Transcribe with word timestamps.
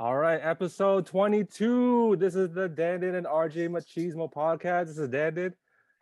All 0.00 0.16
right, 0.16 0.40
episode 0.42 1.04
22. 1.04 2.16
This 2.18 2.34
is 2.34 2.48
the 2.54 2.70
Dandin 2.70 3.16
and 3.16 3.26
RJ 3.26 3.68
Machismo 3.68 4.32
podcast. 4.32 4.86
This 4.86 4.96
is 4.96 5.10
Dandin. 5.10 5.52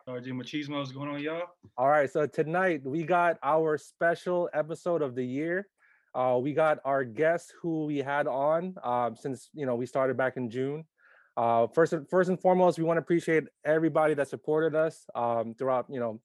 RJ 0.07 0.27
Machismo, 0.27 0.79
what's 0.79 0.93
going 0.93 1.09
on, 1.09 1.19
y'all? 1.19 1.41
All 1.77 1.89
right, 1.89 2.09
so 2.09 2.25
tonight 2.25 2.79
we 2.85 3.03
got 3.03 3.37
our 3.43 3.77
special 3.77 4.49
episode 4.53 5.01
of 5.01 5.15
the 5.15 5.25
year. 5.25 5.67
Uh, 6.15 6.39
we 6.41 6.53
got 6.53 6.77
our 6.85 7.03
guest 7.03 7.53
who 7.61 7.87
we 7.87 7.97
had 7.97 8.25
on 8.25 8.73
um, 8.85 9.17
since 9.17 9.49
you 9.53 9.65
know 9.65 9.75
we 9.75 9.85
started 9.85 10.15
back 10.15 10.37
in 10.37 10.49
June. 10.49 10.85
Uh, 11.35 11.67
first, 11.67 11.91
and 11.91 12.09
first 12.09 12.29
and 12.29 12.39
foremost, 12.39 12.77
we 12.77 12.85
want 12.85 12.95
to 12.95 13.01
appreciate 13.01 13.43
everybody 13.65 14.13
that 14.13 14.29
supported 14.29 14.75
us 14.75 15.07
um, 15.13 15.53
throughout. 15.55 15.87
You 15.89 15.99
know, 15.99 16.21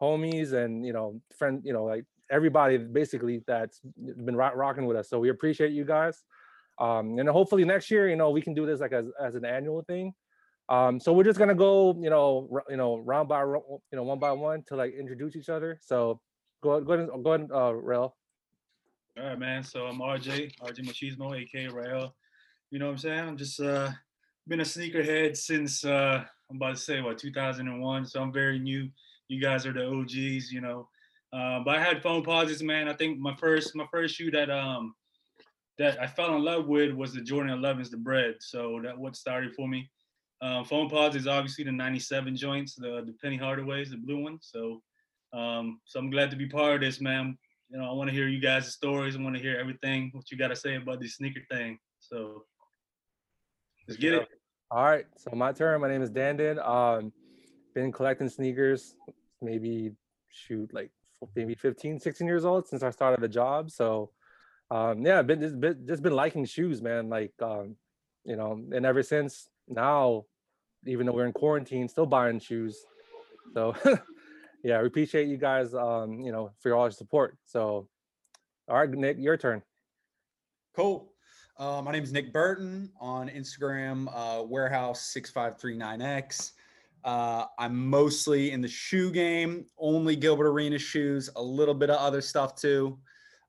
homies 0.00 0.52
and 0.52 0.86
you 0.86 0.92
know 0.92 1.20
friend. 1.36 1.60
You 1.64 1.72
know, 1.72 1.82
like 1.82 2.04
everybody 2.30 2.78
basically 2.78 3.42
that's 3.48 3.80
been 3.96 4.36
rock- 4.36 4.54
rocking 4.54 4.86
with 4.86 4.96
us. 4.96 5.08
So 5.08 5.18
we 5.18 5.30
appreciate 5.30 5.72
you 5.72 5.84
guys. 5.84 6.22
Um, 6.78 7.18
and 7.18 7.28
hopefully 7.28 7.64
next 7.64 7.90
year, 7.90 8.08
you 8.08 8.16
know, 8.16 8.30
we 8.30 8.42
can 8.42 8.54
do 8.54 8.66
this 8.66 8.80
like 8.80 8.92
as, 8.92 9.06
as 9.20 9.34
an 9.34 9.44
annual 9.44 9.82
thing. 9.82 10.12
Um, 10.68 10.98
so 10.98 11.12
we're 11.12 11.24
just 11.24 11.38
gonna 11.38 11.54
go, 11.54 11.96
you 12.00 12.10
know, 12.10 12.48
r- 12.52 12.64
you 12.68 12.76
know, 12.76 12.98
round 12.98 13.28
by, 13.28 13.42
you 13.42 13.80
know, 13.92 14.02
one 14.02 14.18
by 14.18 14.32
one 14.32 14.64
to 14.68 14.76
like 14.76 14.94
introduce 14.94 15.36
each 15.36 15.48
other. 15.48 15.78
So 15.80 16.20
go, 16.62 16.80
go 16.80 16.94
ahead, 16.94 17.08
go 17.22 17.32
ahead, 17.32 17.48
uh, 17.52 17.74
Rel. 17.74 18.16
All 19.18 19.24
right, 19.24 19.38
man. 19.38 19.62
So 19.62 19.86
I'm 19.86 19.98
RJ, 19.98 20.52
RJ 20.60 20.80
Machismo, 20.80 21.40
aka 21.40 21.68
Rael. 21.68 22.14
You 22.70 22.78
know 22.78 22.86
what 22.86 22.92
I'm 22.92 22.98
saying? 22.98 23.20
I'm 23.20 23.36
just 23.36 23.60
uh 23.60 23.90
been 24.46 24.60
a 24.60 24.64
sneakerhead 24.64 25.36
since 25.36 25.84
uh 25.84 26.24
I'm 26.50 26.56
about 26.56 26.76
to 26.76 26.80
say 26.80 27.00
what 27.00 27.18
2001. 27.18 28.06
So 28.06 28.20
I'm 28.20 28.32
very 28.32 28.58
new. 28.58 28.88
You 29.28 29.40
guys 29.40 29.66
are 29.66 29.72
the 29.72 29.86
OGs, 29.86 30.52
you 30.52 30.60
know. 30.60 30.88
Uh, 31.32 31.60
but 31.64 31.76
I 31.76 31.82
had 31.82 32.02
Foamposites, 32.02 32.62
man. 32.62 32.88
I 32.88 32.92
think 32.92 33.18
my 33.18 33.34
first 33.36 33.74
my 33.74 33.86
first 33.90 34.14
shoe 34.16 34.30
that 34.32 34.50
um 34.50 34.94
that 35.78 36.00
I 36.00 36.06
fell 36.06 36.34
in 36.34 36.42
love 36.42 36.66
with 36.66 36.92
was 36.92 37.12
the 37.12 37.20
Jordan 37.20 37.58
11s, 37.58 37.90
the 37.90 37.96
bread. 37.96 38.36
So 38.40 38.80
that 38.82 38.96
what 38.96 39.16
started 39.16 39.54
for 39.54 39.68
me. 39.68 39.90
Um, 40.42 40.64
phone 40.64 40.90
is 41.14 41.26
obviously 41.26 41.64
the 41.64 41.72
97 41.72 42.36
joints, 42.36 42.74
the 42.74 43.02
the 43.06 43.14
Penny 43.22 43.38
Hardaways, 43.38 43.90
the 43.90 43.96
blue 43.96 44.22
one. 44.22 44.38
So 44.40 44.82
um, 45.32 45.80
so 45.84 45.98
I'm 45.98 46.10
glad 46.10 46.30
to 46.30 46.36
be 46.36 46.46
part 46.46 46.74
of 46.76 46.80
this, 46.80 47.00
man 47.00 47.36
you 47.70 47.78
know, 47.78 47.90
I 47.90 47.92
want 47.92 48.08
to 48.08 48.14
hear 48.14 48.28
you 48.28 48.40
guys' 48.40 48.72
stories. 48.72 49.16
I 49.16 49.22
want 49.22 49.36
to 49.36 49.42
hear 49.42 49.56
everything 49.56 50.10
what 50.12 50.30
you 50.30 50.38
got 50.38 50.48
to 50.48 50.56
say 50.56 50.76
about 50.76 51.00
this 51.00 51.16
sneaker 51.16 51.40
thing. 51.50 51.78
So 51.98 52.44
let's 53.88 53.98
get 53.98 54.14
it. 54.14 54.28
All 54.70 54.84
right, 54.84 55.06
so 55.16 55.30
my 55.34 55.52
turn. 55.52 55.80
My 55.80 55.88
name 55.88 56.02
is 56.02 56.10
Dandin. 56.10 56.64
Um, 56.66 57.12
been 57.74 57.92
collecting 57.92 58.28
sneakers, 58.28 58.94
maybe 59.40 59.92
shoot 60.30 60.72
like 60.72 60.90
maybe 61.34 61.54
15, 61.54 61.98
16 62.00 62.26
years 62.26 62.44
old 62.44 62.66
since 62.66 62.82
I 62.82 62.90
started 62.90 63.20
the 63.20 63.28
job. 63.28 63.70
So, 63.70 64.10
um, 64.70 65.04
yeah, 65.04 65.22
been 65.22 65.40
just 65.40 65.60
been 65.60 65.86
just 65.86 66.02
been 66.02 66.14
liking 66.14 66.44
shoes, 66.44 66.82
man. 66.82 67.08
Like, 67.08 67.32
um, 67.40 67.76
you 68.24 68.36
know, 68.36 68.60
and 68.72 68.86
ever 68.86 69.02
since 69.02 69.48
now, 69.68 70.24
even 70.86 71.06
though 71.06 71.12
we're 71.12 71.26
in 71.26 71.32
quarantine, 71.32 71.88
still 71.88 72.06
buying 72.06 72.40
shoes. 72.40 72.84
So, 73.54 73.76
yeah, 74.64 74.80
we 74.80 74.86
appreciate 74.86 75.28
you 75.28 75.36
guys. 75.36 75.74
Um, 75.74 76.20
you 76.20 76.32
know, 76.32 76.52
for 76.60 76.74
all 76.74 76.84
your 76.84 76.90
support. 76.90 77.36
So, 77.44 77.88
all 78.68 78.76
right, 78.76 78.90
Nick, 78.90 79.18
your 79.18 79.36
turn. 79.36 79.62
Cool. 80.74 81.12
Uh, 81.58 81.80
my 81.82 81.90
name 81.90 82.02
is 82.02 82.12
Nick 82.12 82.34
Burton 82.34 82.90
on 83.00 83.30
Instagram, 83.30 84.08
uh, 84.12 84.42
warehouse6539x. 84.42 86.52
Uh, 87.02 87.46
I'm 87.58 87.88
mostly 87.88 88.50
in 88.50 88.60
the 88.60 88.68
shoe 88.68 89.10
game, 89.10 89.64
only 89.78 90.16
Gilbert 90.16 90.48
Arenas 90.48 90.82
shoes, 90.82 91.30
a 91.36 91.42
little 91.42 91.72
bit 91.72 91.88
of 91.88 91.96
other 91.96 92.20
stuff 92.20 92.56
too. 92.56 92.98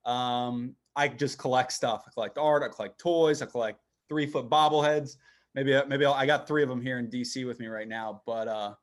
Um, 0.06 0.74
I 0.98 1.08
just 1.08 1.38
collect 1.38 1.72
stuff. 1.72 2.04
I 2.08 2.12
collect 2.12 2.38
art, 2.38 2.64
I 2.64 2.68
collect 2.68 3.00
toys, 3.00 3.42
I 3.42 3.46
collect 3.46 3.80
three 4.10 4.26
foot 4.26 4.50
bobbleheads. 4.50 5.16
Maybe, 5.56 5.74
uh, 5.74 5.86
maybe 5.86 6.06
I'll, 6.06 6.14
I 6.14 6.26
got 6.26 6.48
three 6.48 6.64
of 6.64 6.70
them 6.70 6.82
here 6.82 7.00
in 7.00 7.08
DC 7.08 7.46
with 7.48 7.60
me 7.60 7.68
right 7.68 7.88
now, 7.88 8.22
but 8.26 8.48
uh, 8.48 8.74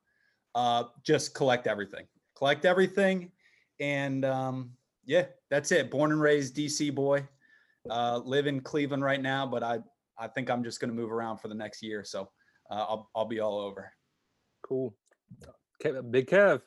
uh, 0.55 0.85
just 1.03 1.35
collect 1.35 1.67
everything. 1.67 2.05
Collect 2.37 2.65
everything. 2.65 3.31
And 3.79 4.25
um, 4.25 4.71
yeah, 5.05 5.25
that's 5.51 5.71
it. 5.71 5.91
Born 5.91 6.11
and 6.11 6.21
raised 6.21 6.55
DC 6.55 6.95
boy 6.95 7.27
uh, 7.89 8.21
live 8.23 8.47
in 8.47 8.61
Cleveland 8.61 9.03
right 9.03 9.21
now, 9.21 9.45
but 9.45 9.63
I 9.63 9.79
I 10.17 10.27
think 10.27 10.49
I'm 10.49 10.63
just 10.63 10.79
going 10.79 10.89
to 10.89 10.95
move 10.95 11.11
around 11.11 11.37
for 11.39 11.49
the 11.49 11.55
next 11.55 11.83
year, 11.83 12.03
so 12.03 12.29
uh, 12.71 12.85
I'll 12.87 13.09
I'll 13.15 13.25
be 13.25 13.39
all 13.39 13.59
over. 13.59 13.91
Cool. 14.63 14.95
Kev, 15.83 16.09
Big 16.11 16.27
Kev. 16.27 16.61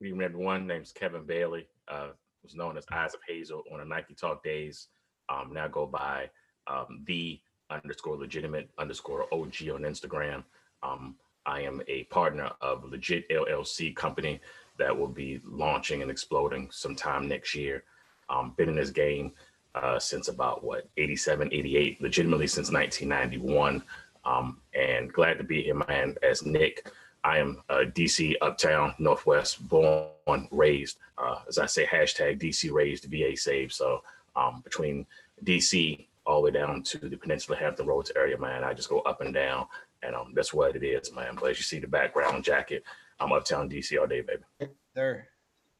Good 0.00 0.08
evening, 0.08 0.24
everyone. 0.24 0.66
Name's 0.66 0.92
Kevin 0.92 1.24
Bailey. 1.24 1.68
Uh, 1.88 2.08
was 2.46 2.54
known 2.54 2.78
as 2.78 2.86
Eyes 2.92 3.12
of 3.12 3.20
Hazel 3.26 3.64
on 3.72 3.80
a 3.80 3.84
Nike 3.84 4.14
Talk 4.14 4.42
days. 4.42 4.88
Um, 5.28 5.52
now 5.52 5.66
go 5.66 5.84
by 5.84 6.30
um, 6.68 7.02
the 7.06 7.40
underscore 7.70 8.16
legitimate 8.16 8.70
underscore 8.78 9.24
OG 9.32 9.68
on 9.72 9.82
Instagram. 9.82 10.44
Um, 10.82 11.16
I 11.44 11.60
am 11.62 11.82
a 11.88 12.04
partner 12.04 12.50
of 12.60 12.84
Legit 12.84 13.28
LLC 13.30 13.94
company 13.94 14.40
that 14.78 14.96
will 14.96 15.08
be 15.08 15.40
launching 15.44 16.02
and 16.02 16.10
exploding 16.10 16.68
sometime 16.70 17.28
next 17.28 17.54
year. 17.54 17.82
Um, 18.28 18.54
been 18.56 18.68
in 18.68 18.76
this 18.76 18.90
game 18.90 19.32
uh, 19.74 19.98
since 19.98 20.28
about 20.28 20.62
what 20.62 20.88
87, 20.96 21.48
88, 21.52 22.00
legitimately 22.00 22.46
since 22.46 22.70
1991. 22.70 23.82
Um, 24.24 24.60
and 24.74 25.12
glad 25.12 25.38
to 25.38 25.44
be 25.44 25.62
here, 25.62 25.82
man. 25.88 26.14
As 26.22 26.44
Nick, 26.46 26.90
I 27.26 27.38
am 27.38 27.60
uh, 27.68 27.82
DC 27.92 28.36
Uptown 28.40 28.94
Northwest, 29.00 29.68
born, 29.68 30.46
raised. 30.52 30.98
Uh, 31.18 31.40
as 31.48 31.58
I 31.58 31.66
say, 31.66 31.84
hashtag 31.84 32.40
DC 32.40 32.70
raised, 32.72 33.06
VA 33.06 33.36
saved. 33.36 33.72
So 33.72 34.00
um, 34.36 34.60
between 34.62 35.04
DC 35.44 36.06
all 36.24 36.40
the 36.40 36.44
way 36.44 36.50
down 36.52 36.84
to 36.84 36.98
the 36.98 37.16
Peninsula 37.16 37.58
Hampton 37.58 37.86
Roads 37.86 38.12
area, 38.14 38.38
man, 38.38 38.62
I 38.62 38.74
just 38.74 38.88
go 38.88 39.00
up 39.00 39.22
and 39.22 39.34
down, 39.34 39.66
and 40.04 40.14
um, 40.14 40.34
that's 40.36 40.54
what 40.54 40.76
it 40.76 40.84
is, 40.84 41.12
man. 41.12 41.36
But 41.40 41.50
as 41.50 41.58
you 41.58 41.64
see 41.64 41.80
the 41.80 41.88
background 41.88 42.44
jacket, 42.44 42.84
I'm 43.18 43.32
Uptown 43.32 43.68
DC 43.68 43.98
all 43.98 44.06
day, 44.06 44.20
baby. 44.20 44.72
Sir, 44.94 45.26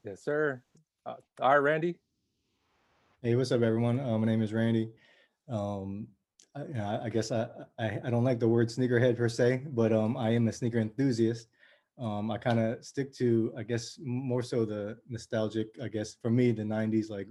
Yes, 0.02 0.24
sir. 0.24 0.60
Uh, 1.04 1.14
all 1.40 1.50
right, 1.50 1.56
Randy. 1.58 1.96
Hey, 3.22 3.36
what's 3.36 3.52
up, 3.52 3.62
everyone? 3.62 4.00
Uh, 4.00 4.18
my 4.18 4.26
name 4.26 4.42
is 4.42 4.52
Randy. 4.52 4.90
Um, 5.48 6.08
I, 6.56 6.60
you 6.64 6.74
know, 6.74 7.00
I 7.04 7.08
guess 7.10 7.30
I, 7.30 7.46
I 7.78 8.00
I 8.04 8.10
don't 8.10 8.24
like 8.24 8.40
the 8.40 8.48
word 8.48 8.68
sneakerhead 8.68 9.16
per 9.16 9.28
se, 9.28 9.66
but 9.68 9.92
um, 9.92 10.16
I 10.16 10.30
am 10.30 10.48
a 10.48 10.52
sneaker 10.52 10.78
enthusiast. 10.78 11.48
Um, 11.98 12.30
I 12.30 12.38
kind 12.38 12.58
of 12.58 12.84
stick 12.84 13.12
to, 13.14 13.52
I 13.56 13.62
guess, 13.62 13.98
more 14.02 14.42
so 14.42 14.64
the 14.64 14.98
nostalgic. 15.08 15.68
I 15.82 15.88
guess 15.88 16.14
for 16.14 16.30
me, 16.30 16.52
the 16.52 16.62
'90s, 16.62 17.10
like 17.10 17.28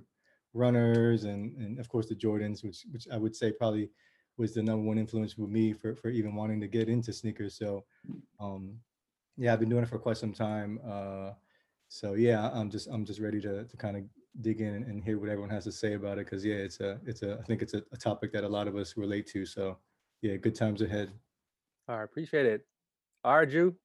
runners 0.54 1.26
and 1.26 1.56
and 1.58 1.80
of 1.80 1.90
course 1.90 2.08
the 2.08 2.16
Jordans, 2.16 2.64
which 2.64 2.86
which 2.92 3.08
I 3.12 3.18
would 3.18 3.36
say 3.36 3.52
probably 3.52 3.90
was 4.38 4.54
the 4.54 4.62
number 4.64 4.86
one 4.86 4.98
influence 4.98 5.34
for 5.34 5.48
me 5.48 5.74
for 5.74 5.96
for 5.96 6.10
even 6.10 6.36
wanting 6.36 6.62
to 6.62 6.68
get 6.68 6.90
into 6.90 7.12
sneakers. 7.14 7.58
So, 7.58 7.86
um, 8.40 8.76
yeah, 9.38 9.54
I've 9.54 9.60
been 9.60 9.70
doing 9.70 9.84
it 9.84 9.90
for 9.90 10.00
quite 10.00 10.18
some 10.18 10.34
time. 10.34 10.80
Uh, 10.88 11.32
so 11.90 12.14
yeah, 12.14 12.50
I'm 12.54 12.70
just 12.70 12.88
I'm 12.88 13.06
just 13.06 13.20
ready 13.20 13.42
to 13.42 13.66
to 13.66 13.78
kind 13.78 13.98
of 13.98 14.04
dig 14.42 14.62
in 14.62 14.84
and 14.84 15.04
hear 15.04 15.18
what 15.20 15.30
everyone 15.30 15.50
has 15.50 15.64
to 15.64 15.72
say 15.72 15.94
about 15.94 16.18
it 16.18 16.26
because 16.26 16.44
yeah 16.44 16.56
it's 16.56 16.80
a 16.82 17.00
it's 17.06 17.22
a 17.24 17.38
i 17.40 17.44
think 17.44 17.62
it's 17.62 17.74
a, 17.74 17.82
a 17.94 17.98
topic 17.98 18.32
that 18.34 18.44
a 18.44 18.48
lot 18.48 18.68
of 18.68 18.76
us 18.76 18.98
relate 18.98 19.26
to 19.28 19.46
so 19.46 19.78
yeah 20.22 20.36
good 20.36 20.56
times 20.56 20.82
ahead 20.82 21.10
All 21.88 21.98
right, 21.98 22.04
appreciate 22.04 22.46
it. 22.46 22.66
All 23.24 23.38
right, 23.38 23.50
Ju. 23.50 23.76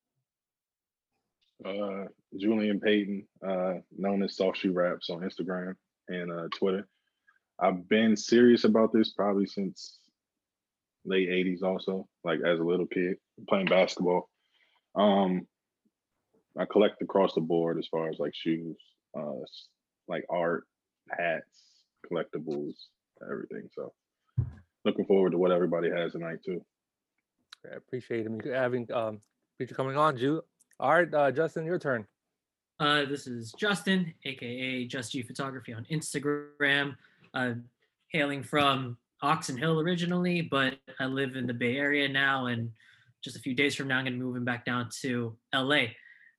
uh, 1.65 2.05
Julian 2.37 2.81
Payton, 2.81 3.27
uh, 3.47 3.75
known 3.97 4.23
as 4.23 4.37
Soft 4.37 4.59
Shoe 4.59 4.73
Raps 4.73 5.11
on 5.11 5.21
Instagram 5.21 5.75
and 6.09 6.31
uh, 6.33 6.49
Twitter. 6.57 6.89
I've 7.59 7.89
been 7.89 8.17
serious 8.17 8.65
about 8.65 8.93
this 8.93 9.13
probably 9.13 9.47
since 9.47 9.99
late 11.05 11.29
80s 11.29 11.63
also, 11.63 12.09
like 12.25 12.41
as 12.41 12.59
a 12.59 12.63
little 12.65 12.87
kid 12.87 13.17
playing 13.49 13.67
basketball. 13.67 14.29
Um, 14.95 15.47
I 16.59 16.65
collect 16.65 17.03
across 17.03 17.35
the 17.35 17.41
board 17.43 17.79
as 17.79 17.87
far 17.87 18.09
as 18.09 18.19
like 18.19 18.35
shoes, 18.35 18.77
uh, 19.17 19.41
s- 19.43 19.69
like 20.11 20.25
art, 20.29 20.65
hats, 21.09 21.63
collectibles, 22.11 22.75
everything. 23.23 23.69
So 23.75 23.93
looking 24.85 25.07
forward 25.07 25.31
to 25.33 25.39
what 25.39 25.53
everybody 25.53 25.89
has 25.91 26.13
tonight 26.13 26.39
too. 26.45 26.63
I 27.65 27.77
appreciate 27.77 28.27
him 28.27 28.41
having 28.41 28.91
um 28.93 29.21
appreciate 29.55 29.77
coming 29.77 29.97
on, 29.97 30.17
Ju. 30.17 30.43
All 30.79 30.95
right, 30.95 31.15
uh, 31.15 31.31
Justin, 31.31 31.65
your 31.65 31.79
turn. 31.79 32.07
Uh, 32.79 33.05
this 33.05 33.27
is 33.27 33.53
Justin, 33.53 34.13
aka 34.25 34.87
Just 34.87 35.13
G 35.13 35.23
Photography 35.23 35.73
on 35.73 35.87
Instagram. 35.91 36.97
Uh, 37.35 37.53
hailing 38.09 38.43
from 38.43 38.97
Oxon 39.23 39.57
Hill 39.57 39.81
originally, 39.81 40.41
but 40.41 40.79
I 40.99 41.05
live 41.05 41.37
in 41.37 41.47
the 41.47 41.55
Bay 41.55 41.77
Area 41.77 42.09
now, 42.09 42.47
and 42.47 42.71
just 43.23 43.37
a 43.37 43.41
few 43.41 43.55
days 43.55 43.75
from 43.75 43.89
now, 43.89 43.99
I'm 43.99 44.05
gonna 44.05 44.17
be 44.17 44.23
moving 44.23 44.45
back 44.45 44.65
down 44.65 44.89
to 45.03 45.37
LA. 45.55 45.89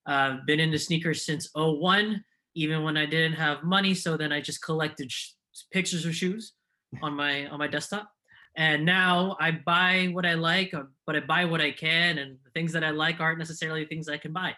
Uh, 0.08 0.38
been 0.48 0.60
into 0.60 0.80
sneakers 0.80 1.24
since 1.24 1.50
01, 1.56 2.24
even 2.56 2.84
when 2.84 2.98
I 2.98 3.06
didn't 3.06 3.34
have 3.34 3.64
money. 3.64 3.94
So 3.94 4.18
then 4.18 4.32
I 4.32 4.42
just 4.42 4.62
collected 4.62 5.12
sh- 5.12 5.32
pictures 5.72 6.06
of 6.06 6.16
shoes 6.16 6.54
on 7.02 7.14
my 7.14 7.48
on 7.48 7.60
my 7.60 7.68
desktop. 7.68 8.12
And 8.58 8.86
now 8.86 9.38
I 9.40 9.52
buy 9.52 10.10
what 10.12 10.26
I 10.26 10.34
like, 10.34 10.74
uh, 10.74 10.84
but 11.06 11.16
I 11.16 11.22
buy 11.22 11.46
what 11.46 11.62
I 11.62 11.72
can, 11.72 12.18
and 12.18 12.38
the 12.44 12.52
things 12.52 12.74
that 12.74 12.84
I 12.84 12.90
like 12.90 13.22
aren't 13.22 13.40
necessarily 13.40 13.86
things 13.86 14.10
I 14.10 14.18
can 14.18 14.34
buy 14.34 14.56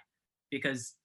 because 0.50 0.96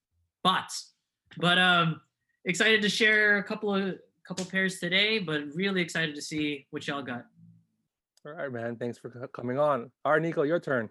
bots. 0.42 0.94
But 1.36 1.58
um, 1.58 2.00
excited 2.46 2.80
to 2.82 2.88
share 2.88 3.36
a 3.38 3.44
couple 3.44 3.74
of 3.74 3.98
couple 4.26 4.44
pairs 4.44 4.78
today, 4.78 5.18
but 5.18 5.42
really 5.54 5.80
excited 5.80 6.14
to 6.14 6.22
see 6.22 6.66
what 6.70 6.86
y'all 6.86 7.02
got. 7.02 7.24
All 8.26 8.32
right, 8.32 8.52
man. 8.52 8.76
Thanks 8.76 8.98
for 8.98 9.10
coming 9.32 9.58
on. 9.58 9.90
All 10.04 10.12
right, 10.12 10.22
Nico, 10.22 10.42
your 10.42 10.60
turn. 10.60 10.90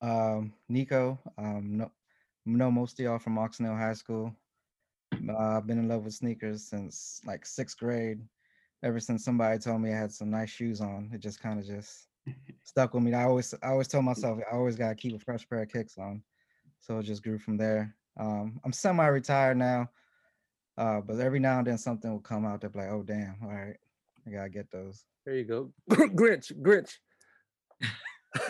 Um, 0.00 0.52
Nico, 0.68 1.18
um, 1.36 1.78
no, 1.78 1.90
know 2.46 2.70
most 2.70 3.00
of 3.00 3.04
y'all 3.04 3.18
from 3.18 3.38
Oxon 3.38 3.66
Hill 3.66 3.74
High 3.74 3.94
School. 3.94 4.32
Uh, 5.12 5.56
I've 5.56 5.66
been 5.66 5.78
in 5.78 5.88
love 5.88 6.04
with 6.04 6.14
sneakers 6.14 6.62
since 6.64 7.20
like 7.26 7.44
sixth 7.44 7.78
grade. 7.78 8.20
Ever 8.82 9.00
since 9.00 9.24
somebody 9.24 9.58
told 9.58 9.80
me 9.80 9.92
I 9.92 9.98
had 9.98 10.12
some 10.12 10.30
nice 10.30 10.50
shoes 10.50 10.80
on, 10.80 11.10
it 11.12 11.18
just 11.18 11.40
kind 11.40 11.58
of 11.58 11.66
just 11.66 12.08
stuck 12.64 12.94
with 12.94 13.02
me. 13.02 13.12
I 13.12 13.24
always, 13.24 13.52
I 13.62 13.68
always 13.68 13.88
told 13.88 14.04
myself 14.04 14.38
I 14.50 14.54
always 14.54 14.76
gotta 14.76 14.94
keep 14.94 15.14
a 15.14 15.18
fresh 15.18 15.48
pair 15.48 15.62
of 15.62 15.68
kicks 15.68 15.98
on. 15.98 16.22
So 16.80 16.98
it 16.98 17.02
just 17.02 17.24
grew 17.24 17.38
from 17.38 17.56
there. 17.56 17.94
Um, 18.18 18.60
I'm 18.64 18.72
semi-retired 18.72 19.56
now, 19.56 19.90
uh, 20.76 21.00
but 21.00 21.18
every 21.18 21.40
now 21.40 21.58
and 21.58 21.66
then 21.66 21.78
something 21.78 22.10
will 22.10 22.20
come 22.20 22.46
out 22.46 22.60
that 22.60 22.74
like, 22.76 22.88
oh 22.88 23.02
damn, 23.02 23.36
all 23.42 23.48
right, 23.48 23.76
I 24.26 24.30
gotta 24.30 24.48
get 24.48 24.70
those. 24.70 25.04
There 25.24 25.34
you 25.34 25.44
go. 25.44 25.72
Grinch, 25.90 26.52
Grinch. 26.62 26.98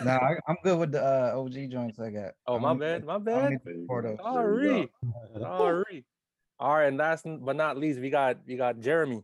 Nah, 0.03 0.17
I, 0.17 0.35
I'm 0.47 0.57
good 0.61 0.77
with 0.77 0.91
the 0.91 1.01
uh, 1.01 1.39
OG 1.39 1.71
joints 1.71 1.99
I 1.99 2.09
got. 2.09 2.33
Oh, 2.45 2.59
my 2.59 2.73
bad, 2.73 3.05
my 3.05 3.17
bad. 3.17 3.51
need 3.51 3.59
There 3.63 3.73
you 3.73 3.87
four 3.87 4.01
go. 4.01 4.09
those. 4.09 4.17
There 4.17 4.61
you 4.61 4.89
Sorry. 5.41 5.41
Sorry. 5.41 6.05
All 6.61 6.75
right, 6.75 6.87
and 6.87 6.97
last 6.97 7.25
but 7.25 7.55
not 7.55 7.77
least, 7.77 8.01
we 8.01 8.09
got 8.09 8.39
we 8.45 8.57
got 8.57 8.81
Jeremy. 8.81 9.23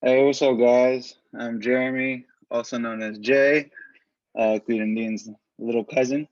Hey, 0.00 0.24
what's 0.24 0.42
up, 0.42 0.58
guys? 0.58 1.14
I'm 1.38 1.60
Jeremy, 1.60 2.26
also 2.50 2.78
known 2.78 3.00
as 3.00 3.18
Jay, 3.18 3.70
uh, 4.36 4.58
Cleveland 4.66 4.98
Indians' 4.98 5.28
little 5.60 5.84
cousin. 5.84 6.26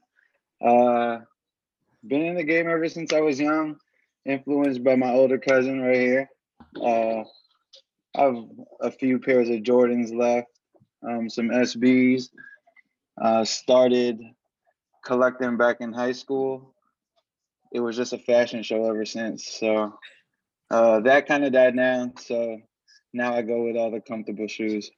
Uh, 0.61 1.19
been 2.05 2.23
in 2.23 2.35
the 2.35 2.43
game 2.43 2.67
ever 2.69 2.89
since 2.89 3.13
I 3.13 3.21
was 3.21 3.39
young, 3.39 3.77
influenced 4.25 4.83
by 4.83 4.97
my 4.97 5.11
older 5.11 5.37
cousin 5.37 5.79
right 5.79 5.95
here. 5.95 6.29
Uh, 6.75 7.23
I 8.13 8.23
have 8.23 8.35
a 8.81 8.91
few 8.91 9.17
pairs 9.17 9.47
of 9.47 9.61
Jordans 9.61 10.13
left, 10.13 10.49
um, 11.07 11.29
some 11.29 11.47
SBs. 11.47 12.31
Uh, 13.21 13.45
started 13.45 14.19
collecting 15.05 15.55
back 15.55 15.77
in 15.79 15.93
high 15.93 16.11
school. 16.11 16.75
It 17.71 17.79
was 17.79 17.95
just 17.95 18.13
a 18.13 18.17
fashion 18.17 18.63
show 18.63 18.85
ever 18.85 19.05
since. 19.05 19.47
So 19.47 19.97
uh, 20.69 20.99
that 21.01 21.27
kind 21.27 21.45
of 21.45 21.53
died 21.53 21.75
down. 21.75 22.13
So 22.17 22.59
now 23.13 23.33
I 23.33 23.41
go 23.41 23.63
with 23.63 23.75
all 23.77 23.91
the 23.91 24.01
comfortable 24.01 24.47
shoes. 24.47 24.91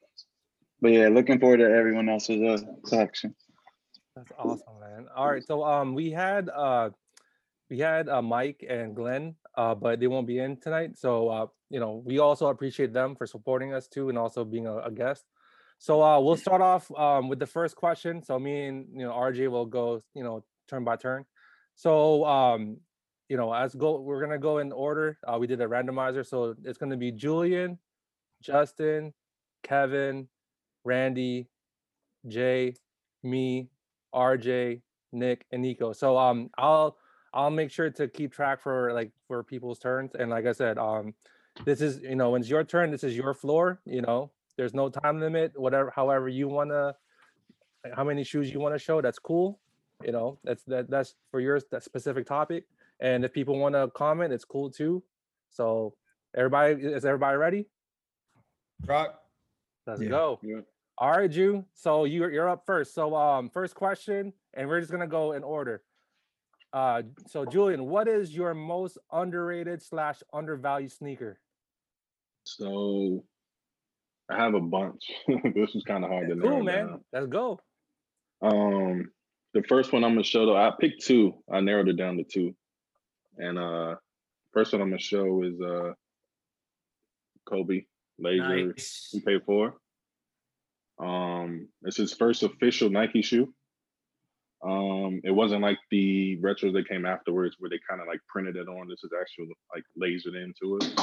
But 0.81 0.91
yeah, 0.91 1.07
looking 1.07 1.39
forward 1.39 1.57
to 1.57 1.65
everyone 1.65 2.09
else's 2.09 2.41
uh, 2.41 2.65
collection. 2.85 3.35
That's 4.15 4.31
awesome, 4.37 4.79
man. 4.79 5.07
All 5.15 5.29
right, 5.29 5.43
so 5.43 5.63
um, 5.63 5.95
we 5.95 6.11
had 6.11 6.49
uh, 6.49 6.89
we 7.69 7.79
had 7.79 8.09
uh, 8.09 8.21
Mike 8.21 8.63
and 8.67 8.95
Glenn, 8.95 9.35
uh, 9.57 9.73
but 9.73 9.99
they 9.99 10.07
won't 10.07 10.27
be 10.27 10.39
in 10.39 10.59
tonight. 10.59 10.97
So 10.97 11.29
uh, 11.29 11.47
you 11.69 11.79
know, 11.79 12.03
we 12.05 12.19
also 12.19 12.47
appreciate 12.47 12.93
them 12.93 13.15
for 13.15 13.25
supporting 13.25 13.73
us 13.73 13.87
too, 13.87 14.09
and 14.09 14.17
also 14.17 14.45
being 14.45 14.67
a, 14.67 14.77
a 14.77 14.91
guest. 14.91 15.23
So 15.79 16.03
uh, 16.03 16.19
we'll 16.19 16.37
start 16.37 16.61
off 16.61 16.91
um, 16.95 17.29
with 17.29 17.39
the 17.39 17.47
first 17.47 17.75
question. 17.75 18.21
So 18.23 18.37
me 18.37 18.65
and 18.67 18.85
you 18.93 19.05
know 19.05 19.11
RJ 19.11 19.49
will 19.49 19.65
go, 19.65 20.01
you 20.13 20.23
know, 20.23 20.43
turn 20.67 20.83
by 20.83 20.97
turn. 20.97 21.25
So 21.75 22.25
um, 22.25 22.77
you 23.29 23.37
know, 23.37 23.53
as 23.53 23.73
go, 23.75 23.99
we're 23.99 24.21
gonna 24.21 24.37
go 24.37 24.59
in 24.59 24.71
order. 24.71 25.17
Uh, 25.27 25.37
we 25.39 25.47
did 25.47 25.61
a 25.61 25.65
randomizer, 25.65 26.25
so 26.25 26.55
it's 26.63 26.77
gonna 26.77 26.97
be 26.97 27.11
Julian, 27.11 27.79
Justin, 28.41 29.13
Kevin, 29.63 30.27
Randy, 30.83 31.47
Jay, 32.27 32.75
me, 33.23 33.69
RJ, 34.13 34.81
Nick, 35.11 35.45
and 35.51 35.61
Nico. 35.61 35.93
So 35.93 36.17
um 36.17 36.49
I'll 36.57 36.97
I'll 37.33 37.49
make 37.49 37.71
sure 37.71 37.89
to 37.89 38.07
keep 38.07 38.33
track 38.33 38.61
for 38.61 38.93
like 38.93 39.11
for 39.27 39.43
people's 39.43 39.79
turns. 39.79 40.11
And 40.15 40.29
like 40.29 40.45
I 40.45 40.51
said, 40.51 40.77
um 40.77 41.13
this 41.65 41.81
is 41.81 42.01
you 42.01 42.15
know 42.15 42.31
when 42.31 42.41
it's 42.41 42.49
your 42.49 42.63
turn, 42.63 42.91
this 42.91 43.03
is 43.03 43.15
your 43.15 43.33
floor, 43.33 43.79
you 43.85 44.01
know. 44.01 44.31
There's 44.55 44.73
no 44.75 44.89
time 44.89 45.19
limit, 45.19 45.53
whatever 45.55 45.91
however 45.95 46.29
you 46.29 46.47
wanna 46.47 46.95
how 47.95 48.03
many 48.03 48.23
shoes 48.23 48.51
you 48.51 48.59
want 48.59 48.75
to 48.75 48.79
show, 48.79 49.01
that's 49.01 49.19
cool. 49.19 49.59
You 50.05 50.11
know, 50.11 50.39
that's 50.43 50.63
that 50.65 50.89
that's 50.89 51.15
for 51.31 51.39
your 51.39 51.59
that 51.71 51.83
specific 51.83 52.25
topic. 52.25 52.65
And 52.99 53.25
if 53.25 53.33
people 53.33 53.57
want 53.57 53.75
to 53.75 53.89
comment, 53.95 54.33
it's 54.33 54.45
cool 54.45 54.69
too. 54.69 55.03
So 55.49 55.95
everybody 56.35 56.73
is 56.81 57.05
everybody 57.05 57.37
ready? 57.37 57.65
Rock. 58.85 59.19
Let's 59.87 60.01
Yeah. 60.01 60.09
go. 60.09 60.39
Yeah. 60.43 60.61
All 60.97 61.11
right, 61.11 61.29
Ju. 61.29 61.65
So 61.73 62.05
you're 62.05 62.31
you're 62.31 62.49
up 62.49 62.63
first. 62.65 62.93
So 62.93 63.15
um, 63.15 63.49
first 63.49 63.75
question, 63.75 64.33
and 64.53 64.67
we're 64.67 64.79
just 64.79 64.91
gonna 64.91 65.07
go 65.07 65.33
in 65.33 65.43
order. 65.43 65.83
Uh, 66.71 67.03
so 67.27 67.45
Julian, 67.45 67.85
what 67.85 68.07
is 68.07 68.35
your 68.35 68.53
most 68.53 68.97
underrated 69.11 69.81
slash 69.81 70.23
undervalued 70.33 70.91
sneaker? 70.91 71.39
So 72.45 73.23
I 74.29 74.37
have 74.37 74.53
a 74.55 74.59
bunch. 74.59 75.03
this 75.55 75.75
is 75.75 75.83
kind 75.83 76.03
of 76.03 76.09
hard 76.09 76.29
to 76.29 76.35
narrow 76.35 76.55
Cool, 76.55 76.63
man. 76.63 76.87
down. 76.87 77.01
Let's 77.11 77.27
go. 77.27 77.59
Um, 78.41 79.11
the 79.53 79.63
first 79.63 79.93
one 79.93 80.03
I'm 80.03 80.13
gonna 80.13 80.23
show 80.23 80.45
though, 80.45 80.57
I 80.57 80.71
picked 80.79 81.05
two. 81.05 81.33
I 81.51 81.59
narrowed 81.61 81.89
it 81.89 81.97
down 81.97 82.17
to 82.17 82.23
two. 82.23 82.55
And 83.37 83.57
uh 83.57 83.95
first 84.53 84.73
one 84.73 84.81
I'm 84.81 84.89
gonna 84.89 84.99
show 84.99 85.43
is 85.43 85.59
uh 85.61 85.93
Kobe 87.45 87.83
Laser 88.19 88.67
Nice. 88.67 89.09
he 89.11 89.21
paid 89.21 89.41
for. 89.45 89.75
Um, 90.99 91.67
it's 91.83 91.97
his 91.97 92.13
first 92.13 92.43
official 92.43 92.89
Nike 92.89 93.21
shoe. 93.21 93.53
Um, 94.63 95.19
it 95.23 95.31
wasn't 95.31 95.61
like 95.61 95.79
the 95.91 96.37
retros 96.41 96.73
that 96.73 96.87
came 96.87 97.05
afterwards 97.05 97.55
where 97.59 97.69
they 97.69 97.79
kind 97.89 97.99
of 98.01 98.07
like 98.07 98.21
printed 98.29 98.55
it 98.55 98.67
on. 98.69 98.87
This 98.87 99.03
is 99.03 99.11
actual 99.19 99.47
like 99.73 99.83
lasered 100.01 100.41
into 100.41 100.77
it. 100.77 100.99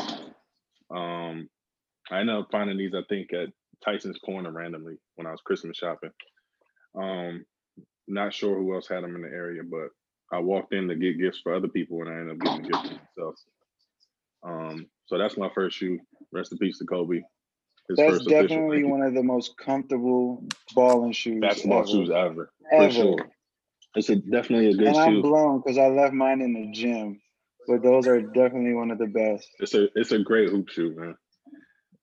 Um, 0.90 1.48
I 2.10 2.20
ended 2.20 2.36
up 2.36 2.48
finding 2.50 2.78
these, 2.78 2.94
I 2.94 3.02
think, 3.08 3.32
at 3.32 3.48
Tyson's 3.84 4.18
Corner 4.18 4.50
randomly 4.50 4.96
when 5.16 5.26
I 5.26 5.30
was 5.30 5.40
Christmas 5.42 5.76
shopping. 5.76 6.10
Um, 6.94 7.44
not 8.10 8.34
sure 8.34 8.56
who 8.56 8.74
else 8.74 8.88
had 8.88 9.04
them 9.04 9.16
in 9.16 9.22
the 9.22 9.28
area, 9.28 9.62
but 9.62 9.88
I 10.32 10.38
walked 10.40 10.72
in 10.72 10.88
to 10.88 10.94
get 10.94 11.18
gifts 11.18 11.40
for 11.42 11.54
other 11.54 11.68
people 11.68 12.00
and 12.02 12.08
I 12.08 12.12
ended 12.14 12.32
up 12.32 12.38
getting 12.38 12.64
a 12.64 12.68
gift 12.68 12.86
for 12.86 13.22
myself. 13.22 13.34
Um, 14.42 14.86
so 15.06 15.18
that's 15.18 15.36
my 15.36 15.50
first 15.54 15.76
shoe. 15.76 15.98
Rest 16.32 16.52
in 16.52 16.58
peace 16.58 16.78
to 16.78 16.84
Kobe. 16.84 17.20
His 17.88 17.96
That's 17.96 18.24
definitely 18.24 18.84
one 18.84 19.02
of 19.02 19.14
the 19.14 19.22
most 19.22 19.56
comfortable 19.58 20.44
balling 20.74 21.12
shoes 21.12 21.40
basketball 21.40 21.80
ever. 21.80 21.88
shoes 21.88 22.10
ever, 22.10 22.52
for 22.70 22.82
Ever. 22.82 22.92
sure. 22.92 23.26
It's 23.96 24.08
a, 24.08 24.16
definitely 24.16 24.68
a 24.68 24.74
good 24.74 24.94
shoe. 24.94 25.00
And 25.00 25.16
I'm 25.16 25.22
blown 25.22 25.60
because 25.60 25.76
I 25.76 25.88
left 25.88 26.14
mine 26.14 26.40
in 26.40 26.54
the 26.54 26.70
gym, 26.70 27.20
but 27.66 27.82
those 27.82 28.06
are 28.06 28.20
definitely 28.20 28.74
one 28.74 28.92
of 28.92 28.98
the 28.98 29.08
best. 29.08 29.48
It's 29.58 29.74
a 29.74 29.88
it's 29.98 30.12
a 30.12 30.20
great 30.20 30.50
hoop 30.50 30.68
shoe, 30.68 30.94
man. 30.96 31.16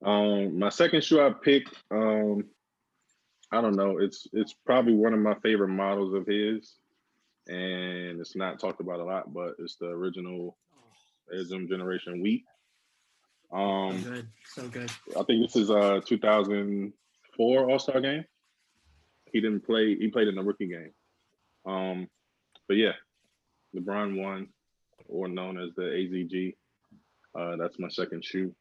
Um, 0.03 0.59
my 0.59 0.69
second 0.69 1.03
shoe 1.05 1.21
I 1.21 1.31
picked, 1.31 1.73
um, 1.89 2.43
I 3.51 3.61
don't 3.61 3.75
know. 3.75 3.97
It's 3.97 4.27
it's 4.33 4.53
probably 4.53 4.93
one 4.93 5.13
of 5.13 5.19
my 5.19 5.35
favorite 5.35 5.69
models 5.69 6.13
of 6.13 6.25
his, 6.25 6.75
and 7.47 8.19
it's 8.19 8.35
not 8.35 8.59
talked 8.59 8.81
about 8.81 8.99
a 8.99 9.03
lot, 9.03 9.33
but 9.33 9.55
it's 9.59 9.75
the 9.77 9.87
original 9.87 10.57
Zoom 11.43 11.67
Generation 11.67 12.21
Wheat. 12.21 12.43
So 13.51 13.57
Um, 13.57 14.01
good. 14.01 14.27
So 14.53 14.67
good. 14.67 14.91
I 15.17 15.23
think 15.23 15.45
this 15.45 15.55
is 15.55 15.69
a 15.69 16.01
2004 16.05 17.69
All 17.69 17.79
Star 17.79 18.01
game. 18.01 18.25
He 19.31 19.39
didn't 19.41 19.61
play. 19.65 19.95
He 19.95 20.09
played 20.09 20.27
in 20.27 20.35
the 20.35 20.43
rookie 20.43 20.67
game. 20.67 20.91
Um, 21.65 22.09
but 22.67 22.77
yeah, 22.77 22.93
LeBron 23.75 24.21
won, 24.21 24.47
or 25.07 25.27
known 25.27 25.57
as 25.59 25.73
the 25.75 25.83
AZG. 25.83 26.55
Uh, 27.35 27.55
that's 27.55 27.77
my 27.79 27.87
second 27.89 28.25
shoe, 28.25 28.53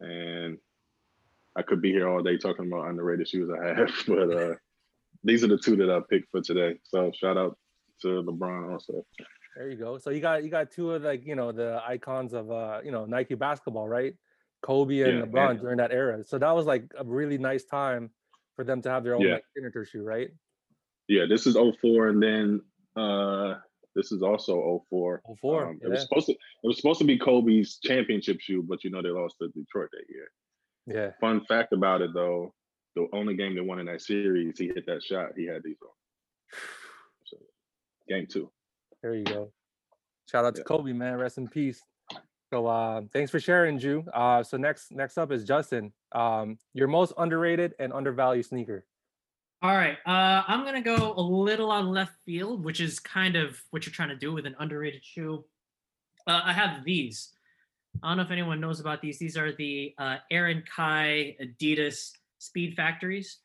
and 0.00 0.58
I 1.60 1.62
could 1.62 1.82
be 1.82 1.92
here 1.92 2.08
all 2.08 2.22
day 2.22 2.38
talking 2.38 2.66
about 2.68 2.88
underrated 2.88 3.28
shoes 3.28 3.50
I 3.50 3.74
have, 3.74 3.90
but 4.06 4.32
uh, 4.34 4.54
these 5.22 5.44
are 5.44 5.48
the 5.48 5.58
two 5.58 5.76
that 5.76 5.90
I 5.90 6.00
picked 6.08 6.30
for 6.30 6.40
today. 6.40 6.78
So 6.84 7.12
shout 7.14 7.36
out 7.36 7.58
to 8.00 8.08
LeBron 8.22 8.72
also. 8.72 9.04
There 9.56 9.68
you 9.68 9.76
go. 9.76 9.98
So 9.98 10.08
you 10.08 10.20
got 10.20 10.42
you 10.42 10.48
got 10.48 10.70
two 10.70 10.92
of 10.92 11.02
like 11.02 11.26
you 11.26 11.34
know 11.34 11.52
the 11.52 11.82
icons 11.86 12.32
of 12.32 12.50
uh 12.50 12.80
you 12.82 12.92
know 12.92 13.04
Nike 13.04 13.34
basketball, 13.34 13.86
right? 13.88 14.14
Kobe 14.62 15.00
and 15.02 15.18
Yeah, 15.18 15.24
LeBron 15.26 15.50
and- 15.50 15.60
during 15.60 15.76
that 15.78 15.92
era. 15.92 16.24
So 16.24 16.38
that 16.38 16.52
was 16.52 16.64
like 16.64 16.84
a 16.96 17.04
really 17.04 17.36
nice 17.36 17.64
time 17.64 18.10
for 18.56 18.64
them 18.64 18.80
to 18.82 18.90
have 18.90 19.04
their 19.04 19.16
own 19.16 19.22
Yeah. 19.22 19.34
like, 19.34 19.44
signature 19.54 19.84
shoe, 19.84 20.02
right? 20.02 20.30
Yeah, 21.08 21.24
this 21.28 21.46
is 21.46 21.56
04, 21.56 22.08
and 22.08 22.22
then 22.22 22.60
uh, 22.96 23.54
this 23.96 24.12
is 24.12 24.22
also 24.22 24.84
04. 24.88 25.22
04, 25.40 25.64
Um, 25.68 25.78
It 25.82 25.88
was 25.90 26.02
supposed 26.02 26.26
to 26.26 26.32
it 26.32 26.66
was 26.70 26.76
supposed 26.76 27.00
to 27.00 27.04
be 27.12 27.18
Kobe's 27.18 27.78
championship 27.84 28.38
shoe, 28.40 28.62
but 28.62 28.82
you 28.84 28.90
know 28.90 29.02
they 29.02 29.10
lost 29.10 29.36
to 29.42 29.48
Detroit 29.48 29.90
that 29.92 30.06
year. 30.08 30.28
Yeah. 30.86 31.10
Fun 31.20 31.44
fact 31.46 31.72
about 31.72 32.00
it 32.02 32.12
though, 32.14 32.52
the 32.96 33.06
only 33.12 33.34
game 33.36 33.54
they 33.54 33.60
won 33.60 33.78
in 33.78 33.86
that 33.86 34.02
series, 34.02 34.58
he 34.58 34.66
hit 34.68 34.86
that 34.86 35.02
shot. 35.02 35.30
He 35.36 35.46
had 35.46 35.62
these 35.62 35.76
on. 35.82 35.90
So, 37.26 37.36
game 38.08 38.26
two. 38.28 38.50
There 39.02 39.14
you 39.14 39.24
go. 39.24 39.52
Shout 40.30 40.44
out 40.44 40.54
to 40.56 40.60
Yeah. 40.60 40.64
Kobe, 40.64 40.92
man. 40.92 41.16
Rest 41.18 41.38
in 41.38 41.48
peace. 41.48 41.80
So 42.52 42.66
uh, 42.66 43.02
thanks 43.12 43.30
for 43.30 43.38
sharing, 43.38 43.78
Ju. 43.78 44.04
Uh, 44.12 44.42
so 44.42 44.56
next 44.56 44.90
next 44.92 45.16
up 45.18 45.30
is 45.30 45.44
Justin. 45.44 45.92
Um, 46.12 46.58
your 46.74 46.88
most 46.88 47.12
underrated 47.16 47.74
and 47.78 47.92
undervalued 47.92 48.44
sneaker. 48.44 48.84
All 49.62 49.76
right. 49.76 49.98
Uh, 50.04 50.42
I'm 50.48 50.64
gonna 50.64 50.82
go 50.82 51.14
a 51.16 51.20
little 51.22 51.70
on 51.70 51.90
left 51.90 52.14
field, 52.26 52.64
which 52.64 52.80
is 52.80 52.98
kind 52.98 53.36
of 53.36 53.62
what 53.70 53.86
you're 53.86 53.92
trying 53.92 54.08
to 54.08 54.16
do 54.16 54.32
with 54.32 54.46
an 54.46 54.56
underrated 54.58 55.04
shoe. 55.04 55.44
Uh, 56.26 56.40
I 56.44 56.52
have 56.52 56.84
these. 56.84 57.30
I 58.02 58.08
don't 58.08 58.16
know 58.18 58.22
if 58.22 58.30
anyone 58.30 58.60
knows 58.60 58.80
about 58.80 59.02
these. 59.02 59.18
These 59.18 59.36
are 59.36 59.52
the 59.52 59.94
uh, 59.98 60.16
Aaron 60.30 60.62
Kai 60.74 61.36
Adidas 61.42 62.10
Speed 62.38 62.74
Factories. 62.74 63.38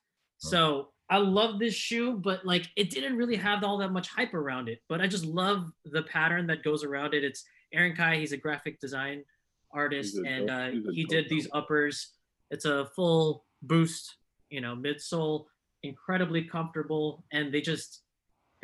Oh. 0.45 0.49
So 0.49 0.87
I 1.09 1.17
love 1.17 1.59
this 1.59 1.73
shoe, 1.73 2.17
but 2.17 2.45
like 2.45 2.67
it 2.75 2.89
didn't 2.89 3.17
really 3.17 3.35
have 3.35 3.63
all 3.63 3.77
that 3.79 3.91
much 3.91 4.07
hype 4.07 4.33
around 4.33 4.69
it. 4.69 4.79
But 4.89 5.01
I 5.01 5.07
just 5.07 5.25
love 5.25 5.71
the 5.85 6.03
pattern 6.03 6.47
that 6.47 6.63
goes 6.63 6.83
around 6.83 7.13
it. 7.13 7.23
It's 7.23 7.43
Aaron 7.73 7.95
Kai. 7.95 8.17
He's 8.17 8.31
a 8.31 8.37
graphic 8.37 8.79
design 8.79 9.23
artist, 9.71 10.17
and 10.17 10.47
dope- 10.47 10.87
uh, 10.87 10.91
he 10.91 11.05
did 11.05 11.29
these 11.29 11.47
uppers. 11.51 12.13
It's 12.49 12.65
a 12.65 12.85
full 12.95 13.45
boost, 13.61 14.15
you 14.49 14.61
know, 14.61 14.75
midsole, 14.75 15.45
incredibly 15.83 16.43
comfortable, 16.43 17.25
and 17.31 17.53
they 17.53 17.61
just 17.61 18.01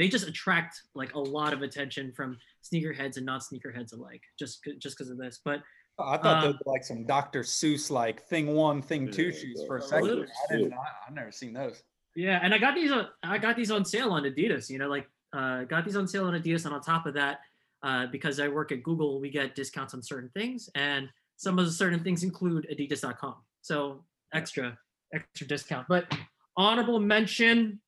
they 0.02 0.08
just 0.08 0.28
attract 0.28 0.82
like 0.96 1.14
a 1.14 1.20
lot 1.20 1.54
of 1.54 1.62
attention 1.62 2.12
from 2.12 2.36
sneakerheads 2.64 3.18
and 3.18 3.26
non-sneakerheads 3.28 3.94
alike, 3.94 4.24
just 4.40 4.60
just 4.80 4.98
because 4.98 5.12
of 5.12 5.18
this. 5.20 5.40
But 5.46 5.62
I 6.00 6.18
thought 6.18 6.42
those 6.42 6.54
Um, 6.56 6.60
were 6.66 6.74
like 6.74 6.84
some 6.84 7.06
Dr. 7.06 7.42
Seuss 7.42 7.92
like 7.92 8.24
thing 8.24 8.56
one, 8.56 8.82
thing 8.82 9.12
two 9.12 9.26
Yeah, 9.26 9.40
shoes 9.40 9.64
for 9.68 9.78
a 9.78 9.82
second. 9.82 10.10
are 10.10 10.28
I 10.50 10.56
didn't. 10.58 10.74
I, 10.74 10.78
have 11.06 11.14
never 11.14 11.32
seen 11.32 11.54
those. 11.54 11.84
Yeah, 12.16 12.40
and 12.42 12.52
I 12.52 12.58
got 12.58 12.74
these 12.74 12.92
on 12.92 13.10
I 13.22 13.38
got 13.38 13.56
these 13.56 13.70
on 13.70 13.86
sale 13.86 14.12
on 14.12 14.24
Adidas. 14.24 14.72
You 14.72 14.80
know, 14.80 14.88
like 14.90 15.08
uh, 15.34 15.66
got 15.66 15.86
these 15.86 15.96
on 15.96 16.08
sale 16.08 16.26
on 16.26 16.34
Adidas, 16.34 16.66
and 16.66 16.74
on 16.74 16.82
top 16.82 17.06
of 17.06 17.14
that, 17.14 17.42
uh, 17.84 18.08
because 18.08 18.40
I 18.40 18.48
work 18.48 18.72
at 18.72 18.82
Google, 18.82 19.22
we 19.22 19.30
get 19.30 19.54
discounts 19.54 19.94
on 19.94 20.02
certain 20.02 20.32
things, 20.34 20.68
and 20.74 21.10
some 21.38 21.60
of 21.60 21.66
the 21.66 21.72
certain 21.72 22.04
things 22.04 22.24
include 22.24 22.66
Adidas.com. 22.74 23.36
So 23.62 24.04
extra 24.34 24.80
extra 25.14 25.46
discount. 25.46 25.86
But 25.88 26.12
honorable 26.58 27.00
mention, 27.00 27.80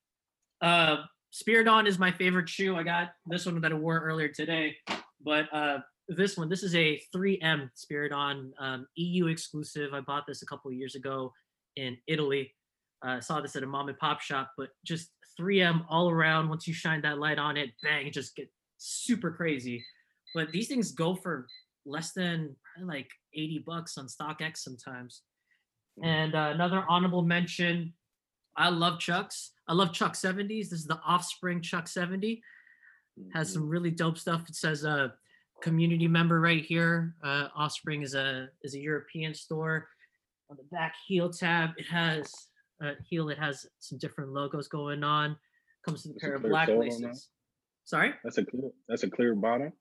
uh, 0.61 0.97
Spiridon 1.33 1.87
is 1.87 1.97
my 1.97 2.11
favorite 2.11 2.47
shoe. 2.47 2.75
I 2.75 2.83
got 2.83 3.13
this 3.25 3.45
one 3.45 3.59
that 3.61 3.71
I 3.71 3.75
wore 3.75 3.99
earlier 3.99 4.27
today, 4.27 4.75
but 5.23 5.51
uh, 5.51 5.79
this 6.07 6.37
one, 6.37 6.47
this 6.47 6.61
is 6.61 6.75
a 6.75 7.01
3M 7.15 7.69
Spiridon 7.75 8.51
um, 8.59 8.87
EU 8.95 9.27
exclusive. 9.27 9.93
I 9.93 10.01
bought 10.01 10.25
this 10.27 10.43
a 10.43 10.45
couple 10.45 10.69
of 10.69 10.77
years 10.77 10.95
ago 10.95 11.33
in 11.75 11.97
Italy 12.07 12.53
uh, 13.03 13.19
saw 13.19 13.41
this 13.41 13.55
at 13.55 13.63
a 13.63 13.67
mom 13.67 13.89
and 13.89 13.97
pop 13.97 14.21
shop, 14.21 14.51
but 14.57 14.69
just 14.85 15.09
3M 15.39 15.85
all 15.89 16.09
around. 16.09 16.49
Once 16.49 16.67
you 16.67 16.73
shine 16.73 17.01
that 17.01 17.19
light 17.19 17.37
on 17.37 17.57
it, 17.57 17.71
bang, 17.81 18.07
it 18.07 18.13
just 18.13 18.35
get 18.35 18.49
super 18.77 19.31
crazy. 19.31 19.83
But 20.33 20.51
these 20.51 20.67
things 20.67 20.91
go 20.91 21.15
for 21.15 21.47
less 21.85 22.13
than 22.13 22.55
like 22.81 23.09
80 23.33 23.63
bucks 23.67 23.97
on 23.97 24.07
StockX 24.07 24.57
sometimes. 24.57 25.21
And 26.01 26.33
uh, 26.33 26.51
another 26.53 26.85
honorable 26.87 27.21
mention, 27.21 27.93
I 28.55 28.69
love 28.69 28.99
Chucks. 28.99 29.51
I 29.67 29.73
love 29.73 29.93
Chuck 29.93 30.13
70s. 30.13 30.69
This 30.69 30.73
is 30.73 30.85
the 30.85 30.99
Offspring 31.05 31.61
Chuck 31.61 31.87
70. 31.87 32.41
Has 33.33 33.51
some 33.53 33.67
really 33.69 33.91
dope 33.91 34.17
stuff. 34.17 34.43
It 34.49 34.55
says 34.55 34.85
uh, 34.85 35.09
community 35.61 36.07
member 36.07 36.39
right 36.41 36.63
here. 36.65 37.13
Uh, 37.23 37.47
Offspring 37.55 38.01
is 38.01 38.15
a 38.15 38.49
is 38.63 38.73
a 38.75 38.79
European 38.79 39.33
store. 39.33 39.87
On 40.49 40.57
the 40.57 40.63
back 40.75 40.95
heel 41.07 41.29
tab, 41.31 41.71
it 41.77 41.85
has 41.87 42.31
uh, 42.83 42.91
heel. 43.07 43.29
It 43.29 43.37
has 43.37 43.65
some 43.79 43.99
different 43.99 44.31
logos 44.31 44.67
going 44.67 45.03
on. 45.03 45.37
Comes 45.85 46.05
with 46.05 46.15
a 46.15 46.17
a 46.17 46.19
pair 46.19 46.35
of 46.35 46.41
black 46.43 46.69
laces. 46.69 47.29
Sorry, 47.85 48.13
That's 48.23 48.37
a 48.39 48.45
clear. 48.45 48.71
That's 48.89 49.03
a 49.03 49.09
clear 49.09 49.35
bottom. 49.35 49.73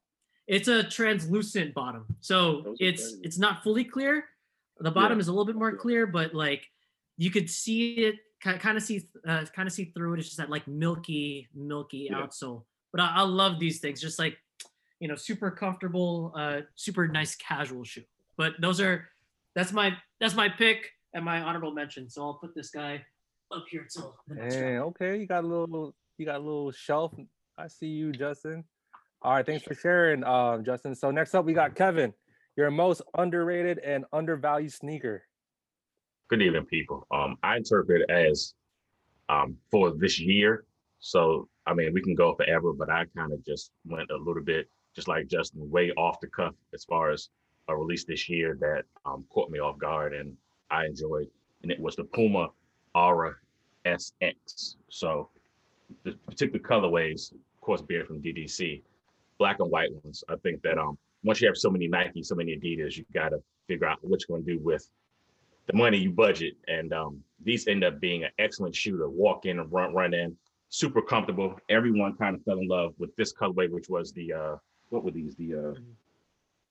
it's 0.47 0.67
a 0.67 0.83
translucent 0.83 1.73
bottom, 1.73 2.05
so 2.19 2.61
Those 2.61 2.77
it's 2.79 3.15
it's 3.23 3.39
not 3.39 3.63
fully 3.63 3.83
clear. 3.83 4.25
The 4.79 4.91
bottom 4.91 5.17
Yeah, 5.17 5.21
is 5.21 5.27
a 5.27 5.31
little 5.31 5.45
bit 5.45 5.55
more 5.55 5.75
clear, 5.75 6.05
but 6.05 6.33
like 6.35 6.67
you 7.17 7.31
could 7.31 7.49
see 7.49 7.93
it, 7.95 8.15
kind 8.43 8.77
of 8.77 8.83
see, 8.83 9.07
uh, 9.27 9.45
kind 9.55 9.67
of 9.67 9.73
see 9.73 9.85
through 9.95 10.13
it. 10.13 10.19
It's 10.19 10.27
just 10.27 10.37
that 10.37 10.49
like 10.49 10.67
milky, 10.67 11.47
milky 11.55 12.07
Yeah. 12.11 12.21
outsole. 12.21 12.63
But 12.91 13.01
I, 13.01 13.15
I 13.15 13.21
love 13.21 13.59
these 13.59 13.79
things, 13.79 14.01
just 14.01 14.19
like 14.19 14.37
you 14.99 15.07
know, 15.09 15.15
super 15.15 15.51
comfortable, 15.51 16.31
uh, 16.35 16.61
super 16.75 17.07
nice 17.07 17.35
casual 17.35 17.83
shoe. 17.83 18.03
But 18.37 18.53
those 18.61 18.79
are 18.79 19.09
that's 19.55 19.71
my 19.73 19.97
that's 20.19 20.33
my 20.35 20.47
pick 20.49 20.89
and 21.13 21.25
my 21.25 21.41
honorable 21.41 21.71
mention. 21.73 22.09
So 22.09 22.23
I'll 22.23 22.35
put 22.35 22.55
this 22.55 22.69
guy 22.69 23.03
up 23.51 23.65
here 23.69 23.85
till 23.93 24.15
the 24.27 24.35
next 24.35 24.55
Hey, 24.55 24.73
round. 24.75 24.83
okay, 24.95 25.19
you 25.19 25.27
got 25.27 25.43
a 25.43 25.47
little, 25.47 25.93
you 26.17 26.25
got 26.25 26.37
a 26.37 26.43
little 26.43 26.71
shelf. 26.71 27.13
I 27.57 27.67
see 27.67 27.87
you, 27.87 28.11
Justin. 28.11 28.63
All 29.21 29.33
right, 29.33 29.45
thanks 29.45 29.63
for 29.63 29.73
sharing, 29.75 30.23
um, 30.23 30.63
Justin. 30.65 30.95
So 30.95 31.11
next 31.11 31.35
up, 31.35 31.45
we 31.45 31.53
got 31.53 31.75
Kevin. 31.75 32.13
Your 32.55 32.71
most 32.71 33.01
underrated 33.17 33.79
and 33.79 34.05
undervalued 34.13 34.71
sneaker. 34.73 35.23
Evening, 36.41 36.65
people. 36.65 37.05
Um, 37.11 37.37
I 37.43 37.57
interpret 37.57 38.09
as 38.09 38.53
um 39.29 39.57
for 39.69 39.91
this 39.91 40.19
year. 40.19 40.65
So 40.99 41.47
I 41.67 41.73
mean, 41.73 41.93
we 41.93 42.01
can 42.01 42.15
go 42.15 42.33
forever, 42.35 42.73
but 42.73 42.89
I 42.89 43.05
kind 43.15 43.31
of 43.31 43.43
just 43.45 43.71
went 43.85 44.09
a 44.09 44.17
little 44.17 44.43
bit, 44.43 44.69
just 44.95 45.07
like 45.07 45.27
Justin, 45.27 45.69
way 45.69 45.91
off 45.91 46.19
the 46.19 46.27
cuff 46.27 46.55
as 46.73 46.83
far 46.85 47.11
as 47.11 47.29
a 47.69 47.75
release 47.75 48.03
this 48.03 48.27
year 48.29 48.57
that 48.61 48.83
um 49.05 49.25
caught 49.29 49.49
me 49.51 49.59
off 49.59 49.77
guard 49.77 50.13
and 50.13 50.35
I 50.71 50.85
enjoyed, 50.85 51.27
and 51.61 51.71
it 51.71 51.79
was 51.79 51.95
the 51.95 52.03
Puma 52.05 52.49
Aura 52.95 53.35
SX. 53.85 54.75
So 54.89 55.29
the 56.03 56.13
particular 56.27 56.59
colorways, 56.59 57.31
of 57.31 57.61
course, 57.61 57.81
being 57.81 58.05
from 58.05 58.21
DDC, 58.21 58.81
black 59.37 59.59
and 59.59 59.69
white 59.69 59.93
ones. 60.03 60.23
I 60.29 60.35
think 60.37 60.61
that 60.63 60.77
um 60.77 60.97
once 61.23 61.41
you 61.41 61.47
have 61.47 61.57
so 61.57 61.69
many 61.69 61.87
Nike, 61.87 62.23
so 62.23 62.35
many 62.35 62.57
Adidas, 62.57 62.97
you 62.97 63.05
got 63.13 63.29
to 63.29 63.39
figure 63.67 63.87
out 63.87 63.99
what 64.01 64.21
you're 64.27 64.39
to 64.39 64.43
do 64.43 64.59
with 64.59 64.89
the 65.67 65.73
money 65.73 65.97
you 65.97 66.11
budget. 66.11 66.55
And 66.67 66.93
um, 66.93 67.23
these 67.43 67.67
end 67.67 67.83
up 67.83 67.99
being 67.99 68.23
an 68.23 68.31
excellent 68.39 68.75
shoe 68.75 68.97
to 68.97 69.07
walk 69.07 69.45
in 69.45 69.59
and 69.59 69.71
run, 69.71 69.93
run 69.93 70.13
in, 70.13 70.35
super 70.69 71.01
comfortable. 71.01 71.59
Everyone 71.69 72.15
kind 72.15 72.35
of 72.35 72.43
fell 72.43 72.59
in 72.59 72.67
love 72.67 72.93
with 72.97 73.15
this 73.15 73.33
colorway, 73.33 73.69
which 73.69 73.89
was 73.89 74.11
the 74.11 74.33
uh, 74.33 74.55
what 74.89 75.03
were 75.03 75.11
these? 75.11 75.35
The 75.35 75.55
uh, 75.55 75.73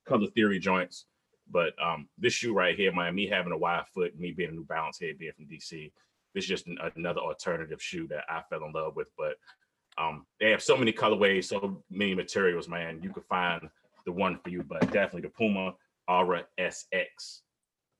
color 0.06 0.28
theory 0.34 0.58
joints. 0.58 1.06
But 1.50 1.72
um, 1.82 2.08
this 2.18 2.32
shoe 2.32 2.54
right 2.54 2.76
here, 2.76 2.92
man, 2.92 3.14
me 3.14 3.28
having 3.28 3.52
a 3.52 3.58
wide 3.58 3.84
foot, 3.92 4.18
me 4.18 4.32
being 4.32 4.50
a 4.50 4.52
New 4.52 4.64
Balance 4.64 4.98
head, 5.00 5.18
being 5.18 5.32
from 5.32 5.46
DC, 5.46 5.92
this 6.34 6.44
is 6.44 6.48
just 6.48 6.66
an, 6.66 6.78
another 6.96 7.20
alternative 7.20 7.82
shoe 7.82 8.06
that 8.08 8.24
I 8.28 8.42
fell 8.48 8.64
in 8.64 8.72
love 8.72 8.96
with. 8.96 9.08
But 9.18 9.34
um, 9.98 10.24
they 10.40 10.50
have 10.50 10.62
so 10.62 10.76
many 10.76 10.92
colorways, 10.92 11.44
so 11.44 11.82
many 11.90 12.14
materials, 12.14 12.68
man. 12.68 13.00
You 13.02 13.10
could 13.10 13.24
find 13.24 13.68
the 14.06 14.12
one 14.12 14.38
for 14.42 14.50
you, 14.50 14.62
but 14.62 14.80
definitely 14.92 15.22
the 15.22 15.28
Puma 15.28 15.74
Aura 16.08 16.44
SX. 16.58 17.40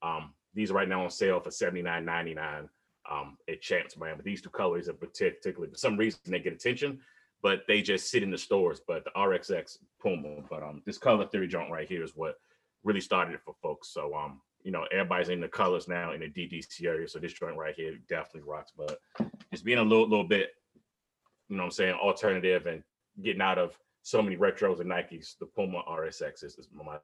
Um, 0.01 0.33
these 0.53 0.71
are 0.71 0.75
right 0.75 0.87
now 0.89 1.03
on 1.03 1.09
sale 1.09 1.39
for 1.39 1.49
$79.99 1.49 2.67
um, 3.09 3.37
at 3.49 3.61
Champs, 3.61 3.97
man. 3.97 4.15
But 4.15 4.25
these 4.25 4.41
two 4.41 4.49
colors 4.49 4.87
are 4.89 4.93
particularly, 4.93 5.71
for 5.71 5.77
some 5.77 5.97
reason, 5.97 6.19
they 6.25 6.39
get 6.39 6.53
attention, 6.53 6.99
but 7.41 7.63
they 7.67 7.81
just 7.81 8.09
sit 8.09 8.23
in 8.23 8.31
the 8.31 8.37
stores. 8.37 8.81
But 8.85 9.03
the 9.03 9.11
RSX 9.11 9.77
Puma, 10.01 10.43
but 10.49 10.63
um, 10.63 10.81
this 10.85 10.97
color 10.97 11.25
theory 11.27 11.47
joint 11.47 11.71
right 11.71 11.87
here 11.87 12.03
is 12.03 12.15
what 12.15 12.39
really 12.83 13.01
started 13.01 13.33
it 13.33 13.41
for 13.43 13.55
folks. 13.61 13.89
So 13.89 14.15
um, 14.15 14.41
you 14.63 14.71
know, 14.71 14.85
everybody's 14.91 15.29
in 15.29 15.41
the 15.41 15.47
colors 15.47 15.87
now 15.87 16.13
in 16.13 16.21
the 16.21 16.27
DDC 16.27 16.85
area. 16.85 17.07
So 17.07 17.19
this 17.19 17.33
joint 17.33 17.57
right 17.57 17.75
here 17.75 17.97
definitely 18.09 18.49
rocks. 18.49 18.71
But 18.75 18.99
just 19.51 19.65
being 19.65 19.77
a 19.77 19.83
little 19.83 20.07
little 20.07 20.23
bit, 20.23 20.51
you 21.49 21.57
know 21.57 21.63
I'm 21.63 21.71
saying, 21.71 21.95
alternative 21.95 22.65
and 22.65 22.81
getting 23.21 23.41
out 23.41 23.59
of 23.59 23.77
so 24.01 24.21
many 24.21 24.37
retros 24.37 24.79
and 24.79 24.89
Nikes, 24.89 25.37
the 25.37 25.45
Puma 25.45 25.83
RSX 25.89 26.43
is, 26.43 26.57
is 26.57 26.67
my 26.73 26.97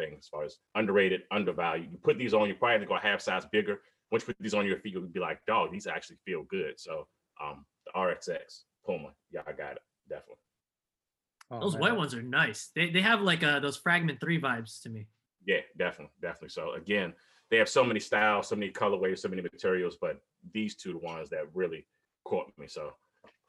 thing 0.00 0.16
as 0.18 0.28
far 0.28 0.44
as 0.44 0.56
underrated, 0.74 1.22
undervalued. 1.30 1.90
You 1.92 1.98
put 1.98 2.18
these 2.18 2.34
on, 2.34 2.46
you're 2.46 2.56
probably 2.56 2.74
have 2.74 2.82
to 2.82 2.86
go 2.86 2.96
half 2.96 3.20
size 3.20 3.44
bigger. 3.50 3.80
Once 4.10 4.22
you 4.22 4.34
put 4.34 4.36
these 4.40 4.54
on 4.54 4.66
your 4.66 4.78
feet, 4.78 4.94
you'll 4.94 5.06
be 5.06 5.20
like, 5.20 5.40
dog, 5.46 5.70
these 5.72 5.86
actually 5.86 6.16
feel 6.24 6.44
good. 6.44 6.78
So 6.78 7.06
um 7.42 7.64
the 7.86 7.92
RSX 7.98 8.62
Puma, 8.84 9.10
y'all 9.30 9.44
got 9.56 9.72
it, 9.72 9.82
definitely. 10.08 10.36
Oh, 11.50 11.60
Those 11.60 11.72
man. 11.74 11.80
white 11.82 11.96
ones 11.96 12.14
are 12.14 12.22
nice. 12.22 12.70
They 12.74 12.90
they 12.90 13.00
have 13.02 13.20
like 13.20 13.42
uh 13.42 13.60
those 13.60 13.76
fragment 13.76 14.20
three 14.20 14.40
vibes 14.40 14.82
to 14.82 14.88
me. 14.88 15.06
Yeah, 15.46 15.60
definitely, 15.76 16.12
definitely. 16.20 16.50
So 16.50 16.74
again, 16.74 17.14
they 17.50 17.56
have 17.56 17.68
so 17.68 17.84
many 17.84 18.00
styles, 18.00 18.48
so 18.48 18.56
many 18.56 18.70
colorways, 18.70 19.18
so 19.18 19.28
many 19.28 19.42
materials, 19.42 19.96
but 20.00 20.20
these 20.52 20.76
two 20.76 20.92
the 20.92 20.98
ones 20.98 21.30
that 21.30 21.54
really 21.54 21.86
caught 22.24 22.52
me. 22.58 22.66
So 22.68 22.92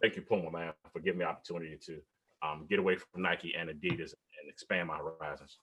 thank 0.02 0.16
you, 0.16 0.22
Puma, 0.22 0.52
man, 0.52 0.74
for 0.92 1.00
giving 1.00 1.20
me 1.20 1.26
opportunity 1.26 1.78
to 1.86 2.02
um, 2.44 2.66
get 2.70 2.80
away 2.80 2.96
from 2.96 3.22
Nike 3.22 3.54
and 3.56 3.70
Adidas 3.70 4.14
and 4.40 4.50
expand 4.50 4.88
my 4.88 4.98
horizons. 4.98 5.60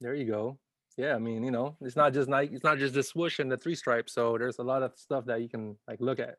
There 0.00 0.14
you 0.14 0.26
go. 0.26 0.58
Yeah, 0.96 1.14
I 1.14 1.18
mean, 1.18 1.44
you 1.44 1.50
know, 1.50 1.76
it's 1.80 1.96
not 1.96 2.12
just 2.12 2.28
Nike, 2.28 2.54
it's 2.54 2.64
not 2.64 2.78
just 2.78 2.94
the 2.94 3.02
swoosh 3.02 3.38
and 3.38 3.50
the 3.50 3.56
three 3.56 3.74
stripes. 3.74 4.12
So 4.12 4.36
there's 4.36 4.58
a 4.58 4.62
lot 4.62 4.82
of 4.82 4.92
stuff 4.96 5.24
that 5.26 5.40
you 5.40 5.48
can 5.48 5.76
like 5.88 6.00
look 6.00 6.18
at. 6.18 6.36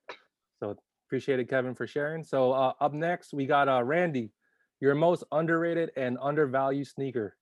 So 0.60 0.78
appreciate 1.08 1.40
it, 1.40 1.50
Kevin, 1.50 1.74
for 1.74 1.88
sharing. 1.88 2.24
So 2.24 2.52
uh, 2.52 2.74
up 2.80 2.94
next, 2.94 3.34
we 3.34 3.46
got 3.46 3.68
uh, 3.68 3.84
Randy, 3.84 4.32
your 4.80 4.96
most 4.96 5.24
underrated 5.32 5.92
and 5.96 6.18
undervalued 6.22 6.88
sneaker. 6.88 7.36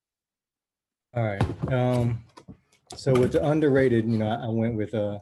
All 1.15 1.23
right. 1.23 1.73
Um, 1.73 2.23
so 2.95 3.13
with 3.13 3.33
the 3.33 3.45
underrated, 3.45 4.05
you 4.05 4.17
know, 4.17 4.27
I, 4.27 4.45
I 4.45 4.49
went 4.49 4.75
with 4.75 4.93
uh 4.93 5.19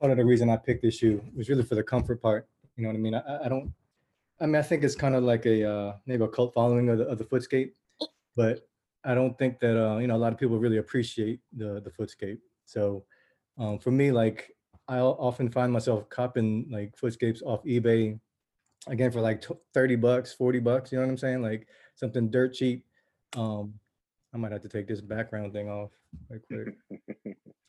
part 0.00 0.12
of 0.12 0.16
the 0.16 0.24
reason 0.24 0.48
I 0.48 0.56
picked 0.56 0.82
this 0.82 0.96
shoe 0.96 1.22
was 1.34 1.48
really 1.48 1.64
for 1.64 1.74
the 1.74 1.82
comfort 1.82 2.22
part. 2.22 2.48
You 2.76 2.82
know 2.82 2.90
what 2.90 2.96
I 2.96 3.00
mean? 3.00 3.14
I, 3.14 3.44
I 3.44 3.48
don't 3.48 3.72
I 4.40 4.46
mean 4.46 4.56
I 4.56 4.62
think 4.62 4.84
it's 4.84 4.94
kind 4.94 5.14
of 5.14 5.24
like 5.24 5.46
a 5.46 5.68
uh 5.68 5.96
maybe 6.06 6.24
a 6.24 6.28
cult 6.28 6.54
following 6.54 6.88
of 6.88 6.98
the 6.98 7.04
of 7.04 7.18
the 7.18 7.24
footscape, 7.24 7.72
but 8.36 8.67
I 9.08 9.14
don't 9.14 9.36
think 9.38 9.58
that 9.60 9.82
uh, 9.82 9.96
you 9.96 10.06
know, 10.06 10.16
a 10.16 10.22
lot 10.24 10.34
of 10.34 10.38
people 10.38 10.58
really 10.58 10.76
appreciate 10.76 11.40
the 11.56 11.80
the 11.80 11.90
footscape. 11.90 12.38
So 12.66 13.04
um 13.56 13.78
for 13.78 13.90
me, 13.90 14.12
like 14.12 14.54
I 14.86 14.98
often 15.00 15.50
find 15.50 15.72
myself 15.72 16.08
copping 16.10 16.68
like 16.70 16.94
footscapes 16.94 17.42
off 17.42 17.64
eBay 17.64 18.20
again 18.86 19.10
for 19.10 19.22
like 19.22 19.40
tw- 19.40 19.64
30 19.72 19.96
bucks, 19.96 20.32
40 20.34 20.60
bucks, 20.60 20.92
you 20.92 20.98
know 20.98 21.04
what 21.04 21.10
I'm 21.10 21.18
saying? 21.18 21.42
Like 21.42 21.66
something 21.94 22.30
dirt 22.30 22.52
cheap. 22.52 22.84
Um, 23.34 23.74
I 24.34 24.36
might 24.36 24.52
have 24.52 24.62
to 24.62 24.68
take 24.68 24.86
this 24.86 25.00
background 25.00 25.54
thing 25.54 25.70
off 25.70 25.90
right 26.28 26.40
quick. 26.46 26.76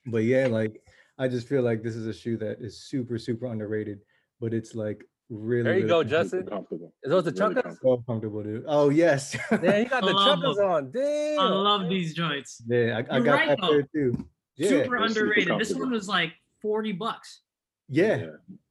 but 0.08 0.24
yeah, 0.25 0.48
like 0.48 0.81
I 1.17 1.29
just 1.29 1.48
feel 1.48 1.62
like 1.62 1.84
this 1.84 1.96
is 1.96 2.08
a 2.08 2.13
shoe 2.13 2.38
that 2.38 2.60
is 2.60 2.84
super, 2.84 3.17
super 3.17 3.46
underrated, 3.46 4.00
but 4.41 4.53
it's 4.53 4.75
like 4.75 5.05
really. 5.29 5.63
There 5.63 5.74
you 5.74 5.86
really 5.86 5.89
go. 5.89 6.03
Justin. 6.03 6.45
comfortable. 6.45 6.93
Is 7.03 7.09
those 7.12 7.24
the 7.25 7.31
Really 7.31 7.55
chuckas? 7.55 7.63
comfortable. 7.63 7.98
So 7.98 8.03
comfortable, 8.07 8.43
dude. 8.43 8.63
Oh 8.67 8.89
yes. 8.89 9.36
Man, 9.51 9.83
you 9.83 9.89
got 9.89 10.01
the 10.03 10.09
I 10.09 10.12
love 10.12 10.39
chuckas 10.39 10.55
them. 10.55 10.65
on. 10.69 10.91
Damn. 10.91 11.39
I 11.39 11.50
love 11.50 11.89
these 11.89 12.13
joints. 12.13 12.62
yeah, 12.67 13.01
I, 13.09 13.17
I 13.17 13.19
got 13.19 13.31
right, 13.33 13.48
that 13.50 13.59
though. 13.62 13.67
pair 13.69 13.83
too. 13.93 14.25
Yeah, 14.57 14.67
Super 14.69 14.77
they're 15.00 15.07
super 15.09 15.24
underrated. 15.31 15.59
This 15.59 15.74
one 15.74 15.91
was 15.91 16.07
like 16.09 16.33
40 16.62 16.91
bucks. 16.93 17.41
yeah, 17.88 18.25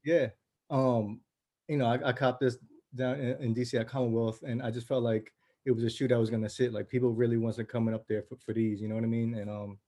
yeah. 0.05 0.27
Um, 0.71 1.21
you 1.69 1.77
know, 1.79 1.87
I, 1.87 2.09
I 2.09 2.13
copped 2.13 2.41
this 2.41 2.59
down 2.95 3.19
in, 3.21 3.43
in 3.43 3.55
DC 3.55 3.79
at 3.81 3.89
Commonwealth, 3.89 4.41
and 4.43 4.63
I 4.63 4.71
just 4.71 4.87
felt 4.87 5.03
like 5.03 5.33
it 5.65 5.73
was 5.73 5.85
a 5.85 5.91
shoe 5.91 6.09
that 6.09 6.19
was 6.19 6.29
gonna 6.31 6.49
sit. 6.49 6.73
Like 6.73 6.89
people 6.89 7.11
really 7.11 7.37
wasn't 7.39 7.69
coming 7.69 7.95
up 7.95 8.07
there 8.09 8.23
for, 8.23 8.37
for 8.37 8.53
these. 8.53 8.81
You 8.83 8.89
know 8.89 8.95
what 8.97 9.05
I 9.05 9.09
mean? 9.09 9.35
And 9.35 9.49
um, 9.51 9.79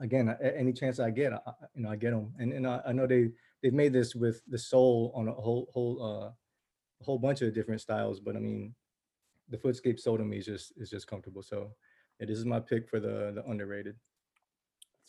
again, 0.00 0.28
a- 0.28 0.56
any 0.58 0.72
chance 0.72 0.98
I 1.00 1.10
get, 1.10 1.32
I, 1.32 1.36
I- 1.46 1.52
you 1.74 1.82
know, 1.82 1.90
I 1.90 1.96
get 1.96 2.12
them. 2.12 2.32
And 2.38 2.52
and 2.52 2.66
I, 2.66 2.80
I 2.86 2.92
know 2.92 3.06
they 3.06 3.30
they've 3.64 3.72
made 3.72 3.94
this 3.94 4.14
with 4.14 4.42
the 4.46 4.58
sole 4.58 5.10
on 5.16 5.26
a 5.26 5.32
whole 5.32 5.68
whole 5.72 5.96
uh 6.02 6.30
a 7.00 7.04
whole 7.04 7.18
bunch 7.18 7.40
of 7.42 7.52
different 7.54 7.80
styles, 7.80 8.20
but 8.20 8.36
I 8.36 8.38
mean, 8.38 8.74
the 9.48 9.56
Footscape 9.56 9.98
sole 9.98 10.18
to 10.18 10.24
me 10.24 10.36
is 10.36 10.46
just 10.46 10.74
is 10.76 10.90
just 10.90 11.06
comfortable. 11.08 11.42
So 11.42 11.70
yeah, 12.20 12.26
this 12.26 12.38
is 12.38 12.44
my 12.44 12.60
pick 12.60 12.88
for 12.88 13.00
the 13.00 13.32
the 13.34 13.42
underrated. 13.50 13.96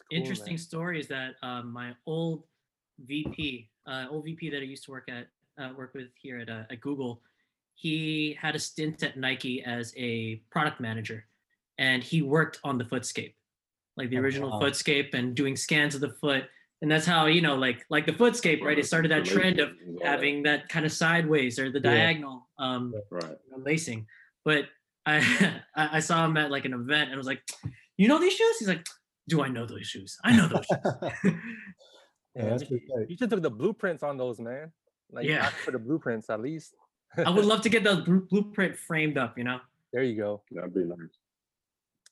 Cool, 0.09 0.17
Interesting 0.19 0.53
man. 0.53 0.57
story 0.57 0.99
is 0.99 1.07
that 1.09 1.35
um, 1.43 1.71
my 1.71 1.93
old 2.05 2.43
VP, 3.05 3.69
uh, 3.85 4.05
old 4.09 4.23
VP 4.23 4.49
that 4.51 4.59
I 4.59 4.61
used 4.61 4.85
to 4.85 4.91
work 4.91 5.09
at, 5.09 5.27
uh, 5.61 5.73
work 5.75 5.93
with 5.93 6.09
here 6.15 6.39
at, 6.39 6.49
uh, 6.49 6.63
at 6.69 6.79
Google, 6.79 7.21
he 7.73 8.37
had 8.39 8.55
a 8.55 8.59
stint 8.59 9.03
at 9.03 9.17
Nike 9.17 9.63
as 9.63 9.93
a 9.97 10.35
product 10.51 10.79
manager, 10.79 11.25
and 11.77 12.03
he 12.03 12.21
worked 12.21 12.59
on 12.63 12.77
the 12.77 12.83
Footscape, 12.85 13.33
like 13.97 14.09
the 14.11 14.17
Oh, 14.17 14.21
original 14.21 14.51
wow. 14.51 14.59
Footscape, 14.61 15.13
and 15.13 15.35
doing 15.35 15.55
scans 15.55 15.95
of 15.95 16.01
the 16.01 16.11
foot. 16.21 16.43
And 16.81 16.91
that's 16.91 17.05
how 17.05 17.25
you 17.27 17.41
know, 17.41 17.55
like 17.55 17.85
like 17.89 18.05
the 18.05 18.11
Footscape, 18.11 18.61
right? 18.61 18.77
It 18.77 18.85
started 18.85 19.09
that 19.11 19.25
trend 19.25 19.59
of 19.59 19.69
Relations 19.69 19.87
and 19.87 19.97
all 19.97 20.03
that. 20.03 20.11
having 20.11 20.43
that 20.43 20.69
kind 20.69 20.85
of 20.85 20.91
sideways 20.91 21.57
or 21.57 21.71
the 21.71 21.79
diagonal 21.79 22.47
um, 22.59 22.93
Right. 23.09 23.35
lacing. 23.57 24.05
But 24.43 24.65
I 25.05 25.17
I 25.75 25.97
I 25.97 25.99
saw 25.99 26.25
him 26.25 26.35
at 26.37 26.51
like 26.51 26.65
an 26.65 26.73
event 26.73 27.05
and 27.09 27.13
I 27.13 27.17
was 27.17 27.27
like, 27.27 27.41
you 27.97 28.07
know 28.07 28.19
these 28.19 28.33
shoes? 28.33 28.57
He's 28.59 28.67
like, 28.67 28.85
do 29.27 29.41
I 29.41 29.47
know 29.47 29.65
those 29.65 29.87
shoes? 29.87 30.17
I 30.23 30.35
know 30.35 30.47
those 30.47 30.65
shoes. 30.65 31.33
Yeah, 32.37 32.51
you, 32.59 32.65
pretty 32.67 32.85
tight. 32.85 33.09
you 33.09 33.15
should 33.17 33.29
took 33.29 33.41
the 33.41 33.49
blueprints 33.49 34.03
on 34.03 34.17
those, 34.17 34.41
man. 34.41 34.73
Like 35.09 35.25
Yeah. 35.25 35.47
for 35.63 35.71
the 35.71 35.79
blueprints 35.79 36.29
at 36.29 36.41
least. 36.41 36.75
I 37.17 37.29
would 37.29 37.45
love 37.45 37.61
to 37.61 37.69
get 37.69 37.85
the 37.85 37.95
blueprint 38.29 38.75
framed 38.75 39.17
up, 39.17 39.37
you 39.37 39.45
know? 39.45 39.61
There 39.93 40.03
you 40.03 40.17
go. 40.17 40.41
That'd 40.51 40.73
be 40.73 40.83
nice. 40.83 40.97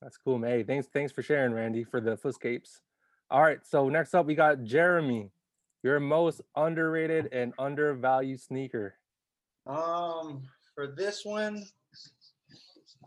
That's 0.01 0.15
cool, 0.15 0.39
man. 0.39 0.51
Hey, 0.51 0.63
thanks, 0.63 0.87
thanks 0.93 1.11
for 1.11 1.21
sharing, 1.21 1.51
Randy, 1.53 1.83
for 1.83 1.99
the 1.99 2.15
footscapes. 2.15 2.79
All 3.29 3.41
right, 3.41 3.59
so 3.63 3.89
next 3.89 4.13
up 4.13 4.25
we 4.25 4.35
got 4.35 4.63
Jeremy. 4.63 5.31
Your 5.81 5.99
most 5.99 6.41
underrated 6.55 7.29
and 7.33 7.53
undervalued 7.59 8.39
sneaker. 8.39 8.95
Um, 9.67 10.43
for 10.75 10.87
this 10.87 11.25
one, 11.25 11.65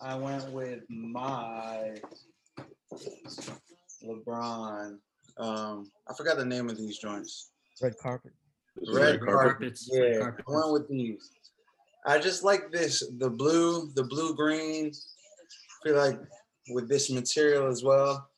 I 0.02 0.14
went 0.14 0.50
with 0.52 0.80
my 0.90 1.94
LeBron. 4.04 4.98
Um, 5.38 5.90
I 6.08 6.14
forgot 6.14 6.36
the 6.36 6.44
name 6.44 6.68
of 6.68 6.76
these 6.76 6.98
joints. 6.98 7.50
Red 7.80 7.96
carpet. 7.98 8.32
This 8.76 8.88
is 8.90 8.96
Red 8.96 9.20
carpet. 9.20 9.34
Carpets. 9.34 9.90
red 9.92 10.12
Yeah, 10.12 10.20
carpet 10.20 10.44
I 10.48 10.50
went 10.50 10.72
with 10.72 10.88
these. 10.88 11.30
I 12.04 12.18
just 12.18 12.44
like 12.44 12.70
this, 12.70 13.02
the 13.18 13.30
blue, 13.30 13.90
the 13.94 14.04
blue 14.04 14.34
green. 14.34 14.92
I 14.92 15.88
feel 15.88 15.96
like 15.96 16.20
with 16.70 16.88
this 16.88 17.10
material 17.10 17.68
as 17.68 17.82
well. 17.82 18.28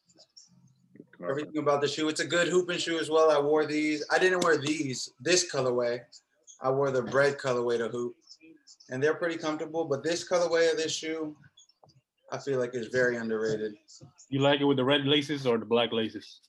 Everything 1.22 1.58
about 1.58 1.80
the 1.80 1.88
shoe. 1.88 2.08
It's 2.08 2.20
a 2.20 2.26
good 2.26 2.48
hooping 2.48 2.78
shoe 2.78 2.98
as 2.98 3.10
well. 3.10 3.30
I 3.30 3.40
wore 3.40 3.66
these. 3.66 4.04
I 4.10 4.18
didn't 4.18 4.44
wear 4.44 4.56
these, 4.56 5.10
this 5.20 5.52
colorway. 5.52 6.00
I 6.60 6.70
wore 6.70 6.90
the 6.90 7.02
bread 7.02 7.38
colorway 7.38 7.78
to 7.78 7.88
hoop. 7.88 8.14
And 8.90 9.02
they're 9.02 9.14
pretty 9.14 9.36
comfortable, 9.36 9.84
but 9.84 10.02
this 10.02 10.28
colorway 10.28 10.70
of 10.70 10.76
this 10.76 10.92
shoe, 10.92 11.36
I 12.30 12.38
feel 12.38 12.58
like 12.58 12.74
is 12.74 12.88
very 12.88 13.16
underrated. 13.16 13.74
You 14.28 14.40
like 14.40 14.60
it 14.60 14.64
with 14.64 14.76
the 14.76 14.84
red 14.84 15.06
laces 15.06 15.46
or 15.46 15.58
the 15.58 15.64
black 15.64 15.92
laces? 15.92 16.40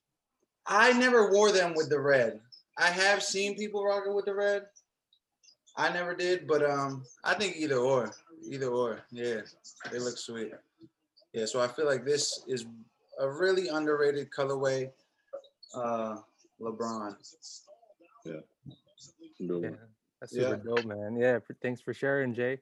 I 0.66 0.94
never 0.94 1.32
wore 1.32 1.52
them 1.52 1.74
with 1.76 1.90
the 1.90 2.00
red. 2.00 2.40
I 2.78 2.88
have 2.88 3.24
seen 3.24 3.58
people 3.58 3.84
rock 3.84 4.04
it 4.08 4.14
with 4.14 4.26
the 4.26 4.36
red. 4.36 4.68
I 5.76 5.92
never 5.92 6.14
did, 6.14 6.48
but 6.48 6.64
um, 6.70 7.04
I 7.24 7.34
think 7.34 7.56
either 7.58 7.78
or, 7.78 8.14
either 8.50 8.68
or, 8.68 9.02
yeah, 9.12 9.42
they 9.92 10.00
look 10.00 10.18
sweet. 10.18 10.52
Yeah, 11.34 11.46
so 11.46 11.62
I 11.62 11.68
feel 11.68 11.86
like 11.86 12.06
this 12.06 12.44
is 12.48 12.66
a 13.20 13.30
really 13.30 13.68
underrated 13.68 14.30
colorway. 14.32 14.92
Uh, 15.76 16.18
LeBron. 16.60 17.16
Good 18.26 18.44
Yeah, 19.40 19.70
one. 19.70 19.78
that's 20.20 20.34
Yeah. 20.34 20.50
super 20.50 20.56
dope, 20.58 20.86
man. 20.86 21.16
Yeah, 21.18 21.40
for, 21.40 21.54
thanks 21.62 21.82
for 21.82 21.94
sharing, 21.94 22.34
Jay. 22.34 22.60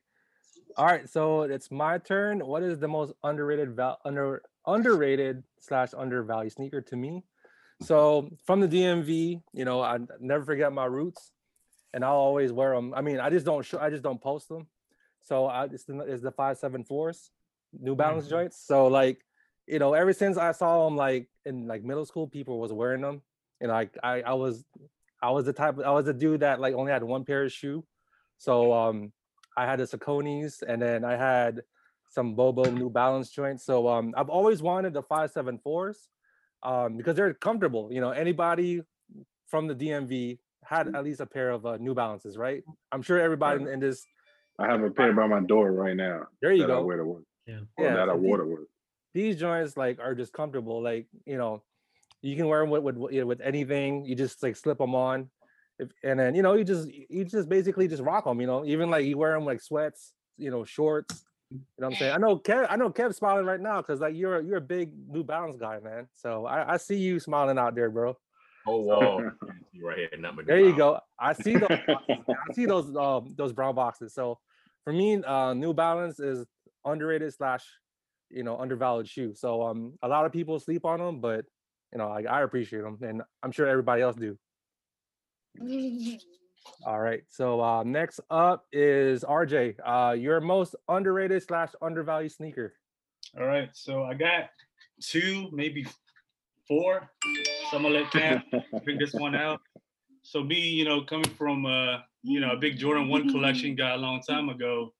All 0.75 0.85
right, 0.85 1.09
so 1.09 1.43
it's 1.43 1.71
my 1.71 1.97
turn. 1.97 2.45
What 2.45 2.61
is 2.61 2.77
the 2.79 2.87
most 2.87 3.13
underrated, 3.23 3.75
val- 3.75 3.99
under 4.05 4.43
underrated 4.67 5.43
slash 5.59 5.93
undervalued 5.95 6.51
sneaker 6.51 6.81
to 6.81 6.95
me? 6.95 7.23
So 7.81 8.29
from 8.45 8.59
the 8.59 8.67
DMV, 8.67 9.41
you 9.53 9.65
know, 9.65 9.81
I 9.81 9.99
never 10.19 10.43
forget 10.43 10.73
my 10.73 10.85
roots, 10.85 11.31
and 11.93 12.03
I'll 12.03 12.15
always 12.15 12.51
wear 12.51 12.75
them. 12.75 12.93
I 12.93 13.01
mean, 13.01 13.19
I 13.19 13.29
just 13.29 13.45
don't 13.45 13.63
show, 13.65 13.79
I 13.79 13.89
just 13.89 14.03
don't 14.03 14.21
post 14.21 14.49
them. 14.49 14.67
So 15.21 15.45
I 15.45 15.65
it's 15.65 15.85
the, 15.85 15.99
it's 16.01 16.21
the 16.21 16.31
five 16.31 16.57
seven 16.57 16.83
fours, 16.83 17.31
New 17.73 17.95
Balance 17.95 18.27
joints. 18.27 18.61
So 18.63 18.87
like, 18.87 19.23
you 19.67 19.79
know, 19.79 19.93
ever 19.93 20.13
since 20.13 20.37
I 20.37 20.53
saw 20.53 20.85
them 20.85 20.95
like 20.95 21.27
in 21.45 21.67
like 21.67 21.83
middle 21.83 22.05
school, 22.05 22.27
people 22.27 22.59
was 22.59 22.71
wearing 22.71 23.01
them, 23.01 23.21
and 23.59 23.69
like 23.69 23.95
I 24.01 24.21
I 24.21 24.33
was 24.33 24.63
I 25.21 25.31
was 25.31 25.45
the 25.45 25.53
type 25.53 25.77
I 25.83 25.91
was 25.91 26.05
the 26.05 26.13
dude 26.13 26.39
that 26.39 26.59
like 26.59 26.73
only 26.73 26.91
had 26.91 27.03
one 27.03 27.25
pair 27.25 27.43
of 27.43 27.51
shoe. 27.51 27.85
So 28.37 28.73
um 28.73 29.11
I 29.57 29.65
had 29.65 29.79
the 29.79 29.83
Saucony's 29.83 30.63
and 30.63 30.81
then 30.81 31.03
I 31.03 31.17
had 31.17 31.61
some 32.09 32.35
Bobo 32.35 32.69
New 32.71 32.89
Balance 32.89 33.29
joints. 33.29 33.65
So 33.65 33.87
um 33.87 34.13
I've 34.15 34.29
always 34.29 34.61
wanted 34.61 34.93
the 34.93 35.03
574s 35.03 35.97
um 36.63 36.97
because 36.97 37.15
they're 37.15 37.33
comfortable. 37.33 37.89
You 37.91 37.99
know, 37.99 38.11
anybody 38.11 38.81
from 39.47 39.67
the 39.67 39.75
DMV 39.75 40.39
had 40.63 40.95
at 40.95 41.03
least 41.03 41.19
a 41.19 41.25
pair 41.25 41.49
of 41.51 41.65
uh, 41.65 41.77
New 41.77 41.93
Balances, 41.93 42.37
right? 42.37 42.63
I'm 42.91 43.01
sure 43.01 43.19
everybody 43.19 43.63
in, 43.63 43.69
in 43.69 43.79
this 43.79 44.05
I 44.59 44.67
have 44.67 44.81
a 44.81 44.89
pair 44.89 45.13
by 45.13 45.27
my 45.27 45.41
door 45.41 45.71
right 45.71 45.95
now. 45.95 46.27
There 46.41 46.51
you 46.51 46.63
that 46.63 46.71
I 46.71 46.75
go. 46.75 46.85
wear 46.85 46.97
to 46.97 47.05
work. 47.05 47.23
Yeah. 47.45 47.59
Yeah, 47.77 47.95
that 47.95 48.09
I 48.09 48.15
wore 48.15 48.37
to 48.37 48.45
work. 48.45 48.67
These 49.17 49.35
joints 49.35 49.75
like 49.75 49.99
are 49.99 50.13
just 50.13 50.31
comfortable. 50.31 50.81
Like 50.81 51.07
you 51.25 51.37
know, 51.37 51.63
you 52.21 52.35
can 52.35 52.47
wear 52.47 52.61
them 52.61 52.69
with 52.69 52.83
with, 52.83 53.11
you 53.11 53.21
know, 53.21 53.25
with 53.25 53.41
anything. 53.41 54.05
You 54.05 54.15
just 54.15 54.43
like 54.43 54.55
slip 54.55 54.77
them 54.77 54.93
on, 54.93 55.29
if, 55.79 55.89
and 56.03 56.19
then 56.19 56.35
you 56.35 56.43
know 56.43 56.53
you 56.53 56.63
just 56.63 56.87
you 56.87 57.25
just 57.25 57.49
basically 57.49 57.87
just 57.87 58.03
rock 58.03 58.25
them. 58.25 58.39
You 58.39 58.47
know, 58.47 58.63
even 58.65 58.91
like 58.91 59.05
you 59.05 59.17
wear 59.17 59.33
them 59.33 59.43
like 59.45 59.61
sweats, 59.61 60.13
you 60.37 60.51
know, 60.51 60.63
shorts. 60.63 61.25
You 61.49 61.57
know 61.79 61.87
what 61.87 61.93
I'm 61.93 61.99
saying? 61.99 62.13
I 62.13 62.17
know 62.17 62.37
Kev. 62.37 62.67
I 62.69 62.75
know 62.75 62.91
Kev's 62.91 63.17
smiling 63.17 63.45
right 63.45 63.59
now 63.59 63.81
because 63.81 63.99
like 64.01 64.15
you're 64.15 64.41
you're 64.41 64.57
a 64.57 64.61
big 64.61 64.91
New 65.09 65.23
Balance 65.23 65.57
guy, 65.57 65.79
man. 65.79 66.07
So 66.13 66.45
I, 66.45 66.73
I 66.73 66.77
see 66.77 66.97
you 66.97 67.19
smiling 67.19 67.57
out 67.57 67.73
there, 67.73 67.89
bro. 67.89 68.15
Whole 68.65 68.83
wall 68.89 69.31
you 69.73 69.87
right 69.87 69.97
here. 69.97 70.09
But 70.35 70.45
There 70.45 70.59
you 70.59 70.75
go. 70.75 70.99
I 71.19 71.33
see 71.33 71.57
those. 71.57 71.69
boxes. 71.87 72.17
I 72.29 72.53
see 72.53 72.65
those 72.67 72.95
um 72.95 73.33
those 73.35 73.53
brown 73.53 73.73
boxes. 73.73 74.13
So 74.13 74.37
for 74.83 74.93
me, 74.93 75.23
uh, 75.23 75.53
New 75.55 75.73
Balance 75.73 76.19
is 76.19 76.45
underrated 76.85 77.33
slash 77.33 77.63
you 78.29 78.43
know 78.43 78.57
undervalued 78.57 79.07
shoe. 79.07 79.33
So 79.35 79.63
um 79.63 79.93
a 80.01 80.07
lot 80.07 80.25
of 80.25 80.31
people 80.31 80.59
sleep 80.59 80.85
on 80.85 80.99
them, 80.99 81.21
but 81.21 81.45
you 81.91 81.97
know 81.97 82.07
I, 82.07 82.23
I 82.23 82.41
appreciate 82.43 82.81
them, 82.81 82.97
and 83.01 83.21
I'm 83.43 83.51
sure 83.51 83.67
everybody 83.67 84.01
else 84.01 84.15
do. 84.15 84.37
All 86.85 86.99
right. 86.99 87.23
So 87.29 87.61
uh, 87.61 87.83
next 87.83 88.19
up 88.29 88.65
is 88.73 89.23
RJ. 89.23 89.75
Uh, 89.85 90.13
your 90.13 90.41
most 90.41 90.75
underrated 90.89 91.41
slash 91.43 91.71
undervalued 91.81 92.31
sneaker. 92.31 92.73
All 93.37 93.45
right, 93.45 93.69
so 93.73 94.03
I 94.03 94.13
got 94.13 94.49
two, 95.01 95.49
maybe 95.51 95.85
four. 96.67 97.09
So 97.69 97.77
I'm 97.77 97.83
gonna 97.83 97.95
let 97.95 98.11
Cam 98.11 98.41
bring 98.83 98.97
this 98.97 99.13
one 99.13 99.35
out. 99.35 99.61
So 100.23 100.43
me, 100.43 100.59
you 100.59 100.85
know, 100.85 101.01
coming 101.01 101.29
from 101.31 101.65
uh, 101.65 101.99
you 102.23 102.39
know, 102.39 102.51
a 102.51 102.57
big 102.57 102.77
Jordan 102.77 103.09
One 103.09 103.29
collection 103.29 103.75
guy 103.77 103.93
a 103.93 103.97
long 103.97 104.21
time 104.21 104.49
ago. 104.49 104.93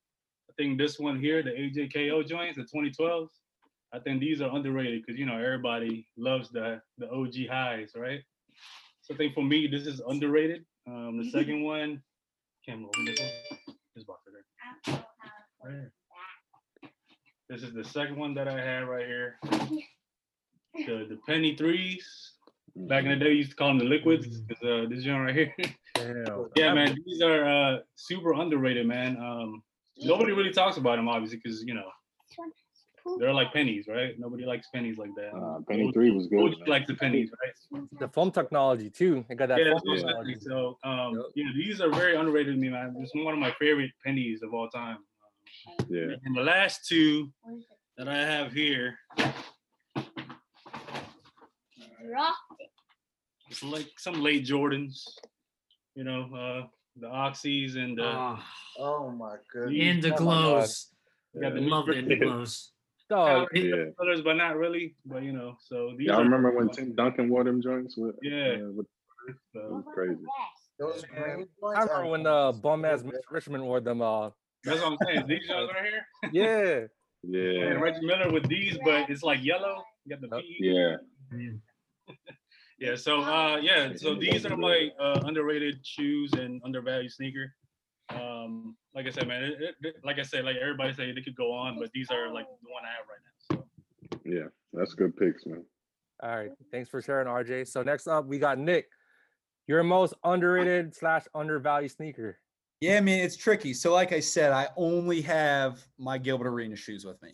I 0.58 0.64
think 0.64 0.80
this 0.80 0.98
one 0.98 1.20
here, 1.20 1.44
the 1.44 1.52
AJKO 1.52 2.28
joints, 2.28 2.58
the 2.58 2.64
2012s. 2.64 3.28
I 3.94 4.00
think 4.00 4.20
these 4.20 4.42
are 4.42 4.54
underrated 4.54 5.04
because 5.06 5.20
you 5.20 5.26
know 5.26 5.38
everybody 5.38 6.08
loves 6.18 6.50
the 6.50 6.82
the 6.98 7.10
OG 7.12 7.48
highs, 7.50 7.92
right? 7.96 8.22
So 9.02 9.14
I 9.14 9.18
think 9.18 9.34
for 9.36 9.44
me, 9.44 9.68
this 9.68 9.86
is 9.86 10.02
underrated. 10.08 10.66
Um, 10.88 11.22
the 11.24 11.30
second 11.30 11.62
one, 11.64 12.02
open 12.70 13.06
this 13.06 13.20
one. 13.20 13.76
This 13.96 14.04
box 14.04 14.22
right 14.28 14.44
there. 14.86 15.06
Right 15.64 15.74
here. 15.74 15.92
This 17.50 17.64
is 17.64 17.74
the 17.74 17.86
second 17.86 18.18
one 18.18 18.34
that 18.34 18.48
I 18.48 18.60
have 18.60 18.88
right 18.88 19.06
here. 19.06 19.40
The 20.74 21.06
the 21.08 21.20
penny 21.28 21.56
threes. 21.56 22.34
Back 22.76 23.06
in 23.06 23.10
the 23.12 23.16
day, 23.16 23.30
we 23.30 23.38
used 23.38 23.52
to 23.52 23.56
call 23.56 23.70
them 23.70 23.80
the 23.80 23.86
liquids. 23.86 24.28
uh, 24.64 24.86
this 24.90 25.06
one 25.06 25.22
right 25.22 25.36
here. 25.36 25.54
Yeah, 26.56 26.74
man, 26.76 26.96
these 27.06 27.24
are 27.24 27.44
uh, 27.44 27.80
super 27.96 28.34
underrated, 28.34 28.86
man. 28.86 29.18
Um, 29.18 29.64
nobody 30.04 30.32
really 30.32 30.52
talks 30.52 30.78
about 30.78 30.98
them, 30.98 31.08
obviously, 31.08 31.40
because 31.44 31.64
you 31.64 31.74
know 31.74 31.90
they're 33.20 33.34
like 33.34 33.54
pennies, 33.54 33.88
right? 33.88 34.20
Nobody 34.20 34.46
likes 34.46 34.68
pennies 34.74 34.98
like 34.98 35.14
that. 35.16 35.34
Uh, 35.36 35.60
Penny 35.68 35.92
Three 35.92 36.12
was 36.12 36.28
good. 36.28 36.38
Nobody 36.38 36.60
man. 36.60 36.70
likes 36.70 36.88
the 36.88 36.96
pennies, 36.96 37.30
right? 37.42 37.82
The 38.00 38.08
foam 38.08 38.32
technology 38.32 38.90
too. 38.90 39.26
They 39.28 39.36
got 39.36 39.50
that 39.50 39.60
Yeah, 39.60 39.74
foam 39.86 39.94
exactly. 39.94 40.36
technology. 40.36 40.40
So, 40.40 40.78
um, 40.84 41.16
Yep. 41.16 41.26
yeah, 41.36 41.52
these 41.56 41.82
are 41.82 41.90
very 41.90 42.16
underrated 42.16 42.56
to 42.56 42.60
me, 42.60 42.70
man. 42.70 42.96
It's 43.00 43.14
one 43.16 43.34
of 43.34 43.40
my 43.40 43.52
favorite 43.60 43.92
pennies 44.06 44.42
of 44.44 44.54
all 44.54 44.70
time. 44.70 45.00
Yeah. 45.88 46.16
And 46.24 46.36
the 46.36 46.44
last 46.44 46.88
two 46.88 47.32
that 47.98 48.08
I 48.08 48.18
have 48.18 48.52
here, 48.52 49.00
it's 53.50 53.64
like 53.64 53.88
some 53.98 54.22
late 54.22 54.46
Jordans, 54.46 55.04
you 55.96 56.04
know, 56.04 56.24
uh, 56.36 56.68
the 57.00 57.08
Oxys 57.08 57.76
and 57.78 57.98
the. 57.98 58.04
Oh, 58.06 58.40
Oh 58.80 59.10
my 59.12 59.36
goodness. 59.52 59.80
in 59.82 60.00
the 60.02 60.10
Oh 60.10 60.12
my 60.12 60.18
glows. 60.18 60.88
got 61.42 61.54
the 61.56 61.62
Love 61.62 61.86
the 61.88 62.02
new- 62.02 62.16
glows. 62.20 62.72
Dog, 63.10 63.48
Yeah. 63.54 63.86
colors, 63.98 64.22
but 64.22 64.34
not 64.36 64.58
really. 64.58 64.96
But 65.06 65.24
you 65.24 65.32
know, 65.32 65.58
so 65.62 65.94
these 65.98 66.08
Y'all 66.08 66.22
remember 66.24 66.52
when 66.52 66.70
Tim 66.70 66.94
Duncan 66.94 67.30
wore 67.30 67.44
them 67.44 67.62
joints 67.62 67.96
with? 67.98 68.16
Yeah. 68.22 68.58
uh, 68.64 68.72
with 68.76 68.88
that 69.28 69.36
so 69.54 69.60
was 69.70 69.84
crazy. 69.94 70.22
Those 70.80 71.04
green 71.06 71.48
I 71.64 71.82
remember 71.82 71.94
are 71.94 72.08
when 72.08 72.28
uh, 72.28 72.52
bum 72.52 72.86
ass 72.86 73.04
Mitch 73.04 73.16
Richmond 73.32 73.64
wore 73.64 73.80
them. 73.80 74.02
Uh, 74.02 74.30
that's 74.64 74.82
what 74.82 74.92
I'm 74.92 74.98
saying. 75.08 75.28
These 75.28 75.48
ones 75.50 75.70
right 75.74 75.86
here. 75.86 76.06
yeah. 76.32 76.88
Yeah. 77.24 77.68
And 77.72 77.82
Reggie 77.82 78.06
Miller 78.06 78.32
with 78.32 78.48
these, 78.48 78.78
but 78.86 79.10
it's 79.10 79.24
like 79.24 79.44
yellow. 79.44 79.84
You 80.06 80.16
got 80.18 80.22
the 80.30 80.36
Yep. 80.36 80.44
PE. 80.46 80.68
Yeah. 81.40 81.58
Yeah, 82.80 82.96
so 82.96 83.22
uh 83.22 83.58
yeah, 83.58 83.94
so 83.96 84.16
these 84.16 84.46
are 84.46 84.56
my 84.56 84.90
uh, 85.00 85.22
underrated 85.26 85.86
shoes 85.86 86.32
and 86.34 86.62
undervalued 86.64 87.12
sneaker. 87.12 87.54
Um, 88.10 88.78
like 88.94 89.08
I 89.08 89.10
said, 89.10 89.28
man, 89.28 89.44
it, 89.44 89.76
it- 89.82 89.96
like 90.04 90.20
I 90.20 90.24
said, 90.24 90.46
like 90.46 90.58
everybody 90.62 90.94
say 90.94 91.12
they 91.12 91.22
could 91.22 91.36
go 91.36 91.52
on, 91.52 91.80
but 91.80 91.92
these 91.94 92.10
are 92.12 92.32
like 92.32 92.46
the 92.46 92.70
one 92.70 92.84
I 92.84 92.90
have 92.96 93.06
right 93.10 93.60
now. 93.60 93.66
So 94.12 94.20
Yeah. 94.26 94.48
That's 94.74 94.94
good 94.94 95.16
picks, 95.18 95.46
man. 95.46 95.64
All 96.22 96.36
right. 96.36 96.52
Thanks 96.72 96.90
for 96.90 97.02
sharing, 97.02 97.28
RJ. 97.28 97.68
So 97.68 97.84
next 97.84 98.06
up, 98.08 98.26
we 98.28 98.38
got 98.38 98.60
Nick. 98.60 98.88
Your 99.66 99.82
most 99.84 100.14
underrated 100.24 100.96
slash 100.96 101.24
undervalued 101.34 101.92
sneaker. 101.92 102.38
Yeah, 102.80 103.00
man, 103.00 103.20
it's 103.22 103.36
tricky. 103.36 103.74
So, 103.74 103.92
like 103.94 104.14
I 104.14 104.20
said, 104.20 104.52
I 104.52 104.68
only 104.78 105.22
have 105.22 105.84
my 105.98 106.18
Gilbert 106.18 106.48
Arenas 106.48 106.80
shoes 106.80 107.06
with 107.06 107.20
me. 107.24 107.32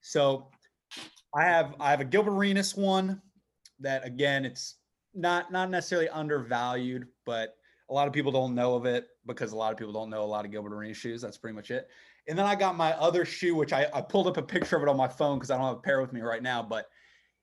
So, 0.00 0.50
I 1.34 1.44
have 1.44 1.74
I 1.80 1.90
have 1.90 2.00
a 2.00 2.04
Gilbert 2.04 2.32
Arenas 2.32 2.76
one 2.76 3.20
that 3.84 4.06
again, 4.06 4.44
it's 4.44 4.76
not 5.14 5.52
not 5.52 5.70
necessarily 5.70 6.08
undervalued, 6.08 7.06
but 7.24 7.56
a 7.90 7.94
lot 7.94 8.06
of 8.06 8.12
people 8.12 8.32
don't 8.32 8.54
know 8.54 8.74
of 8.74 8.86
it 8.86 9.06
because 9.26 9.52
a 9.52 9.56
lot 9.56 9.72
of 9.72 9.78
people 9.78 9.92
don't 9.92 10.10
know 10.10 10.22
a 10.22 10.24
lot 10.24 10.44
of 10.44 10.50
Gilbert 10.50 10.74
Arenas 10.74 10.96
shoes. 10.96 11.22
That's 11.22 11.38
pretty 11.38 11.54
much 11.54 11.70
it. 11.70 11.88
And 12.26 12.38
then 12.38 12.46
I 12.46 12.54
got 12.54 12.76
my 12.76 12.92
other 12.94 13.24
shoe, 13.24 13.54
which 13.54 13.72
I, 13.72 13.86
I 13.92 14.00
pulled 14.00 14.26
up 14.26 14.38
a 14.38 14.42
picture 14.42 14.76
of 14.76 14.82
it 14.82 14.88
on 14.88 14.96
my 14.96 15.08
phone 15.08 15.38
because 15.38 15.50
I 15.50 15.56
don't 15.56 15.66
have 15.66 15.76
a 15.76 15.80
pair 15.80 16.00
with 16.00 16.12
me 16.12 16.22
right 16.22 16.42
now, 16.42 16.62
but 16.62 16.86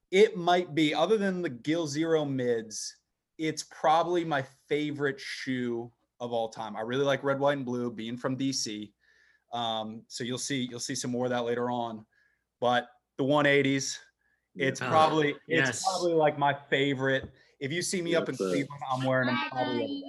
it 0.09 0.35
might 0.35 0.73
be 0.73 0.93
other 0.93 1.17
than 1.17 1.41
the 1.41 1.49
Gil 1.49 1.87
Zero 1.87 2.25
mids, 2.25 2.97
it's 3.37 3.63
probably 3.63 4.25
my 4.25 4.43
favorite 4.67 5.19
shoe 5.19 5.91
of 6.19 6.33
all 6.33 6.49
time. 6.49 6.75
I 6.75 6.81
really 6.81 7.05
like 7.05 7.23
red, 7.23 7.39
white, 7.39 7.57
and 7.57 7.65
blue, 7.65 7.91
being 7.91 8.17
from 8.17 8.37
DC. 8.37 8.91
Um, 9.53 10.03
so 10.07 10.23
you'll 10.23 10.37
see 10.37 10.67
you'll 10.69 10.79
see 10.79 10.95
some 10.95 11.11
more 11.11 11.25
of 11.25 11.31
that 11.31 11.45
later 11.45 11.69
on. 11.69 12.05
But 12.59 12.87
the 13.17 13.23
180s, 13.23 13.97
it's 14.55 14.81
Yeah. 14.81 14.89
probably 14.89 15.29
it's 15.29 15.39
Yes. 15.47 15.83
probably 15.83 16.13
like 16.13 16.37
my 16.37 16.53
favorite. 16.53 17.31
If 17.59 17.71
you 17.71 17.81
see 17.81 18.01
me 18.01 18.15
up 18.15 18.27
in 18.27 18.33
Yes, 18.33 18.39
sir. 18.39 18.49
Cleveland, 18.49 18.81
I'm 18.91 19.03
wearing 19.05 19.27
them 19.27 19.37
probably. 19.49 20.03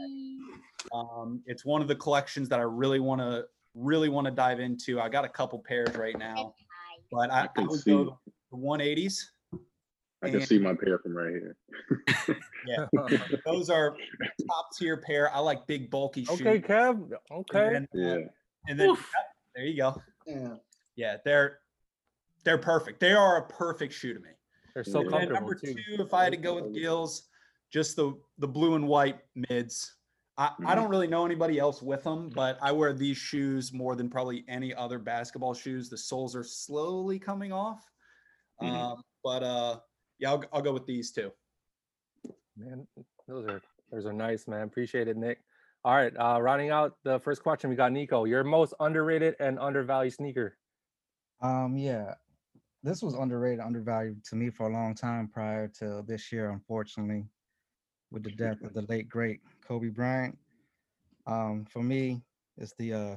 Um, 0.92 1.42
it's 1.46 1.64
one 1.64 1.80
of 1.82 1.88
the 1.88 1.94
collections 1.96 2.48
that 2.48 2.58
I 2.58 2.64
really 2.64 3.00
want 3.00 3.20
to 3.20 3.46
really 3.74 4.08
want 4.08 4.26
to 4.26 4.30
dive 4.30 4.60
into. 4.60 5.00
I 5.00 5.08
got 5.08 5.24
a 5.24 5.28
couple 5.28 5.58
pairs 5.58 5.94
right 5.96 6.18
now, 6.18 6.54
but 7.10 7.30
I, 7.30 7.40
I 7.40 7.44
I 7.44 7.46
can 7.48 7.66
would 7.68 7.80
see. 7.80 7.90
go 7.92 8.18
the 8.50 8.56
180s. 8.56 9.18
I 10.24 10.30
can 10.30 10.40
see 10.42 10.58
my 10.58 10.74
pair 10.74 10.98
from 10.98 11.16
right 11.16 11.30
here. 11.32 11.56
Yeah, 12.64 12.86
those 13.44 13.68
are 13.70 13.96
top 14.46 14.68
tier 14.78 14.96
pair. 14.96 15.34
I 15.34 15.40
like 15.40 15.66
big 15.66 15.90
bulky 15.90 16.24
shoes. 16.24 16.40
okay, 16.42 16.60
Kev. 16.60 17.10
Okay. 17.32 17.74
And 17.74 17.74
then, 17.74 17.88
Yeah. 17.92 18.16
and 18.68 18.78
then 18.78 18.90
Oof. 18.90 19.10
yep, 19.18 19.26
there 19.56 19.64
you 19.64 19.76
go. 19.78 20.00
Yeah. 20.26 20.54
Yeah, 20.94 21.16
they're 21.24 21.58
they're 22.44 22.58
perfect. 22.58 23.00
They 23.00 23.12
are 23.12 23.38
a 23.38 23.46
perfect 23.48 23.92
shoe 23.92 24.14
to 24.14 24.20
me. 24.20 24.30
They're 24.74 24.84
so 24.84 24.98
Yeah. 25.00 25.02
And 25.02 25.10
comfortable 25.10 25.40
number 25.40 25.54
too. 25.54 25.74
two, 25.74 26.02
if 26.02 26.14
I 26.14 26.24
had 26.24 26.32
to 26.32 26.38
go 26.38 26.54
with 26.62 26.74
Gills, 26.74 27.28
just 27.70 27.96
the 27.96 28.14
the 28.38 28.48
blue 28.48 28.74
and 28.74 28.86
white 28.86 29.20
mids. 29.34 29.96
I, 30.38 30.46
I 30.46 30.72
Mhm. 30.72 30.74
don't 30.76 30.88
really 30.90 31.06
know 31.06 31.26
anybody 31.26 31.58
else 31.58 31.82
with 31.82 32.04
them, 32.04 32.30
but 32.30 32.58
I 32.62 32.72
wear 32.72 32.92
these 32.94 33.18
shoes 33.18 33.72
more 33.72 33.94
than 33.96 34.08
probably 34.08 34.44
any 34.48 34.74
other 34.74 34.98
basketball 34.98 35.52
shoes. 35.54 35.90
The 35.90 35.98
soles 35.98 36.34
are 36.34 36.42
slowly 36.44 37.18
coming 37.18 37.52
off, 37.52 37.84
Mhm. 38.62 38.74
um, 38.74 39.02
but 39.22 39.42
uh, 39.42 39.80
yeah, 40.18 40.30
I'll, 40.30 40.44
I'll 40.52 40.62
go 40.62 40.72
with 40.72 40.86
these 40.86 41.12
two. 41.12 41.32
Man, 42.56 42.86
those 43.28 43.46
are 43.46 43.60
those 43.90 44.06
are 44.06 44.12
nice, 44.12 44.48
man. 44.48 44.62
Appreciate 44.62 45.06
it, 45.08 45.16
Nick. 45.18 45.42
All 45.84 45.94
right, 45.94 46.14
uh, 46.16 46.40
rounding 46.40 46.70
out 46.70 46.96
the 47.02 47.18
first 47.20 47.42
question, 47.42 47.68
we 47.68 47.76
got 47.76 47.92
Nico. 47.92 48.24
Your 48.24 48.44
most 48.44 48.72
underrated 48.80 49.36
and 49.40 49.58
undervalued 49.58 50.14
sneaker. 50.14 50.56
Um, 51.42 51.76
yeah, 51.76 52.14
this 52.82 53.02
was 53.02 53.14
underrated, 53.14 53.60
undervalued 53.60 54.24
to 54.24 54.36
me 54.36 54.50
for 54.50 54.68
a 54.68 54.72
long 54.72 54.94
time 54.94 55.28
prior 55.28 55.68
to 55.78 56.04
this 56.06 56.32
year, 56.32 56.50
unfortunately, 56.50 57.24
with 58.10 58.24
the 58.24 58.30
death 58.32 58.60
of 58.62 58.74
the 58.74 58.82
late 58.88 59.08
great 59.08 59.40
Kobe 59.66 59.88
Bryant. 59.88 60.36
Um, 61.26 61.64
for 61.70 61.82
me, 61.82 62.22
it's 62.58 62.74
the 62.78 62.92
uh 62.92 63.16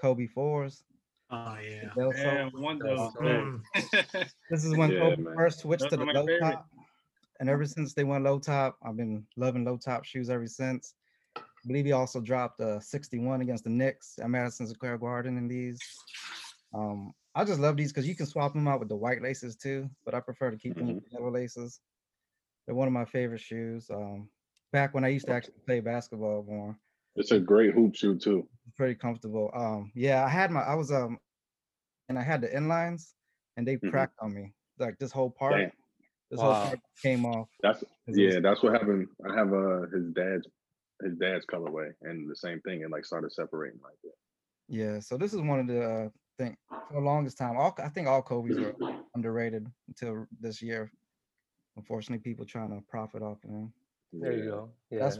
Kobe 0.00 0.26
fours. 0.26 0.84
Oh 1.30 1.56
yeah. 1.62 1.90
Del 1.94 2.12
yeah, 2.16 2.48
one 2.54 2.78
Del 2.78 3.12
those. 3.14 3.20
Man. 3.20 3.62
This 4.50 4.64
is 4.64 4.76
when 4.76 4.90
Yeah, 4.90 5.00
Kobe 5.00 5.22
man. 5.22 5.34
first 5.34 5.60
switched 5.60 5.82
Those 5.82 5.90
to 5.90 5.96
the 5.98 6.04
low 6.04 6.26
favorite. 6.26 6.40
top. 6.40 6.68
And 7.40 7.48
ever 7.48 7.64
since 7.64 7.94
they 7.94 8.04
went 8.04 8.24
low 8.24 8.38
top, 8.38 8.76
I've 8.82 8.96
been 8.96 9.26
loving 9.36 9.64
low 9.64 9.76
top 9.76 10.04
shoes 10.04 10.30
ever 10.30 10.46
since. 10.46 10.94
I 11.36 11.42
believe 11.66 11.84
he 11.86 11.92
also 11.92 12.20
dropped 12.20 12.60
a 12.60 12.80
61 12.80 13.40
against 13.40 13.64
the 13.64 13.70
Knicks 13.70 14.18
at 14.22 14.30
Madison 14.30 14.68
Square 14.68 14.98
Garden 14.98 15.36
in 15.38 15.48
these. 15.48 15.80
Um, 16.72 17.12
I 17.34 17.44
just 17.44 17.60
love 17.60 17.76
these 17.76 17.92
because 17.92 18.06
you 18.06 18.14
can 18.14 18.26
swap 18.26 18.52
them 18.52 18.68
out 18.68 18.78
with 18.80 18.88
the 18.88 18.96
white 18.96 19.20
laces 19.22 19.56
too, 19.56 19.90
but 20.04 20.14
I 20.14 20.20
prefer 20.20 20.50
to 20.50 20.56
keep 20.56 20.76
them 20.76 20.88
with 20.94 21.04
the 21.04 21.10
yellow 21.12 21.30
laces. 21.30 21.80
They're 22.66 22.74
one 22.76 22.86
of 22.86 22.94
my 22.94 23.04
favorite 23.04 23.40
shoes. 23.40 23.90
Um, 23.90 24.28
back 24.72 24.94
when 24.94 25.04
I 25.04 25.08
used 25.08 25.26
to 25.26 25.32
actually 25.32 25.54
play 25.66 25.80
basketball 25.80 26.44
more, 26.48 26.78
It's 27.16 27.32
a 27.32 27.40
great 27.40 27.74
hoop 27.74 27.94
shoe 27.96 28.16
too. 28.16 28.48
pretty 28.76 28.94
comfortable. 28.94 29.50
Um, 29.54 29.90
yeah, 29.94 30.24
I 30.24 30.28
had 30.28 30.50
my, 30.50 30.60
I 30.60 30.74
was 30.74 30.90
um, 30.92 31.18
and 32.08 32.18
I 32.18 32.22
had 32.22 32.40
the 32.40 32.48
inlines, 32.48 33.12
and 33.56 33.66
they 33.66 33.76
Mhm. 33.78 33.90
cracked 33.90 34.18
on 34.20 34.32
me. 34.34 34.52
Like 34.78 34.98
this 34.98 35.12
whole 35.12 35.30
part, 35.30 35.60
Damn. 35.60 35.72
this 36.30 36.40
Wow. 36.40 36.52
whole 36.54 36.68
part 36.68 36.80
came 37.02 37.24
off. 37.26 37.48
That's 37.62 37.82
it 37.82 37.88
was- 38.06 38.18
yeah, 38.18 38.40
that's 38.40 38.62
what 38.62 38.72
happened. 38.72 39.08
I 39.28 39.34
have 39.34 39.52
uh 39.52 39.82
his 39.92 40.12
dad's 40.12 40.46
his 41.02 41.16
dad's 41.16 41.44
colorway 41.46 41.92
and 42.02 42.30
the 42.30 42.36
same 42.36 42.60
thing 42.62 42.82
and 42.84 42.92
like 42.92 43.04
started 43.04 43.32
separating 43.32 43.80
like 43.82 43.98
that. 44.04 44.14
Yeah, 44.68 45.00
so 45.00 45.16
this 45.18 45.34
is 45.34 45.40
one 45.40 45.60
of 45.60 45.66
the 45.66 45.82
uh, 45.82 46.08
thing 46.38 46.56
for 46.68 46.94
the 46.94 47.00
longest 47.00 47.38
time. 47.38 47.56
All 47.56 47.74
I 47.82 47.88
think 47.88 48.08
all 48.08 48.22
Kobe's 48.22 48.58
were 48.58 48.74
underrated 49.14 49.66
until 49.88 50.26
this 50.40 50.62
year. 50.62 50.90
Unfortunately, 51.76 52.22
people 52.22 52.44
trying 52.44 52.70
to 52.70 52.82
profit 52.88 53.22
off 53.22 53.42
of 53.44 53.50
them. 53.50 53.72
There 54.12 54.32
you 54.32 54.44
go. 54.44 54.70
Yeah. 54.90 55.00
That's 55.00 55.18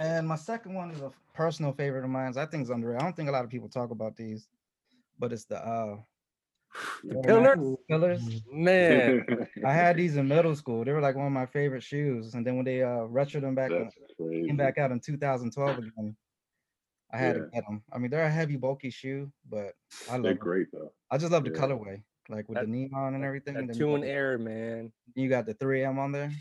and 0.00 0.26
my 0.26 0.36
second 0.36 0.74
one 0.74 0.90
is 0.90 1.00
a 1.00 1.10
personal 1.34 1.72
favorite 1.72 2.04
of 2.04 2.10
mine. 2.10 2.32
I 2.36 2.46
think 2.46 2.62
it's 2.62 2.70
underrated. 2.70 3.02
I 3.02 3.04
don't 3.04 3.16
think 3.16 3.28
a 3.28 3.32
lot 3.32 3.44
of 3.44 3.50
people 3.50 3.68
talk 3.68 3.90
about 3.90 4.16
these, 4.16 4.48
but 5.18 5.32
it's 5.32 5.44
the 5.44 5.64
uh 5.64 5.96
The 7.04 7.16
Air 7.16 7.22
Pillars? 7.22 7.76
Pillars. 7.88 8.42
Man, 8.50 9.46
I 9.64 9.72
had 9.72 9.96
these 9.96 10.16
in 10.16 10.26
middle 10.26 10.56
school. 10.56 10.84
They 10.84 10.92
were 10.92 11.00
like 11.00 11.16
one 11.16 11.26
of 11.26 11.32
my 11.32 11.46
favorite 11.46 11.82
shoes. 11.82 12.34
And 12.34 12.46
then 12.46 12.56
when 12.56 12.64
they 12.64 12.82
uh 12.82 13.06
retroed 13.06 13.42
them 13.42 13.54
back 13.54 13.70
in, 13.70 13.90
came 14.46 14.56
back 14.56 14.78
out 14.78 14.90
in 14.90 15.00
2012 15.00 15.78
again, 15.78 16.16
I 17.14 17.16
had 17.18 17.36
Yeah. 17.36 17.42
to 17.42 17.48
get 17.50 17.64
them. 17.66 17.82
I 17.92 17.98
mean, 17.98 18.10
they're 18.10 18.24
a 18.24 18.30
heavy, 18.30 18.56
bulky 18.56 18.90
shoe, 18.90 19.30
but 19.48 19.74
I 20.10 20.14
love 20.14 20.22
They're 20.24 20.32
'em. 20.32 20.38
great 20.38 20.66
though. 20.72 20.92
I 21.12 21.16
just 21.18 21.30
love 21.30 21.44
the 21.44 21.50
Yeah. 21.52 21.60
colorway, 21.60 22.02
like 22.28 22.48
with 22.48 22.56
That- 22.56 22.66
the 22.66 22.72
neon 22.72 23.14
and 23.14 23.24
everything. 23.24 23.54
that 23.54 23.68
then 23.68 23.76
you 23.76 23.86
got 23.86 23.92
tune 24.00 24.04
air, 24.04 24.36
man. 24.36 24.92
You 25.14 25.28
got 25.28 25.46
the 25.46 25.54
3M 25.54 25.96
on 26.00 26.10
there. 26.10 26.32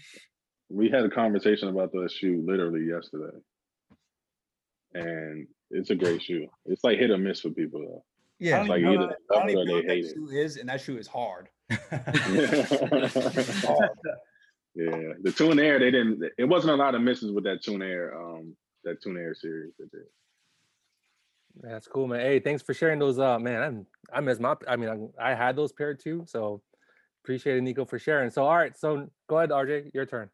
We 0.70 0.90
had 0.90 1.06
a 1.06 1.10
conversation 1.12 1.68
about 1.68 1.92
the 1.92 2.10
shoe 2.10 2.42
literally 2.42 2.86
yesterday. 2.86 3.38
And 4.96 5.48
it's 5.70 5.92
a 5.92 5.96
great 5.96 6.24
shoe. 6.24 6.48
It's 6.66 6.84
like 6.84 6.98
hit 6.98 7.12
or 7.12 7.18
miss 7.20 7.42
for 7.42 7.52
people 7.52 7.82
though. 7.82 8.06
Yeah, 8.40 8.58
don't 8.60 8.70
Like 8.70 8.80
even 8.82 8.94
know 8.96 9.04
either 9.04 9.08
that- 9.30 9.36
I 9.36 9.40
don't 9.40 9.50
even 9.52 9.62
or 9.62 9.66
know 9.66 9.72
they 9.74 9.74
what 9.76 9.88
that 9.88 9.94
hate 9.94 10.06
it. 10.06 10.14
shoe 10.16 10.30
is, 10.30 10.58
and 10.58 10.70
that 10.70 10.82
shoe 10.82 10.98
is 10.98 11.08
hard. 11.08 11.50
Yeah, 14.76 15.14
the 15.22 15.32
Tune 15.32 15.60
Air, 15.60 15.78
they 15.78 15.92
didn't. 15.92 16.24
It 16.36 16.46
wasn't 16.46 16.74
a 16.74 16.76
lot 16.76 16.96
of 16.96 17.02
misses 17.04 17.32
with 17.32 17.44
that 17.44 17.62
Tune 17.64 17.84
Air, 17.84 18.20
um, 18.20 18.58
that 18.84 19.00
Tune 19.04 19.18
Air 19.18 19.36
series. 19.36 19.72
That 19.78 19.92
did. 19.92 20.02
That's 21.62 21.88
cool, 21.88 22.08
man. 22.08 22.22
Hey, 22.22 22.40
thanks 22.40 22.64
for 22.64 22.74
sharing 22.74 23.00
those. 23.00 23.20
Uh, 23.20 23.38
man, 23.40 23.62
I'm, 23.62 23.86
I 24.12 24.22
miss 24.22 24.40
my. 24.40 24.56
I 24.68 24.76
mean, 24.76 25.12
I, 25.20 25.32
I 25.32 25.36
had 25.36 25.56
those 25.56 25.72
pair 25.72 25.94
too, 25.94 26.24
so 26.28 26.62
appreciate 27.24 27.58
it, 27.58 27.62
Nico, 27.62 27.86
for 27.86 28.00
sharing. 28.00 28.30
So, 28.32 28.44
all 28.46 28.58
right, 28.58 28.76
so 28.78 29.08
go 29.30 29.38
ahead, 29.38 29.52
RJ, 29.52 29.92
your 29.94 30.06
turn. 30.06 30.30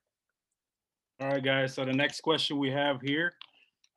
All 1.21 1.27
right, 1.27 1.43
guys. 1.43 1.73
So 1.73 1.83
the 1.83 1.91
next 1.91 2.21
question 2.21 2.57
we 2.57 2.71
have 2.71 3.01
here, 3.01 3.33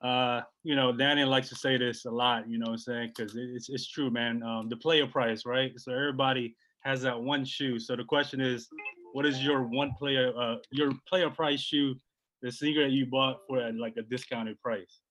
uh, 0.02 0.40
you 0.64 0.74
know, 0.74 0.92
Danny 0.92 1.24
likes 1.24 1.48
to 1.50 1.54
say 1.54 1.76
this 1.76 2.04
a 2.04 2.10
lot, 2.10 2.48
you 2.48 2.58
know 2.58 2.66
what 2.66 2.72
I'm 2.72 2.78
saying? 2.78 3.12
Because 3.16 3.36
it's, 3.36 3.68
it's 3.68 3.86
true, 3.86 4.10
man. 4.10 4.42
Um, 4.42 4.68
the 4.68 4.76
player 4.76 5.06
price, 5.06 5.46
right? 5.46 5.72
So 5.78 5.92
everybody 5.92 6.56
has 6.80 7.02
that 7.02 7.20
one 7.20 7.44
shoe. 7.44 7.78
So 7.78 7.94
the 7.94 8.02
question 8.02 8.40
is, 8.40 8.68
what 9.12 9.24
is 9.24 9.44
your 9.44 9.62
one 9.62 9.92
player, 9.96 10.32
uh, 10.36 10.56
your 10.72 10.90
player 11.08 11.30
price 11.30 11.60
shoe, 11.60 11.94
the 12.40 12.50
sneaker 12.50 12.82
that 12.82 12.90
you 12.90 13.06
bought 13.06 13.38
for 13.46 13.60
at 13.60 13.76
like 13.76 13.94
a 13.96 14.02
discounted 14.02 14.60
price? 14.60 15.01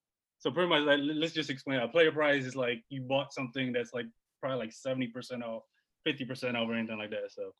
So 0.41 0.49
pretty 0.51 0.69
much, 0.69 0.81
like, 0.81 0.99
let- 1.01 1.17
let's 1.17 1.33
just 1.33 1.49
explain. 1.51 1.79
A 1.79 1.87
player 1.87 2.11
price 2.11 2.45
is 2.45 2.55
like 2.55 2.83
you 2.89 3.01
bought 3.01 3.31
something 3.31 3.71
that's 3.71 3.93
like 3.93 4.07
probably 4.41 4.57
like 4.57 4.73
seventy 4.73 5.07
percent 5.07 5.43
off, 5.43 5.63
fifty 6.03 6.25
percent 6.25 6.57
off, 6.57 6.67
or 6.67 6.73
anything 6.73 6.97
like 6.97 7.11
that. 7.11 7.31
So 7.31 7.53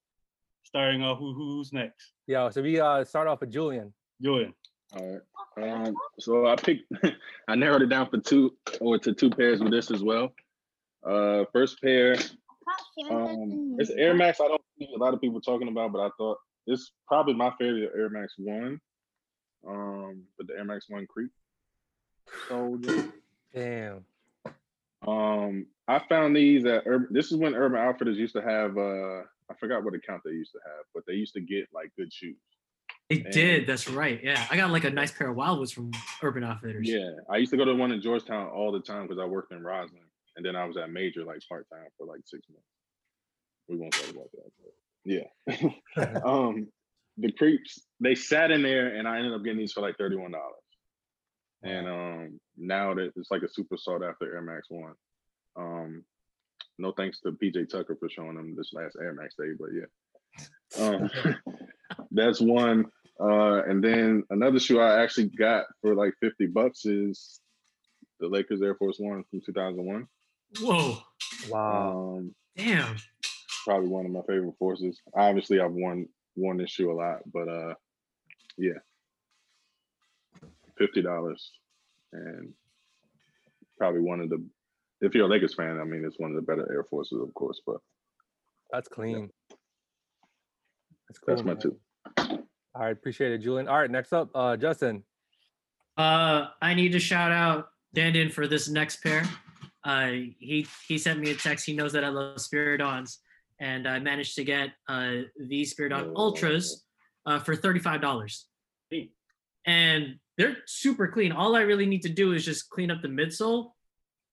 starting 0.64 1.04
off, 1.04 1.20
who 1.20 1.34
who's 1.34 1.72
next? 1.72 2.14
Yeah, 2.28 2.50
so 2.50 2.62
we 2.64 2.80
uh 2.80 3.04
start 3.04 3.28
off 3.28 3.40
with 3.42 3.52
Julian. 3.52 3.94
Julian. 4.20 4.54
All 4.94 5.22
right. 5.58 5.72
Um, 5.88 5.96
so 6.20 6.48
I 6.48 6.56
picked, 6.56 6.92
I 7.48 7.56
narrowed 7.56 7.84
it 7.84 7.90
down 7.90 8.10
for 8.10 8.18
two 8.18 8.58
or 8.82 8.98
to 9.00 9.14
two 9.14 9.30
pairs 9.30 9.62
with 9.62 9.72
this 9.72 9.92
as 9.92 10.04
well. 10.04 10.34
Uh, 11.04 11.46
first 11.54 11.82
pair, 11.82 12.16
um, 13.10 13.76
it's 13.80 13.90
Air 13.92 14.14
Max. 14.16 14.42
I 14.42 14.48
don't 14.48 14.62
see 14.80 14.90
a 14.94 14.98
lot 14.98 15.14
of 15.14 15.22
people 15.22 15.40
talking 15.40 15.68
about, 15.68 15.92
but 15.94 16.00
I 16.00 16.10
thought 16.18 16.38
it's 16.68 16.92
probably 17.08 17.36
my 17.36 17.52
favorite 17.60 17.92
Air 17.96 18.10
Max 18.10 18.34
One. 18.38 18.80
Um, 19.68 20.24
but 20.38 20.48
the 20.48 20.56
Air 20.58 20.66
Max 20.66 20.86
One 20.90 21.06
Crepe 21.08 21.32
Soldier. 22.48 23.12
Damn. 23.54 24.06
Um, 25.08 25.66
I 25.88 26.00
found 26.08 26.36
these 26.36 26.66
at 26.66 26.84
Urban. 26.86 27.08
This 27.12 27.32
is 27.32 27.38
when 27.38 27.56
Urban 27.56 27.80
Outfitters 27.80 28.18
used 28.18 28.36
to 28.36 28.42
have. 28.42 28.78
Uh, 28.78 29.22
I 29.50 29.54
forgot 29.60 29.84
what 29.84 29.94
account 29.94 30.22
they 30.24 30.32
used 30.32 30.52
to 30.54 30.60
have, 30.66 30.86
but 30.94 31.04
they 31.08 31.14
used 31.14 31.34
to 31.34 31.42
get 31.42 31.68
like 31.74 31.92
good 31.98 32.14
shoes. 32.14 32.38
They 33.10 33.22
And- 33.22 33.34
did. 33.34 33.68
That's 33.68 33.90
right. 33.90 34.22
Yeah, 34.24 34.46
I 34.50 34.56
got 34.56 34.72
like 34.72 34.86
a 34.86 34.90
nice 34.90 35.12
pair 35.12 35.30
of 35.30 35.36
Wildwoods 35.36 35.74
from 35.74 35.92
Urban 36.24 36.44
Outfitters. 36.44 36.88
Yeah, 36.88 37.10
I 37.30 37.38
used 37.38 37.52
to 37.52 37.58
go 37.58 37.66
to 37.66 37.74
one 37.76 37.92
in 37.92 38.02
Georgetown 38.02 38.48
all 38.48 38.72
the 38.72 38.80
time 38.80 39.04
because 39.08 39.20
I 39.20 39.26
worked 39.26 39.52
in 39.52 39.60
Rosslyn, 39.62 40.06
and 40.38 40.46
then 40.46 40.56
I 40.56 40.66
was 40.66 40.78
at 40.78 40.90
Major 40.92 41.26
like 41.26 41.42
part 41.50 41.68
time 41.70 41.88
for 41.98 42.06
like 42.08 42.22
six 42.26 42.48
months. 42.50 42.66
We 43.68 43.78
won't 43.78 43.94
talk 43.94 44.12
about 44.12 44.32
that. 44.32 44.52
But 44.64 44.74
yeah, 45.98 46.22
um, 46.26 46.68
the 47.18 47.32
crepes 47.34 47.82
they 48.00 48.16
sat 48.16 48.52
in 48.52 48.62
there, 48.62 48.96
and 48.96 49.08
I 49.08 49.18
ended 49.18 49.34
up 49.34 49.44
getting 49.44 49.60
these 49.60 49.74
for 49.74 49.82
like 49.82 49.98
thirty 49.98 50.16
one 50.16 50.32
dollars. 50.32 50.61
And 51.64 51.88
um, 51.88 52.40
now 52.58 52.94
that 52.96 53.12
it's 53.16 53.32
like 53.32 53.44
a 53.44 53.50
super 53.50 53.78
sought 53.78 54.04
after 54.04 54.34
Air 54.34 54.42
Max 54.42 54.68
One. 54.70 54.94
Um, 55.56 56.04
no 56.78 56.92
thanks 56.92 57.20
to 57.22 57.32
PJ 57.32 57.70
Tucker 57.70 57.96
for 58.00 58.10
showing 58.10 58.36
them 58.36 58.56
this 58.56 58.72
last 58.74 58.98
Air 59.00 59.14
Max 59.14 59.36
day, 59.36 59.54
but 59.60 59.70
yeah. 59.74 59.86
Um, 60.80 61.10
that's 62.12 62.42
one. 62.42 62.86
Uh, 63.20 63.62
and 63.64 63.84
then 63.84 64.24
another 64.32 64.60
shoe 64.60 64.80
I 64.80 65.04
actually 65.04 65.28
got 65.28 65.66
for 65.82 65.94
like 65.94 66.14
50 66.22 66.48
bucks 66.48 66.86
is 66.86 67.40
the 68.20 68.28
Lakers 68.28 68.62
Air 68.62 68.76
Force 68.76 68.98
One 68.98 69.24
from 69.30 69.42
2001. 69.46 70.08
Whoa. 70.60 70.98
Wow. 71.50 72.18
Um, 72.18 72.36
Damn. 72.56 72.96
probably 73.66 73.90
one 73.90 74.06
of 74.06 74.12
my 74.12 74.22
favorite 74.28 74.58
forces. 74.58 75.00
Obviously, 75.16 75.60
I've 75.60 75.72
worn 75.72 76.08
worn 76.36 76.58
this 76.58 76.72
shoe 76.72 76.92
a 76.92 76.94
lot, 76.94 77.20
but 77.32 77.48
uh, 77.48 77.74
yeah, 78.58 78.80
fifty 80.82 81.02
dollars, 81.02 81.52
and 82.14 82.54
probably 83.78 84.02
one 84.02 84.20
of 84.20 84.30
the. 84.30 84.44
If 85.02 85.16
you're 85.16 85.26
a 85.26 85.30
Lakers 85.30 85.56
fan, 85.56 85.80
I 85.80 85.84
mean, 85.84 86.04
it's 86.06 86.20
one 86.20 86.30
of 86.32 86.36
the 86.36 86.42
better 86.44 86.72
Air 86.72 86.84
Forces, 86.90 87.20
of 87.22 87.34
course, 87.34 87.62
but 87.66 87.78
That's 88.72 88.88
clean. 88.88 89.30
That's 91.08 91.20
cool. 91.20 91.36
that's 91.36 91.46
my 91.46 91.54
man. 91.54 91.62
two. 91.62 91.78
All 92.74 92.84
right, 92.84 92.92
appreciate 92.92 93.32
it, 93.32 93.40
Julian. 93.40 93.68
All 93.68 93.80
right, 93.80 93.92
next 93.92 94.14
up, 94.14 94.30
uh 94.34 94.56
Justin. 94.58 95.04
Uh, 95.98 96.48
I 96.62 96.74
need 96.74 96.94
to 96.94 97.00
shout 97.00 97.32
out 97.32 97.70
Dandin 97.96 98.32
for 98.32 98.48
this 98.48 98.70
next 98.70 99.04
pair. 99.04 99.24
Uh, 99.84 100.12
he 100.40 100.66
he 100.88 100.98
sent 100.98 101.20
me 101.20 101.32
a 101.32 101.36
text. 101.36 101.66
He 101.66 101.74
knows 101.74 101.94
that 101.94 102.04
I 102.04 102.10
love 102.10 102.38
Spiridons, 102.38 103.18
and 103.60 103.88
I 103.88 104.00
managed 104.00 104.36
to 104.36 104.44
get 104.44 104.70
uh 104.88 105.28
these 105.40 105.74
Spiridon 105.76 106.14
Ultras 106.16 106.86
uh, 107.26 107.40
for 107.40 107.56
thirty 107.56 107.80
five 107.80 108.02
dollars. 108.02 108.48
And 109.66 110.16
they're 110.38 110.58
super 110.66 111.08
clean. 111.08 111.32
All 111.32 111.56
I 111.56 111.62
really 111.62 111.86
need 111.86 112.02
to 112.04 112.10
do 112.10 112.34
is 112.34 112.44
just 112.44 112.70
clean 112.70 112.92
up 112.92 113.02
the 113.02 113.08
midsole, 113.08 113.72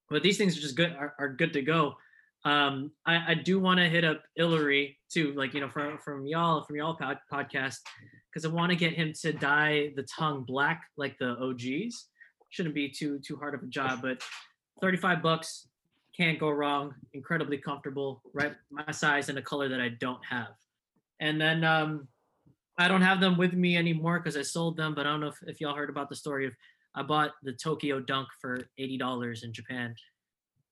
but 0.08 0.22
these 0.22 0.38
things 0.38 0.56
are 0.56 0.60
just 0.60 0.76
good 0.76 0.92
are, 0.92 1.14
are 1.18 1.28
good 1.28 1.52
to 1.52 1.62
go. 1.62 1.96
Um, 2.44 2.92
I, 3.04 3.32
I 3.32 3.34
do 3.34 3.58
want 3.58 3.78
to 3.80 3.88
hit 3.88 4.04
up 4.04 4.22
Illury 4.36 4.98
too, 5.10 5.32
like 5.32 5.54
you 5.54 5.60
know, 5.60 5.68
from 5.68 5.98
from 5.98 6.26
y'all 6.26 6.62
from 6.62 6.76
y'all 6.76 6.94
pod, 6.94 7.18
podcast, 7.30 7.78
because 8.30 8.44
I 8.44 8.48
want 8.48 8.70
to 8.70 8.76
get 8.76 8.94
him 8.94 9.12
to 9.20 9.32
dye 9.32 9.92
the 9.96 10.04
tongue 10.04 10.44
black 10.44 10.82
like 10.96 11.18
the 11.18 11.36
OGs. 11.38 12.06
Shouldn't 12.50 12.74
be 12.74 12.88
too 12.88 13.18
too 13.18 13.36
hard 13.36 13.54
of 13.54 13.62
a 13.62 13.66
job, 13.66 14.00
but 14.00 14.22
35 14.80 15.22
bucks 15.22 15.66
can't 16.16 16.38
go 16.38 16.50
wrong. 16.50 16.94
Incredibly 17.12 17.58
comfortable, 17.58 18.22
right? 18.32 18.54
My 18.70 18.90
size 18.92 19.28
and 19.28 19.38
a 19.38 19.42
color 19.42 19.68
that 19.68 19.80
I 19.80 19.90
don't 19.90 20.24
have. 20.24 20.54
And 21.20 21.40
then 21.40 21.64
um, 21.64 22.08
I 22.78 22.86
don't 22.88 23.02
have 23.02 23.20
them 23.20 23.36
with 23.36 23.52
me 23.54 23.76
anymore 23.76 24.20
because 24.20 24.36
I 24.36 24.42
sold 24.42 24.76
them. 24.76 24.94
But 24.94 25.06
I 25.06 25.10
don't 25.10 25.20
know 25.20 25.28
if, 25.28 25.38
if 25.46 25.60
y'all 25.60 25.74
heard 25.74 25.90
about 25.90 26.08
the 26.08 26.14
story 26.16 26.46
of 26.46 26.52
I 26.94 27.02
bought 27.02 27.32
the 27.42 27.52
Tokyo 27.52 28.00
Dunk 28.00 28.28
for 28.40 28.58
$80 28.80 29.44
in 29.44 29.52
Japan 29.52 29.94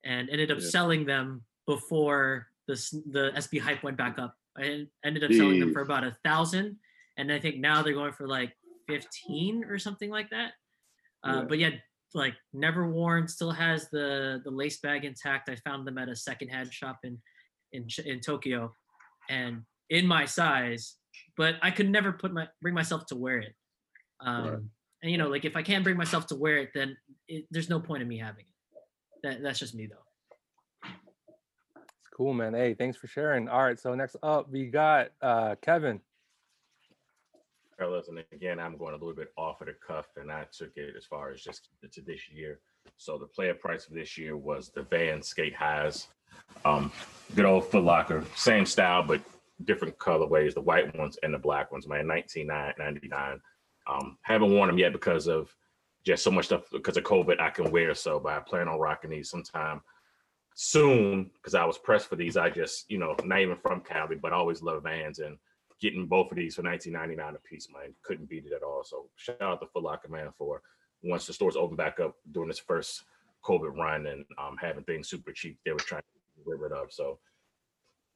and 0.05 0.31
ended 0.31 0.51
up 0.51 0.59
Yeah. 0.61 0.69
selling 0.69 1.05
them 1.05 1.45
before 1.67 2.47
the 2.69 2.75
the 3.11 3.33
SB 3.37 3.61
hype 3.61 3.83
went 3.83 3.97
back 3.97 4.19
up. 4.19 4.35
I 4.57 4.87
ended 5.05 5.23
up 5.25 5.33
selling 5.33 5.61
them 5.61 5.73
for 5.73 5.83
about 5.83 6.05
a 6.05 6.17
thousand, 6.25 6.79
and 7.19 7.31
I 7.31 7.39
think 7.39 7.59
now 7.59 7.83
they're 7.83 7.93
going 7.93 8.13
for 8.13 8.27
like 8.27 8.57
15 8.89 9.65
or 9.65 9.79
something 9.79 10.11
like 10.11 10.31
that. 10.31 10.53
Uh, 11.25 11.41
Yeah. 11.41 11.45
But 11.49 11.59
yeah, 11.59 11.71
like 12.15 12.35
never 12.53 12.89
worn, 12.89 13.29
still 13.29 13.51
has 13.51 13.91
the 13.91 14.41
the 14.45 14.51
lace 14.51 14.79
bag 14.81 15.05
intact. 15.05 15.49
I 15.49 15.57
found 15.57 15.87
them 15.87 15.99
at 15.99 16.09
a 16.09 16.17
secondhand 16.17 16.73
shop 16.73 17.01
in 17.03 17.21
in 17.73 17.87
in 18.05 18.21
Tokyo, 18.21 18.75
and 19.29 19.63
in 19.91 20.07
my 20.07 20.25
size, 20.25 20.97
but 21.37 21.55
I 21.63 21.71
could 21.71 21.89
never 21.91 22.13
put 22.13 22.33
my 22.33 22.49
bring 22.63 22.75
myself 22.75 23.07
to 23.07 23.17
wear 23.17 23.39
it. 23.39 23.55
Um, 24.21 24.71
And 25.03 25.13
you 25.13 25.19
know, 25.19 25.29
like 25.29 25.45
if 25.45 25.57
I 25.57 25.63
can't 25.63 25.85
bring 25.85 25.97
myself 25.97 26.27
to 26.29 26.35
wear 26.37 26.57
it, 26.59 26.71
then 26.75 26.97
it, 27.29 27.45
there's 27.51 27.69
no 27.69 27.79
point 27.81 28.03
in 28.03 28.09
me 28.09 28.19
having 28.19 28.45
it. 28.45 28.55
That 29.23 29.43
that's 29.43 29.59
just 29.59 29.75
me 29.75 29.87
though. 29.87 30.89
It's 31.77 32.09
cool, 32.17 32.33
man. 32.33 32.55
Hey, 32.55 32.75
thanks 32.75 32.97
for 32.97 33.07
sharing. 33.07 33.49
All 33.49 33.63
right, 33.63 33.79
so 33.79 33.95
next 33.95 34.17
up 34.23 34.51
we 34.51 34.67
got 34.67 35.09
uh 35.21 35.55
Kevin. 35.61 36.01
fellas. 37.79 38.09
And 38.09 38.25
again, 38.33 38.59
I'm 38.59 38.77
going 38.79 38.95
a 38.95 38.97
little 38.97 39.15
bit 39.15 39.33
off 39.37 39.61
of 39.61 39.67
the 39.67 39.75
cuff, 39.87 40.07
and 40.17 40.31
I 40.33 40.47
took 40.51 40.71
it 40.77 40.95
as 40.97 41.05
far 41.05 41.31
as 41.31 41.43
just 41.43 41.69
to 41.93 42.01
this 42.01 42.31
year. 42.31 42.61
So 42.97 43.19
the 43.19 43.27
player 43.27 43.55
price 43.55 43.85
for 43.85 43.95
this 43.95 44.17
year 44.17 44.37
was 44.37 44.71
the 44.71 44.83
Vans 44.83 45.29
Skate 45.29 45.55
Highs, 45.55 46.09
um, 46.65 46.91
good 47.35 47.45
old 47.45 47.67
Foot 47.71 47.85
Locker, 47.85 48.25
same 48.35 48.65
style 48.65 49.03
but 49.03 49.21
different 49.65 49.99
colorways, 49.99 50.55
the 50.55 50.61
white 50.61 50.97
ones 50.97 51.19
and 51.23 51.33
the 51.33 51.39
black 51.39 51.73
ones. 51.73 51.89
Man, 51.89 52.07
1999. 52.09 53.41
Um, 53.89 54.19
haven't 54.23 54.53
worn 54.53 54.69
them 54.69 54.79
yet 54.79 54.93
because 54.93 55.29
of 55.29 55.55
just 56.05 56.23
so 56.23 56.31
much 56.31 56.47
stuff 56.47 56.65
because 56.73 56.97
of 56.97 57.05
COVID 57.05 57.41
I 57.41 57.51
can 57.51 57.71
wear. 57.71 57.95
So, 57.95 58.21
but 58.21 58.33
I 58.33 58.41
plan 58.41 58.69
on 58.69 58.79
rocking 58.79 59.11
these 59.11 59.31
sometime 59.31 59.81
soon 60.55 61.31
because 61.35 61.55
I 61.55 61.65
was 61.65 61.79
pressed 61.79 62.09
for 62.09 62.17
these. 62.17 62.37
I 62.37 62.51
just, 62.51 62.91
you 62.91 62.99
know, 62.99 63.15
not 63.25 63.41
even 63.41 63.57
from 63.57 63.81
Cali, 63.81 64.17
but 64.17 64.33
I 64.33 64.37
always 64.37 64.63
love 64.63 64.83
Vans 64.83 65.19
and 65.19 65.37
getting 65.81 66.07
both 66.07 66.31
of 66.31 66.37
these 66.37 66.55
for 66.55 66.63
19.99 66.63 67.35
a 67.35 67.39
piece, 67.41 67.69
man. 67.73 67.95
Couldn't 68.03 68.29
beat 68.29 68.47
it 68.47 68.53
at 68.53 68.63
all. 68.63 68.83
So 68.85 69.09
shout 69.17 69.41
out 69.41 69.61
to 69.61 69.67
Foot 69.67 69.83
Locker, 69.83 70.09
man, 70.09 70.31
for 70.39 70.63
once 71.03 71.27
the 71.27 71.33
stores 71.33 71.57
open 71.57 71.77
back 71.77 72.01
up 72.01 72.17
during 72.33 72.49
this 72.49 72.59
first 72.59 73.05
COVID 73.45 73.77
run 73.77 74.07
and 74.07 74.25
um, 74.39 74.57
having 74.61 74.85
things 74.85 75.09
super 75.09 75.33
cheap, 75.33 75.59
they 75.65 75.73
were 75.73 75.79
trying 75.79 76.03
to 76.03 76.51
get 76.51 76.59
rid 76.59 76.73
of. 76.73 76.93
So 76.93 77.19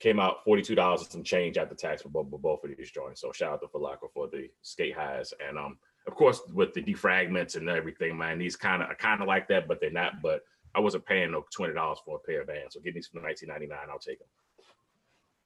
came 0.01 0.19
out 0.19 0.45
$42 0.47 0.99
and 0.99 1.07
some 1.07 1.23
change 1.23 1.59
after 1.59 1.75
tax 1.75 2.03
for 2.03 2.09
both, 2.09 2.31
for 2.31 2.39
both 2.39 2.65
of 2.65 2.71
these 2.77 2.91
joints. 2.91 3.21
So 3.21 3.33
shout 3.33 3.53
out 3.53 3.61
to 3.61 3.69
Foot 3.69 3.83
Locker 3.83 4.09
for 4.13 4.29
the 4.29 4.49
skate 4.63 4.97
highs. 4.97 5.33
And 5.47 5.59
um, 5.59 5.79
of 6.07 6.15
course, 6.15 6.41
with 6.55 6.73
the 6.73 6.83
defragments 6.83 7.57
and 7.57 7.69
everything, 7.69 8.17
man, 8.17 8.39
these 8.39 8.57
kind 8.57 8.83
of 8.83 8.89
are 8.89 8.95
kind 8.95 9.21
of 9.21 9.29
like 9.29 9.47
that, 9.49 9.69
but 9.69 9.81
they're 9.81 9.91
not. 9.91 10.23
But 10.23 10.43
I 10.75 10.81
wasn't 10.81 11.05
paying 11.05 11.31
no 11.31 11.45
$20 11.57 11.97
for 12.05 12.17
a 12.17 12.19
pair 12.21 12.41
of 12.41 12.47
Vans. 12.47 12.75
So 12.75 12.81
getting 12.81 12.95
these 12.95 13.09
for 13.09 13.21
19.99, 13.21 13.71
I'll 13.91 13.99
take 13.99 14.19
them. 14.19 14.29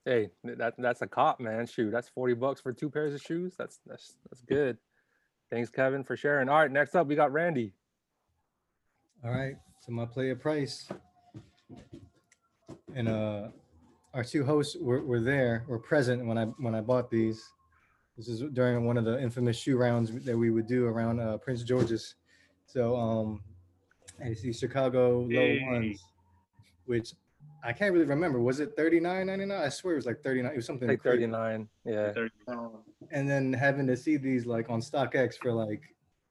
Hey, 0.04 0.30
that 0.44 0.74
that's 0.76 1.00
a 1.00 1.06
cop, 1.06 1.40
man. 1.40 1.66
Shoot, 1.66 1.90
that's 1.90 2.10
40 2.10 2.34
bucks 2.34 2.60
for 2.60 2.74
two 2.74 2.90
pairs 2.90 3.14
of 3.14 3.22
shoes. 3.22 3.54
That's 3.56 3.80
that's 3.86 4.16
that's 4.28 4.42
good. 4.42 4.76
Thanks, 5.50 5.70
Kevin, 5.70 6.04
for 6.04 6.14
sharing. 6.14 6.50
All 6.50 6.58
right, 6.58 6.70
next 6.70 6.94
up 6.94 7.06
we 7.06 7.16
got 7.16 7.32
Randy. 7.32 7.72
All 9.24 9.30
right. 9.30 9.56
So 9.80 9.92
my 9.92 10.04
player 10.04 10.36
price. 10.36 10.86
And 12.94 13.08
uh 13.08 13.48
our 14.14 14.24
two 14.24 14.44
hosts 14.44 14.76
were, 14.80 15.04
were 15.04 15.20
there, 15.20 15.64
were 15.68 15.78
present 15.78 16.24
when 16.24 16.38
I 16.38 16.44
when 16.58 16.74
I 16.74 16.80
bought 16.80 17.10
these. 17.10 17.42
This 18.16 18.28
is 18.28 18.44
during 18.52 18.84
one 18.86 18.96
of 18.96 19.04
the 19.04 19.20
infamous 19.20 19.56
shoe 19.56 19.76
rounds 19.76 20.12
that 20.24 20.36
we 20.38 20.50
would 20.50 20.68
do 20.68 20.86
around 20.86 21.18
uh, 21.20 21.36
Prince 21.38 21.64
George's. 21.64 22.14
So 22.66 22.96
um 22.96 23.42
I 24.24 24.32
see 24.32 24.52
Chicago 24.52 25.20
low 25.22 25.28
Hey. 25.28 25.62
ones, 25.68 26.00
which 26.86 27.12
I 27.64 27.72
can't 27.72 27.92
really 27.92 28.04
remember. 28.06 28.40
Was 28.40 28.60
it 28.60 28.76
39.99? 28.76 29.50
I 29.60 29.68
swear 29.70 29.94
it 29.94 29.96
was 29.96 30.06
like 30.06 30.22
39. 30.22 30.52
It 30.52 30.56
was 30.56 30.66
something 30.66 30.86
Like 30.86 31.00
crazy. 31.00 31.24
39. 31.26 31.68
Yeah. 31.84 32.12
And 33.10 33.28
then 33.28 33.52
having 33.52 33.86
to 33.88 33.96
see 33.96 34.16
these 34.16 34.46
like 34.46 34.70
on 34.70 34.80
StockX 34.80 35.34
for 35.42 35.52
like 35.52 35.82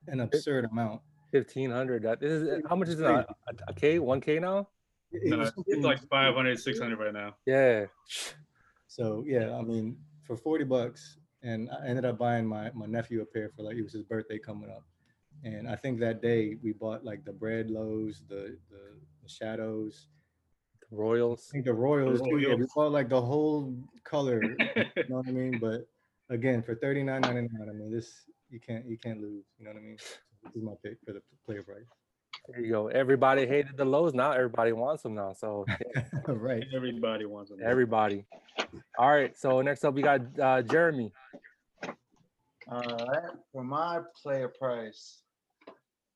an 0.08 0.22
absurd 0.22 0.65
amount. 0.65 1.02
1500. 1.32 2.04
That 2.04 2.22
is 2.22 2.62
how 2.69 2.76
much 2.76 2.89
is 2.89 3.00
it? 3.00 3.06
A, 3.06 3.26
a, 3.48 3.54
a 3.69 3.74
K, 3.74 3.98
1K 3.98 4.39
now? 4.39 4.69
It 5.13 5.30
No, 5.30 5.38
was 5.38 5.54
it's 5.67 5.84
like 5.84 5.99
500, 6.10 6.60
600 6.60 6.97
right 6.99 7.13
now. 7.13 7.36
Yeah. 7.45 7.86
So 8.88 9.23
yeah, 9.26 9.56
I 9.56 9.62
mean, 9.62 9.97
for 10.26 10.36
40 10.36 10.65
bucks, 10.65 11.17
and 11.43 11.69
I 11.69 11.88
ended 11.88 12.06
up 12.06 12.17
buying 12.17 12.45
my 12.45 12.71
my 12.73 12.86
nephew 12.86 13.21
a 13.21 13.26
pair 13.26 13.49
for 13.56 13.63
like 13.63 13.76
it 13.76 13.84
was 13.84 13.93
his 13.93 14.04
birthday 14.04 14.39
coming 14.39 14.69
up. 14.69 14.84
And 15.43 15.67
I 15.67 15.76
think 15.76 15.99
that 15.99 16.21
day 16.21 16.58
we 16.63 16.73
bought 16.73 17.04
like 17.04 17.26
the 17.26 17.34
bread 17.34 17.69
lows, 17.69 18.23
the 18.30 18.58
the, 18.69 18.84
the 19.21 19.30
shadows, 19.30 20.08
Royals. 20.93 21.49
I 21.49 21.54
think 21.54 21.65
the 21.65 21.73
Royals, 21.73 22.21
too. 22.21 22.38
Yeah, 22.38 22.56
we 22.56 22.65
bought 22.76 22.91
like 22.91 23.10
the 23.10 23.21
whole 23.21 23.76
color. 24.04 24.43
You 24.43 24.56
know 25.10 25.17
what 25.17 25.28
I 25.28 25.32
mean? 25.32 25.60
But 25.60 25.88
again, 26.30 26.62
for 26.62 26.76
thirty 26.76 27.04
nine 27.04 27.21
ninety 27.21 27.49
nine, 27.52 27.69
I 27.69 27.73
mean 27.73 27.91
this 27.91 28.26
you 28.49 28.60
can't 28.60 28.86
you 28.86 28.97
can't 28.97 29.21
lose. 29.21 29.45
You 29.58 29.65
know 29.65 29.71
what 29.71 29.80
I 29.80 29.84
mean? 29.84 29.97
This 30.43 30.56
is 30.56 30.63
my 30.63 30.73
pick 30.84 30.97
for 31.06 31.13
the 31.13 31.21
player 31.45 31.63
price. 31.63 31.86
There 32.49 32.60
you 32.62 32.71
go. 32.71 32.88
Everybody 32.88 33.45
hated 33.47 33.77
the 33.77 33.86
lows. 33.86 34.13
Now 34.13 34.32
everybody 34.34 34.73
wants 34.73 35.03
them 35.03 35.15
now. 35.15 35.34
So 35.34 35.65
yeah, 35.95 36.03
right. 36.27 36.63
Everybody 36.75 37.25
wants 37.25 37.51
them. 37.51 37.60
everybody. 37.63 38.25
All 38.97 39.10
right. 39.10 39.38
So 39.38 39.62
next 39.62 39.86
up 39.86 39.93
we 39.93 40.01
got 40.01 40.21
uh, 40.39 40.62
Jeremy. 40.62 41.12
All 42.71 42.82
right, 42.82 43.32
for 43.51 43.62
my 43.63 43.99
player 44.21 44.47
price, 44.47 45.23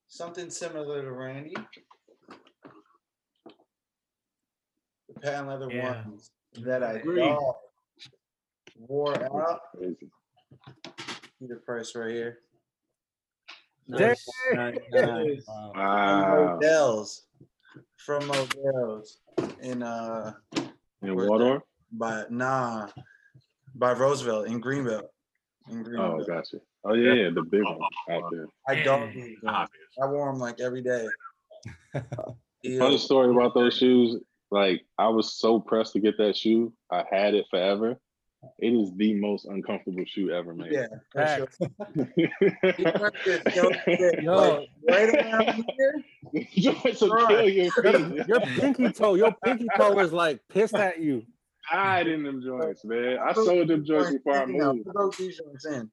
something 0.07 0.49
similar 0.49 1.01
to 1.01 1.11
Randy. 1.11 1.55
The 5.09 5.19
patent 5.21 5.49
leather 5.49 5.69
Yeah. 5.69 6.03
ones 6.05 6.31
that 6.61 6.83
I 6.83 6.99
thought 7.01 7.55
wore 8.77 9.23
out. 9.23 9.59
Crazy. 9.77 10.09
See 11.39 11.47
the 11.47 11.57
price 11.57 11.95
right 11.95 12.11
here. 12.11 12.39
Dang. 13.95 14.15
$99.99 14.54 15.41
Wow. 15.47 15.71
From 15.73 16.21
Wow. 16.21 16.60
Models. 16.62 17.21
From 17.97 18.28
Models 18.28 19.19
in 19.62 19.84
uh 19.84 20.34
In 21.02 21.15
Where's 21.15 21.30
Waldorf? 21.30 21.63
by 21.91 22.26
nah 22.30 22.88
by 23.76 23.93
Roosevelt 23.93 24.47
in 24.47 24.62
Greenbelt. 24.62 25.04
In 25.69 25.84
Greenbelt. 25.84 26.21
Oh, 26.21 26.26
gotcha. 26.26 26.58
Oh 26.84 26.93
yeah, 26.93 27.13
yeah, 27.13 27.30
the 27.34 27.41
big 27.43 27.63
one 27.63 27.78
out 28.12 28.32
there. 28.32 28.47
I 28.67 28.84
don't 28.84 29.13
Yeah. 29.13 29.23
use 29.26 29.39
them. 29.41 29.54
Obvious. 29.54 29.88
I 30.02 30.06
wore 30.08 30.32
them 30.32 30.39
like 30.39 30.60
every 30.60 30.82
day. 30.82 31.06
Funny 31.93 32.36
Ew. 32.63 32.97
story 32.97 33.30
about 33.32 33.54
those 33.54 33.78
shoes. 33.78 34.21
Like 34.52 34.82
I 34.97 35.08
was 35.10 35.34
so 35.38 35.60
pressed 35.60 35.93
to 35.93 36.00
get 36.00 36.17
that 36.17 36.36
shoe. 36.38 36.73
I 36.91 37.04
had 37.10 37.34
it 37.36 37.45
forever. 37.50 38.00
It 38.60 38.69
is 38.73 38.93
the 38.95 39.13
most 39.15 39.45
uncomfortable 39.45 40.03
shoe 40.05 40.31
ever 40.31 40.53
made. 40.53 40.71
Yeah, 40.71 40.88
for 41.12 41.27
sure. 41.27 41.47
Facts. 41.47 41.57
These 42.77 42.86
ones 42.99 43.13
just 43.25 43.43
don't 43.55 43.75
fit, 43.86 44.23
Yo. 44.23 44.65
right 44.89 45.10
around 45.15 45.65
here. 45.77 46.03
Joints 46.55 47.01
will 47.01 47.27
kill 47.27 47.49
your 47.49 47.71
feet. 47.71 48.27
Your 48.27 48.39
pinky 48.41 48.91
toe, 48.91 49.15
your 49.15 49.33
pinky 49.43 49.67
toe 49.77 49.97
is 49.99 50.12
like 50.13 50.41
pissed 50.49 50.75
at 50.75 50.99
you. 50.99 51.23
I 51.71 52.03
Died 52.03 52.07
in 52.07 52.23
them 52.23 52.41
joints, 52.41 52.86
man. 52.86 53.17
I 53.19 53.33
sold 53.33 53.67
them 53.67 53.83
joints 53.86 54.12
before 54.12 54.33
I 54.38 54.45
You 54.45 54.57
know, 54.57 54.73
moved. 54.73 54.88
who 54.88 54.91
wrote 54.99 55.17
joints 55.17 55.65
in? 55.65 55.91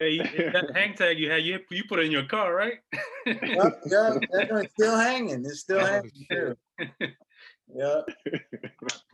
Hey, 0.00 0.18
that 0.18 0.72
hang 0.74 0.94
tag 0.94 1.18
you 1.20 1.30
had, 1.30 1.44
you 1.44 1.60
you 1.70 1.84
put 1.88 2.00
it 2.00 2.06
in 2.06 2.10
your 2.12 2.24
car, 2.24 2.52
right? 2.52 2.78
Yep, 3.24 3.38
yeah, 3.86 4.18
that 4.32 4.46
joint's 4.48 4.72
still 4.72 4.98
hanging. 4.98 5.44
It's 5.44 5.60
still 5.60 5.78
hanging 5.86 6.10
too. 6.28 6.56
Yeah, 7.76 8.00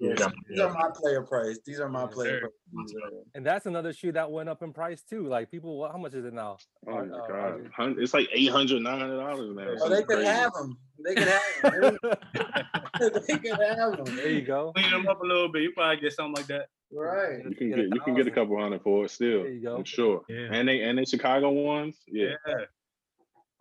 Yeah, 0.00 0.28
these 0.48 0.60
are 0.60 0.72
my 0.72 0.90
player 0.94 1.22
price. 1.22 1.58
These 1.64 1.80
are 1.80 1.88
my 1.88 2.04
Yes, 2.04 2.14
player 2.14 2.40
price. 2.40 2.94
And 3.34 3.44
that's 3.44 3.66
another 3.66 3.92
shoe 3.92 4.12
that 4.12 4.30
went 4.30 4.48
up 4.48 4.62
in 4.62 4.72
price 4.72 5.02
too. 5.02 5.26
Like 5.26 5.50
people, 5.50 5.78
what, 5.78 5.92
how 5.92 5.98
much 5.98 6.14
is 6.14 6.24
it 6.24 6.32
now? 6.34 6.58
Oh 6.86 6.98
Uh, 6.98 7.04
my 7.04 7.16
uh, 7.18 7.26
god, 7.28 7.70
Hun- 7.76 7.96
it's 7.98 8.14
like 8.14 8.28
eight 8.32 8.50
hundred, 8.50 8.82
nine 8.82 9.00
hundred 9.00 9.18
dollars 9.18 9.54
now. 9.54 9.62
Oh, 9.62 9.88
they 9.88 9.96
Something 9.96 10.06
could 10.06 10.24
have 10.24 10.52
them. 10.54 10.78
They 11.04 11.14
could 11.14 11.28
have 11.28 11.42
them. 11.62 11.98
they 13.28 13.38
could 13.38 13.58
have 13.60 14.04
them. 14.04 14.04
there 14.16 14.30
you 14.30 14.42
go. 14.42 14.72
Clean 14.74 14.90
them 14.90 15.08
up 15.08 15.20
a 15.22 15.26
little 15.26 15.48
bit. 15.50 15.62
You 15.62 15.72
probably 15.72 16.00
get 16.00 16.12
something 16.12 16.34
like 16.34 16.46
that. 16.46 16.68
Right. 16.92 17.38
You 17.48 17.54
can 17.54 17.68
Get 17.70 17.76
get 17.76 17.94
you 17.94 18.00
can 18.00 18.14
get 18.14 18.26
a 18.26 18.30
couple 18.30 18.58
hundred 18.60 18.82
for 18.82 19.04
it 19.04 19.10
still. 19.10 19.42
There 19.44 19.52
you 19.52 19.62
go. 19.62 19.76
I'm 19.76 19.84
sure. 19.84 20.22
Yeah. 20.28 20.48
And 20.52 20.68
they 20.68 20.82
and 20.82 20.98
they 20.98 21.04
Chicago 21.04 21.50
ones, 21.50 21.96
yeah, 22.08 22.34
Yeah. 22.46 22.54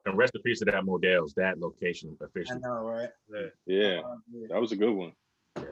And 0.10 0.17
rest 0.17 0.36
in 0.36 0.41
peace 0.41 0.60
to 0.60 0.65
that 0.65 0.86
Models, 0.86 1.34
that 1.36 1.60
location 1.60 2.17
officially. 2.22 2.60
I 2.63 2.67
know, 2.67 2.82
right? 2.84 3.10
yeah. 3.65 4.02
Uh, 4.04 4.15
yeah. 4.34 4.48
That 4.50 4.60
was 4.60 4.72
a 4.72 4.76
good 4.76 4.91
one. 4.93 5.13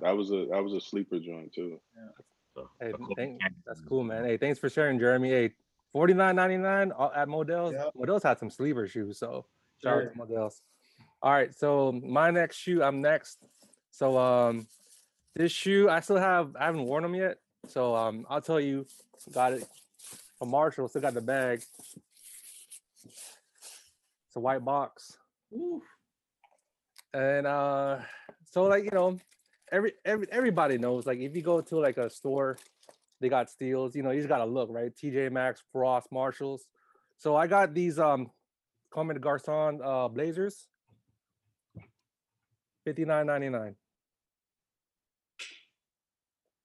That 0.02 0.15
was 0.15 0.32
a 0.32 0.45
that 0.52 0.63
was 0.63 0.73
a 0.73 0.82
sleeper 0.82 1.19
joint 1.19 1.54
too. 1.54 1.80
So, 2.56 2.69
Hey, 2.80 2.91
cool 2.95 3.15
thank- 3.15 3.39
That's 3.65 3.82
cool, 3.82 4.04
man. 4.04 4.26
Hey, 4.26 4.38
thanks 4.38 4.60
for 4.60 4.69
sharing, 4.69 5.00
Jeremy. 5.00 5.30
Hey, 5.30 5.54
forty 5.91 6.13
nine 6.13 6.36
ninety 6.36 6.58
nine 6.58 6.91
at 7.15 7.28
Models. 7.28 7.73
Yep. 7.73 7.91
Models 7.95 8.23
had 8.23 8.39
some 8.39 8.50
sleeper 8.50 8.88
shoes, 8.88 9.17
so 9.19 9.45
shout 9.84 10.04
out 10.04 10.12
to 10.12 10.17
Models. 10.17 10.62
All 11.21 11.32
right, 11.32 11.54
so 11.54 11.91
my 12.04 12.30
next 12.32 12.58
shoe, 12.58 12.84
I'm 12.84 13.02
next. 13.02 13.39
So 13.91 14.17
um, 14.17 14.67
this 15.36 15.52
shoe 15.52 15.89
I 15.89 16.00
still 16.02 16.17
have. 16.17 16.56
I 16.56 16.65
haven't 16.65 16.84
worn 16.86 17.04
them 17.04 17.15
yet, 17.15 17.39
so 17.67 17.95
um, 17.95 18.26
I'll 18.30 18.41
tell 18.41 18.60
you. 18.60 18.86
Got 19.34 19.54
it 19.54 19.67
from 20.38 20.50
Marshall. 20.52 20.88
Still 20.88 21.02
got 21.02 21.13
the 21.15 21.21
bag. 21.21 21.62
A 24.38 24.39
white 24.39 24.63
box. 24.63 25.17
And 27.12 27.47
uh, 27.47 27.97
so 28.45 28.65
like 28.65 28.84
you 28.84 28.91
know, 28.93 29.17
every 29.71 29.93
every 30.06 30.28
everybody 30.32 30.78
knows 30.78 31.08
like 31.08 31.17
if 31.17 31.36
you 31.36 31.41
go 31.41 31.60
to 31.60 31.80
like 31.80 31.97
a 31.97 32.08
store 32.08 32.56
they 33.19 33.30
got 33.30 33.50
steals 33.50 33.95
you 33.95 34.04
know 34.04 34.12
you 34.12 34.19
just 34.19 34.30
gotta 34.30 34.45
look 34.45 34.69
right? 34.71 34.91
Tj 34.95 35.32
maxx 35.32 35.63
Ross 35.73 36.06
marshalls. 36.12 36.67
So 37.17 37.36
i 37.36 37.47
got 37.47 37.73
these 37.73 37.97
um 37.97 38.30
Comme 38.93 39.12
des 39.12 39.19
Garçons 39.19 39.82
uh 39.84 40.08
blazers. 40.08 40.67
59.99 42.88 43.73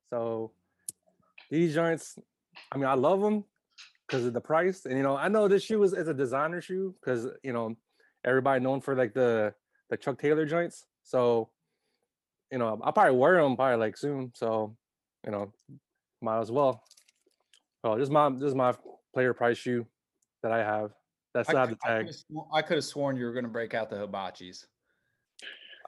so 0.09 0.53
these 1.51 1.75
joints 1.75 2.17
i 2.71 2.77
mean 2.77 2.87
i 2.87 2.95
love 2.95 3.21
them 3.21 3.43
because 4.13 4.27
of 4.27 4.35
the 4.35 4.41
price 4.41 4.85
and 4.85 4.97
you 4.97 5.03
know 5.03 5.17
i 5.17 5.27
know 5.27 5.49
this 5.49 5.65
shoe 5.65 5.83
is, 5.83 5.95
is 5.95 6.07
a 6.07 6.15
designer 6.15 6.61
shoe 6.61 6.95
because 7.01 7.27
you 7.43 7.53
know 7.53 7.75
everybody 8.25 8.61
known 8.61 8.81
for 8.81 8.95
like 8.95 9.15
the 9.15 9.55
the 9.89 9.97
chuck 9.97 10.19
taylor 10.19 10.45
joints 10.45 10.85
so 11.03 11.49
you 12.51 12.59
know 12.59 12.79
i'll 12.85 12.93
probably 12.93 13.17
wear 13.17 13.43
them 13.43 13.57
probably 13.57 13.77
like 13.77 13.97
soon 13.97 14.31
so 14.35 14.77
you 15.25 15.33
know 15.33 15.53
might 16.23 16.41
as 16.41 16.51
well. 16.51 16.83
Oh, 17.85 17.97
this 17.97 18.05
is 18.05 18.11
my 18.11 18.31
this 18.31 18.49
is 18.49 18.55
my 18.55 18.75
player 19.13 19.35
price 19.35 19.59
shoe 19.59 19.87
that 20.43 20.53
I 20.53 20.59
have. 20.59 20.93
That's 21.35 21.51
have 21.51 21.71
the 21.71 21.77
tag. 21.85 22.09
I 22.55 22.63
could 22.63 22.77
have 22.77 22.85
sworn 22.85 23.17
you 23.17 23.25
were 23.25 23.33
going 23.33 23.45
to 23.45 23.51
break 23.51 23.75
out 23.75 23.91
the 23.91 23.97
hibachis. 23.97 24.65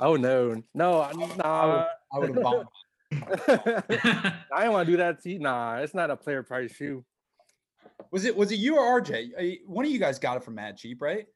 Oh 0.00 0.16
no, 0.16 0.60
no, 0.74 1.00
I- 1.00 1.12
nah. 1.12 1.86
I 2.12 2.18
would 2.18 2.34
have 2.34 2.42
bought. 2.42 2.66
I 3.12 4.60
didn't 4.60 4.72
want 4.72 4.86
to 4.86 4.92
do 4.92 4.96
that 4.96 5.22
to 5.22 5.30
you. 5.30 5.38
Nah, 5.38 5.76
it's 5.76 5.94
not 5.94 6.10
a 6.10 6.16
player 6.16 6.42
price 6.42 6.72
shoe. 6.72 7.04
Was 8.10 8.24
it 8.24 8.36
was 8.36 8.52
it 8.52 8.56
you 8.56 8.76
or 8.76 9.00
RJ? 9.00 9.30
Uh, 9.38 9.56
One 9.66 9.84
of 9.84 9.90
you 9.90 9.98
guys 9.98 10.18
got 10.18 10.36
it 10.36 10.44
from 10.44 10.56
Mad 10.56 10.76
Cheap, 10.76 11.00
right? 11.00 11.26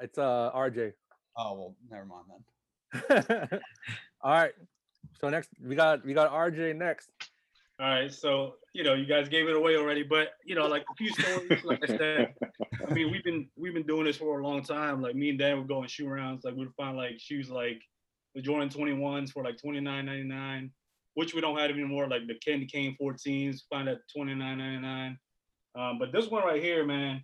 It's 0.00 0.18
uh 0.18 0.50
RJ. 0.54 0.92
Oh 1.36 1.54
well, 1.54 1.76
never 1.90 2.04
mind 2.04 2.24
then. 3.08 3.60
All 4.22 4.32
right. 4.32 4.52
So 5.20 5.28
next 5.28 5.50
we 5.62 5.74
got 5.74 6.04
we 6.04 6.14
got 6.14 6.30
RJ 6.30 6.76
next. 6.76 7.10
All 7.80 7.88
right, 7.88 8.12
so 8.12 8.54
you 8.74 8.84
know, 8.84 8.94
you 8.94 9.06
guys 9.06 9.28
gave 9.28 9.48
it 9.48 9.56
away 9.56 9.76
already, 9.76 10.04
but 10.04 10.34
you 10.44 10.54
know, 10.54 10.68
like 10.68 10.84
a 10.88 10.94
few 10.94 11.10
stories, 11.10 11.64
like 11.64 11.82
I 11.82 11.96
said, 11.96 12.34
I 12.88 12.92
mean, 12.92 13.10
we've 13.10 13.24
been 13.24 13.48
we've 13.56 13.74
been 13.74 13.86
doing 13.86 14.04
this 14.04 14.18
for 14.18 14.38
a 14.38 14.46
long 14.46 14.62
time. 14.62 15.02
Like 15.02 15.16
me 15.16 15.30
and 15.30 15.38
Dan 15.38 15.58
would 15.58 15.68
go 15.68 15.78
on 15.78 15.88
shoe 15.88 16.06
rounds, 16.06 16.44
like 16.44 16.54
we'd 16.54 16.72
find 16.76 16.96
like 16.96 17.18
shoes 17.18 17.50
like 17.50 17.82
the 18.34 18.42
Jordan 18.42 18.68
21s 18.68 19.30
for 19.32 19.42
like 19.42 19.56
29.99, 19.56 20.70
which 21.14 21.34
we 21.34 21.40
don't 21.40 21.58
have 21.58 21.70
anymore, 21.70 22.08
like 22.08 22.26
the 22.28 22.34
Candy 22.34 22.66
Cane 22.66 22.96
14s, 23.02 23.62
find 23.68 23.88
at 23.88 23.98
29.99. 24.16 25.16
Um, 25.74 25.98
but 25.98 26.12
this 26.12 26.28
one 26.28 26.44
right 26.44 26.62
here, 26.62 26.84
man, 26.84 27.22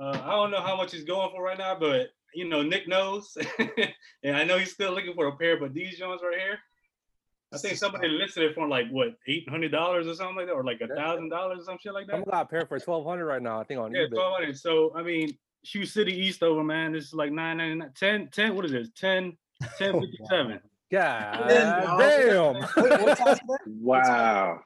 uh, 0.00 0.18
I 0.22 0.30
don't 0.30 0.50
know 0.50 0.60
how 0.60 0.76
much 0.76 0.92
he's 0.92 1.04
going 1.04 1.30
for 1.30 1.42
right 1.42 1.58
now, 1.58 1.76
but 1.78 2.08
you 2.34 2.48
know, 2.48 2.62
Nick 2.62 2.86
knows, 2.86 3.36
and 4.22 4.36
I 4.36 4.44
know 4.44 4.58
he's 4.58 4.72
still 4.72 4.92
looking 4.92 5.14
for 5.14 5.26
a 5.28 5.36
pair. 5.36 5.58
But 5.58 5.72
these 5.74 5.98
joints 5.98 6.22
right 6.22 6.38
here, 6.38 6.58
I 7.52 7.58
think 7.58 7.76
somebody 7.78 8.08
listed 8.08 8.44
it 8.44 8.54
for 8.54 8.68
like 8.68 8.88
what 8.90 9.16
eight 9.26 9.48
hundred 9.48 9.72
dollars 9.72 10.06
or 10.06 10.14
something 10.14 10.36
like 10.36 10.46
that, 10.46 10.52
or 10.52 10.64
like 10.64 10.80
a 10.82 10.94
thousand 10.94 11.30
dollars 11.30 11.60
or 11.60 11.64
some 11.64 11.78
shit 11.80 11.94
like 11.94 12.06
that. 12.08 12.16
I'm 12.16 12.24
got 12.24 12.42
a 12.42 12.46
pair 12.46 12.66
for 12.66 12.78
twelve 12.78 13.06
hundred 13.06 13.26
right 13.26 13.42
now. 13.42 13.60
I 13.60 13.64
think 13.64 13.80
on 13.80 13.92
Yeah, 13.94 14.02
eBay. 14.02 14.14
twelve 14.14 14.34
hundred. 14.34 14.58
So 14.58 14.92
I 14.94 15.02
mean, 15.02 15.36
Shoe 15.64 15.86
City 15.86 16.12
Eastover, 16.12 16.62
man, 16.62 16.92
this 16.92 17.06
is 17.06 17.14
like 17.14 17.32
nine 17.32 17.56
ninety 17.56 17.76
nine. 17.76 17.90
10, 17.96 18.28
10, 18.32 18.54
what 18.54 18.64
is 18.66 18.72
this? 18.72 18.90
10, 18.96 19.36
10 19.78 20.00
57. 20.00 20.60
God 20.92 21.48
Ten 21.48 21.98
damn. 21.98 22.54
Wow. 23.66 24.60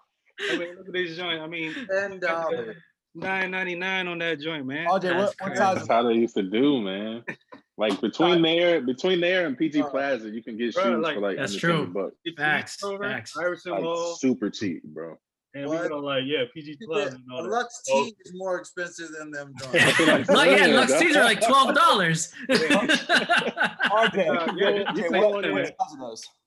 I 0.51 0.57
mean, 0.57 0.77
look 0.77 0.87
at 0.89 0.93
this 0.93 1.17
joint. 1.17 1.41
I 1.41 1.47
mean, 1.47 1.75
Ten 1.91 2.19
dollars. 2.19 2.77
Nine 3.15 3.51
ninety 3.51 3.75
nine 3.75 4.07
on 4.09 4.19
that 4.19 4.41
joint, 4.41 4.67
man. 4.67 4.87
RJ, 4.87 4.91
what, 4.91 5.03
That's 5.03 5.41
what 5.41 5.57
size? 5.57 5.77
That's 5.77 5.89
how 5.89 6.03
they 6.05 6.15
used 6.15 6.35
to 6.37 6.43
do, 6.43 6.81
man. 6.81 7.25
Like 7.79 7.99
between 8.03 8.43
there, 8.43 8.83
between 8.83 9.23
there 9.23 9.47
and 9.47 9.57
PG 9.57 9.85
Plaza, 9.85 10.29
you 10.29 10.43
can 10.43 10.59
get 10.59 10.75
Bro, 10.75 10.85
shoes 10.85 11.03
like- 11.03 11.15
for 11.15 11.21
like 11.23 11.37
That's 11.39 11.53
under 11.53 11.61
true. 11.61 11.73
200 11.87 11.95
bucks. 11.95 12.17
It's 12.27 12.37
Facts, 12.39 12.77
facts. 13.01 13.37
Iverson 13.39 13.73
Like 13.73 13.83
Mall. 13.85 14.17
super 14.17 14.51
cheap, 14.51 14.83
bro. 14.85 15.17
And 15.55 15.67
What? 15.67 15.85
we 15.85 15.89
go 15.89 15.99
like, 16.01 16.25
yeah, 16.27 16.45
PG 16.53 16.77
twelve 16.85 17.09
and 17.15 17.23
A 17.33 17.35
all. 17.37 17.49
Lux 17.49 17.83
Oh, 17.91 18.05
tea 18.05 18.15
is 18.27 18.33
more 18.35 18.59
expensive 18.59 19.09
than 19.19 19.31
them 19.31 19.55
That's 19.73 19.99
what 19.99 20.09
I'm 20.11 20.17
joints. 20.19 20.29
Like, 20.31 20.51
yeah, 20.51 20.57
saying, 20.59 20.75
Lux 20.77 20.93
dog. 20.93 21.01
teas 21.01 21.17
are 21.17 21.25
like 21.25 21.41
twelve 21.41 21.75
dollars. 21.75 22.33
RJ, 22.51 24.29
Uh, 24.29 24.53
yeah, 24.57 24.93
yeah, 24.95 25.71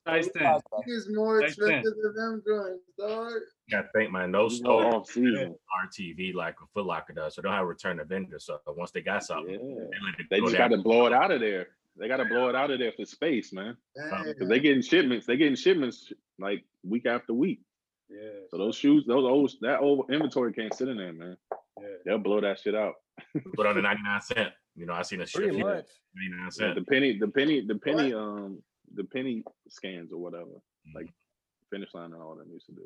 this- 0.06 0.26
what, 0.28 0.34
this- 0.34 0.34
what 0.34 0.34
size 0.34 0.34
are 0.34 0.34
those? 0.34 0.34
Size 0.34 0.34
What 0.34 0.34
ten. 0.34 0.43
size 0.43 0.62
are 0.72 0.84
Tea 0.84 0.91
is 0.91 1.10
more 1.16 1.41
Like 1.41 1.56
that. 1.56 1.66
expensive 1.66 1.93
than 2.04 2.16
them 2.16 2.43
joints, 2.45 2.84
dog. 2.97 3.34
Got 3.72 3.82
to 3.84 3.88
thank 3.93 4.12
my 4.12 4.26
no 4.26 4.43
You 4.43 4.49
go 4.49 4.56
store 4.56 4.86
off 4.95 5.08
season. 5.08 5.56
RTV 5.86 6.34
like 6.34 6.56
a 6.62 6.66
Foot 6.74 6.86
Locker 6.86 7.14
does, 7.14 7.36
so 7.36 7.41
they 7.41 7.47
don't 7.47 7.54
have 7.56 7.64
to 7.64 7.68
return 7.68 7.97
the 7.97 8.04
vendor. 8.04 8.39
So 8.39 8.60
once 8.68 8.91
they 8.91 9.01
got 9.01 9.24
something, 9.24 9.54
Yeah. 9.54 9.60
they 9.60 9.97
let 10.06 10.20
it 10.20 10.26
They 10.30 10.39
go 10.39 10.45
just 10.47 10.58
down. 10.58 10.70
got 10.70 10.76
to 10.76 10.82
blow 10.82 11.06
it 11.08 11.14
out 11.14 11.32
of 11.32 11.39
there. 11.39 11.68
They 11.97 12.08
got 12.08 12.18
to 12.18 12.26
blow 12.26 12.49
it 12.49 12.56
out 12.56 12.72
of 12.72 12.80
there 12.80 12.91
for 12.91 13.06
space, 13.06 13.54
man. 13.54 13.78
Damn. 13.95 14.24
Because 14.26 14.49
they 14.49 14.60
getting 14.60 14.82
shipments. 14.82 15.26
they're 15.28 15.36
getting 15.38 15.56
shipments 15.56 16.12
like 16.39 16.66
week 16.84 17.06
after 17.06 17.34
week. 17.34 17.62
Yeah. 18.10 18.30
So 18.49 18.58
those 18.58 18.76
shoes, 18.76 19.06
those 19.06 19.24
old, 19.24 19.51
that 19.62 19.80
old 19.80 20.12
inventory 20.12 20.54
can't 20.54 20.74
sit 20.74 20.88
in 20.89 20.97
there, 20.97 21.14
man. 21.14 21.38
Yeah. 21.80 21.88
They'll 22.06 22.18
blow 22.20 22.41
that 22.41 22.60
shit 22.60 22.76
out. 22.76 22.95
Put 23.56 23.66
on 23.66 23.76
the 23.76 23.82
99 23.82 24.22
cent. 24.22 24.49
You 24.76 24.88
know, 24.88 24.93
I 24.93 25.04
seen 25.04 25.22
a 25.22 25.26
shirt 25.28 25.43
Pretty 25.43 25.62
for 25.62 25.68
much. 25.76 25.86
99 26.16 26.49
Yeah, 26.60 26.74
the 26.74 26.84
penny, 26.86 27.18
the 27.18 27.28
penny, 27.28 27.62
the 27.66 27.76
penny, 27.76 28.14
um, 28.14 28.62
the 28.94 29.04
penny 29.04 29.44
scans 29.70 30.12
or 30.12 30.20
whatever, 30.20 30.46
mm-hmm. 30.46 30.96
like 30.98 31.08
finish 31.72 31.94
line 31.94 32.14
and 32.14 32.22
all 32.22 32.36
that 32.36 32.48
needs 32.48 32.66
to 32.66 32.72
do. 32.74 32.82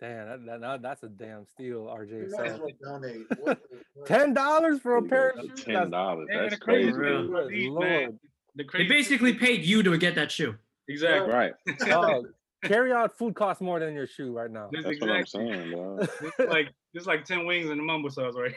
Damn, 0.00 0.28
that, 0.28 0.46
that, 0.46 0.60
that- 0.60 0.82
that's 0.82 1.02
a 1.02 1.08
damn 1.08 1.44
steal, 1.46 1.66
You 1.66 2.06
RJ. 2.06 2.30
might 2.30 2.46
as 2.46 2.56
So 2.56 2.62
well 2.62 3.00
donate. 3.00 3.26
What 3.40 3.58
what- 3.94 4.06
ten 4.06 4.32
dollars 4.34 4.80
for 4.80 4.96
a 4.96 5.02
pair 5.02 5.30
of 5.30 5.40
shoes. 5.48 5.64
Ten 5.64 5.90
dollars. 5.90 6.28
And 6.30 6.40
That's 6.50 6.56
crazy 6.60 6.92
crazy. 6.92 7.10
thing 7.16 7.26
Good 7.26 7.30
about 7.30 7.48
these, 7.48 7.70
man, 7.72 8.00
Lord. 8.02 8.18
the 8.54 8.64
they 8.74 8.86
basically 8.86 9.34
paid 9.34 9.64
you 9.64 9.82
to 9.82 9.98
get 9.98 10.14
that 10.14 10.30
shoe. 10.30 10.54
exactly. 10.88 11.32
Right. 11.32 11.52
dog, 11.88 12.26
carry 12.64 12.92
out 12.92 13.16
food 13.18 13.34
costs 13.34 13.60
more 13.60 13.80
than 13.80 13.92
your 13.94 14.06
shoe 14.06 14.32
right 14.32 14.50
now. 14.50 14.68
This 14.72 14.84
That's 14.84 15.00
what 15.00 15.10
I'm 15.10 15.20
exactly. 15.22 15.52
saying, 15.52 15.70
dog. 15.72 16.08
This 16.20 16.48
like 16.48 16.66
this 16.94 17.00
is 17.02 17.06
like 17.06 17.24
ten 17.24 17.44
wings 17.44 17.68
and 17.70 17.80
a 17.80 17.82
mumbo 17.82 18.08
sauce, 18.08 18.34
right? 18.36 18.54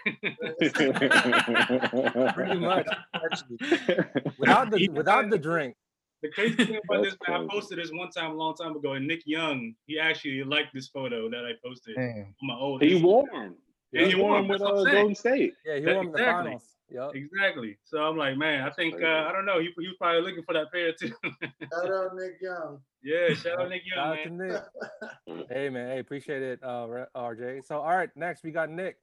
Pretty 2.36 2.60
much. 2.60 2.88
Without 4.38 4.70
the 4.72 4.90
without 4.90 5.30
the 5.30 5.38
drink. 5.40 5.76
The 6.22 6.30
crazy 6.30 6.56
thing 6.56 6.80
about 6.90 7.04
this, 7.04 7.16
That's 7.28 7.42
I 7.44 7.48
posted 7.50 7.80
this 7.80 7.90
one 7.92 8.10
time 8.12 8.32
a 8.32 8.36
long 8.36 8.56
time 8.56 8.76
ago, 8.76 8.94
and 8.94 9.08
Nick 9.08 9.22
Young, 9.26 9.74
he 9.88 10.00
actually 10.00 10.44
liked 10.44 10.74
this 10.74 10.88
photo 10.90 11.30
that 11.30 11.46
I 11.46 11.52
posted 11.66 11.98
on 11.98 12.04
Damn. 12.04 12.36
my 12.44 12.54
old. 12.56 12.82
he 12.84 13.00
Instagram. 13.00 13.02
warm. 13.04 13.56
Yeah, 13.92 14.06
he 14.06 14.10
he 14.12 14.16
warm 14.16 14.32
warm, 14.32 14.48
with 14.48 14.60
that's 14.60 14.72
what 14.72 14.88
uh, 14.88 14.92
Golden 14.92 15.16
State. 15.16 15.54
Yeah, 15.66 15.76
he 15.78 15.82
That- 15.86 15.96
won 15.98 16.06
the 16.06 16.12
exactly. 16.12 16.44
finals. 16.44 16.64
Yep. 16.94 17.12
Exactly. 17.16 17.78
So 17.86 18.00
I'm 18.00 18.18
like, 18.18 18.36
man, 18.36 18.64
I 18.68 18.70
think 18.72 19.02
uh. 19.02 19.08
I 19.08 19.32
don't 19.32 19.46
know. 19.46 19.60
He, 19.62 19.68
he 19.80 19.88
was 19.88 19.96
probably 19.98 20.22
looking 20.24 20.44
for 20.44 20.54
that 20.54 20.72
pair 20.74 20.92
too. 20.92 21.08
Shout 21.08 21.90
out 21.90 22.16
Nick 22.16 22.34
Young. 22.42 22.80
yeah, 23.04 23.34
shout 23.34 23.62
out 23.62 23.70
Nick 23.70 23.84
Young, 23.86 23.98
out 24.08 24.18
man. 24.30 24.38
to 24.38 24.46
Nick. 25.34 25.48
Hey 25.50 25.70
man, 25.70 25.88
hey, 25.90 26.00
appreciate 26.00 26.42
it, 26.44 26.60
uh, 26.62 27.06
RJ. 27.16 27.66
So 27.66 27.80
all 27.80 27.96
right, 27.96 28.10
next 28.18 28.44
we 28.44 28.52
got 28.52 28.70
Nick. 28.70 28.98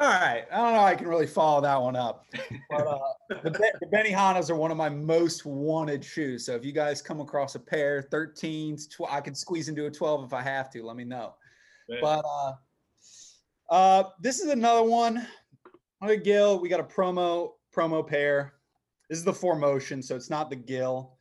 All 0.00 0.08
right, 0.08 0.44
I 0.50 0.56
don't 0.56 0.72
know. 0.72 0.80
I 0.80 0.96
can 0.96 1.06
really 1.06 1.26
follow 1.26 1.60
that 1.60 1.80
one 1.80 1.94
up. 1.94 2.26
But 2.68 2.86
uh, 2.86 2.98
the, 3.28 3.50
the 3.50 3.86
Benihanas 3.86 4.50
are 4.50 4.56
one 4.56 4.72
of 4.72 4.76
my 4.76 4.88
most 4.88 5.46
wanted 5.46 6.04
shoes. 6.04 6.44
So 6.44 6.56
if 6.56 6.64
you 6.64 6.72
guys 6.72 7.00
come 7.00 7.20
across 7.20 7.54
a 7.54 7.60
pair, 7.60 8.02
13s, 8.10 8.90
tw- 8.90 9.08
I 9.08 9.20
can 9.20 9.36
squeeze 9.36 9.68
into 9.68 9.86
a 9.86 9.90
12 9.90 10.24
if 10.24 10.32
I 10.32 10.42
have 10.42 10.68
to. 10.72 10.84
Let 10.84 10.96
me 10.96 11.04
know. 11.04 11.34
Man. 11.88 11.98
But 12.02 12.24
uh, 12.24 12.52
uh, 13.70 14.04
this 14.20 14.40
is 14.40 14.50
another 14.50 14.82
one. 14.82 15.26
Okay, 16.02 16.16
Gil, 16.16 16.58
we 16.58 16.68
got 16.68 16.80
a 16.80 16.84
promo 16.84 17.52
promo 17.74 18.06
pair. 18.06 18.54
This 19.08 19.18
is 19.18 19.24
the 19.24 19.32
four 19.32 19.56
motion, 19.56 20.02
so 20.02 20.16
it's 20.16 20.30
not 20.30 20.50
the 20.50 20.56
Gil. 20.56 21.16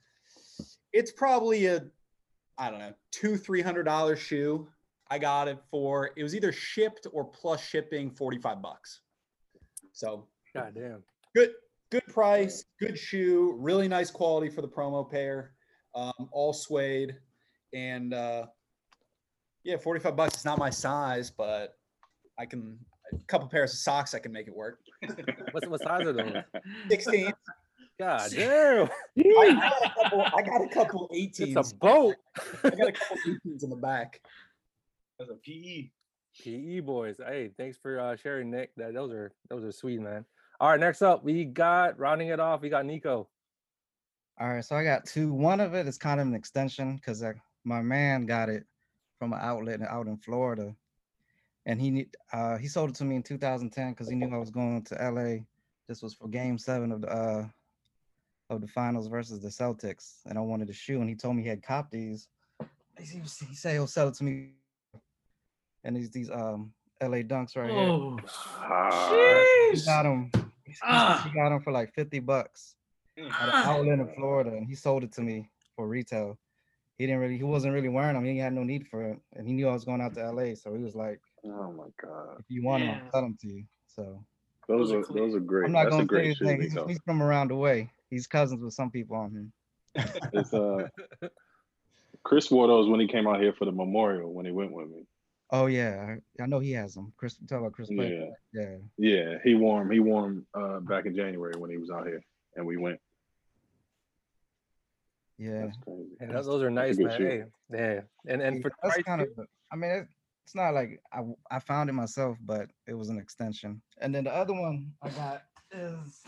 It's 0.93 1.11
probably 1.11 1.67
a, 1.67 1.85
I 2.57 2.69
don't 2.71 2.79
know, 2.79 2.93
two 3.11 3.37
three 3.37 3.61
hundred 3.61 3.83
dollar 3.83 4.15
shoe. 4.15 4.67
I 5.13 5.19
got 5.19 5.47
it 5.47 5.59
for 5.69 6.09
it 6.15 6.23
was 6.23 6.33
either 6.33 6.51
shipped 6.51 7.05
or 7.13 7.23
plus 7.23 7.63
shipping, 7.63 8.09
forty 8.09 8.39
five 8.39 8.63
bucks. 8.63 9.01
So 9.91 10.25
God 10.55 10.73
damn. 10.73 11.03
good 11.35 11.51
good 11.91 12.07
price, 12.07 12.65
good 12.79 12.97
shoe, 12.97 13.55
really 13.59 13.87
nice 13.87 14.09
quality 14.09 14.49
for 14.49 14.63
the 14.63 14.67
promo 14.67 15.07
pair, 15.07 15.51
um, 15.93 16.29
all 16.31 16.51
suede, 16.51 17.15
and 17.75 18.15
uh, 18.15 18.47
yeah, 19.63 19.77
forty 19.77 19.99
five 19.99 20.15
bucks. 20.15 20.33
It's 20.33 20.45
not 20.45 20.57
my 20.57 20.71
size, 20.71 21.29
but 21.29 21.75
I 22.39 22.47
can 22.47 22.79
a 23.13 23.23
couple 23.27 23.47
pairs 23.47 23.73
of 23.73 23.77
socks. 23.77 24.15
I 24.15 24.19
can 24.19 24.31
make 24.31 24.47
it 24.47 24.55
work. 24.55 24.79
What's 25.51 25.67
what 25.67 25.79
size 25.83 26.07
are 26.07 26.13
those? 26.13 26.33
Sixteen. 26.89 27.33
God 27.99 28.31
damn. 28.31 28.89
I 29.15 29.53
got 29.53 29.85
a 29.85 29.89
couple. 29.93 30.21
I 30.21 30.41
got 30.41 30.61
a 30.63 30.67
couple 30.69 31.09
18s. 31.13 31.55
It's 31.55 31.71
a 31.71 31.75
boat. 31.75 32.15
I 32.63 32.71
got 32.71 32.87
a 32.87 32.91
couple 32.91 33.17
18s 33.27 33.63
in 33.63 33.69
the 33.69 33.75
back. 33.75 34.19
That's 35.19 35.31
a 35.31 35.35
PE. 35.35 35.89
PE 36.41 36.51
E 36.51 36.79
boys. 36.79 37.17
Hey, 37.25 37.51
thanks 37.57 37.77
for 37.77 37.99
uh, 37.99 38.15
sharing, 38.15 38.49
Nick. 38.49 38.71
That 38.75 38.93
those 38.93 39.11
are 39.11 39.31
those 39.49 39.63
are 39.63 39.71
sweet, 39.71 40.01
man. 40.01 40.25
All 40.59 40.69
right, 40.69 40.79
next 40.79 41.01
up 41.01 41.23
we 41.23 41.45
got 41.45 41.99
rounding 41.99 42.29
it 42.29 42.39
off. 42.39 42.61
We 42.61 42.69
got 42.69 42.85
Nico. 42.85 43.27
All 44.39 44.49
right, 44.49 44.65
so 44.65 44.75
I 44.75 44.83
got 44.83 45.05
two. 45.05 45.31
One 45.31 45.59
of 45.59 45.75
it 45.75 45.87
is 45.87 45.97
kind 45.97 46.19
of 46.19 46.27
an 46.27 46.33
extension 46.33 46.95
because 46.95 47.23
my 47.63 47.81
man 47.81 48.25
got 48.25 48.49
it 48.49 48.65
from 49.19 49.33
an 49.33 49.39
outlet 49.41 49.81
out 49.81 50.07
in 50.07 50.17
Florida, 50.17 50.75
and 51.65 51.79
he 51.79 52.07
uh, 52.31 52.57
he 52.57 52.67
sold 52.67 52.89
it 52.89 52.95
to 52.95 53.05
me 53.05 53.15
in 53.15 53.23
2010 53.23 53.91
because 53.91 54.09
he 54.09 54.15
knew 54.15 54.33
I 54.33 54.39
was 54.39 54.49
going 54.49 54.83
to 54.85 54.95
LA. 54.95 55.43
This 55.87 56.01
was 56.01 56.15
for 56.15 56.27
Game 56.27 56.57
Seven 56.57 56.91
of 56.91 57.01
the 57.01 57.09
uh, 57.09 57.45
of 58.49 58.61
the 58.61 58.67
finals 58.67 59.07
versus 59.07 59.39
the 59.39 59.49
Celtics, 59.49 60.15
and 60.25 60.37
I 60.37 60.41
wanted 60.41 60.69
a 60.69 60.73
shoe, 60.73 60.99
and 60.99 61.09
he 61.09 61.15
told 61.15 61.35
me 61.35 61.43
he 61.43 61.49
had 61.49 61.61
copped 61.61 61.91
these. 61.91 62.27
He, 62.97 63.05
he 63.05 63.19
he 63.19 63.55
said 63.55 63.73
he'll 63.73 63.87
sell 63.87 64.07
it 64.07 64.15
to 64.15 64.23
me, 64.23 64.49
and 65.83 65.95
these 65.95 66.09
these 66.11 66.29
um 66.29 66.71
LA 67.01 67.17
Dunks 67.17 67.55
right 67.57 67.69
here. 67.69 67.79
Oh, 67.79 68.17
Ah, 68.59 69.69
He 69.73 69.81
got 69.85 70.03
them. 70.03 70.31
Ah. 70.81 71.21
He 71.27 71.37
got 71.37 71.49
them 71.49 71.61
for 71.61 71.71
like 71.71 71.93
50 71.93 72.19
bucks 72.19 72.75
at 73.17 73.23
an 73.25 73.31
Ah. 73.33 73.71
outlet 73.73 73.99
in 73.99 74.07
Florida, 74.15 74.51
and 74.55 74.65
he 74.67 74.75
sold 74.75 75.03
it 75.03 75.11
to 75.13 75.21
me 75.21 75.49
for 75.75 75.87
retail. 75.87 76.37
He 76.97 77.05
didn't 77.07 77.19
really, 77.21 77.37
he 77.37 77.43
wasn't 77.43 77.73
really 77.73 77.89
wearing 77.89 78.13
them. 78.13 78.23
He 78.23 78.37
had 78.37 78.53
no 78.53 78.63
need 78.63 78.87
for 78.87 79.03
it, 79.03 79.19
and 79.35 79.47
he 79.47 79.53
knew 79.53 79.67
I 79.67 79.73
was 79.73 79.83
going 79.83 79.99
out 80.01 80.13
to 80.13 80.31
LA, 80.31 80.53
so 80.55 80.73
he 80.75 80.83
was 80.83 80.95
like, 80.95 81.19
oh 81.45 81.71
my 81.73 81.87
god, 82.01 82.37
"If 82.39 82.45
you 82.49 82.63
want 82.63 82.83
them, 82.83 83.01
I'll 83.03 83.11
sell 83.11 83.21
them 83.23 83.37
to 83.41 83.47
you." 83.47 83.63
So 83.87 84.23
those 84.67 84.89
Those 84.89 84.91
are 84.91 84.99
are 85.11 85.13
those 85.13 85.35
are 85.35 85.39
great. 85.39 85.65
I'm 85.65 85.71
not 85.73 85.83
That's 85.85 85.95
gonna 85.95 86.03
say 86.03 86.07
great 86.07 86.59
his. 86.61 86.73
He's, 86.73 86.83
he's 86.87 86.99
from 87.05 87.21
around 87.21 87.49
the 87.49 87.55
way. 87.55 87.89
He's 88.09 88.27
cousins 88.27 88.61
with 88.63 88.73
some 88.73 88.91
people 88.91 89.17
on 89.17 89.31
here. 89.95 90.05
It's 90.33 90.53
uh, 90.53 90.87
Chris 92.23 92.49
wore 92.49 92.67
those 92.67 92.87
when 92.87 92.99
he 92.99 93.07
came 93.07 93.27
out 93.27 93.41
here 93.41 93.53
for 93.53 93.65
the 93.65 93.71
memorial 93.71 94.31
when 94.33 94.45
he 94.45 94.51
went 94.51 94.71
with 94.71 94.87
me. 94.89 95.05
Oh 95.55 95.67
yeah, 95.67 96.15
I, 96.39 96.43
I 96.43 96.47
know 96.47 96.57
he 96.59 96.71
has 96.71 96.95
them. 96.95 97.13
Chris, 97.15 97.37
you 97.39 97.45
talk 97.45 97.59
about 97.59 97.73
Chris. 97.73 97.87
Yeah. 97.91 98.03
right? 98.03 98.35
yeah. 98.53 98.75
Yeah, 98.97 99.37
he 99.43 99.53
wore 99.53 99.81
'em- 99.81 99.91
He 99.91 99.99
wore 99.99 100.25
'em, 100.25 100.47
uh 100.55 100.79
back 100.79 101.05
in 101.05 101.15
January 101.15 101.53
when 101.57 101.69
he 101.69 101.77
was 101.77 101.91
out 101.91 102.07
here, 102.07 102.23
and 102.55 102.65
we 102.65 102.75
went. 102.77 102.99
Yeah, 105.37 105.65
That's 105.65 105.77
crazy. 105.77 106.09
Hey, 106.19 106.25
those, 106.27 106.45
those 106.47 106.63
are 106.63 106.69
nice, 106.71 106.97
man. 106.97 107.21
Hey, 107.21 107.43
yeah. 107.71 108.01
And 108.27 108.41
and 108.41 108.55
Yeah, 108.57 108.61
for 108.63 108.69
the 108.69 108.75
that's 108.83 109.03
kind 109.03 109.21
of. 109.21 109.27
too? 109.35 109.41
a- 109.43 109.45
I 109.71 109.75
mean, 109.75 109.91
it, 109.91 110.07
it's 110.45 110.55
not 110.55 110.73
like 110.73 110.99
I 111.11 111.21
I 111.51 111.59
found 111.59 111.89
it 111.89 111.93
myself, 111.93 112.37
but 112.43 112.69
it 112.87 112.95
was 112.95 113.09
an 113.09 113.19
extension. 113.19 113.79
And 114.01 114.13
then 114.13 114.23
the 114.23 114.33
other 114.33 114.53
one 114.53 114.91
I 115.03 115.09
got 115.09 115.43
is 115.71 116.23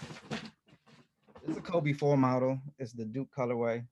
it's 1.47 1.57
a 1.57 1.61
Kobe 1.61 1.93
four 1.93 2.15
model. 2.15 2.59
It's 2.77 2.93
the 2.93 3.05
Duke 3.05 3.29
colorway. 3.35 3.85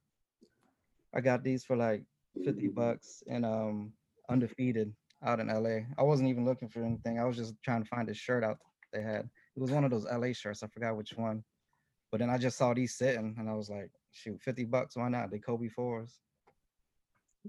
I 1.15 1.21
got 1.21 1.43
these 1.43 1.63
for 1.63 1.75
like 1.75 2.03
fifty 2.43 2.67
bucks 2.67 3.23
and 3.27 3.45
um 3.45 3.93
undefeated 4.29 4.93
out 5.23 5.39
in 5.39 5.47
LA. 5.47 5.85
I 5.97 6.03
wasn't 6.03 6.29
even 6.29 6.45
looking 6.45 6.69
for 6.69 6.83
anything. 6.83 7.19
I 7.19 7.25
was 7.25 7.37
just 7.37 7.53
trying 7.63 7.83
to 7.83 7.89
find 7.89 8.09
a 8.09 8.13
shirt 8.13 8.43
out 8.43 8.57
they 8.91 9.01
had. 9.01 9.29
It 9.55 9.59
was 9.61 9.71
one 9.71 9.83
of 9.83 9.91
those 9.91 10.05
LA 10.05 10.33
shirts. 10.33 10.63
I 10.63 10.67
forgot 10.67 10.95
which 10.97 11.13
one. 11.15 11.43
But 12.11 12.19
then 12.19 12.29
I 12.29 12.37
just 12.37 12.57
saw 12.57 12.73
these 12.73 12.95
sitting 12.95 13.35
and 13.39 13.49
I 13.49 13.53
was 13.53 13.69
like, 13.69 13.89
shoot, 14.11 14.39
50 14.41 14.65
bucks, 14.65 14.95
why 14.95 15.09
not? 15.09 15.31
They 15.31 15.39
Kobe 15.39 15.67
fours. 15.67 16.19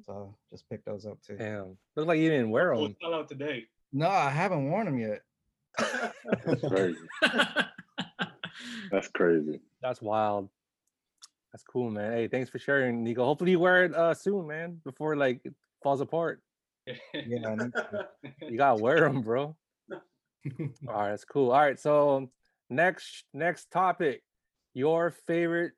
So 0.05 0.35
just 0.51 0.69
picked 0.69 0.87
those 0.87 1.07
up 1.07 1.19
too. 1.23 1.37
Damn. 1.37 1.77
Look 1.97 2.07
like 2.09 2.19
you 2.19 2.31
didn't 2.31 2.51
wear 2.51 2.75
Full 2.75 2.85
them. 2.85 2.97
sell 3.01 3.15
out 3.15 3.29
today. 3.29 3.65
No, 3.93 4.09
I 4.09 4.31
haven't 4.31 4.71
worn 4.71 4.87
them 4.87 4.99
yet. 4.99 5.21
That's 5.79 6.61
crazy. 6.67 6.99
That's 8.91 9.09
crazy. 9.09 9.61
That's 9.83 10.01
wild. 10.01 10.49
That's 11.53 11.63
cool, 11.65 11.91
man. 11.91 12.13
Hey, 12.13 12.29
thanks 12.29 12.51
for 12.51 12.59
sharing, 12.59 13.05
Nico. 13.05 13.25
Hopefully 13.25 13.53
you 13.53 13.61
wear 13.61 13.85
it 13.85 13.95
uh 13.95 14.15
soon, 14.15 14.47
man, 14.47 14.81
before 14.85 15.15
like 15.17 15.41
it 15.45 15.55
falls 15.83 16.01
apart. 16.01 16.41
Yeah, 16.87 17.49
I 17.49 17.55
need 17.55 17.73
to. 17.73 18.09
You 18.49 18.59
gotta 18.59 18.83
wear 18.83 19.01
them, 19.01 19.23
bro. 19.23 19.57
All 19.91 19.97
right, 20.87 21.11
that's 21.11 21.25
cool. 21.25 21.51
All 21.51 21.61
right, 21.61 21.79
so 21.79 22.31
next 22.69 23.25
next 23.33 23.71
topic, 23.71 24.23
your 24.75 25.15
favorite 25.27 25.73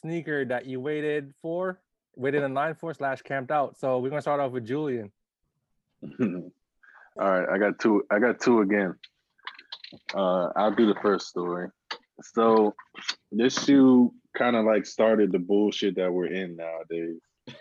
sneaker 0.00 0.44
that 0.46 0.66
you 0.66 0.80
waited 0.80 1.32
for, 1.40 1.80
waited 2.16 2.42
in 2.42 2.54
line 2.54 2.74
for 2.74 2.92
slash 2.92 3.22
camped 3.22 3.50
out. 3.50 3.78
So 3.78 3.98
we're 3.98 4.10
gonna 4.10 4.22
start 4.22 4.40
off 4.40 4.52
with 4.52 4.66
Julian. 4.66 5.10
All 6.20 6.50
right, 7.18 7.48
I 7.48 7.58
got 7.58 7.78
two. 7.78 8.04
I 8.10 8.18
got 8.18 8.40
two 8.40 8.60
again. 8.60 8.94
Uh, 10.14 10.48
I'll 10.56 10.74
do 10.74 10.86
the 10.86 11.00
first 11.02 11.28
story. 11.28 11.68
So 12.22 12.74
this 13.32 13.64
shoe 13.64 14.12
kind 14.36 14.56
of 14.56 14.64
like 14.64 14.86
started 14.86 15.32
the 15.32 15.38
bullshit 15.38 15.96
that 15.96 16.12
we're 16.12 16.26
in 16.26 16.56
nowadays. 16.56 17.20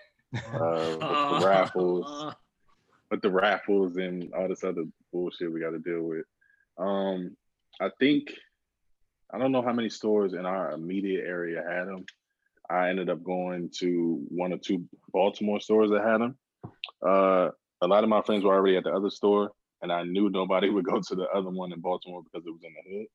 Uh, 0.54 0.91
with 0.91 1.00
the 1.00 1.47
raffles, 1.47 2.36
with 3.12 3.22
the 3.22 3.30
raffles 3.30 3.97
and 3.97 4.34
all 4.34 4.47
this 4.47 4.64
other 4.64 4.86
bullshit 5.12 5.51
we 5.51 5.60
got 5.60 5.72
to 5.72 5.80
deal 5.80 6.03
with. 6.03 6.26
Um, 6.78 7.36
I 7.82 7.89
think 7.99 8.34
I 9.32 9.38
don't 9.38 9.51
know 9.51 9.62
how 9.62 9.74
many 9.74 9.89
stores 9.89 10.34
in 10.34 10.45
our 10.45 10.72
immediate 10.72 11.26
area 11.26 11.64
had 11.68 11.88
them. 11.88 12.05
I 12.70 12.89
ended 12.89 13.10
up 13.10 13.24
going 13.24 13.72
to 13.80 14.24
one 14.30 14.53
or 14.53 14.57
two 14.57 14.86
Baltimore 15.12 15.60
stores 15.60 15.89
that 15.91 16.03
had 16.03 16.22
them. 16.22 16.38
Uh, 17.05 17.49
a 17.82 17.88
lot 17.88 18.03
of 18.03 18.10
my 18.10 18.22
friends 18.22 18.43
were 18.43 18.53
already 18.53 18.78
at 18.78 18.84
the 18.84 18.91
other 18.91 19.10
store, 19.10 19.51
and 19.82 19.91
I 19.91 20.03
knew 20.03 20.30
nobody 20.30 20.70
would 20.70 20.86
go 20.86 20.99
to 20.99 21.16
the 21.16 21.28
other 21.30 21.49
one 21.49 21.72
in 21.74 21.80
Baltimore 21.80 22.22
because 22.24 22.45
it 22.45 22.51
was 22.51 22.64
in 22.64 22.74
the 22.74 22.97
hood. 22.97 23.07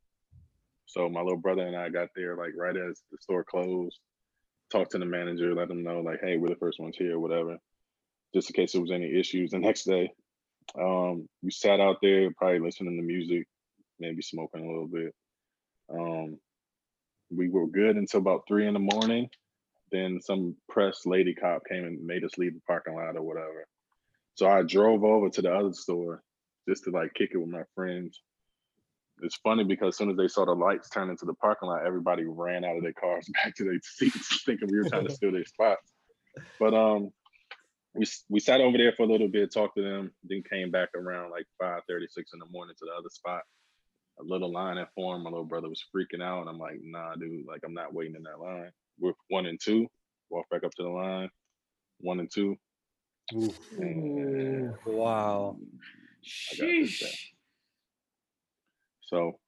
So 0.86 1.09
my 1.09 1.20
little 1.20 1.38
brother 1.38 1.66
and 1.66 1.76
I 1.76 1.88
got 1.88 2.09
there 2.14 2.36
like 2.36 2.53
right 2.57 2.76
as 2.76 3.03
the 3.11 3.18
store 3.20 3.45
closed. 3.45 3.99
Talked 4.70 4.92
to 4.92 4.99
the 4.99 5.05
manager, 5.05 5.55
let 5.55 5.68
them 5.68 5.84
know 5.84 6.01
like, 6.01 6.20
hey, 6.22 6.36
we're 6.36 6.49
the 6.49 6.57
first 6.57 6.80
ones 6.80 6.97
here, 6.97 7.18
whatever, 7.18 7.59
just 8.35 8.51
in 8.51 8.55
case 8.55 8.72
there 8.72 8.80
was 8.80 8.91
any 8.91 9.18
issues. 9.18 9.53
The 9.53 9.59
next 9.59 9.85
day, 9.85 10.12
um, 10.78 11.28
we 11.43 11.51
sat 11.51 11.80
out 11.80 11.99
there, 12.03 12.30
probably 12.32 12.59
listening 12.59 12.97
to 12.97 13.03
music, 13.03 13.47
maybe 14.01 14.22
smoking 14.22 14.64
a 14.64 14.66
little 14.66 14.89
bit. 14.89 15.14
Um, 15.91 16.39
we 17.30 17.49
were 17.49 17.66
good 17.66 17.97
until 17.97 18.20
about 18.20 18.45
three 18.49 18.66
in 18.66 18.74
the 18.74 18.80
morning. 18.80 19.28
Then 19.93 20.20
some 20.20 20.57
press 20.68 21.07
lady 21.07 21.35
cop 21.35 21.62
came 21.68 21.85
and 21.85 22.05
made 22.05 22.24
us 22.24 22.37
leave 22.37 22.55
the 22.55 22.61
parking 22.66 22.97
lot 22.97 23.16
or 23.16 23.22
whatever. 23.22 23.66
So 24.35 24.49
I 24.49 24.62
drove 24.62 25.05
over 25.05 25.30
to 25.30 25.43
the 25.43 25.55
other 25.55 25.72
store 25.72 26.22
just 26.68 26.85
to 26.85 26.91
like 26.91 27.14
kick 27.14 27.30
it 27.32 27.39
with 27.39 27.49
my 27.49 27.62
friends. 27.76 28.20
It's 29.22 29.37
funny 29.37 29.62
because 29.62 29.95
as 29.95 29.97
soon 29.99 30.11
as 30.11 30.16
they 30.16 30.26
saw 30.26 30.45
the 30.45 30.53
lights 30.53 30.89
turn 30.89 31.09
into 31.09 31.24
the 31.24 31.35
parking 31.35 31.68
lot, 31.68 31.87
everybody 31.87 32.24
ran 32.26 32.64
out 32.64 32.76
of 32.76 32.82
their 32.82 32.93
cars 32.93 33.30
back 33.45 33.55
to 33.57 33.64
their 33.64 33.78
seats, 33.82 34.43
thinking 34.43 34.68
we 34.70 34.78
were 34.78 34.89
trying 34.89 35.07
to 35.07 35.14
steal 35.14 35.30
their 35.30 35.45
spots. 35.45 35.93
But 36.59 36.74
um, 36.74 37.12
we 37.95 38.05
we 38.28 38.40
sat 38.40 38.61
over 38.61 38.76
there 38.76 38.92
for 38.92 39.05
a 39.05 39.07
little 39.07 39.28
bit, 39.28 39.53
talked 39.53 39.76
to 39.76 39.82
them, 39.82 40.11
then 40.24 40.42
came 40.49 40.70
back 40.70 40.88
around 40.95 41.30
like 41.30 41.47
five 41.61 41.82
thirty 41.88 42.07
six 42.09 42.32
in 42.32 42.38
the 42.40 42.47
morning 42.47 42.74
to 42.78 42.84
the 42.84 42.92
other 42.92 43.11
spot. 43.11 43.42
A 44.20 44.22
little 44.22 44.53
line 44.53 44.76
had 44.76 44.88
formed. 44.95 45.24
My 45.24 45.30
little 45.30 45.45
brother 45.45 45.68
was 45.68 45.82
freaking 45.95 46.22
out, 46.22 46.40
and 46.40 46.49
I'm 46.49 46.59
like, 46.59 46.78
"Nah, 46.82 47.14
dude, 47.16 47.47
like 47.47 47.62
I'm 47.64 47.74
not 47.74 47.95
waiting 47.95 48.16
in 48.16 48.22
that 48.24 48.40
line." 48.40 48.70
We're 48.99 49.12
one 49.28 49.47
and 49.47 49.61
two. 49.61 49.88
Walk 50.30 50.49
back 50.51 50.64
up 50.64 50.72
to 50.76 50.82
the 50.82 50.88
line, 50.88 51.30
one 51.99 52.20
and 52.20 52.30
two. 52.32 52.57
And 53.78 54.74
Wow. 54.86 55.57
I 55.59 56.57
got 56.57 56.66
this 56.66 56.90
Sheesh. 56.90 57.01
down. 57.01 57.11
So 59.03 59.38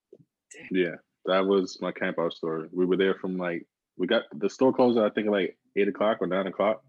yeah, 0.70 0.96
that 1.26 1.46
was 1.46 1.78
my 1.80 1.92
camp 1.92 2.18
out 2.18 2.32
story. 2.32 2.68
We 2.72 2.86
were 2.86 2.96
there 2.96 3.14
from 3.14 3.36
like 3.38 3.66
we 3.96 4.06
got 4.06 4.24
the 4.34 4.50
store 4.50 4.72
closed 4.72 4.98
at 4.98 5.04
I 5.04 5.10
think 5.10 5.28
like 5.28 5.56
eight 5.76 5.88
o'clock 5.88 6.18
or 6.20 6.26
nine 6.26 6.46
o'clock, 6.46 6.82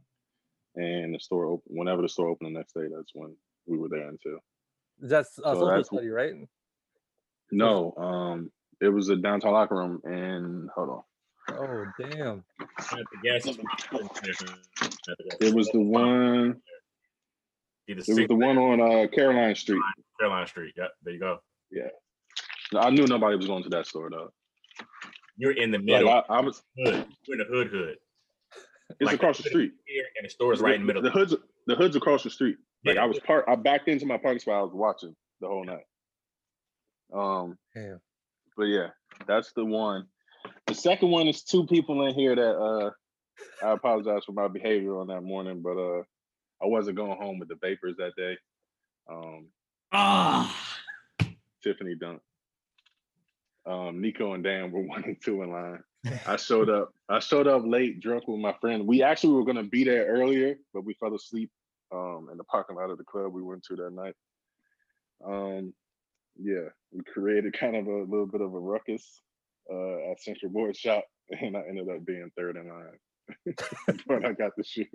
and 0.78 1.14
the 1.14 1.20
store 1.20 1.46
open 1.46 1.64
whenever 1.76 2.02
the 2.02 2.10
store 2.10 2.28
opened 2.30 2.56
the 2.56 2.58
next 2.60 2.74
day. 2.74 2.88
That's 2.94 3.12
when 3.14 3.36
we 3.66 3.78
were 3.78 3.90
there 3.90 4.08
until. 4.08 4.40
That's 5.00 5.38
a 5.40 5.42
So 5.42 5.54
social 5.54 5.68
that's- 5.68 5.88
study, 5.88 6.10
right? 6.10 6.34
No, 7.52 7.94
um, 7.98 8.52
it 8.82 8.90
was 8.90 9.10
a 9.10 9.16
downtown 9.16 9.54
locker 9.54 9.76
room, 9.76 10.02
and 10.04 10.70
hold 10.76 10.90
on, 10.90 11.04
Oh 11.50 11.86
damn. 12.10 12.44
At 12.60 13.06
the 13.12 13.18
gas 13.24 13.44
station. 13.44 13.66
it 15.40 15.54
was 15.56 15.70
the 15.70 15.80
one. 15.80 16.62
It 17.88 17.96
was 17.96 18.06
the 18.28 18.36
one 18.36 18.58
on 18.58 18.82
uh, 18.82 19.08
Caroline 19.08 19.56
Street. 19.56 19.82
Caroline 20.20 20.46
Street. 20.48 20.74
Yep, 20.76 20.92
there 21.04 21.14
you 21.14 21.20
go. 21.20 21.40
Yeah. 21.72 21.88
I 22.76 22.90
knew 22.90 23.08
nobody 23.08 23.38
was 23.38 23.48
going 23.48 23.64
to 23.64 23.70
that 23.70 23.88
store 23.88 24.10
though. 24.10 24.34
You're 25.38 25.54
in 25.54 25.72
the 25.72 25.78
Like 25.78 25.86
middle. 25.86 26.10
I, 26.10 26.24
I 26.30 26.42
was. 26.42 26.62
hood. 26.78 27.06
You're 27.28 27.40
in 27.42 27.48
the 27.48 27.54
hood 27.56 27.68
hood. 27.68 27.98
It's 28.90 29.02
Like, 29.02 29.16
across 29.16 29.38
the 29.38 29.50
street. 29.50 29.72
Here 29.86 30.04
and 30.18 30.26
the 30.26 30.30
store 30.30 30.54
is 30.54 30.62
right 30.62 30.76
in 30.76 30.82
the 30.82 30.88
middle. 30.88 31.02
The 31.02 31.10
hood's 31.12 31.36
the 31.68 31.76
hood's 31.76 31.96
across 31.96 32.24
the 32.24 32.30
street. 32.30 32.58
Like 32.86 32.96
Yeah. 32.96 33.04
I 33.04 33.06
was 33.06 33.20
part. 33.20 33.46
I 33.48 33.56
backed 33.56 33.88
into 33.90 34.06
my 34.06 34.18
parking 34.18 34.40
spot. 34.40 34.56
I 34.56 34.62
was 34.62 34.72
watching 34.74 35.16
the 35.42 35.48
whole 35.48 35.66
night. 35.66 35.84
Um, 37.14 37.58
Damn. 37.76 38.00
but 38.56 38.66
yeah, 38.66 38.88
that's 39.28 39.52
the 39.54 39.66
one. 39.66 40.06
The 40.68 40.74
second 40.74 41.10
one 41.10 41.28
is 41.28 41.44
two 41.44 41.66
people 41.68 42.06
in 42.08 42.14
here 42.16 42.36
that 42.36 42.56
uh 42.58 42.92
I 43.66 43.72
apologize 43.72 44.24
for 44.26 44.32
my 44.32 44.48
behavior 44.48 44.98
on 45.00 45.08
that 45.08 45.22
morning, 45.22 45.62
but 45.62 45.78
uh 45.78 46.02
I 46.62 46.66
wasn't 46.68 46.98
going 46.98 47.18
home 47.18 47.40
with 47.40 47.50
the 47.50 47.58
vapors 47.62 47.96
that 47.98 48.14
day. 48.18 48.38
Um 49.10 49.48
Ah. 49.92 50.74
Tiffany 51.64 51.96
Dunk. 51.96 52.22
Um 53.66 54.02
Nico 54.02 54.34
and 54.34 54.44
Dan 54.44 54.72
were 54.72 54.82
one 54.88 55.04
and 55.04 55.18
two 55.22 55.42
in 55.44 55.52
line. 55.52 55.84
I 56.26 56.36
showed 56.38 56.70
up. 56.70 56.94
I 57.10 57.20
showed 57.20 57.48
up 57.48 57.64
late, 57.66 58.00
drunk 58.00 58.28
with 58.28 58.40
my 58.40 58.54
friend. 58.60 58.88
We 58.88 59.04
actually 59.04 59.34
were 59.34 59.46
gonna 59.46 59.64
be 59.64 59.84
there 59.84 60.06
earlier, 60.06 60.56
but 60.74 60.86
we 60.86 60.94
fell 60.96 61.16
asleep 61.16 61.52
um 61.92 62.28
in 62.32 62.38
the 62.38 62.44
parking 62.44 62.76
lot 62.76 62.90
of 62.90 62.98
the 62.98 63.04
club 63.04 63.32
we 63.32 63.42
went 63.42 63.64
to 63.64 63.76
that 63.78 63.94
night. 63.94 64.16
Um 65.26 65.74
yeah, 66.40 66.70
we 66.92 67.02
created 67.04 67.58
kind 67.58 67.76
of 67.76 67.88
a 67.88 68.04
little 68.04 68.28
bit 68.28 68.42
of 68.42 68.54
a 68.54 68.60
ruckus 68.60 69.22
uh, 69.72 70.12
at 70.12 70.22
Central 70.22 70.52
Board 70.52 70.76
Shop, 70.78 71.04
and 71.30 71.58
I 71.58 71.62
ended 71.68 71.90
up 71.90 72.06
being 72.06 72.32
third 72.38 72.58
in 72.58 72.70
line. 72.70 73.00
but 74.08 74.26
I 74.26 74.34
got 74.34 74.56
the 74.56 74.64
shoe. 74.64 74.86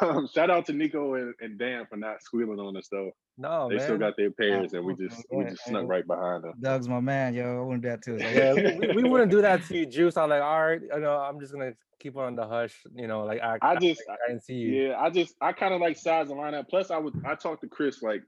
Um, 0.00 0.28
shout 0.32 0.50
out 0.50 0.66
to 0.66 0.72
Nico 0.72 1.14
and, 1.14 1.34
and 1.40 1.58
Dan 1.58 1.86
for 1.90 1.96
not 1.96 2.22
squealing 2.22 2.60
on 2.60 2.76
us 2.76 2.88
though. 2.88 3.10
No 3.36 3.68
they 3.68 3.76
man. 3.76 3.84
still 3.84 3.98
got 3.98 4.16
their 4.16 4.30
pairs, 4.30 4.74
and 4.74 4.84
we 4.84 4.94
just 4.94 5.24
we 5.32 5.44
just 5.44 5.64
snuck 5.64 5.88
right 5.88 6.06
behind 6.06 6.44
them. 6.44 6.52
Doug's 6.60 6.88
my 6.88 7.00
man, 7.00 7.34
yo. 7.34 7.58
I 7.58 7.64
wouldn't 7.64 7.82
do 7.82 7.88
that 7.88 8.02
too. 8.02 8.16
Like, 8.16 8.34
yeah, 8.34 8.52
we, 8.78 9.02
we 9.02 9.08
wouldn't 9.08 9.30
do 9.30 9.42
that 9.42 9.64
to 9.66 9.78
you, 9.78 9.86
Juice. 9.86 10.16
I'm 10.16 10.30
like, 10.30 10.42
all 10.42 10.66
right, 10.66 10.80
you 10.80 11.00
know, 11.00 11.16
I'm 11.16 11.40
just 11.40 11.52
gonna 11.52 11.72
keep 11.98 12.16
on 12.16 12.36
the 12.36 12.46
hush, 12.46 12.74
you 12.94 13.06
know, 13.06 13.24
like 13.24 13.40
I, 13.40 13.58
I 13.62 13.76
just 13.76 14.02
I 14.08 14.16
didn't 14.28 14.44
see 14.44 14.54
you. 14.54 14.88
Yeah, 14.88 15.00
I 15.00 15.10
just 15.10 15.34
I 15.40 15.52
kind 15.52 15.74
of 15.74 15.80
like 15.80 15.96
size 15.96 16.28
the 16.28 16.34
lineup. 16.34 16.68
Plus, 16.68 16.90
I 16.90 16.98
would 16.98 17.14
I 17.24 17.34
talked 17.34 17.62
to 17.62 17.68
Chris 17.68 18.02
like 18.02 18.22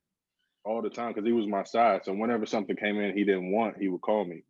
all 0.64 0.80
the 0.80 0.90
time 0.90 1.12
because 1.12 1.26
he 1.26 1.32
was 1.32 1.46
my 1.46 1.64
size. 1.64 2.00
So 2.04 2.14
whenever 2.14 2.46
something 2.46 2.76
came 2.76 2.98
in 2.98 3.16
he 3.16 3.24
didn't 3.24 3.52
want, 3.52 3.76
he 3.78 3.88
would 3.88 4.00
call 4.00 4.24
me. 4.24 4.42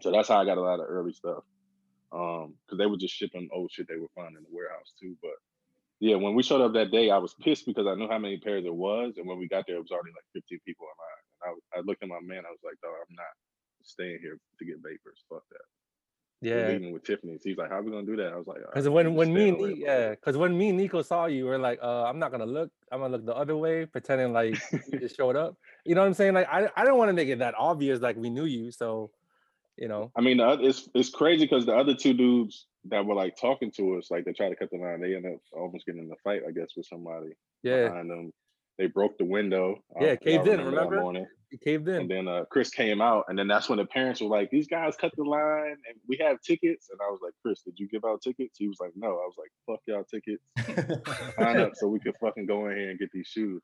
So 0.00 0.12
that's 0.12 0.28
how 0.28 0.36
I 0.36 0.44
got 0.44 0.58
a 0.58 0.62
lot 0.62 0.80
of 0.80 0.86
early 0.88 1.12
stuff. 1.12 1.42
Um, 2.12 2.54
because 2.64 2.78
they 2.78 2.86
were 2.86 2.96
just 2.96 3.14
shipping 3.14 3.48
old 3.52 3.70
shit 3.72 3.88
they 3.88 3.96
were 3.96 4.12
finding 4.14 4.36
in 4.36 4.44
the 4.44 4.54
warehouse 4.54 4.92
too. 5.00 5.16
But 5.20 5.36
yeah, 6.00 6.16
when 6.16 6.34
we 6.34 6.42
showed 6.42 6.60
up 6.60 6.72
that 6.74 6.90
day, 6.90 7.10
I 7.10 7.18
was 7.18 7.34
pissed 7.40 7.66
because 7.66 7.86
I 7.86 7.94
knew 7.94 8.08
how 8.08 8.18
many 8.18 8.38
pairs 8.38 8.64
there 8.64 8.72
was, 8.72 9.14
and 9.16 9.26
when 9.26 9.38
we 9.38 9.48
got 9.48 9.64
there, 9.66 9.76
it 9.76 9.80
was 9.80 9.90
already 9.90 10.14
like 10.14 10.28
15 10.34 10.60
people 10.64 10.86
in 10.86 10.96
line. 10.96 11.24
And 11.26 11.62
I, 11.74 11.78
I 11.78 11.82
looked 11.82 12.02
at 12.02 12.08
my 12.08 12.20
man, 12.22 12.44
I 12.46 12.50
was 12.50 12.60
like, 12.62 12.80
"Dog, 12.82 12.94
I'm 12.94 13.16
not 13.16 13.34
staying 13.82 14.18
here 14.22 14.38
to 14.58 14.64
get 14.64 14.76
vapors. 14.82 15.24
Fuck 15.28 15.42
that." 15.50 15.66
Yeah. 16.42 16.68
leaving 16.68 16.92
with 16.92 17.02
Tiffany's. 17.04 17.42
He's 17.42 17.56
like, 17.56 17.70
"How 17.70 17.78
are 17.78 17.82
we 17.82 17.90
gonna 17.90 18.06
do 18.06 18.16
that?" 18.16 18.32
I 18.32 18.36
was 18.36 18.46
like, 18.46 18.58
Because 18.60 18.86
right, 18.86 18.94
when 18.94 19.14
when 19.14 19.32
me 19.32 19.48
and 19.48 19.58
over 19.58 19.66
Ni- 19.66 19.74
there, 19.74 19.86
bro." 19.86 19.94
yeah, 19.94 20.10
because 20.10 20.36
when 20.36 20.56
me 20.56 20.68
and 20.68 20.78
Nico 20.78 21.02
saw 21.02 21.26
you, 21.26 21.46
we're 21.46 21.58
like, 21.58 21.78
uh, 21.82 22.04
I'm 22.04 22.18
not 22.18 22.30
gonna 22.30 22.46
look. 22.46 22.70
I'm 22.92 23.00
gonna 23.00 23.16
look 23.16 23.26
the 23.26 23.34
other 23.34 23.56
way, 23.56 23.86
pretending 23.86 24.32
like 24.32 24.56
you 24.92 25.00
just 25.00 25.16
showed 25.16 25.34
up. 25.34 25.56
You 25.84 25.94
know 25.94 26.02
what 26.02 26.08
I'm 26.08 26.14
saying? 26.14 26.34
Like 26.34 26.48
I 26.48 26.68
I 26.76 26.84
don't 26.84 26.98
want 26.98 27.08
to 27.08 27.14
make 27.14 27.28
it 27.28 27.38
that 27.40 27.54
obvious, 27.58 28.00
like 28.00 28.16
we 28.16 28.30
knew 28.30 28.44
you. 28.44 28.70
So, 28.70 29.10
you 29.76 29.88
know, 29.88 30.10
I 30.16 30.20
mean, 30.20 30.38
the, 30.38 30.58
it's 30.60 30.88
it's 30.94 31.10
crazy 31.10 31.44
because 31.44 31.66
the 31.66 31.76
other 31.76 31.94
two 31.94 32.14
dudes 32.14 32.66
that 32.86 33.04
were 33.04 33.14
like 33.14 33.36
talking 33.36 33.70
to 33.72 33.98
us, 33.98 34.10
like 34.10 34.24
they 34.24 34.32
tried 34.32 34.50
to 34.50 34.56
cut 34.56 34.70
the 34.70 34.78
line, 34.78 35.00
they 35.00 35.14
ended 35.14 35.34
up 35.34 35.40
almost 35.52 35.86
getting 35.86 36.04
in 36.04 36.10
a 36.10 36.16
fight, 36.24 36.42
I 36.46 36.52
guess, 36.52 36.70
with 36.76 36.86
somebody 36.86 37.30
yeah, 37.62 37.88
behind 37.88 38.10
them. 38.10 38.32
They 38.78 38.86
broke 38.86 39.16
the 39.16 39.24
window. 39.24 39.82
Yeah, 40.00 40.00
don't 40.00 40.06
know 40.06 40.12
if 40.12 40.20
caved 40.20 40.48
in, 40.48 40.56
that 40.58 40.64
remember? 40.64 41.00
morning. 41.00 41.26
you 41.50 41.58
caved 41.58 41.88
in. 41.88 42.02
And 42.02 42.10
then 42.10 42.28
uh, 42.28 42.44
Chris 42.50 42.68
came 42.70 43.00
out, 43.00 43.24
and 43.28 43.38
then 43.38 43.48
that's 43.48 43.68
when 43.68 43.78
the 43.78 43.86
parents 43.86 44.20
were 44.20 44.28
like, 44.28 44.50
"These 44.50 44.66
guys 44.66 44.96
cut 44.96 45.12
the 45.16 45.24
line, 45.24 45.76
and 45.88 45.98
we 46.08 46.18
have 46.20 46.40
tickets." 46.42 46.88
And 46.90 47.00
I 47.02 47.10
was 47.10 47.20
like, 47.22 47.32
"Chris, 47.42 47.62
did 47.62 47.78
you 47.78 47.88
give 47.88 48.04
out 48.04 48.22
tickets?" 48.22 48.58
He 48.58 48.68
was 48.68 48.78
like, 48.80 48.92
"No." 48.94 49.08
I 49.08 49.26
was 49.26 49.36
like, 49.38 49.50
"Fuck 49.66 49.80
y'all 49.86 50.04
tickets, 50.04 50.42
sign 51.38 51.60
up 51.60 51.72
so 51.74 51.88
we 51.88 52.00
could 52.00 52.14
fucking 52.20 52.46
go 52.46 52.68
in 52.68 52.76
here 52.76 52.90
and 52.90 52.98
get 52.98 53.10
these 53.12 53.28
shoes." 53.28 53.62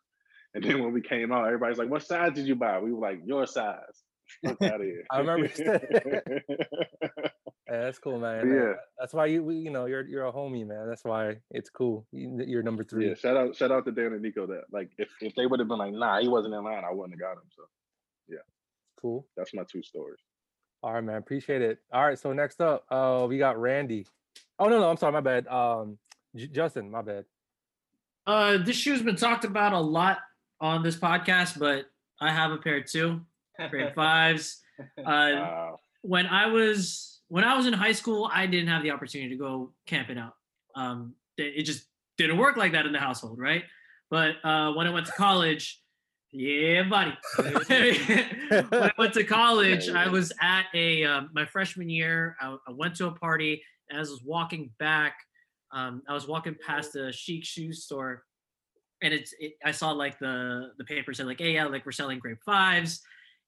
And 0.54 0.62
then 0.62 0.82
when 0.82 0.92
we 0.92 1.00
came 1.00 1.32
out, 1.32 1.46
everybody's 1.46 1.78
like, 1.78 1.90
"What 1.90 2.02
size 2.02 2.32
did 2.34 2.46
you 2.46 2.54
buy?" 2.54 2.78
We 2.80 2.92
were 2.92 3.00
like, 3.00 3.20
"Your 3.24 3.46
size." 3.46 4.02
Fuck 4.44 4.62
out 4.62 4.80
of 4.80 4.82
here. 4.86 5.04
I 5.10 5.18
remember 5.20 5.48
Yeah, 7.68 7.80
that's 7.84 7.98
cool, 7.98 8.18
man. 8.18 8.48
Yeah. 8.52 8.72
That's 8.98 9.14
why 9.14 9.26
you 9.26 9.42
we- 9.44 9.56
you 9.56 9.70
know 9.70 9.86
you're 9.86 10.06
you're 10.06 10.26
a 10.26 10.32
homie, 10.32 10.66
man. 10.66 10.86
That's 10.88 11.04
why 11.04 11.36
it's 11.50 11.70
cool. 11.70 12.06
You- 12.12 12.44
You're 12.46 12.62
number 12.62 12.84
three. 12.84 13.08
Yeah, 13.08 13.14
shout 13.14 13.36
out, 13.36 13.56
shout 13.56 13.70
out 13.70 13.84
to 13.86 13.92
Dan 13.92 14.12
and 14.12 14.20
Nico. 14.20 14.46
That 14.46 14.64
like, 14.70 14.90
if, 14.98 15.08
if 15.20 15.34
they 15.36 15.46
would 15.46 15.58
have 15.58 15.68
been 15.68 15.78
like, 15.78 15.94
nah, 15.94 16.20
he 16.20 16.28
wasn't 16.28 16.54
in 16.54 16.62
line, 16.64 16.84
I 16.84 16.92
wouldn't 16.92 17.14
have 17.14 17.20
got 17.20 17.32
him. 17.40 17.48
So 17.56 17.62
yeah, 18.28 18.38
Cool. 19.00 19.26
that's 19.36 19.54
my 19.54 19.62
two 19.70 19.82
stories. 19.82 20.18
All 20.82 20.92
right, 20.92 21.02
man. 21.02 21.16
Appreciate 21.16 21.62
it. 21.62 21.78
All 21.92 22.04
right. 22.04 22.18
So 22.18 22.32
next 22.32 22.60
up, 22.60 22.84
uh, 22.90 23.24
we 23.28 23.38
got 23.38 23.58
Randy. 23.58 24.06
Oh 24.58 24.66
no, 24.68 24.78
no, 24.80 24.90
I'm 24.90 24.96
sorry, 24.98 25.12
my 25.12 25.20
bad. 25.20 25.46
Um, 25.46 25.96
J- 26.36 26.48
Justin, 26.48 26.90
my 26.90 27.00
bad. 27.02 27.24
Uh, 28.26 28.58
this 28.58 28.76
shoe's 28.76 29.02
been 29.02 29.16
talked 29.16 29.44
about 29.44 29.72
a 29.72 29.80
lot 29.80 30.18
on 30.60 30.82
this 30.82 30.96
podcast, 30.96 31.58
but 31.58 31.86
I 32.20 32.30
have 32.30 32.52
a 32.52 32.58
pair 32.58 32.82
too, 32.82 33.20
grape 33.70 33.94
fives. 33.94 34.60
Uh, 34.98 35.02
Wow. 35.04 35.78
when 36.02 36.26
I 36.26 36.46
was 36.46 37.20
when 37.28 37.44
I 37.44 37.56
was 37.56 37.66
in 37.66 37.72
high 37.72 37.92
school, 37.92 38.28
I 38.32 38.46
didn't 38.46 38.68
have 38.68 38.82
the 38.82 38.90
opportunity 38.90 39.30
to 39.30 39.36
go 39.36 39.72
camping 39.86 40.18
out. 40.18 40.34
Um, 40.74 41.14
it 41.36 41.54
it 41.58 41.62
just 41.62 41.86
didn't 42.18 42.36
work 42.38 42.56
like 42.56 42.72
that 42.72 42.86
in 42.86 42.92
the 42.92 42.98
household, 42.98 43.38
right? 43.38 43.64
But 44.10 44.36
uh, 44.44 44.72
when 44.72 44.86
I 44.86 44.90
went 44.90 45.06
to 45.06 45.12
college, 45.12 45.80
yeah, 46.32 46.82
buddy. 46.84 47.12
when 47.36 48.66
I 48.72 48.92
went 48.98 49.14
to 49.14 49.24
college, 49.24 49.88
I 49.88 50.08
was 50.08 50.32
at 50.40 50.64
a 50.74 51.04
um, 51.04 51.30
my 51.34 51.44
freshman 51.46 51.88
year. 51.88 52.36
I, 52.40 52.56
I 52.66 52.72
went 52.72 52.96
to 52.96 53.06
a 53.06 53.12
party. 53.12 53.62
As 53.90 54.08
I 54.08 54.12
was 54.12 54.22
walking 54.24 54.70
back, 54.78 55.16
um, 55.72 56.02
I 56.08 56.14
was 56.14 56.26
walking 56.26 56.56
past 56.66 56.96
a 56.96 57.10
Shiekh 57.10 57.44
shoe 57.44 57.72
store, 57.72 58.24
and 59.02 59.12
it's 59.12 59.34
it, 59.38 59.54
I 59.64 59.70
saw 59.72 59.90
like 59.92 60.18
the 60.18 60.72
the 60.78 60.84
paper 60.84 61.12
said 61.12 61.26
like, 61.26 61.38
hey 61.40 61.52
yeah, 61.54 61.66
like 61.66 61.84
we're 61.84 61.92
selling 61.92 62.18
grape 62.18 62.38
fives, 62.44 63.02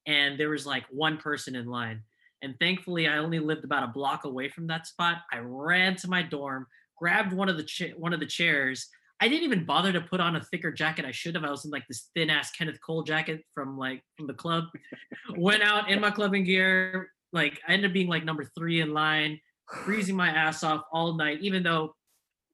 and 0.07 0.39
there 0.39 0.51
was 0.51 0.67
like 0.67 0.85
one 0.91 1.17
person 1.17 1.55
in 1.55 1.67
line. 1.67 2.03
And 2.43 2.55
thankfully, 2.61 3.09
I 3.09 3.19
only 3.19 3.39
lived 3.39 3.65
about 3.65 3.85
a 3.85 3.93
block 3.93 4.25
away 4.25 4.49
from 4.49 4.67
that 4.67 4.87
spot. 4.87 5.19
I 5.33 5.39
ran 5.39 5.97
to 5.97 6.09
my 6.09 6.23
dorm, 6.23 6.67
grabbed 6.99 7.33
one 7.33 7.49
of 7.49 7.57
the 7.57 7.63
cha- 7.63 7.97
one 7.97 8.13
of 8.13 8.21
the 8.21 8.27
chairs. 8.27 8.89
I 9.21 9.29
didn't 9.29 9.45
even 9.45 9.65
bother 9.65 9.93
to 9.93 10.01
put 10.03 10.21
on 10.21 10.37
a 10.37 10.43
thicker 10.43 10.71
jacket. 10.71 11.07
I 11.07 11.11
should 11.13 11.35
have. 11.37 11.45
I 11.45 11.51
was 11.51 11.65
in 11.65 11.71
like 11.71 11.87
this 11.89 12.11
thin 12.15 12.29
ass 12.29 12.51
Kenneth 12.51 12.81
Cole 12.85 13.03
jacket 13.03 13.43
from 13.55 13.79
like 13.79 14.03
from 14.17 14.27
the 14.27 14.35
club. 14.35 14.65
Went 15.37 15.63
out 15.63 15.91
in 15.91 16.01
my 16.01 16.11
clubbing 16.11 16.45
gear. 16.45 17.11
Like 17.33 17.61
I 17.67 17.73
ended 17.73 17.91
up 17.91 17.95
being 17.95 18.09
like 18.09 18.25
number 18.25 18.45
three 18.57 18.81
in 18.81 18.93
line, 18.93 19.41
freezing 19.85 20.17
my 20.17 20.29
ass 20.29 20.63
off 20.63 20.83
all 20.93 21.15
night. 21.15 21.39
Even 21.41 21.63
though, 21.63 21.95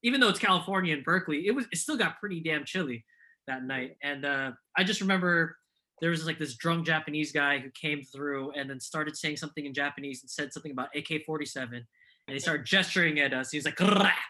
even 0.03 0.21
though 0.21 0.29
it's 0.29 0.39
California 0.39 0.95
and 0.95 1.03
Berkeley, 1.03 1.47
it 1.47 1.51
was 1.51 1.65
it 1.71 1.77
still 1.77 1.97
got 1.97 2.19
pretty 2.19 2.39
damn 2.39 2.63
chilly 2.63 3.03
that 3.47 3.63
night. 3.65 3.97
And 4.01 4.23
uh, 4.23 4.51
I 4.77 4.83
just 4.85 5.01
remember 5.01 5.57
there 6.01 6.09
was 6.09 6.25
like 6.25 6.39
this 6.39 6.55
drunk 6.55 6.85
Japanese 6.85 7.31
guy 7.31 7.59
who 7.59 7.69
came 7.69 8.01
through 8.03 8.51
and 8.51 8.69
then 8.69 8.79
started 8.79 9.15
saying 9.15 9.37
something 9.37 9.65
in 9.65 9.73
Japanese 9.73 10.21
and 10.23 10.29
said 10.29 10.51
something 10.51 10.71
about 10.71 10.89
AK-47 10.95 11.83
and 12.27 12.33
he 12.35 12.39
started 12.39 12.65
gesturing 12.65 13.19
at 13.19 13.33
us. 13.33 13.51
He 13.51 13.57
was 13.57 13.65
like, 13.65 13.79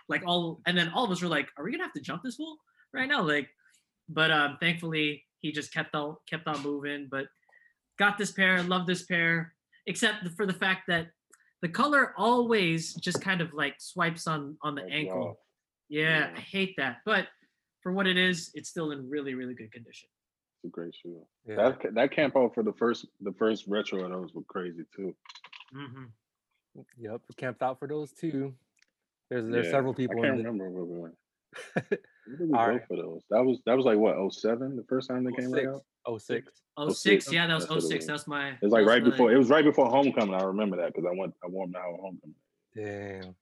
like 0.08 0.24
all, 0.26 0.62
and 0.66 0.78
then 0.78 0.90
all 0.90 1.06
of 1.06 1.12
us 1.12 1.22
were 1.22 1.28
like, 1.28 1.50
"Are 1.58 1.64
we 1.64 1.72
gonna 1.72 1.84
have 1.84 1.94
to 1.94 2.02
jump 2.02 2.24
this 2.24 2.36
fool 2.36 2.58
right 2.94 3.08
now?" 3.08 3.22
Like, 3.22 3.50
but 4.10 4.32
um, 4.32 4.58
thankfully 4.60 5.24
he 5.40 5.52
just 5.52 5.74
kept 5.74 5.94
on 5.96 6.16
kept 6.30 6.48
on 6.48 6.62
moving. 6.64 7.08
But 7.12 7.28
got 8.00 8.18
this 8.18 8.32
pair, 8.32 8.64
love 8.64 8.88
this 8.88 9.04
pair, 9.04 9.54
except 9.86 10.28
for 10.30 10.46
the 10.46 10.54
fact 10.54 10.84
that 10.88 11.08
the 11.62 11.70
color 11.70 12.14
always 12.18 12.94
just 12.96 13.22
kind 13.22 13.42
of 13.42 13.54
like 13.54 13.76
swipes 13.80 14.26
on 14.26 14.58
on 14.64 14.76
the 14.76 14.82
Swipes 14.82 14.96
ankle. 14.96 15.28
off. 15.30 15.38
Yeah, 15.90 16.20
Yeah. 16.20 16.30
I 16.36 16.40
hate 16.40 16.76
that. 16.78 16.98
But 17.06 17.28
for 17.84 17.92
what 17.92 18.08
it 18.08 18.18
is, 18.18 18.52
it's 18.56 18.70
still 18.70 18.92
in 18.92 19.10
really 19.10 19.34
really 19.36 19.54
good 19.54 19.72
condition. 19.72 20.10
It's 20.64 20.70
a 20.70 20.72
great 20.72 20.94
shoe. 20.96 21.18
Yeah. 21.48 21.56
That 21.56 21.96
that 21.96 22.12
camp 22.12 22.38
out 22.38 22.54
for 22.54 22.62
the 22.62 22.74
first 22.74 23.08
the 23.22 23.34
first 23.34 23.66
retro 23.68 24.04
of 24.06 24.12
those 24.12 24.34
were 24.34 24.44
crazy 24.44 24.84
too. 24.96 25.16
hmm 25.74 26.04
Yep, 26.98 27.22
camped 27.36 27.62
out 27.64 27.80
for 27.80 27.88
those 27.88 28.12
too. 28.12 28.54
There's 29.30 29.46
there's 29.48 29.66
Yeah, 29.66 29.72
several 29.72 29.94
I 29.94 30.06
can't 30.06 30.12
in 30.26 30.38
remember 30.38 30.70
where 30.70 30.84
we 30.86 31.00
went. 31.00 31.16
Where 31.74 31.84
did 31.90 32.00
we 32.50 32.58
All 32.58 32.66
go 32.68 32.72
right. 32.74 32.88
for 32.88 32.96
those? 32.96 33.24
That 33.32 33.44
was 33.44 33.60
that 33.66 33.76
was 33.76 33.86
like 33.86 33.98
what 33.98 34.16
07, 34.34 34.76
the 34.76 34.84
first 34.84 35.10
time 35.10 35.24
they 35.24 35.32
came 35.32 35.52
right 35.52 35.68
out. 35.68 35.82
Oh 36.06 36.18
six. 36.20 36.62
Oh 36.78 36.90
06, 36.90 37.00
six, 37.26 37.34
yeah, 37.34 37.48
that 37.48 37.56
was 37.56 37.64
that's 37.64 37.72
what 37.72 37.78
it 37.84 37.88
06. 37.88 37.96
was. 38.04 38.08
That's 38.08 38.28
my. 38.28 38.50
It 38.50 38.58
was 38.62 38.72
like 38.72 38.86
right 38.86 39.04
my- 39.04 39.10
before 39.10 39.32
it 39.34 39.38
was 39.38 39.50
right 39.50 39.66
before 39.66 39.90
homecoming. 39.90 40.36
I 40.36 40.44
remember 40.44 40.78
that 40.78 40.94
because 40.94 41.06
I 41.12 41.18
went 41.20 41.34
I 41.44 41.48
wore 41.48 41.66
them 41.66 41.76
out 41.76 41.94
at 41.94 42.00
homecoming. 42.00 42.36
Damn. 42.76 43.36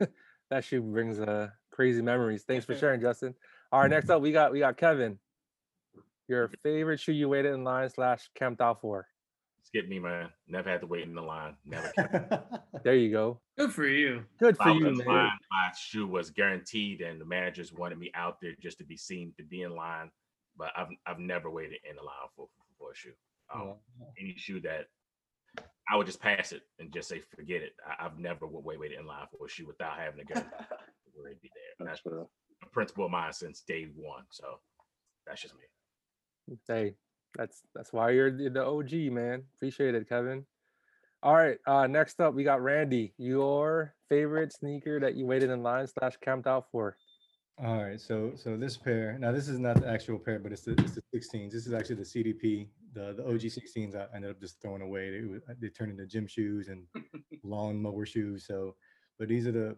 Yeah. 0.00 0.06
that 0.50 0.64
shoe 0.64 0.80
brings 0.80 1.20
uh 1.20 1.48
crazy 1.70 2.00
memories. 2.02 2.44
Thanks 2.44 2.64
for 2.64 2.74
sharing, 2.74 3.00
Justin. 3.02 3.34
All 3.70 3.80
right, 3.82 3.90
next 3.90 4.08
up 4.08 4.22
we 4.22 4.32
got 4.32 4.50
we 4.52 4.60
got 4.60 4.76
Kevin. 4.78 5.18
Your 6.28 6.50
favorite 6.62 7.00
shoe 7.00 7.12
you 7.12 7.28
waited 7.28 7.54
in 7.54 7.64
line 7.64 7.88
slash 7.88 8.28
camped 8.34 8.60
out 8.60 8.80
for. 8.80 9.06
Skip 9.62 9.88
me, 9.88 9.98
man. 9.98 10.28
Never 10.46 10.70
had 10.70 10.80
to 10.82 10.86
wait 10.86 11.02
in 11.04 11.14
the 11.14 11.22
line. 11.22 11.56
Never. 11.64 11.90
kept 11.96 12.32
There 12.84 12.94
you 12.94 13.10
go. 13.10 13.40
Good 13.58 13.72
for 13.72 13.86
you. 13.86 14.24
Good 14.38 14.50
If 14.54 14.62
for 14.62 14.70
you, 14.70 14.80
man. 14.84 15.06
line, 15.06 15.30
my 15.50 15.70
shoe 15.78 16.06
was 16.06 16.30
guaranteed, 16.30 17.00
and 17.00 17.20
the 17.20 17.24
managers 17.24 17.72
wanted 17.72 17.98
me 17.98 18.10
out 18.14 18.40
there 18.40 18.52
just 18.60 18.78
to 18.78 18.84
be 18.84 18.96
seen 18.96 19.32
to 19.36 19.42
be 19.42 19.62
in 19.62 19.74
line. 19.74 20.10
But 20.56 20.70
I've 20.76 20.88
I've 21.06 21.18
never 21.18 21.50
waited 21.50 21.78
in 21.88 21.96
the 21.96 22.02
line 22.02 22.14
for 22.36 22.48
for 22.78 22.92
a 22.92 22.94
shoe. 22.94 23.12
Um, 23.54 23.74
any 24.20 24.34
shoe 24.36 24.60
that 24.60 24.86
I 25.90 25.96
would 25.96 26.06
just 26.06 26.20
pass 26.20 26.52
it 26.52 26.62
and 26.78 26.92
just 26.92 27.08
say 27.08 27.20
forget 27.34 27.62
it. 27.62 27.72
I, 27.86 28.04
I've 28.06 28.18
never 28.18 28.46
wa- 28.46 28.60
wait 28.60 28.78
waited 28.80 28.98
in 29.00 29.06
line 29.06 29.26
for 29.36 29.46
a 29.46 29.48
shoe 29.48 29.66
without 29.66 29.98
having 29.98 30.18
to 30.24 30.24
guarantee 30.24 30.50
where 31.14 31.28
it'd 31.28 31.40
be 31.42 31.50
there. 31.54 31.86
That's 31.86 32.00
That's 32.04 32.16
a 32.62 32.66
principle 32.70 33.06
of 33.06 33.10
mine 33.10 33.32
since 33.32 33.60
day 33.62 33.88
one. 33.96 34.24
So 34.30 34.60
that's 35.26 35.40
just 35.42 35.54
me. 35.54 35.62
Hey, 36.66 36.94
that's 37.36 37.62
that's 37.74 37.92
why 37.92 38.10
you're 38.10 38.30
the 38.30 38.48
the 38.48 38.64
OG, 38.64 39.12
man. 39.12 39.42
Appreciate 39.56 39.94
it, 39.94 40.08
Kevin. 40.08 40.44
All 41.22 41.34
right. 41.34 41.58
Uh 41.66 41.86
next 41.86 42.20
up 42.20 42.34
we 42.34 42.44
got 42.44 42.62
Randy. 42.62 43.12
Your 43.18 43.94
favorite 44.08 44.52
sneaker 44.52 45.00
that 45.00 45.14
you 45.14 45.26
waited 45.26 45.50
in 45.50 45.62
line 45.62 45.86
slash 45.86 46.16
camped 46.22 46.46
out 46.46 46.66
for. 46.70 46.96
All 47.64 47.82
right, 47.82 48.00
so 48.00 48.32
so 48.36 48.56
this 48.56 48.76
pair 48.76 49.18
now 49.18 49.32
this 49.32 49.48
is 49.48 49.58
not 49.58 49.80
the 49.80 49.88
actual 49.88 50.18
pair, 50.18 50.38
but 50.38 50.52
it's 50.52 50.62
the 50.62 50.72
it's 50.72 50.94
the 50.94 51.02
16s. 51.14 51.50
This 51.50 51.66
is 51.66 51.72
actually 51.72 51.96
the 51.96 52.02
CDP, 52.02 52.68
the 52.94 53.14
the 53.14 53.24
OG 53.24 53.40
16s. 53.40 53.96
I 53.96 54.06
ended 54.14 54.30
up 54.30 54.40
just 54.40 54.62
throwing 54.62 54.82
away. 54.82 55.10
They 55.10 55.54
they 55.60 55.68
turned 55.68 55.90
into 55.90 56.06
gym 56.06 56.28
shoes 56.28 56.68
and 56.68 56.84
lawn 57.42 57.82
mower 57.82 58.06
shoes. 58.06 58.46
So, 58.46 58.76
but 59.18 59.26
these 59.26 59.46
are 59.48 59.52
the 59.52 59.76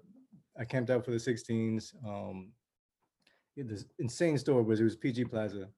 I 0.58 0.64
camped 0.66 0.90
out 0.90 1.06
for 1.06 1.10
the 1.10 1.16
16s. 1.16 1.94
Um, 2.06 2.52
yeah, 3.56 3.64
this 3.66 3.86
insane 3.98 4.36
store 4.36 4.62
was 4.62 4.80
it 4.80 4.84
was 4.84 4.96
PG 4.96 5.24
Plaza, 5.26 5.68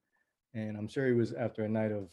and 0.55 0.77
I'm 0.77 0.89
sure 0.89 1.09
it 1.09 1.15
was 1.15 1.33
after 1.33 1.65
a 1.65 1.69
night 1.69 1.93
of 1.93 2.09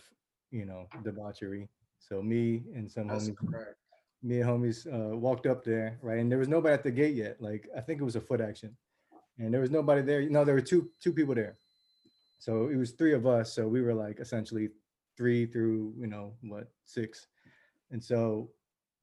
you 0.52 0.66
know 0.66 0.88
debauchery. 1.04 1.70
So 2.00 2.22
me 2.22 2.64
and 2.74 2.90
some 2.90 3.08
That's 3.08 3.30
homies 3.30 3.38
correct. 3.38 3.76
me 4.24 4.42
and 4.42 4.50
homies 4.50 4.88
uh, 4.88 5.16
walked 5.16 5.46
up 5.46 5.64
there, 5.64 5.98
right? 6.02 6.20
And 6.20 6.32
there 6.32 6.40
was 6.40 6.48
nobody 6.48 6.74
at 6.74 6.84
the 6.84 6.92
gate 6.92 7.16
yet. 7.16 7.42
Like 7.42 7.68
I 7.76 7.82
think 7.82 8.02
it 8.02 8.06
was 8.06 8.16
a 8.16 8.22
foot 8.22 8.42
action, 8.42 8.76
and 9.38 9.54
there 9.54 9.62
was 9.62 9.72
nobody 9.72 10.02
there. 10.02 10.28
No, 10.30 10.46
there 10.46 10.56
were 10.56 10.62
two 10.62 10.90
two 11.02 11.14
people 11.14 11.36
there. 11.36 11.58
So 12.40 12.70
it 12.70 12.78
was 12.78 12.92
three 12.92 13.14
of 13.14 13.28
us. 13.28 13.54
So 13.54 13.68
we 13.68 13.82
were 13.82 13.94
like 13.94 14.20
essentially 14.20 14.70
three 15.18 15.46
through 15.46 15.94
you 16.00 16.08
know 16.08 16.34
what 16.42 16.72
six, 16.86 17.28
and 17.92 18.04
so 18.04 18.50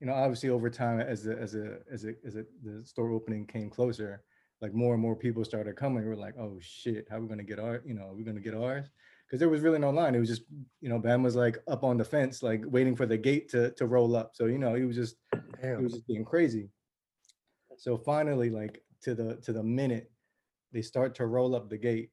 you 0.01 0.07
know 0.07 0.14
obviously 0.14 0.49
over 0.49 0.70
time 0.70 1.01
as 1.01 1.24
the 1.24 1.39
as 1.39 1.55
a 1.55 1.78
as 1.93 2.05
a 2.05 2.14
as 2.24 2.37
a 2.37 2.45
the 2.64 2.84
store 2.84 3.11
opening 3.11 3.47
came 3.47 3.68
closer, 3.68 4.22
like 4.62 4.72
more 4.72 4.95
and 4.95 5.03
more 5.03 5.14
people 5.14 5.45
started 5.45 5.76
coming. 5.76 6.03
We 6.03 6.09
were 6.09 6.16
like, 6.16 6.39
oh 6.39 6.57
shit, 6.61 7.07
how 7.11 7.16
are 7.16 7.20
we 7.20 7.28
gonna 7.28 7.43
get 7.43 7.59
our 7.59 7.82
you 7.84 7.93
know 7.93 8.07
we're 8.09 8.16
we 8.16 8.24
gonna 8.24 8.41
get 8.41 8.55
ours? 8.55 8.87
Because 9.26 9.40
there 9.40 9.48
was 9.48 9.62
really 9.62 9.78
no 9.78 9.90
line. 9.90 10.14
It 10.14 10.20
was 10.20 10.28
just 10.28 10.42
you 10.80 10.88
know 10.88 10.98
Bam 10.98 11.22
was 11.22 11.36
like 11.36 11.58
up 11.68 11.84
on 11.84 11.96
the 11.96 12.04
fence, 12.04 12.42
like 12.42 12.62
waiting 12.66 12.94
for 12.94 13.06
the 13.06 13.18
gate 13.18 13.48
to 13.50 13.72
to 13.72 13.86
roll 13.86 14.14
up. 14.14 14.32
So 14.34 14.46
you 14.46 14.58
know 14.58 14.74
he 14.74 14.84
was 14.84 14.96
just 14.96 15.16
Damn. 15.60 15.82
was 15.82 15.92
just 15.92 16.06
being 16.06 16.24
crazy. 16.24 16.70
So 17.76 17.96
finally, 17.96 18.50
like 18.50 18.82
to 19.02 19.14
the 19.14 19.36
to 19.36 19.52
the 19.52 19.62
minute, 19.62 20.10
they 20.72 20.82
start 20.82 21.14
to 21.16 21.26
roll 21.26 21.54
up 21.54 21.68
the 21.68 21.78
gate. 21.78 22.10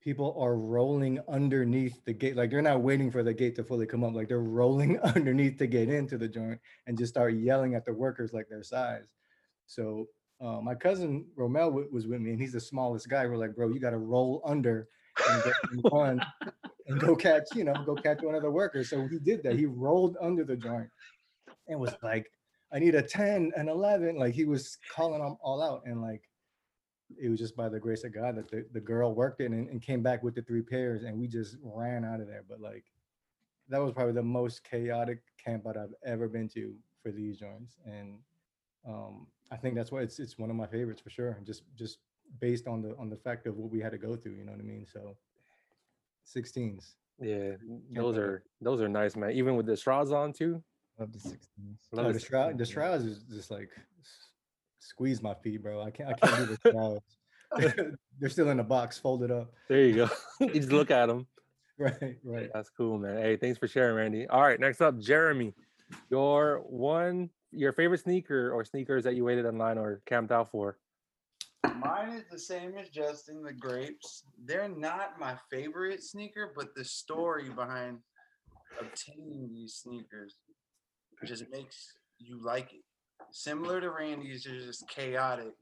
People 0.00 0.36
are 0.38 0.56
rolling 0.56 1.18
underneath 1.28 2.04
the 2.04 2.12
gate, 2.12 2.36
like 2.36 2.50
they're 2.50 2.60
not 2.60 2.82
waiting 2.82 3.10
for 3.10 3.22
the 3.22 3.32
gate 3.32 3.56
to 3.56 3.64
fully 3.64 3.86
come 3.86 4.04
up, 4.04 4.14
like 4.14 4.28
they're 4.28 4.40
rolling 4.40 5.00
underneath 5.16 5.56
to 5.58 5.66
get 5.66 5.88
into 5.88 6.18
the 6.18 6.28
joint 6.28 6.60
and 6.86 6.98
just 6.98 7.14
start 7.14 7.32
yelling 7.32 7.74
at 7.74 7.86
the 7.86 7.92
workers 7.92 8.34
like 8.34 8.46
their 8.50 8.62
size. 8.62 9.06
So 9.66 10.08
uh, 10.42 10.60
my 10.60 10.74
cousin 10.74 11.26
Romel 11.38 11.72
wa- 11.72 11.84
was 11.90 12.06
with 12.06 12.20
me, 12.20 12.30
and 12.32 12.40
he's 12.40 12.52
the 12.52 12.60
smallest 12.60 13.08
guy. 13.08 13.26
We're 13.26 13.38
like, 13.38 13.56
bro, 13.56 13.68
you 13.68 13.80
got 13.80 13.90
to 13.90 13.98
roll 13.98 14.42
under 14.44 14.88
and 15.28 15.42
go 15.42 15.52
and 15.70 15.92
run 15.92 16.20
and 16.86 17.00
go 17.00 17.16
catch, 17.16 17.44
you 17.54 17.64
know, 17.64 17.74
go 17.84 17.94
catch 17.94 18.22
one 18.22 18.34
of 18.34 18.42
the 18.42 18.50
workers. 18.50 18.90
So 18.90 19.06
he 19.06 19.18
did 19.18 19.42
that. 19.42 19.56
He 19.56 19.66
rolled 19.66 20.16
under 20.20 20.44
the 20.44 20.56
joint 20.56 20.88
and 21.68 21.80
was 21.80 21.94
like, 22.02 22.30
I 22.72 22.78
need 22.78 22.94
a 22.94 23.02
10, 23.02 23.52
an 23.56 23.68
11. 23.68 24.18
Like 24.18 24.34
he 24.34 24.44
was 24.44 24.78
calling 24.94 25.22
them 25.22 25.36
all 25.40 25.62
out. 25.62 25.82
And 25.86 26.02
like, 26.02 26.22
it 27.20 27.28
was 27.28 27.38
just 27.38 27.56
by 27.56 27.68
the 27.68 27.78
grace 27.78 28.04
of 28.04 28.14
God 28.14 28.36
that 28.36 28.50
the, 28.50 28.66
the 28.72 28.80
girl 28.80 29.14
worked 29.14 29.40
it 29.40 29.50
and, 29.50 29.68
and 29.68 29.80
came 29.80 30.02
back 30.02 30.22
with 30.22 30.34
the 30.34 30.42
three 30.42 30.62
pairs 30.62 31.04
and 31.04 31.18
we 31.18 31.28
just 31.28 31.56
ran 31.62 32.04
out 32.04 32.20
of 32.20 32.26
there. 32.26 32.44
But 32.48 32.60
like, 32.60 32.84
that 33.68 33.78
was 33.80 33.92
probably 33.92 34.12
the 34.12 34.22
most 34.22 34.68
chaotic 34.68 35.20
camp 35.42 35.66
out 35.66 35.76
I've 35.76 35.94
ever 36.04 36.28
been 36.28 36.48
to 36.50 36.74
for 37.02 37.12
these 37.12 37.38
joints. 37.38 37.76
And 37.86 38.18
um, 38.86 39.26
I 39.50 39.56
think 39.56 39.74
that's 39.74 39.92
why 39.92 40.00
it's, 40.00 40.18
it's 40.18 40.38
one 40.38 40.50
of 40.50 40.56
my 40.56 40.66
favorites 40.66 41.00
for 41.00 41.10
sure. 41.10 41.38
Just, 41.44 41.62
just 41.76 41.98
based 42.40 42.66
on 42.66 42.82
the, 42.82 42.96
on 42.96 43.08
the 43.08 43.16
fact 43.16 43.46
of 43.46 43.56
what 43.56 43.70
we 43.70 43.80
had 43.80 43.92
to 43.92 43.98
go 43.98 44.16
through, 44.16 44.32
you 44.32 44.44
know 44.44 44.52
what 44.52 44.60
I 44.60 44.64
mean? 44.64 44.86
So 44.92 45.16
16s. 46.34 46.92
Yeah, 47.20 47.52
those 47.94 48.16
are 48.16 48.42
those 48.60 48.80
are 48.80 48.88
nice, 48.88 49.14
man. 49.14 49.30
Even 49.32 49.54
with 49.54 49.66
the 49.66 49.76
shrouds 49.76 50.10
on 50.10 50.32
too. 50.32 50.62
Love 50.98 51.12
the 51.12 51.18
16s. 51.18 51.38
Love 51.92 52.06
Oh, 52.06 52.12
the 52.12 52.18
shroud, 52.18 52.58
the 52.58 52.64
16s, 52.64 52.72
shrouds 52.72 53.04
is 53.04 53.22
just 53.32 53.50
like 53.50 53.70
squeeze 54.80 55.22
my 55.22 55.34
feet, 55.34 55.62
bro. 55.62 55.80
I 55.80 55.90
can't, 55.90 56.10
I 56.10 56.26
can't 56.26 56.48
do 56.48 56.56
the 56.56 56.70
shrouds. 56.72 57.94
They're 58.20 58.30
still 58.30 58.50
in 58.50 58.56
the 58.56 58.64
box, 58.64 58.98
folded 58.98 59.30
up. 59.30 59.52
There 59.68 59.84
you 59.84 59.94
go. 59.94 60.08
you 60.40 60.54
just 60.54 60.72
look 60.72 60.90
at 60.90 61.06
them. 61.06 61.26
Right, 61.78 62.16
right. 62.24 62.50
That's 62.52 62.70
cool, 62.70 62.98
man. 62.98 63.18
Hey, 63.18 63.36
thanks 63.36 63.58
for 63.58 63.68
sharing, 63.68 63.96
Randy. 63.96 64.26
All 64.28 64.42
right, 64.42 64.58
next 64.58 64.80
up, 64.80 64.98
Jeremy. 64.98 65.54
Your 66.10 66.62
one, 66.66 67.30
your 67.50 67.72
favorite 67.72 68.00
sneaker 68.00 68.50
or 68.52 68.64
sneakers 68.64 69.04
that 69.04 69.14
you 69.14 69.24
waited 69.24 69.46
online 69.46 69.78
or 69.78 70.00
camped 70.06 70.32
out 70.32 70.50
for. 70.50 70.78
Mine 71.72 72.10
is 72.16 72.24
the 72.30 72.38
same 72.38 72.76
as 72.76 72.88
Justin, 72.88 73.42
the 73.42 73.52
grapes. 73.52 74.24
They're 74.44 74.68
not 74.68 75.18
my 75.18 75.36
favorite 75.50 76.02
sneaker, 76.02 76.52
but 76.56 76.74
the 76.74 76.84
story 76.84 77.48
behind 77.48 77.98
obtaining 78.80 79.50
these 79.52 79.74
sneakers 79.74 80.36
just 81.24 81.44
makes 81.50 81.94
you 82.18 82.40
like 82.42 82.72
it. 82.72 82.82
Similar 83.32 83.80
to 83.80 83.90
Randy's, 83.90 84.44
they're 84.44 84.60
just 84.60 84.88
chaotic. 84.88 85.52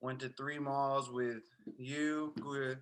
Went 0.00 0.20
to 0.20 0.28
three 0.30 0.58
malls 0.58 1.10
with 1.10 1.42
you, 1.76 2.32
with 2.44 2.78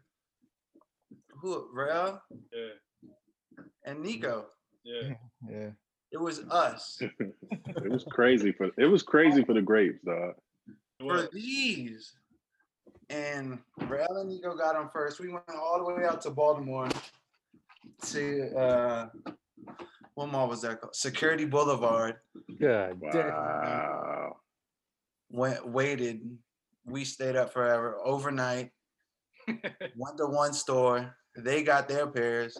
who, 1.40 1.68
Rel 1.72 2.22
Yeah, 2.52 3.60
and 3.84 4.02
Nico. 4.02 4.46
yeah. 4.84 5.14
Yeah. 5.50 5.70
It 6.12 6.18
was 6.20 6.40
us. 6.50 7.00
it 7.20 7.90
was 7.90 8.04
crazy 8.10 8.52
for 8.52 8.70
it 8.78 8.86
was 8.86 9.02
crazy 9.02 9.44
for 9.44 9.54
the 9.54 9.62
grapes, 9.62 10.00
dog. 10.04 10.34
For 11.00 11.28
these, 11.32 12.12
and 13.10 13.58
Rail 13.88 14.16
and 14.16 14.28
Nico 14.28 14.56
got 14.56 14.74
them 14.74 14.90
first. 14.92 15.20
We 15.20 15.28
went 15.28 15.44
all 15.50 15.78
the 15.78 15.94
way 15.94 16.04
out 16.04 16.20
to 16.22 16.30
Baltimore 16.30 16.88
to 18.06 18.56
uh, 18.56 19.08
what 20.16 20.30
mall 20.30 20.48
was 20.48 20.62
that 20.62 20.80
called? 20.80 20.96
Security 20.96 21.44
Boulevard. 21.44 22.16
Good. 22.58 23.00
damn. 23.12 23.28
Wow. 23.28 24.36
Went 25.30 25.68
waited. 25.68 26.38
We 26.86 27.04
stayed 27.04 27.36
up 27.36 27.52
forever 27.52 27.98
overnight. 28.04 28.70
went 29.48 30.16
to 30.18 30.26
one 30.26 30.52
store. 30.52 31.16
They 31.36 31.62
got 31.62 31.88
their 31.88 32.06
pairs. 32.06 32.56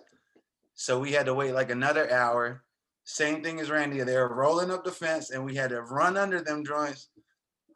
So 0.75 0.99
we 0.99 1.13
had 1.13 1.27
to 1.27 1.35
wait 1.35 1.53
like 1.55 1.71
another 1.71 2.13
hour. 2.13 2.65
Same 3.05 3.43
thing 3.43 3.61
as 3.61 3.71
Randy. 3.71 4.03
They 4.03 4.17
were 4.17 4.35
rolling 4.35 4.71
up 4.71 4.85
the 4.85 4.91
fence 4.91 5.31
and 5.31 5.45
we 5.45 5.55
had 5.55 5.71
to 5.71 5.81
run 5.83 6.17
under 6.17 6.43
them 6.43 6.65
joints, 6.65 7.09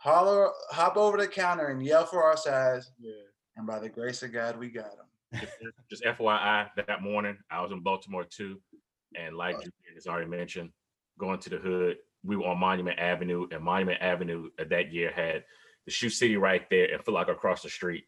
holler, 0.00 0.50
hop 0.70 0.96
over 0.96 1.16
the 1.16 1.28
counter 1.28 1.68
and 1.68 1.84
yell 1.84 2.04
for 2.04 2.24
our 2.24 2.36
size. 2.36 2.90
Yeah. 2.98 3.12
And 3.56 3.66
by 3.66 3.78
the 3.78 3.88
grace 3.88 4.22
of 4.22 4.32
God, 4.32 4.58
we 4.58 4.68
got 4.68 4.96
them. 4.96 5.46
Just 5.88 6.02
FYI, 6.02 6.68
that 6.86 7.02
morning 7.02 7.36
I 7.50 7.60
was 7.60 7.70
in 7.70 7.80
Baltimore 7.80 8.24
too, 8.24 8.60
and 9.16 9.36
like 9.36 9.54
Julian 9.54 9.94
has 9.94 10.06
already 10.06 10.28
mentioned, 10.28 10.70
going 11.18 11.38
to 11.40 11.50
the 11.50 11.58
hood, 11.58 11.98
we 12.24 12.36
were 12.36 12.46
on 12.46 12.58
Monument 12.58 12.98
Avenue, 12.98 13.46
and 13.52 13.62
Monument 13.62 13.98
Avenue 14.00 14.48
that 14.58 14.92
year 14.92 15.12
had 15.14 15.44
the 15.86 15.92
Shoe 15.92 16.08
City 16.08 16.36
right 16.36 16.68
there 16.70 16.92
and 16.92 17.04
Foot 17.04 17.14
like 17.14 17.28
across 17.28 17.62
the 17.62 17.68
street, 17.68 18.04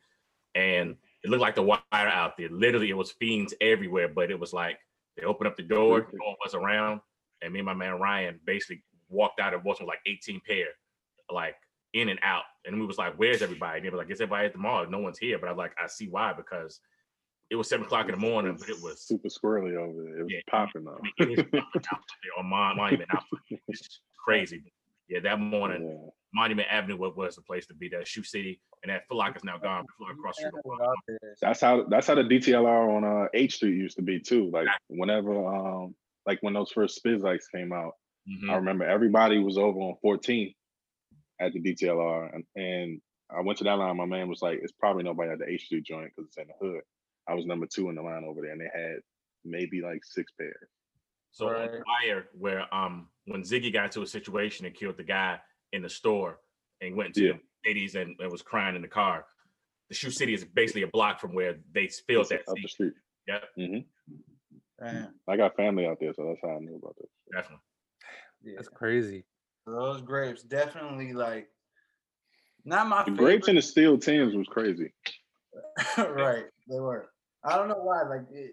and 0.55 0.97
it 1.23 1.31
looked 1.31 1.43
like 1.43 1.55
the 1.55 1.63
wire 1.63 1.83
out 1.93 2.37
there. 2.37 2.49
Literally, 2.49 2.91
it 2.91 2.97
was 2.97 3.13
fiends 3.13 3.55
everywhere, 3.61 4.09
but 4.09 4.31
it 4.31 4.41
was 4.41 4.53
like 4.53 4.79
they 5.17 5.25
opened 5.25 5.47
up 5.49 5.57
the 5.57 5.63
door, 5.63 6.09
no 6.13 6.27
one 6.27 6.37
was 6.45 6.55
around, 6.55 7.01
and 7.43 7.53
me 7.53 7.61
and 7.61 7.67
my 7.67 7.75
man 7.75 8.01
Ryan 8.01 8.41
basically 8.45 8.83
walked 9.09 9.39
out 9.39 9.55
of 9.55 9.63
Baltimore 9.63 9.93
like 9.93 10.01
18 10.07 10.41
pair, 10.47 10.67
like 11.31 11.55
in 11.95 12.09
and 12.09 12.19
out, 12.23 12.45
and 12.65 12.79
we 12.81 12.87
was 12.87 12.99
like, 12.99 13.15
"Where's 13.17 13.43
everybody?" 13.43 13.79
And 13.79 13.87
they 13.87 13.91
were 13.91 13.99
like, 13.99 14.11
"It's 14.11 14.21
everybody 14.21 14.47
at 14.47 14.53
the 14.53 14.59
mall. 14.59 14.87
No 14.89 14.99
one's 15.01 15.19
here." 15.19 15.39
But 15.39 15.49
I'm 15.51 15.57
like, 15.57 15.73
I 15.83 15.87
see 15.89 16.09
why 16.09 16.33
because 16.33 16.81
it 17.51 17.57
was 17.57 17.69
seven 17.69 17.85
o'clock 17.87 18.07
in 18.07 18.13
the 18.13 18.17
morning, 18.17 18.57
but 18.59 18.69
it 18.71 18.81
was 18.83 19.03
super 19.07 19.29
squirrely 19.29 19.77
over 19.77 20.03
there. 20.05 20.21
It 20.21 20.23
was 20.25 20.33
Yeah, 20.33 20.41
popping 20.51 20.85
though. 20.85 20.99
I 21.21 21.25
mean, 21.27 21.39
it 21.39 21.53
was 21.53 21.63
popping 21.63 21.83
out 21.91 22.39
on 22.39 22.47
Mon- 22.47 22.77
Monument. 22.79 23.11
Avenue. 23.11 23.59
It's 23.69 24.01
crazy. 24.25 24.63
Yeah, 25.09 25.21
that 25.21 25.39
morning, 25.39 25.83
Yeah. 25.87 26.09
Monument 26.33 26.67
Avenue 26.71 26.97
was, 26.97 27.13
was 27.15 27.37
the 27.37 27.43
place 27.43 27.67
to 27.67 27.75
be. 27.75 27.89
That 27.91 28.09
Shoe 28.09 28.23
City 28.23 28.59
and 28.83 28.91
that 28.91 29.03
Foot 29.09 29.37
is 29.37 29.45
now 29.45 29.59
gone. 29.59 29.85
Foot 29.99 30.13
across 30.13 30.37
the 30.39 30.49
street. 30.49 31.35
That's 31.43 31.61
how 31.61 31.85
that's 31.91 32.07
how 32.07 32.15
the 32.15 32.23
DTLR 32.23 32.97
on 32.97 33.05
uh 33.05 33.29
H 33.35 33.57
Street 33.57 33.75
used 33.77 33.97
to 33.97 34.03
be 34.03 34.19
too. 34.19 34.51
Like 34.51 34.69
whenever 34.89 35.47
um 35.47 35.95
like 36.25 36.39
when 36.41 36.55
those 36.55 36.71
first 36.73 36.99
Spizikes 37.05 37.51
came 37.55 37.73
out, 37.73 37.93
Mhm. 38.31 38.51
I 38.51 38.55
remember 38.57 38.85
everybody 38.85 39.39
was 39.41 39.59
over 39.59 39.79
on 39.79 39.97
14 40.01 40.55
at 41.43 41.53
the 41.53 41.61
DTLR 41.61 42.35
and, 42.35 42.45
and 42.57 43.01
I 43.35 43.41
went 43.41 43.59
to 43.59 43.65
that 43.65 43.79
line. 43.79 43.97
My 43.97 44.05
man 44.05 44.29
was 44.29 44.43
like, 44.43 44.61
"It's 44.63 44.73
probably 44.73 45.03
nobody 45.05 45.31
at 45.31 45.39
the 45.39 45.49
H 45.49 45.65
Street 45.65 45.85
joint 45.85 46.11
because 46.15 46.29
it's 46.29 46.37
in 46.37 46.49
the 46.49 46.55
hood." 46.67 46.83
I 47.29 47.35
was 47.35 47.47
number 47.47 47.67
two 47.67 47.89
in 47.89 47.95
the 47.95 48.03
line 48.03 48.25
over 48.25 48.43
there, 48.43 48.53
and 48.53 48.61
they 48.61 48.69
had 48.73 48.97
maybe 49.45 49.81
like 49.81 50.05
six 50.05 50.31
pairs. 50.39 50.69
So 51.31 51.49
on 51.49 51.67
the 51.73 51.83
wire, 51.87 52.27
where 52.39 52.73
um 52.75 53.09
when 53.25 53.43
Ziggy 53.43 53.73
got 53.73 53.87
into 53.87 54.03
a 54.03 54.07
situation 54.07 54.67
and 54.67 54.75
killed 54.75 54.99
the 54.99 55.05
guy 55.05 55.41
in 55.73 55.81
the 55.83 55.89
store 55.89 56.39
and 56.83 56.95
went 56.95 57.15
to 57.15 57.25
Yeah. 57.25 57.33
the 57.65 57.71
cities 57.71 57.95
and, 57.95 58.15
and 58.21 58.31
was 58.31 58.43
crying 58.43 58.77
in 58.77 58.83
the 58.83 58.89
car, 58.89 59.25
the 59.89 59.95
Shoe 59.95 60.11
City 60.11 60.35
is 60.35 60.45
basically 60.45 60.83
a 60.83 60.89
block 60.89 61.19
from 61.21 61.33
where 61.35 61.57
they 61.73 61.89
spilled 61.89 62.29
that. 62.29 62.41
up 62.49 62.57
the 62.61 62.69
street. 62.69 62.93
Yeah, 63.27 63.39
hmm 63.57 63.79
Damn. 64.79 65.15
I 65.29 65.37
got 65.37 65.57
family 65.57 65.87
out 65.87 65.99
there, 66.01 66.13
so 66.13 66.27
that's 66.27 66.41
how 66.43 66.57
I 66.57 66.59
knew 66.59 66.77
about 66.77 66.97
this. 67.01 67.09
definitely. 67.33 67.63
That's 68.57 68.69
crazy. 68.69 69.25
Those 69.67 70.01
grapes 70.03 70.43
definitely 70.43 71.13
like 71.13 71.49
not 72.65 72.89
my 72.89 73.05
The 73.05 73.11
favorite. 73.11 73.19
grapes 73.19 73.49
and 73.49 73.59
the 73.59 73.63
steel 73.63 73.99
tins 73.99 74.35
was 74.35 74.47
crazy. 74.49 74.93
right, 75.99 76.45
they 76.69 76.81
were. 76.81 77.11
I 77.45 77.57
don't 77.57 77.69
know 77.69 77.81
why. 77.83 78.03
Like 78.03 78.23
it, 78.33 78.53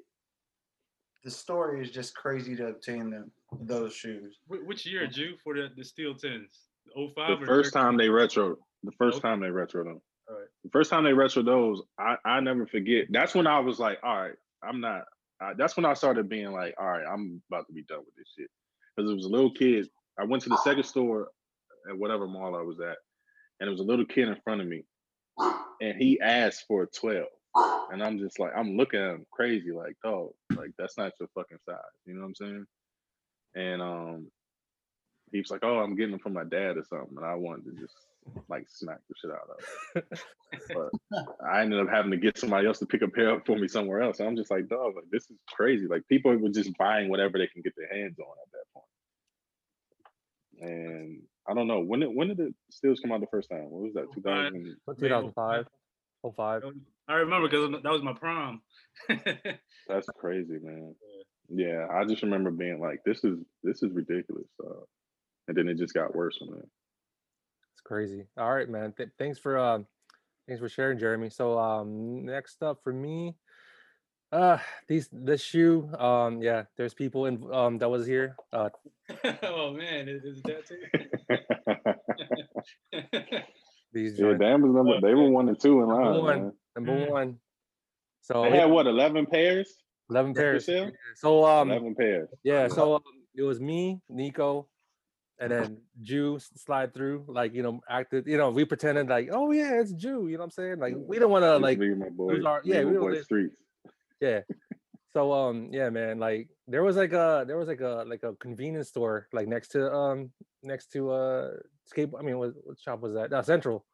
the 1.23 1.31
story 1.31 1.81
is 1.83 1.91
just 1.91 2.15
crazy 2.15 2.55
to 2.55 2.67
obtain 2.67 3.09
them 3.09 3.31
those 3.61 3.93
shoes. 3.93 4.37
Which 4.47 4.85
year, 4.85 5.07
Ju, 5.07 5.35
for 5.43 5.53
the, 5.55 5.69
the 5.75 5.83
steel 5.83 6.15
tins? 6.15 6.67
05 6.95 7.15
The 7.15 7.43
or 7.43 7.45
first 7.45 7.73
13? 7.73 7.83
time 7.83 7.97
they 7.97 8.09
retro, 8.09 8.57
the 8.83 8.91
first 8.93 9.17
Okay. 9.17 9.27
time 9.27 9.39
they 9.41 9.49
retro 9.51 9.83
them. 9.83 10.01
Alright. 10.29 10.47
The 10.63 10.69
first 10.71 10.89
time 10.89 11.03
they 11.03 11.13
retro 11.13 11.43
those, 11.43 11.81
I 11.99 12.15
I 12.25 12.39
never 12.39 12.65
forget. 12.67 13.07
That's 13.09 13.33
when 13.35 13.47
I 13.47 13.59
was 13.59 13.79
like, 13.79 13.99
all 14.03 14.15
right, 14.21 14.35
I'm 14.63 14.79
not. 14.81 15.03
I, 15.41 15.53
that's 15.53 15.77
when 15.77 15.85
I 15.85 15.93
started 15.93 16.27
being 16.29 16.51
like, 16.51 16.75
all 16.79 16.87
right, 16.87 17.05
I'm 17.07 17.41
about 17.49 17.65
to 17.67 17.73
be 17.73 17.83
done 17.83 17.99
with 17.99 18.15
this 18.17 18.27
shit. 18.37 18.49
Because 18.95 19.09
it 19.09 19.15
was 19.15 19.25
a 19.25 19.29
little 19.29 19.51
kid. 19.51 19.87
I 20.19 20.25
went 20.25 20.43
to 20.43 20.49
the 20.49 20.61
second 20.63 20.83
store 20.83 21.29
at 21.89 21.97
whatever 21.97 22.27
mall 22.27 22.55
I 22.55 22.61
was 22.61 22.79
at, 22.79 22.97
and 23.59 23.67
there 23.67 23.71
was 23.71 23.79
a 23.79 23.83
little 23.83 24.05
kid 24.05 24.27
in 24.27 24.37
front 24.43 24.61
of 24.61 24.67
me, 24.67 24.83
and 25.81 25.97
he 25.97 26.19
asked 26.19 26.65
for 26.67 26.83
a 26.83 26.87
12. 26.87 27.25
And 27.91 28.03
I'm 28.03 28.19
just 28.19 28.39
like, 28.39 28.51
I'm 28.55 28.77
looking 28.77 28.99
at 28.99 29.15
him 29.15 29.25
crazy, 29.31 29.71
like, 29.71 29.95
dog, 30.03 30.31
like 30.55 30.71
that's 30.77 30.97
not 30.97 31.13
your 31.19 31.29
fucking 31.33 31.57
size. 31.65 31.77
You 32.05 32.13
know 32.13 32.21
what 32.21 32.27
I'm 32.27 32.35
saying? 32.35 32.65
And 33.55 33.81
um, 33.81 34.27
he 35.31 35.39
was 35.39 35.49
like, 35.49 35.63
"Oh, 35.63 35.79
I'm 35.79 35.95
getting 35.95 36.11
them 36.11 36.19
from 36.19 36.33
my 36.33 36.43
dad 36.43 36.77
or 36.77 36.83
something," 36.83 37.17
and 37.17 37.25
I 37.25 37.35
wanted 37.35 37.65
to 37.65 37.81
just 37.81 37.95
like 38.47 38.65
smack 38.69 38.99
the 39.07 39.15
shit 39.19 39.31
out 39.31 39.49
of 39.49 40.03
it. 40.11 40.19
but 40.73 41.19
I 41.45 41.61
ended 41.61 41.79
up 41.79 41.89
having 41.89 42.11
to 42.11 42.17
get 42.17 42.37
somebody 42.37 42.67
else 42.67 42.79
to 42.79 42.85
pick 42.85 43.01
a 43.01 43.07
pair 43.07 43.35
up 43.35 43.45
for 43.45 43.57
me 43.57 43.67
somewhere 43.67 44.01
else. 44.01 44.19
And 44.19 44.27
I'm 44.27 44.35
just 44.35 44.51
like, 44.51 44.67
dog, 44.67 44.95
like 44.95 45.09
this 45.11 45.29
is 45.29 45.37
crazy. 45.47 45.87
Like 45.87 46.07
people 46.07 46.35
were 46.35 46.49
just 46.49 46.77
buying 46.77 47.09
whatever 47.09 47.37
they 47.37 47.47
can 47.47 47.61
get 47.61 47.73
their 47.75 47.87
hands 47.87 48.19
on 48.19 48.25
at 48.25 48.51
that 48.51 48.73
point. 48.73 48.85
And 50.59 51.21
I 51.49 51.53
don't 51.53 51.67
know 51.67 51.79
when 51.79 52.01
did 52.01 52.09
when 52.13 52.27
did 52.27 52.37
the 52.37 52.53
steels 52.69 52.99
come 52.99 53.11
out 53.11 53.21
the 53.21 53.27
first 53.27 53.49
time? 53.49 53.69
What 53.69 53.83
was 53.83 53.93
that? 53.93 54.07
2000. 54.13 54.75
2005? 54.99 55.65
05. 56.35 56.63
I 57.07 57.13
remember 57.13 57.47
because 57.47 57.81
that 57.81 57.91
was 57.91 58.03
my 58.03 58.13
prom. 58.13 58.61
That's 59.07 60.07
crazy, 60.17 60.59
man. 60.61 60.93
Yeah, 61.49 61.87
I 61.91 62.05
just 62.05 62.21
remember 62.21 62.51
being 62.51 62.79
like, 62.79 62.99
this 63.05 63.23
is 63.23 63.39
this 63.63 63.81
is 63.81 63.91
ridiculous. 63.91 64.47
Uh, 64.63 64.83
and 65.47 65.57
then 65.57 65.67
it 65.67 65.77
just 65.77 65.93
got 65.93 66.15
worse 66.15 66.37
from 66.37 66.49
there. 66.51 66.67
It's 67.73 67.81
crazy. 67.83 68.25
All 68.37 68.53
right, 68.53 68.69
man. 68.69 68.93
Th- 68.95 69.09
thanks 69.17 69.39
for 69.39 69.57
um, 69.57 69.87
thanks 70.47 70.59
for 70.59 70.69
sharing, 70.69 70.99
Jeremy. 70.99 71.29
So 71.29 71.57
um, 71.57 72.25
next 72.25 72.61
up 72.61 72.81
for 72.83 72.93
me, 72.93 73.35
uh, 74.31 74.57
these 74.87 75.09
this 75.11 75.41
shoe. 75.41 75.89
Um, 75.97 76.41
yeah, 76.41 76.63
there's 76.77 76.93
people 76.93 77.25
in 77.25 77.43
um 77.51 77.77
that 77.79 77.89
was 77.89 78.05
here. 78.05 78.35
Uh, 78.53 78.69
oh 79.43 79.73
man, 79.73 80.07
is, 80.09 80.23
is 80.23 80.41
that 80.43 80.65
too? 80.67 80.77
these 83.93 84.17
Yeah, 84.19 84.25
joints. 84.27 84.39
damn 84.41 84.61
was 84.61 84.71
number 84.73 85.01
they 85.01 85.13
were 85.13 85.29
one 85.29 85.49
and 85.49 85.59
two 85.59 85.81
in 85.81 85.87
Number 85.87 86.03
line. 86.03 86.21
one. 86.21 86.39
man. 86.43 86.53
Number 86.75 86.91
Mm. 86.91 87.09
one. 87.09 87.39
So 88.21 88.43
They 88.43 88.49
yeah, 88.49 88.55
had 88.61 88.69
what, 88.71 88.87
eleven 88.87 89.25
pairs? 89.25 89.75
11 90.11 90.33
pairs. 90.33 90.65
sale? 90.65 90.91
So 91.15 91.45
um, 91.45 91.69
Eleven 91.71 91.95
pairs. 91.95 92.29
yeah. 92.43 92.67
So 92.67 92.95
um, 92.95 93.01
it 93.35 93.43
was 93.43 93.59
me, 93.59 94.01
Nico, 94.09 94.67
and 95.39 95.51
then 95.51 95.77
Ju 96.01 96.39
slide 96.39 96.93
through. 96.93 97.25
Like 97.27 97.53
you 97.53 97.61
know, 97.63 97.79
acted. 97.89 98.25
You 98.27 98.37
know, 98.37 98.49
we 98.49 98.65
pretended 98.65 99.07
like, 99.07 99.29
oh 99.31 99.51
yeah, 99.51 99.79
it's 99.79 99.93
Ju. 99.93 100.27
You 100.27 100.33
know 100.33 100.39
what 100.39 100.43
I'm 100.45 100.51
saying? 100.51 100.79
Like 100.79 100.95
we 100.97 101.19
don't 101.19 101.31
want 101.31 101.43
to 101.43 101.57
like 101.57 101.77
my 101.79 102.09
boy, 102.09 102.43
our 102.43 102.61
yeah. 102.63 102.77
and 102.77 102.89
We 102.89 102.95
don't 102.95 103.23
streets. 103.23 103.61
Yeah 104.21 104.41
so 105.13 105.31
um 105.33 105.69
yeah 105.71 105.89
man 105.89 106.19
like 106.19 106.47
there 106.67 106.83
was 106.83 106.95
like 106.95 107.13
a 107.13 107.43
there 107.47 107.57
was 107.57 107.67
like 107.67 107.81
a 107.81 108.03
like 108.07 108.23
a 108.23 108.33
convenience 108.35 108.89
store 108.89 109.27
like 109.33 109.47
next 109.47 109.69
to 109.69 109.91
um 109.91 110.29
next 110.63 110.91
to 110.91 111.11
uh 111.11 111.51
skate 111.85 112.09
i 112.19 112.21
mean 112.21 112.37
what, 112.37 112.51
what 112.63 112.77
shop 112.79 112.99
was 113.01 113.13
that 113.13 113.31
uh, 113.33 113.41
central 113.41 113.85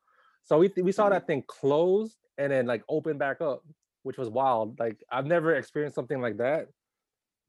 so 0.44 0.58
we 0.58 0.70
we 0.82 0.92
saw 0.92 1.10
that 1.10 1.26
thing 1.28 1.44
closed 1.48 2.18
and 2.38 2.52
then 2.52 2.66
like 2.66 2.84
open 2.90 3.18
back 3.18 3.40
up 3.42 3.64
which 4.04 4.18
was 4.18 4.30
wild 4.30 4.78
like 4.80 4.98
i've 5.12 5.26
never 5.26 5.56
experienced 5.56 5.96
something 5.96 6.22
like 6.22 6.38
that 6.38 6.68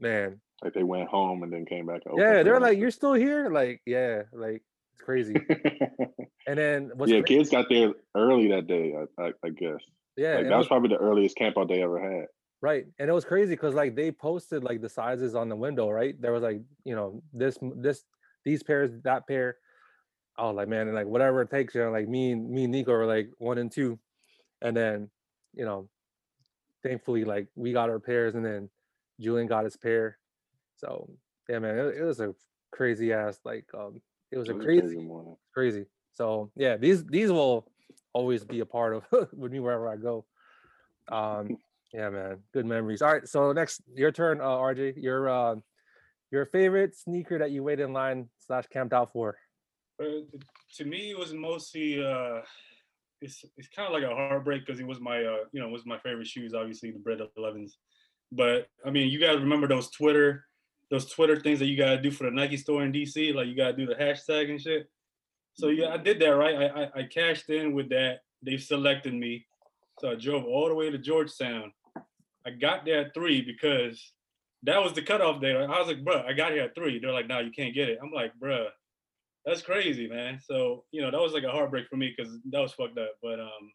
man 0.01 0.41
Like 0.62 0.74
they 0.74 0.83
went 0.83 1.09
home 1.09 1.43
and 1.43 1.53
then 1.53 1.64
came 1.66 1.87
back. 1.87 2.03
yeah 2.16 2.43
they're 2.43 2.61
like 2.61 2.79
you're 2.79 2.91
still 2.91 3.14
here 3.14 3.51
like 3.51 3.81
yeah 3.87 4.22
like 4.33 4.62
it's 4.95 5.03
crazy 5.03 5.35
and 6.47 6.59
then 6.59 6.91
what's 6.95 7.11
yeah, 7.11 7.18
cra- 7.18 7.27
kids 7.29 7.51
got 7.51 7.68
there 7.68 7.93
early 8.14 8.49
that 8.49 8.66
day. 8.66 8.95
I, 8.97 9.22
I, 9.24 9.33
I 9.45 9.49
guess. 9.51 9.81
yeah 10.16 10.37
like 10.37 10.45
that 10.49 10.51
was 10.57 10.59
was- 10.64 10.68
probably 10.68 10.89
the 10.91 10.97
earliest 10.99 11.37
camp 11.37 11.59
out 11.59 11.68
they 11.68 11.83
ever 11.83 11.99
had. 12.01 12.27
Right. 12.66 12.86
And 12.98 13.08
it 13.08 13.12
was 13.12 13.24
crazy 13.24 13.52
because 13.52 13.74
like 13.74 13.94
they 13.94 14.10
posted 14.10 14.64
like 14.64 14.80
the 14.80 14.88
sizes 14.88 15.36
on 15.36 15.48
the 15.48 15.54
window, 15.54 15.88
right? 15.88 16.20
There 16.20 16.32
was 16.32 16.42
like, 16.42 16.62
you 16.82 16.96
know, 16.96 17.22
this 17.32 17.56
this 17.76 18.02
these 18.44 18.64
pairs, 18.64 18.90
that 19.04 19.28
pair. 19.28 19.58
I 20.36 20.42
was 20.46 20.56
like, 20.56 20.66
man, 20.66 20.88
and 20.88 20.96
like 20.96 21.06
whatever 21.06 21.42
it 21.42 21.48
takes, 21.48 21.76
you 21.76 21.82
know, 21.82 21.92
like 21.92 22.08
me 22.08 22.32
and 22.32 22.50
me 22.50 22.64
and 22.64 22.72
Nico 22.72 22.90
were 22.90 23.06
like 23.06 23.30
one 23.38 23.58
and 23.58 23.70
two. 23.70 24.00
And 24.62 24.76
then, 24.76 25.10
you 25.54 25.64
know, 25.64 25.88
thankfully 26.82 27.24
like 27.24 27.46
we 27.54 27.72
got 27.72 27.88
our 27.88 28.00
pairs 28.00 28.34
and 28.34 28.44
then 28.44 28.68
Julian 29.20 29.46
got 29.46 29.62
his 29.62 29.76
pair. 29.76 30.18
So 30.74 31.08
yeah, 31.48 31.60
man, 31.60 31.78
it, 31.78 31.98
it 31.98 32.02
was 32.02 32.18
a 32.18 32.34
crazy 32.72 33.12
ass, 33.12 33.38
like 33.44 33.66
um 33.74 34.02
it 34.32 34.38
was 34.38 34.48
It 34.48 34.54
a 34.54 34.54
was 34.56 34.64
a 34.64 34.66
crazy 34.66 34.80
crazy 34.80 34.98
morning. 34.98 35.36
crazy. 35.54 35.86
So 36.14 36.50
yeah, 36.56 36.76
these 36.76 37.04
these 37.04 37.30
will 37.30 37.70
always 38.12 38.42
be 38.42 38.58
a 38.58 38.66
part 38.66 38.92
of 38.96 39.04
with 39.32 39.52
me 39.52 39.60
wherever 39.60 39.88
I 39.88 39.94
go. 39.94 40.24
Um, 41.08 41.58
yeah, 41.93 42.11
man, 42.11 42.39
good 42.53 42.66
memories. 42.66 43.03
All 43.03 43.12
right, 43.12 43.28
so 43.28 43.53
next 43.53 43.82
your 43.95 44.12
turn, 44.12 44.41
uh, 44.41 44.45
RJ. 44.45 44.95
Your 44.97 45.28
uh, 45.28 45.57
your 46.30 46.47
favorite 46.47 46.97
sneaker 46.97 47.39
that 47.39 47.51
you 47.51 47.62
waited 47.62 47.84
in 47.84 47.93
line 47.93 48.28
slash 48.39 48.66
camped 48.72 48.93
out 48.93 49.12
for. 49.12 49.37
Uh, 50.01 50.20
to 50.76 50.84
me, 50.84 51.11
it 51.11 51.18
was 51.18 51.32
mostly 51.32 52.05
uh, 52.05 52.41
it's 53.20 53.45
it's 53.57 53.68
kind 53.68 53.87
of 53.87 53.95
like 53.95 54.11
a 54.11 54.14
heartbreak 54.14 54.66
because 54.66 54.80
it 54.80 54.87
was 54.87 55.01
my 55.01 55.24
uh 55.24 55.45
you 55.53 55.61
know 55.61 55.68
it 55.68 55.72
was 55.72 55.87
my 55.87 55.99
favorite 55.99 56.26
shoes, 56.26 56.55
obviously 56.55 56.91
the 56.91 56.99
Bred 56.99 57.20
11s. 57.39 57.72
But 58.32 58.68
I 58.84 58.91
mean, 58.91 59.09
you 59.11 59.18
guys 59.18 59.39
remember 59.39 59.68
those 59.68 59.91
Twitter 59.91 60.45
those 60.91 61.07
Twitter 61.07 61.41
things 61.41 61.59
that 61.59 61.66
you 61.66 61.76
gotta 61.76 62.01
do 62.01 62.11
for 62.11 62.24
the 62.24 62.30
Nike 62.30 62.57
store 62.57 62.84
in 62.84 62.93
DC, 62.93 63.34
like 63.34 63.49
you 63.49 63.57
gotta 63.57 63.76
do 63.76 63.87
the 63.87 63.95
hashtag 63.95 64.51
and 64.51 64.61
shit. 64.61 64.89
So 65.55 65.68
yeah, 65.68 65.89
I 65.89 65.97
did 65.97 66.20
that 66.20 66.37
right. 66.37 66.55
I 66.57 66.82
I, 66.82 66.91
I 67.01 67.03
cashed 67.05 67.49
in 67.51 67.72
with 67.72 67.89
that. 67.91 68.20
They 68.43 68.57
selected 68.59 69.14
me, 69.14 69.47
so 69.99 70.11
I 70.11 70.14
drove 70.14 70.44
all 70.44 70.68
the 70.68 70.74
way 70.74 70.90
to 70.90 70.99
Georgetown. 70.99 71.72
I 72.47 72.51
got 72.51 72.84
there 72.84 73.01
at 73.07 73.14
three 73.14 73.42
because 73.42 74.12
that 74.62 74.82
was 74.82 74.92
the 74.92 75.03
cutoff 75.03 75.40
day. 75.40 75.53
I 75.57 75.66
was 75.66 75.88
like, 75.88 76.05
bro, 76.05 76.22
I 76.26 76.32
got 76.32 76.53
here 76.53 76.62
at 76.62 76.74
three. 76.74 76.99
They're 76.99 77.12
like, 77.12 77.28
no, 77.28 77.40
you 77.40 77.51
can't 77.51 77.74
get 77.74 77.88
it. 77.88 77.99
I'm 78.03 78.12
like, 78.12 78.32
bruh, 78.42 78.66
that's 79.44 79.62
crazy, 79.62 80.09
man. 80.09 80.40
So 80.44 80.84
you 80.92 81.03
know, 81.03 81.11
that 81.11 81.20
was 81.20 81.32
like 81.32 81.44
a 81.44 81.51
heartbreak 81.51 81.88
for 81.88 81.97
me 81.97 82.14
because 82.16 82.32
that 82.51 82.61
was 82.61 82.72
fucked 82.72 82.99
up. 82.99 83.12
But 83.22 83.40
um, 83.40 83.72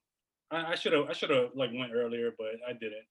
I 0.52 0.76
should 0.76 0.94
have 0.94 1.10
I 1.10 1.14
should 1.14 1.30
have 1.30 1.50
like 1.56 1.72
went 1.74 1.94
earlier, 1.94 2.32
but 2.38 2.48
I 2.68 2.74
didn't. 2.74 3.06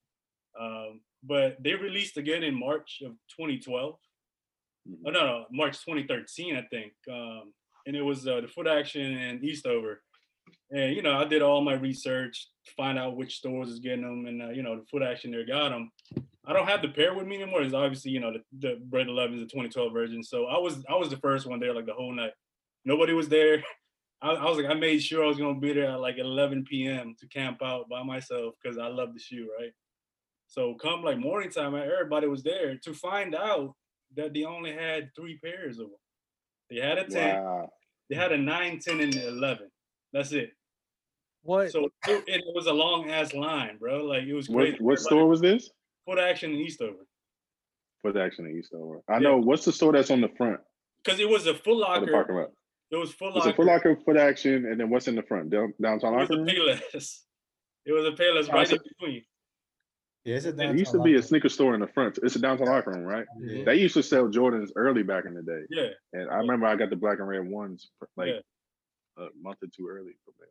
Um, 0.60 1.00
but 1.22 1.56
they 1.62 1.74
released 1.74 2.16
again 2.16 2.42
in 2.42 2.58
March 2.58 3.02
of 3.04 3.12
2012. 3.38 3.94
Mhm. 4.88 4.94
Oh 5.06 5.10
no, 5.10 5.20
no, 5.20 5.44
March 5.50 5.84
2013, 5.84 6.56
I 6.56 6.62
think. 6.70 6.92
Um, 7.10 7.52
and 7.86 7.96
it 7.96 8.02
was 8.02 8.26
uh, 8.26 8.40
the 8.40 8.48
Foot 8.48 8.66
Action 8.66 9.16
and 9.16 9.42
Eastover. 9.44 10.02
And 10.70 10.94
you 10.94 11.02
know, 11.02 11.16
I 11.18 11.24
did 11.24 11.42
all 11.42 11.60
my 11.62 11.74
research, 11.74 12.48
to 12.66 12.72
find 12.72 12.98
out 12.98 13.16
which 13.16 13.36
stores 13.36 13.68
is 13.68 13.80
getting 13.80 14.02
them, 14.02 14.26
and 14.26 14.42
uh, 14.42 14.50
you 14.50 14.62
know, 14.62 14.76
the 14.76 14.86
Foot 14.90 15.02
Action 15.02 15.30
there 15.30 15.46
got 15.46 15.70
them. 15.70 15.90
I 16.46 16.52
don't 16.52 16.68
have 16.68 16.82
the 16.82 16.88
pair 16.88 17.14
with 17.14 17.26
me 17.26 17.42
anymore. 17.42 17.62
It's 17.62 17.74
obviously 17.74 18.10
you 18.12 18.20
know 18.20 18.32
the, 18.32 18.68
the 18.68 18.80
Bred 18.84 19.08
11 19.08 19.34
is 19.36 19.40
the 19.42 19.46
2012 19.46 19.92
version. 19.92 20.22
So 20.22 20.46
I 20.46 20.58
was 20.58 20.84
I 20.88 20.96
was 20.96 21.10
the 21.10 21.18
first 21.18 21.46
one 21.46 21.60
there 21.60 21.74
like 21.74 21.86
the 21.86 21.92
whole 21.94 22.14
night. 22.14 22.32
Nobody 22.84 23.12
was 23.12 23.28
there. 23.28 23.62
I, 24.22 24.32
I 24.32 24.44
was 24.48 24.58
like 24.58 24.66
I 24.70 24.74
made 24.74 25.02
sure 25.02 25.24
I 25.24 25.28
was 25.28 25.38
gonna 25.38 25.58
be 25.58 25.72
there 25.72 25.90
at 25.90 26.00
like 26.00 26.18
11 26.18 26.64
p.m. 26.64 27.14
to 27.20 27.26
camp 27.28 27.62
out 27.62 27.88
by 27.88 28.02
myself 28.02 28.54
because 28.62 28.78
I 28.78 28.88
love 28.88 29.14
the 29.14 29.20
shoe, 29.20 29.48
right? 29.58 29.72
So 30.46 30.74
come 30.74 31.02
like 31.02 31.18
morning 31.18 31.50
time, 31.50 31.74
everybody 31.74 32.26
was 32.26 32.42
there 32.42 32.76
to 32.76 32.92
find 32.92 33.34
out 33.34 33.74
that 34.16 34.34
they 34.34 34.44
only 34.44 34.72
had 34.72 35.10
three 35.14 35.38
pairs 35.38 35.78
of 35.78 35.86
them. 35.86 35.96
They 36.68 36.80
had 36.80 36.98
a 36.98 37.04
10, 37.04 37.42
Wow. 37.44 37.70
they 38.08 38.16
had 38.16 38.32
a 38.32 38.36
9, 38.38 38.78
10, 38.80 39.00
and 39.00 39.14
11. 39.14 39.68
That's 40.12 40.32
it. 40.32 40.50
What? 41.42 41.70
So 41.70 41.86
it, 42.08 42.24
it 42.26 42.44
was 42.54 42.66
a 42.66 42.72
long 42.72 43.10
ass 43.10 43.32
line, 43.32 43.78
bro. 43.78 44.04
Like 44.04 44.24
it 44.24 44.34
was 44.34 44.48
crazy. 44.48 44.72
What 44.72 44.80
what 44.82 44.98
store 45.00 45.26
was 45.26 45.40
this? 45.40 45.70
Foot 46.06 46.18
Action 46.18 46.52
in 46.52 46.58
Eastover. 46.60 47.06
Foot 48.02 48.16
Action 48.16 48.46
in 48.46 48.58
Eastover. 48.58 49.00
I 49.08 49.14
Yeah. 49.14 49.18
know. 49.20 49.36
What's 49.38 49.64
the 49.64 49.72
store 49.72 49.92
that's 49.92 50.10
on 50.10 50.20
the 50.20 50.28
front 50.36 50.60
Because 51.04 51.20
it 51.20 51.28
was 51.28 51.46
a 51.46 51.54
Foot 51.54 51.82
of 51.82 52.00
the 52.04 52.10
parking 52.12 52.12
Locker. 52.12 52.34
lot? 52.34 52.50
It 52.90 52.96
was 52.96 53.12
Foot 53.12 53.28
It's 53.28 53.36
Locker. 53.36 53.50
a 53.50 53.54
Foot 53.54 53.66
Locker, 53.66 53.96
Foot 54.04 54.16
Action, 54.16 54.66
and 54.66 54.78
then 54.80 54.90
what's 54.90 55.06
in 55.08 55.14
the 55.14 55.22
front? 55.22 55.50
Down, 55.50 55.72
downtown 55.80 56.14
It 56.14 56.16
was 56.18 56.30
locker 56.30 56.42
a 56.42 56.44
room. 56.44 56.48
Payless. 56.94 57.20
It 57.86 57.92
was 57.92 58.04
a 58.04 58.10
Payless 58.10 58.48
Oh, 58.50 58.56
right 58.58 58.68
so- 58.68 58.74
in 58.76 58.82
between. 58.98 59.22
Yeah, 60.24 60.36
it's 60.36 60.44
a 60.44 60.52
There 60.52 60.76
used 60.76 60.92
to 60.92 61.00
be 61.02 61.14
a 61.14 61.22
sneaker 61.22 61.48
store 61.48 61.72
in 61.74 61.80
the 61.80 61.86
front. 61.86 62.18
It's 62.22 62.36
a 62.36 62.40
downtown 62.40 62.66
locker 62.66 62.90
room, 62.90 63.04
right? 63.04 63.24
Yeah. 63.40 63.64
They 63.64 63.76
used 63.76 63.94
to 63.94 64.02
sell 64.02 64.28
Jordans 64.28 64.68
early 64.76 65.02
back 65.02 65.24
in 65.24 65.32
the 65.32 65.42
day, 65.42 65.62
Yeah. 65.70 65.88
and 66.12 66.28
I 66.30 66.36
remember 66.36 66.66
I 66.66 66.76
got 66.76 66.90
the 66.90 66.96
black 66.96 67.20
and 67.20 67.26
red 67.28 67.48
ones 67.48 67.88
like 68.18 68.28
Yeah. 68.28 68.40
A 69.20 69.28
month 69.40 69.58
or 69.62 69.68
two 69.74 69.88
early 69.88 70.14
from 70.24 70.34
there. 70.38 70.48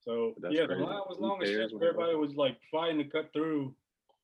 So 0.00 0.34
That's 0.40 0.54
yeah, 0.54 0.66
the 0.66 0.76
line 0.76 1.00
was 1.08 1.18
long 1.18 1.42
as 1.42 1.48
shit. 1.48 1.58
pairs 1.58 1.72
when 1.72 1.82
it 1.82 1.86
Everybody 1.86 2.16
was 2.16 2.34
like 2.34 2.56
fighting 2.70 2.98
to 2.98 3.04
cut 3.04 3.32
through, 3.32 3.74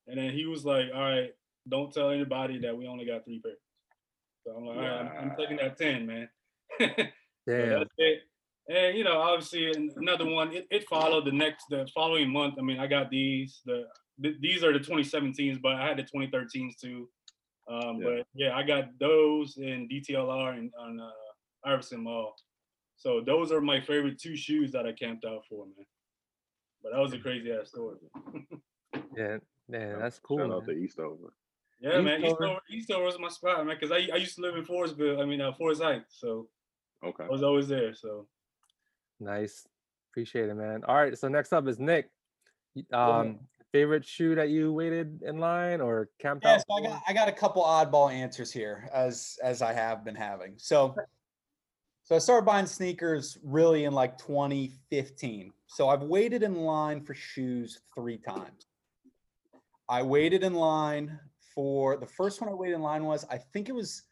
and 0.06 0.18
then 0.18 0.30
he 0.32 0.46
was 0.46 0.64
like, 0.64 0.86
"All 0.94 1.00
right, 1.00 1.34
don't 1.68 1.92
tell 1.92 2.10
anybody 2.10 2.58
that 2.60 2.76
we 2.76 2.86
only 2.86 3.04
got 3.04 3.24
three 3.24 3.40
pairs." 3.40 3.58
So 4.44 4.52
I'm 4.56 4.64
like, 4.64 4.76
"All 4.76 4.82
right, 4.82 5.00
I'm, 5.00 5.30
I'm 5.30 5.36
taking 5.36 5.56
that 5.58 5.78
ten, 5.78 6.06
man." 6.06 6.28
So 7.46 7.52
Damn. 7.52 7.80
that's 7.80 7.90
it. 7.98 8.22
And 8.70 8.96
you 8.96 9.04
know, 9.04 9.18
obviously, 9.18 9.70
another 9.96 10.24
one. 10.24 10.54
It, 10.54 10.66
it 10.70 10.88
followed 10.88 11.26
the 11.26 11.32
next, 11.32 11.66
the 11.68 11.86
following 11.94 12.30
month. 12.30 12.54
I 12.58 12.62
mean, 12.62 12.80
I 12.80 12.86
got 12.86 13.10
these. 13.10 13.60
The 13.66 13.84
th- 14.22 14.36
these 14.40 14.64
are 14.64 14.72
the 14.72 14.78
2017s, 14.78 15.60
but 15.60 15.72
I 15.72 15.86
had 15.86 15.98
the 15.98 16.04
2013s 16.04 16.78
too. 16.80 17.06
Um, 17.68 17.98
Yeah. 17.98 18.04
But 18.04 18.26
yeah, 18.34 18.56
I 18.56 18.62
got 18.62 18.98
those 18.98 19.58
in 19.58 19.88
DTLR 19.90 20.56
and 20.56 20.72
on 20.78 21.00
uh, 21.00 21.68
Iverson 21.70 22.02
Mall. 22.02 22.34
So 22.96 23.20
those 23.20 23.52
are 23.52 23.60
my 23.60 23.80
favorite 23.80 24.18
two 24.20 24.36
shoes 24.36 24.72
that 24.72 24.86
I 24.86 24.92
camped 24.92 25.24
out 25.24 25.44
for, 25.48 25.66
man. 25.66 25.86
But 26.82 26.92
that 26.92 27.00
was 27.00 27.12
a 27.12 27.18
crazy 27.18 27.52
ass 27.52 27.68
story. 27.68 27.96
Yeah, 29.16 29.38
man, 29.68 29.98
that's 29.98 30.20
cool. 30.20 30.38
Shout 30.38 30.50
out 30.52 30.66
man. 30.66 30.76
to 30.76 30.82
Eastover. 30.82 31.32
Yeah, 31.80 32.00
man. 32.00 32.20
Eastover. 32.20 32.44
Eastover, 32.44 32.60
Eastover 32.70 33.04
was 33.04 33.18
my 33.18 33.28
spot, 33.28 33.66
man, 33.66 33.76
because 33.78 33.90
I, 33.90 34.08
I 34.12 34.18
used 34.18 34.36
to 34.36 34.42
live 34.42 34.56
in 34.56 34.64
Forestville. 34.64 35.20
I 35.20 35.24
mean, 35.24 35.40
uh, 35.40 35.52
Forest 35.52 35.82
Heights. 35.82 36.16
So 36.20 36.48
Okay. 37.04 37.24
I 37.24 37.28
was 37.28 37.42
always 37.42 37.68
there. 37.68 37.94
So 37.94 38.26
Nice. 39.20 39.66
Appreciate 40.10 40.48
it, 40.48 40.54
man. 40.54 40.82
All 40.86 40.94
right. 40.94 41.16
So 41.18 41.28
next 41.28 41.52
up 41.52 41.66
is 41.68 41.78
Nick. 41.78 42.08
Um, 42.92 43.40
favorite 43.72 44.04
shoe 44.04 44.34
that 44.36 44.48
you 44.50 44.72
waited 44.72 45.22
in 45.22 45.38
line 45.38 45.80
or 45.80 46.08
camped 46.20 46.44
Yeah, 46.44 46.54
out 46.54 46.60
so 46.60 46.74
I 46.76 46.82
got 46.82 47.02
I 47.08 47.12
got 47.12 47.28
a 47.28 47.32
couple 47.32 47.62
oddball 47.62 48.12
answers 48.12 48.52
here 48.52 48.88
as 48.92 49.36
as 49.42 49.62
I 49.62 49.72
have 49.72 50.04
been 50.04 50.14
having. 50.14 50.54
So 50.56 50.94
so 52.04 52.14
I 52.14 52.18
started 52.18 52.44
buying 52.44 52.66
sneakers 52.66 53.38
really 53.42 53.84
in 53.84 53.94
like 53.94 54.18
2015. 54.18 55.52
So 55.66 55.88
I've 55.88 56.02
waited 56.02 56.42
in 56.42 56.54
line 56.54 57.00
for 57.00 57.14
shoes 57.14 57.80
three 57.94 58.18
times. 58.18 58.66
I 59.88 60.02
waited 60.02 60.44
in 60.44 60.52
line 60.52 61.18
for 61.54 61.96
the 61.96 62.06
first 62.06 62.42
one 62.42 62.50
I 62.50 62.54
waited 62.54 62.74
in 62.74 62.82
line 62.82 63.04
was 63.04 63.24
I 63.30 63.38
think 63.38 63.70
it 63.70 63.74
was 63.74 64.02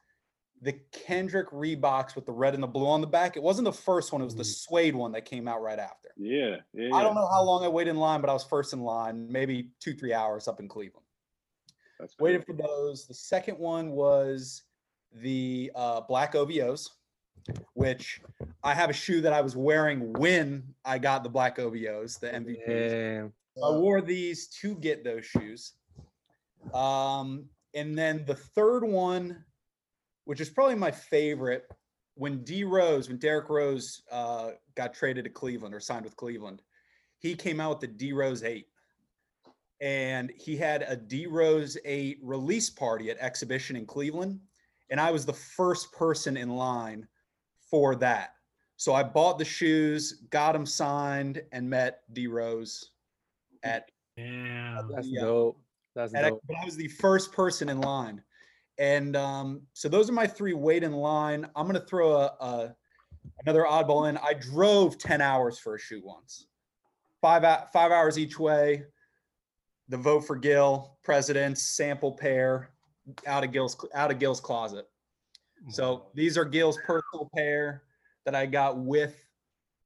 the 0.62 0.72
Kendrick 0.92 1.50
Reeboks 1.50 2.14
with 2.14 2.24
the 2.24 2.32
red 2.32 2.54
and 2.54 2.62
the 2.62 2.68
blue 2.68 2.88
on 2.88 3.02
the 3.02 3.06
back. 3.06 3.36
It 3.36 3.42
wasn't 3.42 3.66
the 3.66 3.72
first 3.72 4.10
one, 4.10 4.22
it 4.22 4.24
was 4.24 4.36
the 4.36 4.44
suede 4.44 4.94
one 4.94 5.12
that 5.12 5.26
came 5.26 5.46
out 5.46 5.60
right 5.60 5.78
after. 5.78 6.10
Yeah, 6.16 6.56
yeah. 6.72 6.94
I 6.94 7.02
don't 7.02 7.14
know 7.14 7.26
how 7.26 7.42
long 7.42 7.62
I 7.62 7.68
waited 7.68 7.90
in 7.90 7.96
line, 7.96 8.22
but 8.22 8.30
I 8.30 8.32
was 8.32 8.44
first 8.44 8.72
in 8.72 8.80
line, 8.80 9.30
maybe 9.30 9.70
two, 9.80 9.92
three 9.92 10.14
hours 10.14 10.48
up 10.48 10.60
in 10.60 10.68
Cleveland 10.68 11.04
That's 12.00 12.18
waited 12.18 12.46
for 12.46 12.54
those. 12.54 13.06
The 13.06 13.14
second 13.14 13.58
one 13.58 13.90
was 13.90 14.62
the 15.14 15.72
uh, 15.74 16.02
black 16.02 16.34
OVOs, 16.34 16.88
which 17.74 18.20
I 18.62 18.74
have 18.74 18.90
a 18.90 18.94
shoe 18.94 19.20
that 19.22 19.32
I 19.32 19.40
was 19.40 19.56
wearing 19.56 20.12
when 20.14 20.62
I 20.84 20.98
got 20.98 21.22
the 21.22 21.28
black 21.28 21.58
OVOs, 21.58 22.18
the 22.18 22.28
MVPs. 22.28 22.90
Damn. 22.90 23.32
I 23.62 23.70
wore 23.70 24.00
these 24.00 24.48
to 24.60 24.74
get 24.76 25.04
those 25.04 25.26
shoes. 25.26 25.72
Um, 26.72 27.46
and 27.74 27.98
then 27.98 28.24
the 28.26 28.34
third 28.34 28.84
one, 28.84 29.44
which 30.24 30.40
is 30.40 30.48
probably 30.48 30.76
my 30.76 30.90
favorite, 30.90 31.66
when 32.14 32.44
D 32.44 32.64
Rose, 32.64 33.08
when 33.08 33.18
Derrick 33.18 33.48
Rose 33.48 34.02
uh, 34.10 34.50
got 34.74 34.94
traded 34.94 35.24
to 35.24 35.30
Cleveland 35.30 35.74
or 35.74 35.80
signed 35.80 36.04
with 36.04 36.16
Cleveland, 36.16 36.62
he 37.18 37.34
came 37.34 37.60
out 37.60 37.70
with 37.70 37.80
the 37.80 37.86
D 37.86 38.12
Rose 38.12 38.42
8. 38.42 38.66
And 39.80 40.32
he 40.36 40.56
had 40.56 40.84
a 40.86 40.96
D 40.96 41.26
Rose 41.26 41.76
8 41.84 42.20
release 42.22 42.70
party 42.70 43.10
at 43.10 43.18
Exhibition 43.18 43.76
in 43.76 43.86
Cleveland. 43.86 44.38
And 44.90 45.00
I 45.00 45.10
was 45.10 45.26
the 45.26 45.32
first 45.32 45.90
person 45.92 46.36
in 46.36 46.50
line 46.50 47.08
for 47.72 47.96
that. 47.96 48.34
So 48.76 48.94
I 48.94 49.02
bought 49.02 49.38
the 49.38 49.44
shoes, 49.44 50.22
got 50.30 50.52
them 50.52 50.66
signed, 50.66 51.42
and 51.50 51.68
met 51.68 52.02
D 52.12 52.28
Rose 52.28 52.90
at 53.64 53.90
Yeah. 54.16 54.82
That's 54.90 55.08
Yeah. 55.08 55.22
dope. 55.22 55.60
That's 55.94 56.14
at, 56.14 56.28
dope. 56.28 56.42
but 56.46 56.56
I 56.58 56.64
was 56.64 56.76
the 56.76 56.88
first 56.88 57.32
person 57.32 57.68
in 57.68 57.80
line. 57.80 58.22
And 58.78 59.16
um, 59.16 59.62
so 59.72 59.88
those 59.88 60.08
are 60.08 60.12
my 60.12 60.26
three 60.26 60.52
wait 60.54 60.82
in 60.82 60.92
line. 60.92 61.48
I'm 61.56 61.66
gonna 61.66 61.80
throw 61.80 62.12
a, 62.12 62.26
a 62.40 62.76
another 63.44 63.62
oddball 63.64 64.08
in. 64.08 64.18
I 64.18 64.34
drove 64.34 64.98
10 64.98 65.20
hours 65.20 65.58
for 65.58 65.74
a 65.74 65.78
shoot 65.78 66.04
once. 66.04 66.46
Five 67.20 67.42
hou- 67.42 67.66
five 67.72 67.90
hours 67.92 68.18
each 68.18 68.38
way. 68.38 68.84
The 69.88 69.96
vote 69.96 70.20
for 70.26 70.36
Gil, 70.36 70.98
presidents, 71.02 71.62
sample 71.62 72.12
pair, 72.12 72.70
out 73.26 73.44
of 73.44 73.52
Gil's 73.52 73.76
out 73.94 74.10
of 74.10 74.18
Gil's 74.18 74.40
closet. 74.40 74.88
So 75.70 76.06
these 76.14 76.36
are 76.36 76.44
Gil's 76.44 76.78
personal 76.86 77.30
pair 77.36 77.84
that 78.24 78.34
I 78.34 78.46
got 78.46 78.78
with 78.78 79.22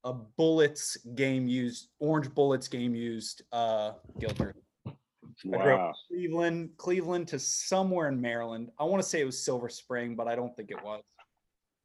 a 0.03 0.13
Bullets 0.13 0.97
game 1.15 1.47
used, 1.47 1.89
orange 1.99 2.33
Bullets 2.33 2.67
game 2.67 2.95
used 2.95 3.43
uh 3.51 3.93
Gil 4.19 4.31
jersey. 4.31 4.59
I 4.87 4.93
Wow. 5.45 5.93
Cleveland, 6.07 6.71
Cleveland 6.77 7.27
to 7.29 7.39
somewhere 7.39 8.07
in 8.07 8.19
Maryland. 8.19 8.71
I 8.79 8.85
want 8.85 9.03
to 9.03 9.07
say 9.07 9.21
it 9.21 9.25
was 9.25 9.43
Silver 9.43 9.69
Spring, 9.69 10.15
but 10.15 10.27
I 10.27 10.35
don't 10.35 10.55
think 10.55 10.71
it 10.71 10.83
was. 10.83 11.03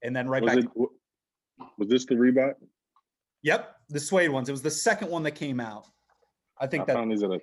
And 0.03 0.17
then 0.17 0.27
right 0.27 0.43
Was 0.43 0.55
back. 0.55 0.65
it? 0.65 0.89
Was 1.79 1.89
this 1.89 2.07
the 2.07 2.15
Reebok? 2.15 2.55
Yep, 3.43 3.77
the 3.91 4.01
suede 4.01 4.31
ones. 4.31 4.49
It 4.49 4.53
was 4.53 4.63
the 4.63 4.71
second 4.71 5.11
one 5.11 5.23
that 5.25 5.33
came 5.33 5.61
out. 5.61 5.87
I 6.59 6.65
I 6.65 6.67
think 6.67 6.87
that. 6.87 6.95
found 6.95 7.11
these 7.11 7.23
at 7.23 7.31
a. 7.31 7.41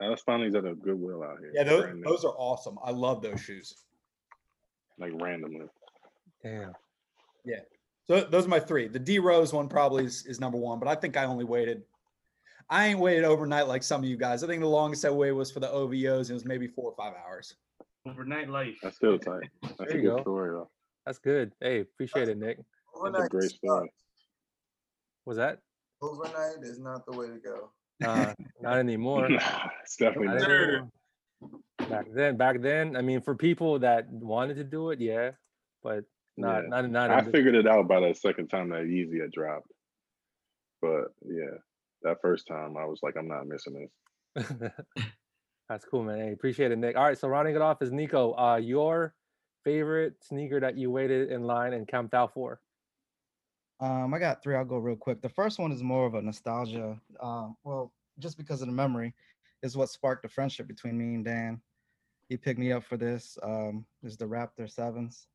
I 0.00 0.16
found 0.26 0.42
these 0.42 0.54
at 0.54 0.64
a 0.64 0.74
Goodwill 0.74 1.22
out 1.22 1.38
here. 1.38 1.52
Yeah, 1.54 1.64
those, 1.64 1.82
brand 1.82 2.00
new, 2.00 2.04
those 2.04 2.24
are 2.24 2.34
awesome. 2.36 2.78
I 2.84 2.90
love 2.90 3.22
those 3.22 3.40
shoes. 3.40 3.84
Like 4.98 5.12
randomly. 5.20 5.66
Damn. 6.42 6.72
Yeah. 7.44 7.60
So 8.06 8.20
those 8.20 8.46
are 8.46 8.48
my 8.48 8.60
three. 8.60 8.88
The 8.88 8.98
D 8.98 9.18
Rose 9.18 9.52
one 9.52 9.68
probably 9.68 10.04
is, 10.04 10.26
is 10.26 10.40
number 10.40 10.58
one, 10.58 10.78
but 10.78 10.88
I 10.88 10.94
think 10.94 11.16
I 11.16 11.24
only 11.24 11.44
waited. 11.44 11.82
I 12.70 12.86
ain't 12.86 12.98
waited 12.98 13.24
overnight 13.24 13.68
like 13.68 13.82
some 13.82 14.02
of 14.02 14.08
you 14.08 14.16
guys. 14.16 14.42
I 14.42 14.46
think 14.46 14.60
the 14.60 14.66
longest 14.68 15.04
I 15.04 15.10
waited 15.10 15.34
was 15.34 15.50
for 15.50 15.60
the 15.60 15.68
OVOs. 15.68 16.20
And 16.22 16.30
it 16.30 16.34
was 16.34 16.44
maybe 16.44 16.66
four 16.68 16.90
or 16.90 16.96
five 16.96 17.14
hours. 17.24 17.54
overnight 18.06 18.48
life. 18.48 18.76
That's 18.82 18.96
still 18.96 19.18
tight. 19.18 19.48
That's 19.62 19.74
There 19.78 19.88
a 19.90 19.94
you 19.96 20.02
good 20.02 20.16
go. 20.16 20.22
story 20.22 20.50
though. 20.52 20.70
That's 21.06 21.18
good. 21.18 21.52
Hey, 21.60 21.80
appreciate 21.80 22.28
it, 22.28 22.38
Nick. 22.38 22.58
That's 23.12 23.24
a 23.26 23.28
great 23.28 23.50
story. 23.50 23.92
Was 25.26 25.36
that? 25.36 25.58
Overnight 26.00 26.62
is 26.62 26.78
not 26.80 27.04
the 27.06 27.16
way 27.16 27.26
to 27.26 27.38
go. 27.38 27.70
Uh, 28.04 28.32
not 28.60 28.78
anymore. 28.78 29.28
Nah, 29.30 29.68
it's 29.82 29.96
definitely 29.96 30.28
Not 30.28 30.40
not. 30.40 30.50
anymore. 30.50 30.90
Back 31.88 32.06
then, 32.12 32.36
back 32.36 32.60
then, 32.60 32.96
I 32.96 33.02
mean, 33.02 33.20
for 33.20 33.34
people 33.34 33.78
that 33.80 34.08
wanted 34.10 34.54
to 34.56 34.64
do 34.64 34.90
it, 34.90 35.00
yeah, 35.00 35.32
but 35.82 36.04
not 36.36 36.62
Yeah. 36.62 36.68
not 36.68 36.90
not. 36.90 37.10
I 37.10 37.22
figured 37.22 37.54
it 37.54 37.66
out 37.66 37.88
by 37.88 38.00
the 38.00 38.14
second 38.14 38.48
time 38.48 38.68
that 38.70 38.84
Yeezy 38.84 39.20
had 39.20 39.32
dropped. 39.32 39.70
But 40.80 41.12
yeah, 41.24 41.58
that 42.02 42.20
first 42.20 42.46
time 42.46 42.76
I 42.76 42.84
was 42.84 43.00
like, 43.02 43.16
I'm 43.16 43.28
not 43.28 43.46
missing 43.46 43.88
this. 44.34 44.48
this. 44.48 44.72
That's 45.68 45.84
cool, 45.84 46.02
man. 46.02 46.18
Hey, 46.18 46.32
appreciate 46.32 46.70
it, 46.72 46.78
Nick. 46.78 46.96
All 46.96 47.04
right, 47.04 47.18
so 47.18 47.28
rounding 47.28 47.54
it 47.54 47.62
off 47.62 47.82
is 47.82 47.92
Nico. 47.92 48.34
Uh, 48.36 48.56
your 48.56 49.14
favorite 49.64 50.14
sneaker 50.22 50.60
that 50.60 50.76
you 50.76 50.90
waited 50.90 51.30
in 51.30 51.44
line 51.44 51.72
and 51.72 51.86
camped 51.86 52.14
out 52.14 52.34
for? 52.34 52.60
Um, 53.80 54.12
I 54.14 54.18
got 54.18 54.42
three. 54.42 54.54
I'll 54.54 54.64
go 54.64 54.78
real 54.78 54.96
quick. 54.96 55.22
The 55.22 55.28
first 55.28 55.58
one 55.58 55.72
is 55.72 55.82
more 55.82 56.06
of 56.06 56.14
a 56.14 56.22
nostalgia. 56.22 56.98
Um, 57.20 57.56
well, 57.64 57.92
just 58.18 58.36
because 58.36 58.60
of 58.60 58.68
the 58.68 58.72
memory, 58.72 59.14
is 59.62 59.76
what 59.76 59.88
sparked 59.88 60.22
the 60.22 60.28
friendship 60.28 60.66
between 60.66 60.98
me 60.98 61.14
and 61.14 61.24
Dan. 61.24 61.60
He 62.28 62.36
picked 62.36 62.58
me 62.58 62.72
up 62.72 62.84
for 62.84 62.96
this. 62.96 63.38
Um, 63.42 63.84
this 64.02 64.12
is 64.12 64.18
the 64.18 64.24
Raptor 64.24 64.70
Sevens. 64.70 65.26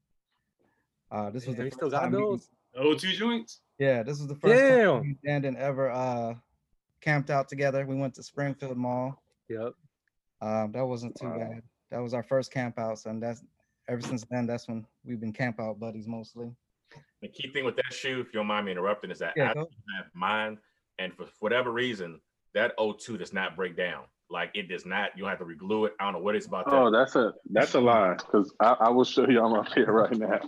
Uh, 1.12 1.30
this 1.30 1.46
was 1.46 1.56
Yeah, 1.56 1.60
the 1.60 1.66
you 1.66 1.72
still 1.72 1.90
got 1.90 2.02
time 2.02 2.12
me 2.12 2.18
and- 2.18 2.26
those? 2.28 2.50
Oh, 2.76 2.94
two 2.94 3.12
joints. 3.12 3.62
Yeah, 3.80 4.04
this 4.04 4.20
was 4.20 4.28
the 4.28 4.36
first 4.36 4.54
time 4.60 4.78
Damn. 4.78 5.02
me 5.02 5.08
and 5.10 5.18
Dan 5.24 5.42
didn't 5.42 5.58
ever 5.58 5.90
uh 5.90 6.36
camped 7.02 7.30
out 7.30 7.48
together. 7.48 7.86
We 7.86 7.96
went 7.96 8.14
to 8.16 8.24
Springfield 8.24 8.78
Mall. 8.78 9.22
Yep. 9.50 9.74
Um, 10.42 10.72
that 10.74 10.86
wasn't 10.86 11.16
too 11.16 11.28
Wow. 11.28 11.38
bad. 11.38 11.64
That 11.92 12.00
was 12.00 12.14
our 12.14 12.24
first 12.24 12.52
camp 12.52 12.78
out, 12.78 13.04
and 13.06 13.22
that's 13.24 13.44
ever 13.88 14.02
since 14.02 14.26
then. 14.30 14.46
That's 14.46 14.68
when 14.68 14.86
we've 15.06 15.20
been 15.20 15.32
camp 15.34 15.60
out 15.60 15.80
buddies 15.80 16.08
mostly. 16.08 16.52
The 17.22 17.28
key 17.30 17.50
thing 17.52 17.66
with 17.66 17.76
that 17.78 17.92
shoe, 17.94 18.20
if 18.20 18.28
you 18.28 18.34
don't 18.34 18.48
mind 18.48 18.66
me 18.66 18.72
interrupting, 18.74 19.10
is 19.12 19.20
that 19.20 19.34
Yeah, 19.36 19.54
I 19.56 19.60
have 19.98 20.14
mine, 20.14 20.60
and 21.00 21.16
for 21.16 21.28
whatever 21.40 21.72
reason, 21.72 22.20
that 22.54 22.76
O2 22.78 23.18
does 23.18 23.32
not 23.34 23.56
break 23.56 23.76
down. 23.78 24.06
Like 24.30 24.52
it 24.54 24.68
does 24.68 24.86
not. 24.86 25.12
You 25.16 25.22
don't 25.24 25.30
have 25.30 25.40
to 25.40 25.46
reglue 25.46 25.88
it. 25.88 25.94
I 26.00 26.04
don't 26.04 26.14
know 26.14 26.20
what 26.20 26.36
it's 26.36 26.48
about. 26.48 26.66
Oh, 26.68 26.92
that. 26.92 26.98
that's 26.98 27.16
a 27.16 27.34
that's 27.50 27.74
a 27.76 27.80
lie. 27.80 28.16
Because 28.16 28.54
I, 28.60 28.76
I 28.82 28.90
will 28.90 29.06
show 29.06 29.28
you 29.30 29.40
on 29.40 29.52
my 29.54 29.68
here 29.74 29.92
right 29.92 30.12
now. 30.18 30.40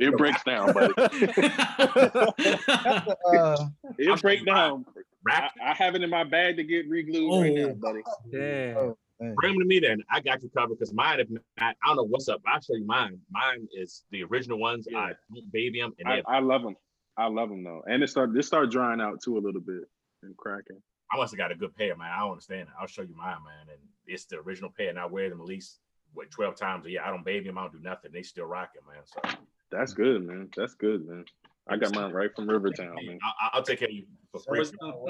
It 0.00 0.16
breaks 0.16 0.42
down, 0.42 0.72
buddy. 0.72 0.92
Uh, 0.98 2.32
it 3.98 4.20
breaks 4.22 4.42
down. 4.44 4.84
I, 5.28 5.48
I 5.64 5.74
have 5.74 5.94
it 5.94 6.02
in 6.02 6.10
my 6.10 6.24
bag 6.24 6.56
to 6.56 6.64
get 6.64 6.88
re-glued 6.88 7.40
right 7.42 7.54
now, 7.54 7.68
Oh. 7.68 7.74
buddy. 7.74 8.00
Damn. 8.32 8.76
oh, 8.76 8.96
bring 9.36 9.52
them 9.52 9.60
to 9.60 9.64
me 9.66 9.78
then. 9.80 10.02
I 10.10 10.20
got 10.20 10.42
you 10.42 10.48
covered 10.56 10.78
because 10.78 10.92
mine. 10.92 11.20
If 11.20 11.28
not, 11.30 11.42
I 11.60 11.74
don't 11.86 11.96
know 11.96 12.04
what's 12.04 12.28
up. 12.28 12.40
I'll 12.46 12.60
show 12.60 12.74
you 12.74 12.86
mine. 12.86 13.18
Mine 13.30 13.68
is 13.72 14.04
the 14.10 14.24
original 14.24 14.58
ones. 14.58 14.88
I 14.88 14.90
Yeah. 15.08 15.12
don't 15.34 15.52
baby 15.52 15.80
them, 15.80 15.92
and 15.98 16.08
I, 16.08 16.22
I 16.26 16.40
love 16.40 16.62
them. 16.62 16.74
I 17.16 17.26
love 17.28 17.50
them 17.50 17.62
though, 17.62 17.82
and 17.86 18.02
it 18.02 18.08
start 18.08 18.32
this 18.34 18.46
start 18.46 18.70
drying 18.70 19.00
out 19.00 19.20
too 19.22 19.36
a 19.36 19.40
little 19.40 19.60
bit 19.60 19.82
and 20.22 20.36
cracking. 20.36 20.80
I 21.12 21.16
must 21.16 21.32
have 21.32 21.38
got 21.38 21.52
a 21.52 21.56
good 21.56 21.74
pair, 21.74 21.96
man. 21.96 22.10
I 22.14 22.20
don't 22.20 22.32
understand 22.32 22.62
it. 22.62 22.74
I'll 22.80 22.86
show 22.86 23.02
you 23.02 23.16
mine, 23.16 23.38
man. 23.44 23.68
And 23.70 23.80
it's 24.06 24.24
the 24.26 24.38
original 24.38 24.70
pair, 24.70 24.90
and 24.90 24.98
I 24.98 25.06
wear 25.06 25.28
them 25.28 25.40
at 25.40 25.46
least 25.46 25.78
what 26.14 26.30
twelve 26.30 26.56
times 26.56 26.86
a 26.86 26.90
year. 26.90 27.02
I 27.04 27.10
don't 27.10 27.24
baby 27.24 27.46
them. 27.46 27.58
I 27.58 27.62
don't 27.62 27.72
do 27.72 27.80
nothing. 27.80 28.12
They 28.12 28.22
still 28.22 28.46
rocking, 28.46 28.82
man. 28.86 29.02
So 29.04 29.38
That's 29.70 29.92
good, 29.92 30.24
man. 30.24 30.48
That's 30.56 30.74
good, 30.74 31.06
man. 31.06 31.24
I 31.68 31.76
got 31.76 31.94
mine 31.94 32.12
right 32.12 32.34
from 32.34 32.48
Rivertown, 32.48 32.94
man. 33.04 33.18
I, 33.22 33.50
I'll 33.52 33.62
take 33.62 33.80
care 33.80 33.88
of 33.88 33.94
you 33.94 34.06
for 34.32 34.40
free. 34.40 34.58
what's 34.58 34.72
up? 34.82 35.00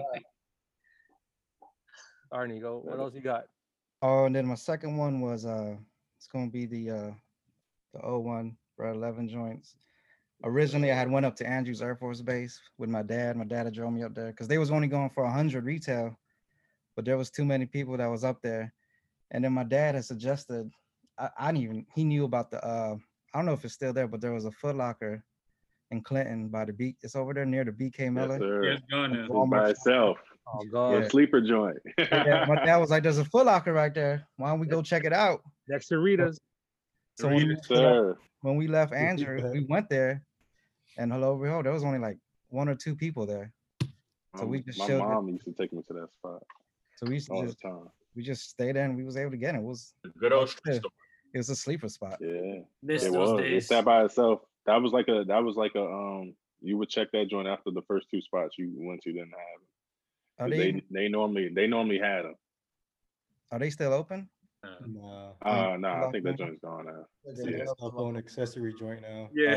All 2.33 2.41
right, 2.41 2.49
Nico. 2.49 2.81
What 2.85 2.99
else 2.99 3.15
you 3.15 3.21
got? 3.21 3.45
Oh, 4.03 4.25
and 4.25 4.35
then 4.35 4.47
my 4.47 4.55
second 4.55 4.97
one 4.97 5.21
was 5.21 5.45
uh, 5.45 5.77
it's 6.17 6.27
gonna 6.27 6.51
be 6.51 6.67
the 6.67 6.91
uh, 6.91 7.11
the 7.95 8.19
01 8.19 8.57
for 8.77 8.89
11 8.89 9.29
joints. 9.29 9.77
Originally, 10.45 10.91
I 10.91 10.95
had 10.95 11.11
went 11.11 11.26
up 11.26 11.36
to 11.36 11.47
Andrews 11.47 11.82
Air 11.82 11.97
Force 11.97 12.22
Base 12.22 12.59
with 12.78 12.88
my 12.88 13.03
dad. 13.03 13.36
My 13.36 13.45
dad 13.45 13.66
had 13.66 13.74
drove 13.74 13.93
me 13.93 14.03
up 14.03 14.14
there 14.14 14.28
because 14.30 14.49
they 14.49 14.57
was 14.59 14.70
only 14.70 14.88
going 14.88 15.11
for 15.11 15.26
hundred 15.26 15.64
retail, 15.64 16.18
but 16.97 17.05
there 17.05 17.18
was 17.18 17.30
too 17.30 17.45
many 17.45 17.66
people 17.66 17.97
that 17.99 18.07
was 18.07 18.24
up 18.24 18.41
there. 18.43 18.72
And 19.32 19.45
then 19.45 19.53
my 19.53 19.64
dad 19.64 19.95
had 19.97 20.05
suggested, 20.05 20.70
I, 21.18 21.28
I 21.38 21.53
didn't 21.53 21.64
even 21.64 21.86
he 21.95 22.05
knew 22.05 22.24
about 22.24 22.51
the 22.51 22.64
uh, 22.64 22.97
I 23.34 23.38
don't 23.38 23.47
know 23.47 23.53
if 23.53 23.64
it's 23.64 23.74
still 23.74 23.93
there, 23.93 24.09
but 24.09 24.20
there 24.22 24.32
was 24.32 24.47
a 24.47 24.51
Foot 24.51 24.76
Locker 24.76 25.22
in 25.91 26.01
Clinton 26.01 26.49
by 26.49 26.64
the 26.64 26.72
beat. 26.72 26.97
It's 27.03 27.16
over 27.16 27.34
there 27.34 27.45
near 27.45 27.64
the 27.64 27.72
BK 27.72 27.99
Yes, 27.99 28.11
Miller. 28.11 28.38
sir. 28.38 28.64
Yeah, 28.64 28.72
it's 28.72 28.82
gone 28.91 29.12
now. 29.12 29.26
It's 29.43 29.51
by 29.51 29.70
itself. 29.70 30.18
Oh 30.49 30.62
A 30.62 30.66
God. 30.66 31.11
sleeper 31.11 31.43
joint. 31.43 31.76
Yeah, 31.99 32.47
my 32.49 32.64
dad 32.64 32.76
was 32.78 32.91
like, 32.91 33.03
"There's 33.03 33.18
a 33.18 33.24
Foot 33.26 33.45
Locker 33.45 33.74
right 33.74 33.95
there. 33.95 34.26
Why 34.36 34.49
don't 34.49 34.59
we 34.61 34.66
go 34.66 34.80
check 34.80 35.05
it 35.05 35.12
out?" 35.12 35.43
Next 35.68 35.88
to 35.88 35.99
Rita's. 35.99 36.41
So 37.18 37.28
when 37.28 37.36
we, 37.36 37.55
Yes, 37.55 37.66
sir. 37.68 38.16
when 38.41 38.57
we 38.57 38.66
left 38.68 38.95
Andrew, 38.95 39.43
we 39.53 39.66
went 39.68 39.91
there, 39.91 40.22
and 40.99 41.12
hello, 41.12 41.36
behold, 41.36 41.66
there 41.66 41.72
was 41.72 41.84
only 41.84 41.99
like 41.99 42.18
one 42.49 42.68
or 42.68 42.74
two 42.74 42.95
people 42.95 43.26
there. 43.26 43.53
So 44.36 44.47
we 44.47 44.61
just 44.61 44.78
my 44.78 44.86
showed 44.86 44.97
it. 44.97 45.09
mom 45.09 45.28
used 45.28 45.45
to 45.45 45.53
take 45.53 45.72
me 45.72 45.82
to 45.88 45.93
that 45.95 46.09
spot 46.18 46.43
So 46.97 47.07
we 47.07 47.14
used 47.14 47.26
to 47.28 47.32
all 47.32 47.41
the 47.41 47.47
just 47.49 47.61
time. 47.62 47.88
we 48.14 48.22
just 48.22 48.49
stayed 48.51 48.76
there 48.76 48.84
and 48.84 48.97
we 48.97 49.05
was 49.05 49.16
able 49.16 49.30
to 49.32 49.36
get 49.36 49.55
it. 49.55 49.59
It 49.59 49.64
was 49.64 49.93
Good 50.18 50.32
old 50.32 50.49
street 50.49 50.76
store. 50.76 50.91
it 51.34 51.38
was 51.38 51.49
a 51.51 51.57
sleeper 51.57 51.88
spot. 51.88 52.18
Yeah, 52.20 52.61
Miss 52.82 53.05
it 53.05 53.12
those 53.12 53.30
was. 53.41 53.41
It 53.45 53.64
sat 53.64 53.84
by 53.84 54.05
itself. 54.05 54.41
That 54.66 54.76
was 54.80 54.93
like 54.93 55.09
a. 55.09 55.24
That 55.26 55.43
was 55.43 55.57
like 55.57 55.72
a. 55.74 55.82
Um, 55.84 56.34
you 56.61 56.76
would 56.78 56.88
check 56.91 57.09
that 57.12 57.28
joint 57.30 57.49
after 57.49 57.70
the 57.70 57.82
first 57.88 58.07
two 58.11 58.20
spots 58.20 58.57
you 58.59 58.72
went 58.76 59.03
to 59.03 59.12
didn't 59.12 59.30
have. 59.30 59.38
'em. 59.38 59.66
Are 60.38 60.49
'Cause 60.49 60.57
they 60.59 60.72
They 60.72 60.82
they 60.91 61.09
normally 61.09 61.49
they 61.49 61.66
normally 61.66 61.99
had 61.99 62.24
them. 62.24 62.34
are 63.51 63.59
they 63.59 63.70
still 63.70 63.93
open? 63.93 64.28
Nah, 64.63 65.33
Uh, 65.43 65.77
no, 65.79 65.89
I 65.89 66.11
think 66.11 66.25
that 66.25 66.37
joint's 66.37 66.61
gone 66.61 66.85
now. 66.87 67.05
yeah, 67.25 67.65
cell 67.79 67.93
phone 67.93 68.17
accessory 68.17 68.75
joint 68.79 69.01
now. 69.03 69.29
Yeah. 69.33 69.57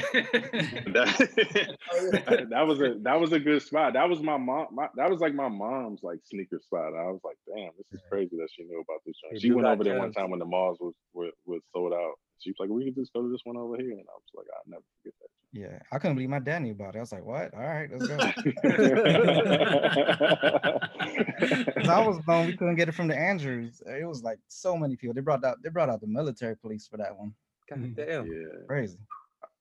that, 0.93 2.47
that 2.49 2.67
was 2.67 2.79
a 2.81 2.95
that 3.01 3.19
was 3.19 3.33
a 3.33 3.39
good 3.39 3.61
spot. 3.61 3.93
That 3.93 4.09
was 4.09 4.21
my 4.21 4.37
mom. 4.37 4.67
My, 4.71 4.87
that 4.95 5.09
was 5.09 5.19
like 5.19 5.33
my 5.33 5.49
mom's 5.49 6.03
like 6.03 6.19
sneaker 6.23 6.59
spot. 6.63 6.93
I 6.93 7.11
was 7.11 7.19
like, 7.23 7.37
damn, 7.47 7.71
this 7.77 7.87
is 7.91 8.01
crazy 8.09 8.37
that 8.37 8.47
she 8.55 8.63
knew 8.63 8.79
about 8.81 9.01
this 9.05 9.15
joint. 9.21 9.41
She 9.41 9.51
went 9.51 9.67
over 9.67 9.83
there 9.83 9.99
one 9.99 10.13
time 10.13 10.29
when 10.29 10.39
the 10.39 10.45
malls 10.45 10.77
was 10.79 10.93
was, 11.13 11.31
was 11.45 11.61
sold 11.73 11.93
out. 11.93 12.13
She 12.43 12.49
was 12.51 12.57
like, 12.59 12.69
we 12.69 12.83
could 12.85 12.95
just 12.95 13.13
go 13.13 13.21
to 13.21 13.29
this 13.29 13.41
one 13.45 13.55
over 13.57 13.77
here, 13.77 13.91
and 13.91 14.01
I 14.01 14.13
was 14.13 14.23
like, 14.35 14.47
I'll 14.53 14.63
never 14.67 14.83
forget 15.01 15.13
that. 15.21 15.29
Yeah, 15.53 15.79
I 15.91 15.99
couldn't 15.99 16.15
believe 16.15 16.29
my 16.29 16.39
dad 16.39 16.63
knew 16.63 16.71
about 16.71 16.95
it. 16.95 16.97
I 16.97 17.01
was 17.01 17.11
like, 17.11 17.23
"What? 17.23 17.53
All 17.53 17.59
right, 17.59 17.87
let's 17.91 18.07
go." 18.07 18.17
I 21.91 22.07
was 22.07 22.17
blown. 22.25 22.47
we 22.47 22.57
couldn't 22.57 22.73
get 22.75 22.89
it 22.89 22.95
from 22.95 23.07
the 23.07 23.15
Andrews. 23.15 23.83
It 23.85 24.07
was 24.07 24.23
like 24.23 24.39
so 24.47 24.75
many 24.75 24.95
people. 24.95 25.13
They 25.13 25.21
brought 25.21 25.43
out 25.45 25.61
they 25.61 25.69
brought 25.69 25.89
out 25.89 26.01
the 26.01 26.07
military 26.07 26.55
police 26.57 26.87
for 26.87 26.97
that 26.97 27.15
one. 27.15 27.35
God 27.69 27.95
damn. 27.95 28.25
yeah, 28.25 28.47
Crazy. 28.67 28.97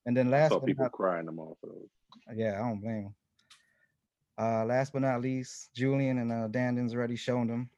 And 0.06 0.16
then 0.16 0.28
I 0.28 0.30
last 0.30 0.52
saw 0.52 0.60
but 0.60 0.66
people 0.66 0.84
not, 0.84 0.92
cry 0.92 1.20
in 1.20 1.26
the 1.26 1.32
mall 1.32 1.58
for 1.60 1.66
those. 1.66 1.90
yeah, 2.34 2.54
I 2.54 2.58
don't 2.68 2.80
blame 2.80 3.04
'em. 3.06 3.14
Uh, 4.38 4.64
last 4.64 4.94
but 4.94 5.02
not 5.02 5.20
least, 5.20 5.74
Julian 5.74 6.16
and 6.18 6.32
uh, 6.32 6.48
Dandon's 6.48 6.94
already 6.94 7.16
shown 7.16 7.46
them, 7.46 7.68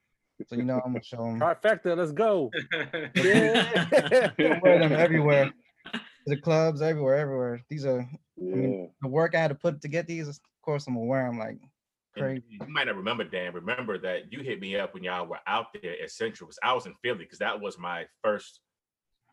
so 0.46 0.56
you 0.56 0.64
know 0.64 0.80
I'm 0.84 0.92
gonna 0.92 1.02
show 1.02 1.18
them. 1.18 1.40
Trifecta. 1.40 1.96
Let's 1.96 2.12
go. 2.12 2.50
I 2.72 3.10
Yeah. 3.14 4.60
wear 4.62 4.78
them 4.78 4.92
everywhere. 4.92 5.52
The 6.26 6.36
clubs 6.36 6.80
everywhere, 6.82 7.16
everywhere. 7.18 7.60
These 7.68 7.84
are 7.86 8.08
Yeah, 8.36 8.56
mean, 8.56 8.90
the 9.02 9.08
work 9.08 9.34
I 9.34 9.40
had 9.40 9.48
to 9.48 9.54
put 9.54 9.80
to 9.82 9.88
get 9.88 10.06
these. 10.06 10.28
Of 10.28 10.40
course, 10.62 10.86
I'm 10.86 10.94
gonna 10.94 11.06
wear 11.06 11.26
them 11.26 11.38
like 11.38 11.58
And 12.16 12.22
crazy. 12.24 12.44
you 12.48 12.66
might 12.68 12.84
not 12.86 12.96
remember, 12.96 13.24
Dan. 13.24 13.52
Remember 13.52 13.98
that 13.98 14.32
you 14.32 14.40
hit 14.40 14.60
me 14.60 14.76
up 14.76 14.94
when 14.94 15.02
y'all 15.04 15.26
were 15.26 15.40
out 15.46 15.66
there 15.74 16.00
at 16.02 16.10
Central. 16.10 16.48
'cause 16.48 16.58
I 16.62 16.72
was 16.72 16.86
in 16.86 16.94
Philly 17.02 17.18
because 17.24 17.38
that 17.40 17.60
was 17.60 17.78
my 17.78 18.06
first 18.22 18.60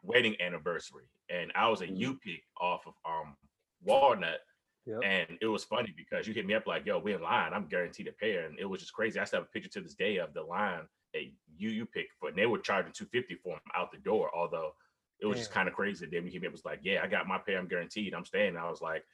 wedding 0.03 0.35
anniversary, 0.41 1.05
and 1.29 1.51
I 1.55 1.69
was 1.69 1.81
a 1.81 1.87
Mhm. 1.87 1.97
Ubiq 2.17 2.41
off 2.59 2.85
of 2.87 2.93
um 3.05 3.37
Walnut. 3.81 4.41
Yep. 4.85 4.99
And 5.03 5.37
it 5.41 5.47
was 5.47 5.63
funny 5.63 5.93
because 5.95 6.27
you 6.27 6.33
hit 6.33 6.45
me 6.45 6.55
up 6.55 6.65
like, 6.65 6.85
"Yo, 6.85 6.97
we 6.97 7.13
in 7.13 7.21
line. 7.21 7.53
I'm 7.53 7.67
guaranteed 7.67 8.07
a 8.07 8.11
pair," 8.13 8.45
and 8.45 8.57
it 8.59 8.65
was 8.65 8.81
just 8.81 8.93
crazy. 8.93 9.19
I 9.19 9.25
still 9.25 9.41
have 9.41 9.47
a 9.47 9.51
picture 9.51 9.69
to 9.69 9.81
this 9.81 9.93
day 9.93 10.17
of 10.17 10.33
the 10.33 10.41
line 10.41 10.87
that 11.13 11.23
you 11.55 11.69
you 11.69 11.85
picked 11.85 12.13
for, 12.19 12.29
and 12.29 12.37
they 12.37 12.47
were 12.47 12.57
charging 12.57 12.91
two 12.91 13.05
fifty 13.05 13.35
for 13.35 13.55
them 13.55 13.61
out 13.75 13.91
the 13.91 13.99
door. 13.99 14.31
Although 14.35 14.73
it 15.19 15.27
was 15.27 15.37
just 15.37 15.51
kind 15.51 15.67
of 15.67 15.75
crazy. 15.75 16.07
Then 16.11 16.23
we 16.23 16.31
hit 16.31 16.41
me 16.41 16.47
up 16.47 16.53
was 16.53 16.65
like, 16.65 16.79
"Yeah, 16.81 17.01
I 17.03 17.07
got 17.07 17.27
my 17.27 17.37
pair. 17.37 17.59
I'm 17.59 17.67
guaranteed. 17.67 18.13
I'm 18.13 18.25
staying." 18.25 18.57
I 18.57 18.69
was 18.69 18.81
like, 18.81 19.05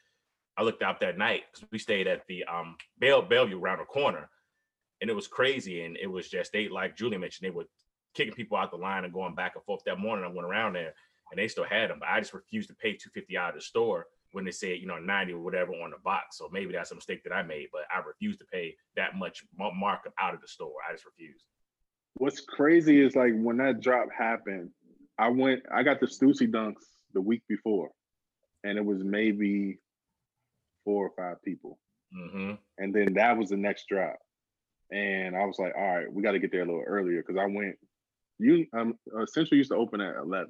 I 0.56 0.64
looked 0.64 0.82
out 0.82 1.02
that 1.02 1.18
night 1.18 1.44
because 1.52 1.68
we 1.70 1.80
stayed 1.80 2.08
at 2.08 2.26
the 2.28 2.46
um 2.46 2.78
Bell 2.98 3.22
Bellevue 3.22 3.60
around 3.60 3.80
the 3.80 3.86
corner, 3.86 4.30
and 5.02 5.10
it 5.10 5.16
was 5.16 5.28
crazy. 5.28 5.84
And 5.84 5.98
it 5.98 6.08
was 6.08 6.30
just 6.30 6.54
they 6.54 6.70
like 6.70 6.96
Julie 6.96 7.18
mentioned, 7.18 7.46
they 7.46 7.56
were 7.56 7.68
kicking 8.14 8.34
people 8.34 8.58
out 8.58 8.72
the 8.72 8.78
line 8.78 9.04
and 9.04 9.14
going 9.14 9.36
back 9.36 9.56
and 9.56 9.64
forth. 9.66 9.84
That 9.86 10.00
morning, 10.00 10.24
I 10.24 10.30
went 10.30 10.48
around 10.48 10.74
there 10.74 10.94
and 11.30 11.38
they 11.38 11.50
still 11.50 11.66
had 11.66 11.90
them, 11.90 12.00
but 12.00 12.08
I 12.08 12.22
just 12.22 12.34
refused 12.34 12.70
to 12.70 12.76
pay 12.76 12.94
two 12.94 13.10
fifty 13.10 13.38
out 13.38 13.50
of 13.50 13.56
the 13.56 13.62
store 13.62 14.08
when 14.38 14.46
they 14.46 14.52
said 14.52 14.78
you 14.80 14.86
know 14.86 15.00
ninety 15.00 15.34
or 15.34 15.40
whatever 15.40 15.72
on 15.72 15.90
the 15.90 15.98
box. 16.04 16.38
So 16.38 16.48
maybe 16.52 16.72
that's 16.72 16.92
a 16.92 16.96
mistake 16.96 17.24
that 17.24 17.34
I 17.34 17.42
made, 17.42 17.70
but 17.74 17.82
I 17.92 18.06
refused 18.06 18.38
to 18.40 18.46
pay 18.46 18.76
that 18.96 19.16
much 19.16 19.44
markup 19.58 20.14
out 20.22 20.36
of 20.36 20.42
the 20.42 20.48
store. 20.48 20.74
I 20.88 20.94
just 20.94 21.06
refused. 21.06 21.44
What's 22.18 22.42
crazy 22.42 23.02
is 23.04 23.16
like 23.16 23.34
when 23.34 23.58
that 23.58 23.82
drop 23.82 24.10
happened, 24.16 24.70
I 25.18 25.30
went, 25.30 25.64
I 25.74 25.82
got 25.82 26.00
the 26.00 26.06
Stussy 26.06 26.48
dunks 26.48 26.86
the 27.16 27.22
week 27.22 27.42
before, 27.50 27.90
and 28.64 28.78
it 28.78 28.86
was 28.86 29.04
maybe 29.04 29.80
four 30.86 31.08
or 31.08 31.12
five 31.18 31.42
people. 31.44 31.80
hmm 32.14 32.52
And 32.78 32.94
then 32.94 33.16
that 33.16 33.40
was 33.40 33.50
the 33.50 33.58
next 33.58 33.88
drop. 33.90 34.18
And 34.92 35.36
I 35.36 35.46
was 35.46 35.58
like, 35.58 35.74
all 35.76 35.96
right, 35.96 36.14
we 36.14 36.22
got 36.22 36.34
to 36.34 36.40
get 36.40 36.52
there 36.52 36.62
a 36.62 36.66
little 36.66 36.84
earlier 36.86 37.24
because 37.26 37.42
I 37.42 37.48
went, 37.48 37.76
you, 38.38 38.68
um, 38.78 38.94
uh, 39.20 39.26
Central 39.26 39.58
used 39.58 39.72
to 39.72 39.78
open 39.78 40.00
at 40.00 40.16
11, 40.16 40.50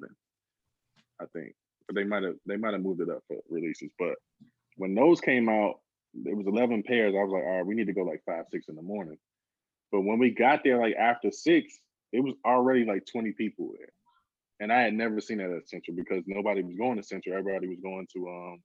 I 1.20 1.24
think, 1.32 1.54
but 1.88 1.94
they 1.96 2.04
might 2.04 2.22
have, 2.22 2.34
they 2.46 2.56
might 2.56 2.74
have 2.74 2.82
moved 2.82 3.00
it 3.00 3.08
up 3.08 3.22
for 3.26 3.36
releases. 3.48 3.90
But 3.98 4.14
when 4.76 4.94
those 4.94 5.20
came 5.20 5.48
out, 5.48 5.80
it 6.24 6.36
was 6.36 6.46
11 6.46 6.82
pairs. 6.84 7.14
I 7.18 7.22
was 7.24 7.32
like, 7.32 7.42
all 7.44 7.56
right, 7.56 7.66
we 7.66 7.74
need 7.74 7.86
to 7.86 7.92
go 7.92 8.02
like 8.02 8.22
five, 8.24 8.44
six 8.52 8.68
in 8.68 8.76
the 8.76 8.82
morning. 8.82 9.16
But 9.90 10.02
when 10.02 10.18
we 10.18 10.30
got 10.30 10.62
there, 10.62 10.78
like 10.78 10.94
after 10.96 11.30
six, 11.30 11.78
it 12.12 12.20
was 12.20 12.34
already 12.44 12.84
like 12.84 13.04
20 13.10 13.32
people 13.32 13.72
there. 13.78 13.88
And 14.60 14.72
I 14.72 14.82
had 14.82 14.92
never 14.94 15.20
seen 15.20 15.38
that 15.38 15.50
at 15.50 15.68
Central 15.68 15.96
because 15.96 16.24
nobody 16.26 16.62
was 16.62 16.76
going 16.76 16.96
to 16.96 17.02
Central. 17.02 17.36
Everybody 17.36 17.68
was 17.68 17.78
going 17.82 18.06
to 18.14 18.28
um, 18.28 18.62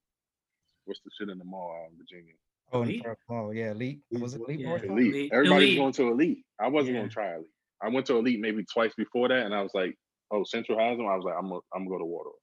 what's 0.85 0.99
the 1.05 1.11
shit 1.17 1.29
in 1.29 1.37
the 1.37 1.45
mall 1.45 1.75
out 1.81 1.91
in 1.91 1.97
Virginia? 1.97 2.33
Oh, 2.71 2.81
in 2.81 2.89
Elite? 2.89 3.03
Park 3.03 3.19
Mall, 3.29 3.53
yeah, 3.53 3.71
elite. 3.71 3.99
Was 4.11 4.33
it 4.33 4.41
elite? 4.41 4.59
Yeah. 4.61 4.75
Elite. 4.75 4.89
Elite. 4.89 5.31
Everybody 5.31 5.65
Elite. 5.65 5.79
was 5.79 5.97
going 5.97 6.09
to 6.09 6.13
Elite. 6.13 6.45
I 6.59 6.67
wasn't 6.67 6.95
Yeah. 6.95 6.99
going 7.01 7.09
to 7.09 7.13
try 7.13 7.35
Elite. 7.35 7.47
I 7.81 7.89
went 7.89 8.05
to 8.07 8.17
Elite 8.17 8.39
maybe 8.39 8.65
twice 8.73 8.93
before 8.97 9.27
that, 9.27 9.45
and 9.45 9.53
I 9.53 9.61
was 9.61 9.71
like, 9.75 9.95
"Oh, 10.31 10.43
Central 10.45 10.79
has 10.79 10.97
them." 10.97 11.05
I 11.05 11.15
was 11.15 11.25
like, 11.25 11.35
"I'm 11.37 11.49
gonna, 11.49 11.59
I'm 11.75 11.81
gonna 11.83 11.89
go 11.89 11.97
to 11.99 12.05
Waldorf 12.05 12.35
instead." 12.37 12.42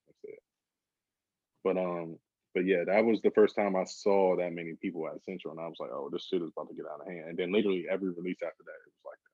But 1.65 1.77
um, 1.77 2.19
but 2.55 2.65
yeah, 2.65 2.85
that 2.87 3.05
was 3.05 3.21
the 3.21 3.31
first 3.31 3.55
time 3.55 3.77
I 3.77 3.85
saw 3.85 4.37
that 4.37 4.53
many 4.53 4.75
people 4.81 5.07
at 5.07 5.23
Central, 5.25 5.53
and 5.53 5.61
I 5.61 5.69
was 5.69 5.77
like, 5.79 5.91
"Oh, 5.93 6.09
this 6.13 6.27
shit 6.27 6.43
is 6.43 6.51
about 6.57 6.69
to 6.69 6.75
get 6.75 6.87
out 6.87 7.01
of 7.01 7.07
hand." 7.07 7.29
And 7.29 7.39
then 7.39 7.53
literally 7.53 7.87
every 7.91 8.11
release 8.11 8.39
after 8.43 8.65
that, 8.65 8.81
it 8.87 8.93
was 8.93 9.05
like 9.05 9.19
that. 9.25 9.31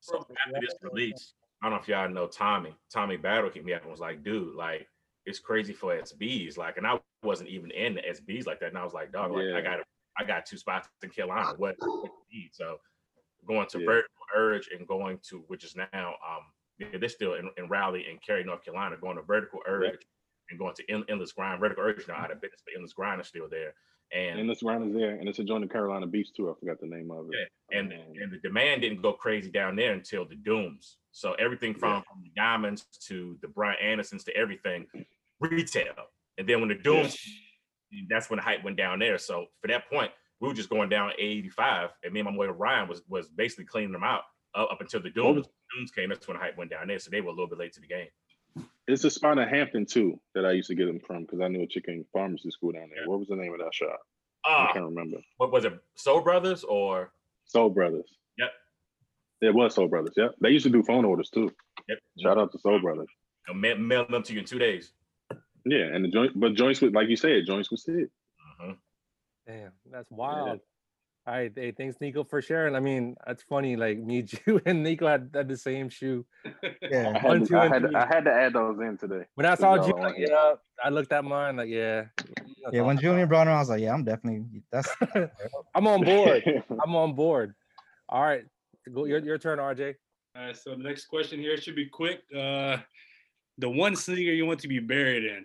So 0.00 0.34
after 0.46 0.60
this 0.60 0.76
release, 0.82 1.34
I 1.62 1.66
don't 1.66 1.74
know 1.74 1.82
if 1.82 1.88
y'all 1.88 2.08
know 2.08 2.26
Tommy. 2.26 2.74
Tommy 2.92 3.16
Battle 3.16 3.50
hit 3.50 3.64
me 3.64 3.72
up 3.72 3.82
and 3.82 3.90
was 3.90 4.00
like, 4.00 4.22
dude, 4.22 4.54
like 4.54 4.86
it's 5.24 5.38
crazy 5.38 5.72
for 5.72 5.96
SBs. 6.00 6.56
Like, 6.56 6.76
and 6.76 6.86
I 6.86 6.98
wasn't 7.22 7.48
even 7.50 7.70
in 7.72 7.96
the 7.96 8.02
SBs 8.02 8.46
like 8.46 8.60
that. 8.60 8.68
And 8.68 8.78
I 8.78 8.84
was 8.84 8.94
like, 8.94 9.12
dog, 9.12 9.32
like 9.32 9.46
Yeah. 9.46 9.56
I 9.56 9.60
got 9.60 9.80
I 10.18 10.24
got 10.24 10.46
two 10.46 10.56
spots 10.56 10.88
in 11.02 11.10
Carolina. 11.10 11.54
What, 11.56 11.74
what 11.80 12.04
do 12.04 12.10
you 12.30 12.42
need? 12.42 12.50
So 12.52 12.78
going 13.46 13.66
to 13.68 13.80
Yeah. 13.80 13.86
Vertical 13.86 14.24
Urge 14.34 14.68
and 14.76 14.86
going 14.86 15.18
to 15.30 15.44
which 15.48 15.64
is 15.64 15.74
now 15.76 15.86
um 15.94 16.44
yeah, 16.78 16.98
they're 16.98 17.08
still 17.08 17.34
in, 17.34 17.50
in 17.56 17.68
Raleigh 17.68 18.06
and 18.10 18.22
Cary, 18.22 18.44
North 18.44 18.62
Carolina, 18.62 18.96
going 19.00 19.16
to 19.16 19.22
Vertical 19.22 19.60
Urge 19.66 19.98
and 20.50 20.58
going 20.58 20.74
to 20.74 20.84
En- 20.90 21.04
Endless 21.08 21.32
Grind. 21.32 21.60
Vertical 21.60 21.84
Urge 21.84 22.06
now 22.08 22.14
out 22.16 22.30
of 22.30 22.40
business, 22.40 22.62
but 22.64 22.74
Endless 22.74 22.92
Grind 22.92 23.20
is 23.20 23.26
still 23.26 23.48
there. 23.50 23.74
And 24.14 24.38
Endless 24.38 24.62
Grind 24.62 24.84
is 24.88 24.94
there, 24.94 25.16
and 25.16 25.28
it's 25.28 25.40
a 25.40 25.44
joint 25.44 25.64
in 25.64 25.68
Carolina 25.68 26.06
Beach 26.06 26.28
too. 26.32 26.48
I 26.50 26.54
forgot 26.60 26.80
the 26.80 26.86
name 26.86 27.10
of 27.10 27.26
it. 27.30 27.36
Yeah, 27.72 27.78
and 27.78 27.92
Um, 27.92 27.98
and 28.22 28.32
the 28.32 28.38
demand 28.38 28.82
didn't 28.82 29.02
go 29.02 29.12
crazy 29.12 29.50
down 29.50 29.74
there 29.74 29.92
until 29.92 30.24
the 30.24 30.36
dooms. 30.36 30.98
So 31.10 31.32
everything 31.34 31.74
from, 31.74 32.02
from 32.08 32.22
the 32.22 32.30
diamonds 32.36 32.86
to 33.08 33.36
the 33.42 33.48
Brian 33.48 33.76
Andersons 33.82 34.22
to 34.24 34.36
everything 34.36 34.86
retail. 35.40 35.94
And 36.38 36.48
then 36.48 36.60
when 36.60 36.68
the 36.68 36.74
dooms, 36.76 37.16
that's 38.08 38.28
when 38.30 38.36
the 38.36 38.42
hype 38.42 38.62
went 38.62 38.76
down 38.76 38.98
there. 38.98 39.18
So 39.18 39.46
for 39.60 39.68
that 39.68 39.88
point, 39.90 40.12
we 40.40 40.48
were 40.48 40.54
just 40.54 40.68
going 40.68 40.88
down 40.90 41.12
85, 41.18 41.90
and 42.04 42.12
me 42.12 42.20
and 42.20 42.28
my 42.28 42.36
boy 42.36 42.48
Ryan 42.48 42.88
was 42.88 43.02
was 43.08 43.28
basically 43.28 43.64
cleaning 43.64 43.92
them 43.92 44.04
out 44.04 44.22
up, 44.54 44.68
up 44.72 44.80
until 44.80 45.00
the 45.00 45.10
dooms. 45.10 45.46
Dooms 45.74 45.90
came. 45.90 46.10
That's 46.10 46.28
when 46.28 46.36
the 46.36 46.42
hype 46.42 46.56
went 46.58 46.70
down 46.70 46.86
there. 46.88 46.98
So 46.98 47.10
they 47.10 47.20
were 47.22 47.28
a 47.28 47.32
little 47.32 47.48
bit 47.48 47.58
late 47.58 47.72
to 47.72 47.80
the 47.80 47.86
game. 47.88 48.08
It's 48.88 49.02
a 49.04 49.10
spot 49.10 49.38
in 49.38 49.48
Hampton 49.48 49.84
too 49.86 50.20
that 50.34 50.46
I 50.46 50.52
used 50.52 50.68
to 50.68 50.74
get 50.76 50.86
them 50.86 51.00
from 51.00 51.22
because 51.22 51.40
I 51.40 51.48
knew 51.48 51.62
a 51.62 51.66
chick 51.66 51.84
in 51.88 52.04
pharmacy 52.12 52.50
school 52.50 52.72
down 52.72 52.88
there. 52.90 53.02
Yeah. 53.02 53.08
What 53.08 53.18
was 53.18 53.28
the 53.28 53.36
name 53.36 53.52
of 53.52 53.58
that 53.58 53.74
shop? 53.74 53.98
I 54.44 54.48
Ah, 54.68 54.72
can't 54.72 54.84
remember. 54.84 55.16
what 55.38 55.50
was 55.50 55.64
it? 55.64 55.72
Soul 55.96 56.20
Brothers 56.20 56.62
or 56.64 57.10
Soul 57.46 57.70
Brothers. 57.70 58.08
Yep. 58.38 58.50
It 59.42 59.54
was 59.54 59.74
Soul 59.74 59.88
Brothers. 59.88 60.14
Yep. 60.16 60.36
They 60.40 60.50
used 60.50 60.64
to 60.64 60.70
do 60.70 60.82
phone 60.84 61.04
orders 61.04 61.30
too. 61.30 61.50
Yep. 61.88 61.98
Shout 62.20 62.38
out 62.38 62.52
to 62.52 62.58
Soul 62.58 62.80
Brothers. 62.80 63.08
I'll 63.48 63.54
mail, 63.54 63.76
mail 63.78 64.06
them 64.08 64.22
to 64.22 64.32
you 64.32 64.40
in 64.40 64.44
two 64.44 64.58
days. 64.58 64.92
Yeah, 65.64 65.86
and 65.92 66.04
the 66.04 66.08
joint, 66.08 66.38
but 66.38 66.54
joints 66.54 66.80
with, 66.80 66.94
like 66.94 67.08
you 67.08 67.16
said, 67.16 67.44
joints 67.44 67.70
with 67.72 67.80
Sid. 67.80 68.08
Mhm. 68.62 68.76
Damn, 69.48 69.72
that's 69.90 70.10
wild. 70.12 70.60
All 71.28 71.34
right, 71.34 71.50
hey, 71.56 71.72
thanks 71.72 71.96
Nico 72.00 72.22
for 72.22 72.40
sharing. 72.40 72.76
I 72.76 72.80
mean, 72.80 73.16
that's 73.26 73.42
funny. 73.42 73.74
Like 73.74 73.98
me, 73.98 74.24
you, 74.46 74.60
and 74.64 74.84
Nico 74.84 75.08
had, 75.08 75.28
had 75.34 75.48
the 75.48 75.56
same 75.56 75.88
shoe. 75.88 76.24
Yeah. 76.80 77.20
One, 77.24 77.40
had, 77.40 77.48
two, 77.48 77.58
I, 77.58 77.68
had 77.68 77.82
to. 77.82 77.98
I 77.98 78.06
had 78.06 78.24
to 78.26 78.32
add 78.32 78.52
those 78.52 78.78
in 78.78 78.96
today. 78.96 79.24
When 79.34 79.44
I 79.44 79.56
saw 79.56 79.76
job 79.76 79.88
you, 79.88 79.94
on 79.94 80.02
like, 80.02 80.18
it. 80.18 80.28
yeah, 80.30 80.54
I 80.84 80.88
looked 80.88 81.12
at 81.12 81.24
mine. 81.24 81.56
Like, 81.56 81.68
yeah, 81.68 82.04
Yeah, 82.72 82.82
when 82.82 82.96
awesome. 82.96 82.98
Julian 82.98 83.28
brought 83.28 83.48
him, 83.48 83.54
I 83.54 83.58
was 83.58 83.68
like, 83.68 83.80
yeah, 83.80 83.92
I'm 83.92 84.04
definitely 84.04 84.44
that's 84.70 84.88
I'm 85.74 85.88
on 85.88 86.04
board. 86.04 86.44
I'm 86.84 86.94
on 86.94 87.14
board. 87.14 87.54
All 88.08 88.22
right, 88.22 88.44
go 88.94 89.06
your 89.06 89.18
your 89.18 89.38
turn, 89.38 89.58
RJ. 89.58 89.96
All 90.36 90.42
right, 90.44 90.56
so 90.56 90.76
the 90.76 90.82
next 90.84 91.06
question 91.06 91.40
here 91.40 91.56
should 91.56 91.74
be 91.74 91.86
quick. 91.86 92.20
Uh, 92.32 92.76
the 93.58 93.68
one 93.68 93.96
sneaker 93.96 94.30
you 94.30 94.46
want 94.46 94.60
to 94.60 94.68
be 94.68 94.78
buried 94.78 95.24
in. 95.24 95.44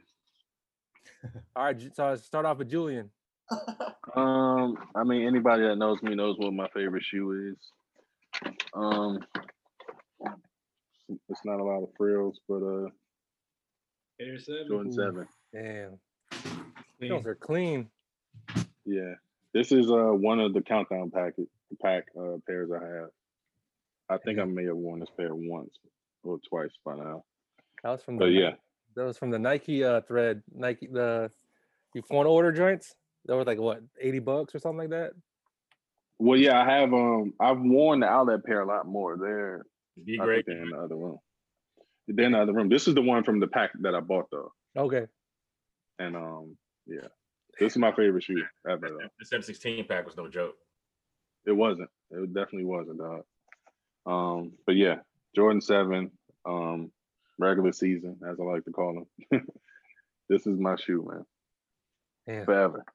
All 1.55 1.63
right, 1.63 1.95
so 1.95 2.05
I 2.05 2.15
start 2.17 2.45
off 2.45 2.59
with 2.59 2.69
Julian. 2.69 3.09
Um, 4.15 4.77
I 4.95 5.03
mean, 5.03 5.27
anybody 5.27 5.63
that 5.63 5.75
knows 5.77 6.01
me 6.01 6.15
knows 6.15 6.35
what 6.37 6.53
my 6.53 6.67
favorite 6.73 7.03
shoe 7.03 7.53
is. 7.53 8.51
Um, 8.73 9.19
it's 11.29 11.45
not 11.45 11.59
a 11.59 11.63
lot 11.63 11.83
of 11.83 11.89
frills, 11.97 12.39
but 12.47 12.63
uh, 12.63 12.87
Air 14.19 14.39
seven. 14.39 14.65
Jordan 14.67 14.91
Ooh. 14.91 14.95
Seven. 14.95 15.27
Damn, 15.53 15.99
Clean. 16.99 17.09
those 17.11 17.25
are 17.25 17.35
clean. 17.35 17.89
Yeah, 18.85 19.15
this 19.53 19.71
is 19.71 19.91
uh 19.91 20.13
one 20.13 20.39
of 20.39 20.53
the 20.53 20.61
countdown 20.61 21.11
packet 21.11 21.47
pack 21.81 22.05
uh 22.17 22.37
pairs 22.47 22.69
I 22.71 22.83
have. 22.85 23.09
I 24.09 24.17
think 24.23 24.39
I 24.39 24.45
may 24.45 24.65
have 24.65 24.75
worn 24.77 24.99
this 25.01 25.09
pair 25.17 25.33
once 25.33 25.71
or 26.23 26.39
twice 26.49 26.71
by 26.85 26.95
now. 26.95 27.23
That 27.83 27.91
was 27.91 28.03
from 28.03 28.15
the 28.17 28.25
But 28.25 28.29
Ni- 28.29 28.39
yeah, 28.41 28.51
that 28.95 29.03
was 29.05 29.17
from 29.17 29.31
the 29.31 29.39
Nike 29.39 29.83
uh 29.83 30.01
thread. 30.01 30.41
Nike 30.53 30.87
the 30.87 31.31
you 31.93 32.01
phone 32.03 32.25
order 32.27 32.51
joints. 32.51 32.95
That 33.25 33.35
was 33.35 33.45
like 33.47 33.59
what 33.59 33.81
eighty 33.99 34.19
bucks 34.19 34.55
or 34.55 34.59
something 34.59 34.79
like 34.79 34.89
that. 34.89 35.11
well, 36.19 36.39
yeah, 36.39 36.59
I 36.61 36.79
have 36.79 36.93
um 36.93 37.33
I've 37.39 37.59
worn 37.59 37.99
the 38.01 38.07
outlet 38.07 38.43
pair 38.45 38.61
a 38.61 38.65
lot 38.67 38.87
more. 38.87 39.17
They're 39.17 39.65
Be 40.03 40.17
great. 40.17 40.45
think 40.45 40.59
in 40.59 40.69
the 40.69 40.77
other 40.77 40.95
room. 40.95 41.19
They're 42.07 42.25
in 42.25 42.31
the 42.33 42.41
other 42.41 42.53
room. 42.53 42.69
This 42.69 42.87
is 42.87 42.95
the 42.95 43.01
one 43.01 43.23
from 43.23 43.39
the 43.39 43.47
pack 43.47 43.71
that 43.81 43.95
I 43.95 43.99
bought 43.99 44.27
though, 44.31 44.51
Okay, 44.75 45.05
and 45.99 46.15
um 46.15 46.57
yeah, 46.87 47.07
this 47.59 47.73
is 47.73 47.77
my 47.77 47.91
favorite 47.91 48.23
shoe 48.23 48.43
ever. 48.69 48.89
Though. 48.89 49.07
The 49.19 49.25
716 49.25 49.85
pack 49.87 50.05
was 50.05 50.17
no 50.17 50.27
joke. 50.27 50.55
It 51.45 51.51
wasn't. 51.53 51.89
It 52.11 52.33
definitely 52.33 52.65
wasn't, 52.65 52.99
dog. 52.99 53.23
Um, 54.05 54.53
but 54.65 54.75
yeah, 54.75 54.95
Jordan 55.35 55.61
Seven, 55.61 56.11
um, 56.45 56.91
regular 57.37 57.71
season, 57.71 58.17
as 58.27 58.39
I 58.39 58.43
like 58.43 58.65
to 58.65 58.71
call 58.71 59.05
them. 59.31 59.45
this 60.29 60.45
is 60.47 60.59
my 60.59 60.75
shoe, 60.75 61.07
man. 61.07 61.25
Damn. 62.27 62.45
Forever. 62.45 62.85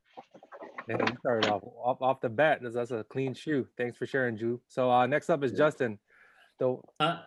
Yeah, 0.89 0.97
you 1.01 1.17
started 1.19 1.51
off 1.51 1.62
off, 1.83 2.01
off 2.01 2.21
the 2.21 2.29
bat. 2.29 2.61
That's, 2.62 2.75
that's 2.75 2.91
a 2.93 3.05
clean 3.05 3.35
shoe. 3.35 3.67
Thanks 3.77 3.99
for 3.99 4.07
sharing, 4.07 4.37
Ju. 4.37 4.61
So 4.69 4.91
uh, 4.91 5.07
next 5.07 5.31
up 5.31 5.43
is 5.43 5.53
Yeah. 5.53 5.59
Justin. 5.59 5.99
So 6.59 6.83
Uh, 7.01 7.23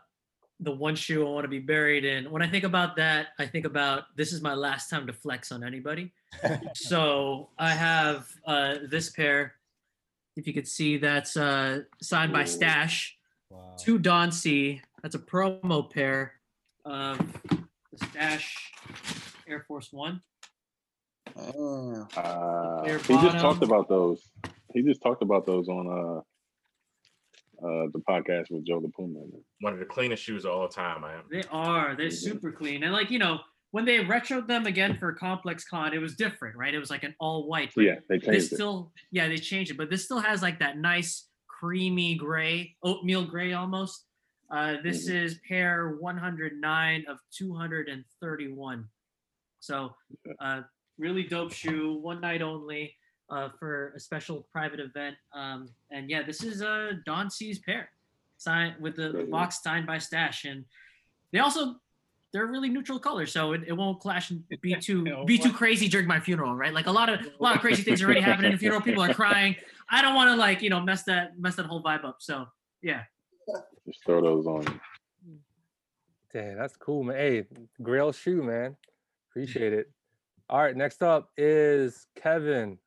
the 0.61 0.71
one 0.71 0.95
shoe 0.95 1.25
I 1.25 1.29
want 1.29 1.43
to 1.45 1.49
be 1.49 1.59
buried 1.59 2.03
in. 2.05 2.29
When 2.31 2.41
I 2.41 2.47
think 2.47 2.63
about 2.63 2.95
that, 2.97 3.27
I 3.37 3.45
think 3.45 3.65
about 3.65 4.15
this 4.15 4.33
is 4.33 4.41
my 4.41 4.53
last 4.53 4.89
time 4.89 5.07
to 5.07 5.13
flex 5.13 5.51
on 5.51 5.63
anybody. 5.63 6.13
so 6.73 7.49
I 7.57 7.71
have 7.71 8.27
uh, 8.45 8.75
this 8.89 9.09
pair. 9.09 9.55
If 10.35 10.47
you 10.47 10.53
could 10.53 10.67
see, 10.67 10.97
that's 10.97 11.35
uh, 11.35 11.81
signed 12.01 12.31
by 12.31 12.45
Stash. 12.45 13.17
Wow. 13.49 13.75
Two 13.77 13.99
Don 13.99 14.31
C. 14.31 14.81
That's 15.01 15.15
a 15.15 15.19
promo 15.19 15.89
pair 15.89 16.33
of 16.85 17.17
the 17.91 18.05
Stash 18.05 18.71
Air 19.47 19.65
Force 19.67 19.91
One. 19.91 20.21
Damn. 21.35 22.07
Uh, 22.15 22.83
he 22.85 23.13
just 23.21 23.39
talked 23.39 23.63
about 23.63 23.87
those. 23.89 24.21
He 24.73 24.81
just 24.83 25.01
talked 25.01 25.21
about 25.21 25.45
those 25.45 25.67
on 25.67 25.87
uh 25.87 26.19
uh 27.65 27.87
the 27.93 27.99
podcast 28.07 28.49
with 28.51 28.65
Joe 28.65 28.77
La 28.79 28.89
Puma. 28.95 29.19
One 29.61 29.73
of 29.73 29.79
the 29.79 29.85
cleanest 29.85 30.23
shoes 30.23 30.45
of 30.45 30.51
all 30.51 30.67
time, 30.67 31.01
man. 31.01 31.21
They 31.31 31.43
are. 31.51 31.95
They're 31.95 32.07
Mhm. 32.07 32.13
super 32.13 32.51
clean. 32.51 32.83
And 32.83 32.93
like, 32.93 33.09
you 33.11 33.19
know, 33.19 33.39
when 33.71 33.85
they 33.85 33.97
retroed 33.99 34.47
them 34.47 34.65
again 34.65 34.97
for 34.97 35.13
ComplexCon, 35.15 35.93
it 35.93 35.99
was 35.99 36.15
different, 36.15 36.55
right? 36.55 36.73
It 36.73 36.79
was 36.79 36.89
like 36.89 37.03
an 37.03 37.15
all 37.19 37.47
white. 37.47 37.71
Yeah, 37.75 37.99
they 38.07 38.17
this 38.17 38.25
changed 38.25 38.51
it. 38.53 38.55
still, 38.55 38.91
yeah, 39.11 39.27
they 39.27 39.37
changed 39.37 39.71
it, 39.71 39.77
but 39.77 39.89
this 39.89 40.05
still 40.05 40.19
has 40.19 40.41
like 40.41 40.59
that 40.59 40.77
nice 40.77 41.27
creamy 41.47 42.15
gray, 42.15 42.75
oatmeal 42.83 43.25
gray 43.25 43.53
almost. 43.53 44.05
Uh, 44.51 44.77
this 44.83 45.07
Mm-hmm. 45.07 45.17
is 45.17 45.39
pair 45.47 45.97
109 45.99 47.05
of 47.07 47.19
231. 47.37 48.89
So, 49.59 49.93
uh, 50.39 50.61
really 50.99 51.23
dope 51.23 51.51
shoe, 51.53 51.97
one 52.01 52.21
night 52.21 52.41
only 52.41 52.95
uh, 53.29 53.49
for 53.57 53.93
a 53.95 53.99
special 53.99 54.47
private 54.51 54.79
event. 54.79 55.15
Um, 55.33 55.69
and 55.91 56.09
yeah, 56.09 56.21
this 56.23 56.43
is 56.43 56.61
uh, 56.61 56.91
Don 57.05 57.29
C's 57.31 57.59
pair, 57.59 57.89
signed 58.37 58.75
with 58.79 58.95
the, 58.95 59.03
the 59.03 59.11
Great. 59.11 59.31
box 59.31 59.63
signed 59.63 59.87
by 59.87 59.97
Stash, 59.97 60.45
and 60.45 60.65
they 61.31 61.39
also 61.39 61.75
they're 62.31 62.45
really 62.45 62.69
neutral 62.69 62.99
colors, 62.99 63.31
so 63.31 63.53
it, 63.53 63.61
it 63.67 63.73
won't 63.73 63.99
clash 63.99 64.29
and 64.29 64.43
be 64.61 64.75
too 64.75 65.03
Yeah, 65.07 65.23
be 65.25 65.37
too 65.37 65.53
crazy 65.53 65.87
during 65.87 66.07
my 66.07 66.19
funeral, 66.19 66.53
right? 66.53 66.73
Like 66.73 66.87
a 66.87 66.91
lot 66.91 67.09
of 67.09 67.21
a 67.21 67.43
lot 67.43 67.55
of 67.55 67.61
crazy 67.61 67.81
things 67.81 68.03
already 68.03 68.21
happening 68.21 68.51
in 68.51 68.55
a 68.55 68.59
funeral. 68.59 68.81
People 68.81 69.03
are 69.03 69.13
crying. 69.23 69.55
I 69.89 70.01
don't 70.01 70.13
want 70.15 70.29
to 70.29 70.35
like 70.35 70.61
you 70.61 70.69
know 70.69 70.81
mess 70.81 71.03
that 71.03 71.39
mess 71.39 71.55
that 71.55 71.65
whole 71.65 71.81
vibe 71.81 72.03
up. 72.05 72.17
So 72.19 72.45
yeah, 72.81 73.03
Just 73.87 74.05
throw 74.05 74.21
those 74.21 74.45
on. 74.45 74.63
you. 74.63 74.79
Damn, 76.31 76.57
that's 76.57 76.75
cool, 76.75 77.03
man. 77.03 77.15
Hey, 77.17 77.45
Grail 77.81 78.11
shoe, 78.11 78.43
man. 78.43 78.75
Appreciate 79.31 79.73
it. 79.73 79.91
All 80.49 80.59
right, 80.59 80.75
next 80.75 81.03
up 81.03 81.29
is 81.37 82.07
Kevin. 82.15 82.79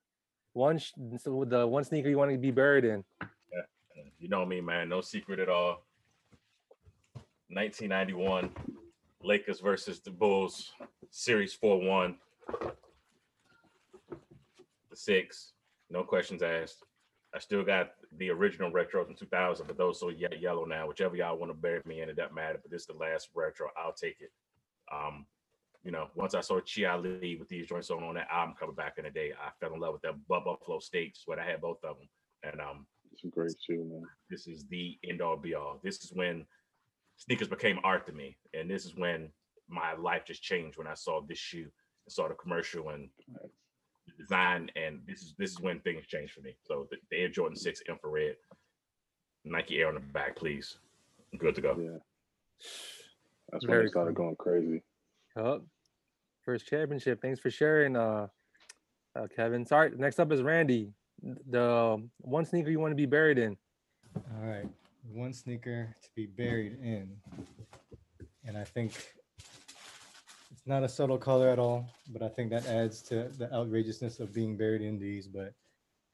One, 0.52 0.78
sh- 0.78 0.93
so 1.18 1.44
the 1.44 1.66
one 1.66 1.84
sneaker 1.84 2.09
you 2.09 2.18
want 2.18 2.32
to 2.32 2.39
be 2.39 2.51
buried 2.51 2.84
in. 2.84 3.05
You 4.18 4.28
know 4.28 4.44
me, 4.44 4.60
man. 4.60 4.89
No 4.89 5.01
secret 5.01 5.39
at 5.39 5.48
all. 5.48 5.84
1991, 7.48 8.51
Lakers 9.22 9.60
versus 9.60 10.01
the 10.01 10.10
Bulls, 10.10 10.72
Series 11.10 11.52
4 11.55 11.80
1. 11.80 12.16
The 14.90 14.97
six. 14.97 15.52
No 15.90 16.02
questions 16.02 16.43
asked. 16.43 16.84
I 17.34 17.39
still 17.39 17.64
got 17.64 17.93
the 18.18 18.30
original 18.30 18.70
retro 18.70 19.05
from 19.05 19.14
2000, 19.14 19.66
but 19.66 19.78
those 19.78 20.02
are 20.02 20.10
ye- 20.10 20.26
yellow 20.39 20.64
now. 20.64 20.86
Whichever 20.89 21.16
y'all 21.16 21.36
want 21.39 21.51
to 21.51 21.55
bury 21.56 21.80
me 21.84 22.01
in, 22.01 22.09
it 22.09 22.16
doesn't 22.16 22.34
matter. 22.34 22.59
But 22.60 22.70
this 22.70 22.82
is 22.82 22.86
the 22.89 22.94
last 22.94 23.28
retro. 23.34 23.68
I'll 23.76 23.93
take 23.93 24.16
it. 24.20 24.32
Um, 24.93 25.26
you 25.84 25.90
know, 25.90 26.09
once 26.14 26.34
I 26.34 26.40
saw 26.40 26.60
Chia 26.60 26.96
Lee 26.96 27.36
with 27.38 27.48
these 27.48 27.66
joints 27.66 27.90
on 27.90 28.02
on 28.04 28.14
that 28.14 28.28
album 28.30 28.54
cover 28.59 28.72
back 28.72 28.94
in 28.98 29.04
the 29.04 29.10
day, 29.10 29.32
I 29.32 29.50
fell 29.60 29.74
in 29.74 29.80
love 29.80 29.94
with 29.94 30.02
that 30.02 30.14
Bub 30.28 30.44
Buffalo 30.44 30.78
State. 30.78 31.16
Is 31.16 31.22
what 31.26 31.38
I 31.38 31.44
had 31.44 31.60
both 31.60 31.82
of 31.84 31.96
them. 31.98 32.09
And 32.44 32.60
um, 32.60 32.86
It's 33.12 33.24
a 33.24 33.28
great 33.28 33.52
shoe, 33.60 33.84
man. 33.90 34.02
this 34.30 34.46
is 34.46 34.64
the 34.68 34.98
end 35.09 35.20
all 35.20 35.36
be 35.36 35.54
all. 35.54 35.80
This 35.82 36.04
is 36.04 36.12
when 36.14 36.44
sneakers 37.16 37.48
became 37.48 37.78
art 37.84 38.06
to 38.06 38.12
me, 38.12 38.36
and 38.54 38.70
this 38.70 38.84
is 38.84 38.96
when 38.96 39.28
my 39.68 39.94
life 39.94 40.22
just 40.26 40.42
changed 40.42 40.76
when 40.78 40.86
I 40.86 40.94
saw 40.94 41.20
this 41.20 41.38
shoe 41.38 41.68
and 42.06 42.12
saw 42.12 42.28
the 42.28 42.34
commercial 42.34 42.90
and 42.90 43.09
the 44.06 44.12
design, 44.18 44.70
and 44.76 45.00
this 45.06 45.22
is 45.22 45.34
this 45.38 45.50
is 45.52 45.60
when 45.60 45.80
things 45.80 46.06
changed 46.06 46.32
for 46.34 46.40
me. 46.42 46.56
So 46.62 46.86
the, 46.90 46.96
the 47.10 47.16
Air 47.18 47.28
Jordan 47.28 47.56
Six 47.56 47.80
infrared, 47.88 48.36
Nike 49.44 49.80
Air 49.80 49.88
on 49.88 49.94
the 49.94 50.00
back, 50.00 50.36
please. 50.36 50.78
I'm 51.32 51.38
good 51.38 51.54
to 51.56 51.60
go. 51.60 51.76
Yeah. 51.80 51.98
That's 53.50 53.64
when 53.64 53.70
Very 53.74 53.84
they 53.86 53.90
started 53.90 54.14
cool. 54.16 54.26
going 54.26 54.36
crazy. 54.36 54.82
Yup. 55.36 55.62
First 56.44 56.66
championship. 56.66 57.22
Thanks 57.22 57.40
for 57.40 57.50
sharing, 57.50 57.96
uh, 57.96 58.26
uh 59.16 59.26
Kevin. 59.34 59.64
Sorry. 59.64 59.92
Next 59.96 60.18
up 60.18 60.32
is 60.32 60.42
Randy. 60.42 60.92
The 61.50 62.02
one 62.18 62.44
sneaker 62.44 62.70
you 62.70 62.80
want 62.80 62.90
to 62.90 62.96
be 62.96 63.06
buried 63.06 63.38
in. 63.38 63.56
All 64.16 64.48
right, 64.48 64.68
one 65.12 65.32
sneaker 65.32 65.94
to 66.02 66.09
be 66.16 66.26
buried 66.26 66.78
in, 66.82 67.16
and 68.44 68.59
I 68.59 68.64
think 68.64 68.92
it's 70.50 70.66
not 70.66 70.82
a 70.82 70.88
subtle 70.88 71.16
color 71.16 71.48
at 71.48 71.59
all, 71.59 71.88
but 72.09 72.22
I 72.22 72.28
think 72.28 72.50
that 72.50 72.66
adds 72.66 73.02
to 73.02 73.28
the 73.38 73.52
outrageousness 73.54 74.20
of 74.20 74.34
being 74.34 74.56
buried 74.56 74.82
in 74.82 74.98
these. 74.98 75.28
But 75.28 75.54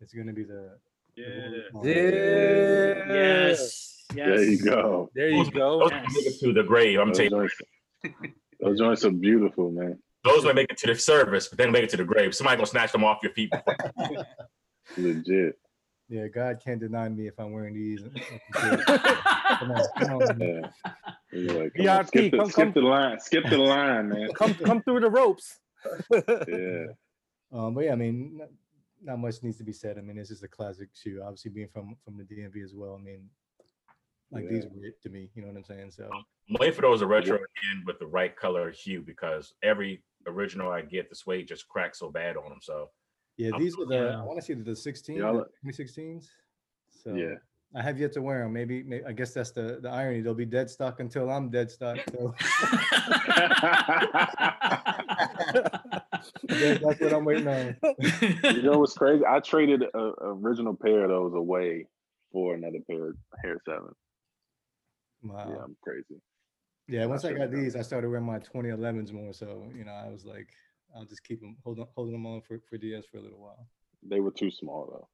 it's 0.00 0.12
going 0.12 0.26
to 0.26 0.32
be 0.34 0.44
the 0.44 0.78
the 1.16 1.22
Yeah. 1.22 1.28
Royal 1.28 1.62
Palm. 1.72 1.86
Yeah. 1.86 3.14
Yes. 3.14 4.04
Yes. 4.14 4.26
There 4.26 4.42
you 4.42 4.64
go. 4.64 5.10
There 5.14 5.28
you 5.28 5.50
go. 5.50 5.80
Those 5.80 5.90
might 5.90 6.06
make 6.12 6.40
to 6.40 6.52
the 6.52 6.62
grave. 6.62 6.98
I'm 6.98 7.12
taking. 7.12 7.30
telling 7.30 7.48
you, 8.04 8.10
joints, 8.10 8.34
those 8.60 8.78
joints 8.78 9.04
are 9.04 9.10
beautiful, 9.10 9.70
man. 9.70 9.98
those 10.24 10.44
might 10.44 10.54
make 10.54 10.70
it 10.70 10.78
to 10.78 10.86
the 10.88 10.94
service, 10.94 11.48
but 11.48 11.58
then 11.58 11.70
make 11.72 11.84
it 11.84 11.90
to 11.90 11.96
the 11.96 12.04
grave. 12.04 12.34
Somebody 12.34 12.56
gonna 12.56 12.66
snatch 12.66 12.92
them 12.92 13.04
off 13.04 13.18
your 13.22 13.32
feet. 13.32 13.52
Legit. 14.96 15.58
Yeah, 16.08 16.26
God 16.28 16.60
can't 16.64 16.80
deny 16.80 17.08
me 17.10 17.26
if 17.26 17.38
I'm 17.38 17.52
wearing 17.52 17.74
these. 17.74 18.00
Come 18.54 19.72
on, 19.72 19.84
come 19.98 20.12
on. 20.22 20.40
Yeah. 20.40 21.52
Like, 21.52 21.74
come 21.74 21.88
on, 21.88 22.06
skip, 22.06 22.30
the, 22.30 22.38
come- 22.38 22.50
skip 22.50 22.64
come- 22.64 22.72
the 22.74 22.80
line. 22.88 23.20
Skip 23.20 23.44
the 23.50 23.58
line, 23.58 24.08
man. 24.08 24.28
Come 24.34 24.54
come 24.54 24.82
through 24.82 25.00
the 25.00 25.10
ropes. 25.10 25.58
Yeah. 26.10 26.86
Um, 27.52 27.74
but 27.74 27.84
yeah, 27.84 27.92
I 27.92 27.96
mean, 27.96 28.38
not, 28.38 28.48
not 29.02 29.18
much 29.18 29.42
needs 29.42 29.58
to 29.58 29.64
be 29.64 29.72
said. 29.72 29.98
I 29.98 30.00
mean, 30.00 30.16
this 30.16 30.30
is 30.30 30.42
a 30.42 30.48
classic 30.48 30.88
shoe. 30.94 31.20
Obviously, 31.22 31.50
being 31.50 31.68
from 31.72 31.96
from 32.04 32.16
the 32.16 32.24
DMV 32.24 32.62
as 32.64 32.72
well. 32.74 32.96
I 32.98 33.02
mean, 33.04 33.28
like 34.30 34.48
these 34.48 34.64
were 34.64 34.84
it 34.84 35.00
to 35.02 35.08
me. 35.10 35.30
You 35.34 35.42
know 35.42 35.48
what 35.48 35.56
I'm 35.56 35.64
saying? 35.64 35.90
So 35.90 36.08
I'm 36.12 36.56
waiting 36.60 36.74
for 36.74 36.82
those 36.82 37.00
to 37.00 37.06
retro 37.06 37.36
again 37.36 37.82
with 37.86 37.98
the 37.98 38.06
right 38.06 38.34
color 38.36 38.70
hue 38.70 39.02
because 39.02 39.54
every 39.62 40.02
original 40.26 40.70
I 40.70 40.82
get, 40.82 41.08
the 41.08 41.14
suede 41.16 41.48
just 41.48 41.66
cracks 41.68 41.98
so 41.98 42.10
bad 42.10 42.36
on 42.36 42.50
them. 42.50 42.58
So 42.60 42.90
yeah, 43.36 43.50
I'm- 43.52 43.62
these 43.62 43.78
are 43.78 43.86
the 43.86 43.94
Yeah. 43.94 44.20
I 44.20 44.24
want 44.24 44.38
to 44.38 44.44
see 44.44 44.54
the 44.54 44.76
16, 44.76 45.16
Y'all 45.16 45.34
the 45.34 45.46
2016s. 45.70 46.28
So 46.90 47.14
Yeah. 47.14 47.34
I 47.74 47.82
have 47.82 47.98
yet 48.00 48.12
to 48.14 48.22
wear 48.22 48.42
them. 48.42 48.52
Maybe, 48.54 48.82
may 48.82 49.02
I 49.04 49.12
guess 49.12 49.34
that's 49.34 49.50
the 49.50 49.78
the 49.82 49.90
irony. 49.90 50.22
They'll 50.22 50.32
be 50.34 50.46
dead 50.46 50.70
stock 50.70 51.00
until 51.00 51.30
I'm 51.30 51.50
dead 51.50 51.70
stock. 51.70 51.98
So 52.10 52.34
yeah, 56.48 56.78
that's 56.78 57.00
what 57.00 57.12
I'm 57.12 57.24
waiting 57.26 57.46
on. 57.48 57.76
You 58.42 58.62
know 58.62 58.78
what's 58.78 58.94
crazy? 58.94 59.22
I 59.26 59.40
traded 59.40 59.82
a, 59.82 59.98
a 59.98 60.34
original 60.34 60.74
pair 60.74 61.04
of 61.04 61.10
those 61.10 61.34
away 61.34 61.86
for 62.32 62.54
another 62.54 62.78
pair 62.88 63.08
of 63.10 63.16
Hair 63.42 63.58
Seven. 63.66 63.94
Wow. 65.22 65.46
Yeah, 65.48 65.64
I'm 65.64 65.76
crazy. 65.82 66.20
Yeah, 66.88 67.06
once 67.06 67.24
I 67.24 67.30
sure 67.30 67.38
got 67.38 67.48
enough. 67.48 67.60
these, 67.60 67.76
I 67.76 67.82
started 67.82 68.08
wearing 68.08 68.24
my 68.24 68.38
2011s 68.38 69.12
more. 69.12 69.32
So 69.32 69.70
you 69.76 69.84
know, 69.84 69.92
I 69.92 70.08
was 70.08 70.24
like, 70.24 70.48
I'll 70.96 71.04
just 71.04 71.22
keep 71.22 71.40
them, 71.40 71.56
hold 71.64 71.78
on, 71.78 71.86
holding 71.94 72.12
them 72.12 72.26
on 72.26 72.40
for, 72.40 72.58
for 72.68 72.78
DS 72.78 73.04
for 73.10 73.18
a 73.18 73.20
little 73.20 73.40
while. 73.40 73.66
They 74.02 74.20
were 74.20 74.30
too 74.30 74.50
small 74.50 74.86
though. 74.90 75.08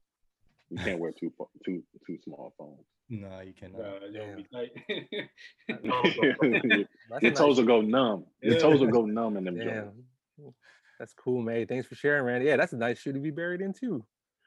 You 0.70 0.78
can't 0.82 0.98
wear 0.98 1.12
two 1.12 1.32
pho- 1.36 1.50
two 1.64 1.82
two 2.06 2.18
small 2.24 2.54
phones. 2.58 2.84
No, 3.08 3.40
you 3.40 3.52
cannot. 3.52 3.80
Uh, 3.80 4.06
yo, 4.10 4.36
be 4.36 4.46
tight. 4.52 4.70
Your 7.22 7.32
toes 7.32 7.58
will 7.58 7.64
go 7.66 7.80
numb. 7.80 8.24
Your 8.40 8.58
toes 8.58 8.80
will 8.80 8.90
go 8.90 9.04
numb 9.04 9.36
in 9.36 9.44
them 9.44 9.56
Damn. 9.56 9.66
joints. 9.66 10.56
That's 10.98 11.12
cool, 11.12 11.42
man. 11.42 11.66
Thanks 11.66 11.86
for 11.86 11.96
sharing, 11.96 12.24
Randy. 12.24 12.46
Yeah, 12.46 12.56
that's 12.56 12.72
a 12.72 12.76
nice 12.76 12.98
shoe 12.98 13.12
to 13.12 13.18
be 13.18 13.30
buried 13.30 13.60
in 13.60 13.72
too. 13.72 14.04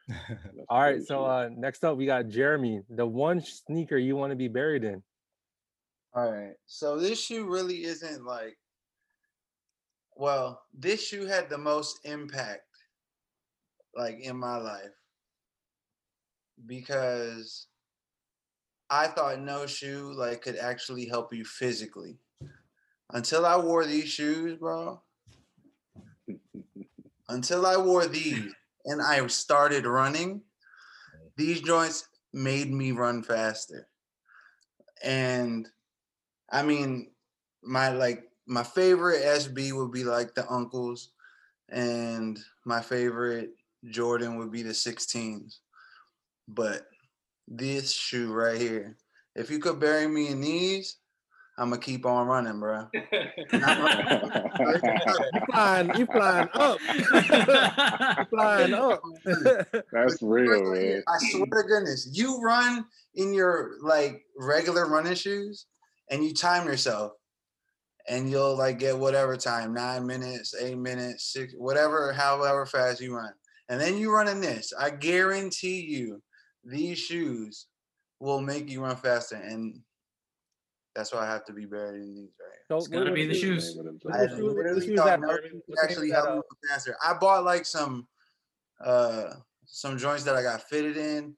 All 0.69 0.81
right, 0.81 1.03
so 1.03 1.25
uh 1.25 1.49
next 1.55 1.84
up 1.84 1.97
we 1.97 2.05
got 2.05 2.29
Jeremy. 2.29 2.81
The 2.89 3.05
one 3.05 3.41
sneaker 3.41 3.97
you 3.97 4.15
want 4.15 4.31
to 4.31 4.35
be 4.35 4.47
buried 4.47 4.84
in. 4.84 5.03
All 6.18 6.31
right. 6.31 6.56
So 6.65 6.98
this 6.98 7.23
shoe 7.23 7.45
really 7.45 7.84
isn't 7.84 8.26
like 8.26 8.57
well, 10.15 10.64
this 10.73 11.06
shoe 11.06 11.27
had 11.27 11.48
the 11.48 11.60
most 11.60 11.99
impact 12.06 12.64
like 13.95 14.19
in 14.19 14.35
my 14.35 14.57
life 14.57 14.95
because 16.65 17.68
I 18.89 19.06
thought 19.06 19.41
no 19.41 19.68
shoe 19.68 20.11
like 20.18 20.41
could 20.41 20.57
actually 20.57 21.06
help 21.06 21.35
you 21.35 21.45
physically. 21.45 22.18
Until 23.11 23.45
I 23.45 23.57
wore 23.57 23.85
these 23.85 24.10
shoes, 24.10 24.57
bro. 24.57 24.99
Until 27.30 27.64
I 27.68 27.77
wore 27.77 28.07
these 28.07 28.52
and 28.85 29.03
I 29.03 29.26
started 29.27 29.85
running, 29.85 30.41
these 31.35 31.61
joints 31.61 32.07
made 32.34 32.73
me 32.73 32.91
run 32.91 33.22
faster. 33.22 33.88
And 35.03 35.69
I 36.52 36.64
mean, 36.64 37.11
my 37.64 37.90
like 37.90 38.24
my 38.45 38.64
favorite 38.64 39.22
SB 39.24 39.74
would 39.74 39.91
be 39.91 40.03
like 40.03 40.34
the 40.34 40.49
uncles, 40.52 41.11
and 41.69 42.40
my 42.65 42.82
favorite 42.82 43.52
Jordan 43.90 44.38
would 44.38 44.52
be 44.52 44.64
the 44.64 44.72
16s. 44.72 45.57
But 46.48 46.88
this 47.48 47.91
shoe 47.91 48.34
right 48.34 48.60
here, 48.60 48.98
if 49.36 49.49
you 49.52 49.60
could 49.60 49.80
bury 49.80 50.07
me 50.07 50.30
in 50.30 50.41
these, 50.41 50.98
I'm 51.60 51.69
gonna 51.69 51.82
keep 51.82 52.06
on 52.06 52.28
running, 52.28 52.60
bro. 52.60 52.88
You 52.94 53.02
flying, 55.52 55.91
you 55.95 56.06
flying 56.06 56.49
up. 56.53 56.80
You 56.88 58.26
flying 58.30 58.74
up. 58.74 59.02
That's 59.91 60.22
real, 60.22 60.72
man. 60.72 61.03
I 61.07 61.18
swear 61.32 61.45
to 61.45 61.68
goodness, 61.68 62.07
you 62.11 62.40
run 62.41 62.86
in 63.15 63.34
your 63.34 63.72
like 63.82 64.24
regular 64.38 64.88
running 64.88 65.15
shoes 65.15 65.65
and 66.09 66.23
you 66.23 66.34
time 66.34 66.65
yourself 66.67 67.13
and 68.07 68.29
you'll 68.29 68.55
like 68.57 68.79
get 68.79 68.97
whatever 68.97 69.35
time, 69.35 69.73
nine 69.73 70.05
minutes, 70.05 70.55
eight 70.55 70.77
minutes, 70.77 71.31
six, 71.34 71.53
whatever, 71.57 72.13
however 72.13 72.65
fast 72.65 73.01
you 73.01 73.15
run. 73.15 73.34
And 73.69 73.79
then 73.81 73.97
you 73.97 74.11
run 74.13 74.27
in 74.29 74.39
this. 74.39 74.71
I 74.79 74.89
guarantee 74.91 75.81
you 75.81 76.21
these 76.63 76.97
shoes 76.97 77.67
will 78.19 78.39
make 78.41 78.69
you 78.69 78.81
run 78.81 78.95
faster. 78.95 79.35
And 79.35 79.79
that's 80.95 81.13
why 81.13 81.19
I 81.19 81.27
have 81.27 81.43
to 81.45 81.53
be 81.53 81.65
buried 81.65 82.01
in 82.01 82.15
these 82.15 82.29
right 82.39 82.57
So 82.69 82.77
It's 82.77 82.88
gotta 82.88 83.11
be 83.11 83.23
the 83.23 83.34
what- 83.34 83.38
shoes. 83.41 83.75
Name 83.75 83.79
of 83.79 84.01
them 84.01 84.13
I 84.13 84.17
the 84.21 84.27
joints. 84.27 84.38
shoe- 84.39 84.45
what 84.45 84.51
the 84.51 84.57
literally 84.57 84.88
shoes 84.88 84.97
thought 84.97 85.05
that, 85.05 85.19
no 85.19 85.27
Marvin? 85.27 85.49
shoe 85.51 85.61
What's 85.65 85.81
the 85.81 85.88
name 85.88 85.91
actually 85.91 86.09
of 86.11 86.15
that, 86.15 86.29
helped 86.31 86.49
me 86.51 86.69
run 86.69 86.77
faster. 86.77 86.97
I 87.03 87.13
bought 87.13 87.43
like 87.43 87.65
some 87.65 88.07
uh 88.84 89.34
some 89.65 89.97
joints 89.97 90.23
that 90.23 90.35
I 90.35 90.41
got 90.41 90.61
fitted 90.69 90.95
in 90.97 91.35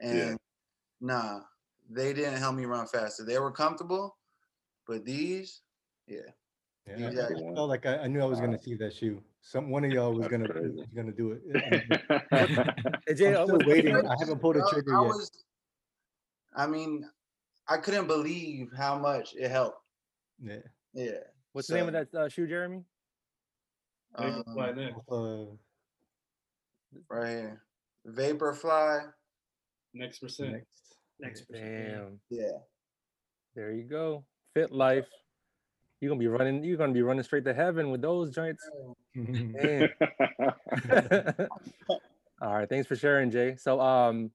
and 0.00 0.38
nah, 1.02 1.40
they 1.88 2.12
didn't 2.12 2.36
help 2.38 2.54
me 2.54 2.64
run 2.64 2.86
faster. 2.86 3.24
They 3.24 3.38
were 3.38 3.50
comfortable, 3.50 4.16
but 4.86 5.04
these, 5.04 5.62
yeah. 6.06 6.18
Yeah, 6.86 6.96
You 6.98 7.08
I- 7.08 7.14
got 7.14 7.28
felt 7.54 7.68
like 7.68 7.86
I, 7.86 7.98
I 7.98 8.06
knew 8.06 8.20
I 8.22 8.24
was 8.24 8.40
gonna 8.40 8.58
see 8.58 8.74
that 8.76 8.94
shoe. 8.94 9.22
Some 9.42 9.70
one 9.70 9.84
of 9.84 9.90
y'all 9.92 10.12
was 10.14 10.26
gonna 10.28 10.48
was 10.48 10.86
gonna 10.94 11.12
do 11.12 11.32
it. 11.32 11.42
I'm 12.32 13.16
Jay, 13.16 13.34
uh, 13.34 13.44
still 13.44 13.58
waiting. 13.66 13.94
I 13.94 14.16
haven't 14.18 14.40
pulled 14.40 14.56
a 14.56 14.62
trigger 14.70 14.96
I 14.96 15.02
yet. 15.02 15.08
was 15.08 15.30
I 16.56 16.66
mean, 16.66 17.08
I 17.68 17.76
couldn't 17.76 18.06
believe 18.06 18.70
how 18.76 18.98
much 18.98 19.34
it 19.36 19.50
helped. 19.50 19.78
Yeah. 20.42 20.56
Yeah. 20.94 21.10
What's 21.52 21.68
the 21.68 21.74
name 21.74 21.86
of 21.88 21.92
that 21.92 22.14
uh, 22.14 22.28
shoe, 22.28 22.46
Jeremy? 22.46 22.84
Um, 24.14 24.42
fly. 24.54 24.70
Uh, 25.10 25.44
right 27.10 27.28
here. 27.28 27.62
Vaporfly. 28.08 29.12
Next 29.94 30.18
percent. 30.20 30.52
next. 30.52 30.87
Next 31.20 31.42
percent, 31.42 31.64
yeah. 31.66 31.88
Damn. 31.90 32.20
Yeah. 32.30 32.58
There 33.54 33.72
you 33.72 33.84
go. 33.84 34.24
Fit 34.54 34.72
life. 34.72 35.06
You're 36.00 36.10
gonna 36.10 36.20
be 36.20 36.28
running. 36.28 36.62
You're 36.62 36.76
gonna 36.76 36.92
be 36.92 37.02
running 37.02 37.24
straight 37.24 37.44
to 37.44 37.54
heaven 37.54 37.90
with 37.90 38.02
those 38.02 38.30
joints. 38.30 38.62
Damn. 39.16 39.88
All 42.40 42.54
right, 42.54 42.68
thanks 42.68 42.86
for 42.86 42.94
sharing, 42.94 43.32
Jay. 43.32 43.56
So, 43.56 43.80
um, 43.80 44.30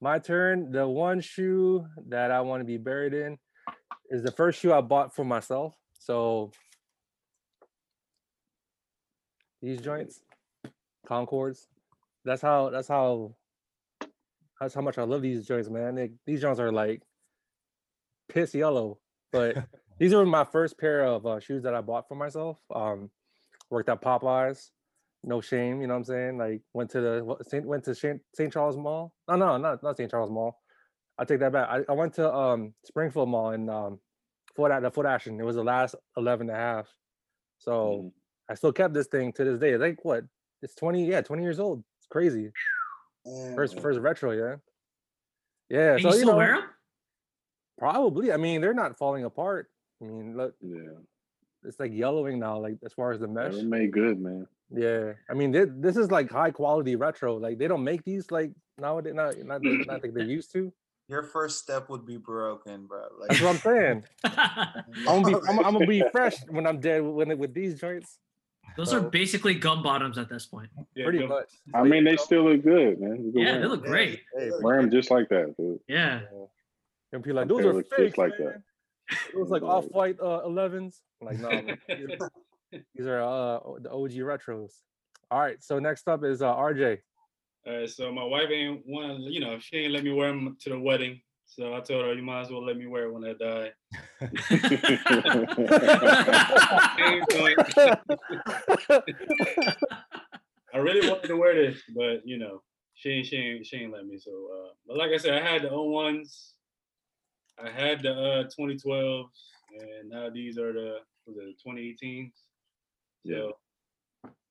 my 0.00 0.20
turn. 0.20 0.70
The 0.70 0.86
one 0.86 1.20
shoe 1.20 1.84
that 2.08 2.30
I 2.30 2.40
want 2.42 2.60
to 2.60 2.64
be 2.64 2.76
buried 2.76 3.12
in 3.12 3.38
is 4.08 4.22
the 4.22 4.30
first 4.30 4.60
shoe 4.60 4.72
I 4.72 4.80
bought 4.82 5.14
for 5.14 5.24
myself. 5.24 5.74
So, 5.98 6.52
these 9.60 9.80
joints, 9.80 10.20
Concords. 11.06 11.66
that's 12.24 12.40
how 12.40 12.70
that's 12.70 12.88
how 12.88 13.34
that's 14.60 14.74
how 14.74 14.80
much 14.82 14.98
I 14.98 15.04
love 15.04 15.22
these 15.22 15.46
joints, 15.46 15.68
man. 15.70 15.94
They, 15.94 16.10
these 16.26 16.40
joints 16.40 16.60
are 16.60 16.70
like 16.72 17.02
piss 18.28 18.54
yellow, 18.54 18.98
but 19.32 19.56
these 19.98 20.12
are 20.12 20.24
my 20.24 20.44
first 20.44 20.78
pair 20.78 21.04
of 21.04 21.26
uh, 21.26 21.40
shoes 21.40 21.62
that 21.62 21.74
I 21.74 21.80
bought 21.80 22.08
for 22.08 22.14
myself. 22.14 22.58
Um, 22.74 23.10
worked 23.70 23.88
at 23.88 24.02
Popeyes, 24.02 24.70
no 25.24 25.40
shame, 25.40 25.80
you 25.80 25.86
know 25.86 25.94
what 25.94 25.98
I'm 25.98 26.04
saying? 26.04 26.38
Like 26.38 26.62
went 26.74 26.90
to 26.90 27.00
the 27.00 27.36
Saint 27.48 27.66
went 27.66 27.84
to 27.84 27.94
St. 27.94 28.20
Charles 28.52 28.76
Mall. 28.76 29.12
No, 29.28 29.36
no, 29.36 29.56
not 29.56 29.82
not 29.82 29.96
St. 29.96 30.10
Charles 30.10 30.30
Mall. 30.30 30.58
I 31.18 31.24
take 31.24 31.40
that 31.40 31.52
back. 31.52 31.68
I, 31.68 31.80
I 31.88 31.92
went 31.92 32.14
to 32.14 32.32
um 32.32 32.74
Springfield 32.84 33.28
Mall 33.28 33.50
in 33.52 33.68
um 33.68 34.00
Fort 34.56 34.72
at 34.72 34.82
the 34.82 34.90
Foot 34.90 35.06
Action. 35.06 35.38
It 35.40 35.44
was 35.44 35.56
the 35.56 35.64
last 35.64 35.94
11 36.16 36.48
and 36.48 36.56
a 36.56 36.60
half. 36.60 36.88
So 37.58 37.72
Mhm. 38.04 38.12
I 38.50 38.54
still 38.54 38.72
kept 38.72 38.94
this 38.94 39.06
thing 39.06 39.32
to 39.34 39.44
this 39.44 39.60
day. 39.60 39.76
Like 39.76 40.04
what? 40.04 40.24
It's 40.62 40.74
20, 40.74 41.06
yeah, 41.06 41.20
20 41.22 41.42
years 41.42 41.60
old. 41.60 41.84
It's 41.98 42.06
crazy. 42.08 42.50
First 43.54 43.80
first 43.80 44.00
retro, 44.00 44.32
yeah. 44.32 44.56
Yeah. 45.68 45.92
And 45.94 46.02
so 46.02 46.08
you 46.08 46.14
you 46.14 46.20
still 46.20 46.32
know, 46.32 46.36
wear 46.36 46.54
them? 46.60 46.70
probably. 47.78 48.32
I 48.32 48.36
mean, 48.36 48.60
they're 48.60 48.74
not 48.74 48.96
falling 48.98 49.24
apart. 49.24 49.70
I 50.02 50.06
mean, 50.06 50.36
look, 50.36 50.54
Yeah, 50.60 50.98
it's 51.64 51.78
like 51.78 51.92
yellowing 51.92 52.38
now, 52.38 52.58
like 52.58 52.78
as 52.84 52.92
far 52.92 53.12
as 53.12 53.20
the 53.20 53.26
they 53.26 53.32
mesh. 53.32 53.54
were 53.54 53.62
made 53.62 53.92
good, 53.92 54.20
man. 54.20 54.46
Yeah. 54.70 55.12
I 55.28 55.34
mean, 55.34 55.50
this, 55.50 55.68
this 55.74 55.96
is 55.96 56.10
like 56.10 56.30
high 56.30 56.50
quality 56.50 56.96
retro. 56.96 57.36
Like 57.36 57.58
they 57.58 57.68
don't 57.68 57.84
make 57.84 58.04
these 58.04 58.30
like 58.30 58.52
nowadays, 58.78 59.14
not 59.14 59.36
not, 59.38 59.60
not 59.62 60.02
like 60.02 60.14
they 60.14 60.24
used 60.38 60.52
to. 60.52 60.72
Your 61.08 61.24
first 61.24 61.58
step 61.58 61.88
would 61.90 62.06
be 62.06 62.16
broken, 62.18 62.86
bro. 62.86 63.02
Like 63.18 63.30
That's 63.30 63.40
what 63.42 63.50
I'm 63.50 63.58
saying. 63.58 64.04
I'm 64.24 65.22
gonna 65.22 65.26
be 65.26 65.34
I'm, 65.48 65.58
I'm 65.58 65.72
gonna 65.74 65.86
be 65.86 66.04
fresh 66.12 66.36
when 66.48 66.66
I'm 66.66 66.80
dead 66.80 67.02
with 67.02 67.28
with 67.36 67.52
these 67.52 67.80
joints. 67.80 68.18
Those 68.76 68.92
are 68.92 69.00
basically 69.00 69.54
gum 69.54 69.82
bottoms 69.82 70.16
at 70.18 70.28
this 70.28 70.46
point. 70.46 70.70
Yeah, 70.94 71.04
Pretty 71.04 71.18
go- 71.20 71.28
much. 71.28 71.50
I 71.74 71.82
mean, 71.84 72.04
they 72.04 72.16
still 72.16 72.44
look 72.44 72.62
good, 72.62 73.00
man. 73.00 73.24
You 73.24 73.32
can 73.32 73.40
Yeah, 73.40 73.44
wear 73.52 73.58
they 73.58 73.64
'em. 73.64 73.70
look 73.70 73.84
great. 73.84 74.20
Wear 74.60 74.80
them 74.80 74.90
just 74.90 75.10
like 75.10 75.28
that, 75.28 75.54
dude. 75.56 75.80
Yeah. 75.88 76.20
And 77.12 77.22
people 77.24 77.36
like 77.36 77.48
those 77.48 77.64
are 77.64 77.72
looks 77.74 77.88
just 77.90 78.00
fake, 78.00 78.18
like 78.18 78.36
that. 78.38 78.44
man. 78.44 78.64
Those 79.34 79.50
like 79.50 79.62
off 79.62 79.86
white 79.86 80.18
uh 80.20 80.42
11s. 80.46 81.00
I'm 81.20 81.26
like 81.26 81.38
no, 81.40 81.48
man, 81.50 81.78
these 81.88 82.08
are- 82.20 82.30
these 82.94 83.06
are 83.06 83.20
uh 83.20 83.58
the 83.80 83.90
OG 83.90 84.12
retros. 84.22 84.70
All 85.30 85.40
right, 85.40 85.62
so 85.62 85.78
next 85.80 86.06
up 86.08 86.22
is 86.24 86.40
uh 86.42 86.54
RJ. 86.54 86.98
All 87.66 87.72
right, 87.80 87.90
so 87.90 88.12
my 88.12 88.22
wife 88.24 88.48
ain't 88.50 88.86
want 88.86 89.18
to, 89.18 89.22
you 89.24 89.40
know, 89.40 89.58
she 89.58 89.78
ain't 89.78 89.92
let 89.92 90.04
me 90.04 90.12
wear 90.12 90.28
them 90.28 90.56
to 90.60 90.70
the 90.70 90.78
wedding. 90.78 91.20
So 91.50 91.74
I 91.74 91.80
told 91.80 92.04
her, 92.04 92.14
you 92.14 92.22
might 92.22 92.42
as 92.42 92.50
well 92.50 92.64
let 92.64 92.76
me 92.76 92.86
wear 92.86 93.06
it 93.06 93.12
when 93.12 93.24
I 93.24 93.32
die. 93.32 93.72
I 100.72 100.78
really 100.78 101.08
wanted 101.08 101.26
to 101.26 101.36
wear 101.36 101.52
this, 101.54 101.82
but 101.94 102.24
you 102.24 102.38
know, 102.38 102.62
she 102.94 103.10
ain't, 103.10 103.26
she 103.26 103.36
ain't, 103.36 103.66
she 103.66 103.78
ain't 103.78 103.92
let 103.92 104.06
me. 104.06 104.16
So, 104.16 104.30
uh, 104.30 104.68
but 104.86 104.96
like 104.96 105.10
I 105.10 105.16
said, 105.16 105.34
I 105.34 105.40
had 105.40 105.62
the 105.62 105.70
01s, 105.70 106.52
I 107.58 107.68
had 107.68 108.04
the 108.04 108.12
uh 108.12 108.44
2012, 108.44 109.26
and 109.80 110.08
now 110.08 110.30
these 110.30 110.56
are 110.56 110.72
the 110.72 110.98
was 111.26 111.36
it 111.36 111.56
the 111.64 111.68
2018s. 111.68 112.30
So, 113.26 113.56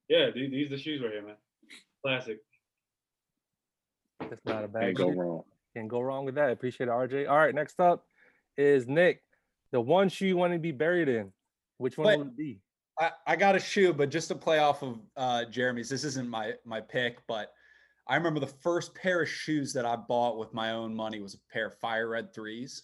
yeah, 0.09 0.31
these, 0.35 0.51
these 0.51 0.67
are 0.67 0.75
the 0.75 0.81
shoes 0.81 1.01
right 1.01 1.13
here, 1.13 1.23
man. 1.25 1.37
Classic. 2.03 2.39
That's 4.19 4.43
not 4.45 4.65
a 4.65 4.67
bad 4.67 4.81
Can't 4.81 4.97
go 4.97 5.13
shoe. 5.13 5.19
wrong. 5.19 5.43
Can't 5.75 5.87
go 5.87 6.01
wrong 6.01 6.25
with 6.25 6.35
that. 6.35 6.51
Appreciate 6.51 6.87
it, 6.87 6.91
RJ. 6.91 7.29
All 7.29 7.37
right, 7.37 7.53
next 7.53 7.79
up 7.79 8.05
is 8.57 8.87
Nick. 8.87 9.21
The 9.71 9.79
one 9.79 10.09
shoe 10.09 10.25
you 10.27 10.37
want 10.37 10.53
to 10.53 10.59
be 10.59 10.71
buried 10.71 11.09
in. 11.09 11.31
Which 11.77 11.97
one 11.97 12.05
But- 12.07 12.17
will 12.19 12.27
it 12.27 12.37
be? 12.37 12.59
I, 12.99 13.11
I 13.25 13.35
got 13.37 13.55
a 13.55 13.59
shoe, 13.59 13.93
but 13.93 14.09
just 14.09 14.27
to 14.27 14.35
play 14.35 14.59
off 14.59 14.83
of 14.83 14.99
uh, 15.15 15.45
Jeremy's, 15.45 15.87
this 15.87 16.03
isn't 16.03 16.27
my 16.27 16.55
my 16.65 16.81
pick, 16.81 17.19
but 17.27 17.53
I 18.09 18.15
remember 18.17 18.41
the 18.41 18.47
first 18.47 18.93
pair 18.93 19.21
of 19.21 19.29
shoes 19.29 19.71
that 19.71 19.85
I 19.85 19.95
bought 19.95 20.37
with 20.37 20.53
my 20.53 20.71
own 20.71 20.93
money 20.93 21.21
was 21.21 21.35
a 21.35 21.53
pair 21.53 21.67
of 21.67 21.77
fire 21.79 22.09
red 22.09 22.33
threes, 22.33 22.83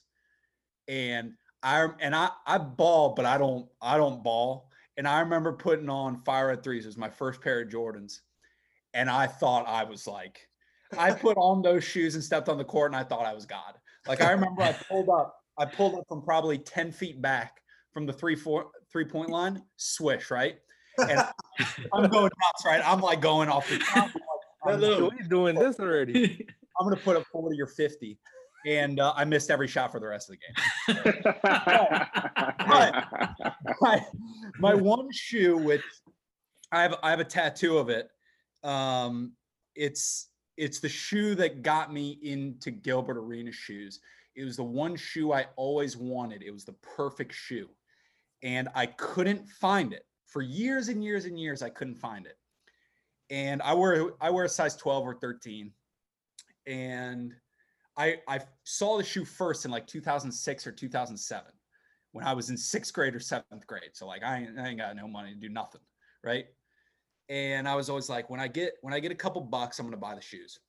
and 0.88 1.34
I 1.64 1.90
and 1.99 2.16
I 2.16 2.30
I 2.48 2.60
ball, 2.60 3.10
but 3.14 3.26
I 3.26 3.38
don't 3.38 3.68
I 3.82 3.98
don't 3.98 4.24
ball, 4.24 4.70
and 4.95 5.06
I 5.06 5.20
remember 5.20 5.52
putting 5.52 5.90
on 5.90 6.22
fire 6.24 6.48
red 6.48 6.64
threes. 6.64 6.86
It 6.86 6.90
was 6.90 6.98
my 6.98 7.10
first 7.10 7.41
pair 7.41 7.60
of 7.64 7.68
Jordans, 7.68 8.22
and 8.94 9.10
I 9.10 9.28
thought 9.28 9.68
I 9.68 9.84
was 9.84 10.07
like, 10.07 10.48
I 10.98 11.12
put 11.12 11.38
on 11.38 11.62
those 11.62 11.84
shoes 11.84 12.16
and 12.16 12.24
stepped 12.24 12.49
on 12.49 12.57
the 12.57 12.64
court, 12.64 12.91
and 12.91 12.95
I 12.95 13.03
thought 13.03 13.26
I 13.26 13.34
was 13.34 13.45
God. 13.45 13.76
Like 14.07 14.22
I 14.22 14.32
remember 14.32 14.62
I 14.62 14.74
pulled 14.74 15.10
up, 15.10 15.36
I 15.57 15.66
pulled 15.66 15.95
up 15.95 16.06
from 16.07 16.22
probably 16.22 16.57
ten 16.57 16.91
feet 16.91 17.22
back 17.22 17.62
from 17.91 18.06
the 18.06 18.14
three 18.14 18.36
four 18.36 18.68
three 18.91 19.06
point 19.06 19.30
line, 19.30 19.64
swish 19.78 20.30
right, 20.30 20.57
and 20.99 21.20
I'm 21.94 22.10
going 22.10 22.24
nuts, 22.24 22.66
right? 22.66 22.82
I'm 22.86 23.02
like 23.02 23.22
going 23.22 23.49
off 23.49 23.70
the 23.70 23.80
top. 23.80 24.10
I'm, 24.66 24.80
like, 24.80 24.90
So 24.91 25.12
we 25.18 25.28
doing 25.28 25.56
this 25.56 25.80
already. 25.80 26.45
I'm 26.80 26.88
gonna 26.88 27.02
put 27.02 27.16
up 27.16 27.24
40 27.32 27.62
or 27.62 27.68
50, 27.68 28.20
and 28.66 28.99
uh, 28.99 29.14
I 29.16 29.26
missed 29.26 29.49
every 29.49 29.68
shot 29.68 29.91
for 29.91 29.99
the 29.99 30.07
rest 30.07 30.30
of 30.30 30.36
the 30.36 31.03
game. 31.03 31.24
my, 33.82 34.06
my 34.60 34.74
one 34.74 35.07
shoe, 35.12 35.57
which 35.57 35.84
I 36.72 36.82
have, 36.82 36.95
I 37.02 37.12
have 37.12 37.20
a 37.20 37.26
tattoo 37.26 37.78
of 37.78 37.90
it. 37.90 38.10
Um, 38.64 39.34
it's 39.76 40.30
it's 40.57 40.80
the 40.80 40.90
shoe 40.90 41.36
that 41.36 41.61
got 41.61 41.91
me 41.91 42.19
into 42.22 42.72
Gilbert 42.72 43.18
Arenas 43.18 43.56
shoes. 43.56 43.99
It 44.36 44.44
was 44.44 44.57
the 44.57 44.64
one 44.64 44.95
shoe 44.95 45.34
I 45.34 45.48
always 45.56 45.98
wanted. 45.98 46.44
It 46.44 46.52
was 46.52 46.65
the 46.65 46.73
perfect 46.73 47.34
shoe, 47.34 47.69
and 48.44 48.69
I 48.76 48.86
couldn't 48.86 49.48
find 49.48 49.94
it 49.94 50.06
for 50.26 50.41
years 50.41 50.90
and 50.90 51.03
years 51.03 51.26
and 51.26 51.40
years. 51.40 51.61
I 51.61 51.69
couldn't 51.69 51.95
find 51.95 52.26
it, 52.26 52.38
and 53.30 53.61
I 53.61 53.73
wear 53.73 54.11
I 54.22 54.30
wear 54.30 54.45
a 54.45 54.49
size 54.49 54.76
12 54.76 55.07
or 55.07 55.15
13, 55.15 55.72
and 56.68 57.34
I 57.98 58.18
I 58.27 58.41
saw 58.64 58.98
the 58.98 59.03
shoe 59.03 59.26
first 59.26 59.65
in 59.65 59.72
like 59.72 59.88
2006 59.88 60.68
or 60.68 60.72
2007 60.72 61.52
when 62.11 62.26
I 62.26 62.34
was 62.34 62.49
in 62.49 62.57
sixth 62.57 62.94
grade 62.94 63.15
or 63.15 63.19
seventh 63.19 63.68
grade. 63.68 63.91
So 63.94 64.07
like 64.07 64.23
I 64.23 64.48
I 64.57 64.68
ain't 64.68 64.80
got 64.80 64.95
no 64.95 65.07
money 65.07 65.34
to 65.34 65.40
do 65.40 65.49
nothing, 65.49 65.82
right? 66.23 66.45
And 67.30 67.68
I 67.68 67.76
was 67.76 67.90
always 67.90 68.10
like, 68.10 68.30
when 68.30 68.40
I 68.40 68.48
get 68.48 68.74
when 68.82 68.94
I 68.94 69.00
get 69.00 69.12
a 69.12 69.16
couple 69.16 69.42
bucks, 69.42 69.80
I'm 69.80 69.86
gonna 69.86 69.98
buy 69.98 70.16
the 70.16 70.22
shoes. 70.22 70.60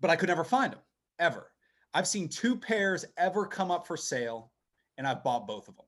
But 0.00 0.10
I 0.10 0.16
could 0.16 0.28
never 0.28 0.44
find 0.44 0.72
them 0.72 0.80
ever. 1.18 1.50
I've 1.92 2.06
seen 2.06 2.28
two 2.28 2.56
pairs 2.56 3.04
ever 3.18 3.46
come 3.46 3.70
up 3.70 3.86
for 3.86 3.96
sale, 3.96 4.52
and 4.96 5.06
I've 5.06 5.24
bought 5.24 5.46
both 5.46 5.68
of 5.68 5.76
them. 5.76 5.86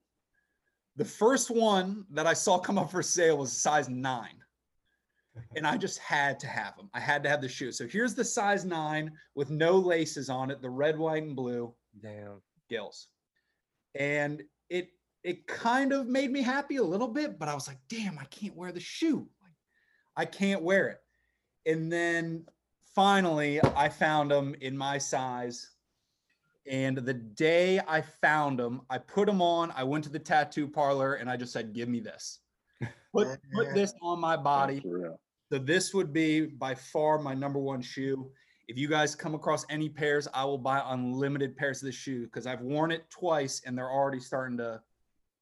The 0.96 1.04
first 1.04 1.50
one 1.50 2.04
that 2.10 2.26
I 2.26 2.34
saw 2.34 2.58
come 2.58 2.76
up 2.76 2.90
for 2.90 3.02
sale 3.02 3.38
was 3.38 3.52
a 3.52 3.56
size 3.56 3.88
nine. 3.88 4.36
And 5.56 5.66
I 5.66 5.78
just 5.78 5.96
had 5.98 6.38
to 6.40 6.46
have 6.46 6.76
them. 6.76 6.90
I 6.92 7.00
had 7.00 7.22
to 7.22 7.28
have 7.30 7.40
the 7.40 7.48
shoe. 7.48 7.72
So 7.72 7.86
here's 7.86 8.14
the 8.14 8.22
size 8.22 8.66
nine 8.66 9.10
with 9.34 9.48
no 9.48 9.78
laces 9.78 10.28
on 10.28 10.50
it, 10.50 10.60
the 10.60 10.68
red, 10.68 10.98
white, 10.98 11.22
and 11.22 11.34
blue 11.34 11.72
Damn. 12.02 12.42
gills. 12.68 13.08
And 13.94 14.42
it 14.68 14.90
it 15.24 15.46
kind 15.46 15.94
of 15.94 16.06
made 16.06 16.30
me 16.30 16.42
happy 16.42 16.76
a 16.76 16.82
little 16.82 17.08
bit, 17.08 17.38
but 17.38 17.48
I 17.48 17.54
was 17.54 17.66
like, 17.66 17.78
damn, 17.88 18.18
I 18.18 18.24
can't 18.26 18.54
wear 18.54 18.72
the 18.72 18.80
shoe. 18.80 19.26
I 20.16 20.24
can't 20.24 20.62
wear 20.62 20.88
it. 20.88 21.00
And 21.66 21.90
then 21.92 22.46
finally 22.94 23.60
I 23.76 23.88
found 23.88 24.30
them 24.30 24.54
in 24.60 24.76
my 24.76 24.98
size. 24.98 25.70
And 26.66 26.96
the 26.96 27.14
day 27.14 27.80
I 27.88 28.02
found 28.02 28.58
them, 28.58 28.82
I 28.88 28.98
put 28.98 29.26
them 29.26 29.42
on. 29.42 29.72
I 29.74 29.82
went 29.84 30.04
to 30.04 30.10
the 30.10 30.18
tattoo 30.18 30.68
parlor 30.68 31.14
and 31.14 31.28
I 31.28 31.36
just 31.36 31.52
said, 31.52 31.72
give 31.72 31.88
me 31.88 32.00
this. 32.00 32.40
Put 33.12 33.28
put 33.52 33.74
this 33.74 33.92
on 34.00 34.18
my 34.18 34.38
body. 34.38 34.82
So 35.52 35.58
this 35.58 35.92
would 35.92 36.14
be 36.14 36.46
by 36.46 36.74
far 36.74 37.18
my 37.18 37.34
number 37.34 37.58
one 37.58 37.82
shoe. 37.82 38.30
If 38.68 38.78
you 38.78 38.88
guys 38.88 39.14
come 39.14 39.34
across 39.34 39.66
any 39.68 39.90
pairs, 39.90 40.26
I 40.32 40.46
will 40.46 40.56
buy 40.56 40.82
unlimited 40.86 41.54
pairs 41.54 41.82
of 41.82 41.86
this 41.86 41.94
shoe 41.94 42.24
because 42.24 42.46
I've 42.46 42.62
worn 42.62 42.90
it 42.90 43.04
twice 43.10 43.60
and 43.66 43.76
they're 43.76 43.90
already 43.90 44.18
starting 44.18 44.56
to 44.56 44.80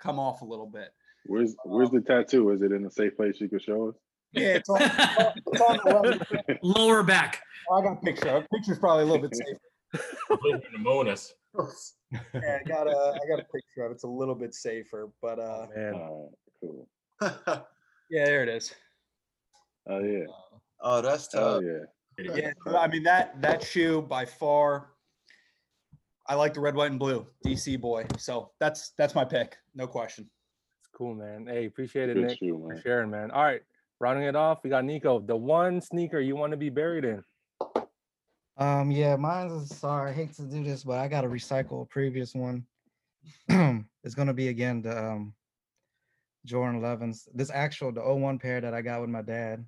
come 0.00 0.18
off 0.18 0.42
a 0.42 0.44
little 0.44 0.66
bit. 0.66 0.88
Where's 1.26 1.54
Where's 1.64 1.90
um, 1.90 1.94
the 1.94 2.00
tattoo? 2.00 2.50
Is 2.50 2.60
it 2.60 2.72
in 2.72 2.84
a 2.86 2.90
safe 2.90 3.16
place 3.16 3.40
you 3.40 3.48
can 3.48 3.60
show 3.60 3.90
us? 3.90 3.94
Yeah, 4.32 4.54
it's 4.56 4.68
on, 4.68 4.78
it's 4.82 5.60
on 5.60 5.78
the 5.84 6.18
level. 6.44 6.56
Lower 6.62 7.02
back. 7.02 7.42
I 7.72 7.82
got 7.82 7.92
a 7.94 8.00
picture. 8.00 8.28
A 8.28 8.46
picture's 8.54 8.78
probably 8.78 9.02
a 9.04 9.06
little 9.06 9.22
bit 9.28 9.34
safer. 9.34 10.38
Living 10.42 10.62
in 10.74 10.82
the 10.82 10.88
Monas. 10.88 11.32
Yeah, 12.12 12.58
I 12.64 12.68
got 12.68 12.86
a 12.86 12.90
I 13.14 13.28
got 13.28 13.40
a 13.40 13.44
picture 13.52 13.84
of 13.84 13.90
it. 13.90 13.94
It's 13.94 14.04
a 14.04 14.08
little 14.08 14.34
bit 14.36 14.54
safer, 14.54 15.08
but 15.20 15.38
uh 15.40 15.66
Man. 15.74 15.94
All 15.94 16.30
right, 16.30 16.60
cool. 16.60 16.88
yeah, 18.10 18.24
there 18.24 18.42
it 18.44 18.48
is. 18.48 18.72
Oh 19.88 19.98
yeah. 20.00 20.26
oh, 20.80 21.00
that's 21.00 21.28
Oh 21.34 21.60
tough. 21.60 21.64
yeah. 21.64 22.32
Yeah, 22.36 22.52
I 22.78 22.86
mean 22.86 23.02
that 23.04 23.40
that 23.42 23.62
shoe 23.64 24.02
by 24.02 24.24
far. 24.26 24.90
I 26.28 26.34
like 26.34 26.54
the 26.54 26.60
red, 26.60 26.74
white, 26.76 26.90
and 26.90 27.00
blue 27.00 27.26
DC 27.44 27.80
boy. 27.80 28.06
So 28.18 28.50
that's 28.60 28.92
that's 28.98 29.14
my 29.14 29.24
pick, 29.24 29.56
no 29.74 29.86
question. 29.88 30.28
It's 30.80 30.88
cool, 30.94 31.14
man. 31.14 31.46
Hey, 31.48 31.66
appreciate 31.66 32.10
it, 32.10 32.14
Good 32.14 32.26
Nick, 32.26 32.38
shoe, 32.38 32.58
for 32.62 32.74
man. 32.74 32.82
sharing, 32.84 33.10
man. 33.10 33.30
All 33.32 33.42
right, 33.42 33.62
rounding 34.00 34.24
it 34.24 34.34
off, 34.36 34.64
we 34.64 34.70
got 34.70 34.84
Nico. 34.84 35.20
The 35.20 35.36
one 35.36 35.80
sneaker 35.80 36.18
you 36.20 36.34
want 36.34 36.52
to 36.52 36.56
be 36.56 36.70
buried 36.70 37.04
in. 37.04 37.22
Um, 38.56 38.90
yeah, 38.90 39.16
mine's 39.16 39.74
sorry, 39.76 40.10
I 40.10 40.14
hate 40.14 40.34
to 40.34 40.42
do 40.42 40.64
this, 40.64 40.84
but 40.84 40.98
I 40.98 41.08
gotta 41.08 41.28
recycle 41.28 41.82
a 41.82 41.86
previous 41.86 42.34
one. 42.34 42.66
it's 43.48 44.14
gonna 44.14 44.34
be 44.34 44.48
again 44.48 44.82
the 44.82 44.98
um 45.12 45.34
Jordan 46.44 46.80
11s. 46.80 47.28
This 47.34 47.50
actual 47.50 47.92
the 47.92 48.02
01 48.02 48.38
pair 48.38 48.60
that 48.60 48.74
I 48.74 48.82
got 48.82 49.00
with 49.00 49.10
my 49.10 49.22
dad. 49.22 49.64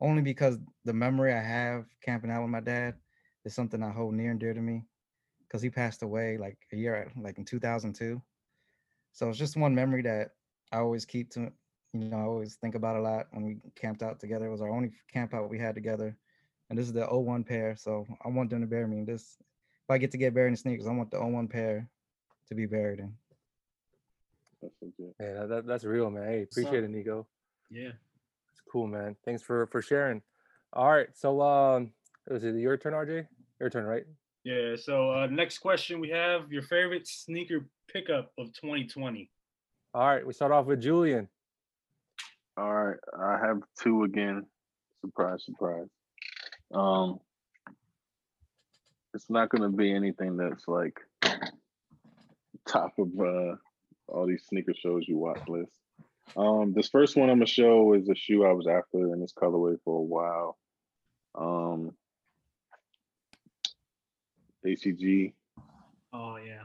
only 0.00 0.22
because 0.22 0.58
the 0.84 0.92
memory 0.92 1.32
I 1.32 1.40
have 1.40 1.86
camping 2.02 2.30
out 2.30 2.42
with 2.42 2.50
my 2.50 2.60
dad 2.60 2.94
is 3.44 3.54
something 3.54 3.82
I 3.82 3.90
hold 3.90 4.14
near 4.14 4.30
and 4.32 4.40
dear 4.40 4.52
to 4.54 4.60
me 4.60 4.82
because 5.40 5.62
he 5.62 5.70
passed 5.70 6.02
away 6.02 6.36
like 6.36 6.58
a 6.72 6.76
year 6.76 7.10
like 7.20 7.38
in 7.38 7.44
2002. 7.44 8.20
So 9.12 9.28
it's 9.28 9.38
just 9.38 9.56
one 9.56 9.74
memory 9.74 10.02
that 10.02 10.32
I 10.72 10.78
always 10.78 11.04
keep 11.06 11.30
to 11.30 11.50
you 11.92 12.00
know, 12.00 12.16
I 12.18 12.22
always 12.22 12.54
think 12.56 12.74
about 12.74 12.96
a 12.96 13.00
lot 13.00 13.26
when 13.32 13.44
we 13.44 13.56
camped 13.74 14.02
out 14.02 14.20
together. 14.20 14.46
It 14.46 14.50
was 14.50 14.60
our 14.60 14.70
only 14.70 14.92
camp 15.12 15.34
out 15.34 15.48
we 15.50 15.58
had 15.58 15.74
together. 15.74 16.16
And 16.68 16.78
this 16.78 16.86
is 16.86 16.92
the 16.92 17.06
01 17.06 17.44
pair. 17.44 17.76
So 17.76 18.06
I 18.24 18.28
want 18.28 18.50
them 18.50 18.60
to 18.60 18.66
bury 18.66 18.86
me 18.86 18.98
in 18.98 19.04
this. 19.04 19.36
If 19.40 19.90
I 19.90 19.98
get 19.98 20.10
to 20.12 20.18
get 20.18 20.34
buried 20.34 20.50
in 20.50 20.56
sneakers, 20.56 20.86
I 20.86 20.92
want 20.92 21.10
the 21.10 21.18
01 21.20 21.48
pair 21.48 21.88
to 22.48 22.54
be 22.54 22.66
buried 22.66 22.98
in. 23.00 23.12
That's 24.62 24.74
legit. 24.82 25.14
Yeah, 25.20 25.32
that, 25.40 25.48
that- 25.48 25.66
that's 25.66 25.84
real, 25.84 26.10
man. 26.10 26.26
Hey, 26.26 26.42
appreciate 26.42 26.84
it, 26.84 26.90
Nico. 26.90 27.26
Yeah. 27.70 27.90
It's 28.52 28.62
cool, 28.70 28.86
man. 28.86 29.16
Thanks 29.24 29.42
for 29.42 29.66
for 29.66 29.82
sharing. 29.82 30.22
All 30.72 30.90
right, 30.90 31.08
so 31.14 31.40
um, 31.40 31.92
was 32.28 32.44
it 32.44 32.54
your 32.56 32.76
turn, 32.76 32.92
RJ? 32.92 33.26
Your 33.60 33.70
turn, 33.70 33.84
right? 33.84 34.04
Yeah. 34.44 34.76
So 34.76 35.10
uh, 35.10 35.26
next 35.26 35.58
question 35.58 36.00
we 36.00 36.10
have 36.10 36.52
your 36.52 36.62
favorite 36.62 37.06
sneaker 37.06 37.66
pickup 37.92 38.32
of 38.38 38.52
2020. 38.54 39.30
All 39.94 40.06
right, 40.06 40.26
we 40.26 40.32
start 40.32 40.52
off 40.52 40.66
with 40.66 40.80
Julian. 40.82 41.28
All 42.56 42.72
right, 42.72 42.96
I 43.18 43.38
have 43.46 43.60
two 43.82 44.04
again. 44.04 44.46
Surprise, 45.02 45.44
surprise. 45.44 45.88
Um, 46.72 47.20
it's 49.14 49.28
not 49.30 49.50
gonna 49.50 49.70
be 49.70 49.92
anything 49.94 50.36
that's 50.36 50.66
like 50.66 50.98
top 52.66 52.98
of 52.98 53.08
uh 53.20 53.54
all 54.08 54.26
these 54.26 54.44
sneaker 54.46 54.74
shows 54.74 55.04
you 55.06 55.16
watch 55.18 55.40
list. 55.48 55.72
Um, 56.36 56.72
this 56.74 56.88
first 56.88 57.16
one 57.16 57.28
I'm 57.30 57.36
gonna 57.36 57.46
show 57.46 57.92
is 57.94 58.08
a 58.08 58.14
shoe 58.14 58.44
I 58.44 58.52
was 58.52 58.66
after 58.66 59.12
in 59.12 59.20
this 59.20 59.32
colorway 59.32 59.76
for 59.84 59.98
a 59.98 60.02
while. 60.02 60.56
Um, 61.34 61.92
ACG 64.64 65.32
Oh 66.12 66.36
yeah. 66.36 66.62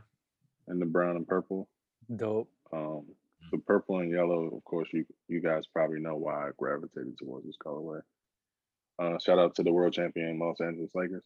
and 0.68 0.82
the 0.82 0.86
brown 0.86 1.18
and 1.18 1.28
purple. 1.28 1.68
Dope. 2.16 2.50
Um, 2.74 3.06
the 3.52 3.58
purple 3.60 4.00
and 4.00 4.12
yellow, 4.12 4.46
of 4.56 4.64
course, 4.64 4.90
you 4.94 5.06
you 5.28 5.42
guys 5.42 5.66
probably 5.68 6.00
know 6.00 6.16
why 6.16 6.48
I 6.48 6.52
gravitated 6.58 7.18
towards 7.18 7.46
this 7.46 7.58
colorway. 7.64 8.02
Uh, 9.00 9.18
shout 9.20 9.40
out 9.40 9.56
to 9.56 9.64
the 9.64 9.72
world 9.72 9.94
champion 9.94 10.40
Los 10.40 10.62
Angeles 10.62 10.92
Lakers. 10.96 11.24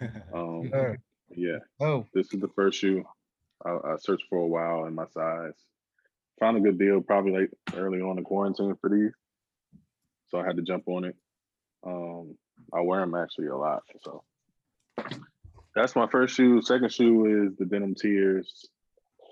Um, 0.34 0.68
Sure. 0.70 0.98
yeah, 1.30 1.58
Oh, 1.80 2.06
this 2.14 2.32
is 2.32 2.40
the 2.40 2.48
first 2.48 2.78
shoe 2.78 3.04
I, 3.64 3.70
I 3.70 3.96
searched 3.96 4.24
for 4.28 4.38
a 4.38 4.46
while 4.46 4.86
in 4.86 4.94
my 4.94 5.06
size. 5.06 5.54
Found 6.40 6.56
a 6.58 6.60
good 6.60 6.78
deal, 6.78 7.00
probably 7.00 7.32
like 7.32 7.50
early 7.74 8.00
on 8.00 8.18
in 8.18 8.24
quarantine 8.24 8.76
for 8.80 8.90
these, 8.90 9.12
so 10.28 10.38
I 10.38 10.44
had 10.46 10.56
to 10.56 10.62
jump 10.62 10.84
on 10.86 11.04
it. 11.04 11.16
Um, 11.84 12.36
I 12.72 12.80
wear 12.80 13.00
them 13.00 13.14
actually 13.14 13.46
a 13.48 13.56
lot, 13.56 13.82
so 14.02 14.22
that's 15.74 15.94
my 15.96 16.06
first 16.08 16.34
shoe. 16.34 16.60
Second 16.62 16.92
shoe 16.92 17.46
is 17.48 17.56
the 17.58 17.64
Denim 17.66 17.94
Tears 17.94 18.68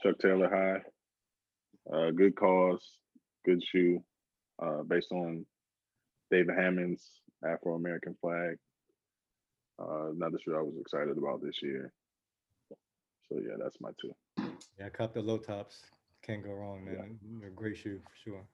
Chuck 0.02 0.18
Taylor 0.18 0.48
High. 0.48 0.82
Uh, 1.92 2.10
good 2.10 2.34
cause, 2.36 2.82
good 3.44 3.62
shoe, 3.62 4.02
uh, 4.62 4.82
based 4.82 5.12
on 5.12 5.44
David 6.30 6.54
Hammons' 6.56 7.10
Afro 7.46 7.74
American 7.74 8.16
flag. 8.20 8.56
Uh, 9.78 10.12
another 10.12 10.38
shoe 10.42 10.56
I 10.56 10.62
was 10.62 10.74
excited 10.80 11.18
about 11.18 11.42
this 11.42 11.62
year. 11.62 11.92
So 13.28 13.38
yeah, 13.40 13.56
that's 13.62 13.80
my 13.80 13.90
two. 14.00 14.12
Yeah, 14.78 14.86
I 14.86 14.88
caught 14.88 15.14
the 15.14 15.20
low 15.20 15.38
tops. 15.38 15.80
Can't 16.24 16.42
go 16.42 16.52
wrong, 16.52 16.84
man. 16.84 17.18
They're 17.38 17.48
a 17.48 17.52
great 17.52 17.76
shoe 17.76 18.00
for 18.02 18.12
sure. 18.24 18.46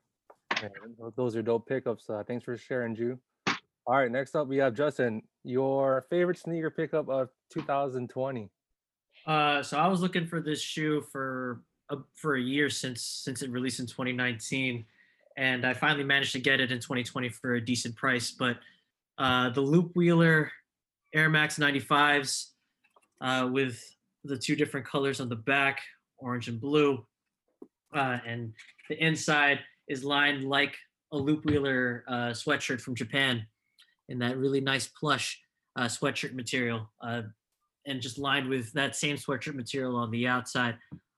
Man, 0.62 1.12
those 1.16 1.36
are 1.36 1.43
dope 1.43 1.69
pickups. 1.69 2.11
Uh, 2.11 2.23
thanks 2.27 2.44
for 2.44 2.57
sharing, 2.57 2.94
Ju. 2.94 3.19
All 3.86 3.97
right, 3.97 4.11
next 4.11 4.35
up 4.35 4.48
we 4.48 4.59
have 4.59 4.74
Justin. 4.74 5.23
Your 5.44 6.05
favorite 6.11 6.39
sneaker 6.39 6.70
pickup 6.70 7.09
of 7.09 7.28
2020? 7.52 8.51
Uh, 9.27 9.62
so 9.62 9.78
I 9.78 9.86
was 9.86 10.01
looking 10.01 10.27
for 10.27 10.40
this 10.40 10.61
shoe 10.61 11.02
for 11.12 11.62
for 12.14 12.36
a 12.36 12.40
year 12.40 12.70
since 12.70 13.02
since 13.02 13.42
it 13.42 13.50
released 13.50 13.80
in 13.80 13.86
2019, 13.86 14.84
and 15.36 15.66
I 15.66 15.74
finally 15.74 16.04
managed 16.04 16.32
to 16.32 16.40
get 16.40 16.60
it 16.60 16.72
in 16.72 16.78
2020 16.78 17.28
for 17.30 17.54
a 17.54 17.60
decent 17.60 17.96
price. 17.96 18.30
But 18.30 18.56
uh, 19.18 19.50
the 19.50 19.62
Loopwheeler 19.62 20.48
Air 21.14 21.28
Max 21.28 21.58
95s 21.58 22.50
uh, 23.20 23.48
with 23.50 23.82
the 24.24 24.36
two 24.36 24.56
different 24.56 24.86
colors 24.86 25.20
on 25.20 25.28
the 25.28 25.36
back, 25.36 25.80
orange 26.18 26.48
and 26.48 26.60
blue, 26.60 27.04
uh, 27.94 28.18
and 28.26 28.52
the 28.88 29.02
inside 29.04 29.60
is 29.88 30.04
lined 30.04 30.44
like 30.44 30.76
a 31.12 31.16
Loopwheeler 31.16 32.02
uh, 32.06 32.30
sweatshirt 32.30 32.80
from 32.80 32.94
Japan, 32.94 33.46
in 34.08 34.18
that 34.20 34.36
really 34.36 34.60
nice 34.60 34.86
plush 34.88 35.40
uh, 35.76 35.84
sweatshirt 35.84 36.34
material. 36.34 36.90
Uh, 37.00 37.22
and 37.86 38.00
just 38.00 38.18
lined 38.18 38.48
with 38.48 38.72
that 38.72 38.94
same 38.94 39.16
sweatshirt 39.16 39.54
material 39.54 39.96
on 39.96 40.10
the 40.10 40.26
outside. 40.26 40.76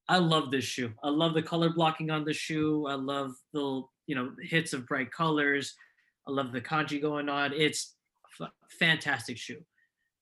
I 0.09 0.19
love 0.19 0.51
this 0.51 0.65
shoe. 0.65 0.93
I 1.03 1.09
love 1.09 1.35
the 1.35 1.43
color 1.43 1.71
blocking 1.71 2.11
on 2.11 2.25
the 2.25 2.33
shoe. 2.33 2.87
I 2.89 2.95
love 2.95 3.33
the 3.53 3.83
you 4.07 4.15
know 4.15 4.33
hits 4.43 4.73
of 4.73 4.87
bright 4.87 5.11
colors. 5.11 5.75
I 6.27 6.31
love 6.31 6.53
the 6.53 6.61
kanji 6.61 7.01
going 7.01 7.29
on. 7.29 7.53
It's 7.53 7.95
a 8.41 8.45
f- 8.45 8.53
fantastic 8.79 9.37
shoe. 9.37 9.61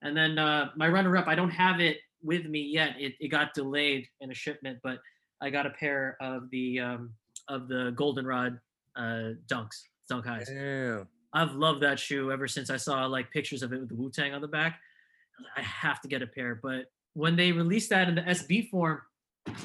And 0.03 0.17
then 0.17 0.39
uh, 0.39 0.71
my 0.77 0.89
runner-up, 0.89 1.29
I 1.29 1.35
don't 1.35 1.51
have 1.51 1.79
it 1.79 1.99
with 2.23 2.47
me 2.47 2.61
yet. 2.61 2.95
It, 2.99 3.15
it 3.21 3.29
got 3.29 3.53
delayed 3.53 4.07
in 4.23 4.31
a 4.31 4.35
shipment, 4.35 4.79
but 4.83 4.99
I 5.43 5.51
got 5.51 5.67
a 5.67 5.71
pair 5.71 6.17
of 6.21 6.51
the 6.51 6.81
um, 6.81 7.11
of 7.49 7.69
the 7.69 7.93
Goldenrod 7.97 8.59
uh, 8.97 9.33
Dunks, 9.47 9.83
Dunk 10.09 10.27
Highs. 10.27 10.49
Damn. 10.49 11.07
I've 11.33 11.53
loved 11.53 11.83
that 11.83 11.99
shoe 11.99 12.33
ever 12.33 12.49
since 12.49 12.71
I 12.71 12.77
saw 12.77 13.07
like 13.07 13.31
pictures 13.31 13.63
of 13.63 13.73
it 13.73 13.81
with 13.81 13.89
the 13.89 13.95
Wu 13.95 14.11
Tang 14.11 14.35
on 14.35 14.41
the 14.41 14.49
back. 14.49 14.73
I 14.73 15.43
was 15.43 15.47
like, 15.57 15.65
I 15.65 15.69
have 15.69 16.01
to 16.03 16.09
get 16.09 16.23
a 16.23 16.27
pair. 16.27 16.59
But 16.61 16.87
when 17.15 17.37
they 17.37 17.53
released 17.53 17.91
that 17.91 18.09
in 18.09 18.15
the 18.15 18.23
SB 18.23 18.69
form, 18.71 19.01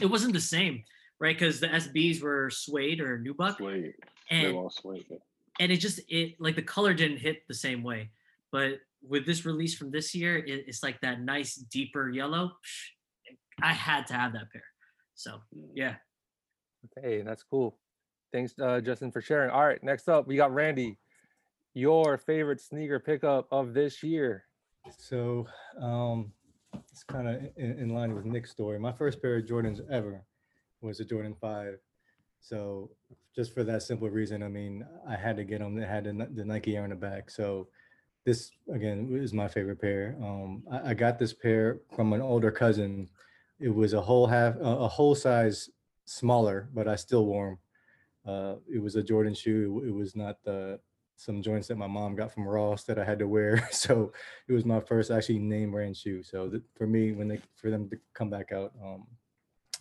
it 0.01 0.05
wasn't 0.07 0.33
the 0.33 0.41
same, 0.41 0.83
right? 1.19 1.35
Because 1.37 1.59
the 1.59 1.67
SBs 1.67 2.21
were 2.21 2.49
suede 2.49 2.99
or 3.01 3.19
nubuck, 3.19 3.57
Suede. 3.57 3.93
They're 4.29 4.47
and 4.47 4.57
all 4.57 4.69
suede. 4.69 5.05
and 5.59 5.71
it 5.71 5.77
just 5.77 5.99
it 6.09 6.35
like 6.39 6.55
the 6.55 6.61
color 6.61 6.93
didn't 6.93 7.17
hit 7.17 7.43
the 7.47 7.53
same 7.53 7.83
way. 7.83 8.09
But 8.51 8.79
with 9.07 9.25
this 9.25 9.45
release 9.45 9.75
from 9.75 9.91
this 9.91 10.15
year, 10.15 10.37
it, 10.37 10.65
it's 10.67 10.81
like 10.81 10.99
that 11.01 11.21
nice 11.21 11.55
deeper 11.55 12.09
yellow. 12.09 12.51
I 13.61 13.73
had 13.73 14.07
to 14.07 14.13
have 14.13 14.33
that 14.33 14.51
pair. 14.51 14.63
So 15.15 15.39
yeah, 15.73 15.95
Hey, 17.01 17.21
that's 17.21 17.43
cool. 17.43 17.77
Thanks, 18.33 18.53
uh, 18.61 18.81
Justin, 18.81 19.11
for 19.11 19.21
sharing. 19.21 19.49
All 19.49 19.65
right, 19.65 19.81
next 19.83 20.09
up 20.09 20.27
we 20.27 20.35
got 20.35 20.53
Randy. 20.53 20.97
Your 21.73 22.17
favorite 22.17 22.61
sneaker 22.61 22.99
pickup 22.99 23.47
of 23.51 23.73
this 23.73 24.01
year? 24.03 24.45
So 24.97 25.45
um, 25.81 26.31
it's 26.91 27.03
kind 27.03 27.27
of 27.27 27.41
in, 27.57 27.79
in 27.79 27.89
line 27.89 28.13
with 28.13 28.25
Nick's 28.25 28.51
story. 28.51 28.79
My 28.79 28.91
first 28.91 29.21
pair 29.21 29.37
of 29.37 29.45
Jordans 29.45 29.79
ever 29.89 30.23
was 30.81 30.99
a 30.99 31.05
Jordan 31.05 31.35
5. 31.39 31.77
So 32.41 32.91
just 33.35 33.53
for 33.53 33.63
that 33.63 33.83
simple 33.83 34.09
reason, 34.09 34.43
I 34.43 34.47
mean, 34.47 34.85
I 35.07 35.15
had 35.15 35.37
to 35.37 35.43
get 35.43 35.59
them. 35.59 35.77
It 35.77 35.87
had 35.87 36.05
the, 36.05 36.45
Nike 36.45 36.77
Air 36.77 36.83
in 36.83 36.91
the 36.91 36.95
back. 36.95 37.29
So 37.29 37.67
this 38.25 38.51
again 38.71 39.09
is 39.11 39.33
my 39.33 39.47
favorite 39.47 39.81
pair. 39.81 40.15
Um, 40.21 40.63
I, 40.71 40.91
I 40.91 40.93
got 40.93 41.19
this 41.19 41.33
pair 41.33 41.79
from 41.95 42.13
an 42.13 42.21
older 42.21 42.51
cousin. 42.51 43.09
It 43.59 43.73
was 43.73 43.93
a 43.93 44.01
whole 44.01 44.27
half, 44.27 44.55
a, 44.59 44.87
whole 44.87 45.15
size 45.15 45.69
smaller, 46.05 46.69
but 46.73 46.87
I 46.87 46.95
still 46.95 47.25
wore 47.25 47.51
'em. 47.51 47.57
Uh, 48.25 48.55
it 48.71 48.81
was 48.81 48.95
a 48.95 49.03
Jordan 49.03 49.33
shoe. 49.33 49.83
It 49.87 49.91
was 49.91 50.15
not 50.15 50.43
the 50.43 50.79
some 51.15 51.41
joints 51.41 51.67
that 51.67 51.77
my 51.77 51.87
mom 51.87 52.15
got 52.15 52.33
from 52.33 52.47
Ross 52.47 52.83
that 52.83 52.99
I 52.99 53.05
had 53.05 53.19
to 53.19 53.27
wear. 53.27 53.67
So 53.71 54.11
it 54.47 54.53
was 54.53 54.65
my 54.65 54.79
first 54.79 55.11
actually 55.11 55.39
name 55.39 55.71
brand 55.71 55.95
shoe. 55.97 56.23
So 56.23 56.49
th- 56.49 56.63
for 56.75 56.87
me, 56.87 57.11
when 57.11 57.27
they 57.27 57.39
for 57.55 57.69
them 57.69 57.89
to 57.89 57.97
come 58.13 58.29
back 58.29 58.51
out, 58.51 58.73
um, 58.83 59.05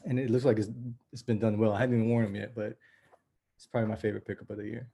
and 0.04 0.18
it 0.18 0.30
looks 0.30 0.44
like 0.44 0.58
it's 0.58 0.70
it's 1.12 1.22
been 1.22 1.38
done 1.38 1.58
well. 1.58 1.72
I 1.72 1.80
haven't 1.80 1.96
even 1.96 2.10
worn 2.10 2.24
them 2.24 2.36
yet, 2.36 2.54
but 2.54 2.76
it's 3.56 3.66
probably 3.66 3.88
my 3.88 3.96
favorite 3.96 4.26
pickup 4.26 4.50
of 4.50 4.58
the 4.58 4.64
year. 4.64 4.88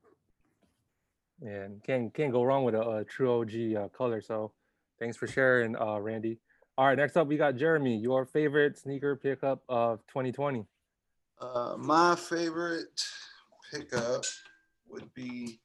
And 1.42 1.82
can't 1.82 2.12
can't 2.14 2.32
go 2.32 2.42
wrong 2.42 2.64
with 2.64 2.74
a, 2.74 2.88
a 2.88 3.04
true 3.04 3.40
OG 3.40 3.76
uh, 3.76 3.88
color. 3.88 4.20
So 4.20 4.52
thanks 4.98 5.16
for 5.16 5.26
sharing, 5.26 5.76
uh, 5.76 5.98
Randy. 5.98 6.38
All 6.78 6.86
right, 6.86 6.96
next 6.96 7.16
up 7.16 7.26
we 7.26 7.36
got 7.36 7.56
Jeremy. 7.56 7.96
Your 7.96 8.24
favorite 8.24 8.78
sneaker 8.78 9.16
pickup 9.16 9.62
of 9.68 10.06
2020? 10.08 10.66
Uh, 11.40 11.74
my 11.78 12.14
favorite 12.14 13.02
pickup 13.72 14.24
would 14.88 15.12
be 15.14 15.60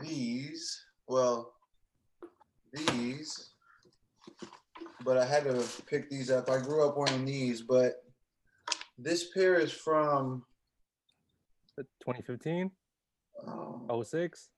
these. 0.00 0.84
Well, 1.06 1.52
these. 2.72 3.50
But 5.04 5.16
I 5.16 5.24
had 5.24 5.44
to 5.44 5.64
pick 5.86 6.10
these 6.10 6.30
up. 6.30 6.50
I 6.50 6.58
grew 6.58 6.86
up 6.86 6.96
wearing 6.96 7.24
these, 7.24 7.62
but 7.62 8.02
this 8.98 9.30
pair 9.32 9.54
is 9.54 9.72
from 9.72 10.44
2015, 11.76 12.70
um, 13.46 14.04
06, 14.04 14.48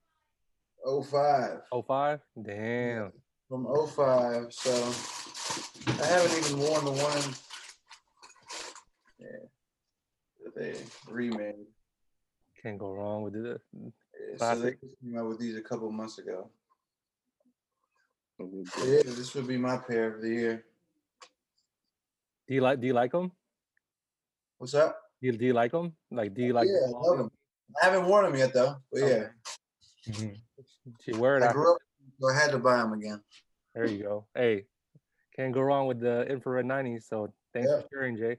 05. 0.84 1.60
05? 1.86 2.20
Damn. 2.42 3.12
From 3.48 3.66
05. 3.66 4.52
So 4.52 4.70
I 6.02 6.06
haven't 6.06 6.38
even 6.38 6.58
worn 6.58 6.84
the 6.84 6.92
one 6.92 7.34
yeah, 9.18 9.46
that 10.44 10.54
they 10.56 10.76
remade. 11.10 11.66
Can't 12.62 12.78
go 12.78 12.92
wrong 12.92 13.22
with 13.22 13.36
it. 13.36 13.60
Yeah, 14.20 14.36
So 14.36 14.60
they 14.60 14.72
came 14.72 15.18
out 15.18 15.28
with 15.28 15.38
these 15.38 15.56
a 15.56 15.62
couple 15.62 15.90
months 15.90 16.18
ago. 16.18 16.50
So 18.36 18.44
we 18.46 18.64
So 18.66 18.84
good. 18.84 19.06
yeah, 19.06 19.12
this 19.14 19.34
would 19.34 19.46
be 19.46 19.56
my 19.56 19.76
pair 19.76 20.14
of 20.14 20.22
the 20.22 20.28
year. 20.28 20.64
Do 22.48 22.54
you 22.54 22.60
like? 22.60 22.80
Do 22.80 22.86
you 22.86 22.94
like 22.94 23.12
them? 23.12 23.32
What's 24.58 24.74
up? 24.74 25.00
Do 25.20 25.26
you, 25.28 25.32
do 25.36 25.46
you 25.46 25.52
like 25.52 25.72
them? 25.72 25.92
Like, 26.10 26.34
do 26.34 26.42
you 26.42 26.52
oh, 26.52 26.56
like? 26.56 26.66
the 26.66 26.72
yeah, 26.72 26.86
I 26.86 27.08
love 27.08 27.18
them. 27.18 27.30
I 27.80 27.86
haven't 27.86 28.06
worn 28.06 28.24
them 28.24 28.36
yet 28.36 28.52
though. 28.52 28.76
But 28.92 29.00
yeah? 29.02 29.26
You 31.06 31.18
wear 31.18 31.36
it. 31.36 31.42
I 31.42 31.52
grew 31.52 31.72
up, 31.72 31.78
so 32.18 32.28
I 32.28 32.34
had 32.34 32.50
to 32.50 32.58
buy 32.58 32.76
them 32.78 32.92
again. 32.92 33.22
There 33.74 33.86
you 33.86 34.02
go. 34.02 34.26
Hey, 34.34 34.66
can't 35.36 35.52
go 35.52 35.60
wrong 35.60 35.86
with 35.86 36.00
the 36.00 36.26
infrared 36.26 36.66
90s. 36.66 37.04
So 37.08 37.32
thanks 37.52 37.70
Yeah. 37.70 37.80
for 37.80 37.88
sharing, 37.92 38.16
Jay. 38.16 38.38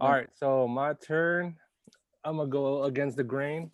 All 0.00 0.10
right, 0.10 0.28
so 0.34 0.66
my 0.66 0.94
turn. 0.94 1.56
I'm 2.24 2.36
gonna 2.36 2.48
go 2.48 2.84
against 2.84 3.16
the 3.16 3.24
grain. 3.24 3.70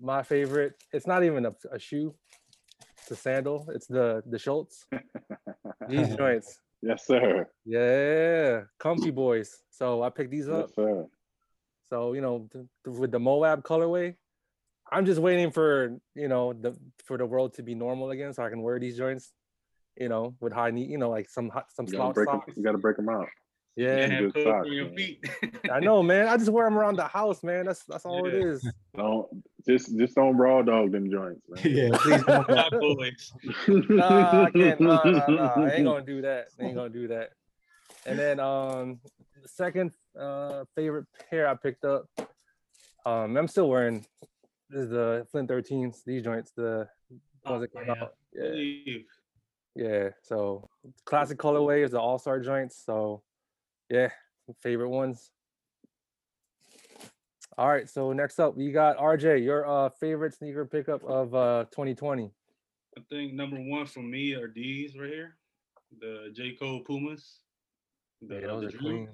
My 0.00 0.22
favorite. 0.22 0.74
It's 0.92 1.06
not 1.06 1.24
even 1.24 1.46
a, 1.46 1.54
a 1.72 1.78
shoe. 1.78 2.14
It's 2.98 3.10
a 3.10 3.16
sandal. 3.16 3.68
It's 3.74 3.86
the 3.86 4.22
the 4.26 4.38
Schultz. 4.38 4.86
These 5.88 6.16
joints. 6.16 6.60
Yes, 6.82 7.06
sir. 7.06 7.48
Yeah, 7.64 8.62
comfy 8.78 9.10
boys. 9.10 9.62
So 9.70 10.02
I 10.02 10.10
picked 10.10 10.30
these 10.30 10.48
up. 10.48 10.66
Yes, 10.68 10.74
sir. 10.76 11.06
So 11.88 12.12
you 12.12 12.20
know, 12.20 12.48
th- 12.52 12.66
th- 12.84 12.96
with 12.98 13.10
the 13.10 13.18
Moab 13.18 13.62
colorway, 13.64 14.14
I'm 14.92 15.04
just 15.06 15.20
waiting 15.20 15.50
for 15.50 15.96
you 16.14 16.28
know 16.28 16.52
the 16.52 16.76
for 17.04 17.16
the 17.18 17.26
world 17.26 17.54
to 17.54 17.62
be 17.62 17.74
normal 17.74 18.10
again, 18.10 18.32
so 18.34 18.42
I 18.44 18.50
can 18.50 18.62
wear 18.62 18.78
these 18.78 18.96
joints. 18.96 19.32
You 19.96 20.08
know, 20.08 20.36
with 20.40 20.52
high 20.52 20.70
knee, 20.70 20.84
you 20.84 20.98
know, 20.98 21.10
like 21.10 21.28
some 21.28 21.48
hot- 21.48 21.72
some 21.74 21.86
You 21.86 21.92
gotta 21.94 22.04
slouch 22.04 22.14
break 22.14 22.28
'em- 22.28 22.40
socks. 22.46 22.56
You 22.56 22.62
gotta 22.62 22.78
break 22.78 22.96
them 22.96 23.08
out. 23.08 23.28
Yeah, 23.78 23.90
and 23.90 24.32
some 24.32 24.42
have 24.42 24.42
socks, 24.42 24.66
on 24.66 24.72
your 24.72 24.86
man. 24.86 24.96
feet. 24.96 25.24
I 25.70 25.78
know, 25.78 26.02
man. 26.02 26.26
I 26.26 26.36
just 26.36 26.50
wear 26.50 26.64
them 26.64 26.76
around 26.76 26.96
the 26.96 27.06
house, 27.06 27.44
man. 27.44 27.66
That's 27.66 27.84
that's 27.84 28.04
all 28.04 28.26
it 28.26 28.34
Yeah. 28.34 28.40
is. 28.40 28.66
Don't 28.96 29.28
just 29.68 29.96
just 29.96 30.16
don't 30.16 30.36
raw 30.36 30.62
dog 30.62 30.90
them 30.90 31.08
joints, 31.08 31.42
man. 31.48 31.62
yeah, 31.72 31.90
please 31.98 32.24
don't. 32.24 32.44
Black 32.48 32.72
boys. 32.80 33.32
Nah, 33.68 34.46
I 34.46 34.50
can't. 34.50 34.80
Nah, 34.80 35.04
nah, 35.04 35.26
nah. 35.28 35.64
I 35.64 35.74
ain't 35.74 35.84
gonna 35.84 36.04
do 36.04 36.22
that. 36.22 36.48
I 36.58 36.64
ain't 36.64 36.74
gonna 36.74 36.88
do 36.88 37.06
that. 37.06 37.30
And 38.04 38.18
then 38.18 38.40
um, 38.40 38.98
the 39.40 39.46
second 39.46 39.92
uh 40.18 40.64
favorite 40.74 41.06
pair 41.30 41.46
I 41.46 41.54
picked 41.54 41.84
up. 41.84 42.06
Um, 43.06 43.36
I'm 43.36 43.46
still 43.46 43.68
wearing. 43.68 44.04
This 44.68 44.84
is 44.84 44.90
the 44.90 45.24
Flint 45.30 45.48
13s. 45.48 46.02
These 46.04 46.24
joints. 46.24 46.50
The 46.56 46.88
ones 47.44 47.60
that 47.60 47.70
Oh, 47.76 47.78
came 47.78 47.86
yeah. 47.86 48.02
out. 48.02 48.14
Yeah. 48.32 48.98
Yeah, 49.76 50.08
so 50.22 50.68
classic 51.04 51.38
colorway 51.38 51.84
is 51.84 51.92
the 51.92 52.00
all 52.00 52.18
star 52.18 52.40
joints. 52.40 52.82
So, 52.84 53.22
yeah, 53.90 54.08
favorite 54.62 54.90
ones. 54.90 55.30
All 57.56 57.68
right, 57.68 57.88
so 57.88 58.12
next 58.12 58.38
up 58.38 58.56
we 58.56 58.70
got 58.70 58.96
RJ, 58.98 59.44
your 59.44 59.68
uh 59.68 59.88
favorite 59.88 60.34
sneaker 60.34 60.64
pickup 60.64 61.02
of 61.04 61.34
uh 61.34 61.64
2020. 61.72 62.30
I 62.96 63.00
think 63.10 63.32
number 63.32 63.56
one 63.56 63.86
for 63.86 64.00
me 64.00 64.34
are 64.34 64.48
these 64.48 64.96
right 64.96 65.10
here, 65.10 65.36
the 66.00 66.30
J 66.34 66.52
Cole 66.52 66.80
Pumas. 66.80 67.40
The, 68.22 68.36
Yeah, 68.36 68.46
those 68.48 68.72
the 68.72 68.76
are 68.76 68.80
clean. 68.80 69.08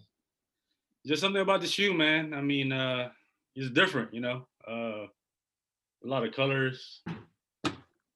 Just 1.07 1.21
something 1.21 1.43
about 1.43 1.61
the 1.61 1.67
shoe, 1.67 1.93
man. 1.93 2.33
I 2.33 2.41
mean, 2.41 2.73
uh, 2.73 3.11
it's 3.55 3.71
different, 3.71 4.15
you 4.15 4.21
know. 4.21 4.47
Uh, 4.67 5.07
a 6.03 6.07
lot 6.07 6.25
of 6.25 6.33
colors. 6.33 7.03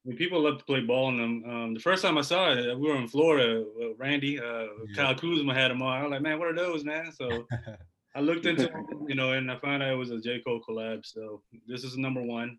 I 0.09 0.11
mean, 0.11 0.17
people 0.19 0.41
love 0.41 0.57
to 0.57 0.65
play 0.65 0.81
ball 0.81 1.11
in 1.11 1.19
them. 1.19 1.45
Um, 1.47 1.75
the 1.75 1.81
first 1.81 2.03
time 2.03 2.17
I 2.17 2.23
saw 2.23 2.53
it, 2.53 2.79
we 2.79 2.89
were 2.89 2.97
in 2.97 3.09
Florida. 3.09 3.63
Uh, 3.79 3.95
Randy, 3.99 4.41
uh, 4.41 4.69
Kyle 4.97 5.15
Kuzma 5.15 5.53
had 5.53 5.71
them 5.71 5.83
on. 5.83 5.99
I 5.99 6.03
was 6.03 6.11
like, 6.13 6.23
man, 6.23 6.39
what 6.39 6.49
are 6.49 6.57
those, 6.57 6.83
man? 6.83 7.13
So 7.13 7.47
I 8.17 8.21
looked 8.21 8.47
into 8.47 8.69
them, 8.69 9.05
you 9.07 9.15
know, 9.15 9.33
and 9.33 9.51
I 9.51 9.59
found 9.59 9.83
out 9.83 9.93
it 9.93 9.97
was 9.97 10.11
a 10.11 10.19
J. 10.19 10.41
Cole 10.41 10.63
collab. 10.67 11.05
So 11.05 11.43
this 11.67 11.85
is 11.85 11.99
number 11.99 12.23
one. 12.23 12.59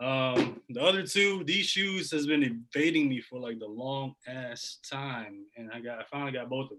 Um, 0.00 0.60
the 0.68 0.80
other 0.80 1.04
two, 1.04 1.42
these 1.42 1.66
shoes 1.66 2.12
has 2.12 2.28
been 2.28 2.44
evading 2.44 3.08
me 3.08 3.20
for 3.20 3.40
like 3.40 3.58
the 3.58 3.66
long 3.66 4.14
ass 4.28 4.78
time, 4.88 5.46
and 5.56 5.72
I 5.74 5.80
got 5.80 5.98
I 5.98 6.04
finally 6.04 6.32
got 6.32 6.48
both 6.48 6.70
of 6.70 6.78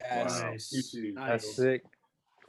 Yes. 0.00 0.42
Wow. 0.42 0.50
Two 0.52 0.82
shoes. 0.82 1.14
That's 1.14 1.54
sick. 1.54 1.82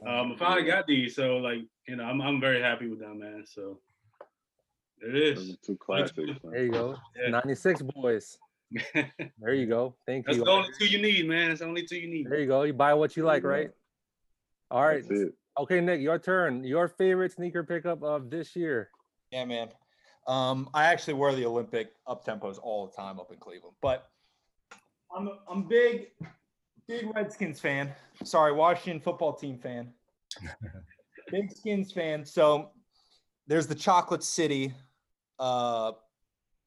Um, 0.06 0.32
I 0.32 0.36
finally 0.36 0.66
got 0.66 0.86
these, 0.86 1.14
so 1.14 1.36
like 1.36 1.60
you 1.86 1.96
know, 1.96 2.04
I'm 2.04 2.22
I'm 2.22 2.40
very 2.40 2.62
happy 2.62 2.88
with 2.88 3.00
them, 3.00 3.18
man. 3.18 3.44
So 3.46 3.60
there 3.62 3.93
it 5.04 5.36
Those 5.36 5.56
two 5.64 5.76
classics. 5.76 6.18
There 6.42 6.64
you 6.64 6.72
go. 6.72 6.96
Yeah. 7.20 7.30
96 7.30 7.82
boys. 7.82 8.38
There 9.38 9.54
you 9.54 9.66
go. 9.66 9.94
Thank 10.06 10.26
That's 10.26 10.38
you. 10.38 10.44
That's 10.44 10.52
the 10.52 10.56
only 10.56 10.68
two 10.78 10.86
you 10.86 11.00
need, 11.00 11.28
man. 11.28 11.48
That's 11.48 11.60
the 11.60 11.66
only 11.66 11.86
two 11.86 11.96
you 11.96 12.08
need. 12.08 12.28
There 12.28 12.40
you 12.40 12.46
go. 12.46 12.62
You 12.62 12.72
buy 12.72 12.94
what 12.94 13.16
you 13.16 13.24
like, 13.24 13.44
right? 13.44 13.70
All 14.70 14.84
right. 14.84 15.04
Okay, 15.58 15.80
Nick, 15.80 16.00
your 16.00 16.18
turn. 16.18 16.64
Your 16.64 16.88
favorite 16.88 17.32
sneaker 17.32 17.62
pickup 17.62 18.02
of 18.02 18.30
this 18.30 18.56
year. 18.56 18.90
Yeah, 19.30 19.44
man. 19.44 19.68
Um, 20.26 20.68
I 20.74 20.86
actually 20.86 21.14
wear 21.14 21.34
the 21.34 21.44
Olympic 21.44 21.92
up 22.06 22.24
tempos 22.24 22.58
all 22.60 22.86
the 22.86 22.92
time 22.92 23.20
up 23.20 23.30
in 23.30 23.38
Cleveland, 23.38 23.76
but 23.82 24.08
I'm 25.14 25.28
I'm 25.48 25.68
big, 25.68 26.08
big 26.88 27.14
Redskins 27.14 27.60
fan. 27.60 27.92
Sorry, 28.24 28.52
Washington 28.52 29.00
football 29.00 29.34
team 29.34 29.58
fan. 29.58 29.92
big 31.30 31.52
Skins 31.52 31.92
fan. 31.92 32.24
So 32.24 32.70
there's 33.46 33.66
the 33.66 33.74
Chocolate 33.74 34.24
City 34.24 34.72
uh 35.38 35.92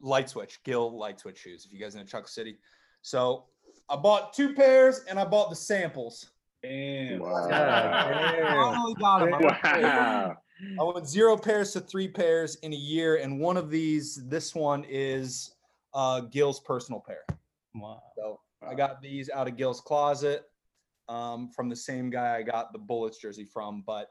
light 0.01 0.29
switch, 0.29 0.59
Gill 0.63 0.97
light 0.97 1.19
switch 1.19 1.39
shoes. 1.39 1.65
If 1.65 1.73
you 1.73 1.79
guys 1.79 1.95
know 1.95 2.03
Chuck 2.03 2.27
City. 2.27 2.57
So 3.01 3.45
I 3.89 3.95
bought 3.95 4.33
two 4.33 4.53
pairs 4.53 5.01
and 5.09 5.19
I 5.19 5.25
bought 5.25 5.49
the 5.49 5.55
samples. 5.55 6.29
Damn. 6.63 7.19
Wow. 7.19 7.47
Damn. 7.49 8.55
Finally 8.55 8.93
got 8.95 9.21
'em. 9.23 9.33
I 9.33 9.39
went- 9.39 9.83
Wow. 9.83 10.37
I 10.79 10.83
went 10.83 11.07
zero 11.07 11.37
pairs 11.37 11.71
to 11.73 11.79
three 11.81 12.07
pairs 12.07 12.55
in 12.63 12.73
a 12.73 12.75
year, 12.75 13.17
and 13.17 13.39
one 13.39 13.57
of 13.57 13.69
these, 13.69 14.27
this 14.27 14.55
one 14.55 14.83
is 14.89 15.53
uh, 15.93 16.21
Gil's 16.21 16.59
personal 16.61 16.99
pair. 17.05 17.23
Wow. 17.75 18.01
So 18.17 18.39
I 18.67 18.73
got 18.73 18.99
these 18.99 19.29
out 19.29 19.47
of 19.47 19.55
Gil's 19.55 19.81
closet 19.81 20.45
um, 21.09 21.51
from 21.55 21.69
the 21.69 21.75
same 21.75 22.09
guy 22.09 22.37
I 22.37 22.41
got 22.41 22.73
the 22.73 22.79
Bullets 22.79 23.19
jersey 23.19 23.45
from. 23.45 23.83
But 23.85 24.09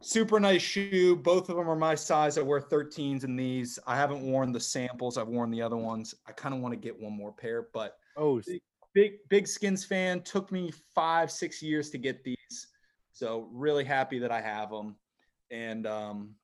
super 0.00 0.38
nice 0.40 0.62
shoe. 0.62 1.16
Both 1.16 1.48
of 1.48 1.56
them 1.56 1.68
are 1.68 1.76
my 1.76 1.94
size. 1.94 2.38
I 2.38 2.42
wear 2.42 2.60
13s 2.60 3.24
in 3.24 3.36
these. 3.36 3.78
I 3.86 3.96
haven't 3.96 4.22
worn 4.22 4.52
the 4.52 4.60
samples. 4.60 5.16
I've 5.18 5.28
worn 5.28 5.50
the 5.50 5.62
other 5.62 5.76
ones. 5.76 6.14
I 6.26 6.32
kind 6.32 6.54
of 6.54 6.60
want 6.60 6.72
to 6.72 6.78
get 6.78 6.98
one 7.00 7.12
more 7.16 7.32
pair, 7.32 7.68
but 7.72 7.96
Oh, 8.16 8.40
Big- 8.46 8.60
big 8.94 9.12
big 9.28 9.46
skins 9.46 9.84
fan 9.84 10.20
took 10.22 10.50
me 10.50 10.72
five 10.94 11.30
six 11.30 11.62
years 11.62 11.90
to 11.90 11.98
get 11.98 12.24
these 12.24 12.68
so 13.12 13.46
really 13.52 13.84
happy 13.84 14.18
that 14.18 14.32
i 14.32 14.40
have 14.40 14.70
them 14.70 14.96
and 15.50 15.86
um 15.86 16.34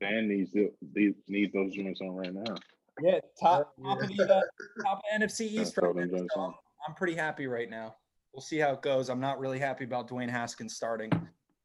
Dan 0.00 0.28
needs 0.28 0.52
the, 0.52 0.70
these 0.94 1.14
needs 1.28 1.52
those 1.52 1.74
joints 1.74 2.00
on 2.00 2.14
right 2.14 2.32
now. 2.32 2.54
yeah 3.02 3.18
top 3.38 3.74
top 3.84 4.00
of 4.00 4.08
the 4.08 4.22
uh, 4.22 4.40
top 4.82 4.98
of 5.12 5.20
nfc 5.20 5.40
east 5.42 5.74
throw 5.74 5.90
right 5.92 6.10
now, 6.10 6.24
so. 6.32 6.40
I'm, 6.40 6.54
I'm 6.88 6.94
pretty 6.94 7.14
happy 7.16 7.48
right 7.48 7.68
now 7.68 7.96
we'll 8.32 8.40
see 8.40 8.58
how 8.58 8.70
it 8.72 8.80
goes 8.80 9.10
i'm 9.10 9.20
not 9.20 9.38
really 9.40 9.58
happy 9.58 9.84
about 9.84 10.08
dwayne 10.08 10.30
haskins 10.30 10.74
starting 10.76 11.10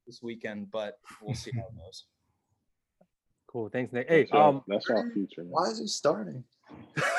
this 0.10 0.22
weekend 0.23 0.72
but 0.72 0.98
we'll 1.22 1.36
see 1.36 1.52
how 1.53 1.61
it 1.61 1.77
goes 1.86 2.06
cool. 3.52 3.69
Thanks, 3.69 3.91
Nick. 3.91 4.07
Hey, 4.07 4.22
That's 4.23 4.31
our, 4.34 4.49
um, 4.49 4.64
that's 4.68 4.90
our 4.91 5.10
future. 5.11 5.41
Man. 5.41 5.48
Why 5.49 5.64
is 5.72 5.80
he 5.80 5.88
starting? 5.88 6.44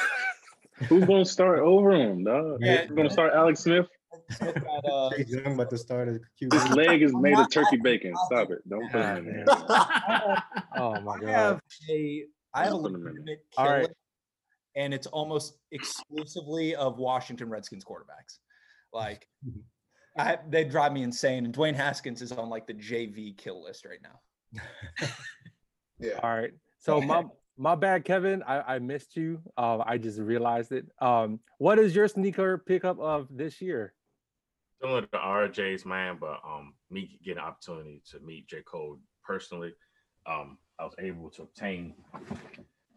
Who's 0.89 1.05
gonna 1.05 1.25
start 1.25 1.59
over 1.59 1.91
him, 1.93 2.23
dog? 2.25 2.59
Yeah. 2.61 2.87
Who's 2.87 2.97
gonna 2.97 3.11
start 3.11 3.33
Alex 3.35 3.61
Smith? 3.65 3.87
Smith 4.31 4.55
got, 4.55 4.85
uh, 4.89 5.11
Young 5.27 5.55
about 5.55 5.71
to 5.71 5.79
start 5.79 6.09
as 6.09 6.19
His 6.41 6.69
leg 6.71 7.03
is 7.03 7.12
made 7.15 7.37
of 7.37 7.51
turkey 7.51 7.79
bacon. 7.83 8.15
Stop 8.27 8.51
it. 8.53 8.59
Don't 8.69 8.91
put 8.93 9.05
him 9.05 9.27
in 9.29 9.45
there. 9.45 9.45
oh 10.77 11.01
my 11.03 11.15
I 11.17 11.21
god. 11.21 11.29
have 11.29 11.61
a 11.91 12.25
I 12.55 12.65
have 12.65 12.75
a 12.75 12.77
Don't 12.77 12.83
put 12.83 12.89
'em 12.93 12.95
in 12.95 13.03
there. 13.03 13.12
legitimate 13.12 13.45
All 13.57 13.81
kill 13.81 13.89
and 14.77 14.95
it's 14.95 15.09
almost 15.09 15.59
exclusively 15.73 16.77
of 16.77 16.99
Washington 16.99 17.49
Redskins 17.51 17.85
quarterbacks. 17.85 18.39
Like 18.93 19.27
I, 20.21 20.39
they 20.49 20.65
drive 20.65 20.93
me 20.93 21.03
insane. 21.03 21.45
And 21.45 21.55
Dwayne 21.55 21.75
Haskins 21.75 22.23
is 22.23 22.33
on 22.33 22.49
like 22.49 22.67
the 22.67 22.75
JV 22.75 23.37
kill 23.37 23.63
list 23.63 23.85
right 23.85 24.01
now. 24.03 25.09
Yeah. 26.03 26.19
All 26.23 26.35
right. 26.35 26.53
So 26.79 26.99
my 26.99 27.25
my 27.59 27.75
bad, 27.75 28.07
Kevin. 28.07 28.43
I, 28.45 28.77
I 28.77 28.79
missed 28.79 29.17
you. 29.17 29.43
Um, 29.59 29.83
I 29.85 29.99
just 29.99 30.19
realized 30.19 30.73
it. 30.73 30.87
Um, 30.99 31.41
what 31.59 31.79
is 31.79 31.95
your 31.95 32.09
sneaker 32.09 32.57
pickup 32.57 32.99
of 32.99 33.29
this 33.31 33.61
year? 33.61 33.93
similar 34.81 35.03
to 35.03 35.19
RJ's 35.19 35.85
man, 35.85 36.17
but 36.21 36.41
um, 36.47 36.75
me 36.91 37.19
getting 37.25 37.39
an 37.39 37.45
opportunity 37.45 38.03
to 38.11 38.21
meet 38.21 38.49
J. 38.49 38.63
Cole 38.63 38.99
personally, 39.25 39.73
um, 40.27 40.59
I 40.79 40.85
was 40.85 40.95
able 40.99 41.31
to 41.31 41.43
obtain 41.43 41.95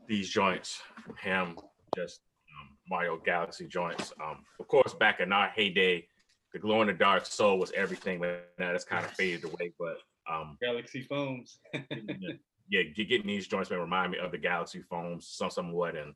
these 0.08 0.30
joints 0.30 0.82
from 1.04 1.16
him, 1.18 1.58
just 1.96 2.22
um, 2.60 2.78
Mario 2.90 3.18
Galaxy 3.18 3.68
joints. 3.68 4.14
Um, 4.24 4.44
of 4.60 4.68
course, 4.68 4.94
back 4.94 5.20
in 5.20 5.34
our 5.34 5.50
heyday, 5.50 6.08
the 6.54 6.60
glow 6.60 6.82
in 6.82 6.88
the 6.88 6.94
dark 6.94 7.26
soul 7.26 7.60
was 7.60 7.72
everything, 7.72 8.20
but 8.20 8.52
now 8.60 8.72
that's 8.72 8.86
kind 8.86 9.06
of 9.06 9.12
faded 9.12 9.44
away. 9.44 9.74
But 9.80 9.98
um, 10.32 10.58
Galaxy 10.62 11.02
phones. 11.02 11.60
yeah, 11.74 12.84
get- 12.96 13.10
getting 13.10 13.28
these 13.28 13.48
joints 13.48 13.70
may 13.70 13.78
remind 13.78 14.12
me 14.12 14.20
of 14.20 14.32
the 14.32 14.38
Galaxy 14.38 14.82
phones, 14.90 15.28
some 15.28 15.50
somewhat, 15.50 15.96
and 15.96 16.14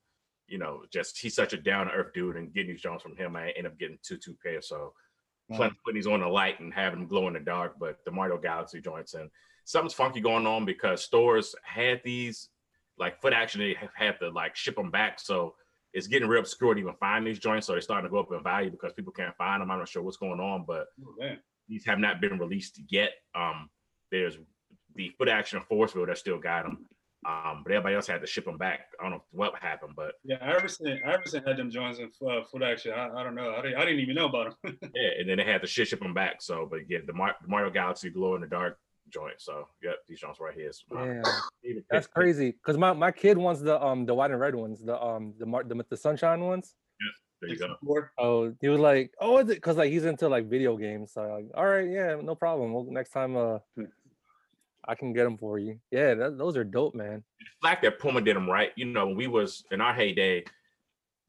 you 0.48 0.58
know, 0.58 0.84
just 0.92 1.18
he's 1.18 1.36
such 1.36 1.54
a 1.54 1.58
down 1.58 1.88
to 1.88 1.92
earth 1.92 2.14
dude, 2.14 2.38
and 2.38 2.54
getting 2.54 2.72
these 2.72 2.82
joints 2.82 3.04
from 3.04 3.16
him, 3.16 3.36
I 3.36 3.50
end 3.52 3.68
up 3.68 3.78
getting 3.78 3.98
two 4.04 4.18
two 4.18 4.38
pairs. 4.44 4.68
So 4.70 4.94
putting 5.50 5.96
these 5.96 6.08
on 6.08 6.20
the 6.20 6.28
light 6.28 6.60
and 6.60 6.74
having 6.74 7.00
them 7.00 7.08
glow 7.08 7.28
in 7.28 7.34
the 7.34 7.40
dark, 7.40 7.76
but 7.80 8.00
the 8.06 8.12
Mario 8.12 8.38
Galaxy 8.38 8.82
joints 8.82 9.14
and 9.14 9.30
something's 9.64 9.94
funky 9.94 10.20
going 10.20 10.46
on 10.46 10.66
because 10.66 11.04
stores 11.04 11.56
had 11.64 12.02
these 12.04 12.50
like 12.98 13.22
foot 13.22 13.34
action, 13.34 13.62
they 13.62 13.76
have 13.80 13.94
had 13.96 14.20
to 14.20 14.30
like 14.30 14.56
ship 14.56 14.76
them 14.76 14.92
back. 14.92 15.20
So 15.20 15.56
it's 15.98 16.06
getting 16.06 16.28
real 16.28 16.42
obscure 16.42 16.76
to 16.76 16.80
even 16.80 16.94
find 17.00 17.26
these 17.26 17.40
joints. 17.40 17.66
So 17.66 17.74
they're 17.74 17.82
starting 17.82 18.08
to 18.08 18.12
go 18.12 18.20
up 18.20 18.32
in 18.32 18.44
value 18.44 18.70
because 18.70 18.94
people 18.94 19.12
can't 19.12 19.36
find 19.36 19.62
them. 19.62 19.72
I'm 19.72 19.80
not 19.80 19.90
sure 19.90 20.04
what's 20.04 20.18
going 20.18 20.40
on, 20.40 20.64
but 20.68 20.86
Oh, 21.04 21.36
these 21.68 21.86
have 21.86 21.98
not 21.98 22.22
been 22.22 22.38
released 22.38 22.80
yet. 22.90 23.14
Um, 23.34 23.70
there's 24.12 24.38
the 24.94 25.10
foot 25.18 25.28
action 25.28 25.58
of 25.58 25.68
Forestville 25.68 26.06
that 26.06 26.20
still 26.20 26.38
got 26.38 26.66
them. 26.66 26.86
Um, 27.28 27.64
but 27.64 27.72
everybody 27.72 27.96
else 27.96 28.06
had 28.06 28.22
to 28.22 28.28
ship 28.28 28.46
them 28.46 28.60
back. 28.60 28.82
I 29.00 29.04
don't 29.04 29.14
know 29.14 29.24
what 29.32 29.56
happened, 29.60 29.94
but 29.96 30.14
Yeah, 30.24 30.38
Iverson, 30.40 31.02
Iverson 31.04 31.44
had 31.44 31.58
them 31.58 31.72
joints 31.72 31.98
in 31.98 32.12
uh, 32.30 32.44
foot 32.44 32.62
action. 32.62 32.94
I, 32.94 33.10
I 33.10 33.24
don't 33.24 33.34
know. 33.34 33.56
I 33.58 33.62
didn't, 33.64 33.78
I 33.78 33.86
didn't 33.86 34.00
even 34.02 34.16
know 34.16 34.28
about 34.28 34.56
them. 34.62 34.78
yeah, 34.94 35.10
and 35.20 35.28
then 35.28 35.38
they 35.38 35.44
had 35.44 35.62
to 35.62 35.68
ship, 35.68 35.88
ship 35.88 36.00
them 36.00 36.14
back. 36.14 36.44
So, 36.44 36.68
but 36.70 36.82
yeah, 36.88 37.00
the, 37.08 37.14
Mar- 37.14 37.36
the 37.42 37.48
Mario 37.48 37.72
Galaxy 37.72 38.12
glow 38.12 38.36
in 38.36 38.42
the 38.42 38.48
dark 38.48 38.78
joint. 39.10 39.36
So, 39.38 39.68
yep, 39.82 39.98
these 40.08 40.20
joints 40.20 40.40
right 40.40 40.54
here. 40.54 40.70
is 40.70 40.84
my 40.90 41.06
Yeah, 41.06 41.24
that's 41.90 42.08
pick. 42.08 42.14
crazy. 42.14 42.56
Cause 42.66 42.78
my, 42.78 42.94
my 42.94 43.12
kid 43.12 43.38
wants 43.38 43.62
the 43.62 43.82
um 43.84 44.06
the 44.06 44.14
white 44.14 44.32
and 44.32 44.40
red 44.40 44.56
ones, 44.56 44.84
the 44.84 45.02
um 45.02 45.34
the 45.40 45.46
mar- 45.46 45.64
the, 45.64 45.86
the 45.90 45.98
sunshine 45.98 46.42
ones. 46.42 46.76
There 47.42 47.52
you 47.52 47.58
go. 47.58 47.76
Oh, 48.18 48.54
he 48.62 48.68
was 48.68 48.80
like, 48.80 49.14
oh, 49.22 49.38
is 49.38 49.50
it? 49.50 49.62
Cause 49.62 49.78
like 49.78 49.92
he's 49.92 50.06
into 50.06 50.28
like 50.28 50.50
video 50.50 50.76
games. 50.76 51.14
So 51.14 51.22
like, 51.22 51.46
all 51.54 51.66
right, 51.66 51.88
yeah, 51.90 52.16
no 52.22 52.34
problem. 52.36 52.74
Well, 52.74 52.88
next 52.90 53.12
time, 53.12 53.36
uh, 53.38 53.60
I 54.88 54.96
can 54.96 55.14
get 55.14 55.26
them 55.26 55.38
for 55.38 55.60
you. 55.60 55.80
Yeah, 55.92 56.16
that, 56.16 56.38
those 56.38 56.58
are 56.58 56.64
dope, 56.64 56.96
man. 56.96 57.24
fact 57.62 57.84
that 57.84 58.00
Puma 58.00 58.22
did 58.22 58.36
them 58.36 58.50
right. 58.50 58.72
You 58.76 58.86
know, 58.86 59.08
when 59.08 59.18
we 59.18 59.28
was 59.28 59.64
in 59.72 59.82
our 59.82 59.94
heyday, 59.94 60.46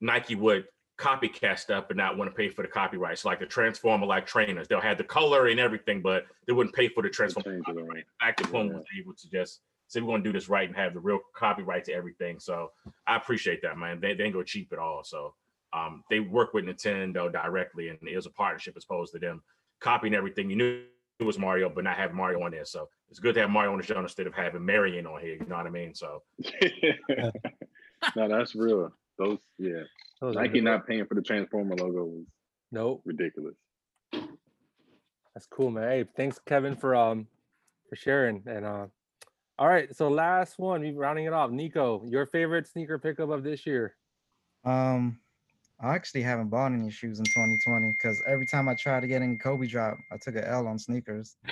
Nike 0.01 0.35
would 0.35 0.65
copycat 0.99 1.59
stuff 1.59 1.85
but 1.87 1.97
not 1.97 2.19
want 2.19 2.31
to 2.31 2.35
pay 2.35 2.49
for 2.49 2.63
the 2.63 2.69
copyrights, 2.69 3.25
like 3.25 3.39
the 3.39 3.47
Transformer 3.47 4.07
like 4.07 4.27
trainers. 4.27 4.69
They'll 4.69 4.81
have 4.81 4.99
the 4.99 5.05
color 5.05 5.47
and 5.47 5.61
everything, 5.61 6.03
but 6.03 6.27
they 6.47 6.53
wouldn't 6.53 6.75
pay 6.75 6.89
for 6.89 7.03
the 7.03 7.09
Transformer. 7.09 7.53
Change 7.53 7.65
it 7.69 7.77
around. 7.77 7.97
The 7.97 8.05
fact 8.21 8.43
that 8.43 8.51
Puma 8.51 8.75
was 8.75 8.85
able 8.99 9.15
to 9.15 9.31
just 9.31 9.61
say 9.87 10.01
we're 10.01 10.13
gonna 10.13 10.23
do 10.23 10.33
this 10.33 10.49
right 10.49 10.69
and 10.69 10.77
have 10.77 10.95
the 10.95 11.01
real 11.01 11.21
copyright 11.35 11.85
to 11.85 11.93
everything. 11.93 12.39
So 12.39 12.73
I 13.07 13.17
appreciate 13.17 13.63
that, 13.63 13.79
man. 13.79 14.01
They, 14.01 14.15
they 14.15 14.25
ain't 14.25 14.35
go 14.35 14.43
cheap 14.43 14.73
at 14.73 14.79
all. 14.79 15.03
So 15.05 15.35
um, 15.73 16.05
they 16.11 16.21
work 16.21 16.53
with 16.53 16.65
Nintendo 16.65 17.33
directly, 17.33 17.89
and 17.89 17.99
it 18.03 18.17
was 18.17 18.27
a 18.27 18.31
partnership 18.31 18.75
as 18.77 18.85
opposed 18.85 19.13
to 19.13 19.19
them 19.19 19.43
copying 19.81 20.15
everything. 20.15 20.51
You 20.51 20.57
knew 20.57 20.83
it 21.19 21.25
was 21.25 21.39
Mario, 21.39 21.69
but 21.69 21.85
not 21.85 21.97
having 21.97 22.17
Mario 22.17 22.43
on 22.43 22.51
there. 22.51 22.65
So 22.65 22.89
it's 23.11 23.19
good 23.19 23.35
to 23.35 23.41
have 23.41 23.51
Mario 23.51 23.73
on 23.73 23.79
the 23.79 23.85
show 23.85 23.99
instead 23.99 24.27
of 24.27 24.35
having 24.35 24.65
Marion 24.65 25.07
on 25.07 25.21
here. 25.21 25.35
You 25.35 25.47
know 25.47 25.57
what 25.57 25.67
I 25.67 25.71
mean? 25.71 25.95
So 25.95 26.23
no, 28.17 28.29
that's 28.29 28.55
real. 28.55 28.93
Those, 29.19 29.39
yeah. 29.59 29.83
Those 30.21 30.35
Nike 30.35 30.55
dope. 30.61 30.65
not 30.65 30.87
paying 30.87 31.07
for 31.07 31.15
the 31.15 31.23
Transformer 31.23 31.77
logo 31.77 32.05
was 32.05 32.25
Nope, 32.73 33.03
ridiculous. 33.05 33.55
that's 34.13 35.47
cool, 35.51 35.71
man. 35.71 35.89
Hey, 35.89 36.05
thanks, 36.17 36.39
Kevin, 36.47 36.77
for 36.77 36.95
um 36.97 37.27
for 37.89 37.97
sharing. 37.97 38.43
And 38.47 38.65
uh, 38.67 38.87
all 39.59 39.69
right, 39.69 39.95
so 39.95 40.09
last 40.09 40.59
one, 40.59 40.81
we 40.83 40.93
rounding 40.93 41.25
it 41.27 41.33
off. 41.33 41.51
Nico, 41.51 42.03
your 42.07 42.27
favorite 42.27 42.67
sneaker 42.67 42.99
pickup 42.99 43.31
of 43.31 43.43
this 43.43 43.67
year? 43.67 43.95
Um, 44.65 45.19
I 45.81 45.95
actually 45.95 46.23
haven't 46.23 46.49
bought 46.49 46.73
any 46.73 46.91
shoes 46.91 47.21
in 47.21 47.25
2020 47.25 47.93
because 47.93 48.21
every 48.27 48.47
time 48.47 48.69
I 48.69 48.75
tried 48.75 49.01
to 49.01 49.07
get 49.07 49.23
any 49.23 49.37
Kobe 49.37 49.67
drop, 49.67 49.97
I 50.13 50.17
took 50.17 50.35
a 50.35 50.47
L 50.49 50.67
on 50.67 50.79
sneakers. 50.79 51.37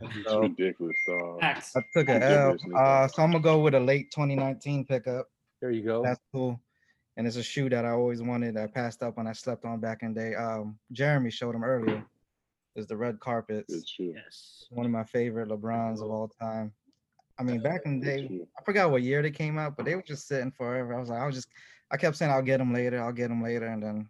It's 0.00 0.28
So 0.28 0.40
ridiculous, 0.40 0.96
dog. 1.06 1.38
I 1.42 1.54
took 1.94 2.08
a 2.08 2.12
L. 2.22 2.46
Ridiculous, 2.48 2.62
Nico. 2.66 2.76
Uh, 2.76 3.08
so 3.08 3.22
I'm 3.22 3.30
gonna 3.30 3.42
go 3.42 3.60
with 3.60 3.74
a 3.74 3.80
late 3.80 4.10
2019 4.10 4.84
pickup. 4.84 5.28
There 5.60 5.70
you 5.70 5.82
go. 5.82 6.02
That's 6.02 6.20
cool. 6.32 6.60
And 7.16 7.26
it's 7.26 7.36
a 7.36 7.42
shoe 7.42 7.68
that 7.68 7.84
I 7.84 7.90
always 7.90 8.22
wanted. 8.22 8.56
I 8.56 8.66
passed 8.66 9.02
up 9.02 9.16
when 9.16 9.26
I 9.26 9.32
slept 9.32 9.64
on 9.64 9.80
back 9.80 10.02
in 10.02 10.14
the 10.14 10.20
day. 10.20 10.34
Um, 10.34 10.78
Jeremy 10.92 11.30
showed 11.30 11.54
them 11.54 11.64
earlier. 11.64 12.04
Is 12.76 12.86
the 12.86 12.96
red 12.96 13.18
carpets. 13.18 13.94
Yes. 13.98 14.66
One 14.70 14.86
of 14.86 14.92
my 14.92 15.02
favorite 15.02 15.48
LeBrons 15.48 16.02
of 16.02 16.10
all 16.10 16.28
time. 16.28 16.72
I 17.36 17.42
mean, 17.42 17.60
back 17.60 17.82
in 17.84 17.98
the 17.98 18.06
day. 18.06 18.40
I 18.56 18.62
forgot 18.62 18.90
what 18.90 19.02
year 19.02 19.22
they 19.22 19.30
came 19.30 19.58
out, 19.58 19.76
but 19.76 19.86
they 19.86 19.96
were 19.96 20.02
just 20.02 20.28
sitting 20.28 20.52
forever. 20.52 20.94
I 20.94 21.00
was 21.00 21.08
like, 21.08 21.20
I 21.20 21.26
was 21.26 21.34
just, 21.34 21.48
I 21.90 21.96
kept 21.96 22.16
saying 22.16 22.30
I'll 22.30 22.42
get 22.42 22.58
them 22.58 22.72
later, 22.72 23.02
I'll 23.02 23.12
get 23.12 23.28
them 23.28 23.42
later, 23.42 23.66
and 23.66 23.82
then 23.82 24.08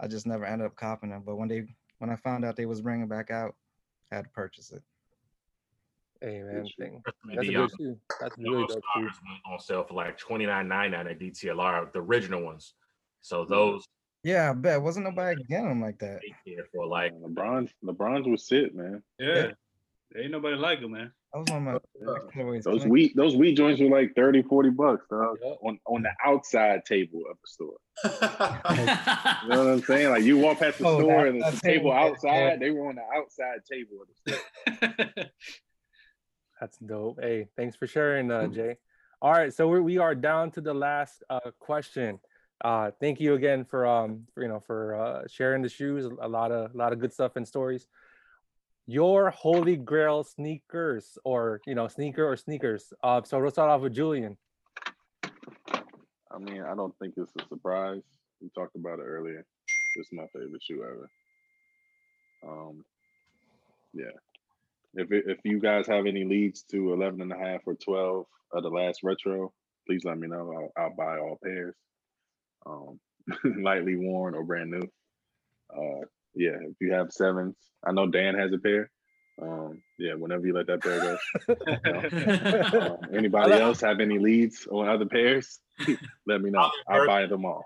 I 0.00 0.06
just 0.06 0.26
never 0.26 0.46
ended 0.46 0.66
up 0.66 0.76
copping 0.76 1.10
them. 1.10 1.22
But 1.26 1.36
when 1.36 1.48
they, 1.48 1.66
when 1.98 2.08
I 2.08 2.16
found 2.16 2.44
out 2.44 2.56
they 2.56 2.66
was 2.66 2.80
bringing 2.80 3.08
back 3.08 3.30
out, 3.30 3.54
I 4.10 4.16
had 4.16 4.24
to 4.24 4.30
purchase 4.30 4.72
it. 4.72 4.82
Hey, 6.20 6.42
man, 6.42 6.66
shoe. 6.66 6.72
thing. 6.78 7.02
the, 7.24 7.34
That's 7.34 7.48
a 7.48 7.54
um, 7.54 7.66
good 7.66 7.70
shoe. 7.78 7.96
That's 8.20 8.36
the 8.36 8.42
really 8.42 8.66
dope 8.66 8.82
shoe. 8.96 9.08
On 9.50 9.58
sale 9.60 9.84
for 9.84 9.94
like 9.94 10.18
twenty 10.18 10.46
nine 10.46 10.68
ninety 10.68 10.96
nine 10.96 11.06
at 11.06 11.18
DTLR, 11.18 11.92
the 11.92 12.00
original 12.00 12.42
ones. 12.42 12.74
So 13.22 13.44
those 13.44 13.84
Yeah, 14.22 14.50
I 14.50 14.52
bet 14.54 14.82
wasn't 14.82 15.06
nobody 15.06 15.42
getting 15.44 15.68
them 15.68 15.80
like 15.80 15.98
that. 16.00 16.20
they 16.46 16.56
for 16.74 16.86
like 16.86 17.12
LeBron, 17.14 17.70
LeBron's 17.84 18.28
was 18.28 18.46
sit, 18.46 18.74
man. 18.74 19.02
Yeah. 19.18 19.52
Ain't 20.16 20.32
nobody 20.32 20.56
like 20.56 20.80
him, 20.80 20.90
man. 20.92 21.12
That 21.32 21.38
was 21.38 21.48
one 21.50 21.68
of 21.68 21.82
my 22.02 22.12
colorways 22.34 22.64
Those 22.64 22.80
clean. 22.80 22.88
wheat, 22.90 23.16
those 23.16 23.36
wheat 23.36 23.56
joints 23.56 23.80
were 23.80 23.88
like 23.88 24.12
30, 24.16 24.42
40 24.42 24.70
bucks, 24.70 25.06
dog. 25.08 25.38
Yup. 25.44 25.58
On 25.62 25.78
on 25.86 26.02
the 26.02 26.10
outside 26.26 26.84
table 26.84 27.22
of 27.30 27.36
the 27.40 27.46
store. 27.46 27.76
You 29.42 29.48
know 29.48 29.64
what 29.64 29.72
I'm 29.74 29.82
saying? 29.82 30.10
Like 30.10 30.24
you 30.24 30.36
walk 30.38 30.58
past 30.58 30.78
the 30.78 30.86
Oh, 30.86 30.98
store 31.00 31.26
and 31.26 31.40
that 31.40 31.44
there's 31.52 31.58
a 31.58 31.60
table 31.60 31.90
table, 31.90 31.92
outside, 31.92 32.34
yeah. 32.36 32.56
they 32.56 32.70
were 32.70 32.88
on 32.88 32.96
the 32.96 33.04
outside 33.16 33.60
table 33.70 33.98
of 34.02 34.08
the 34.26 34.32
store. 34.32 35.24
That's 36.60 36.76
dope. 36.78 37.18
Hey, 37.20 37.48
thanks 37.56 37.74
for 37.74 37.86
sharing, 37.86 38.30
uh, 38.30 38.46
Jay. 38.48 38.76
All 39.22 39.32
right, 39.32 39.52
so 39.52 39.66
we 39.66 39.80
we 39.80 39.98
are 39.98 40.14
down 40.14 40.50
to 40.52 40.60
the 40.60 40.74
last 40.74 41.22
uh, 41.30 41.50
question. 41.58 42.20
Uh, 42.62 42.90
thank 43.00 43.18
you 43.18 43.34
again 43.34 43.64
for 43.64 43.86
um 43.86 44.26
for, 44.34 44.42
you 44.42 44.48
know 44.48 44.60
for 44.60 44.94
uh, 44.94 45.22
sharing 45.28 45.62
the 45.62 45.68
shoes. 45.68 46.04
A 46.20 46.28
lot 46.28 46.52
of 46.52 46.74
a 46.74 46.76
lot 46.76 46.92
of 46.92 46.98
good 46.98 47.12
stuff 47.12 47.36
and 47.36 47.48
stories. 47.48 47.86
Your 48.86 49.30
holy 49.30 49.76
grail 49.76 50.22
sneakers, 50.22 51.16
or 51.24 51.60
you 51.66 51.74
know 51.74 51.88
sneaker 51.88 52.26
or 52.26 52.36
sneakers. 52.36 52.92
Uh, 53.02 53.22
so 53.22 53.40
we'll 53.40 53.50
start 53.50 53.70
off 53.70 53.80
with 53.80 53.94
Julian. 53.94 54.36
I 56.32 56.38
mean, 56.38 56.62
I 56.62 56.74
don't 56.74 56.94
think 56.98 57.14
it's 57.16 57.32
a 57.36 57.48
surprise. 57.48 58.02
We 58.40 58.50
talked 58.54 58.76
about 58.76 58.98
it 59.00 59.04
earlier. 59.04 59.44
It's 59.96 60.12
my 60.12 60.26
favorite 60.32 60.62
shoe 60.62 60.82
ever. 60.82 61.10
Um, 62.46 62.84
yeah. 63.92 64.12
If 64.94 65.12
it, 65.12 65.24
if 65.26 65.38
you 65.44 65.60
guys 65.60 65.86
have 65.86 66.06
any 66.06 66.24
leads 66.24 66.62
to 66.70 66.92
11 66.92 67.20
and 67.20 67.32
a 67.32 67.38
half 67.38 67.60
or 67.66 67.74
12 67.74 68.26
of 68.52 68.62
the 68.62 68.68
last 68.68 69.02
retro, 69.02 69.52
please 69.86 70.04
let 70.04 70.18
me 70.18 70.28
know. 70.28 70.70
I'll, 70.76 70.84
I'll 70.84 70.96
buy 70.96 71.18
all 71.18 71.38
pairs. 71.42 71.74
Um, 72.66 72.98
lightly 73.62 73.96
worn 73.96 74.34
or 74.34 74.44
brand 74.44 74.70
new. 74.70 74.82
Uh, 75.74 76.04
yeah, 76.34 76.56
if 76.60 76.74
you 76.80 76.92
have 76.92 77.12
sevens, 77.12 77.56
I 77.84 77.92
know 77.92 78.06
Dan 78.06 78.34
has 78.34 78.52
a 78.52 78.58
pair. 78.58 78.90
Um, 79.40 79.82
yeah, 79.98 80.14
whenever 80.14 80.46
you 80.46 80.52
let 80.52 80.66
that 80.66 80.82
pair 80.82 81.00
go. 81.00 81.18
Um, 82.80 82.98
anybody 83.14 83.52
like- 83.52 83.60
else 83.60 83.80
have 83.80 84.00
any 84.00 84.18
leads 84.18 84.66
on 84.70 84.88
other 84.88 85.06
pairs? 85.06 85.60
Let 86.26 86.42
me 86.42 86.50
know. 86.50 86.70
I'll 86.88 87.06
buy 87.06 87.26
them 87.26 87.44
all. 87.44 87.64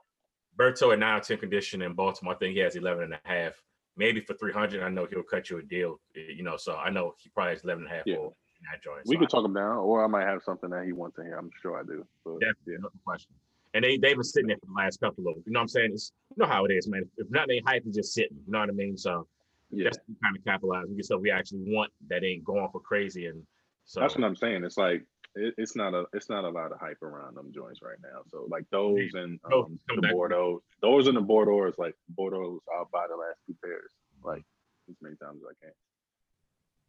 Berto 0.56 0.92
at 0.92 0.98
9 1.00 1.02
out 1.02 1.24
10 1.24 1.38
condition 1.38 1.82
in 1.82 1.94
Baltimore. 1.94 2.34
I 2.34 2.36
think 2.36 2.54
he 2.54 2.60
has 2.60 2.76
11 2.76 3.04
and 3.04 3.14
a 3.14 3.20
half. 3.24 3.52
Maybe 3.96 4.20
for 4.20 4.34
300, 4.34 4.82
I 4.82 4.88
know 4.88 5.06
he'll 5.08 5.22
cut 5.22 5.50
you 5.50 5.58
a 5.58 5.62
deal, 5.62 6.00
you 6.14 6.42
know, 6.42 6.56
so 6.56 6.76
I 6.76 6.90
know 6.90 7.14
he 7.18 7.30
probably 7.30 7.54
is 7.54 7.62
11 7.62 7.84
and 7.84 7.92
a 7.92 7.96
half 7.96 8.06
Yeah. 8.06 8.16
for 8.16 8.32
that 8.70 8.82
joint. 8.82 9.02
We 9.06 9.14
so 9.16 9.20
could 9.20 9.30
talk 9.30 9.44
him 9.44 9.54
down, 9.54 9.76
or 9.76 10.04
I 10.04 10.08
might 10.08 10.26
have 10.26 10.42
something 10.42 10.70
that 10.70 10.84
he 10.84 10.92
wants 10.92 11.16
to 11.16 11.22
hear 11.22 11.36
I'm 11.36 11.50
sure 11.62 11.78
I 11.78 11.82
do. 11.84 12.04
But 12.24 12.40
Definitely, 12.40 12.74
yeah, 12.74 12.78
no 12.82 12.90
question. 13.04 13.32
And 13.74 13.84
they 13.84 13.96
they've 13.96 14.16
been 14.16 14.24
sitting 14.24 14.48
there 14.48 14.56
for 14.58 14.66
the 14.66 14.72
last 14.72 15.00
couple 15.00 15.28
of, 15.28 15.36
you 15.44 15.52
know 15.52 15.58
what 15.58 15.62
I'm 15.62 15.68
saying? 15.68 15.90
It's 15.92 16.12
you 16.30 16.42
know 16.42 16.48
how 16.48 16.64
it 16.64 16.72
is, 16.72 16.88
man. 16.88 17.08
If 17.16 17.30
not 17.30 17.48
they 17.48 17.60
hype 17.66 17.86
is 17.86 17.94
just 17.94 18.14
sitting, 18.14 18.36
you 18.46 18.52
know 18.52 18.60
what 18.60 18.68
I 18.68 18.72
mean? 18.72 18.96
So 18.96 19.26
yeah. 19.70 19.84
that's 19.84 19.98
kind 20.22 20.36
of 20.36 20.44
capitalize. 20.44 20.86
We 20.88 20.96
get 20.96 21.04
stuff 21.04 21.20
we 21.20 21.30
actually 21.30 21.62
want 21.66 21.92
that 22.08 22.24
ain't 22.24 22.44
going 22.44 22.68
for 22.70 22.80
crazy. 22.80 23.26
And 23.26 23.42
so 23.84 24.00
That's 24.00 24.14
what 24.16 24.24
I'm 24.24 24.36
saying. 24.36 24.64
It's 24.64 24.76
like 24.76 25.04
it, 25.36 25.54
it's 25.58 25.76
not 25.76 25.94
a 25.94 26.04
it's 26.12 26.28
not 26.28 26.44
a 26.44 26.48
lot 26.48 26.72
of 26.72 26.78
hype 26.80 27.02
around 27.02 27.36
them 27.36 27.50
joints 27.54 27.80
right 27.82 27.98
now. 28.02 28.20
So 28.30 28.46
like 28.48 28.64
those 28.70 29.10
and 29.14 29.38
um, 29.52 29.78
the 29.94 30.00
back. 30.02 30.12
Bordeaux, 30.12 30.62
those 30.80 31.06
and 31.08 31.16
the 31.16 31.20
Bordeaux 31.20 31.66
is 31.66 31.74
like 31.78 31.94
Bordeaux. 32.08 32.60
I'll 32.76 32.88
buy 32.92 33.06
the 33.08 33.16
last 33.16 33.38
two 33.46 33.56
pairs 33.64 33.90
like 34.22 34.44
as 34.88 34.96
many 35.00 35.16
times 35.16 35.40
as 35.42 35.48
I 35.50 35.64
can. 35.64 35.74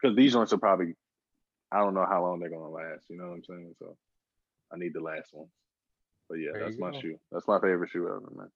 Because 0.02 0.16
these 0.16 0.34
joints 0.34 0.54
are 0.54 0.58
probably 0.58 0.94
I 1.72 1.80
don't 1.80 1.94
know 1.94 2.06
how 2.08 2.22
long 2.24 2.40
they're 2.40 2.50
gonna 2.50 2.70
last. 2.70 3.06
You 3.10 3.18
know 3.18 3.28
what 3.30 3.36
I'm 3.36 3.44
saying? 3.44 3.74
So 3.80 3.98
I 4.72 4.78
need 4.78 4.94
the 4.94 5.02
last 5.02 5.34
ones. 5.34 5.50
But 6.30 6.36
yeah, 6.36 6.52
There 6.54 6.64
that's 6.66 6.78
my 6.80 6.92
go. 6.92 7.00
shoe. 7.00 7.20
That's 7.32 7.48
my 7.48 7.60
favorite 7.60 7.90
shoe 7.90 8.08
ever, 8.08 8.22
man. 8.36 8.50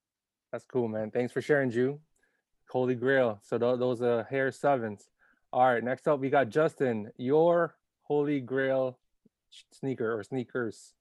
That's 0.51 0.65
cool, 0.65 0.87
man. 0.87 1.11
Thanks 1.11 1.31
for 1.31 1.41
sharing, 1.41 1.69
Ju. 1.69 1.99
Holy 2.69 2.95
Grail. 2.95 3.39
So 3.43 3.57
tho- 3.57 3.77
those 3.77 4.01
are 4.01 4.23
Hare 4.29 4.51
sevens. 4.51 5.09
All 5.51 5.65
right, 5.65 5.83
next 5.83 6.07
up 6.07 6.19
we 6.19 6.29
got 6.29 6.49
Justin. 6.49 7.11
Your 7.17 7.75
Holy 8.03 8.39
Grail 8.39 8.97
sneaker 9.71 10.17
or 10.17 10.23
sneakers. 10.23 10.93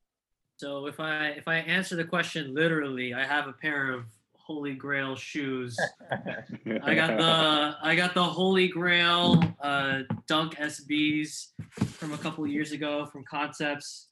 So 0.57 0.87
if 0.87 0.99
I 0.99 1.29
if 1.29 1.47
I 1.47 1.57
answer 1.57 1.97
the 1.97 2.05
question 2.05 2.55
literally, 2.55 3.15
I 3.15 3.25
have 3.25 3.47
a 3.47 3.53
pair 3.53 3.93
of 3.93 4.05
Holy 4.49 4.75
Grail 4.75 5.15
shoes. 5.15 5.79
I 6.11 6.95
got 6.95 7.17
the 7.19 7.77
I 7.83 7.95
got 7.95 8.15
the 8.15 8.25
Holy 8.25 8.67
Grail 8.67 9.43
uh, 9.61 10.01
Dunk 10.27 10.57
SBs 10.57 11.49
from 11.87 12.13
a 12.13 12.19
couple 12.19 12.45
of 12.45 12.51
years 12.51 12.73
ago 12.73 13.07
from 13.07 13.25
Concepts. 13.25 14.09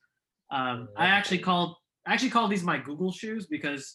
Um, 0.51 0.89
I 0.97 1.07
actually 1.07 1.39
called 1.39 1.77
I 2.07 2.13
actually 2.13 2.31
called 2.31 2.51
these 2.51 2.63
my 2.63 2.79
Google 2.79 3.13
shoes 3.13 3.47
because 3.47 3.95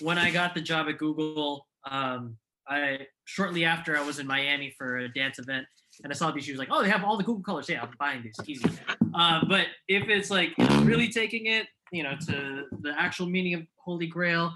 when 0.00 0.18
I 0.18 0.30
got 0.30 0.54
the 0.54 0.60
job 0.60 0.88
at 0.88 0.98
Google, 0.98 1.66
um, 1.90 2.36
I 2.68 3.06
shortly 3.24 3.64
after 3.64 3.96
I 3.96 4.02
was 4.02 4.18
in 4.18 4.26
Miami 4.26 4.74
for 4.76 4.98
a 4.98 5.08
dance 5.08 5.38
event, 5.38 5.66
and 6.02 6.12
I 6.12 6.16
saw 6.16 6.30
these 6.30 6.44
shoes. 6.44 6.58
Like, 6.58 6.68
oh, 6.70 6.82
they 6.82 6.90
have 6.90 7.04
all 7.04 7.16
the 7.16 7.24
Google 7.24 7.42
colors. 7.42 7.68
Yeah, 7.68 7.82
I'm 7.82 7.90
buying 7.98 8.22
these. 8.22 8.36
Easy. 8.46 8.68
Uh, 9.14 9.44
but 9.48 9.66
if 9.88 10.08
it's 10.08 10.30
like 10.30 10.50
really 10.82 11.08
taking 11.08 11.46
it, 11.46 11.66
you 11.92 12.02
know, 12.02 12.14
to 12.26 12.64
the 12.80 12.94
actual 12.96 13.26
meaning 13.26 13.54
of 13.54 13.62
Holy 13.76 14.06
Grail, 14.06 14.52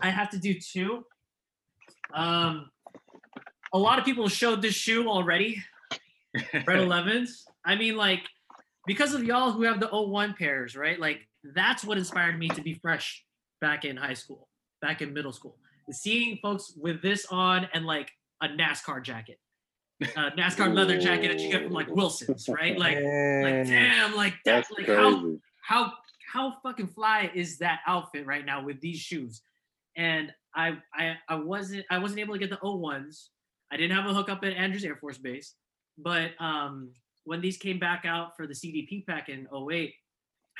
I 0.00 0.10
have 0.10 0.30
to 0.30 0.38
do 0.38 0.54
two. 0.54 1.04
Um, 2.14 2.70
a 3.72 3.78
lot 3.78 3.98
of 3.98 4.04
people 4.04 4.28
showed 4.28 4.62
this 4.62 4.74
shoe 4.74 5.08
already. 5.08 5.62
Red 6.52 6.66
11s. 6.66 7.42
I 7.64 7.76
mean, 7.76 7.96
like, 7.96 8.22
because 8.86 9.14
of 9.14 9.24
y'all 9.24 9.52
who 9.52 9.62
have 9.62 9.80
the 9.80 9.88
01 9.88 10.34
pairs, 10.34 10.76
right? 10.76 10.98
Like, 10.98 11.28
that's 11.54 11.84
what 11.84 11.98
inspired 11.98 12.38
me 12.38 12.48
to 12.48 12.62
be 12.62 12.74
fresh 12.74 13.24
back 13.60 13.84
in 13.84 13.96
high 13.96 14.14
school, 14.14 14.48
back 14.80 15.02
in 15.02 15.12
middle 15.12 15.32
school. 15.32 15.56
Seeing 15.90 16.38
folks 16.40 16.72
with 16.76 17.02
this 17.02 17.26
on 17.30 17.68
and 17.74 17.84
like 17.84 18.10
a 18.42 18.48
NASCAR 18.48 19.02
jacket, 19.02 19.38
a 20.04 20.30
NASCAR 20.32 20.74
leather 20.74 20.98
jacket 20.98 21.28
that 21.28 21.40
you 21.40 21.50
get 21.50 21.64
from 21.64 21.72
like 21.72 21.88
Wilson's, 21.88 22.48
right? 22.48 22.78
Like, 22.78 22.96
like 22.96 23.04
damn, 23.04 24.14
like 24.16 24.34
that, 24.44 24.66
That's 24.68 24.70
like 24.70 24.86
how 24.86 25.20
crazy. 25.20 25.40
how 25.62 25.92
how 26.32 26.54
fucking 26.62 26.88
fly 26.88 27.30
is 27.34 27.58
that 27.58 27.80
outfit 27.86 28.26
right 28.26 28.44
now 28.44 28.64
with 28.64 28.80
these 28.80 28.98
shoes? 28.98 29.42
And 29.96 30.32
I 30.54 30.78
I 30.94 31.16
I 31.28 31.36
wasn't 31.36 31.84
I 31.90 31.98
wasn't 31.98 32.20
able 32.20 32.34
to 32.34 32.38
get 32.40 32.50
the 32.50 32.56
O1s. 32.58 33.28
I 33.70 33.76
didn't 33.76 33.96
have 33.96 34.08
a 34.08 34.14
hookup 34.14 34.44
at 34.44 34.52
Andrews 34.52 34.84
Air 34.84 34.96
Force 34.96 35.18
Base, 35.18 35.54
but 35.98 36.30
um 36.40 36.90
when 37.24 37.40
these 37.40 37.56
came 37.56 37.78
back 37.78 38.04
out 38.04 38.36
for 38.36 38.46
the 38.46 38.54
CDP 38.54 39.06
pack 39.06 39.28
in 39.28 39.46
08, 39.52 39.94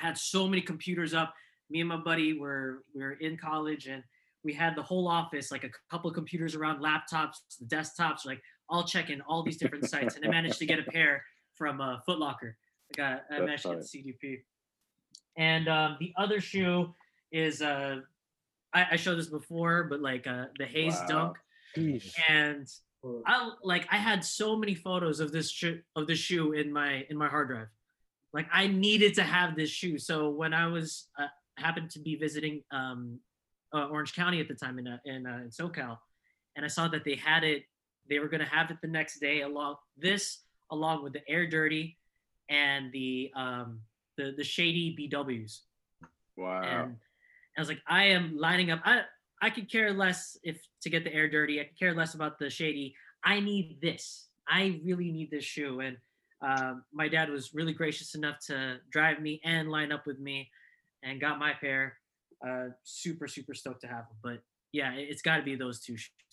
I 0.01 0.07
had 0.07 0.17
so 0.17 0.47
many 0.47 0.63
computers 0.63 1.13
up. 1.13 1.35
Me 1.71 1.81
and 1.81 1.89
my 1.89 1.97
buddy 1.97 2.39
were 2.39 2.85
we 2.95 3.03
were 3.03 3.13
in 3.13 3.37
college 3.37 3.87
and 3.87 4.03
we 4.45 4.53
had 4.53 4.77
the 4.77 4.83
whole 4.83 5.09
office, 5.09 5.51
like 5.53 5.65
a 5.65 5.71
couple 5.91 6.11
of 6.11 6.15
computers 6.15 6.55
around 6.55 6.83
laptops, 6.83 7.37
the 7.61 7.67
desktops, 7.67 8.25
like 8.27 8.43
all 8.73 8.83
checking 8.85 9.21
all 9.21 9.43
these 9.43 9.59
different 9.59 9.89
sites. 9.89 10.17
And 10.17 10.25
I 10.25 10.29
managed 10.29 10.59
to 10.59 10.67
get 10.67 10.79
a 10.79 10.83
pair 10.83 11.23
from 11.55 11.81
uh, 11.81 12.01
Foot 12.07 12.19
Locker. 12.19 12.57
I 12.93 12.97
got 12.97 13.25
I 13.31 13.39
That's 13.39 13.65
managed 13.67 13.91
to 13.91 13.99
get 13.99 14.19
the 14.19 14.29
CDP. 14.29 14.39
And 15.37 15.69
um, 15.69 15.97
the 16.01 16.13
other 16.17 16.41
shoe 16.41 16.95
is 17.31 17.63
uh, 17.63 18.01
I, 18.73 18.87
I 18.93 18.97
showed 18.97 19.19
this 19.19 19.29
before, 19.29 19.85
but 19.85 20.01
like 20.01 20.27
uh, 20.27 20.47
the 20.59 20.65
Hayes 20.67 20.95
Wow. 21.01 21.07
Dunk, 21.07 21.37
Sheesh. 21.77 22.15
and 22.29 22.67
I 23.27 23.51
like 23.63 23.87
I 23.91 23.97
had 23.97 24.25
so 24.25 24.57
many 24.57 24.75
photos 24.75 25.21
of 25.21 25.33
this 25.33 25.51
shoe 25.51 25.81
of 25.95 26.07
the 26.07 26.15
shoe 26.15 26.53
in 26.53 26.73
my 26.73 27.05
in 27.11 27.17
my 27.17 27.29
hard 27.29 27.49
drive. 27.49 27.69
Like 28.33 28.47
I 28.53 28.67
needed 28.67 29.15
to 29.15 29.23
have 29.23 29.55
this 29.55 29.69
shoe. 29.71 29.99
So 29.99 30.31
when 30.31 30.55
I 30.55 30.67
was 30.69 31.09
uh, 31.19 31.27
happened 31.59 31.91
to 31.91 31.99
be 31.99 32.17
visiting 32.17 32.63
um, 32.71 33.21
uh, 33.75 33.87
Orange 33.87 34.15
County 34.15 34.41
at 34.41 34.49
the 34.49 34.55
time 34.55 34.79
in 34.79 34.89
uh, 34.89 34.99
in, 35.05 35.27
uh, 35.27 35.41
in 35.45 35.51
SoCal, 35.51 35.99
and 36.57 36.65
I 36.65 36.69
saw 36.69 36.89
that 36.89 37.05
they 37.05 37.17
had 37.17 37.45
it. 37.45 37.65
They 38.09 38.19
were 38.19 38.29
gonna 38.29 38.49
have 38.49 38.71
it 38.71 38.79
the 38.83 38.89
next 38.89 39.21
day 39.21 39.43
along 39.43 39.77
this 39.97 40.41
along 40.71 41.03
with 41.05 41.13
the 41.13 41.29
Air 41.29 41.47
Dirty 41.47 41.99
and 42.49 42.91
the 42.93 43.31
um, 43.37 43.81
the 44.17 44.35
the 44.37 44.45
shady 44.45 44.97
BWs. 44.99 45.61
Wow. 46.37 46.63
And 46.63 46.97
I 47.57 47.61
was 47.61 47.69
like, 47.69 47.83
I 47.87 48.05
am 48.05 48.37
lining 48.37 48.71
up. 48.71 48.81
I 48.85 49.03
I 49.41 49.51
could 49.51 49.71
care 49.71 49.93
less 49.93 50.37
if 50.43 50.61
to 50.83 50.91
get 50.91 51.05
the 51.05 51.13
air 51.15 51.29
dirty. 51.29 51.61
I 51.61 51.65
could 51.65 51.79
care 51.79 51.95
less 51.95 52.15
about 52.15 52.39
the 52.39 52.49
shady. 52.49 52.95
I 53.25 53.41
need 53.41 53.79
this. 53.81 54.29
I 54.49 54.81
really 54.85 55.11
need 55.11 55.31
this 55.31 55.45
shoe. 55.45 55.81
And 55.81 55.97
um, 56.41 56.85
my 56.93 57.09
dad 57.09 57.29
was 57.31 57.55
really 57.55 57.73
gracious 57.73 58.15
enough 58.15 58.39
to 58.47 58.79
drive 58.91 59.21
me 59.21 59.41
and 59.45 59.71
line 59.71 59.93
up 59.93 60.07
with 60.07 60.19
me, 60.19 60.51
and 61.03 61.21
got 61.21 61.39
my 61.39 61.53
pair. 61.53 61.99
Uh, 62.47 62.69
super 62.83 63.29
super 63.29 63.55
stoked 63.55 63.83
to 63.83 63.87
have 63.87 64.07
them. 64.09 64.17
But 64.23 64.43
yeah, 64.73 64.95
it- 64.95 65.09
it's 65.11 65.23
got 65.23 65.37
to 65.37 65.43
be 65.43 65.55
those 65.55 65.81
two 65.81 65.97
shoes. 65.97 66.32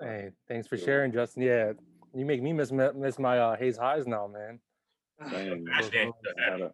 Hey, 0.00 0.30
thanks 0.48 0.66
for 0.66 0.76
sharing, 0.76 1.12
Justin. 1.12 1.42
Yeah, 1.42 1.72
you 2.14 2.24
make 2.24 2.42
me 2.42 2.52
miss 2.52 2.72
miss 2.72 3.18
my 3.18 3.38
uh, 3.38 3.56
Hayes 3.56 3.76
highs 3.76 4.06
now, 4.06 4.26
man. 4.26 4.58
Dang, 5.30 5.66
I 5.74 6.50
had 6.50 6.60
a, 6.60 6.72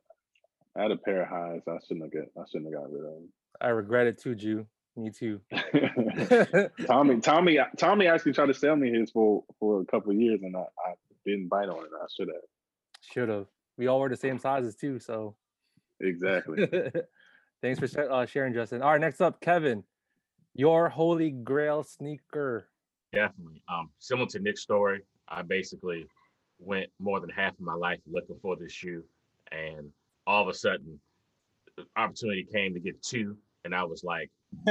I 0.76 0.82
had 0.82 0.90
a 0.92 0.96
pair 0.96 1.22
of 1.22 1.28
highs. 1.28 1.62
I 1.68 1.78
shouldn't 1.86 2.04
have 2.04 2.12
get. 2.12 2.30
I 2.36 2.44
shouldn't 2.50 2.72
have 2.72 2.82
got 2.82 2.92
rid 2.92 3.04
of 3.04 3.12
them. 3.12 3.28
I 3.60 3.68
regret 3.68 4.06
it 4.06 4.20
too, 4.20 4.34
Ju. 4.34 4.66
Me 4.96 5.10
too. 5.10 5.40
Tommy, 6.86 7.20
Tommy, 7.20 7.58
Tommy 7.76 8.06
actually 8.06 8.32
tried 8.32 8.46
to 8.46 8.54
sell 8.54 8.76
me 8.76 8.90
his 8.90 9.10
for 9.10 9.44
for 9.58 9.80
a 9.80 9.84
couple 9.84 10.12
of 10.12 10.18
years, 10.18 10.40
and 10.42 10.56
I, 10.56 10.60
I 10.60 10.94
didn't 11.24 11.48
bite 11.48 11.68
on 11.68 11.84
it. 11.84 11.90
I 12.00 12.06
should 12.14 12.28
have. 12.28 12.42
Should 13.12 13.28
have. 13.28 13.46
We 13.76 13.88
all 13.88 14.00
wear 14.00 14.08
the 14.08 14.16
same 14.16 14.38
sizes 14.38 14.74
too, 14.74 14.98
so. 14.98 15.36
Exactly. 16.00 16.66
Thanks 17.62 17.78
for 17.78 18.10
uh, 18.10 18.26
sharing, 18.26 18.54
Justin. 18.54 18.82
All 18.82 18.92
right, 18.92 19.00
next 19.00 19.20
up, 19.20 19.40
Kevin. 19.40 19.84
Your 20.54 20.88
holy 20.88 21.30
grail 21.30 21.82
sneaker. 21.82 22.68
Definitely. 23.16 23.62
Um, 23.72 23.88
similar 23.98 24.26
to 24.28 24.40
Nick's 24.40 24.60
story, 24.60 25.00
I 25.26 25.40
basically 25.40 26.06
went 26.58 26.88
more 26.98 27.18
than 27.18 27.30
half 27.30 27.52
of 27.52 27.60
my 27.60 27.72
life 27.72 27.98
looking 28.06 28.36
for 28.42 28.56
this 28.56 28.72
shoe, 28.72 29.02
and 29.50 29.90
all 30.26 30.42
of 30.42 30.48
a 30.48 30.54
sudden, 30.54 31.00
the 31.78 31.86
opportunity 31.96 32.46
came 32.52 32.74
to 32.74 32.80
get 32.80 33.02
two, 33.02 33.38
and 33.64 33.74
I 33.74 33.84
was 33.84 34.04
like, 34.04 34.30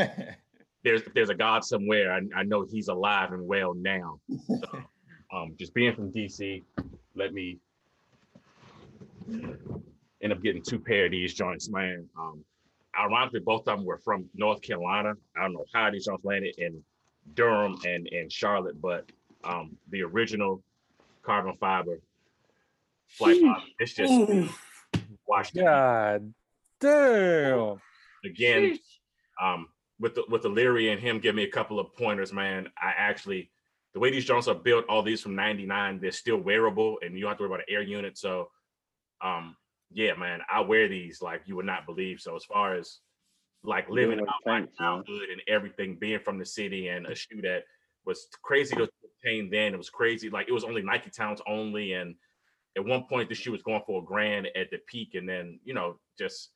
"There's 0.84 1.02
there's 1.16 1.30
a 1.30 1.36
God 1.36 1.66
somewhere. 1.66 2.14
I, 2.14 2.22
I 2.40 2.44
know 2.44 2.68
He's 2.70 2.88
alive 2.88 3.32
and 3.32 3.48
well 3.48 3.74
now." 3.74 4.20
So, 4.48 4.84
um, 5.34 5.56
just 5.58 5.74
being 5.74 5.96
from 5.96 6.12
DC, 6.12 6.62
let 7.16 7.34
me 7.34 7.58
end 10.22 10.34
up 10.34 10.44
getting 10.44 10.62
two 10.62 10.80
pair 10.80 11.06
of 11.06 11.12
these 11.12 11.34
joints, 11.34 11.68
man. 11.68 12.08
Um, 12.16 12.46
ironically, 13.00 13.40
both 13.40 13.68
of 13.68 13.78
them 13.78 13.86
were 13.86 13.98
from 13.98 14.30
North 14.36 14.62
Carolina. 14.62 15.14
I 15.36 15.42
don't 15.42 15.54
know 15.54 15.66
how 15.74 15.90
these 15.90 16.06
joints 16.06 16.24
landed 16.24 16.54
in 16.60 16.84
Durham 17.34 17.78
and 17.86 18.08
and 18.08 18.32
Charlotte, 18.32 18.80
but 18.82 19.12
um, 19.44 19.78
the 19.90 20.04
original 20.04 20.64
carbon 21.24 21.56
fiber 21.60 22.00
flight 23.08 23.42
pod, 23.42 23.62
it's 23.80 23.94
just 23.94 24.12
Ooh, 24.12 24.50
washed. 25.28 25.56
God 25.56 26.34
damn. 26.80 27.82
again. 28.24 28.78
Um, 29.42 29.68
with 30.00 30.16
the 30.16 30.24
with 30.30 30.42
the 30.42 30.50
Leary 30.50 30.92
and 30.92 31.02
him 31.02 31.20
give 31.20 31.36
me 31.36 31.44
a 31.44 31.52
couple 31.52 31.80
of 31.80 31.94
pointers, 31.96 32.34
man. 32.34 32.68
I 32.78 32.94
actually 32.98 33.50
the 33.94 34.00
way 34.00 34.12
these 34.12 34.26
joints 34.26 34.50
are 34.50 34.56
built, 34.56 34.86
all 34.90 35.02
these 35.02 35.22
from 35.22 35.36
'99, 35.36 36.00
they're 36.02 36.12
still 36.12 36.38
wearable, 36.38 37.00
and 37.02 37.16
you 37.16 37.22
don't 37.22 37.30
have 37.30 37.38
to 37.38 37.44
worry 37.44 37.54
about 37.54 37.62
an 37.62 37.74
air 37.74 37.82
unit. 37.82 38.18
So, 38.18 38.50
um, 39.22 39.56
yeah, 39.92 40.14
man, 40.16 40.42
I 40.52 40.60
wear 40.60 40.90
these 40.90 41.22
like 41.22 41.44
you 41.46 41.56
would 41.56 41.66
not 41.66 41.86
believe. 41.86 42.20
So 42.20 42.36
as 42.36 42.44
far 42.44 42.76
as 42.76 43.00
like 43.68 43.90
living 43.90 44.20
out 44.20 44.28
my 44.46 44.66
childhood 44.78 45.30
and 45.32 45.42
everything, 45.48 45.96
being 45.96 46.20
from 46.20 46.40
the 46.40 46.46
city 46.46 46.88
and 46.88 47.06
a 47.08 47.16
shoe 47.16 47.42
that 47.42 47.64
was 48.06 48.28
crazy 48.42 48.76
to 48.76 48.90
obtain 49.04 49.50
then. 49.50 49.74
It 49.74 49.78
was 49.78 49.90
crazy. 49.90 50.30
Like 50.30 50.48
it 50.48 50.54
was 50.54 50.64
only 50.64 50.82
Nike 50.82 51.10
Towns 51.10 51.42
only. 51.48 51.94
And 51.94 52.16
at 52.78 52.86
one 52.86 53.06
point 53.10 53.30
the 53.30 53.36
shoe 53.36 53.52
was 53.52 53.64
going 53.64 53.82
for 53.86 54.02
a 54.02 54.06
grand 54.06 54.48
at 54.56 54.72
the 54.72 54.78
peak. 54.88 55.16
And 55.16 55.28
then, 55.28 55.60
you 55.64 55.74
know, 55.74 56.00
just 56.18 56.52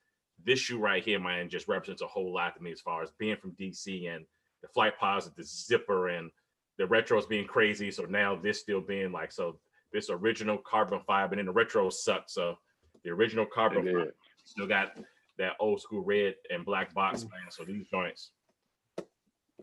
this 0.46 0.60
shoe 0.60 0.80
right 0.80 1.04
here, 1.04 1.20
man, 1.20 1.50
just 1.50 1.68
represents 1.68 2.02
a 2.02 2.08
whole 2.08 2.34
lot 2.34 2.56
to 2.56 2.64
me 2.64 2.72
as 2.72 2.82
far 2.82 3.02
as 3.02 3.12
being 3.18 3.38
from 3.38 3.52
DC 3.52 4.14
and 4.14 4.26
the 4.62 4.68
flight 4.70 4.98
pods 5.00 5.26
with 5.26 5.36
the 5.36 5.44
zipper 5.44 6.10
and 6.10 6.30
the 6.78 6.86
retros 6.86 7.28
being 7.28 7.48
crazy. 7.48 7.92
So 7.92 8.04
now 8.04 8.36
this 8.36 8.60
still 8.60 8.82
being 8.82 9.12
like 9.12 9.32
so 9.32 9.60
this 9.92 10.10
original 10.10 10.58
carbon 10.58 11.00
fiber 11.06 11.34
and 11.34 11.40
then 11.40 11.54
the 11.54 11.60
retros 11.60 11.94
suck. 11.94 12.26
So 12.28 12.56
the 13.04 13.10
original 13.10 13.46
carbon 13.46 13.86
fiber 13.86 14.14
still 14.46 14.68
got 14.68 14.98
that 15.40 15.54
old 15.60 15.82
school 15.82 16.02
red 16.02 16.36
and 16.50 16.64
black 16.64 16.94
box, 16.94 17.24
mm. 17.24 17.32
man. 17.32 17.50
So 17.50 17.64
these 17.64 17.88
joints, 17.88 18.32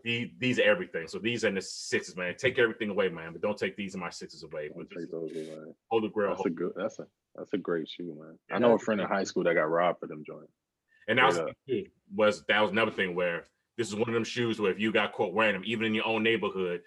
these 0.03 0.29
these 0.39 0.59
are 0.59 0.63
everything. 0.63 1.07
So 1.07 1.19
these 1.19 1.45
are 1.45 1.47
in 1.47 1.55
the 1.55 1.61
sixes, 1.61 2.15
man. 2.15 2.35
Take 2.37 2.59
everything 2.59 2.89
away, 2.89 3.09
man, 3.09 3.31
but 3.31 3.41
don't 3.41 3.57
take 3.57 3.75
these 3.77 3.93
in 3.93 4.01
my 4.01 4.09
sixes 4.09 4.43
away. 4.43 4.69
Don't 4.69 4.89
But 4.89 4.99
take 4.99 5.11
those 5.11 5.31
away. 5.31 5.73
Holy 5.89 6.09
Grail. 6.09 6.35
That's 6.35 6.45
a 6.45 6.49
good. 6.49 6.73
That's 6.75 6.99
a 6.99 7.07
that's 7.35 7.53
a 7.53 7.57
great 7.57 7.87
shoe, 7.87 8.15
man. 8.19 8.37
Yeah, 8.49 8.55
I 8.55 8.59
know 8.59 8.73
a 8.73 8.79
friend 8.79 8.99
in 8.99 9.07
high 9.07 9.23
school 9.23 9.43
that 9.43 9.53
got 9.53 9.69
robbed 9.69 9.99
for 9.99 10.07
them 10.07 10.23
joints. 10.25 10.51
And 11.07 11.19
that 11.19 11.25
was, 11.25 11.35
Straight 11.35 11.55
the 11.67 11.73
thing, 11.73 11.83
too, 11.85 11.89
was 12.15 12.43
that 12.47 12.61
was 12.61 12.71
another 12.71 12.91
thing 12.91 13.15
where 13.15 13.45
this 13.77 13.87
is 13.87 13.95
one 13.95 14.09
of 14.09 14.13
them 14.13 14.23
shoes 14.23 14.59
where 14.59 14.71
if 14.71 14.79
you 14.79 14.91
got 14.91 15.13
caught 15.13 15.33
wearing 15.33 15.53
them, 15.53 15.63
even 15.65 15.85
in 15.85 15.93
your 15.93 16.07
own 16.07 16.23
neighborhood, 16.23 16.81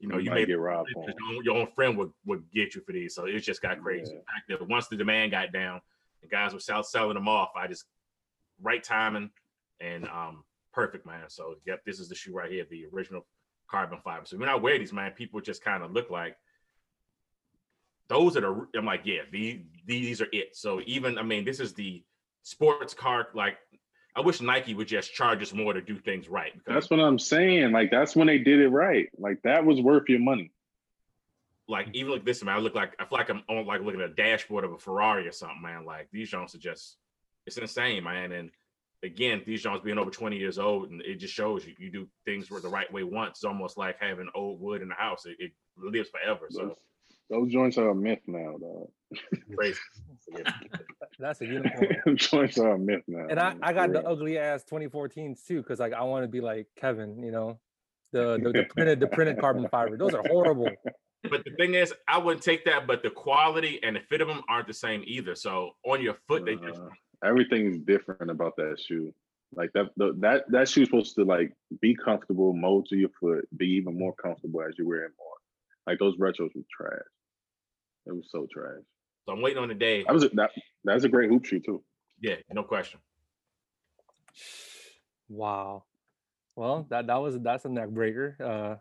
you 0.00 0.08
know, 0.08 0.18
you, 0.18 0.30
might 0.30 0.40
may 0.40 0.46
get 0.46 0.58
robbed. 0.58 0.90
your 0.90 1.14
own, 1.28 1.44
your 1.44 1.56
own 1.56 1.68
friend 1.68 1.96
would, 1.96 2.10
would 2.26 2.42
get 2.52 2.74
you 2.74 2.80
for 2.80 2.92
these. 2.92 3.14
So 3.14 3.24
it 3.26 3.38
just 3.40 3.62
got 3.62 3.80
crazy. 3.80 4.12
Yeah. 4.12 4.18
The 4.18 4.54
fact 4.54 4.60
that 4.60 4.68
once 4.68 4.88
the 4.88 4.96
demand 4.96 5.30
got 5.30 5.52
down, 5.52 5.80
the 6.20 6.28
guys 6.28 6.52
were 6.52 6.82
selling 6.82 7.14
them 7.14 7.28
off. 7.28 7.50
I 7.56 7.68
just 7.68 7.84
right 8.62 8.82
timing 8.82 9.30
and 9.80 10.08
um 10.08 10.44
perfect, 10.72 11.06
man. 11.06 11.28
So 11.28 11.56
yep, 11.66 11.84
this 11.84 12.00
is 12.00 12.08
the 12.08 12.14
shoe 12.14 12.32
right 12.32 12.50
here, 12.50 12.64
the 12.70 12.86
original 12.92 13.26
carbon 13.70 13.98
fiber. 14.04 14.24
So 14.26 14.36
when 14.36 14.48
I 14.48 14.54
wear 14.54 14.78
these, 14.78 14.92
man, 14.92 15.12
people 15.12 15.40
just 15.40 15.62
kind 15.64 15.82
of 15.82 15.92
look 15.92 16.10
like 16.10 16.36
those 18.08 18.36
are 18.36 18.40
the 18.40 18.66
I'm 18.76 18.84
like, 18.84 19.02
yeah, 19.04 19.22
these 19.30 19.60
these 19.86 20.20
are 20.20 20.28
it. 20.32 20.56
So 20.56 20.80
even 20.86 21.18
I 21.18 21.22
mean, 21.22 21.44
this 21.44 21.60
is 21.60 21.72
the 21.72 22.02
sports 22.42 22.94
car. 22.94 23.28
Like, 23.34 23.56
I 24.14 24.20
wish 24.20 24.40
Nike 24.40 24.74
would 24.74 24.88
just 24.88 25.14
charge 25.14 25.42
us 25.42 25.54
more 25.54 25.72
to 25.72 25.80
do 25.80 25.98
things 25.98 26.28
right. 26.28 26.52
Because 26.52 26.74
That's 26.74 26.90
what 26.90 27.00
I'm 27.00 27.18
saying. 27.18 27.72
Like 27.72 27.90
that's 27.90 28.14
when 28.14 28.26
they 28.26 28.38
did 28.38 28.60
it 28.60 28.68
right. 28.68 29.08
Like 29.18 29.40
that 29.44 29.64
was 29.64 29.80
worth 29.80 30.08
your 30.08 30.20
money. 30.20 30.50
like 31.68 31.88
even 31.94 32.12
like 32.12 32.24
this, 32.24 32.42
man, 32.44 32.54
I 32.56 32.58
look 32.58 32.74
like 32.74 32.94
I 32.98 33.04
feel 33.06 33.18
like 33.18 33.30
I'm 33.30 33.42
on 33.48 33.66
like 33.66 33.80
looking 33.80 34.00
at 34.00 34.10
a 34.10 34.14
dashboard 34.14 34.64
of 34.64 34.72
a 34.72 34.78
Ferrari 34.78 35.26
or 35.26 35.32
something, 35.32 35.62
man. 35.62 35.84
Like 35.86 36.08
these 36.12 36.28
joints 36.28 36.54
are 36.54 36.58
just 36.58 36.96
it's 37.46 37.58
insane, 37.58 38.04
man. 38.04 38.32
And 38.32 38.50
again, 39.02 39.42
these 39.46 39.62
Jones 39.62 39.80
being 39.82 39.98
over 39.98 40.10
20 40.10 40.36
years 40.36 40.58
old, 40.58 40.90
and 40.90 41.02
it 41.02 41.16
just 41.16 41.34
shows 41.34 41.66
you 41.66 41.74
you 41.78 41.90
do 41.90 42.08
things 42.24 42.48
the 42.48 42.68
right 42.68 42.92
way 42.92 43.02
once. 43.02 43.38
It's 43.38 43.44
almost 43.44 43.76
like 43.76 43.96
having 44.00 44.28
old 44.34 44.60
wood 44.60 44.82
in 44.82 44.88
the 44.88 44.94
house. 44.94 45.26
It, 45.26 45.36
it 45.38 45.52
lives 45.76 46.10
forever. 46.10 46.46
So 46.50 46.60
Those, 46.60 46.76
those 47.30 47.52
joints 47.52 47.78
are 47.78 47.90
a 47.90 47.94
myth 47.94 48.20
now, 48.26 48.56
dog. 48.58 48.90
crazy. 49.56 49.78
Yeah. 50.36 50.52
That's 51.18 51.40
a 51.40 51.46
unicorn. 51.46 51.96
joints 52.16 52.58
are 52.58 52.72
a 52.74 52.78
myth 52.78 53.02
now. 53.06 53.26
and 53.28 53.38
I, 53.38 53.50
man, 53.50 53.58
I 53.62 53.72
got 53.72 53.88
for 53.88 53.92
the 53.94 54.08
ugly 54.08 54.38
ass 54.38 54.64
2014s 54.70 55.44
too, 55.46 55.62
because 55.62 55.80
like 55.80 55.92
I 55.92 56.02
want 56.02 56.24
to 56.24 56.28
be 56.28 56.40
like 56.40 56.66
Kevin, 56.76 57.22
you 57.22 57.32
know, 57.32 57.58
the, 58.12 58.38
the 58.42 58.52
the 58.52 58.64
printed 58.64 59.00
the 59.00 59.06
printed 59.08 59.40
carbon 59.40 59.66
fiber. 59.68 59.96
Those 59.96 60.14
are 60.14 60.22
horrible. 60.28 60.70
But 61.30 61.44
the 61.44 61.52
thing 61.56 61.74
is, 61.74 61.94
I 62.08 62.18
wouldn't 62.18 62.42
take 62.42 62.64
that, 62.64 62.86
but 62.86 63.02
the 63.02 63.10
quality 63.10 63.78
and 63.82 63.94
the 63.96 64.00
fit 64.00 64.20
of 64.20 64.28
them 64.28 64.42
aren't 64.48 64.66
the 64.66 64.74
same 64.74 65.02
either. 65.06 65.34
So 65.34 65.70
on 65.84 66.02
your 66.02 66.16
foot, 66.26 66.44
they 66.44 66.56
just 66.56 66.80
Uh, 66.80 66.88
everything 66.88 67.11
is 67.24 67.78
different 67.78 68.30
about 68.30 68.56
that 68.56 68.78
shoe. 68.80 69.12
Like 69.54 69.72
that, 69.74 69.90
the, 69.96 70.14
that 70.20 70.44
that 70.50 70.68
shoe's 70.68 70.88
supposed 70.88 71.14
to 71.16 71.24
like 71.24 71.52
be 71.80 71.94
comfortable, 71.94 72.54
mold 72.54 72.86
to 72.88 72.96
your 72.96 73.10
foot, 73.20 73.46
be 73.56 73.66
even 73.66 73.98
more 73.98 74.14
comfortable 74.14 74.62
as 74.62 74.74
you 74.78 74.88
wear 74.88 75.04
it 75.04 75.12
more. 75.18 75.34
Like 75.86 75.98
those 75.98 76.16
retros 76.16 76.54
were 76.54 76.62
trash. 76.74 77.02
It 78.06 78.12
was 78.12 78.28
so 78.30 78.46
trash. 78.52 78.80
so 79.26 79.32
I'm 79.32 79.42
waiting 79.42 79.62
on 79.62 79.68
the 79.68 79.74
day. 79.74 80.04
That 80.04 80.14
was 80.14 80.24
a, 80.24 80.30
that. 80.30 80.50
That's 80.84 81.04
a 81.04 81.08
great 81.08 81.28
hoop 81.28 81.44
shoe 81.44 81.60
too. 81.60 81.82
Yeah, 82.20 82.36
no 82.50 82.62
question. 82.62 83.00
Wow. 85.28 85.84
Well, 86.56 86.86
that 86.90 87.06
that 87.06 87.16
was 87.16 87.38
that's 87.40 87.64
a 87.64 87.68
neck 87.68 87.90
breaker. 87.90 88.36
Uh 88.42 88.76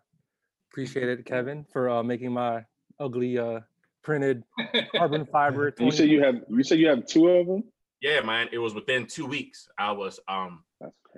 appreciate 0.72 1.10
it, 1.10 1.26
Kevin, 1.26 1.66
for 1.72 1.90
uh 1.90 2.04
making 2.04 2.32
my 2.32 2.66
ugly 3.00 3.38
uh 3.38 3.60
printed 4.04 4.44
carbon 4.96 5.26
fiber. 5.26 5.74
You 5.80 5.92
said 5.92 6.10
you 6.10 6.24
have 6.24 6.36
you 6.50 6.64
said 6.64 6.80
you 6.80 6.88
have 6.88 7.06
two 7.06 7.28
of 7.28 7.48
them. 7.48 7.64
Yeah, 8.02 8.22
man. 8.22 8.50
It 8.52 8.58
was 8.58 8.74
within 8.74 9.06
two 9.06 9.26
weeks. 9.26 9.68
I 9.78 9.92
was 9.92 10.20
um 10.28 10.64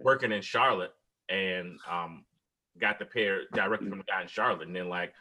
working 0.02 0.32
in 0.32 0.42
Charlotte 0.42 0.94
and 1.30 1.80
um 1.90 2.26
got 2.80 3.00
the 3.00 3.06
pair 3.06 3.42
directly 3.54 3.90
from 3.90 4.00
the 4.00 4.04
guy 4.04 4.22
in 4.22 4.28
Charlotte. 4.28 4.68
And 4.68 4.76
then 4.76 4.90
like 4.90 5.14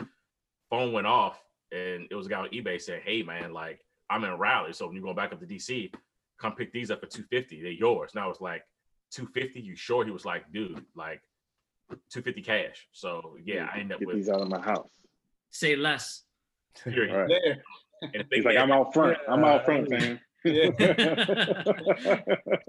phone 0.70 0.92
went 0.92 1.06
off 1.06 1.40
and 1.70 2.06
it 2.10 2.14
was 2.14 2.26
a 2.26 2.30
guy 2.30 2.40
on 2.40 2.48
eBay 2.48 2.80
saying, 2.80 3.02
Hey 3.04 3.22
man, 3.22 3.52
like 3.52 3.80
I'm 4.10 4.24
in 4.24 4.32
Raleigh. 4.38 4.72
So 4.72 4.86
when 4.86 4.96
you 4.96 5.02
go 5.02 5.14
back 5.14 5.32
up 5.32 5.40
to 5.40 5.46
DC, 5.46 5.92
come 6.38 6.54
pick 6.54 6.72
these 6.72 6.90
up 6.90 7.00
for 7.00 7.06
250. 7.06 7.62
They're 7.62 7.70
yours. 7.70 8.10
And 8.14 8.22
I 8.22 8.26
was 8.26 8.40
like, 8.40 8.64
250, 9.12 9.60
you 9.60 9.76
sure? 9.76 10.04
He 10.04 10.10
was 10.10 10.24
like, 10.24 10.50
dude, 10.52 10.84
like 10.96 11.22
250 12.10 12.42
cash. 12.42 12.88
So 12.92 13.36
yeah, 13.44 13.68
I 13.72 13.78
ended 13.78 13.92
up 13.92 13.98
Get 14.00 14.08
with 14.08 14.16
these 14.16 14.28
out 14.28 14.40
of 14.40 14.48
my 14.48 14.60
house. 14.60 14.90
Say 15.50 15.76
less. 15.76 16.24
period. 16.84 17.10
All 17.10 17.20
right. 17.20 17.28
There. 17.28 17.62
And 18.14 18.24
He's 18.32 18.44
like, 18.44 18.56
I'm 18.56 18.72
out 18.72 18.92
front. 18.92 19.16
I'm 19.28 19.44
out 19.44 19.64
front, 19.64 19.88
man. 19.90 20.20
Yeah. 20.44 20.70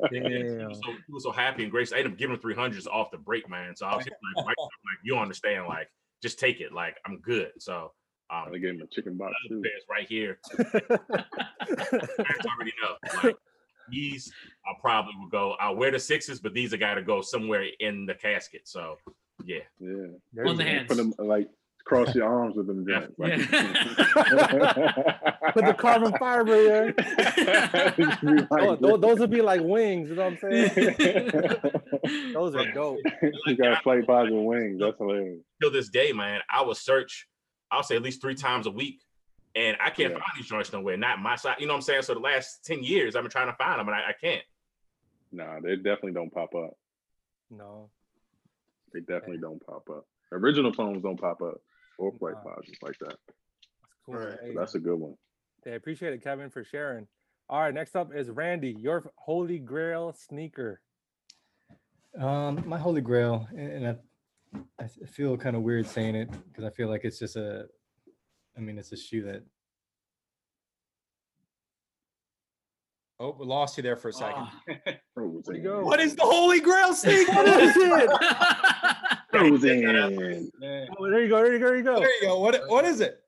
he 0.10 0.20
was 0.66 0.80
so, 0.84 0.92
he 0.92 1.12
was 1.12 1.24
so 1.24 1.32
happy 1.32 1.64
and 1.64 1.72
gracious. 1.72 1.94
I 1.94 1.98
ended 1.98 2.14
up 2.14 2.18
giving 2.18 2.36
him 2.36 2.42
300s 2.42 2.88
off 2.88 3.12
the 3.12 3.18
break, 3.18 3.50
man. 3.50 3.76
So 3.76 3.86
I 3.86 3.96
was 3.96 4.06
like, 4.06 4.46
right, 4.46 4.56
I'm 4.60 4.66
like, 4.66 5.00
you 5.04 5.18
understand, 5.18 5.68
like, 5.68 5.90
just 6.22 6.40
take 6.40 6.62
it. 6.62 6.72
Like, 6.72 6.98
I'm 7.06 7.20
good. 7.20 7.52
So 7.60 7.92
um 8.30 8.52
I 8.54 8.58
gave 8.58 8.76
him 8.76 8.82
a 8.82 8.88
chicken 8.88 9.18
box 9.18 9.34
other 9.46 9.56
too. 9.56 9.62
pairs 9.62 9.84
right 9.90 10.08
here. 10.08 10.40
Parents 10.58 12.46
already 12.46 12.74
know. 12.82 12.96
Like 13.24 13.36
these, 13.90 14.32
I 14.66 14.74
probably 14.80 15.14
will 15.20 15.30
go. 15.30 15.56
I'll 15.60 15.76
wear 15.76 15.92
the 15.92 16.00
sixes, 16.00 16.40
but 16.40 16.54
these 16.54 16.74
are 16.74 16.78
got 16.78 16.96
to 16.96 17.02
go 17.02 17.22
somewhere 17.22 17.66
in 17.80 18.06
the 18.06 18.14
casket. 18.14 18.62
So 18.64 18.98
yeah, 19.44 19.60
Yeah. 19.80 20.08
There 20.32 20.48
On 20.48 20.56
the 20.56 20.64
hands. 20.64 20.88
Put 20.88 20.98
them 20.98 21.14
like 21.18 21.50
cross 21.86 22.14
your 22.16 22.26
arms 22.26 22.56
with 22.56 22.68
them. 22.68 22.86
Yeah. 22.88 23.08
joints, 23.18 23.18
like- 23.18 23.50
Put 25.54 25.66
the 25.66 25.74
carbon 25.78 26.14
fiber 26.18 26.56
in 26.56 26.96
like, 28.50 28.50
oh, 28.52 28.76
those 28.76 29.00
those 29.02 29.20
would 29.20 29.30
be 29.30 29.42
like 29.42 29.62
wings, 29.62 30.10
you 30.10 30.16
know 30.16 30.30
what 30.30 30.44
I'm 30.44 30.52
saying? 30.52 32.34
Those 32.34 32.56
are 32.56 32.72
dope. 32.72 33.00
you 33.46 33.56
gotta 33.56 33.80
play 33.82 34.02
Flightposite 34.02 34.44
wings. 34.46 34.80
That's 34.80 34.98
hilarious. 34.98 35.40
till 35.62 35.72
this 35.72 35.90
day, 35.90 36.12
man, 36.12 36.42
I 36.50 36.62
will 36.64 36.76
search. 36.76 37.28
I'll 37.72 37.84
say 37.84 37.96
at 37.96 38.02
least 38.02 38.22
three 38.22 38.36
times 38.36 38.68
a 38.68 38.72
week, 38.72 39.02
and 39.56 39.78
I 39.80 39.90
can't 39.90 40.12
Yeah. 40.12 40.20
find 40.20 40.32
these 40.38 40.48
joints 40.48 40.74
nowhere. 40.74 40.98
Not 40.98 41.20
my 41.20 41.36
side. 41.36 41.58
You 41.60 41.68
know 41.68 41.74
what 41.74 41.78
I'm 41.78 41.82
saying? 41.84 42.02
So 42.04 42.14
the 42.14 42.20
last 42.20 42.66
ten 42.66 42.84
years, 42.84 43.16
I've 43.16 43.24
been 43.24 43.32
trying 43.32 43.48
to 43.48 43.56
find 43.58 43.80
them, 43.80 43.88
and 43.88 43.96
I, 43.96 44.10
I 44.10 44.14
can't. 44.20 44.44
Nah, 45.32 45.60
they 45.62 45.76
definitely 45.76 46.14
don't 46.14 46.32
pop 46.34 46.54
up. 46.56 46.78
No. 47.52 47.90
They 48.94 49.00
definitely 49.02 49.40
don't 49.40 49.64
pop 49.66 49.88
up. 49.90 50.06
Original 50.32 50.74
foams 50.74 51.02
don't 51.04 51.20
pop 51.20 51.42
up 51.42 51.62
or 51.98 52.12
flight 52.14 52.36
Nah. 52.44 52.54
positives 52.56 52.80
like 52.82 52.98
that. 53.00 53.16
That's 53.28 54.00
cool. 54.06 54.16
Right. 54.16 54.38
Hey, 54.42 54.54
So 54.54 54.60
that's 54.60 54.76
a 54.76 54.80
good 54.80 55.00
one. 55.00 55.16
I 55.66 55.70
appreciate 55.72 56.14
it, 56.14 56.24
Kevin, 56.24 56.50
for 56.50 56.64
sharing. 56.64 57.08
All 57.50 57.62
right, 57.62 57.74
next 57.74 57.96
up 57.96 58.14
is 58.14 58.30
Randy, 58.30 58.76
your 58.80 59.12
holy 59.16 59.60
grail 59.60 60.14
sneaker. 60.14 60.82
Um, 62.20 62.64
my 62.68 62.78
holy 62.78 63.02
grail, 63.02 63.48
and 63.52 63.72
and 63.72 63.88
I, 63.88 64.60
I 64.80 64.84
f- 64.86 65.10
feel 65.10 65.36
kind 65.38 65.56
of 65.56 65.62
weird 65.64 65.88
saying 65.88 66.16
it 66.16 66.30
because 66.48 66.64
I 66.64 66.70
feel 66.70 66.88
like 66.90 67.02
it's 67.06 67.18
just 67.20 67.36
a, 67.36 67.68
I 68.58 68.60
mean, 68.60 68.78
it's 68.78 68.92
a 68.92 68.98
shoe 68.98 69.24
that 69.24 69.44
Oh, 73.20 73.36
we 73.40 73.46
lost 73.46 73.78
you 73.78 73.84
there 73.84 73.96
for 73.96 74.10
a 74.10 74.14
second. 74.14 74.36
Ah. 74.48 74.62
Frozen. 75.14 75.56
you 75.56 75.62
go? 75.62 75.82
What 75.82 76.00
is 76.02 76.16
the 76.16 76.24
Holy 76.24 76.60
Grail 76.60 76.94
sneaker? 76.94 77.32
What 77.36 77.48
is 77.48 77.74
it? 77.78 78.10
Frozen. 79.34 80.50
Oh, 80.98 81.10
there 81.10 81.22
you 81.24 81.30
go. 81.30 81.42
There 81.42 81.54
you 81.54 81.60
go. 81.60 81.68
There 81.68 81.76
you 81.78 81.84
go. 81.84 82.00
there 82.00 82.16
you 82.22 82.28
go. 82.28 82.40
What 82.40 82.62
what 82.70 82.86
is 82.86 83.02
it? 83.02 83.20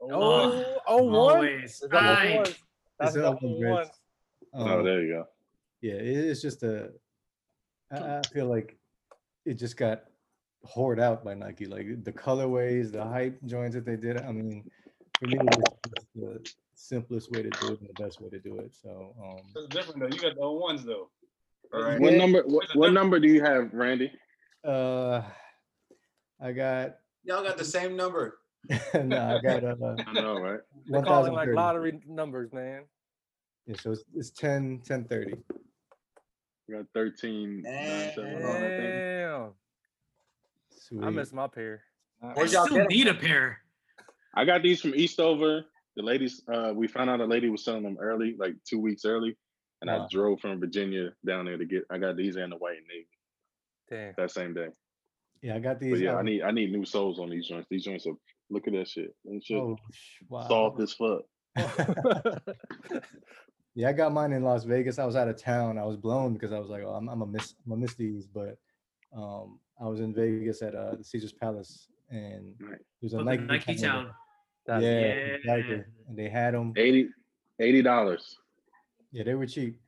Oh, 0.00 0.64
oh, 0.86 1.02
one. 1.04 1.14
Always. 1.36 1.80
Is 1.82 1.88
that 1.90 1.92
what 1.92 2.04
it 2.04 2.06
Right. 2.06 2.38
was? 2.40 2.54
That's 2.98 3.14
It's 3.14 3.22
the 3.22 3.28
up 3.28 3.34
on 3.42 3.48
whole 3.48 3.58
grids. 3.60 3.88
one. 4.52 4.66
Oh, 4.68 4.78
um, 4.78 4.84
there 4.84 5.02
you 5.02 5.12
go. 5.14 5.24
yeah, 5.80 5.94
it 5.94 6.06
is 6.06 6.42
just 6.42 6.62
a. 6.62 6.90
I, 7.90 8.18
I 8.18 8.20
feel 8.32 8.46
like 8.46 8.76
it 9.46 9.54
just 9.54 9.76
got 9.76 10.04
hoard 10.64 11.00
out 11.00 11.24
by 11.24 11.34
Nike. 11.34 11.66
Like 11.66 12.04
the 12.04 12.12
colorways, 12.12 12.92
the 12.92 13.04
hype 13.04 13.42
joints 13.46 13.74
that 13.74 13.84
they 13.86 13.96
did. 13.96 14.18
I 14.20 14.30
mean, 14.32 14.64
for 15.18 15.26
me, 15.28 15.38
it's 15.40 15.56
just 15.88 16.06
the 16.14 16.50
simplest 16.74 17.30
way 17.32 17.42
to 17.42 17.50
do 17.50 17.68
it 17.72 17.80
and 17.80 17.88
the 17.88 18.02
best 18.02 18.20
way 18.20 18.28
to 18.28 18.38
do 18.38 18.58
it. 18.58 18.74
So, 18.74 19.14
um, 19.22 19.38
It's 19.56 19.74
different 19.74 20.00
though. 20.00 20.08
You 20.14 20.20
got 20.20 20.34
the 20.34 20.40
old 20.42 20.60
ones 20.60 20.84
though. 20.84 21.08
Right. 21.72 21.98
What 22.00 22.12
Yeah. 22.12 22.18
number? 22.18 22.42
What, 22.42 22.66
what 22.74 22.92
number 22.92 23.18
do 23.18 23.28
you 23.28 23.42
have, 23.42 23.72
Randy? 23.72 24.12
Uh, 24.64 25.22
I 26.40 26.52
got 26.52 26.96
Y'all 27.24 27.42
got 27.42 27.56
the 27.56 27.64
same 27.64 27.96
number. 27.96 28.38
no, 28.94 29.36
I 29.36 29.40
got 29.40 29.64
uh, 29.64 29.96
I 30.06 30.12
know, 30.12 30.40
right? 30.40 30.60
They 30.88 30.96
one 30.96 31.04
call 31.04 31.26
it 31.26 31.32
like 31.32 31.48
lottery 31.50 32.00
numbers, 32.06 32.52
man. 32.52 32.82
Yeah, 33.66 33.76
so 33.80 33.92
it's, 33.92 34.04
it's 34.14 34.30
10, 34.30 34.82
10 34.84 35.04
30. 35.04 35.34
You 36.68 36.76
got 36.76 36.86
13, 36.94 37.62
971 37.62 38.42
on, 38.42 38.50
I 38.50 38.60
think. 38.60 38.80
Damn. 38.80 39.50
Sweet. 40.70 41.04
I 41.04 41.10
missed 41.10 41.32
my 41.32 41.46
pair. 41.46 41.82
I 42.22 42.26
Where'd 42.32 42.50
y'all 42.52 42.66
still 42.66 42.86
need 42.86 43.06
a 43.06 43.14
pair. 43.14 43.58
I 44.34 44.44
got 44.44 44.62
these 44.62 44.80
from 44.80 44.94
Eastover. 44.94 45.64
The 45.96 46.02
ladies, 46.02 46.42
uh, 46.52 46.72
we 46.74 46.88
found 46.88 47.10
out 47.10 47.20
a 47.20 47.24
lady 47.24 47.50
was 47.50 47.64
selling 47.64 47.82
them 47.82 47.98
early, 48.00 48.34
like 48.38 48.54
two 48.68 48.80
weeks 48.80 49.04
early. 49.04 49.36
And 49.80 49.90
I 49.90 50.06
drove 50.10 50.40
from 50.40 50.60
Virginia 50.60 51.10
down 51.26 51.44
there 51.44 51.58
to 51.58 51.64
get 51.64 51.84
I 51.90 51.98
got 51.98 52.16
these 52.16 52.36
and 52.36 52.52
the 52.52 52.56
white 52.56 52.78
and 52.78 52.86
navy 52.86 53.08
Damn. 53.92 54.14
that 54.16 54.30
same 54.30 54.54
day. 54.54 54.68
Yeah, 55.42 55.56
I 55.56 55.58
got 55.58 55.74
But 55.74 55.80
these. 55.80 56.00
yeah, 56.00 56.14
I 56.16 56.20
um, 56.20 56.26
need 56.26 56.42
I 56.42 56.50
need 56.50 56.72
new 56.72 56.84
soles 56.84 57.18
on 57.18 57.28
these 57.30 57.46
joints. 57.48 57.66
These 57.70 57.84
joints 57.84 58.06
are 58.06 58.14
look 58.50 58.66
at 58.66 58.72
that 58.74 58.88
shit. 58.88 59.14
That 59.24 59.44
shit 59.44 59.56
oh, 59.58 59.76
sh- 59.92 60.22
wow. 60.28 60.46
soft 60.48 60.80
as 60.80 60.92
fuck. 60.92 61.22
Yeah, 63.74 63.88
I 63.88 63.92
got 63.94 64.12
mine 64.12 64.32
in 64.32 64.42
Las 64.44 64.64
Vegas. 64.64 64.98
I 64.98 65.06
was 65.06 65.16
out 65.16 65.28
of 65.28 65.36
town. 65.40 65.78
I 65.78 65.84
was 65.84 65.96
blown 65.96 66.34
because 66.34 66.52
I 66.52 66.58
was 66.58 66.68
like, 66.68 66.82
oh, 66.84 66.90
I'm, 66.92 67.08
I'm 67.08 67.20
gonna 67.20 67.30
miss, 67.30 67.54
I'm 67.64 67.70
gonna 67.70 67.80
miss 67.80 67.94
these. 67.94 68.26
But 68.26 68.58
um, 69.16 69.58
I 69.80 69.86
was 69.88 70.00
in 70.00 70.14
Vegas 70.14 70.60
at 70.60 70.74
uh, 70.74 70.96
the 70.96 71.04
Caesar's 71.04 71.32
Palace, 71.32 71.88
and 72.10 72.54
Right. 72.60 72.78
there's 73.00 73.14
a 73.14 73.20
Oh, 73.20 73.22
Nike, 73.22 73.42
Nike 73.44 73.74
calendar. 73.76 73.86
Town. 74.08 74.14
That's- 74.66 74.82
Yeah, 74.82 75.00
Yeah. 75.00 75.36
exactly. 75.36 75.84
And 76.06 76.18
they 76.18 76.28
had 76.28 76.52
them. 76.52 76.74
80 76.76 77.82
dollars. 77.82 78.36
Yeah, 79.10 79.24
they 79.24 79.34
were 79.34 79.46
cheap. 79.46 79.80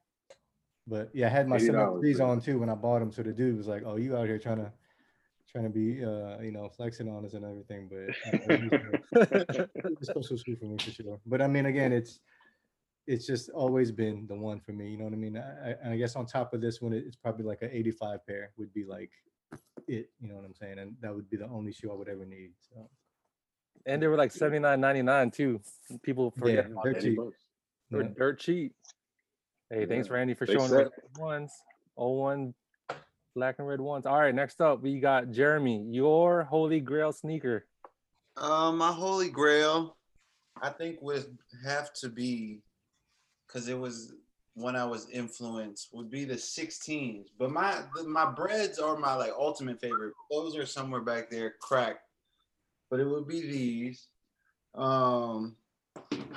But 0.86 1.10
yeah, 1.14 1.26
I 1.26 1.30
had 1.30 1.48
my 1.48 1.56
$80 1.56 1.66
summer 1.66 2.00
threes 2.00 2.20
on 2.20 2.40
too 2.40 2.58
when 2.58 2.68
I 2.68 2.74
bought 2.74 2.98
them. 3.00 3.10
So 3.12 3.22
the 3.22 3.32
dude 3.32 3.56
was 3.56 3.66
like, 3.66 3.82
"Oh, 3.86 3.96
you 3.96 4.16
out 4.16 4.26
here 4.26 4.38
trying 4.38 4.58
to, 4.58 4.70
trying 5.50 5.64
to 5.64 5.70
be, 5.70 6.04
uh, 6.04 6.40
you 6.40 6.52
know, 6.52 6.68
flexing 6.68 7.08
on 7.08 7.24
us 7.24 7.32
and 7.34 7.44
everything." 7.44 7.88
But 7.88 8.14
uh, 9.16 9.66
it's 9.74 10.02
a 10.02 10.04
special 10.12 10.36
shoe 10.36 10.56
for 10.56 10.66
me 10.66 10.76
for 10.78 10.90
sure. 10.90 11.18
But 11.26 11.40
I 11.40 11.46
mean, 11.46 11.66
again, 11.66 11.92
it's 11.92 12.20
it's 13.06 13.26
just 13.26 13.50
always 13.50 13.92
been 13.92 14.26
the 14.26 14.34
one 14.34 14.60
for 14.60 14.72
me. 14.72 14.90
You 14.90 14.98
know 14.98 15.04
what 15.04 15.12
I 15.12 15.16
mean? 15.16 15.36
I, 15.38 15.72
I- 15.72 15.92
I 15.92 15.96
guess 15.96 16.16
on 16.16 16.26
top 16.26 16.52
of 16.54 16.60
this 16.60 16.80
one, 16.82 16.92
it's 16.92 17.16
probably 17.16 17.44
like 17.44 17.62
an 17.62 17.70
85 17.72 18.26
pair 18.26 18.52
would 18.58 18.72
be 18.74 18.84
like 18.84 19.10
it. 19.88 20.10
You 20.20 20.28
know 20.28 20.34
what 20.36 20.44
I'm 20.44 20.54
saying? 20.54 20.78
And 20.78 20.96
that 21.00 21.14
would 21.14 21.28
be 21.30 21.36
the 21.38 21.46
only 21.48 21.72
shoe 21.72 21.90
I 21.90 21.94
would 21.94 22.08
ever 22.08 22.24
need. 22.26 22.52
So 22.60 22.88
and 23.86 24.02
they 24.02 24.06
were 24.06 24.16
like 24.16 24.32
79.99 24.32 25.32
too. 25.32 25.60
People 26.02 26.30
forget 26.30 26.66
Yeah, 26.68 26.74
they're 26.82 26.94
cheap. 26.94 27.18
They 27.90 27.96
were 27.98 28.02
yeah. 28.04 28.08
dirt 28.16 28.38
cheap. 28.40 28.74
Hey, 29.70 29.86
thanks 29.86 30.08
Randy 30.08 30.34
for 30.34 30.46
They 30.46 30.54
showing 30.54 30.68
set- 30.68 30.86
us 30.86 30.92
the 31.14 31.20
ones. 31.20 31.52
Oh 31.96 32.10
one 32.10 32.54
black 33.34 33.56
and 33.58 33.66
red 33.66 33.80
ones. 33.80 34.06
All 34.06 34.18
right, 34.18 34.34
next 34.34 34.60
up 34.60 34.82
we 34.82 35.00
got 35.00 35.30
Jeremy, 35.30 35.86
your 35.90 36.44
holy 36.44 36.80
grail 36.80 37.12
sneaker. 37.12 37.66
Um, 38.36 38.78
my 38.78 38.92
holy 38.92 39.30
grail, 39.30 39.96
I 40.60 40.70
think 40.70 41.00
would 41.02 41.24
have 41.64 41.92
to 41.94 42.08
be, 42.08 42.62
cause 43.48 43.68
it 43.68 43.78
was 43.78 44.14
when 44.54 44.76
I 44.76 44.84
was 44.84 45.08
influenced 45.10 45.88
would 45.92 46.10
be 46.10 46.24
the 46.24 46.34
16s. 46.34 47.26
But 47.38 47.50
my 47.50 47.82
the, 47.94 48.04
my 48.04 48.30
breads 48.30 48.78
are 48.78 48.96
my 48.96 49.14
like 49.14 49.32
ultimate 49.36 49.80
favorite. 49.80 50.14
Those 50.30 50.56
are 50.56 50.66
somewhere 50.66 51.00
back 51.02 51.30
there, 51.30 51.54
cracked. 51.60 52.00
But 52.90 53.00
it 53.00 53.06
would 53.08 53.26
be 53.26 53.40
these. 53.40 54.08
Um 54.74 55.56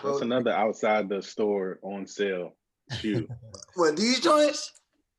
That's 0.04 0.22
another 0.22 0.52
outside 0.52 1.10
the 1.10 1.22
store 1.22 1.80
on 1.82 2.08
sale 2.08 2.56
shoe. 3.00 3.28
what 3.76 3.96
these 3.98 4.20
joints? 4.20 4.74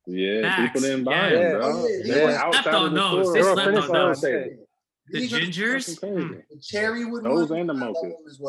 Yeah, 0.07 0.41
Facts, 0.41 0.61
people 0.79 0.81
didn't 0.89 1.03
buy 1.03 1.31
yeah. 1.31 1.39
them, 1.49 1.61
Oh, 1.61 1.71
bro. 1.71 1.87
yeah, 1.87 1.97
They 2.03 2.09
they 2.09 2.21
were 2.21 2.31
were 2.31 2.37
outside 2.37 2.63
slept 2.63 2.77
on 2.77 2.93
those. 2.95 3.25
store. 3.29 3.33
They 3.33 3.39
They 3.41 3.53
slept 3.53 3.89
on 3.89 3.93
those. 3.93 4.21
The 4.21 5.19
These 5.19 5.31
gingers. 5.33 5.99
Fucking 5.99 6.15
crazy. 6.15 6.27
Hmm. 6.31 6.33
the 6.51 6.59
Those 7.23 7.49
ones, 7.49 7.51
and 7.51 7.69
the 7.69 7.73
I 7.73 7.77
love 7.77 7.95
mochas. 7.95 8.01
them 8.01 8.13
as 8.29 8.39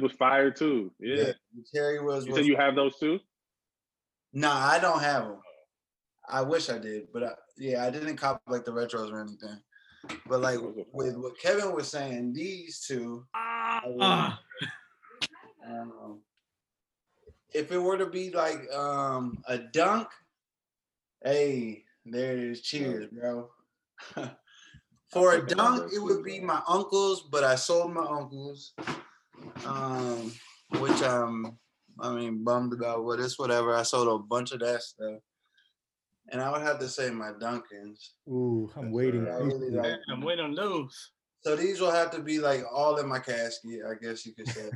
was 0.00 0.12
fire 0.12 0.50
too. 0.50 0.92
Yeah. 1.00 1.14
yeah, 1.16 1.32
the 1.54 1.78
cherrywood 1.78 2.22
You 2.26 2.32
was 2.32 2.36
said 2.36 2.46
you 2.46 2.56
have 2.56 2.74
those 2.74 2.98
too? 2.98 3.20
Nah, 4.32 4.54
I 4.66 4.78
don't 4.78 5.00
have 5.00 5.24
them. 5.24 5.38
I 6.28 6.42
wish 6.42 6.70
I 6.70 6.78
did, 6.78 7.08
but 7.12 7.22
I, 7.24 7.32
yeah, 7.58 7.84
I 7.84 7.90
didn't 7.90 8.16
cop 8.16 8.40
like 8.48 8.64
the 8.64 8.72
retros 8.72 9.12
or 9.12 9.20
anything. 9.20 9.60
But 10.28 10.40
like 10.40 10.58
with 10.92 11.16
what 11.16 11.38
Kevin 11.38 11.72
was 11.74 11.88
saying, 11.88 12.32
these 12.32 12.80
two, 12.80 13.24
Ah, 13.34 13.82
would- 13.86 13.98
ah. 14.00 14.40
um, 15.68 16.20
if 17.54 17.72
it 17.72 17.78
were 17.78 17.98
to 17.98 18.06
be 18.06 18.30
like 18.30 18.70
um 18.72 19.42
a 19.46 19.58
dunk, 19.58 20.08
hey, 21.24 21.84
there 22.04 22.32
it 22.32 22.38
is. 22.38 22.62
Cheers, 22.62 23.08
bro. 23.12 23.50
For 25.12 25.34
a 25.34 25.46
dunk, 25.46 25.92
it 25.92 25.98
would 25.98 26.24
be 26.24 26.40
my 26.40 26.62
uncle's, 26.66 27.20
but 27.20 27.44
I 27.44 27.54
sold 27.54 27.92
my 27.92 28.00
uncle's, 28.00 28.72
um, 29.66 30.32
which 30.78 31.02
um, 31.02 31.58
I 32.00 32.14
mean, 32.14 32.42
bummed 32.42 32.72
about. 32.72 33.04
But 33.04 33.20
it's 33.20 33.38
whatever. 33.38 33.74
I 33.74 33.82
sold 33.82 34.08
a 34.08 34.24
bunch 34.24 34.52
of 34.52 34.60
that 34.60 34.82
stuff, 34.82 35.20
and 36.30 36.40
I 36.40 36.50
would 36.50 36.62
have 36.62 36.78
to 36.78 36.88
say 36.88 37.10
my 37.10 37.32
Dunkins. 37.32 38.12
Ooh, 38.26 38.70
I'm 38.74 38.84
That's 38.84 38.94
waiting. 38.94 39.24
Really 39.24 39.70
like. 39.70 39.98
I'm 40.08 40.22
waiting 40.22 40.46
on 40.46 40.54
those. 40.54 41.10
So 41.44 41.56
these 41.56 41.80
will 41.80 41.90
have 41.90 42.10
to 42.12 42.20
be 42.20 42.38
like 42.38 42.62
all 42.72 42.98
in 42.98 43.08
my 43.08 43.18
casket, 43.18 43.80
I 43.88 43.94
guess 44.00 44.24
you 44.24 44.32
could 44.34 44.48
say. 44.48 44.70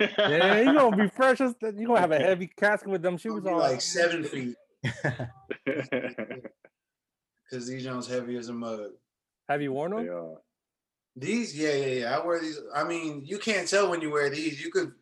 Yeah, 0.18 0.60
you're 0.60 0.74
gonna 0.74 0.96
be 0.96 1.08
fresh 1.08 1.40
as 1.40 1.54
you 1.62 1.86
gonna 1.86 2.00
have 2.00 2.10
a 2.10 2.18
heavy 2.28 2.48
casket 2.48 2.88
with 2.88 3.02
them 3.02 3.14
It'll 3.14 3.36
shoes 3.38 3.46
on. 3.46 3.58
like 3.58 3.80
seven 3.80 4.24
feet 4.24 4.56
because 7.50 7.68
these 7.68 7.84
Jones 7.84 8.08
heavy 8.08 8.36
as 8.36 8.48
a 8.48 8.52
mug. 8.52 8.90
Have 9.48 9.62
you 9.62 9.72
worn 9.72 9.92
them? 9.92 10.36
These, 11.14 11.56
yeah, 11.58 11.72
yeah, 11.74 11.86
yeah. 11.86 12.18
I 12.18 12.24
wear 12.24 12.40
these. 12.40 12.58
I 12.74 12.84
mean, 12.84 13.22
you 13.24 13.38
can't 13.38 13.68
tell 13.68 13.90
when 13.90 14.00
you 14.00 14.10
wear 14.10 14.30
these. 14.30 14.62
You 14.64 14.70
could 14.70 14.92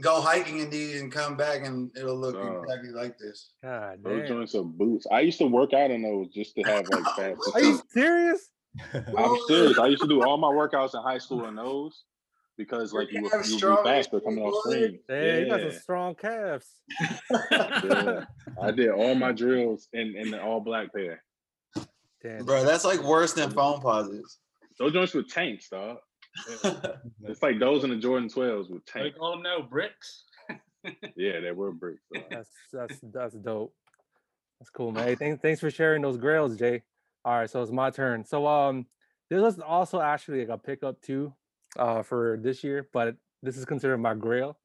go 0.00 0.20
hiking 0.20 0.58
in 0.60 0.70
these 0.70 1.00
and 1.02 1.12
come 1.12 1.36
back 1.36 1.64
and 1.66 1.90
it'll 1.96 2.16
look 2.18 2.34
Oh. 2.34 2.62
exactly 2.62 2.90
like 2.90 3.18
this. 3.18 3.52
God 3.62 3.98
Those 4.02 4.20
damn. 4.20 4.28
joints 4.28 4.54
are 4.54 4.62
boots. 4.64 5.06
I 5.12 5.20
used 5.20 5.36
to 5.38 5.46
work 5.46 5.74
out 5.74 5.90
in 5.90 6.02
those 6.02 6.28
just 6.30 6.54
to 6.56 6.62
have 6.62 6.88
like 6.88 7.04
fast. 7.14 7.50
Are 7.54 7.60
you 7.60 7.78
serious? 7.90 8.48
I'm 9.16 9.36
serious. 9.48 9.78
I 9.78 9.86
used 9.88 10.02
to 10.02 10.08
do 10.08 10.22
all 10.26 10.36
my 10.36 10.48
workouts 10.48 10.94
in 10.94 11.02
high 11.02 11.18
school 11.18 11.46
in 11.48 11.54
those 11.56 12.04
because 12.56 12.92
like 12.92 13.10
you 13.10 13.18
You 13.18 13.24
were 13.24 13.30
have 13.30 13.46
you 13.46 13.58
faster 13.84 14.20
coming 14.20 14.44
off 14.44 14.52
blood? 14.64 14.74
screen. 14.76 14.98
Damn, 15.08 15.40
you 15.40 15.46
got 15.48 15.60
some 15.60 15.80
strong 15.80 16.14
calves. 16.14 16.66
yeah. 17.50 18.24
I 18.62 18.70
did 18.70 18.90
all 18.90 19.14
my 19.14 19.32
drills 19.32 19.88
in 19.92 20.14
in 20.16 20.30
the 20.30 20.42
all 20.42 20.60
black 20.60 20.92
pair. 20.94 21.22
Damn. 22.22 22.44
Bro, 22.44 22.64
that's 22.64 22.84
like 22.84 23.02
worse 23.02 23.32
than 23.32 23.50
Foamposites. 23.50 24.36
Those 24.78 24.92
joints 24.92 25.14
with 25.14 25.28
tanks, 25.30 25.68
dog. 25.68 25.98
It's 27.24 27.42
like 27.42 27.58
those 27.58 27.82
in 27.84 27.90
the 27.90 27.96
Jordan 27.96 28.28
12s 28.28 28.70
with 28.70 28.82
They 28.94 29.00
tanks. 29.02 29.18
call 29.18 29.32
them 29.32 29.42
now 29.42 29.62
bricks. 29.62 30.24
Yeah, 31.16 31.40
they 31.40 31.50
were 31.52 31.72
bricks. 31.72 32.02
dog. 32.14 32.24
That's 32.30 32.48
that's 32.72 32.98
that's 33.12 33.34
dope. 33.34 33.74
That's 34.58 34.70
cool, 34.70 34.92
man. 34.92 35.04
Hey, 35.08 35.14
thanks 35.16 35.40
thanks 35.42 35.60
for 35.60 35.70
sharing 35.70 36.02
those 36.02 36.16
grails, 36.18 36.56
Jay. 36.56 36.82
All 37.24 37.34
right, 37.34 37.50
so 37.50 37.62
it's 37.62 37.70
my 37.70 37.90
turn. 37.90 38.24
So 38.24 38.46
um, 38.46 38.86
this 39.28 39.40
was 39.40 39.58
also 39.58 40.00
actually 40.00 40.40
like 40.40 40.48
a 40.48 40.58
pickup 40.58 41.00
too, 41.02 41.34
uh, 41.78 42.02
for 42.02 42.38
this 42.42 42.64
year, 42.64 42.88
but 42.92 43.16
this 43.42 43.56
is 43.56 43.64
considered 43.64 43.98
my 43.98 44.14
grail. 44.14 44.58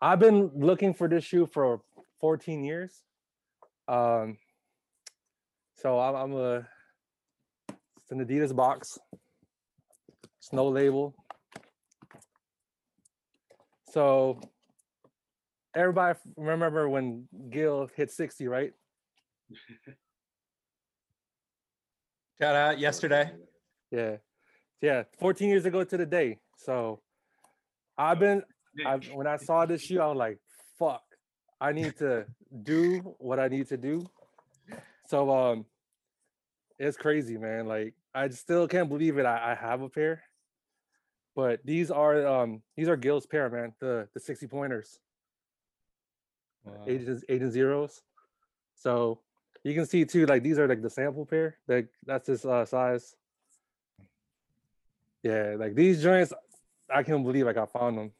I've 0.00 0.20
been 0.20 0.50
looking 0.54 0.94
for 0.94 1.08
this 1.08 1.24
shoe 1.24 1.46
for 1.46 1.80
14 2.20 2.64
years. 2.64 3.02
Um, 3.88 4.38
so 5.76 5.98
I'm, 5.98 6.14
I'm 6.14 6.32
a 6.34 6.66
it's 7.68 8.12
an 8.12 8.24
Adidas 8.24 8.54
box, 8.54 8.98
It's 10.38 10.52
no 10.52 10.68
label. 10.68 11.14
So 13.90 14.40
everybody 15.74 16.18
remember 16.36 16.88
when 16.88 17.26
Gil 17.50 17.88
hit 17.96 18.10
60, 18.10 18.46
right? 18.48 18.72
Shout 22.40 22.56
out 22.56 22.78
yesterday. 22.78 23.30
Yeah. 23.90 24.16
Yeah. 24.80 25.04
14 25.20 25.48
years 25.48 25.66
ago 25.66 25.84
to 25.84 25.96
the 25.96 26.06
day. 26.06 26.38
So 26.56 27.00
I've 27.96 28.18
been 28.18 28.42
I 28.84 28.96
when 29.12 29.26
I 29.26 29.36
saw 29.36 29.66
this 29.66 29.82
shoe, 29.82 30.00
I 30.00 30.06
was 30.06 30.16
like, 30.16 30.38
fuck, 30.78 31.02
I 31.60 31.72
need 31.72 31.96
to 31.98 32.26
do 32.62 33.14
what 33.18 33.38
I 33.38 33.48
need 33.48 33.68
to 33.68 33.76
do. 33.76 34.04
So 35.06 35.30
um 35.30 35.66
it's 36.78 36.96
crazy, 36.96 37.38
man. 37.38 37.66
Like 37.66 37.94
I 38.14 38.28
still 38.30 38.66
can't 38.66 38.88
believe 38.88 39.18
it. 39.18 39.26
I, 39.26 39.52
I 39.52 39.54
have 39.54 39.82
a 39.82 39.88
pair. 39.88 40.22
But 41.36 41.60
these 41.64 41.90
are 41.90 42.26
um 42.26 42.62
these 42.76 42.88
are 42.88 42.96
Gil's 42.96 43.26
pair, 43.26 43.48
man. 43.48 43.74
The 43.80 44.08
the 44.12 44.20
60 44.20 44.48
pointers. 44.48 44.98
Wow. 46.64 46.84
Agents 46.88 47.24
agent 47.28 47.52
zeros. 47.52 48.02
So 48.74 49.20
you 49.64 49.74
can 49.74 49.86
see 49.86 50.04
too, 50.04 50.26
like 50.26 50.42
these 50.42 50.58
are 50.58 50.68
like 50.68 50.82
the 50.82 50.90
sample 50.90 51.26
pair. 51.26 51.56
Like 51.66 51.88
that's 52.06 52.26
this 52.28 52.44
uh, 52.44 52.64
size. 52.64 53.14
Yeah, 55.22 55.56
like 55.58 55.74
these 55.74 56.02
joints, 56.02 56.32
I 56.94 57.02
can't 57.02 57.24
believe 57.24 57.46
like 57.46 57.56
I 57.56 57.66
found 57.66 57.96
them. 57.98 58.12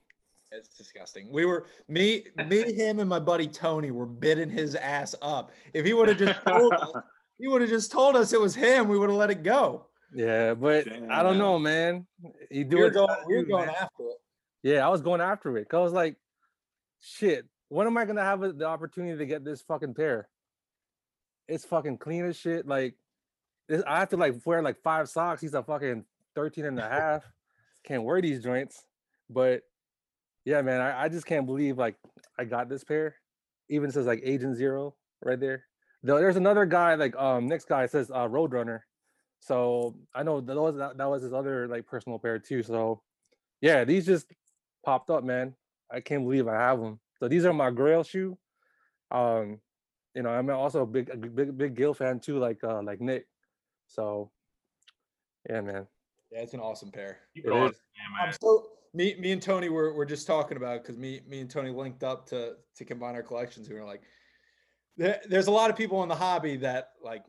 It's 0.50 0.68
disgusting. 0.68 1.30
We 1.30 1.44
were 1.44 1.66
me, 1.88 2.24
me, 2.48 2.72
him, 2.74 2.98
and 3.00 3.08
my 3.08 3.18
buddy 3.18 3.46
Tony 3.46 3.90
were 3.90 4.06
bidding 4.06 4.48
his 4.50 4.74
ass 4.74 5.14
up. 5.20 5.50
If 5.74 5.84
he 5.84 5.92
would 5.92 6.08
have 6.08 6.18
just 6.18 6.40
told 6.46 6.72
us, 6.72 6.92
he 7.38 7.48
would 7.48 7.60
have 7.60 7.70
just 7.70 7.92
told 7.92 8.16
us 8.16 8.32
it 8.32 8.40
was 8.40 8.54
him. 8.54 8.88
We 8.88 8.98
would 8.98 9.10
have 9.10 9.18
let 9.18 9.30
it 9.30 9.42
go. 9.42 9.86
Yeah, 10.14 10.54
but 10.54 10.86
I 11.10 11.22
don't 11.22 11.32
Damn. 11.32 11.38
know, 11.38 11.58
man. 11.58 12.06
You 12.50 12.64
do 12.64 12.76
We 12.76 12.82
were 12.82 12.88
what 12.88 12.94
going, 12.94 13.18
we 13.26 13.36
were 13.36 13.42
do, 13.42 13.48
going 13.48 13.66
man. 13.66 13.74
after 13.80 14.02
it. 14.04 14.16
Yeah, 14.62 14.86
I 14.86 14.88
was 14.88 15.02
going 15.02 15.20
after 15.20 15.58
it. 15.58 15.68
Cause 15.68 15.78
I 15.78 15.82
was 15.82 15.92
like, 15.92 16.16
shit, 17.00 17.46
when 17.68 17.86
am 17.88 17.98
I 17.98 18.04
gonna 18.06 18.22
have 18.22 18.42
a- 18.44 18.52
the 18.52 18.66
opportunity 18.66 19.18
to 19.18 19.26
get 19.26 19.44
this 19.44 19.60
fucking 19.62 19.92
pair? 19.94 20.28
It's 21.48 21.64
fucking 21.64 21.98
clean 21.98 22.24
as 22.24 22.36
shit. 22.36 22.66
Like 22.66 22.94
this, 23.68 23.82
I 23.86 23.98
have 23.98 24.10
to 24.10 24.16
like 24.16 24.34
wear 24.44 24.62
like 24.62 24.82
five 24.82 25.08
socks. 25.08 25.40
He's 25.40 25.54
a 25.54 25.62
fucking 25.62 26.04
13 26.34 26.64
and 26.64 26.78
a 26.78 26.82
half. 26.88 27.24
Can't 27.84 28.04
wear 28.04 28.20
these 28.20 28.42
joints. 28.42 28.84
But 29.28 29.62
yeah, 30.44 30.62
man, 30.62 30.80
I, 30.80 31.04
I 31.04 31.08
just 31.08 31.26
can't 31.26 31.46
believe 31.46 31.78
like 31.78 31.96
I 32.38 32.44
got 32.44 32.68
this 32.68 32.84
pair. 32.84 33.16
Even 33.68 33.90
says 33.90 34.06
like 34.06 34.20
agent 34.24 34.56
zero 34.56 34.94
right 35.22 35.40
there. 35.40 35.64
Though 36.02 36.18
there's 36.18 36.36
another 36.36 36.66
guy, 36.66 36.94
like 36.94 37.16
um 37.16 37.46
next 37.46 37.68
guy 37.68 37.86
says 37.86 38.10
uh 38.10 38.28
Roadrunner. 38.28 38.80
So 39.40 39.96
I 40.14 40.22
know 40.22 40.40
that 40.40 40.56
was 40.56 40.76
that, 40.76 40.96
that 40.98 41.08
was 41.08 41.22
his 41.22 41.32
other 41.32 41.66
like 41.68 41.86
personal 41.86 42.18
pair 42.18 42.38
too. 42.38 42.62
So 42.62 43.02
yeah, 43.60 43.84
these 43.84 44.06
just 44.06 44.26
popped 44.84 45.10
up, 45.10 45.24
man. 45.24 45.54
I 45.90 46.00
can't 46.00 46.24
believe 46.24 46.48
I 46.48 46.54
have 46.54 46.80
them. 46.80 47.00
So 47.18 47.28
these 47.28 47.44
are 47.44 47.52
my 47.52 47.70
Grail 47.70 48.02
shoe. 48.02 48.36
Um, 49.10 49.60
you 50.14 50.22
know, 50.22 50.30
I'm 50.30 50.48
also 50.50 50.82
a 50.82 50.86
big, 50.86 51.10
a 51.10 51.16
big, 51.16 51.56
big 51.56 51.74
Gil 51.74 51.94
fan 51.94 52.20
too, 52.20 52.38
like 52.38 52.62
uh, 52.64 52.82
like 52.82 53.00
Nick. 53.00 53.26
So, 53.86 54.30
yeah, 55.48 55.60
man. 55.60 55.86
Yeah, 56.30 56.40
it's 56.40 56.54
an 56.54 56.60
awesome 56.60 56.90
pair. 56.90 57.18
Keep 57.34 57.46
It 57.46 57.48
it 57.48 57.52
on, 57.52 57.70
is. 57.70 57.80
I'm 58.20 58.32
so 58.40 58.66
me, 58.92 59.16
me 59.18 59.32
and 59.32 59.42
Tony 59.42 59.68
were, 59.68 59.92
were 59.94 60.06
just 60.06 60.26
talking 60.26 60.56
about 60.56 60.82
because 60.82 60.96
me, 60.96 61.20
me 61.28 61.40
and 61.40 61.50
Tony 61.50 61.70
linked 61.70 62.02
up 62.02 62.26
to 62.28 62.54
to 62.76 62.84
combine 62.84 63.14
our 63.14 63.22
collections. 63.22 63.68
We 63.68 63.74
were 63.74 63.84
like, 63.84 64.02
there, 64.96 65.20
there's 65.28 65.48
a 65.48 65.50
lot 65.50 65.70
of 65.70 65.76
people 65.76 66.02
in 66.02 66.08
the 66.08 66.14
hobby 66.16 66.56
that 66.58 66.90
like. 67.02 67.24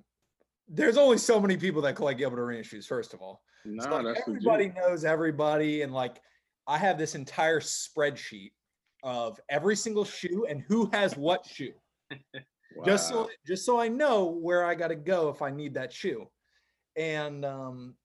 There's 0.68 0.98
only 0.98 1.20
so 1.20 1.40
many 1.40 1.58
people 1.58 1.80
that 1.84 1.96
collect 1.96 2.18
Gilbert 2.18 2.40
Arena 2.42 2.64
shoes. 2.64 2.88
First 2.88 3.14
of 3.14 3.22
all, 3.22 3.44
So, 3.64 3.70
Nah, 3.72 3.98
like, 3.98 4.16
that's 4.16 4.28
everybody 4.28 4.64
legit. 4.64 4.76
knows 4.78 5.06
everybody, 5.06 5.84
and 5.84 5.94
like 5.94 6.20
I 6.66 6.80
have 6.80 6.98
this 6.98 7.14
entire 7.14 7.60
spreadsheet 7.60 8.52
of 9.04 9.40
every 9.48 9.76
single 9.76 10.06
shoe 10.06 10.48
and 10.50 10.62
who 10.62 10.88
has 10.92 11.16
what 11.16 11.46
shoe, 11.46 11.74
just 12.84 13.10
so 13.10 13.30
just 13.46 13.66
so 13.66 13.80
I 13.80 13.88
know 13.88 14.26
where 14.26 14.66
I 14.66 14.76
got 14.76 14.90
to 14.90 14.96
go 14.96 15.30
if 15.30 15.42
I 15.42 15.52
need 15.52 15.74
that 15.76 15.94
shoe, 15.94 16.28
and 16.96 17.46
um, 17.46 17.96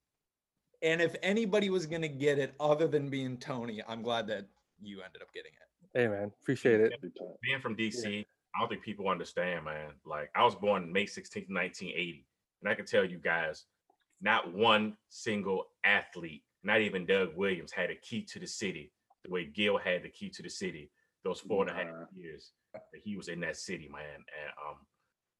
and 0.81 1.01
if 1.01 1.15
anybody 1.21 1.69
was 1.69 1.85
gonna 1.85 2.07
get 2.07 2.39
it 2.39 2.53
other 2.59 2.87
than 2.87 3.09
being 3.09 3.37
Tony, 3.37 3.81
I'm 3.87 4.01
glad 4.01 4.27
that 4.27 4.45
you 4.81 5.01
ended 5.01 5.21
up 5.21 5.33
getting 5.33 5.51
it. 5.51 5.99
Hey, 5.99 6.07
man. 6.07 6.31
Appreciate 6.41 6.79
it. 6.79 6.93
Being 7.43 7.59
from 7.61 7.75
DC, 7.75 8.25
I 8.55 8.59
don't 8.59 8.69
think 8.69 8.81
people 8.81 9.09
understand, 9.09 9.65
man. 9.65 9.91
Like 10.05 10.29
I 10.35 10.43
was 10.43 10.55
born 10.55 10.91
May 10.91 11.05
16th, 11.05 11.49
1980. 11.49 12.25
And 12.61 12.71
I 12.71 12.75
can 12.75 12.85
tell 12.85 13.03
you 13.03 13.17
guys, 13.17 13.65
not 14.21 14.53
one 14.53 14.95
single 15.09 15.65
athlete, 15.83 16.43
not 16.63 16.79
even 16.81 17.05
Doug 17.05 17.35
Williams, 17.35 17.71
had 17.71 17.89
a 17.89 17.95
key 17.95 18.21
to 18.23 18.39
the 18.39 18.47
city 18.47 18.91
the 19.23 19.29
way 19.29 19.45
Gil 19.45 19.77
had 19.77 20.03
the 20.03 20.09
key 20.09 20.29
to 20.29 20.43
the 20.43 20.49
city. 20.49 20.89
Those 21.23 21.39
four 21.39 21.67
and 21.67 21.71
a 21.71 21.73
half 21.73 22.07
years 22.15 22.51
that 22.73 22.81
he 23.03 23.15
was 23.15 23.27
in 23.27 23.39
that 23.41 23.57
city, 23.57 23.89
man. 23.91 24.01
And 24.15 24.51
um, 24.67 24.77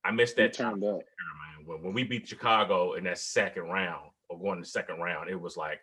I 0.05 0.11
missed 0.11 0.35
that 0.35 0.53
time, 0.53 0.79
man. 0.79 1.65
When, 1.65 1.83
when 1.83 1.93
we 1.93 2.03
beat 2.03 2.27
Chicago 2.27 2.93
in 2.93 3.03
that 3.05 3.17
second 3.17 3.63
round 3.63 4.11
or 4.29 4.39
going 4.39 4.57
to 4.57 4.61
the 4.61 4.67
second 4.67 4.99
round, 4.99 5.29
it 5.29 5.39
was 5.39 5.57
like 5.57 5.79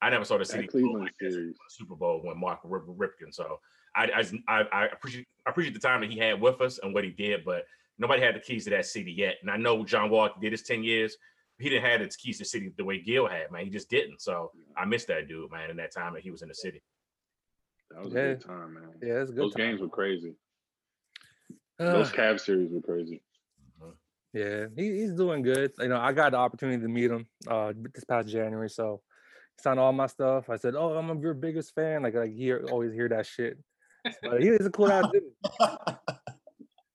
I 0.00 0.10
never 0.10 0.24
saw 0.24 0.38
the 0.38 0.44
city 0.44 0.62
That 0.62 0.72
go 0.72 0.78
Cleveland 0.78 1.04
like 1.04 1.14
this 1.20 1.34
the 1.34 1.54
Super 1.68 1.94
Bowl 1.94 2.20
when 2.22 2.38
Mark 2.38 2.60
Rip- 2.64 2.86
Rypien. 2.86 3.32
So 3.32 3.60
I, 3.94 4.04
I 4.48 4.60
I 4.60 4.64
I 4.72 4.86
appreciate 4.86 5.26
I 5.46 5.50
appreciate 5.50 5.74
the 5.74 5.80
time 5.80 6.00
that 6.00 6.10
he 6.10 6.18
had 6.18 6.40
with 6.40 6.60
us 6.60 6.78
and 6.82 6.94
what 6.94 7.04
he 7.04 7.10
did, 7.10 7.44
but 7.44 7.64
nobody 7.98 8.22
had 8.22 8.34
the 8.34 8.40
keys 8.40 8.64
to 8.64 8.70
that 8.70 8.86
city 8.86 9.12
yet. 9.12 9.36
And 9.42 9.50
I 9.50 9.56
know 9.56 9.84
John 9.84 10.10
Wall 10.10 10.30
did 10.40 10.52
his 10.52 10.62
ten 10.62 10.82
years. 10.82 11.16
He 11.58 11.68
didn't 11.68 11.84
have 11.84 12.00
the 12.00 12.08
keys 12.08 12.38
to 12.38 12.44
the 12.44 12.48
city 12.48 12.72
the 12.76 12.84
way 12.84 13.00
Gil 13.00 13.28
had, 13.28 13.52
man. 13.52 13.64
He 13.64 13.70
just 13.70 13.88
didn't. 13.88 14.20
So 14.20 14.50
I 14.76 14.84
missed 14.84 15.08
that 15.08 15.28
dude, 15.28 15.52
man, 15.52 15.70
in 15.70 15.76
that 15.76 15.92
time 15.92 16.14
that 16.14 16.22
he 16.22 16.30
was 16.30 16.42
in 16.42 16.48
the 16.48 16.54
city. 16.54 16.82
That 17.94 18.04
was 18.04 18.14
Yeah. 18.14 18.20
a 18.20 18.34
good 18.34 18.44
time, 18.46 18.74
man. 18.74 18.94
Yeah, 19.02 19.20
it's 19.20 19.30
a 19.30 19.34
good 19.34 19.42
Those 19.42 19.54
time. 19.54 19.66
games 19.66 19.80
were 19.80 19.88
crazy. 19.88 20.34
Uh, 21.78 21.92
Those 21.92 22.12
Cavs 22.12 22.40
series 22.40 22.70
were 22.70 22.80
crazy. 22.80 23.22
Yeah, 24.32 24.66
he, 24.74 25.00
he's 25.00 25.12
doing 25.12 25.42
good. 25.42 25.72
You 25.78 25.88
know, 25.88 25.98
I 26.00 26.12
got 26.12 26.32
the 26.32 26.38
opportunity 26.38 26.80
to 26.82 26.88
meet 26.88 27.10
him 27.10 27.26
uh 27.46 27.74
this 27.92 28.04
past 28.04 28.28
January, 28.28 28.70
so 28.70 29.02
he 29.58 29.62
signed 29.62 29.78
all 29.78 29.92
my 29.92 30.06
stuff. 30.06 30.48
I 30.48 30.56
said, 30.56 30.74
"Oh, 30.74 30.96
I'm 30.96 31.20
your 31.20 31.34
biggest 31.34 31.74
fan." 31.74 32.02
Like, 32.02 32.14
like 32.14 32.32
hear 32.32 32.66
always 32.70 32.94
hear 32.94 33.10
that 33.10 33.26
shit. 33.26 33.58
But 34.22 34.40
he 34.42 34.48
is 34.48 34.64
a 34.64 34.70
cool 34.70 34.90
ass 34.90 35.04
dude. 35.12 35.24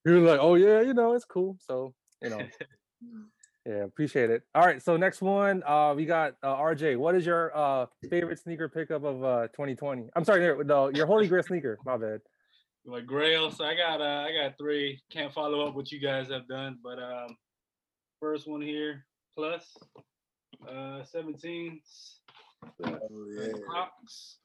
He 0.03 0.11
was 0.11 0.23
like, 0.23 0.39
"Oh 0.39 0.55
yeah, 0.55 0.81
you 0.81 0.95
know, 0.95 1.13
it's 1.13 1.25
cool." 1.25 1.57
So 1.61 1.93
you 2.23 2.31
know, 2.31 2.41
yeah, 3.67 3.83
appreciate 3.83 4.29
it. 4.29 4.43
All 4.55 4.63
right, 4.65 4.81
so 4.81 4.95
next 4.97 5.21
one, 5.21 5.61
uh, 5.65 5.93
we 5.95 6.05
got 6.05 6.35
uh, 6.41 6.55
RJ. 6.55 6.97
What 6.97 7.15
is 7.15 7.25
your 7.25 7.55
uh 7.55 7.87
favorite 8.09 8.39
sneaker 8.39 8.69
pickup 8.69 9.03
of 9.03 9.23
uh 9.23 9.47
2020? 9.49 10.09
I'm 10.15 10.23
sorry, 10.23 10.63
no, 10.63 10.87
your 10.89 11.05
Holy 11.05 11.27
Grail 11.27 11.43
sneaker. 11.43 11.77
My 11.85 11.97
bad. 11.97 12.21
like 12.85 13.05
Grail. 13.05 13.51
So 13.51 13.65
I 13.65 13.75
got 13.75 13.99
uh, 14.01 14.25
I 14.27 14.31
got 14.31 14.57
three. 14.57 15.01
Can't 15.11 15.33
follow 15.33 15.67
up 15.67 15.75
what 15.75 15.91
you 15.91 15.99
guys 15.99 16.29
have 16.29 16.47
done, 16.47 16.77
but 16.81 16.97
um, 16.99 17.35
first 18.21 18.47
one 18.47 18.61
here 18.61 19.05
plus 19.35 19.75
uh 20.67 21.03
17 21.03 21.79
Yeah. 22.85 22.97
Crocs. 23.67 24.37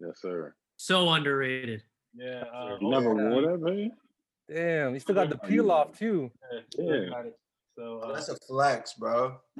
Yes, 0.00 0.20
sir. 0.20 0.54
So 0.78 1.08
underrated. 1.10 1.82
Yeah. 2.14 2.44
Uh, 2.54 2.76
You 2.80 2.88
never 2.90 3.14
yeah. 3.14 3.28
wore 3.30 3.42
that, 3.42 3.58
man? 3.60 3.90
Damn, 4.48 4.94
you 4.94 5.00
still 5.00 5.14
got 5.14 5.28
the 5.28 5.38
peel 5.38 5.70
off 5.70 5.98
too. 5.98 6.30
yeah, 6.52 6.60
Yeah. 6.78 7.22
Got 7.76 7.82
it. 7.84 8.00
So 8.00 8.00
Oh, 8.02 8.10
uh, 8.10 8.14
that's 8.14 8.28
a 8.28 8.36
flex, 8.48 8.94
bro. 8.94 9.36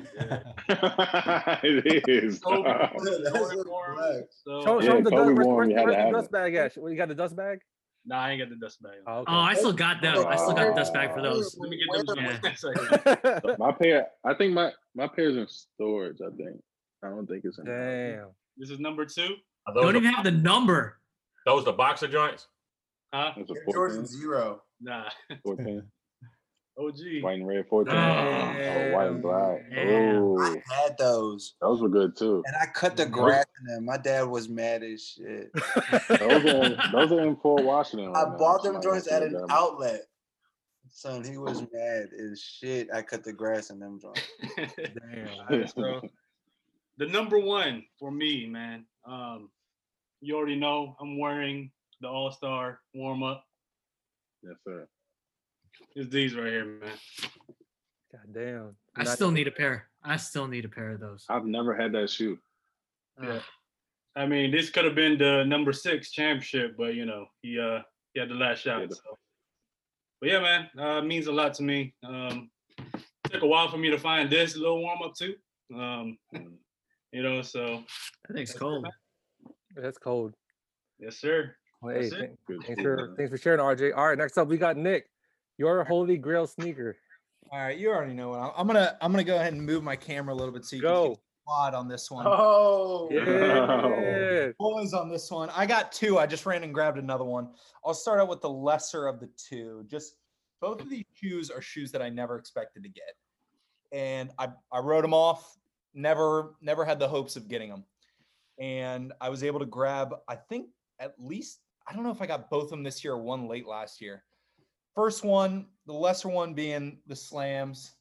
it 0.67 2.09
is. 2.09 2.39
Kobe- 2.41 2.63
dog. 2.69 2.91
That's 3.25 3.39
Kobe 3.39 3.61
a 3.61 3.65
for 3.65 3.91
'em. 3.91 3.97
flex. 3.97 4.43
So, 4.45 4.63
Show, 4.65 4.81
Yeah, 4.81 4.87
show 4.91 4.97
him 4.99 5.05
the, 5.05 5.11
Kobe 5.11 5.35
dust, 5.35 5.49
where's, 5.49 5.57
where's, 5.57 5.69
to 5.69 5.75
where's 5.75 5.97
the 5.97 6.03
have 6.03 6.13
dust 6.13 6.27
it. 6.27 6.33
bag 6.33 6.55
at? 6.55 6.77
Well, 6.77 6.91
you 6.93 6.97
got 6.99 7.09
the 7.09 7.15
dust 7.15 7.37
bag? 7.37 7.59
nah, 8.09 8.21
I 8.21 8.31
ain't 8.33 8.41
got 8.41 8.51
the 8.51 8.57
dust 8.65 8.81
bag. 8.83 8.93
Oh, 9.07 9.25
Oh, 9.27 9.35
I 9.35 9.55
still 9.55 9.73
got 9.73 10.01
them. 10.01 10.27
I 10.27 10.37
still 10.37 10.53
got 10.55 10.69
the 10.69 10.75
dust 10.75 10.93
bag 10.95 11.13
for 11.13 11.23
those. 11.23 11.57
Let 11.59 11.71
me 11.71 11.77
get 11.79 12.07
those. 12.07 12.17
them. 12.17 12.39
the- 12.43 13.35
Second. 13.43 13.57
my 13.59 13.73
pair, 13.73 14.07
I 14.25 14.35
think 14.35 14.53
my 14.55 14.73
my 14.95 15.09
pair's 15.09 15.37
in 15.37 15.47
storage. 15.49 16.19
I 16.25 16.31
think. 16.37 16.61
I 17.05 17.09
don't 17.09 17.27
think 17.27 17.45
it's 17.45 17.59
in. 17.59 17.65
Damn. 17.67 18.29
This 18.57 18.71
is 18.71 18.79
number 18.81 19.05
two. 19.05 19.35
Don't 19.75 19.93
the, 19.93 19.99
even 19.99 20.13
have 20.13 20.25
the 20.25 20.31
number. 20.31 20.99
those 21.45 21.65
the 21.65 21.73
boxer 21.73 22.07
joints? 22.09 22.47
Huh? 23.13 23.33
It's 23.37 23.51
a 23.51 23.55
Air 23.55 23.63
14, 23.67 23.75
Jordan 23.75 24.07
zero. 24.07 24.63
Nah. 24.81 25.09
14, 25.45 25.83
OG. 26.79 27.23
white 27.23 27.39
and 27.39 27.47
red 27.49 27.67
14. 27.69 27.95
Oh, 27.95 28.93
white 28.93 29.07
and 29.09 29.23
black. 29.23 29.63
Damn. 29.71 30.17
Oh, 30.23 30.39
I 30.71 30.75
had 30.83 30.99
those. 30.99 31.55
those 31.61 31.81
were 31.81 31.89
good 31.89 32.17
too. 32.17 32.43
And 32.47 32.55
I 32.61 32.67
cut 32.67 32.97
the 32.97 33.07
grass 33.07 33.47
in 33.61 33.75
them. 33.75 33.85
My 33.87 33.97
dad 33.97 34.23
was 34.23 34.49
mad 34.49 34.83
as 34.83 35.03
shit. 35.03 35.51
Those 36.09 36.45
are 36.45 36.65
in, 36.65 36.79
those 36.93 37.13
are 37.13 37.21
in 37.27 37.37
Fort 37.37 37.65
Washington. 37.65 38.13
I 38.15 38.25
now. 38.25 38.37
bought 38.37 38.63
them 38.63 38.75
Somebody 38.75 38.87
joints 38.87 39.09
at 39.11 39.23
an 39.23 39.33
got 39.33 39.43
'em. 39.45 39.51
outlet. 39.51 40.03
Son, 40.91 41.25
he 41.25 41.37
was 41.37 41.61
mad 41.73 42.09
as 42.31 42.41
shit. 42.41 42.89
I 42.93 43.03
cut 43.03 43.23
the 43.25 43.33
grass 43.33 43.71
in 43.71 43.79
them 43.79 43.99
joints. 44.01 44.23
Damn. 44.57 45.29
Alright, 45.51 45.71
so 45.75 46.01
the 46.99 47.07
number 47.07 47.39
one 47.39 47.85
for 47.99 48.11
me, 48.11 48.47
man. 48.47 48.85
Um, 49.07 49.51
you 50.21 50.37
already 50.37 50.57
know 50.57 50.97
I'm 51.01 51.19
wearing 51.19 51.71
the 52.01 52.09
All 52.09 52.31
Star 52.33 52.81
warm 52.95 53.23
up. 53.23 53.45
Yes, 54.43 54.57
sir. 54.65 54.87
It's 55.97 56.11
these 56.11 56.35
right 56.37 56.47
here, 56.53 56.65
man. 56.67 56.91
God 58.13 58.33
damn. 58.33 58.77
I 58.95 59.05
Not- 59.05 59.15
still 59.15 59.31
need 59.31 59.49
a 59.49 59.51
pair. 59.51 59.89
I 60.05 60.17
still 60.19 60.47
need 60.47 60.65
a 60.67 60.69
pair 60.69 60.91
of 60.91 61.01
those. 61.01 61.25
I've 61.29 61.47
never 61.47 61.75
had 61.75 61.91
that 61.93 62.11
shoe. 62.11 62.39
Yeah. 63.21 63.41
I 64.15 64.27
mean, 64.27 64.51
this 64.51 64.69
could 64.71 64.85
have 64.85 64.95
been 64.95 65.17
the 65.19 65.43
number 65.45 65.73
six 65.73 66.11
championship, 66.11 66.77
but 66.77 66.95
you 66.95 67.07
know, 67.07 67.27
he 67.41 67.59
uh 67.59 67.81
he 68.13 68.21
had 68.21 68.29
the 68.29 68.35
last 68.35 68.61
shot. 68.61 68.83
Yeah, 68.83 68.87
so. 68.91 69.19
But 70.21 70.31
yeah, 70.31 70.41
man, 70.41 70.69
uh, 70.79 71.01
means 71.03 71.27
a 71.29 71.33
lot 71.33 71.55
to 71.55 71.63
me. 71.63 71.95
Um, 72.05 72.51
took 73.31 73.43
a 73.43 73.47
while 73.47 73.69
for 73.71 73.77
me 73.79 73.91
to 73.91 73.99
find 73.99 74.31
this 74.31 74.55
little 74.57 74.81
warm 74.81 75.01
up 75.03 75.15
too. 75.15 75.35
Um, 75.75 76.17
you 77.13 77.23
know, 77.23 77.41
so 77.43 77.83
That 78.29 78.35
thing's 78.35 78.53
cold. 78.55 78.87
That's 79.75 79.99
cold. 79.99 80.35
yes, 80.99 81.17
sir. 81.19 81.55
Well, 81.83 81.95
hey, 81.95 82.03
That's 82.03 82.13
it. 82.15 82.19
thank- 82.19 82.39
Good 82.47 82.67
thanks 82.67 82.83
for 82.83 83.15
thanks 83.17 83.31
for 83.31 83.39
sharing, 83.39 83.61
RJ. 83.61 83.93
All 83.97 84.09
right, 84.09 84.17
next 84.19 84.37
up 84.39 84.49
we 84.49 84.57
got 84.59 84.77
Nick. 84.77 85.09
Your 85.59 85.85
Holy 85.85 86.17
Grail 86.19 86.47
sneaker. 86.47 86.97
All 87.51 87.61
right, 87.61 87.79
you 87.79 87.91
already 87.91 88.13
know 88.13 88.31
what 88.31 88.41
I'm, 88.41 88.51
I'm 88.57 88.67
gonna. 88.67 88.97
I'm 89.01 89.13
gonna 89.13 89.25
go 89.25 89.37
ahead 89.37 89.53
and 89.53 89.65
move 89.65 89.83
my 89.83 89.97
camera 89.97 90.35
a 90.35 90.37
little 90.37 90.53
bit 90.53 90.65
so 90.65 90.77
you 90.77 90.83
can 90.83 90.91
see 90.91 91.09
the 91.11 91.17
quad 91.45 91.75
on 91.75 91.89
this 91.89 92.11
one. 92.11 92.27
Oh, 92.29 93.09
Yeah. 93.11 94.49
Boys 94.59 94.93
on 94.93 95.09
this 95.09 95.31
one. 95.31 95.49
I 95.51 95.65
got 95.65 95.93
two. 95.93 96.19
I 96.19 96.27
just 96.27 96.45
ran 96.45 96.65
and 96.65 96.75
grabbed 96.75 96.99
another 96.99 97.25
one. 97.25 97.51
I'll 97.85 97.95
start 97.95 98.21
out 98.21 98.29
with 98.29 98.41
the 98.41 98.51
lesser 98.51 99.07
of 99.07 99.21
the 99.21 99.29
two. 99.37 99.85
Just 99.89 100.17
both 100.61 100.81
of 100.81 100.91
these 100.91 101.05
shoes 101.15 101.51
are 101.51 101.61
shoes 101.61 101.93
that 101.93 102.03
I 102.03 102.09
never 102.09 102.37
expected 102.37 102.83
to 102.83 102.89
get, 102.89 103.15
and 103.93 104.31
I 104.39 104.49
I 104.73 104.81
wrote 104.81 105.03
them 105.03 105.15
off. 105.15 105.57
Never 105.95 106.55
never 106.61 106.85
had 106.85 106.99
the 106.99 107.09
hopes 107.09 107.37
of 107.37 107.49
getting 107.49 107.71
them, 107.71 107.85
and 108.59 109.13
I 109.21 109.29
was 109.29 109.45
able 109.45 109.61
to 109.61 109.67
grab. 109.67 110.15
I 110.29 110.35
think 110.35 110.69
at 110.99 111.15
least 111.19 111.61
I 111.87 111.95
don't 111.95 112.03
know 112.03 112.11
if 112.11 112.21
I 112.21 112.27
got 112.27 112.51
both 112.51 112.65
of 112.65 112.71
them 112.71 112.83
this 112.83 113.05
year 113.05 113.13
or 113.15 113.23
one 113.23 113.47
late 113.47 113.67
last 113.69 114.01
year. 114.01 114.25
First 114.97 115.25
one, 115.25 115.67
the 115.87 115.93
lesser 115.93 116.31
one 116.31 116.55
being 116.55 116.99
the 117.07 117.15
slams 117.15 117.93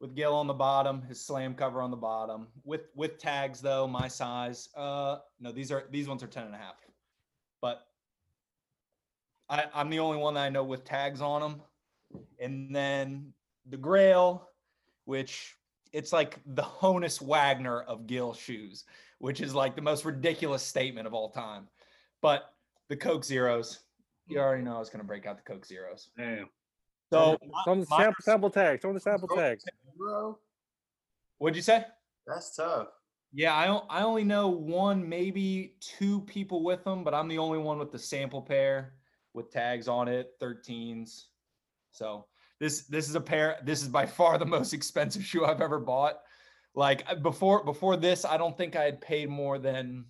with 0.00 0.14
Gil 0.14 0.34
on 0.34 0.46
the 0.46 0.54
bottom, 0.54 1.02
his 1.02 1.20
slam 1.20 1.54
cover 1.54 1.82
on 1.82 1.90
the 1.90 1.96
bottom, 1.96 2.46
with 2.62 2.82
with 2.94 3.18
tags 3.18 3.60
though, 3.60 3.88
my 3.88 4.06
size. 4.06 4.68
Uh 4.76 5.18
no, 5.40 5.50
these 5.50 5.72
are 5.72 5.84
these 5.90 6.08
ones 6.08 6.22
are 6.22 6.28
10 6.28 6.46
and 6.46 6.54
a 6.54 6.58
half. 6.58 6.76
But 7.60 7.86
I, 9.48 9.64
I'm 9.74 9.90
the 9.90 9.98
only 9.98 10.18
one 10.18 10.34
that 10.34 10.44
I 10.44 10.48
know 10.48 10.62
with 10.62 10.84
tags 10.84 11.20
on 11.20 11.40
them. 11.40 11.62
And 12.38 12.74
then 12.74 13.32
the 13.68 13.76
Grail, 13.76 14.48
which 15.06 15.56
it's 15.92 16.12
like 16.12 16.38
the 16.46 16.62
Honus 16.62 17.20
Wagner 17.20 17.82
of 17.82 18.06
Gil 18.06 18.32
shoes, 18.32 18.84
which 19.18 19.40
is 19.40 19.54
like 19.54 19.74
the 19.74 19.82
most 19.82 20.04
ridiculous 20.04 20.62
statement 20.62 21.08
of 21.08 21.14
all 21.14 21.30
time. 21.30 21.66
But 22.22 22.52
the 22.88 22.96
Coke 22.96 23.24
Zeros, 23.24 23.80
you 24.26 24.38
already 24.40 24.62
know 24.62 24.76
I 24.76 24.78
was 24.78 24.90
gonna 24.90 25.04
break 25.04 25.26
out 25.26 25.36
the 25.36 25.42
Coke 25.42 25.66
Zeros. 25.66 26.10
Damn. 26.16 26.48
So 27.12 27.38
Some 27.64 27.84
my- 27.90 27.96
sample, 27.98 28.22
sample 28.22 28.50
tag. 28.50 28.80
Show 28.80 28.88
them 28.88 28.94
the 28.94 29.00
sample 29.00 29.28
Coke 29.28 29.38
tag. 29.38 29.58
bro. 29.96 30.38
what'd 31.38 31.56
you 31.56 31.62
say? 31.62 31.84
That's 32.26 32.56
tough. 32.56 32.88
Yeah, 33.32 33.54
I 33.54 33.66
don't, 33.66 33.84
I 33.90 34.02
only 34.02 34.22
know 34.24 34.48
one, 34.48 35.06
maybe 35.08 35.74
two 35.80 36.20
people 36.22 36.62
with 36.62 36.84
them, 36.84 37.02
but 37.02 37.14
I'm 37.14 37.26
the 37.28 37.38
only 37.38 37.58
one 37.58 37.78
with 37.78 37.90
the 37.90 37.98
sample 37.98 38.40
pair 38.40 38.94
with 39.32 39.50
tags 39.50 39.88
on 39.88 40.06
it, 40.08 40.30
13s. 40.40 41.24
So 41.90 42.26
this 42.60 42.86
this 42.86 43.08
is 43.08 43.16
a 43.16 43.20
pair. 43.20 43.58
This 43.64 43.82
is 43.82 43.88
by 43.88 44.06
far 44.18 44.38
the 44.38 44.46
most 44.46 44.72
expensive 44.72 45.24
shoe 45.24 45.44
I've 45.44 45.60
ever 45.60 45.80
bought. 45.80 46.20
Like 46.74 47.04
uh, 47.08 47.16
before 47.16 47.64
before 47.64 47.96
this, 47.96 48.24
I 48.24 48.36
don't 48.36 48.56
think 48.56 48.76
I 48.76 48.84
had 48.84 49.00
paid 49.00 49.28
more 49.28 49.58
than 49.58 50.06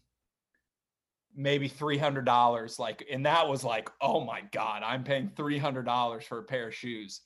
maybe 1.35 1.69
three 1.69 1.99
hundred 1.99 2.25
dollars. 2.25 2.79
Like, 2.79 3.05
and 3.11 3.25
that 3.27 3.49
was 3.49 3.65
like, 3.65 3.91
oh 4.01 4.25
my 4.25 4.43
god, 4.53 4.83
I'm 4.85 5.05
paying 5.05 5.31
three 5.37 5.59
hundred 5.59 5.87
dollars 5.87 6.25
for 6.25 6.39
a 6.39 6.45
pair 6.45 6.69
of 6.69 6.75
shoes. 6.75 7.21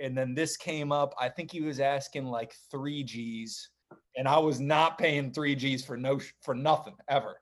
And 0.00 0.16
then 0.16 0.34
this 0.34 0.56
came 0.56 0.90
up. 0.90 1.14
I 1.20 1.28
think 1.28 1.52
he 1.52 1.60
was 1.60 1.78
asking 1.78 2.26
like 2.26 2.54
three 2.70 3.04
G's 3.04 3.68
and 4.16 4.28
I 4.28 4.38
was 4.38 4.60
not 4.60 4.98
paying 4.98 5.32
three 5.32 5.54
G's 5.54 5.84
for 5.84 5.96
no 5.96 6.20
for 6.40 6.54
nothing 6.54 6.94
ever. 7.08 7.40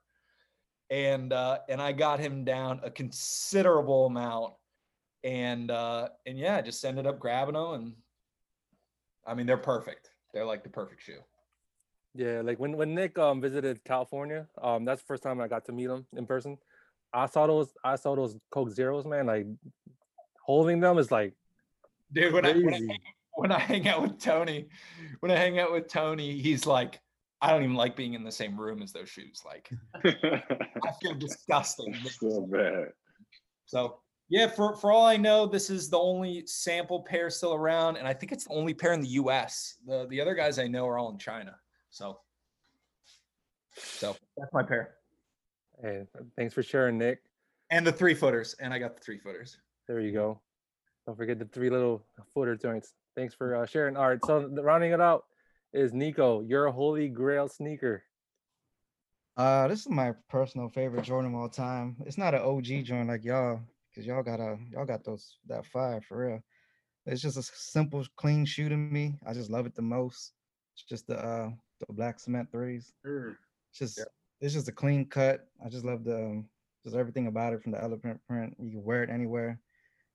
And 0.91 1.33
uh, 1.33 1.59
and 1.69 1.81
I 1.81 1.93
got 1.93 2.21
him 2.21 2.45
down 2.45 2.81
a 2.83 2.91
considerable 2.91 4.07
amount, 4.07 4.55
and 5.23 5.71
uh, 5.71 6.09
and 6.27 6.39
yeah, 6.39 6.57
I 6.57 6.63
just 6.63 6.85
ended 6.85 7.07
up 7.07 7.19
grabbing 7.19 7.55
them, 7.55 7.73
and 7.73 7.93
I 9.27 9.35
mean 9.35 9.47
they're 9.47 9.57
perfect. 9.57 10.11
They're 10.33 10.47
like 10.47 10.65
the 10.65 10.71
perfect 10.71 11.03
shoe. 11.03 11.21
Yeah, 12.15 12.41
like 12.43 12.59
when 12.59 12.77
when 12.77 12.95
Nick 12.95 13.19
um 13.19 13.41
visited 13.41 13.85
California, 13.85 14.47
um 14.61 14.85
that's 14.85 15.01
the 15.03 15.07
first 15.07 15.23
time 15.23 15.41
I 15.41 15.49
got 15.49 15.65
to 15.67 15.73
meet 15.73 15.89
him 15.89 16.07
in 16.17 16.27
person. 16.27 16.59
I 17.13 17.27
saw 17.27 17.47
those 17.47 17.73
I 17.85 17.97
saw 17.97 18.17
those 18.17 18.37
Coke 18.51 18.71
Zeros, 18.71 19.07
man. 19.07 19.27
Like 19.27 19.47
holding 20.45 20.81
them 20.81 20.99
is 20.99 21.11
like 21.11 21.35
Dude, 22.13 22.33
when 22.33 22.45
I, 22.45 22.53
when 22.55 22.75
I 22.75 22.79
crazy. 22.79 23.01
when 23.37 23.53
I 23.53 23.59
hang 23.59 23.89
out 23.89 24.03
with 24.03 24.19
Tony, 24.19 24.69
when 25.21 25.31
I 25.31 25.37
hang 25.37 25.59
out 25.61 25.73
with 25.73 25.89
Tony, 25.89 26.41
he's 26.41 26.67
like, 26.67 27.01
I 27.41 27.53
don't 27.53 27.63
even 27.63 27.77
like 27.77 27.95
being 27.95 28.15
in 28.15 28.25
the 28.25 28.33
same 28.33 28.61
room 28.61 28.83
as 28.83 28.93
those 28.93 29.09
shoes. 29.09 29.43
Like 29.47 29.71
I 30.05 30.93
feel 31.01 31.15
disgusting. 31.15 31.95
so 32.21 32.49
bad. 32.51 32.89
So 33.67 34.01
yeah, 34.29 34.49
for 34.49 34.75
for 34.77 34.91
all 34.91 35.07
I 35.07 35.17
know, 35.17 35.47
this 35.47 35.71
is 35.71 35.89
the 35.89 35.99
only 35.99 36.45
sample 36.47 37.03
pair 37.03 37.31
still 37.31 37.55
around, 37.55 37.97
and 37.97 38.07
I 38.09 38.15
think 38.15 38.33
it's 38.33 38.45
the 38.45 38.55
only 38.55 38.75
pair 38.75 38.93
in 38.93 39.01
the 39.01 39.09
U.S. 39.09 39.77
The 39.87 40.07
the 40.11 40.21
other 40.21 40.35
guys 40.35 40.59
I 40.59 40.67
know 40.67 40.87
are 40.89 40.99
all 40.99 41.11
in 41.13 41.19
China. 41.19 41.57
So 41.91 42.21
so 43.77 44.17
that's 44.37 44.53
my 44.53 44.63
pair. 44.63 44.95
Hey, 45.83 46.05
thanks 46.37 46.55
for 46.55 46.63
sharing, 46.63 46.99
Nick. 46.99 47.21
And 47.71 47.87
the 47.87 47.93
three 47.93 48.15
footers, 48.15 48.55
and 48.61 48.73
I 48.75 48.79
got 48.79 48.97
the 48.97 49.01
three 49.01 49.19
footers. 49.19 49.57
There 49.87 50.01
you 50.01 50.13
go. 50.13 50.41
Don't 51.07 51.17
forget 51.17 51.39
the 51.39 51.47
three 51.47 51.71
little 51.71 52.05
footer 52.35 52.57
joints. 52.57 52.95
Thanks 53.17 53.35
for 53.35 53.57
uh, 53.57 53.67
sharing. 53.67 53.97
All 53.97 54.09
right, 54.09 54.19
so 54.25 54.49
the- 54.49 54.63
rounding 54.63 54.93
it 54.93 55.01
out 55.01 55.25
is 55.73 55.93
Nico, 55.93 56.41
your 56.43 56.71
holy 56.71 57.09
grail 57.09 57.49
sneaker. 57.49 58.03
Uh, 59.37 59.69
this 59.69 59.81
is 59.81 59.89
my 59.89 60.13
personal 60.29 60.69
favorite 60.69 61.05
Jordan 61.05 61.35
of 61.35 61.41
all 61.41 61.49
time. 61.49 61.97
It's 62.05 62.19
not 62.19 62.35
an 62.35 62.43
OG 62.43 62.85
joint 62.85 63.09
like 63.09 63.25
y'all, 63.25 63.61
because 63.91 64.07
y'all 64.07 64.23
got 64.23 64.41
a 64.41 64.59
y'all 64.71 64.85
got 64.85 65.05
those 65.05 65.39
that 65.47 65.65
fire 65.67 66.01
for 66.07 66.27
real. 66.27 66.41
It's 67.07 67.23
just 67.23 67.37
a 67.37 67.41
s- 67.41 67.51
simple, 67.55 68.05
clean 68.17 68.45
shoe 68.45 68.69
to 68.69 68.77
me. 68.77 69.19
I 69.27 69.33
just 69.33 69.51
love 69.51 69.67
it 69.67 69.75
the 69.75 69.83
most. 69.83 70.33
It's 70.75 70.85
just 70.85 71.07
the 71.07 71.17
uh 71.19 71.51
the 71.87 71.93
black 71.93 72.21
cement 72.21 72.51
threes. 72.51 72.93
Sure. 73.05 73.39
It's 73.71 73.79
just 73.79 74.01
it's 74.41 74.55
just 74.55 74.69
a 74.69 74.73
clean 74.73 75.07
cut. 75.07 75.47
I 75.65 75.69
just 75.69 75.85
love 75.85 76.05
the 76.05 76.17
um, 76.17 76.49
just 76.85 76.97
everything 76.97 77.27
about 77.27 77.53
it 77.53 77.63
from 77.63 77.73
the 77.73 77.83
elephant 77.83 78.21
print. 78.27 78.57
You 78.59 78.71
can 78.71 78.85
wear 78.85 79.03
it 79.03 79.11
anywhere. 79.11 79.61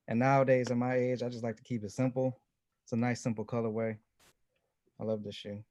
And 0.08 0.18
nowadays 0.18 0.70
at 0.70 0.76
my 0.76 0.96
age, 0.96 1.22
I 1.22 1.28
just 1.28 1.44
like 1.44 1.56
to 1.56 1.62
keep 1.62 1.84
it 1.84 1.90
simple. 1.90 2.40
It's 2.84 2.92
a 2.92 2.96
nice 2.96 3.22
simple 3.22 3.44
colorway. 3.44 3.96
I 5.00 5.04
love 5.04 5.22
this 5.24 5.34
shoe. 5.34 5.62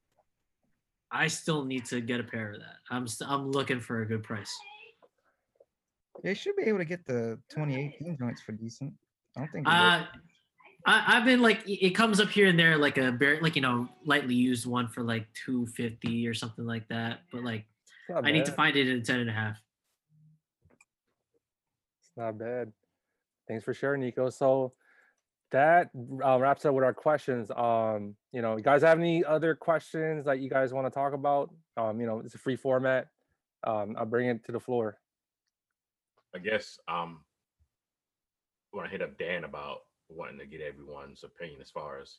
I 1.10 1.28
still 1.28 1.64
need 1.64 1.84
to 1.86 2.00
get 2.00 2.20
a 2.20 2.24
pair 2.24 2.52
of 2.52 2.60
that. 2.60 2.76
I'm 2.90 3.06
st- 3.06 3.30
I'm 3.30 3.50
looking 3.50 3.80
for 3.80 4.02
a 4.02 4.06
good 4.06 4.22
price. 4.22 4.54
They 6.22 6.34
should 6.34 6.56
be 6.56 6.64
able 6.64 6.78
to 6.78 6.84
get 6.84 7.06
the 7.06 7.38
2018 7.50 8.16
joints 8.18 8.40
for 8.42 8.52
decent. 8.52 8.92
I 9.36 9.40
don't 9.40 9.52
think. 9.52 9.66
Uh, 9.68 10.04
I, 10.86 11.16
I've 11.16 11.24
been 11.24 11.42
like, 11.42 11.66
it 11.66 11.86
it 11.86 11.90
comes 11.90 12.20
up 12.20 12.28
here 12.28 12.46
and 12.46 12.58
there, 12.58 12.78
like 12.78 12.96
a 12.96 13.10
bare, 13.12 13.40
like 13.40 13.56
you 13.56 13.62
know, 13.62 13.88
lightly 14.04 14.34
used 14.34 14.66
one 14.66 14.88
for 14.88 15.02
like 15.02 15.26
two 15.44 15.66
fifty 15.66 16.26
or 16.28 16.34
something 16.34 16.64
like 16.64 16.86
that. 16.88 17.20
But 17.32 17.42
like, 17.42 17.64
It's 18.08 18.14
not 18.14 18.26
I 18.26 18.30
need 18.30 18.46
to 18.46 18.52
find 18.52 18.76
it 18.76 18.88
in 18.88 19.02
ten 19.02 19.20
and 19.20 19.28
a 19.28 19.32
half. 19.32 19.56
It's 22.00 22.16
not 22.16 22.38
bad. 22.38 22.72
Thanks 23.48 23.64
for 23.64 23.74
sharing, 23.74 24.00
Nico. 24.00 24.30
So 24.30 24.74
that 25.50 25.90
uh, 26.24 26.38
wraps 26.38 26.64
up 26.64 26.74
with 26.74 26.84
our 26.84 26.94
questions. 26.94 27.50
Um, 27.50 28.16
you 28.32 28.42
know, 28.42 28.56
you 28.56 28.62
guys 28.62 28.82
have 28.82 28.98
any 28.98 29.24
other 29.24 29.54
questions 29.54 30.24
that 30.24 30.40
you 30.40 30.48
guys 30.48 30.72
want 30.72 30.86
to 30.86 30.90
talk 30.90 31.12
about? 31.12 31.52
Um, 31.76 32.00
you 32.00 32.06
know, 32.06 32.20
it's 32.20 32.34
a 32.34 32.38
free 32.38 32.56
format. 32.56 33.08
Um, 33.64 33.96
I'll 33.98 34.06
bring 34.06 34.28
it 34.28 34.44
to 34.46 34.52
the 34.52 34.60
floor. 34.60 34.98
I 36.34 36.38
guess 36.38 36.78
um 36.86 37.20
I 38.72 38.76
want 38.76 38.88
to 38.88 38.92
hit 38.92 39.02
up 39.02 39.16
Dan 39.18 39.44
about 39.44 39.78
wanting 40.08 40.38
to 40.38 40.46
get 40.46 40.60
everyone's 40.60 41.24
opinion 41.24 41.60
as 41.60 41.70
far 41.70 42.00
as 42.00 42.18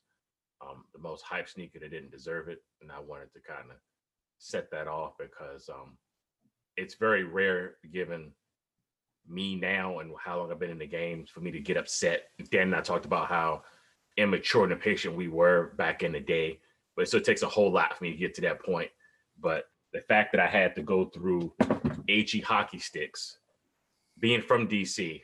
um 0.61 0.85
the 0.93 0.99
most 0.99 1.23
hype 1.23 1.47
sneaker 1.47 1.79
that 1.79 1.91
didn't 1.91 2.11
deserve 2.11 2.47
it. 2.49 2.63
And 2.81 2.91
I 2.91 2.99
wanted 2.99 3.31
to 3.33 3.39
kind 3.41 3.69
of 3.69 3.77
set 4.39 4.69
that 4.71 4.87
off 4.87 5.13
because 5.17 5.69
um 5.69 5.97
it's 6.75 6.95
very 6.95 7.23
rare 7.23 7.75
given 7.91 8.31
me 9.27 9.55
now 9.55 9.99
and 9.99 10.11
how 10.23 10.39
long 10.39 10.51
I've 10.51 10.59
been 10.59 10.69
in 10.69 10.77
the 10.77 10.87
game 10.87 11.25
for 11.25 11.41
me 11.41 11.51
to 11.51 11.59
get 11.59 11.77
upset. 11.77 12.29
Dan 12.51 12.63
and 12.63 12.75
I 12.75 12.81
talked 12.81 13.05
about 13.05 13.27
how 13.27 13.63
immature 14.17 14.63
and 14.63 14.71
impatient 14.71 15.15
we 15.15 15.27
were 15.27 15.73
back 15.77 16.03
in 16.03 16.11
the 16.11 16.19
day, 16.19 16.59
but 16.95 17.03
it 17.03 17.07
still 17.07 17.21
takes 17.21 17.43
a 17.43 17.49
whole 17.49 17.71
lot 17.71 17.97
for 17.97 18.03
me 18.03 18.11
to 18.11 18.17
get 18.17 18.33
to 18.35 18.41
that 18.41 18.63
point. 18.63 18.89
But 19.39 19.65
the 19.93 20.01
fact 20.01 20.31
that 20.31 20.41
I 20.41 20.47
had 20.47 20.75
to 20.75 20.81
go 20.81 21.05
through 21.05 21.53
HE 22.07 22.41
hockey 22.41 22.79
sticks, 22.79 23.37
being 24.19 24.41
from 24.41 24.67
DC, 24.67 25.21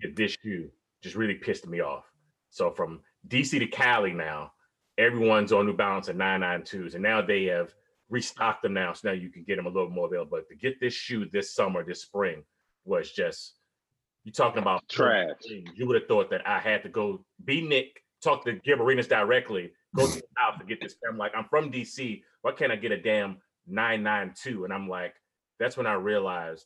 get 0.00 0.16
this 0.16 0.36
shoe 0.42 0.70
just 1.04 1.16
really 1.16 1.34
pissed 1.34 1.68
me 1.68 1.80
off. 1.80 2.10
So 2.50 2.70
from 2.70 3.00
DC 3.28 3.58
to 3.58 3.66
Cali 3.66 4.12
now, 4.12 4.52
everyone's 4.96 5.52
on 5.52 5.66
New 5.66 5.76
Balance 5.76 6.08
at 6.08 6.16
992s, 6.16 6.94
and 6.94 7.02
now 7.02 7.20
they 7.20 7.44
have 7.44 7.74
restocked 8.08 8.62
them 8.62 8.72
now, 8.72 8.94
so 8.94 9.08
now 9.08 9.14
you 9.14 9.30
can 9.30 9.44
get 9.44 9.56
them 9.56 9.66
a 9.66 9.68
little 9.68 9.90
more 9.90 10.06
available. 10.06 10.38
But 10.38 10.48
to 10.48 10.56
get 10.56 10.80
this 10.80 10.94
shoe 10.94 11.26
this 11.30 11.54
summer, 11.54 11.84
this 11.84 12.02
spring, 12.02 12.42
was 12.86 13.12
just 13.12 13.54
you're 14.24 14.32
talking 14.32 14.62
about 14.62 14.88
Trash. 14.88 15.30
You 15.46 15.86
would 15.86 16.00
have 16.00 16.08
thought 16.08 16.30
that 16.30 16.46
I 16.46 16.58
had 16.58 16.82
to 16.84 16.88
go 16.88 17.22
be 17.44 17.60
Nick, 17.60 18.02
talk 18.22 18.44
to 18.46 18.54
Gil 18.54 18.80
Arenas 18.80 19.08
directly, 19.08 19.72
go 19.94 20.06
to 20.06 20.14
the 20.14 20.22
house 20.36 20.58
to 20.58 20.64
get 20.64 20.80
this. 20.80 20.96
I'm 21.08 21.18
like, 21.18 21.32
I'm 21.36 21.44
from 21.50 21.70
DC. 21.70 22.22
Why 22.40 22.52
can't 22.52 22.72
I 22.72 22.76
get 22.76 22.92
a 22.92 23.00
damn 23.00 23.36
992? 23.66 24.64
And 24.64 24.72
I'm 24.72 24.88
like, 24.88 25.14
that's 25.60 25.76
when 25.76 25.86
I 25.86 25.94
realized 25.94 26.64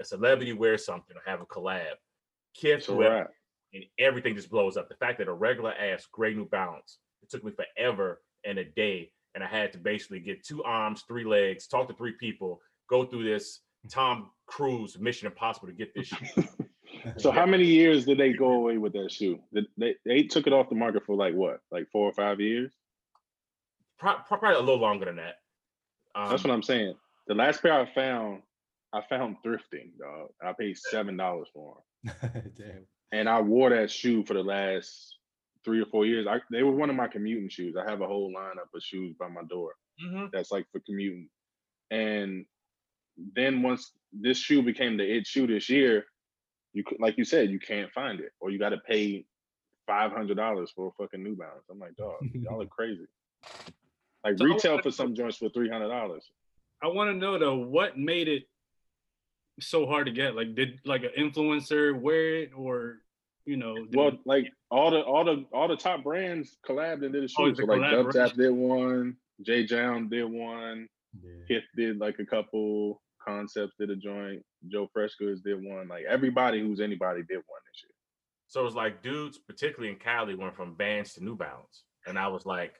a 0.00 0.04
celebrity 0.04 0.54
wears 0.54 0.86
something 0.86 1.16
or 1.16 1.30
have 1.30 1.42
a 1.42 1.46
collab. 1.46 1.94
Kiss 2.54 2.88
will, 2.88 2.98
wrap. 2.98 3.30
And 3.74 3.84
everything 3.98 4.34
just 4.34 4.50
blows 4.50 4.76
up. 4.76 4.88
The 4.88 4.96
fact 4.96 5.18
that 5.18 5.28
a 5.28 5.32
regular 5.32 5.72
ass 5.72 6.06
gray 6.10 6.32
New 6.32 6.48
Balance, 6.48 6.98
it 7.22 7.30
took 7.30 7.44
me 7.44 7.52
forever 7.52 8.22
and 8.44 8.58
a 8.58 8.64
day, 8.64 9.10
and 9.34 9.42
I 9.42 9.46
had 9.46 9.72
to 9.72 9.78
basically 9.78 10.20
get 10.20 10.44
two 10.44 10.62
arms, 10.62 11.04
three 11.06 11.24
legs, 11.24 11.66
talk 11.66 11.88
to 11.88 11.94
three 11.94 12.12
people, 12.12 12.60
go 12.88 13.04
through 13.04 13.24
this 13.24 13.60
Tom 13.90 14.30
Cruise 14.46 14.98
Mission 14.98 15.26
Impossible 15.26 15.66
to 15.68 15.74
get 15.74 15.94
this 15.94 16.06
shoe. 16.08 16.44
So 17.18 17.30
how 17.30 17.44
many 17.44 17.64
years 17.64 18.06
did 18.06 18.18
they 18.18 18.32
go 18.32 18.52
away 18.52 18.78
with 18.78 18.92
that 18.94 19.10
shoe? 19.10 19.38
Did 19.52 19.66
They 19.76 19.96
they 20.06 20.22
took 20.22 20.46
it 20.46 20.52
off 20.52 20.68
the 20.68 20.74
market 20.74 21.04
for 21.04 21.16
like 21.16 21.34
what, 21.34 21.60
like 21.70 21.88
four 21.90 22.08
or 22.08 22.12
five 22.12 22.40
years? 22.40 22.72
Pro- 23.98 24.20
probably 24.26 24.54
a 24.54 24.60
little 24.60 24.78
longer 24.78 25.06
than 25.06 25.16
that. 25.16 25.36
Um, 26.14 26.30
That's 26.30 26.44
what 26.44 26.52
I'm 26.52 26.62
saying. 26.62 26.94
The 27.26 27.34
last 27.34 27.62
pair 27.62 27.74
I 27.74 27.86
found, 27.94 28.42
I 28.92 29.02
found 29.08 29.36
thrifting, 29.44 29.98
dog. 29.98 30.28
I 30.42 30.52
paid 30.52 30.78
seven 30.78 31.16
dollars 31.16 31.48
for 31.52 31.76
them, 32.04 32.14
Damn. 32.56 32.86
And 33.14 33.28
I 33.28 33.40
wore 33.40 33.70
that 33.70 33.90
shoe 33.90 34.24
for 34.24 34.34
the 34.34 34.42
last 34.42 35.16
three 35.64 35.80
or 35.80 35.86
four 35.86 36.04
years. 36.04 36.26
I, 36.26 36.40
they 36.50 36.62
were 36.64 36.72
one 36.72 36.90
of 36.90 36.96
my 36.96 37.06
commuting 37.06 37.48
shoes. 37.48 37.76
I 37.76 37.88
have 37.88 38.00
a 38.00 38.06
whole 38.06 38.32
lineup 38.36 38.74
of 38.74 38.82
shoes 38.82 39.14
by 39.18 39.28
my 39.28 39.42
door 39.48 39.74
mhm. 40.04 40.30
that's 40.32 40.50
like 40.50 40.66
for 40.72 40.80
commuting. 40.80 41.28
And 41.90 42.44
then 43.36 43.62
once 43.62 43.92
this 44.12 44.36
shoe 44.38 44.62
became 44.62 44.96
the 44.96 45.04
it 45.04 45.26
shoe 45.26 45.46
this 45.46 45.70
year, 45.70 46.04
you 46.72 46.82
could, 46.82 46.98
like 47.00 47.16
you 47.16 47.24
said, 47.24 47.50
you 47.50 47.60
can't 47.60 47.90
find 47.92 48.18
it, 48.18 48.32
or 48.40 48.50
you 48.50 48.58
got 48.58 48.70
to 48.70 48.78
pay 48.78 49.24
five 49.86 50.10
hundred 50.10 50.36
dollars 50.36 50.72
for 50.74 50.88
a 50.88 51.02
fucking 51.02 51.22
New 51.22 51.36
Balance. 51.36 51.64
I'm 51.70 51.78
like, 51.78 51.94
dog, 51.96 52.16
y'all 52.34 52.60
are 52.62 52.66
crazy. 52.78 53.06
Like 54.24 54.38
So 54.38 54.44
retail 54.44 54.72
wanna- 54.72 54.82
for 54.82 54.90
some 54.90 55.14
joints 55.14 55.36
for 55.36 55.50
three 55.50 55.70
hundred 55.70 55.88
dollars. 55.88 56.28
I 56.82 56.88
want 56.88 57.10
to 57.10 57.16
know 57.16 57.38
though, 57.38 57.56
what 57.58 57.96
made 57.96 58.26
it 58.28 58.42
so 59.60 59.86
hard 59.86 60.06
to 60.06 60.12
get? 60.12 60.34
Like, 60.34 60.54
did 60.56 60.80
like 60.84 61.04
an 61.04 61.12
influencer 61.16 61.98
wear 61.98 62.42
it, 62.42 62.50
or 62.56 62.96
you 63.46 63.56
know? 63.56 63.76
Well, 63.92 64.08
it- 64.08 64.20
like 64.24 64.50
all 64.70 64.90
the 64.90 65.00
all 65.02 65.24
the 65.24 65.44
all 65.52 65.68
the 65.68 65.76
top 65.76 66.02
brands 66.02 66.56
collabed 66.66 67.04
and 67.04 67.12
did 67.12 67.24
a 67.24 67.28
Oh, 67.38 67.52
so 67.54 67.64
like 67.64 67.90
Dub 67.90 68.12
Tap 68.12 68.32
did 68.32 68.50
one, 68.50 69.16
JJJJound 69.46 70.10
did 70.10 70.24
one, 70.24 70.88
Yeah. 71.22 71.30
Kith 71.48 71.64
did 71.76 71.98
like 71.98 72.18
a 72.18 72.26
couple, 72.26 73.02
Concepts 73.26 73.74
did 73.78 73.90
a 73.90 73.96
joint, 73.96 74.42
Joe 74.68 74.88
Freshgoods 74.96 75.42
did 75.42 75.62
one. 75.64 75.88
Like 75.88 76.04
everybody 76.08 76.60
who's 76.60 76.80
anybody 76.80 77.22
did 77.22 77.36
one 77.36 77.60
this 77.66 77.82
year. 77.82 77.90
So 78.46 78.60
it 78.60 78.64
was 78.64 78.74
like 78.74 79.02
dudes, 79.02 79.38
particularly 79.38 79.92
in 79.92 79.98
Cali, 79.98 80.34
went 80.34 80.54
from 80.54 80.76
Vans 80.76 81.14
to 81.14 81.24
New 81.24 81.36
Balance, 81.36 81.84
and 82.06 82.18
I 82.18 82.28
was 82.28 82.46
like, 82.46 82.74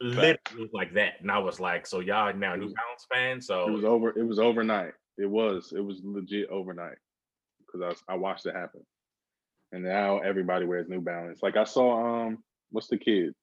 literally 0.00 0.68
like 0.72 0.94
that. 0.94 1.14
And 1.20 1.30
I 1.30 1.38
was 1.38 1.60
like, 1.60 1.86
so 1.86 2.00
y'all 2.00 2.32
now 2.34 2.54
New 2.54 2.72
Balance 2.72 3.06
fans? 3.12 3.46
So 3.46 3.68
it 3.68 3.72
was 3.72 3.84
over. 3.84 4.10
It 4.18 4.24
was 4.26 4.38
overnight. 4.38 4.92
It 5.18 5.26
was. 5.28 5.72
It 5.76 5.80
was 5.80 6.00
legit 6.04 6.48
overnight 6.48 6.96
because 7.66 7.82
I 7.82 7.88
was, 7.88 8.02
I 8.08 8.14
watched 8.16 8.46
it 8.46 8.54
happen, 8.54 8.80
and 9.72 9.84
now 9.84 10.18
everybody 10.18 10.66
wears 10.66 10.88
New 10.88 11.00
Balance. 11.00 11.40
Like 11.42 11.56
I 11.56 11.64
saw 11.64 12.26
um, 12.26 12.38
what's 12.70 12.88
the 12.88 12.98
kid? 12.98 13.34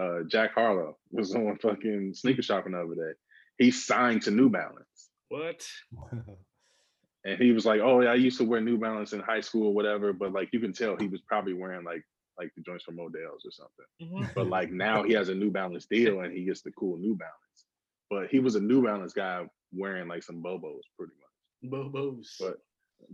Uh, 0.00 0.20
Jack 0.28 0.54
Harlow 0.54 0.96
was 1.10 1.34
on 1.34 1.58
fucking 1.58 2.14
sneaker 2.14 2.42
shopping 2.42 2.72
the 2.72 2.80
other 2.80 2.94
day. 2.94 3.18
He 3.58 3.70
signed 3.70 4.22
to 4.22 4.30
New 4.30 4.50
Balance, 4.50 5.10
what? 5.28 5.66
and 7.24 7.38
he 7.40 7.52
was 7.52 7.64
like, 7.64 7.80
"Oh 7.80 8.02
yeah, 8.02 8.10
I 8.10 8.14
used 8.14 8.38
to 8.38 8.44
wear 8.44 8.60
New 8.60 8.78
Balance 8.78 9.12
in 9.12 9.20
high 9.20 9.40
school 9.40 9.68
or 9.68 9.74
whatever." 9.74 10.12
But 10.12 10.32
like 10.32 10.50
you 10.52 10.60
can 10.60 10.72
tell, 10.72 10.96
he 10.96 11.08
was 11.08 11.22
probably 11.22 11.54
wearing 11.54 11.84
like 11.84 12.04
like 12.38 12.50
the 12.54 12.62
joints 12.62 12.84
from 12.84 12.96
Modell's 12.96 13.44
or 13.44 13.50
something. 13.50 13.86
Mhm. 14.02 14.34
But 14.34 14.48
like 14.48 14.70
now 14.70 15.02
he 15.02 15.14
has 15.14 15.30
a 15.30 15.34
New 15.34 15.50
Balance 15.50 15.86
deal, 15.86 16.20
and 16.20 16.36
he 16.36 16.44
gets 16.44 16.62
the 16.62 16.72
cool 16.72 16.98
New 16.98 17.16
Balance. 17.16 17.66
But 18.10 18.28
he 18.28 18.38
was 18.38 18.54
a 18.54 18.60
New 18.60 18.84
Balance 18.84 19.12
guy 19.14 19.44
wearing 19.72 20.06
like 20.06 20.22
some 20.22 20.42
Bobos 20.42 20.82
pretty 20.98 21.14
much. 21.18 21.72
Bobos. 21.72 22.26
But 22.38 22.58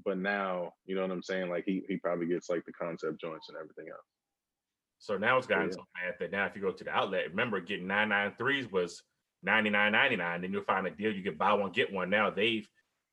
but 0.05 0.19
now 0.19 0.73
you 0.85 0.95
know 0.95 1.03
what 1.03 1.11
I'm 1.11 1.23
saying. 1.23 1.49
Like 1.51 1.65
he 1.65 1.83
he 1.89 1.97
probably 1.97 2.27
gets 2.27 2.49
like 2.49 2.65
the 2.65 2.73
concept 2.73 3.21
joints 3.21 3.49
and 3.49 3.57
everything 3.59 3.89
else. 3.91 4.07
so 4.99 5.17
now 5.19 5.37
it's 5.39 5.47
gotten 5.47 5.69
Yeah. 5.69 5.75
so 5.75 5.85
bad 5.95 6.15
that 6.21 6.31
now 6.33 6.47
if 6.47 6.55
you 6.57 6.63
go 6.63 6.73
to 6.73 6.85
the 6.85 6.91
outlet, 6.91 7.29
remember 7.31 7.61
getting 7.61 7.87
993s 7.87 8.71
was 8.71 9.03
99.99. 9.47 10.41
Then 10.43 10.53
you'll 10.53 10.63
find 10.63 10.87
a 10.87 10.91
deal, 10.91 11.13
you 11.13 11.23
can 11.25 11.37
buy 11.37 11.53
one, 11.53 11.73
get 11.73 11.93
one. 11.93 12.11
Now 12.11 12.31
they've 12.31 12.69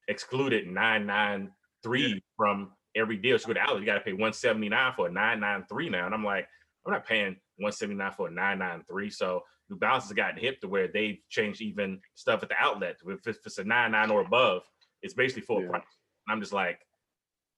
excluded 0.08 0.68
993 0.68 2.24
from 2.38 2.72
every 2.96 3.18
deal. 3.18 3.38
So 3.40 3.48
go 3.48 3.54
to 3.54 3.60
outlet, 3.60 3.80
you 3.82 3.86
gotta 3.86 4.00
pay 4.02 4.14
179 4.14 4.94
for 4.96 5.08
a 5.08 5.12
993 5.12 5.90
now. 5.90 6.06
And 6.06 6.14
I'm 6.14 6.24
like, 6.24 6.48
I'm 6.86 6.94
not 6.94 7.06
paying 7.08 7.36
179 7.58 8.12
for 8.14 8.28
a 8.28 8.32
993. 8.32 9.10
So 9.10 9.44
New 9.70 9.78
Balance 9.78 10.06
has 10.06 10.14
gotten 10.14 10.40
hip 10.40 10.60
to 10.62 10.68
where 10.68 10.88
they've 10.88 11.20
changed 11.30 11.62
even 11.62 12.00
stuff 12.16 12.41
at 12.44 12.50
the 12.50 12.56
outlet. 12.60 12.98
If 13.06 13.28
it's, 13.28 13.40
if 13.40 13.46
it's 13.46 13.58
a 13.60 13.64
99 13.64 14.10
or 14.12 14.22
above, 14.22 14.64
it's 15.02 15.14
basically 15.14 15.44
full 15.44 15.62
Yeah. 15.64 15.70
price. 15.70 15.84
And 16.30 16.36
I'm 16.36 16.42
just 16.42 16.54
like, 16.54 16.80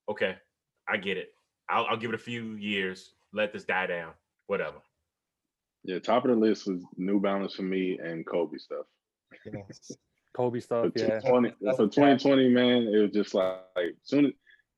okay. 0.08 0.36
I 0.88 0.96
get 0.96 1.18
it. 1.18 1.34
I'll, 1.68 1.84
I'll 1.90 1.96
give 1.98 2.08
it 2.08 2.14
a 2.14 2.18
few 2.18 2.54
years. 2.54 3.10
Let 3.34 3.52
this 3.52 3.64
die 3.64 3.86
down. 3.86 4.12
Whatever. 4.46 4.78
Yeah, 5.84 5.98
top 5.98 6.24
of 6.24 6.30
the 6.30 6.36
list 6.36 6.66
was 6.66 6.82
New 6.96 7.20
Balance 7.20 7.54
for 7.54 7.62
me 7.62 7.98
and 8.02 8.26
Kobe 8.26 8.56
stuff. 8.56 8.86
Yes. 9.44 9.92
Kobe 10.34 10.60
stuff. 10.60 10.90
For 10.96 10.98
Yeah. 10.98 11.20
20, 11.20 11.50
for 11.76 11.86
2020, 11.86 12.48
man, 12.48 12.84
it 12.84 12.98
was 12.98 13.10
just 13.10 13.34
like, 13.34 13.58
like 13.76 13.94
soon 14.04 14.26
as 14.26 14.32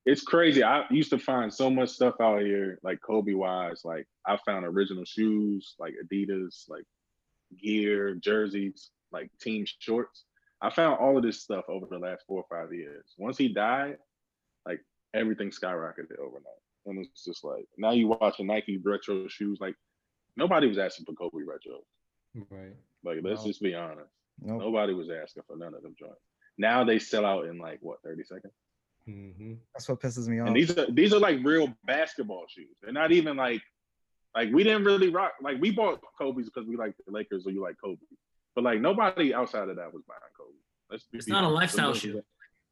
it's 0.05 0.21
crazy. 0.23 0.61
I 0.61 0.83
used 0.91 1.09
to 1.11 1.17
find 1.17 1.51
so 1.51 1.69
much 1.69 1.89
stuff 1.89 2.15
out 2.21 2.41
here, 2.41 2.79
like 2.83 2.99
Kobe 3.01 3.33
wise. 3.33 3.83
Like 3.85 4.07
I 4.27 4.37
found 4.45 4.65
original 4.65 5.05
shoes, 5.05 5.75
like 5.79 5.93
Adidas, 6.03 6.65
like 6.67 6.83
gear, 7.57 8.15
jerseys, 8.15 8.91
like 9.13 9.31
team 9.39 9.65
shorts. 9.79 10.25
I 10.61 10.69
found 10.69 10.99
all 10.99 11.17
of 11.17 11.23
this 11.23 11.41
stuff 11.41 11.65
over 11.67 11.85
the 11.89 11.99
last 11.99 12.23
four 12.27 12.43
or 12.43 12.45
five 12.49 12.73
years. 12.73 13.05
Once 13.17 13.37
he 13.37 13.49
died, 13.49 13.97
like 14.65 14.79
everything 15.13 15.49
skyrocketed 15.49 16.17
overnight. 16.19 16.61
And 16.85 17.05
it's 17.05 17.23
just 17.23 17.43
like 17.43 17.65
now 17.77 17.91
you 17.91 18.07
watch 18.07 18.19
watching 18.21 18.47
Nike 18.47 18.77
retro 18.83 19.27
shoes, 19.27 19.57
like 19.59 19.75
nobody 20.37 20.67
was 20.67 20.77
asking 20.77 21.05
for 21.05 21.13
Kobe 21.13 21.43
retro. 21.45 21.79
Right. 22.49 22.75
Like 23.03 23.19
let's 23.23 23.41
No. 23.41 23.47
just 23.47 23.61
be 23.61 23.73
honest. 23.73 24.09
Nope. 24.41 24.61
Nobody 24.61 24.93
was 24.93 25.09
asking 25.09 25.43
for 25.47 25.57
none 25.57 25.73
of 25.73 25.81
them 25.81 25.95
joints. 25.97 26.19
Now 26.57 26.83
they 26.83 26.99
sell 26.99 27.25
out 27.25 27.45
in 27.45 27.57
like 27.57 27.79
what 27.81 28.01
30 28.03 28.23
seconds. 28.23 28.53
hmm 29.05 29.53
That's 29.73 29.87
what 29.89 29.99
pisses 29.99 30.27
me 30.27 30.39
off. 30.39 30.47
And 30.47 30.55
these 30.55 30.77
are 30.77 30.89
these 30.91 31.13
are 31.13 31.19
like 31.19 31.39
real 31.43 31.73
basketball 31.85 32.45
shoes. 32.47 32.75
They're 32.81 32.93
not 32.93 33.11
even 33.11 33.35
like 33.37 33.61
like 34.35 34.51
we 34.51 34.63
didn't 34.63 34.83
really 34.83 35.09
rock 35.09 35.33
like 35.41 35.59
we 35.59 35.71
bought 35.71 36.01
Kobe's 36.17 36.45
because 36.45 36.67
we 36.67 36.75
like 36.75 36.93
the 37.05 37.11
Lakers 37.11 37.45
or 37.47 37.51
you 37.51 37.61
like 37.61 37.75
Kobe. 37.83 37.97
But 38.55 38.63
like 38.63 38.79
nobody 38.79 39.33
outside 39.33 39.69
of 39.69 39.75
that 39.75 39.93
was 39.93 40.03
buying 40.07 40.19
Kobe. 40.37 40.57
Let's 40.89 41.05
be 41.11 41.17
It's 41.17 41.27
not 41.27 41.43
a 41.43 41.49
lifestyle 41.49 41.91
Those- 41.91 41.99
shoe. 42.01 42.21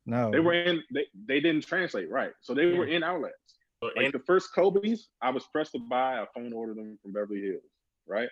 no. 0.06 0.32
They 0.32 0.40
were 0.40 0.54
in 0.54 0.82
they, 0.94 1.06
they 1.28 1.40
didn't 1.40 1.66
translate 1.68 2.10
right. 2.10 2.32
So 2.42 2.54
they 2.54 2.68
were 2.68 2.86
in 2.88 3.04
outlets. 3.04 3.36
So, 3.82 3.90
Like 3.96 4.06
and 4.06 4.14
the 4.14 4.20
first 4.20 4.54
Kobe's, 4.56 5.10
I 5.22 5.30
was 5.32 5.44
pressed 5.52 5.74
to 5.74 5.80
buy. 5.80 6.20
I 6.22 6.26
phone 6.34 6.54
ordered 6.54 6.78
them 6.78 6.98
from 7.02 7.12
Beverly 7.12 7.42
Hills, 7.42 7.64
right? 8.08 8.30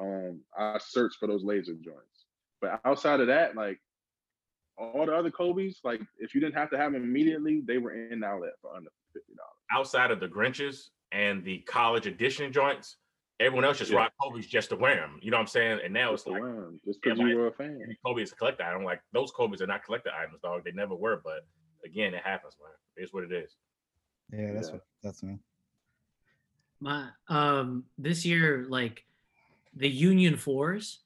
Um, 0.00 0.40
I 0.58 0.78
searched 0.78 1.16
for 1.20 1.28
those 1.28 1.44
laser 1.44 1.74
joints, 1.74 2.24
but 2.60 2.80
outside 2.84 3.20
of 3.20 3.26
that, 3.28 3.54
like 3.54 3.78
all 4.78 5.04
the 5.06 5.14
other 5.14 5.30
Kobe's, 5.30 5.78
like 5.84 6.00
if 6.18 6.34
you 6.34 6.40
didn't 6.40 6.56
have 6.56 6.70
to 6.70 6.78
have 6.78 6.92
them 6.92 7.02
immediately, 7.04 7.62
they 7.64 7.78
were 7.78 7.92
in 7.92 8.24
outlet 8.24 8.52
for 8.62 8.74
under 8.74 8.90
fifty 9.12 9.34
dollars. 9.34 9.54
outside 9.72 10.10
of 10.10 10.18
the 10.20 10.26
Grinches 10.28 10.88
and 11.12 11.44
the 11.44 11.58
college 11.60 12.06
edition 12.06 12.52
joints, 12.52 12.96
everyone 13.40 13.64
else 13.64 13.78
just 13.78 13.90
Yeah. 13.90 13.98
rock 13.98 14.12
Kobe's 14.22 14.46
just 14.46 14.68
to 14.68 14.76
wear 14.76 14.96
them. 14.96 15.18
You 15.22 15.30
know 15.30 15.38
what 15.38 15.42
I'm 15.42 15.46
saying? 15.48 15.80
And 15.82 15.92
now 15.92 16.12
it's 16.12 16.24
Just 16.24 16.32
like 16.38 16.42
just 16.84 17.02
because 17.02 17.18
you 17.18 17.36
were 17.36 17.48
a 17.48 17.52
fan. 17.52 17.80
Kobe 18.04 18.22
is 18.22 18.32
a 18.32 18.36
collector 18.36 18.62
item. 18.62 18.84
Like 18.84 19.00
those 19.12 19.32
Kobe's 19.32 19.62
are 19.62 19.66
not 19.66 19.82
collector 19.84 20.10
items, 20.16 20.40
dog. 20.42 20.62
They 20.64 20.72
never 20.72 20.94
were. 20.94 21.20
But 21.24 21.46
again, 21.84 22.14
it 22.14 22.22
happens, 22.22 22.54
man. 22.62 22.70
It's 22.96 23.12
what 23.12 23.24
it 23.24 23.32
is. 23.32 23.56
yeah, 24.32 24.52
that's 24.52 24.68
Yeah. 24.68 24.74
what 24.74 24.84
that's 25.02 25.22
me. 25.22 25.38
My 26.80 27.08
um 27.28 27.84
this 27.98 28.24
year, 28.24 28.66
like 28.68 29.04
the 29.74 29.88
Union 29.88 30.36
Fours. 30.36 31.00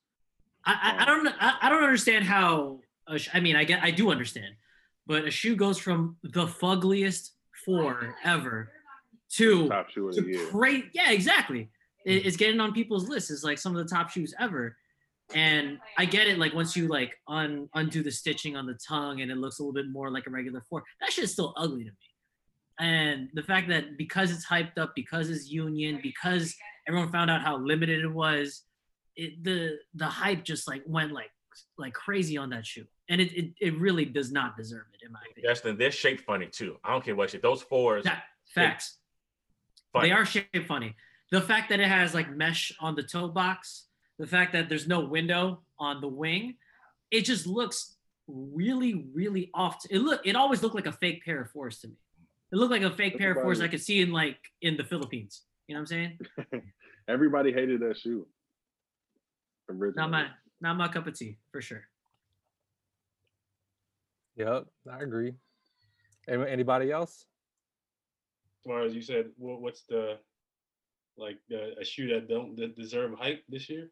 I 0.64 0.72
I, 0.72 1.02
I 1.02 1.04
don't 1.06 1.28
I, 1.28 1.54
I 1.62 1.68
don't 1.70 1.82
understand 1.84 2.24
how. 2.24 2.80
A 3.06 3.18
sh- 3.18 3.28
I 3.34 3.40
mean, 3.40 3.54
I 3.54 3.64
get 3.64 3.82
I 3.82 3.90
do 3.90 4.10
understand, 4.10 4.54
but 5.06 5.26
a 5.26 5.30
shoe 5.30 5.56
goes 5.56 5.76
from 5.78 6.16
the 6.22 6.46
fuggliest 6.46 7.32
four 7.66 8.14
ever 8.24 8.70
to 9.32 9.68
Top 9.68 9.90
shoe 9.90 10.08
of 10.08 10.14
the 10.14 10.22
to 10.22 10.28
year. 10.28 10.50
great. 10.50 10.86
Yeah, 10.94 11.10
exactly. 11.10 11.68
It's 12.04 12.36
getting 12.36 12.60
on 12.60 12.72
people's 12.72 13.08
lists 13.08 13.30
as 13.30 13.42
like 13.44 13.58
some 13.58 13.74
of 13.76 13.82
the 13.86 13.94
top 13.94 14.10
shoes 14.10 14.34
ever. 14.38 14.76
And 15.34 15.78
I 15.96 16.04
get 16.04 16.26
it, 16.28 16.38
like 16.38 16.52
once 16.54 16.76
you 16.76 16.86
like 16.86 17.14
un 17.28 17.68
undo 17.74 18.02
the 18.02 18.10
stitching 18.10 18.56
on 18.56 18.66
the 18.66 18.74
tongue 18.86 19.22
and 19.22 19.30
it 19.30 19.36
looks 19.38 19.58
a 19.58 19.62
little 19.62 19.72
bit 19.72 19.88
more 19.88 20.10
like 20.10 20.26
a 20.26 20.30
regular 20.30 20.62
four, 20.68 20.82
that 21.00 21.10
shit's 21.12 21.32
still 21.32 21.54
ugly 21.56 21.84
to 21.84 21.90
me. 21.90 21.96
And 22.78 23.30
the 23.32 23.42
fact 23.42 23.68
that 23.68 23.96
because 23.96 24.30
it's 24.30 24.44
hyped 24.46 24.76
up, 24.78 24.92
because 24.94 25.30
it's 25.30 25.48
union, 25.50 26.00
because 26.02 26.54
everyone 26.86 27.10
found 27.10 27.30
out 27.30 27.40
how 27.40 27.56
limited 27.56 28.02
it 28.04 28.12
was, 28.12 28.62
it 29.16 29.42
the 29.42 29.78
the 29.94 30.06
hype 30.06 30.44
just 30.44 30.68
like 30.68 30.82
went 30.86 31.12
like 31.12 31.30
like 31.78 31.94
crazy 31.94 32.36
on 32.36 32.50
that 32.50 32.66
shoe. 32.66 32.84
And 33.08 33.20
it 33.20 33.32
it, 33.32 33.50
it 33.60 33.78
really 33.78 34.04
does 34.04 34.30
not 34.32 34.56
deserve 34.58 34.86
it, 34.92 35.06
in 35.06 35.12
my 35.12 35.20
opinion. 35.30 35.50
Justin, 35.52 35.78
they're 35.78 35.90
shaped 35.92 36.22
funny 36.24 36.48
too. 36.48 36.76
I 36.84 36.90
don't 36.90 37.04
care 37.04 37.14
what 37.16 37.30
shit. 37.30 37.40
Those 37.42 37.62
fours, 37.62 38.04
Yeah, 38.04 38.18
facts. 38.48 38.98
funny. 39.92 40.08
They 40.08 40.12
are 40.12 40.26
shaped 40.26 40.66
funny. 40.66 40.96
The 41.30 41.40
fact 41.40 41.70
that 41.70 41.80
it 41.80 41.88
has 41.88 42.14
like 42.14 42.30
mesh 42.30 42.72
on 42.80 42.94
the 42.94 43.02
toe 43.02 43.28
box, 43.28 43.86
the 44.18 44.26
fact 44.26 44.52
that 44.52 44.68
there's 44.68 44.86
no 44.86 45.00
window 45.00 45.62
on 45.78 46.00
the 46.00 46.08
wing, 46.08 46.56
it 47.10 47.22
just 47.22 47.46
looks 47.46 47.96
really, 48.26 49.06
really 49.12 49.50
off. 49.54 49.84
It 49.90 49.98
look. 49.98 50.20
It 50.24 50.36
always 50.36 50.62
looked 50.62 50.74
like 50.74 50.86
a 50.86 50.92
fake 50.92 51.24
pair 51.24 51.40
of 51.40 51.50
fours 51.50 51.80
to 51.80 51.88
me. 51.88 51.94
It 52.52 52.56
looked 52.56 52.72
like 52.72 52.82
a 52.82 52.90
fake 52.90 53.18
pair 53.18 53.32
of 53.32 53.42
fours 53.42 53.60
I 53.60 53.68
could 53.68 53.82
see 53.82 54.00
in 54.00 54.12
like 54.12 54.38
in 54.62 54.76
the 54.76 54.84
Philippines. 54.84 55.42
You 55.66 55.74
know 55.74 55.80
what 55.80 55.92
I'm 55.92 56.18
saying? 56.52 56.62
Everybody 57.08 57.52
hated 57.52 57.80
that 57.80 57.98
shoe. 57.98 58.26
Originally. 59.68 59.94
Not 59.96 60.10
my 60.10 60.26
not 60.60 60.76
my 60.76 60.88
cup 60.88 61.06
of 61.06 61.18
tea 61.18 61.38
for 61.50 61.60
sure. 61.60 61.84
Yep, 64.36 64.66
I 64.90 64.98
agree. 64.98 65.34
Anybody 66.28 66.90
else? 66.90 67.26
As 68.64 68.70
far 68.70 68.82
as 68.82 68.94
you 68.94 69.02
said, 69.02 69.26
what, 69.36 69.60
what's 69.60 69.82
the 69.82 70.18
like 71.16 71.38
the, 71.48 71.74
a 71.80 71.84
shoe 71.84 72.08
that 72.08 72.28
don't 72.28 72.56
that 72.56 72.76
deserve 72.76 73.12
hype 73.18 73.42
this 73.48 73.68
year? 73.68 73.90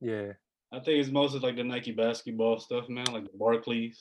Yeah. 0.00 0.32
I 0.72 0.80
think 0.80 1.00
it's 1.00 1.10
mostly 1.10 1.40
like 1.40 1.56
the 1.56 1.64
Nike 1.64 1.92
basketball 1.92 2.58
stuff, 2.58 2.88
man, 2.88 3.06
like 3.12 3.24
the 3.24 3.38
Barkleys, 3.38 3.96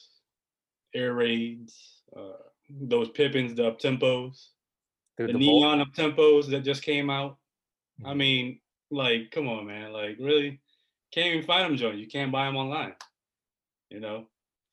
Air 0.93 1.13
Raids, 1.13 2.01
uh, 2.15 2.33
those 2.69 3.09
Pippens, 3.09 3.53
the 3.55 3.67
up 3.67 3.79
tempos, 3.79 4.47
the, 5.17 5.27
the 5.27 5.33
neon 5.33 5.79
up 5.81 5.89
tempos 5.95 6.49
that 6.49 6.61
just 6.61 6.81
came 6.83 7.09
out. 7.09 7.37
I 8.03 8.09
Mm-hmm. 8.09 8.17
mean, 8.17 8.59
like, 8.91 9.31
come 9.31 9.47
on, 9.47 9.67
man, 9.67 9.93
like, 9.93 10.17
really, 10.19 10.59
can't 11.13 11.27
even 11.27 11.45
find 11.45 11.65
them 11.65 11.77
joint. 11.77 11.97
You 11.99 12.07
can't 12.07 12.31
buy 12.31 12.45
them 12.45 12.57
online, 12.57 12.95
you 13.89 13.99
know. 13.99 14.27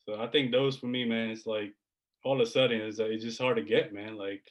So 0.06 0.20
I 0.20 0.26
think 0.26 0.50
those 0.50 0.76
for 0.76 0.86
me, 0.86 1.04
man, 1.04 1.30
it's 1.30 1.46
like 1.46 1.72
all 2.24 2.40
of 2.40 2.46
a 2.46 2.50
sudden 2.50 2.80
it's, 2.80 2.98
it's 2.98 3.22
just 3.22 3.40
hard 3.40 3.56
to 3.58 3.62
get, 3.62 3.92
man. 3.92 4.16
Like, 4.16 4.42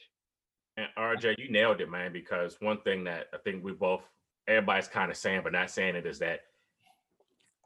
And 0.76 0.86
RJ, 0.96 1.34
you 1.38 1.50
nailed 1.50 1.80
it, 1.80 1.90
man. 1.90 2.12
Because 2.12 2.56
one 2.60 2.80
thing 2.80 3.04
that 3.04 3.26
I 3.34 3.38
think 3.38 3.64
we 3.64 3.72
both, 3.72 4.02
everybody's 4.48 4.88
kind 4.88 5.10
of 5.10 5.16
saying, 5.16 5.42
but 5.44 5.52
not 5.52 5.70
saying 5.70 5.96
it, 5.96 6.06
is 6.06 6.18
that 6.20 6.40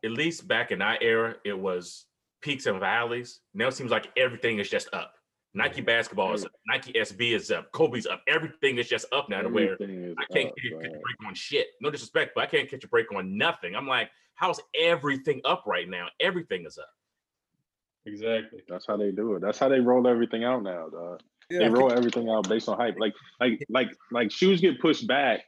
at 0.04 0.10
least 0.10 0.46
back 0.48 0.72
in 0.72 0.82
our 0.82 0.98
era, 1.00 1.36
it 1.44 1.58
was 1.58 2.06
peaks 2.40 2.66
and 2.66 2.80
valleys. 2.80 3.40
Now 3.54 3.68
it 3.68 3.74
seems 3.74 3.90
like 3.90 4.10
everything 4.16 4.58
is 4.58 4.68
just 4.68 4.92
up. 4.92 5.14
Nike 5.54 5.80
basketball 5.80 6.34
is 6.34 6.44
up, 6.44 6.52
Nike 6.68 6.92
SB 6.92 7.34
is 7.34 7.50
up, 7.50 7.72
Kobe's 7.72 8.06
up. 8.06 8.22
Everything 8.28 8.76
is 8.76 8.88
just 8.88 9.06
up 9.10 9.30
now 9.30 9.40
to 9.40 9.48
where 9.48 9.72
I 9.72 9.76
can't 9.78 10.10
up, 10.10 10.28
catch, 10.28 10.46
catch 10.54 10.72
a 10.74 10.90
break 10.90 11.26
on 11.26 11.34
shit. 11.34 11.68
No 11.80 11.90
disrespect, 11.90 12.32
but 12.34 12.42
I 12.42 12.46
can't 12.46 12.68
catch 12.68 12.84
a 12.84 12.88
break 12.88 13.10
on 13.14 13.38
nothing. 13.38 13.74
I'm 13.74 13.86
like, 13.88 14.10
how's 14.34 14.60
everything 14.78 15.40
up 15.46 15.64
right 15.66 15.88
now? 15.88 16.08
Everything 16.20 16.66
is 16.66 16.76
up. 16.76 16.90
exactly. 18.04 18.60
That's 18.68 18.86
how 18.86 18.98
they 18.98 19.10
do 19.12 19.34
it. 19.36 19.40
That's 19.40 19.58
how 19.58 19.70
they 19.70 19.80
roll 19.80 20.06
everything 20.06 20.44
out 20.44 20.62
now, 20.62 20.88
dog. 20.90 21.22
Yeah, 21.51 21.60
they 21.60 21.68
roll 21.68 21.93
everything 21.93 22.28
out 22.28 22.48
based 22.48 22.68
on 22.68 22.77
hype. 22.77 22.97
Like 22.98 23.14
like 23.40 23.64
like 23.68 23.89
like 24.10 24.31
shoes 24.32 24.60
get 24.60 24.81
pushed 24.81 25.06
back 25.06 25.40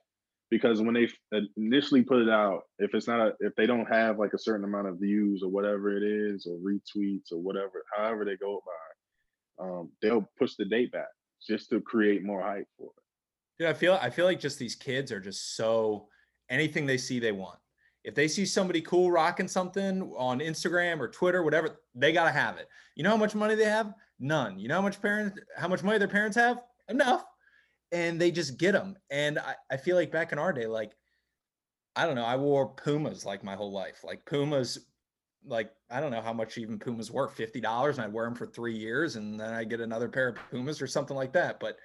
because 0.51 0.81
when 0.81 0.95
they 0.95 1.09
initially 1.57 2.03
put 2.03 2.23
it 2.23 2.29
out, 2.29 2.63
if 2.79 2.95
it's 2.95 3.09
not 3.09 3.21
a, 3.21 3.33
if 3.41 3.55
they 3.57 3.67
don't 3.67 3.87
have 3.87 4.19
like 4.19 4.33
a 4.33 4.39
certain 4.39 4.65
amount 4.65 4.89
of 4.89 4.99
views 4.99 5.43
or 5.43 5.51
whatever 5.51 5.97
it 5.97 6.03
is 6.03 6.47
or 6.47 6.57
retweets 6.59 7.33
or 7.33 7.39
whatever, 7.39 7.85
however 7.97 8.25
they 8.25 8.37
go 8.37 8.63
by, 8.65 9.65
um, 9.65 9.91
they'll 10.01 10.29
push 10.39 10.55
the 10.55 10.65
date 10.65 10.93
back 10.93 11.09
just 11.47 11.71
to 11.71 11.81
create 11.81 12.25
more 12.25 12.43
hype 12.43 12.69
for 12.77 12.91
it. 12.97 13.63
Yeah, 13.63 13.71
I 13.71 13.75
feel 13.75 13.99
I 14.01 14.11
feel 14.11 14.25
like 14.25 14.41
just 14.41 14.59
these 14.59 14.77
kids 14.77 15.11
are 15.11 15.21
just 15.21 15.57
so 15.57 16.09
anything 16.49 16.87
they 16.87 16.99
see 16.99 17.19
they 17.19 17.33
want. 17.33 17.59
If 18.05 18.15
they 18.15 18.29
see 18.29 18.47
somebody 18.47 18.81
cool 18.81 19.11
rocking 19.11 19.49
something 19.49 20.13
on 20.17 20.39
Instagram 20.39 21.01
or 21.01 21.09
Twitter, 21.09 21.43
whatever, 21.43 21.81
they 21.95 22.13
gotta 22.13 22.31
have 22.31 22.57
it. 22.57 22.69
You 22.95 23.03
know 23.03 23.11
how 23.11 23.17
much 23.17 23.35
money 23.35 23.55
they 23.55 23.65
have? 23.65 23.93
None. 24.21 24.59
You 24.59 24.69
know 24.69 24.77
how 24.77 24.83
much 24.83 25.01
parents 25.01 25.39
how 25.57 25.69
much 25.69 25.83
money 25.83 25.99
their 25.99 26.09
parents 26.09 26.37
have? 26.37 26.61
Enough. 26.89 27.25
And 27.93 28.21
they 28.21 28.31
just 28.31 28.59
get 28.59 28.73
them. 28.73 28.97
And 29.11 29.39
I, 29.39 29.55
I 29.71 29.77
feel 29.77 29.97
like 29.97 30.13
back 30.13 30.33
in 30.33 30.39
our 30.39 30.53
day, 30.53 30.67
like 30.67 30.93
I 31.97 32.07
don't 32.07 32.15
know, 32.15 32.25
I 32.25 32.37
wore 32.37 32.69
Pumas 32.69 33.25
like 33.25 33.43
my 33.43 33.55
whole 33.55 33.73
life. 33.73 34.05
Like 34.05 34.25
Pumas, 34.25 34.87
like 35.45 35.71
I 35.91 36.01
don't 36.01 36.11
know 36.11 36.21
how 36.21 36.33
much 36.33 36.59
even 36.59 36.79
Pumas 36.79 37.11
were, 37.11 37.29
fifty 37.29 37.61
dollars, 37.61 37.97
and 37.97 38.05
I'd 38.05 38.13
wear 38.13 38.25
them 38.25 38.35
for 38.35 38.47
three 38.47 38.77
years, 38.77 39.17
and 39.17 39.39
then 39.39 39.53
I 39.53 39.65
get 39.65 39.81
another 39.81 40.09
pair 40.09 40.29
of 40.29 40.39
Pumas 40.51 40.83
or 40.83 40.87
something 40.87 41.17
like 41.17 41.33
that. 41.33 41.59
But 41.59 41.79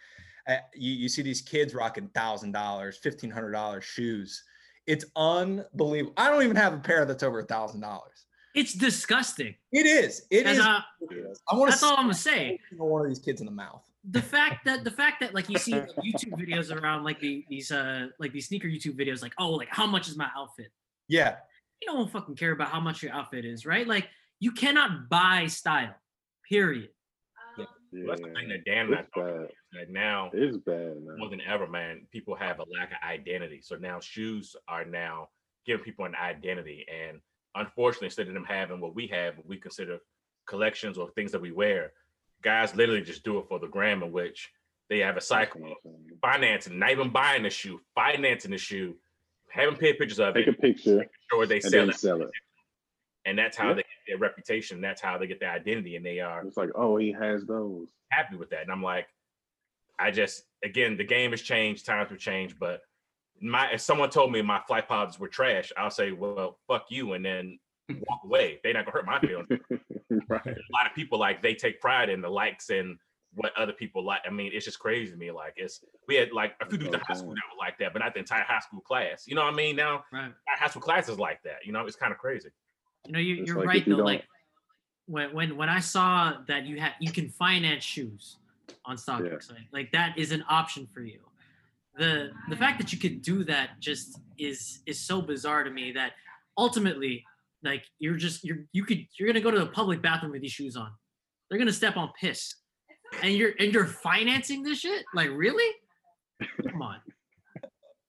uh, 0.48 0.58
you, 0.76 0.92
you 0.92 1.10
see 1.10 1.22
these 1.22 1.42
kids 1.42 1.74
rocking 1.74 2.10
thousand 2.10 2.52
dollars, 2.52 2.98
fifteen 2.98 3.32
hundred 3.32 3.52
dollars 3.52 3.86
shoes. 3.86 4.44
It's 4.86 5.06
unbelievable. 5.16 6.14
I 6.18 6.30
don't 6.30 6.44
even 6.44 6.58
have 6.58 6.74
a 6.74 6.80
pair 6.80 7.06
that's 7.06 7.24
over 7.24 7.40
a 7.40 7.46
thousand 7.46 7.82
dollars. 7.82 8.26
It's 8.54 8.74
disgusting. 8.74 9.56
It 9.72 9.86
is. 9.86 10.26
It 10.30 10.46
As 10.46 10.58
is. 10.58 10.66
a- 10.66 10.86
I 11.50 11.56
want 11.56 11.70
to. 11.70 11.72
that's 11.72 11.84
all 11.84 11.98
I'm 11.98 12.04
gonna 12.06 12.14
say. 12.14 12.60
One 12.78 13.02
of 13.02 13.08
these 13.08 13.20
kids 13.20 13.42
in 13.42 13.46
the 13.46 13.52
mouth. 13.52 13.84
the 14.12 14.22
fact 14.22 14.66
that 14.66 14.84
the 14.84 14.92
fact 14.92 15.20
that 15.22 15.34
like 15.34 15.50
you 15.50 15.58
see 15.58 15.74
like, 15.74 15.90
YouTube 16.06 16.34
videos 16.40 16.70
around 16.76 17.04
like 17.04 17.20
the, 17.20 17.44
these 17.50 17.72
uh 17.72 18.08
like 18.20 18.32
these 18.34 18.48
sneaker 18.48 18.68
YouTube 18.68 18.96
videos 19.00 19.22
like 19.22 19.34
oh 19.40 19.52
like 19.52 19.70
how 19.72 19.88
much 19.88 20.08
is 20.08 20.16
my 20.18 20.30
outfit? 20.38 20.68
Yeah. 21.08 21.38
You 21.82 21.88
don't 21.92 22.10
fucking 22.12 22.36
care 22.36 22.52
about 22.52 22.70
how 22.70 22.80
much 22.80 23.02
your 23.04 23.12
outfit 23.14 23.44
is, 23.46 23.66
right? 23.66 23.88
Like 23.88 24.08
you 24.40 24.52
cannot 24.52 25.10
buy 25.10 25.48
style. 25.48 25.96
Period. 26.48 26.90
Yeah. 27.58 27.66
Yeah, 27.92 28.04
Well, 28.06 28.16
that's 28.18 28.22
the 28.22 28.34
thing 28.34 28.50
that 28.50 28.66
Dan 28.66 28.86
and 28.88 28.96
I 28.96 29.00
it's 29.00 29.10
talked 29.14 29.28
bad. 29.28 29.36
about. 29.36 29.44
is 29.46 29.56
That 29.74 29.90
now 29.92 30.30
It's 30.34 30.58
bad, 30.58 30.96
man. 31.04 31.18
more 31.18 31.30
than 31.30 31.42
ever, 31.42 31.68
man, 31.68 32.06
people 32.12 32.36
have 32.36 32.60
a 32.60 32.66
lack 32.78 32.92
of 32.92 32.98
identity. 33.08 33.62
So 33.62 33.76
now 33.78 34.00
shoes 34.00 34.56
are 34.68 34.86
now 34.86 35.30
giving 35.66 35.84
people 35.84 36.06
an 36.06 36.14
identity. 36.16 36.86
And 36.92 37.20
unfortunately, 37.56 38.08
instead 38.08 38.28
of 38.28 38.34
them 38.34 38.46
having 38.46 38.80
what 38.80 38.96
we 38.96 39.08
have, 39.08 39.38
what 39.38 39.48
we 39.48 39.58
consider 39.58 40.00
collections 40.48 40.98
or 40.98 41.10
things 41.12 41.32
that 41.32 41.42
we 41.42 41.52
wear, 41.52 41.94
guys 42.42 42.76
literally 42.76 43.02
just 43.02 43.24
do 43.24 43.38
it 43.40 43.46
for 43.48 43.60
the 43.60 43.68
gram 43.68 44.04
in 44.04 44.12
which 44.12 44.52
they 44.90 45.00
have 45.00 45.18
a 45.18 45.22
cycle 45.22 45.66
of 45.66 45.78
financing, 46.22 46.78
not 46.80 46.92
even 46.92 47.10
buying 47.10 47.44
the 47.44 47.50
shoe, 47.50 47.80
financing 47.96 48.52
the 48.52 48.58
shoe, 48.58 48.96
having 49.50 49.76
paid 49.76 49.98
pictures 49.98 50.20
of 50.20 50.36
it, 50.36 50.46
Take 50.46 50.56
a 50.56 50.62
picture 50.62 51.10
sure 51.32 51.46
they 51.46 51.60
sell 51.60 51.90
it. 51.90 51.96
sell 51.96 52.22
it. 52.22 52.30
And 53.26 53.38
that's 53.40 53.56
how 53.56 53.70
Yeah. 53.70 53.76
they 53.76 53.82
get 53.84 53.88
their 54.08 54.18
reputation. 54.18 54.82
That's 54.82 55.00
how 55.02 55.18
they 55.18 55.28
get 55.28 55.40
their 55.40 55.52
identity. 55.52 55.96
And 55.96 56.06
they 56.06 56.20
are 56.20 56.46
It's 56.46 56.58
like, 56.58 56.72
oh, 56.76 56.98
he 56.98 57.12
has 57.14 57.46
those. 57.46 57.88
happy 58.12 58.36
with 58.36 58.50
that. 58.50 58.64
And 58.64 58.72
I'm 58.72 58.84
like, 58.84 59.08
I 59.98 60.12
just 60.12 60.44
again, 60.64 60.98
the 60.98 61.04
game 61.06 61.32
has 61.32 61.42
changed, 61.42 61.86
times 61.86 62.10
have 62.10 62.20
changed, 62.20 62.60
but 62.60 62.82
my 63.44 63.72
if 63.74 63.82
someone 63.82 64.10
told 64.10 64.32
me 64.32 64.42
my 64.42 64.62
flight 64.68 64.88
pods 64.88 65.20
were 65.20 65.28
trash, 65.28 65.72
I'll 65.78 65.92
say, 65.92 66.12
well, 66.12 66.58
fuck 66.68 66.86
you, 66.90 67.14
and 67.14 67.24
then 67.26 67.60
walk 68.08 68.22
away. 68.24 68.60
They're 68.64 68.74
not 68.74 68.86
gonna 68.86 68.98
hurt 68.98 69.06
my 69.06 69.20
feelings. 69.20 69.48
right. 70.30 70.48
A 70.48 70.74
lot 70.74 70.86
of 70.88 70.96
people 70.96 71.20
like 71.20 71.44
they 71.44 71.54
take 71.54 71.82
pride 71.82 72.10
in 72.10 72.22
the 72.22 72.30
likes 72.30 72.70
and 72.70 72.98
what 73.36 73.52
other 73.58 73.74
people 73.74 74.04
like. 74.06 74.22
I 74.26 74.30
mean, 74.30 74.52
it's 74.54 74.64
just 74.64 74.80
crazy 74.80 75.12
to 75.12 75.18
me. 75.18 75.30
Like 75.32 75.54
it's 75.58 75.84
we 76.08 76.16
had 76.16 76.32
like 76.32 76.54
a 76.62 76.66
few 76.70 76.78
dudes 76.78 76.94
in 76.94 77.02
high 77.02 77.16
school 77.16 77.34
that 77.34 77.42
were 77.52 77.60
like 77.60 77.78
that, 77.80 77.92
but 77.92 78.00
not 78.00 78.14
the 78.14 78.20
entire 78.22 78.44
high 78.44 78.60
school 78.60 78.80
class. 78.82 79.26
You 79.28 79.36
know 79.36 79.44
what 79.44 79.54
I 79.54 79.58
mean? 79.58 79.76
Now 79.76 80.06
Right. 80.12 80.32
our 80.48 80.58
high 80.58 80.68
school 80.68 80.82
class 80.82 81.10
is 81.10 81.20
like 81.20 81.42
that. 81.44 81.66
You 81.66 81.74
know, 81.74 81.86
it's 81.86 81.96
kind 81.98 82.12
of 82.14 82.18
crazy. 82.20 82.50
You 83.06 83.12
know, 83.12 83.20
you, 83.20 83.44
you're 83.46 83.58
like 83.58 83.68
right 83.68 83.88
you 83.88 83.98
though. 83.98 84.04
Like 84.04 84.24
when 85.08 85.34
when 85.34 85.58
when 85.58 85.68
I 85.68 85.80
saw 85.82 86.38
that 86.48 86.66
you 86.66 86.80
had 86.80 86.94
you 87.02 87.12
can 87.12 87.28
finance 87.28 87.84
shoes 87.84 88.38
on 88.86 88.96
StockX, 88.96 89.50
Yeah. 89.50 89.56
right? 89.56 89.68
like 89.74 89.92
that 89.92 90.18
is 90.18 90.32
an 90.32 90.46
option 90.48 90.88
for 90.94 91.02
you. 91.02 91.20
The 91.98 92.32
the 92.50 92.56
fact 92.56 92.80
that 92.80 92.92
you 92.92 93.00
could 93.00 93.22
do 93.22 93.44
that 93.46 93.80
just 93.80 94.20
is 94.38 94.82
is 94.86 95.00
so 95.00 95.22
bizarre 95.22 95.64
to 95.64 95.70
me 95.70 95.92
that 95.94 96.14
ultimately, 96.58 97.24
like 97.64 97.84
you're 98.00 98.16
just 98.18 98.44
you're 98.44 98.66
you 98.72 98.84
could 98.84 99.06
you're 99.18 99.28
gonna 99.28 99.42
go 99.42 99.52
to 99.52 99.60
the 99.60 99.68
public 99.68 100.02
bathroom 100.02 100.32
with 100.32 100.42
these 100.42 100.52
shoes 100.52 100.76
on. 100.76 100.92
They're 101.50 101.60
gonna 101.60 101.72
step 101.72 101.98
on 101.98 102.12
piss. 102.20 102.56
And 103.22 103.34
you're 103.34 103.54
and 103.60 103.72
you're 103.72 103.86
financing 103.86 104.64
this 104.64 104.80
shit? 104.80 105.06
Like 105.14 105.30
really? 105.30 105.72
Come 106.68 106.82
on. 106.82 106.98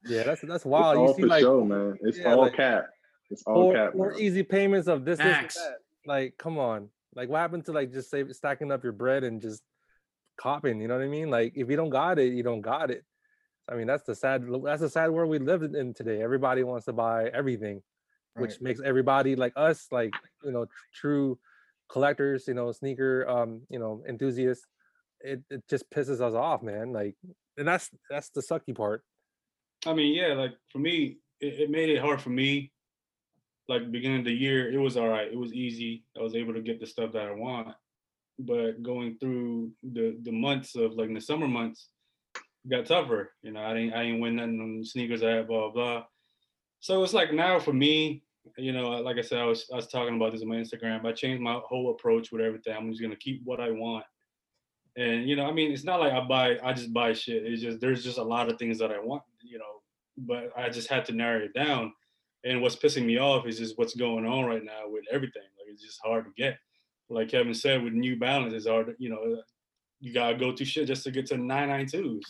Yeah, 0.06 0.22
that's 0.22 0.40
that's 0.42 0.64
wild 0.64 0.96
It's 0.96 0.96
wild. 0.96 0.96
all 0.96 1.08
You 1.08 1.14
see 1.14 1.22
for 1.22 1.28
like 1.28 1.42
show, 1.42 1.64
man. 1.64 1.98
It's 2.02 2.18
yeah, 2.18 2.32
all 2.32 2.42
like, 2.42 2.56
cap. 2.56 2.86
It's 3.30 3.42
all 3.46 3.54
four, 3.54 3.74
cap. 3.74 3.92
four 3.92 4.14
easy 4.18 4.42
payments 4.42 4.88
of 4.88 5.04
this, 5.04 5.18
this, 5.18 5.54
that. 5.54 5.78
Like, 6.06 6.36
come 6.38 6.58
on. 6.58 6.88
Like, 7.14 7.28
what 7.28 7.38
happened 7.38 7.64
to 7.66 7.72
like 7.72 7.92
just 7.92 8.10
save 8.10 8.30
stacking 8.34 8.72
up 8.72 8.82
your 8.82 8.92
bread 8.92 9.24
and 9.24 9.40
just 9.40 9.62
copping? 10.36 10.80
You 10.80 10.88
know 10.88 10.96
what 10.96 11.04
I 11.04 11.08
mean? 11.08 11.30
Like, 11.30 11.52
if 11.56 11.70
you 11.70 11.76
don't 11.76 11.90
got 11.90 12.18
it, 12.18 12.32
you 12.32 12.42
don't 12.42 12.60
got 12.60 12.90
it. 12.90 13.04
I 13.68 13.74
mean, 13.74 13.86
that's 13.86 14.04
the 14.04 14.14
sad. 14.14 14.44
That's 14.64 14.82
the 14.82 14.90
sad 14.90 15.10
world 15.10 15.30
we 15.30 15.38
live 15.38 15.62
in- 15.62 15.94
today. 15.94 16.22
Everybody 16.22 16.62
wants 16.62 16.84
to 16.86 16.92
buy 16.92 17.28
everything, 17.28 17.82
which 18.36 18.60
makes 18.60 18.80
everybody 18.84 19.36
like 19.36 19.52
us, 19.56 19.86
like 19.90 20.12
you 20.42 20.52
know, 20.52 20.66
tr- 20.66 20.72
true 20.92 21.38
collectors, 21.88 22.46
you 22.46 22.54
know, 22.54 22.72
sneaker, 22.72 23.28
um, 23.28 23.62
you 23.70 23.78
know, 23.78 24.02
enthusiasts. 24.08 24.66
It 25.20 25.42
it 25.50 25.64
just 25.68 25.90
pisses 25.90 26.20
us 26.20 26.34
off, 26.34 26.62
man. 26.62 26.92
Like, 26.92 27.16
and 27.56 27.66
that's 27.66 27.90
that's 28.10 28.28
the 28.30 28.42
sucky 28.42 28.76
part. 28.76 29.02
I 29.86 29.94
mean, 29.94 30.14
yeah, 30.14 30.34
like 30.34 30.52
for 30.70 30.78
me, 30.78 31.18
it, 31.40 31.60
it 31.60 31.70
made 31.70 31.88
it 31.88 32.00
hard 32.00 32.20
for 32.20 32.30
me. 32.30 32.70
Like 33.66 33.90
beginning 33.90 34.18
of 34.18 34.24
the 34.24 34.32
year, 34.32 34.70
it 34.70 34.76
was 34.78 34.98
all 34.98 35.08
right. 35.08 35.32
It 35.32 35.38
was 35.38 35.54
easy. 35.54 36.04
I 36.18 36.22
was 36.22 36.34
able 36.34 36.52
to 36.52 36.60
get 36.60 36.80
the 36.80 36.86
stuff 36.86 37.12
that 37.12 37.26
I 37.26 37.32
want. 37.32 37.68
But 38.38 38.82
going 38.82 39.16
through 39.18 39.72
the 39.82 40.18
the 40.22 40.32
months 40.32 40.74
of 40.74 40.94
like 40.94 41.08
in 41.08 41.14
the 41.14 41.20
summer 41.20 41.48
months, 41.48 41.88
got 42.70 42.86
tougher. 42.86 43.32
You 43.42 43.52
know, 43.52 43.62
I 43.62 43.74
didn't 43.74 43.94
I 43.94 44.04
didn't 44.04 44.20
win 44.20 44.36
nothing 44.36 44.60
on 44.60 44.84
sneakers 44.84 45.22
I 45.22 45.30
had, 45.30 45.48
blah 45.48 45.70
blah. 45.70 46.04
So 46.80 47.02
it's 47.02 47.14
like 47.14 47.32
now 47.32 47.58
for 47.58 47.72
me, 47.72 48.22
you 48.58 48.72
know, 48.72 48.90
like 48.90 49.16
I 49.16 49.22
said, 49.22 49.38
I 49.38 49.46
was 49.46 49.66
I 49.72 49.76
was 49.76 49.88
talking 49.88 50.16
about 50.16 50.32
this 50.32 50.42
on 50.42 50.48
my 50.48 50.56
Instagram. 50.56 51.04
I 51.04 51.12
changed 51.12 51.42
my 51.42 51.60
whole 51.64 51.90
approach 51.90 52.30
with 52.30 52.42
everything. 52.42 52.74
I'm 52.76 52.90
just 52.90 53.02
gonna 53.02 53.16
keep 53.16 53.42
what 53.44 53.60
I 53.60 53.70
want. 53.70 54.04
And 54.96 55.28
you 55.28 55.36
know, 55.36 55.46
I 55.46 55.52
mean, 55.52 55.72
it's 55.72 55.84
not 55.84 56.00
like 56.00 56.12
I 56.12 56.20
buy, 56.20 56.58
I 56.62 56.72
just 56.72 56.92
buy 56.92 57.12
shit. 57.12 57.44
It's 57.44 57.62
just 57.62 57.80
there's 57.80 58.04
just 58.04 58.18
a 58.18 58.22
lot 58.22 58.50
of 58.50 58.58
things 58.58 58.78
that 58.78 58.92
I 58.92 58.98
want, 59.00 59.22
you 59.42 59.58
know, 59.58 59.82
but 60.16 60.50
I 60.56 60.68
just 60.68 60.88
had 60.88 61.04
to 61.06 61.12
narrow 61.12 61.40
it 61.40 61.54
down. 61.54 61.92
And 62.44 62.60
what's 62.60 62.76
pissing 62.76 63.06
me 63.06 63.18
off 63.18 63.46
is 63.46 63.58
just 63.58 63.78
what's 63.78 63.96
going 63.96 64.26
on 64.26 64.44
right 64.44 64.62
now 64.62 64.82
with 64.86 65.04
everything. 65.10 65.42
Like 65.58 65.72
it's 65.72 65.82
just 65.82 66.00
hard 66.04 66.26
to 66.26 66.30
get. 66.36 66.58
Like 67.08 67.28
Kevin 67.28 67.54
said, 67.54 67.82
with 67.82 67.92
New 67.92 68.18
Balance, 68.18 68.52
it's 68.54 68.66
hard. 68.66 68.94
You 68.98 69.10
know, 69.10 69.42
you 70.00 70.12
gotta 70.12 70.36
go 70.36 70.54
through 70.54 70.66
shit 70.66 70.86
just 70.86 71.04
to 71.04 71.10
get 71.10 71.26
to 71.26 71.34
the 71.34 71.40
992s. 71.40 72.20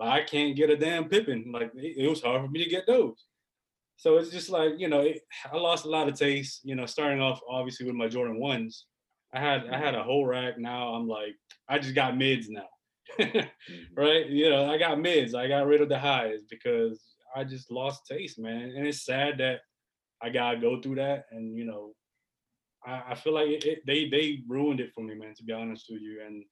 I 0.00 0.22
can't 0.22 0.56
get 0.56 0.70
a 0.70 0.76
damn 0.76 1.08
Pippen. 1.08 1.50
Like 1.52 1.72
it, 1.74 2.04
it 2.04 2.08
was 2.08 2.22
hard 2.22 2.42
for 2.42 2.48
me 2.48 2.62
to 2.62 2.70
get 2.70 2.86
those. 2.86 3.24
So 3.96 4.16
it's 4.16 4.30
just 4.30 4.48
like 4.48 4.74
you 4.78 4.88
know, 4.88 5.00
it, 5.00 5.20
I 5.52 5.56
lost 5.56 5.84
a 5.84 5.90
lot 5.90 6.08
of 6.08 6.18
taste. 6.18 6.60
You 6.64 6.76
know, 6.76 6.86
starting 6.86 7.20
off 7.20 7.40
obviously 7.48 7.86
with 7.86 7.96
my 7.96 8.08
Jordan 8.08 8.40
ones, 8.40 8.86
I 9.34 9.40
had 9.40 9.66
I 9.68 9.78
had 9.78 9.94
a 9.94 10.02
whole 10.02 10.26
rack. 10.26 10.58
Now 10.58 10.94
I'm 10.94 11.08
like, 11.08 11.34
I 11.68 11.78
just 11.78 11.94
got 11.94 12.16
mids 12.16 12.48
now, 12.48 12.68
mm-hmm. 13.20 13.40
right? 13.96 14.26
You 14.26 14.50
know, 14.50 14.70
I 14.70 14.78
got 14.78 15.00
mids. 15.00 15.34
I 15.34 15.48
got 15.48 15.66
rid 15.66 15.80
of 15.80 15.88
the 15.88 15.98
highs 15.98 16.42
because 16.48 17.02
I 17.34 17.44
just 17.44 17.70
lost 17.70 18.06
taste, 18.06 18.38
man. 18.38 18.72
And 18.76 18.86
it's 18.86 19.04
sad 19.04 19.38
that 19.38 19.60
I 20.22 20.30
gotta 20.30 20.58
go 20.58 20.80
through 20.80 20.96
that. 20.96 21.24
And 21.30 21.56
you 21.56 21.64
know, 21.64 21.92
I, 22.86 23.02
I 23.10 23.14
feel 23.14 23.34
like 23.34 23.48
it, 23.48 23.64
it, 23.64 23.78
they 23.86 24.08
they 24.08 24.42
ruined 24.48 24.80
it 24.80 24.92
for 24.94 25.02
me, 25.02 25.14
man. 25.14 25.34
To 25.34 25.44
be 25.44 25.52
honest 25.52 25.86
with 25.90 26.02
you, 26.02 26.22
and 26.24 26.44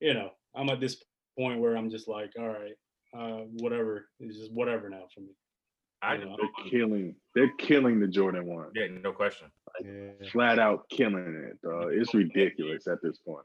you 0.00 0.14
know, 0.14 0.30
I'm 0.54 0.70
at 0.70 0.80
this 0.80 1.02
point 1.38 1.60
where 1.60 1.76
I'm 1.76 1.90
just 1.90 2.08
like, 2.08 2.32
all 2.38 2.48
right, 2.48 2.74
uh, 3.16 3.44
whatever. 3.58 4.08
It's 4.20 4.36
just 4.38 4.52
whatever 4.52 4.88
now 4.88 5.04
for 5.14 5.20
me. 5.20 5.34
I 6.02 6.14
You 6.14 6.24
know, 6.24 6.36
They're 6.36 6.70
killing. 6.70 7.14
They're 7.34 7.52
killing 7.58 8.00
the 8.00 8.08
Jordan 8.08 8.46
one. 8.46 8.68
yeah, 8.74 8.86
no 9.02 9.12
question. 9.12 9.48
Yeah. 9.84 10.28
Flat 10.30 10.58
out 10.58 10.88
killing 10.90 11.48
it. 11.50 11.62
Dog. 11.62 11.92
It's 11.92 12.12
ridiculous 12.12 12.86
at 12.86 12.98
this 13.02 13.18
point. 13.18 13.44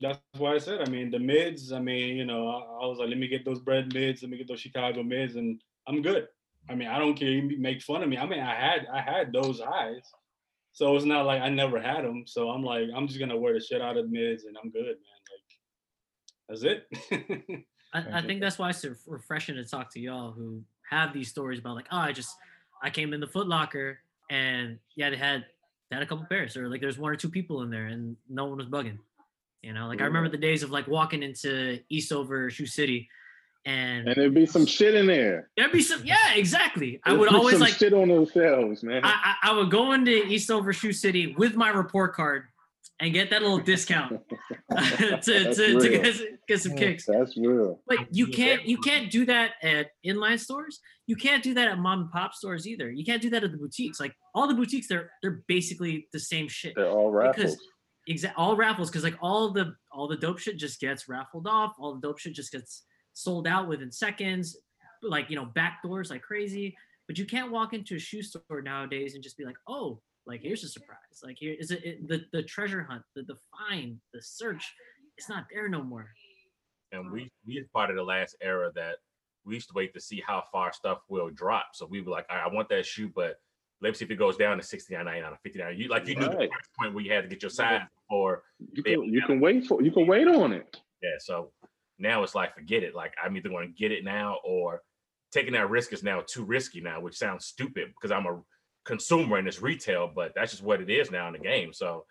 that's 0.00 0.18
why 0.36 0.54
I 0.54 0.58
said, 0.58 0.86
I 0.86 0.90
mean, 0.90 1.10
the 1.10 1.18
mids, 1.18 1.72
I 1.72 1.80
mean, 1.80 2.16
you 2.16 2.26
know, 2.26 2.48
I, 2.48 2.84
I 2.84 2.86
was 2.86 2.98
like, 2.98 3.08
let 3.08 3.18
me 3.18 3.28
get 3.28 3.44
those 3.46 3.60
Bred 3.60 3.94
mids, 3.94 4.22
let 4.22 4.30
me 4.30 4.36
get 4.36 4.46
those 4.46 4.60
Chicago 4.60 5.02
mids, 5.02 5.36
and 5.36 5.60
I'm 5.88 6.02
good. 6.02 6.28
I 6.68 6.74
mean, 6.74 6.88
I 6.88 6.98
don't 6.98 7.14
care. 7.14 7.28
You 7.28 7.58
make 7.58 7.80
fun 7.82 8.02
of 8.02 8.08
me. 8.08 8.18
I 8.18 8.26
mean, 8.26 8.40
I 8.40 8.54
had 8.54 8.86
I 8.92 9.00
had 9.00 9.32
those 9.32 9.60
highs, 9.60 10.02
so 10.72 10.96
it's 10.96 11.04
not 11.06 11.24
like 11.24 11.40
I 11.40 11.48
never 11.48 11.80
had 11.80 12.04
them. 12.04 12.24
So 12.26 12.50
I'm 12.50 12.62
like, 12.62 12.88
I'm 12.94 13.06
just 13.06 13.20
gonna 13.20 13.36
wear 13.38 13.54
the 13.54 13.60
shit 13.60 13.80
out 13.80 13.96
of 13.96 14.10
mids, 14.10 14.44
and 14.44 14.56
I'm 14.62 14.70
good, 14.70 14.84
man. 14.84 15.15
Like, 16.48 16.60
that's 16.60 16.62
it. 16.62 17.64
I, 17.94 18.18
I 18.18 18.22
think 18.22 18.40
that's 18.40 18.58
why 18.58 18.70
it's 18.70 18.84
refreshing 19.06 19.56
to 19.56 19.64
talk 19.64 19.92
to 19.94 20.00
y'all 20.00 20.32
who 20.32 20.62
have 20.90 21.12
these 21.12 21.28
stories 21.28 21.58
about 21.58 21.74
like, 21.76 21.86
oh, 21.90 21.98
I 21.98 22.12
just 22.12 22.36
I 22.82 22.90
came 22.90 23.12
in 23.12 23.20
the 23.20 23.26
Foot 23.26 23.48
Locker 23.48 23.98
and 24.30 24.78
yeah, 24.96 25.10
they 25.10 25.16
had 25.16 25.44
they 25.90 25.96
had 25.96 26.02
a 26.02 26.06
couple 26.06 26.24
pairs 26.26 26.56
or 26.56 26.68
like 26.68 26.80
there's 26.80 26.98
one 26.98 27.12
or 27.12 27.16
two 27.16 27.30
people 27.30 27.62
in 27.62 27.70
there 27.70 27.86
and 27.86 28.16
no 28.28 28.44
one 28.46 28.58
was 28.58 28.66
bugging. 28.66 28.98
You 29.62 29.72
know, 29.72 29.88
like 29.88 30.00
I 30.00 30.04
remember 30.04 30.28
the 30.28 30.36
days 30.36 30.62
of 30.62 30.70
like 30.70 30.86
walking 30.86 31.22
into 31.22 31.80
Eastover 31.88 32.50
Shoe 32.50 32.66
City 32.66 33.08
and, 33.64 34.06
And 34.06 34.16
there'd 34.16 34.34
be 34.34 34.46
some 34.46 34.64
shit 34.64 34.94
in 34.94 35.06
there. 35.06 35.48
there'd 35.56 35.72
be 35.72 35.82
some 35.82 36.04
yeah, 36.04 36.34
exactly. 36.34 37.00
I 37.04 37.10
There'd 37.10 37.20
would 37.20 37.34
always 37.34 37.54
some 37.54 37.62
like 37.62 37.74
shit 37.74 37.92
on 37.92 38.08
those 38.08 38.30
shelves, 38.30 38.84
man. 38.84 39.04
I, 39.04 39.34
I, 39.42 39.50
I 39.50 39.52
would 39.56 39.70
go 39.70 39.92
into 39.92 40.24
Eastover 40.26 40.72
Shoe 40.72 40.92
City 40.92 41.34
with 41.36 41.56
my 41.56 41.70
report 41.70 42.14
card 42.14 42.44
and 43.00 43.12
get 43.12 43.30
that 43.30 43.42
little 43.42 43.58
discount 43.58 44.20
to, 44.70 45.20
to, 45.20 45.80
to 45.80 45.88
get, 45.88 46.46
get 46.48 46.60
some 46.60 46.76
kicks. 46.76 47.06
That's 47.06 47.36
real. 47.36 47.80
But 47.86 48.14
you 48.14 48.28
can't 48.28 48.64
you 48.64 48.78
can't 48.78 49.10
do 49.10 49.26
that 49.26 49.52
at 49.62 49.88
inline 50.04 50.38
stores. 50.38 50.80
You 51.06 51.16
can't 51.16 51.42
do 51.42 51.54
that 51.54 51.68
at 51.68 51.78
mom 51.78 52.02
and 52.02 52.10
pop 52.10 52.34
stores 52.34 52.66
either. 52.66 52.90
You 52.90 53.04
can't 53.04 53.22
do 53.22 53.30
that 53.30 53.44
at 53.44 53.52
the 53.52 53.58
boutiques. 53.58 54.00
Like 54.00 54.14
all 54.34 54.46
the 54.46 54.54
boutiques, 54.54 54.88
they're 54.88 55.10
they're 55.22 55.42
basically 55.46 56.08
the 56.12 56.20
same 56.20 56.48
shit. 56.48 56.74
They're 56.74 56.88
all 56.88 57.10
raffles. 57.10 57.36
Because 57.36 57.58
exact 58.08 58.38
all 58.38 58.56
raffles 58.56 58.88
because 58.88 59.02
like 59.02 59.16
all 59.20 59.50
the 59.50 59.74
all 59.92 60.06
the 60.08 60.16
dope 60.16 60.38
shit 60.38 60.56
just 60.56 60.80
gets 60.80 61.08
raffled 61.08 61.46
off. 61.46 61.74
All 61.78 61.94
the 61.94 62.00
dope 62.00 62.18
shit 62.18 62.34
just 62.34 62.52
gets 62.52 62.84
sold 63.12 63.46
out 63.46 63.68
within 63.68 63.92
seconds. 63.92 64.56
Like 65.02 65.30
you 65.30 65.36
know 65.36 65.46
back 65.46 65.80
doors 65.82 66.10
like 66.10 66.22
crazy. 66.22 66.76
But 67.06 67.18
you 67.18 67.24
can't 67.24 67.52
walk 67.52 67.72
into 67.72 67.94
a 67.94 68.00
shoe 68.00 68.22
store 68.22 68.62
nowadays 68.64 69.14
and 69.14 69.22
just 69.22 69.38
be 69.38 69.44
like, 69.44 69.58
oh, 69.68 70.00
like 70.26 70.40
here's 70.42 70.64
a 70.64 70.68
surprise. 70.68 70.98
Like 71.22 71.36
here 71.38 71.54
is 71.58 71.70
it, 71.70 71.84
it 71.84 72.08
the 72.08 72.24
the 72.32 72.42
treasure 72.42 72.82
hunt, 72.82 73.02
the 73.14 73.22
the 73.22 73.36
find, 73.56 73.98
the 74.12 74.20
search. 74.22 74.74
It's 75.16 75.28
not 75.28 75.46
there 75.52 75.68
no 75.68 75.82
more. 75.82 76.08
and 76.92 77.10
we 77.10 77.30
we 77.46 77.58
as 77.58 77.66
part 77.72 77.90
of 77.90 77.96
the 77.96 78.02
last 78.02 78.36
era 78.40 78.70
that 78.74 78.96
we 79.44 79.54
used 79.54 79.68
to 79.68 79.74
wait 79.74 79.94
to 79.94 80.00
see 80.00 80.22
how 80.26 80.42
far 80.52 80.72
stuff 80.72 80.98
will 81.08 81.30
drop. 81.30 81.66
So 81.74 81.86
we 81.86 82.00
were 82.00 82.10
like, 82.10 82.26
I, 82.28 82.40
I 82.40 82.48
want 82.52 82.68
that 82.70 82.84
shoe, 82.84 83.10
but 83.14 83.36
let's 83.80 83.98
see 83.98 84.04
if 84.04 84.10
it 84.10 84.16
goes 84.16 84.36
down 84.36 84.56
to 84.56 84.62
69, 84.62 85.04
99, 85.04 85.32
or 85.32 85.38
59. 85.42 85.78
You 85.78 85.88
like 85.88 86.06
you 86.06 86.16
knew 86.16 86.28
the 86.28 86.36
price 86.36 86.50
point 86.78 86.94
where 86.94 87.04
you 87.04 87.12
had 87.12 87.22
to 87.22 87.28
get 87.28 87.42
your 87.42 87.50
size 87.50 87.82
before. 88.08 88.42
You 88.72 88.82
can, 88.82 89.04
you 89.04 89.22
can 89.22 89.40
wait 89.40 89.66
for 89.66 89.82
you 89.82 89.92
can 89.92 90.06
wait 90.06 90.26
on 90.28 90.52
it. 90.52 90.76
Yeah. 91.02 91.10
So 91.18 91.52
now 91.98 92.22
it's 92.22 92.34
like 92.34 92.54
forget 92.54 92.82
it. 92.82 92.94
Like 92.94 93.14
I'm 93.22 93.36
either 93.36 93.48
going 93.48 93.68
to 93.68 93.74
get 93.74 93.92
it 93.92 94.04
now 94.04 94.38
or 94.44 94.82
taking 95.32 95.52
that 95.52 95.70
risk 95.70 95.92
is 95.92 96.02
now 96.02 96.22
too 96.26 96.44
risky 96.44 96.80
now, 96.80 97.00
which 97.00 97.16
sounds 97.16 97.46
stupid 97.46 97.88
because 97.94 98.10
I'm 98.10 98.26
a 98.26 98.40
consumer 98.86 99.36
and 99.36 99.48
it's 99.48 99.60
retail, 99.60 100.10
but 100.14 100.32
that's 100.34 100.52
just 100.52 100.62
what 100.62 100.80
it 100.80 100.90
is 100.90 101.10
now 101.10 101.26
in 101.26 101.32
the 101.32 101.38
game. 101.38 101.72
So 101.72 102.04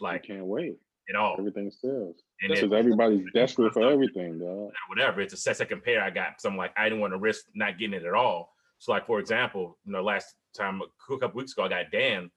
I 0.00 0.04
like 0.04 0.24
can't 0.24 0.44
wait. 0.46 0.76
at 1.08 1.16
all. 1.16 1.36
Everything 1.38 1.70
sells. 1.70 2.16
And 2.42 2.52
Because 2.52 2.72
everybody's 2.72 3.24
desperate 3.34 3.72
for 3.72 3.88
everything, 3.92 4.38
dog. 4.38 4.70
whatever. 4.88 5.20
It's 5.20 5.34
a 5.34 5.36
set 5.36 5.56
second 5.56 5.82
pair 5.84 6.02
I 6.02 6.10
got. 6.10 6.40
So 6.40 6.48
I'm 6.48 6.56
like, 6.56 6.72
I 6.76 6.84
didn't 6.84 7.00
want 7.00 7.12
to 7.12 7.18
risk 7.18 7.44
not 7.54 7.78
getting 7.78 7.94
it 7.94 8.04
at 8.04 8.14
all. 8.14 8.52
So 8.78 8.92
like 8.92 9.06
for 9.06 9.20
example, 9.20 9.78
you 9.84 9.92
know, 9.92 10.02
last 10.02 10.34
time 10.56 10.80
a 10.82 11.18
couple 11.18 11.38
weeks 11.38 11.52
ago, 11.52 11.64
I 11.64 11.68
got 11.68 11.90
Dan 11.92 12.30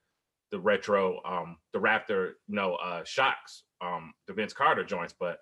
the 0.52 0.60
retro, 0.60 1.22
um, 1.26 1.58
the 1.74 1.80
Raptor, 1.80 2.32
you 2.48 2.56
know, 2.56 2.76
uh, 2.76 3.04
Shox, 3.04 3.64
um, 3.82 4.14
the 4.28 4.34
Vince 4.34 4.54
Carter 4.54 4.84
joints, 4.84 5.14
but 5.20 5.38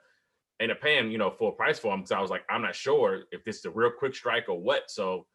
ended 0.60 0.76
up 0.78 0.84
paying, 0.84 1.12
you 1.12 1.18
know, 1.18 1.32
full 1.32 1.52
price 1.52 1.80
for 1.80 1.92
them 1.92 2.02
because 2.02 2.12
I 2.12 2.20
was 2.20 2.30
like, 2.32 2.44
I'm 2.50 2.62
not 2.62 2.76
sure 2.76 3.22
if 3.32 3.44
this 3.46 3.58
is 3.58 3.66
a 3.66 3.70
real 3.70 3.92
quick 3.92 4.16
strike 4.16 4.50
or 4.50 4.60
what. 4.60 4.90
So 4.90 5.26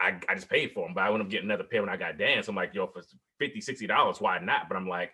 I, 0.00 0.18
I 0.28 0.34
just 0.34 0.48
paid 0.48 0.72
for 0.72 0.86
them, 0.86 0.94
but 0.94 1.02
I 1.02 1.10
would 1.10 1.20
up 1.20 1.28
getting 1.28 1.46
another 1.46 1.64
pair 1.64 1.80
when 1.80 1.90
I 1.90 1.96
got 1.96 2.18
Dan. 2.18 2.42
So 2.42 2.50
I'm 2.50 2.56
like, 2.56 2.72
yo, 2.74 2.86
for 2.86 3.02
50 3.38 3.60
$60, 3.60 4.20
why 4.20 4.38
not? 4.38 4.68
But 4.68 4.76
I'm 4.76 4.88
like, 4.88 5.10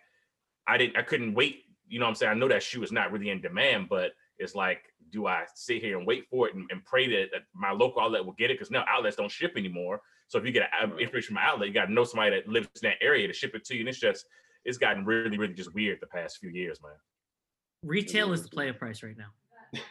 I 0.67 0.77
didn't, 0.77 0.97
I 0.97 1.01
couldn't 1.01 1.33
wait. 1.33 1.63
You 1.87 1.99
know 1.99 2.05
what 2.05 2.09
I'm 2.09 2.15
saying? 2.15 2.31
I 2.31 2.35
know 2.35 2.47
that 2.47 2.63
shoe 2.63 2.83
is 2.83 2.91
not 2.91 3.11
really 3.11 3.29
in 3.29 3.41
demand, 3.41 3.89
but 3.89 4.11
it's 4.37 4.55
like, 4.55 4.81
do 5.11 5.27
I 5.27 5.45
sit 5.55 5.81
here 5.81 5.97
and 5.97 6.05
wait 6.05 6.25
for 6.29 6.47
it 6.47 6.55
and, 6.55 6.65
and 6.71 6.83
pray 6.83 7.07
that, 7.07 7.31
that 7.31 7.41
my 7.53 7.71
local 7.71 8.01
outlet 8.01 8.25
will 8.25 8.33
get 8.33 8.51
it? 8.51 8.55
Because 8.57 8.71
now 8.71 8.85
outlets 8.87 9.15
don't 9.15 9.31
ship 9.31 9.53
anymore. 9.55 10.01
So 10.27 10.37
if 10.39 10.45
you 10.45 10.51
get 10.51 10.69
a- 10.81 10.97
information 10.97 11.27
from 11.27 11.35
my 11.35 11.43
outlet, 11.45 11.67
you 11.67 11.73
got 11.73 11.85
to 11.85 11.93
know 11.93 12.03
somebody 12.03 12.35
that 12.35 12.47
lives 12.47 12.67
in 12.81 12.89
that 12.89 12.97
area 13.01 13.27
to 13.27 13.33
ship 13.33 13.55
it 13.55 13.63
to 13.65 13.73
you. 13.75 13.81
And 13.81 13.89
it's 13.89 13.99
just, 13.99 14.25
it's 14.65 14.77
gotten 14.77 15.05
really, 15.05 15.37
really 15.37 15.53
just 15.53 15.73
weird 15.73 15.99
the 16.01 16.07
past 16.07 16.37
few 16.39 16.49
years, 16.49 16.79
man. 16.81 16.91
Retail 17.83 18.33
is 18.33 18.41
the 18.43 18.49
player 18.49 18.73
price 18.73 19.01
right 19.03 19.17
now. 19.17 19.29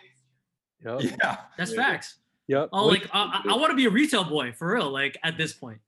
Yep. 0.85 1.01
Yeah. 1.23 1.37
That's 1.57 1.73
Yeah. 1.73 1.77
facts. 1.83 2.19
Yep. 2.49 2.69
Oh, 2.73 2.87
like 2.87 3.09
I, 3.13 3.43
I 3.49 3.57
want 3.57 3.71
to 3.71 3.77
be 3.77 3.87
a 3.87 3.91
retail 3.91 4.25
boy 4.25 4.53
for 4.53 4.75
real. 4.75 4.91
Like 4.91 5.17
at 5.23 5.39
this 5.39 5.53
point. 5.53 5.79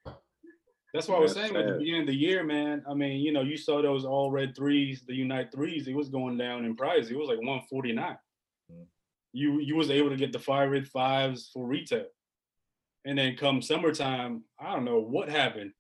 That's 0.95 1.09
what 1.09 1.19
I 1.19 1.21
was 1.21 1.35
saying 1.35 1.55
at 1.55 1.67
the 1.67 1.73
sad. 1.73 1.79
beginning 1.79 2.01
of 2.03 2.07
the 2.07 2.15
year, 2.15 2.43
man. 2.43 2.83
I 2.89 2.95
mean, 2.95 3.21
you 3.21 3.31
know, 3.31 3.43
you 3.43 3.59
saw 3.59 3.83
those 3.83 4.07
all 4.07 4.31
red 4.31 4.57
threes, 4.57 5.03
the 5.07 5.15
Unite 5.15 5.53
threes. 5.53 5.87
It 5.89 5.95
was 5.95 6.09
going 6.09 6.39
down 6.39 6.65
in 6.65 6.75
price. 6.75 7.11
It 7.11 7.19
was 7.19 7.29
like 7.29 7.37
149. 7.37 8.17
Mm. 8.73 8.87
You 9.35 9.61
you 9.61 9.77
was 9.77 9.91
able 9.91 10.09
to 10.09 10.17
get 10.17 10.33
the 10.33 10.39
fire 10.39 10.71
red 10.71 10.89
fives 10.89 11.51
for 11.53 11.67
retail, 11.67 12.07
and 13.05 13.19
then 13.19 13.37
come 13.37 13.61
summertime, 13.61 14.45
I 14.59 14.73
don't 14.73 14.87
know 14.87 15.01
what 15.01 15.29
happened. 15.29 15.73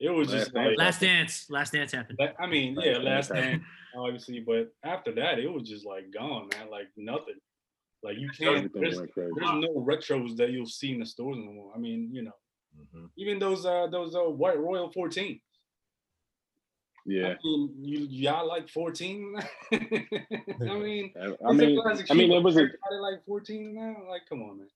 It 0.00 0.10
was 0.10 0.30
Last 0.32 0.38
just 0.38 0.54
like 0.54 0.78
Last 0.78 1.00
dance. 1.00 1.46
Last 1.50 1.72
dance 1.74 1.92
happened. 1.92 2.18
that- 2.18 2.36
I 2.40 2.46
mean, 2.46 2.78
yeah, 2.80 2.96
last 2.98 3.32
dance, 3.32 3.62
obviously, 3.94 4.40
but 4.40 4.72
after 4.82 5.12
that, 5.16 5.38
it 5.38 5.52
was 5.52 5.68
just 5.68 5.84
like 5.84 6.10
gone, 6.10 6.48
man. 6.54 6.70
Like 6.70 6.88
nothing. 6.96 7.36
Like 8.06 8.18
you 8.18 8.28
can't. 8.30 8.72
There's, 8.72 8.96
went 8.98 9.10
there's 9.16 9.52
no 9.66 9.84
retros 9.90 10.36
that 10.36 10.50
you'll 10.50 10.66
see 10.66 10.92
in 10.92 11.00
the 11.00 11.06
stores 11.06 11.36
anymore. 11.38 11.72
I 11.74 11.78
mean, 11.78 12.08
you 12.12 12.22
know, 12.22 12.36
Mhm. 12.94 13.08
even 13.16 13.38
those 13.38 13.64
uh 13.66 13.86
those 13.88 14.14
uh 14.14 14.20
white 14.20 14.58
Royal 14.58 14.92
14. 14.92 15.40
Yeah. 17.06 17.28
I 17.28 17.36
mean, 17.42 17.74
you 17.80 17.98
y'all 18.10 18.46
like 18.46 18.68
14? 18.68 19.34
I 19.72 19.78
mean, 19.80 21.12
I, 21.20 21.24
I 21.24 21.30
it's 21.30 21.40
a 21.40 21.52
mean, 21.54 21.80
I 22.10 22.14
mean, 22.14 22.32
it 22.32 22.42
was 22.42 22.56
a 22.56 22.68
like 23.00 23.24
14 23.26 23.74
now. 23.74 23.96
Like, 24.08 24.22
come 24.28 24.42
on, 24.42 24.58
man. 24.58 24.68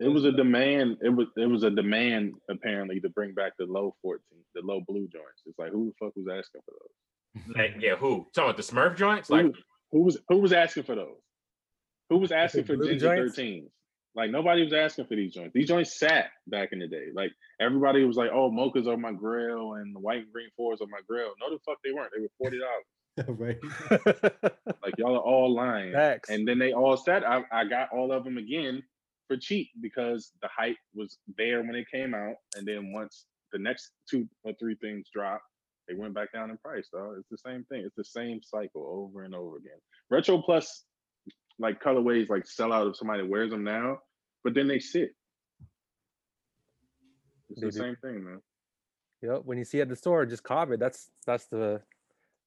it 0.00 0.08
was 0.08 0.24
a 0.24 0.32
demand. 0.32 0.98
It 1.02 1.10
was 1.10 1.28
it 1.36 1.46
was 1.46 1.62
a 1.62 1.70
demand 1.70 2.34
apparently 2.50 3.00
to 3.00 3.08
bring 3.08 3.32
back 3.34 3.52
the 3.58 3.66
low 3.66 3.94
14, 4.02 4.20
the 4.54 4.62
low 4.62 4.80
blue 4.86 5.08
joints. 5.08 5.42
It's 5.46 5.58
like 5.58 5.72
who 5.72 5.86
the 5.86 5.92
fuck 6.06 6.14
was 6.16 6.26
asking 6.28 6.62
for 6.66 6.72
those? 6.72 7.56
Like, 7.56 7.76
yeah, 7.80 7.94
who? 7.96 8.26
Talking 8.34 8.50
about 8.50 8.56
the 8.56 8.62
Smurf 8.62 8.96
joints? 8.96 9.30
Like, 9.30 9.42
who, 9.46 9.52
who 9.92 10.00
was 10.00 10.18
who 10.28 10.38
was 10.38 10.52
asking 10.52 10.82
for 10.84 10.94
those? 10.96 11.20
Who 12.10 12.18
was 12.18 12.32
asking 12.32 12.64
for 12.64 12.76
Ginger 12.76 13.08
13s? 13.08 13.68
Like 14.14 14.30
nobody 14.30 14.64
was 14.64 14.72
asking 14.72 15.06
for 15.06 15.14
these 15.14 15.34
joints. 15.34 15.52
These 15.54 15.68
joints 15.68 15.98
sat 15.98 16.30
back 16.46 16.70
in 16.72 16.80
the 16.80 16.88
day. 16.88 17.08
Like 17.14 17.30
everybody 17.60 18.04
was 18.04 18.16
like, 18.16 18.30
"Oh, 18.32 18.50
mochas 18.50 18.88
are 18.88 18.96
my 18.96 19.12
grill 19.12 19.74
and 19.74 19.94
the 19.94 20.00
white 20.00 20.22
and 20.22 20.32
green 20.32 20.48
fours 20.56 20.80
are 20.80 20.88
my 20.88 21.00
grill." 21.06 21.30
No, 21.40 21.50
the 21.50 21.60
fuck 21.64 21.78
they 21.84 21.92
weren't. 21.92 22.10
They 22.14 22.22
were 22.22 22.30
forty 22.38 22.58
dollars. 22.58 22.84
right. 23.28 23.58
Like 24.82 24.94
y'all 24.96 25.16
are 25.16 25.20
all 25.20 25.54
lying. 25.54 25.92
Facts. 25.92 26.30
And 26.30 26.48
then 26.48 26.58
they 26.58 26.72
all 26.72 26.96
said, 26.96 27.22
I, 27.24 27.42
I 27.52 27.64
got 27.64 27.90
all 27.92 28.10
of 28.12 28.24
them 28.24 28.38
again 28.38 28.82
for 29.26 29.36
cheap 29.36 29.68
because 29.82 30.32
the 30.40 30.48
hype 30.48 30.76
was 30.94 31.18
there 31.36 31.60
when 31.62 31.74
it 31.74 31.86
came 31.92 32.14
out. 32.14 32.36
And 32.56 32.66
then 32.66 32.92
once 32.92 33.26
the 33.52 33.58
next 33.58 33.90
two 34.08 34.26
or 34.44 34.52
three 34.58 34.76
things 34.76 35.08
dropped, 35.12 35.42
they 35.88 35.94
went 35.94 36.14
back 36.14 36.32
down 36.32 36.50
in 36.50 36.56
price, 36.58 36.88
though. 36.92 37.16
It's 37.18 37.28
the 37.30 37.38
same 37.38 37.64
thing. 37.64 37.82
It's 37.84 37.96
the 37.96 38.04
same 38.04 38.40
cycle 38.42 38.86
over 38.86 39.24
and 39.24 39.34
over 39.34 39.56
again. 39.56 39.78
Retro 40.10 40.40
Plus, 40.40 40.84
like 41.58 41.82
colorways, 41.82 42.28
like 42.28 42.46
sell 42.46 42.72
out 42.72 42.86
if 42.86 42.96
somebody 42.96 43.22
wears 43.22 43.50
them 43.50 43.64
now, 43.64 43.98
but 44.44 44.54
then 44.54 44.68
they 44.68 44.78
sit. 44.78 45.14
It's 47.50 47.60
They 47.60 47.66
the 47.66 47.72
do. 47.72 47.78
same 47.78 47.96
thing, 48.02 48.24
man. 48.24 48.40
Yep. 49.22 49.42
When 49.44 49.58
you 49.58 49.64
see 49.64 49.78
it 49.78 49.82
at 49.82 49.88
the 49.88 49.96
store, 49.96 50.24
just 50.26 50.44
cop 50.44 50.70
it. 50.70 50.80
That's 50.80 51.10
that's 51.26 51.46
the 51.46 51.82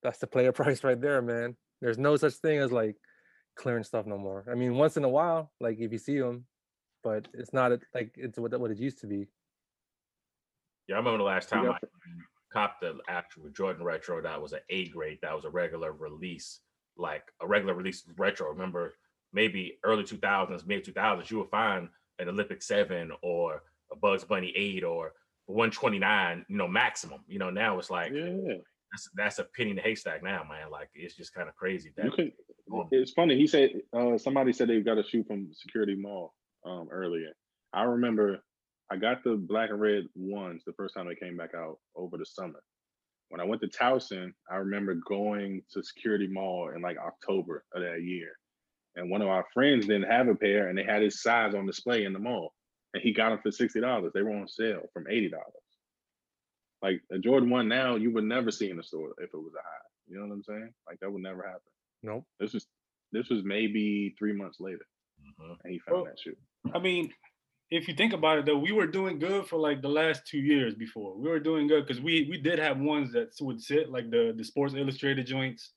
that's 0.03 0.19
the 0.19 0.27
player 0.27 0.51
price 0.53 0.83
right 0.83 0.99
there, 0.99 1.21
man. 1.21 1.55
There's 1.81 1.97
no 1.97 2.15
such 2.15 2.33
thing 2.35 2.59
as 2.59 2.71
like 2.71 2.95
clearing 3.55 3.83
stuff 3.83 4.05
no 4.05 4.17
more. 4.17 4.45
I 4.49 4.55
mean, 4.55 4.75
once 4.75 4.97
in 4.97 5.03
a 5.03 5.09
while, 5.09 5.51
like 5.59 5.79
if 5.79 5.91
you 5.91 5.97
see 5.97 6.19
them, 6.19 6.45
but 7.03 7.27
it's 7.33 7.53
not 7.53 7.71
a, 7.71 7.79
like 7.93 8.13
it's 8.15 8.37
what 8.39 8.57
what 8.59 8.71
it 8.71 8.77
used 8.79 8.99
to 9.01 9.07
be. 9.07 9.27
yeah, 10.87 10.95
I 10.95 10.99
remember 10.99 11.17
the 11.17 11.23
last 11.23 11.49
time 11.49 11.63
You 11.65 11.71
I 11.71 11.77
copped 12.53 12.81
the 12.81 12.97
actual 13.07 13.49
Jordan 13.49 13.83
retro 13.83 14.21
that 14.21 14.41
was 14.41 14.53
an 14.53 14.59
A 14.69 14.87
grade. 14.89 15.19
That 15.21 15.35
was 15.35 15.45
a 15.45 15.49
regular 15.49 15.91
release, 15.93 16.59
like 16.97 17.23
a 17.41 17.47
regular 17.47 17.73
release 17.73 18.03
retro. 18.17 18.49
Remember, 18.49 18.93
maybe 19.33 19.79
early 19.83 20.03
2000s, 20.03 20.65
mid 20.67 20.83
2000s, 20.85 21.29
you 21.29 21.39
would 21.39 21.49
find 21.49 21.89
an 22.19 22.29
Olympic 22.29 22.61
7 22.61 23.11
or 23.21 23.63
a 23.91 23.95
Bugs 23.95 24.23
Bunny 24.23 24.51
8 24.55 24.83
or 24.83 25.13
129, 25.47 26.45
you 26.47 26.57
know, 26.57 26.67
maximum. 26.67 27.21
You 27.27 27.39
know, 27.39 27.49
now 27.49 27.77
it's 27.79 27.89
like 27.89 28.11
Yeah. 28.13 28.55
that's 28.91 29.09
that's 29.15 29.39
a 29.39 29.45
penny 29.55 29.71
in 29.71 29.75
the 29.75 29.81
haystack 29.81 30.23
now, 30.23 30.43
man. 30.49 30.69
Like 30.71 30.89
it's 30.93 31.15
just 31.15 31.33
kind 31.33 31.49
of 31.49 31.55
crazy. 31.55 31.91
That 31.97 32.05
You 32.05 32.11
could. 32.11 32.31
It's 32.91 33.11
funny. 33.11 33.35
He 33.37 33.47
said 33.47 33.71
uh, 33.93 34.17
somebody 34.17 34.53
said 34.53 34.69
they 34.69 34.79
got 34.81 34.97
a 34.97 35.03
shoe 35.03 35.23
from 35.25 35.49
Security 35.53 35.95
Mall 35.95 36.33
um, 36.65 36.87
earlier. 36.91 37.31
I 37.73 37.83
remember 37.83 38.39
I 38.89 38.97
got 38.97 39.23
the 39.23 39.35
black 39.35 39.69
and 39.69 39.79
red 39.81 40.03
ones 40.15 40.63
the 40.65 40.73
first 40.73 40.93
time 40.95 41.07
they 41.07 41.15
came 41.15 41.35
back 41.37 41.53
out 41.55 41.79
over 41.95 42.17
the 42.17 42.25
summer. 42.25 42.61
When 43.29 43.39
I 43.39 43.45
went 43.45 43.61
to 43.61 43.67
Towson, 43.67 44.33
I 44.49 44.55
remember 44.57 44.93
going 45.07 45.61
to 45.71 45.81
Security 45.83 46.27
Mall 46.27 46.71
in 46.75 46.81
like 46.81 46.97
October 46.97 47.63
of 47.73 47.81
that 47.81 48.03
year, 48.03 48.31
and 48.95 49.09
one 49.09 49.21
of 49.21 49.29
our 49.29 49.45
friends 49.53 49.87
didn't 49.87 50.09
have 50.09 50.27
a 50.27 50.35
pair, 50.35 50.67
and 50.67 50.77
they 50.77 50.83
had 50.83 51.01
his 51.01 51.21
size 51.21 51.53
on 51.53 51.65
display 51.65 52.05
in 52.05 52.13
the 52.13 52.19
mall, 52.19 52.53
and 52.93 53.01
he 53.01 53.13
got 53.13 53.29
them 53.29 53.39
for 53.41 53.51
sixty 53.51 53.79
dollars. 53.79 54.11
They 54.13 54.21
were 54.21 54.35
on 54.35 54.47
sale 54.47 54.89
from 54.93 55.07
eighty 55.09 55.29
dollars. 55.29 55.45
Like 56.81 57.01
a 57.11 57.19
Jordan 57.19 57.49
one 57.49 57.67
now, 57.67 57.95
you 57.95 58.11
would 58.11 58.23
never 58.23 58.51
see 58.51 58.69
in 58.69 58.77
the 58.77 58.83
store 58.83 59.13
if 59.19 59.29
it 59.33 59.37
was 59.37 59.53
a 59.53 59.61
high. 59.61 59.87
You 60.07 60.17
know 60.19 60.27
what 60.27 60.33
I'm 60.33 60.43
saying? 60.43 60.73
Like 60.87 60.99
that 60.99 61.11
would 61.11 61.21
never 61.21 61.43
happen. 61.43 61.61
Nope. 62.03 62.25
This 62.39 62.53
was 62.53 62.67
this 63.11 63.29
was 63.29 63.43
maybe 63.43 64.15
three 64.17 64.33
months 64.33 64.59
later, 64.59 64.85
mhm. 65.39 65.57
and 65.63 65.73
he 65.73 65.79
found 65.79 65.97
Well, 65.97 66.05
that 66.05 66.19
shoe. 66.19 66.35
I 66.73 66.79
mean, 66.79 67.11
if 67.69 67.87
you 67.87 67.93
think 67.93 68.13
about 68.13 68.39
it 68.39 68.45
though, 68.45 68.57
we 68.57 68.71
were 68.71 68.87
doing 68.87 69.19
good 69.19 69.47
for 69.47 69.57
like 69.57 69.81
the 69.81 69.89
last 69.89 70.27
two 70.27 70.39
years 70.39 70.75
before. 70.75 71.17
We 71.17 71.29
were 71.29 71.39
doing 71.39 71.67
good 71.67 71.85
because 71.85 72.01
we 72.01 72.27
we 72.29 72.37
did 72.37 72.59
have 72.59 72.79
ones 72.79 73.13
that 73.13 73.29
would 73.39 73.61
sit 73.61 73.89
like 73.89 74.09
the 74.09 74.33
the 74.35 74.43
Sports 74.43 74.73
Illustrated 74.73 75.25
joints. 75.25 75.71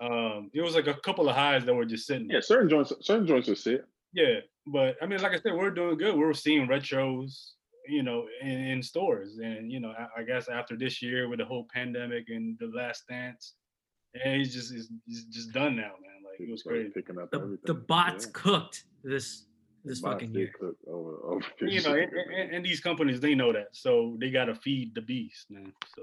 Um, 0.00 0.50
it 0.52 0.60
was 0.60 0.74
like 0.74 0.86
a 0.88 0.94
couple 0.94 1.28
of 1.28 1.34
highs 1.36 1.64
that 1.64 1.74
were 1.74 1.84
just 1.86 2.06
sitting. 2.06 2.28
Yeah, 2.30 2.40
certain 2.40 2.68
joints, 2.68 2.92
certain 3.00 3.26
joints 3.26 3.48
will 3.48 3.56
sit. 3.56 3.84
Yeah, 4.12 4.40
but 4.66 4.96
I 5.02 5.06
mean, 5.06 5.20
like 5.22 5.32
I 5.32 5.38
said, 5.40 5.54
we're 5.54 5.70
doing 5.70 5.96
good. 5.98 6.14
We're 6.16 6.32
seeing 6.34 6.66
retros, 6.68 7.52
you 7.88 8.02
know, 8.02 8.26
in, 8.42 8.48
in 8.50 8.82
stores, 8.82 9.38
and 9.42 9.70
you 9.72 9.80
know, 9.80 9.92
I, 9.98 10.20
I 10.20 10.24
guess 10.24 10.48
after 10.48 10.76
this 10.76 11.00
year 11.02 11.28
with 11.28 11.38
the 11.38 11.44
whole 11.44 11.66
pandemic 11.72 12.28
and 12.28 12.58
the 12.58 12.66
Last 12.74 13.04
Dance, 13.08 13.54
and 14.24 14.40
it's 14.40 14.52
just 14.54 14.72
it's, 14.74 14.88
it's 15.06 15.24
just 15.24 15.52
done 15.52 15.76
now, 15.76 15.92
man. 16.02 16.22
Like 16.24 16.40
it 16.40 16.50
was 16.50 16.60
started 16.60 16.92
crazy. 16.92 16.92
picking 16.94 17.18
up 17.22 17.30
The, 17.30 17.38
everything. 17.38 17.58
the 17.64 17.74
bots 17.74 18.26
Yeah. 18.26 18.30
cooked 18.34 18.84
this 19.02 19.44
this 19.84 20.00
Bots 20.00 20.14
fucking 20.14 20.34
year. 20.34 20.50
cook 20.58 20.76
over 20.88 21.16
over. 21.24 21.44
You 21.60 21.80
know, 21.82 21.94
and, 21.94 22.12
and, 22.12 22.54
and 22.56 22.64
these 22.66 22.80
companies 22.80 23.20
they 23.20 23.34
know 23.34 23.52
that, 23.52 23.68
so 23.72 24.16
they 24.20 24.30
gotta 24.30 24.54
feed 24.54 24.94
the 24.94 25.00
beast, 25.02 25.46
man. 25.50 25.72
So 25.94 26.02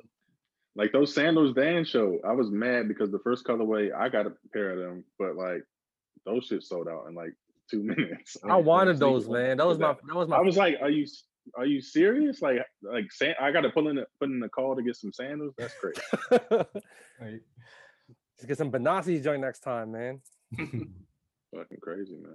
like 0.76 0.92
those 0.92 1.14
sandals 1.14 1.54
Dan 1.54 1.86
showed, 1.86 2.20
I 2.26 2.32
was 2.34 2.50
mad 2.50 2.88
because 2.88 3.12
the 3.12 3.20
first 3.20 3.46
colorway 3.46 3.94
I 3.94 4.10
got 4.10 4.26
a 4.28 4.34
pair 4.52 4.72
of 4.72 4.80
them, 4.80 5.04
but 5.20 5.36
like 5.36 5.64
those 6.26 6.46
shit 6.46 6.64
sold 6.64 6.88
out 6.88 7.06
in 7.08 7.16
like 7.16 7.34
two 7.70 7.84
minutes. 7.84 8.38
I 8.44 8.58
And- 8.58 8.66
wanted 8.66 8.98
those, 9.00 9.28
man. 9.30 9.58
That 9.58 9.68
was 9.68 9.78
my 9.80 9.94
that 10.08 10.16
was 10.16 10.28
my 10.28 10.38
I 10.38 10.42
was 10.42 10.58
like, 10.58 10.76
are 10.82 10.90
you 10.90 11.06
are 11.58 11.66
you 11.66 11.82
serious? 11.82 12.42
Like 12.42 12.58
like 12.82 13.12
san- 13.12 13.36
I 13.40 13.52
got 13.52 13.62
to 13.62 13.70
put 13.70 13.86
in 13.88 13.98
a, 13.98 14.06
put 14.20 14.30
in 14.30 14.42
a 14.44 14.50
call 14.50 14.76
to 14.76 14.82
get 14.82 14.96
some 14.96 15.12
sandals. 15.14 15.54
That's 15.58 15.74
crazy. 15.76 16.02
Right. 17.22 17.42
Let's 18.38 18.46
get 18.48 18.58
some 18.58 18.72
Benassi 18.72 19.24
joint 19.24 19.42
next 19.42 19.60
time, 19.60 19.92
man. 19.92 20.20
Fucking 20.58 21.78
crazy, 21.82 22.16
man. 22.16 22.34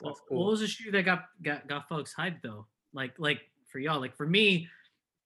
Well, 0.00 0.12
That's 0.14 0.20
What 0.28 0.46
was 0.50 0.60
the 0.60 0.66
shoe 0.68 0.90
that 0.92 1.04
got 1.04 1.24
got 1.42 1.66
got 1.66 1.88
folks 1.88 2.14
hyped 2.16 2.42
though? 2.42 2.66
Like 2.92 3.14
like 3.18 3.40
for 3.70 3.78
y'all, 3.80 4.00
like 4.00 4.16
for 4.16 4.26
me, 4.26 4.68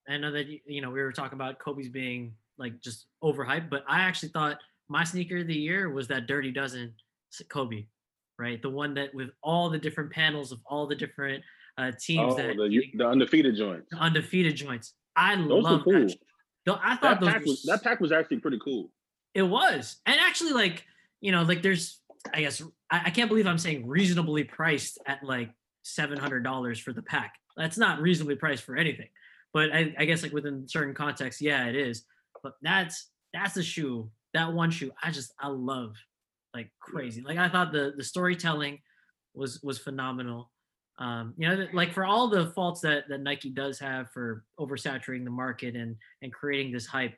I 0.08 0.16
know 0.18 0.32
that 0.32 0.46
you 0.66 0.80
know 0.82 0.90
we 0.90 1.00
were 1.00 1.12
talking 1.12 1.36
about 1.36 1.58
Kobe's 1.58 1.88
being 1.88 2.34
like 2.58 2.80
just 2.80 3.06
overhyped, 3.22 3.70
but 3.70 3.84
I 3.88 4.00
actually 4.00 4.30
thought 4.30 4.58
my 4.88 5.04
sneaker 5.04 5.38
of 5.38 5.46
the 5.46 5.54
year 5.54 5.90
was 5.90 6.08
that 6.08 6.26
Dirty 6.26 6.50
Dozen 6.50 6.92
Kobe, 7.48 7.86
right? 8.38 8.60
The 8.60 8.70
one 8.70 8.94
that 8.94 9.14
with 9.14 9.30
all 9.42 9.70
the 9.70 9.78
different 9.78 10.10
panels 10.10 10.52
of 10.52 10.58
all 10.66 10.86
the 10.86 10.94
different 10.96 11.42
uh, 11.78 11.92
teams 12.00 12.34
Oh, 12.34 12.36
that 12.36 12.56
the 12.56 12.82
the 12.94 13.06
undefeated 13.06 13.56
joints. 13.56 13.86
the 13.90 13.96
undefeated 13.98 14.56
joints. 14.56 14.94
I 15.16 15.34
love 15.36 15.84
cool. 15.84 15.92
that. 15.92 16.16
Though 16.66 16.78
I 16.82 16.96
thought 16.96 17.20
That 17.20 17.20
those 17.20 17.32
pack 17.32 17.44
was 17.46 17.62
that 17.64 17.82
pack 17.82 18.00
was 18.00 18.12
actually 18.12 18.38
pretty 18.38 18.58
cool. 18.62 18.90
it 19.34 19.42
was. 19.42 19.96
And 20.06 20.16
actually, 20.20 20.52
like, 20.52 20.84
you 21.20 21.32
know, 21.32 21.42
like 21.42 21.62
there's, 21.62 22.00
I 22.34 22.40
guess, 22.42 22.62
I, 22.90 23.02
I 23.06 23.10
can't 23.10 23.28
believe 23.28 23.46
I'm 23.46 23.58
saying 23.58 23.86
reasonably 23.88 24.44
priced 24.44 24.98
at 25.06 25.24
like 25.24 25.50
seven 25.82 26.18
hundred 26.18 26.44
dollars 26.44 26.78
for 26.78 26.92
the 26.92 27.02
pack. 27.02 27.34
That's 27.56 27.78
not 27.78 28.00
reasonably 28.00 28.36
priced 28.36 28.62
for 28.64 28.76
anything. 28.76 29.08
But 29.52 29.72
I, 29.72 29.94
I 29.98 30.04
guess 30.04 30.22
like 30.22 30.32
within 30.32 30.66
certain 30.68 30.94
contexts, 30.94 31.42
yeah, 31.42 31.66
it 31.66 31.76
is. 31.76 32.04
But 32.42 32.54
that's 32.62 33.10
that's 33.32 33.56
a 33.56 33.62
shoe. 33.62 34.10
That 34.34 34.52
one 34.52 34.70
shoe, 34.70 34.92
I 35.02 35.10
just 35.10 35.32
I 35.40 35.48
love 35.48 35.94
like 36.54 36.70
crazy. 36.80 37.22
Like 37.22 37.38
I 37.38 37.48
thought 37.48 37.72
the 37.72 37.92
the 37.96 38.04
storytelling 38.04 38.78
was 39.34 39.62
was 39.62 39.78
phenomenal. 39.78 40.50
Um, 40.98 41.34
you 41.36 41.48
know, 41.48 41.66
like 41.72 41.92
for 41.92 42.04
all 42.04 42.28
the 42.28 42.46
faults 42.54 42.80
that 42.82 43.08
that 43.08 43.22
Nike 43.22 43.50
does 43.50 43.78
have 43.78 44.10
for 44.10 44.44
oversaturating 44.58 45.24
the 45.24 45.30
market 45.30 45.74
and 45.74 45.96
and 46.22 46.32
creating 46.32 46.72
this 46.72 46.86
hype, 46.86 47.14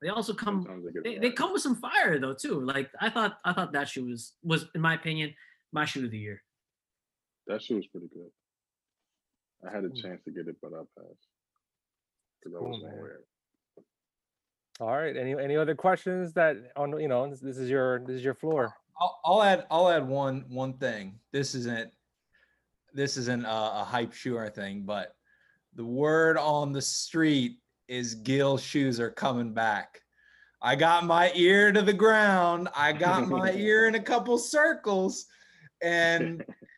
they 0.00 0.08
also 0.08 0.34
come 0.34 0.66
they 0.84 1.00
they, 1.00 1.16
it 1.16 1.20
they 1.20 1.28
right. 1.28 1.36
come 1.36 1.52
with 1.52 1.62
some 1.62 1.76
fire 1.76 2.18
though 2.18 2.34
too. 2.34 2.60
Like 2.60 2.90
I 3.00 3.10
thought 3.10 3.38
I 3.44 3.52
thought 3.52 3.72
that 3.72 3.88
shoe 3.88 4.06
was 4.06 4.34
was 4.42 4.66
in 4.74 4.80
my 4.80 4.94
opinion 4.94 5.34
my 5.72 5.84
shoe 5.84 6.04
of 6.04 6.10
the 6.10 6.18
year. 6.18 6.42
That 7.46 7.62
shoe 7.62 7.76
was 7.76 7.86
pretty 7.86 8.08
good. 8.12 8.30
I 9.66 9.74
had 9.74 9.84
a 9.84 9.90
chance 9.90 10.22
to 10.24 10.30
get 10.30 10.48
it, 10.48 10.56
but 10.60 10.72
I 10.74 10.82
passed. 10.98 11.28
Because 12.42 12.56
I 12.56 12.58
Cool, 12.58 12.70
was 12.70 12.82
man. 12.82 12.92
aware. 12.98 13.20
All 14.80 14.96
right. 14.96 15.16
Any 15.16 15.32
any 15.32 15.56
other 15.56 15.74
questions 15.74 16.32
that 16.32 16.56
on 16.76 16.98
you 16.98 17.08
know 17.08 17.28
this, 17.28 17.40
this 17.40 17.58
is 17.58 17.70
your 17.70 18.00
this 18.00 18.16
is 18.16 18.24
your 18.24 18.34
floor. 18.34 18.74
I'll, 19.00 19.20
I'll 19.24 19.42
add 19.42 19.66
I'll 19.70 19.88
add 19.88 20.06
one 20.06 20.44
one 20.48 20.74
thing. 20.74 21.18
This 21.32 21.54
isn't 21.54 21.92
this 22.92 23.16
isn't 23.16 23.44
a, 23.44 23.80
a 23.80 23.84
hype 23.84 24.12
shoe 24.12 24.36
or 24.36 24.42
anything, 24.42 24.84
but 24.84 25.14
the 25.74 25.84
word 25.84 26.36
on 26.36 26.72
the 26.72 26.82
street 26.82 27.58
is 27.88 28.14
Gil 28.16 28.58
shoes 28.58 28.98
are 28.98 29.10
coming 29.10 29.52
back. 29.52 30.00
I 30.60 30.76
got 30.76 31.04
my 31.04 31.32
ear 31.34 31.72
to 31.72 31.82
the 31.82 31.92
ground. 31.92 32.68
I 32.74 32.92
got 32.92 33.28
my 33.28 33.52
ear 33.56 33.88
in 33.88 33.94
a 33.94 34.02
couple 34.02 34.38
circles, 34.38 35.26
and 35.82 36.44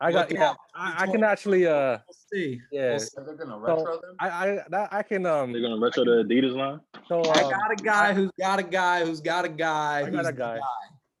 I 0.00 0.12
got 0.12 0.32
yeah. 0.32 0.54
I, 0.74 1.02
I 1.04 1.06
can 1.06 1.22
actually 1.22 1.66
uh 1.66 1.98
we'll 2.08 2.16
see. 2.32 2.60
yeah. 2.72 2.90
We'll 2.90 3.00
see. 3.00 3.18
Are 3.18 3.34
gonna 3.34 3.60
So, 3.66 3.76
retro 3.76 4.00
them? 4.00 4.16
I 4.18 4.28
I 4.28 4.58
that, 4.70 4.92
I 4.92 5.02
can 5.02 5.26
um 5.26 5.52
They're 5.52 5.60
gonna 5.60 5.78
retro 5.78 6.04
the 6.04 6.24
Adidas 6.24 6.56
line. 6.56 6.80
so 7.06 7.20
I 7.22 7.42
um, 7.42 7.50
got 7.50 7.72
a 7.72 7.76
guy 7.76 8.14
who's 8.14 8.30
got 8.38 8.58
a 8.58 8.62
guy 8.62 9.04
who's 9.04 9.20
got 9.20 9.44
a 9.44 9.48
guy. 9.48 9.98
I 9.98 10.02
got 10.04 10.12
who's 10.12 10.28
a 10.28 10.32
the 10.32 10.38
guy. 10.38 10.60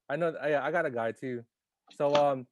I 0.08 0.16
know 0.16 0.34
I, 0.40 0.66
I 0.66 0.70
got 0.70 0.86
a 0.86 0.90
guy 0.90 1.12
too. 1.12 1.44
So 1.96 2.14
um 2.14 2.46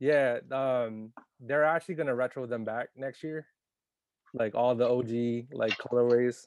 yeah, 0.00 0.40
um 0.52 1.12
they're 1.40 1.64
actually 1.64 1.94
gonna 1.94 2.14
retro 2.14 2.44
them 2.46 2.64
back 2.64 2.90
next 2.94 3.22
year. 3.22 3.46
Like 4.34 4.54
all 4.54 4.74
the 4.74 4.88
OG 4.88 5.56
like 5.56 5.78
colorways. 5.78 6.46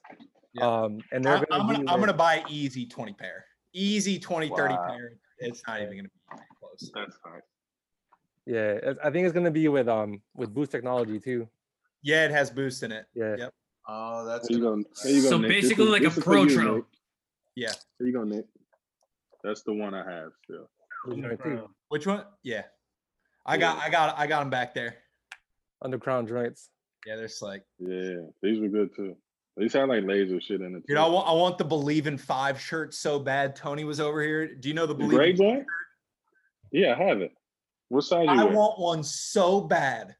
Yeah. 0.53 0.67
Um 0.67 0.99
and 1.11 1.25
they're 1.25 1.37
I'm, 1.37 1.45
gonna, 1.49 1.63
I'm 1.63 1.67
gonna 1.67 1.91
I'm 1.91 1.99
gonna 1.99 2.13
buy 2.13 2.43
easy 2.49 2.85
20 2.85 3.13
pair. 3.13 3.45
Easy 3.73 4.19
20, 4.19 4.49
30 4.49 4.75
pair. 4.87 5.13
It's 5.39 5.63
not 5.67 5.81
even 5.81 5.97
gonna 5.97 6.03
be 6.03 6.43
close. 6.59 6.91
That's 6.93 7.17
fine. 7.23 7.41
Yeah, 8.47 8.93
I 9.03 9.11
think 9.11 9.25
it's 9.25 9.33
gonna 9.33 9.51
be 9.51 9.67
with 9.67 9.89
um 9.89 10.21
with 10.35 10.53
boost 10.53 10.71
technology 10.71 11.19
too. 11.19 11.47
Yeah, 12.01 12.25
it 12.25 12.31
has 12.31 12.49
boost 12.49 12.81
in 12.83 12.91
it. 12.93 13.05
Yeah. 13.13 13.35
Yep. 13.37 13.53
Oh, 13.89 14.25
that's 14.25 14.47
There 14.47 14.57
you 14.57 14.63
gonna 14.63 14.83
go. 14.83 14.89
There 15.03 15.11
you 15.11 15.21
go. 15.21 15.29
So 15.29 15.37
Nick. 15.37 15.49
Basically 15.49 15.83
is- 15.85 15.91
like 15.91 16.01
a 16.03 16.07
is 16.07 16.13
for 16.15 16.21
pro 16.21 16.43
you, 16.43 16.85
Yeah. 17.55 17.73
There 17.99 18.07
you 18.07 18.13
go, 18.13 18.23
Nick. 18.23 18.45
That's 19.43 19.63
the 19.63 19.73
one 19.73 19.93
I 19.93 20.09
have 20.09 20.31
still. 20.43 20.69
Boost. 21.05 21.63
Which 21.89 22.07
one? 22.07 22.23
Yeah. 22.43 22.63
I 23.45 23.57
got 23.57 23.77
I 23.79 23.89
got 23.89 24.17
I 24.17 24.27
got 24.27 24.39
them 24.39 24.49
back 24.49 24.73
there. 24.73 24.95
Underground 25.81 26.27
joints. 26.27 26.69
Yeah, 27.05 27.15
they're 27.15 27.29
like, 27.41 27.63
Yeah, 27.79 28.27
these 28.41 28.59
were 28.59 28.67
good 28.67 28.95
too. 28.95 29.15
These 29.55 29.73
had 29.73 29.89
like 29.89 30.03
laser 30.03 30.39
shit 30.41 30.61
in 30.61 30.75
it. 30.75 30.85
dude. 30.87 30.97
I 30.97 31.07
want 31.07 31.27
I 31.27 31.31
want 31.33 31.57
the 31.57 31.63
Believe 31.65 32.07
in 32.07 32.17
Five 32.17 32.59
shirt 32.59 32.93
so 32.93 33.19
bad. 33.19 33.55
Tony 33.55 33.83
was 33.83 33.99
over 33.99 34.21
here. 34.21 34.53
Do 34.55 34.67
you 34.69 34.75
know 34.75 34.85
the 34.85 34.93
the 34.93 34.99
Believe 34.99 35.17
gray 35.17 35.29
in 35.31 35.35
joint? 35.37 35.65
Yeah, 36.71 36.95
I 36.99 37.03
have 37.03 37.21
it. 37.21 37.31
What 37.89 38.03
size 38.03 38.25
you 38.25 38.29
I 38.31 38.43
wear? 38.45 38.53
want 38.53 38.79
one 38.79 39.03
so 39.03 39.61
bad. 39.61 40.15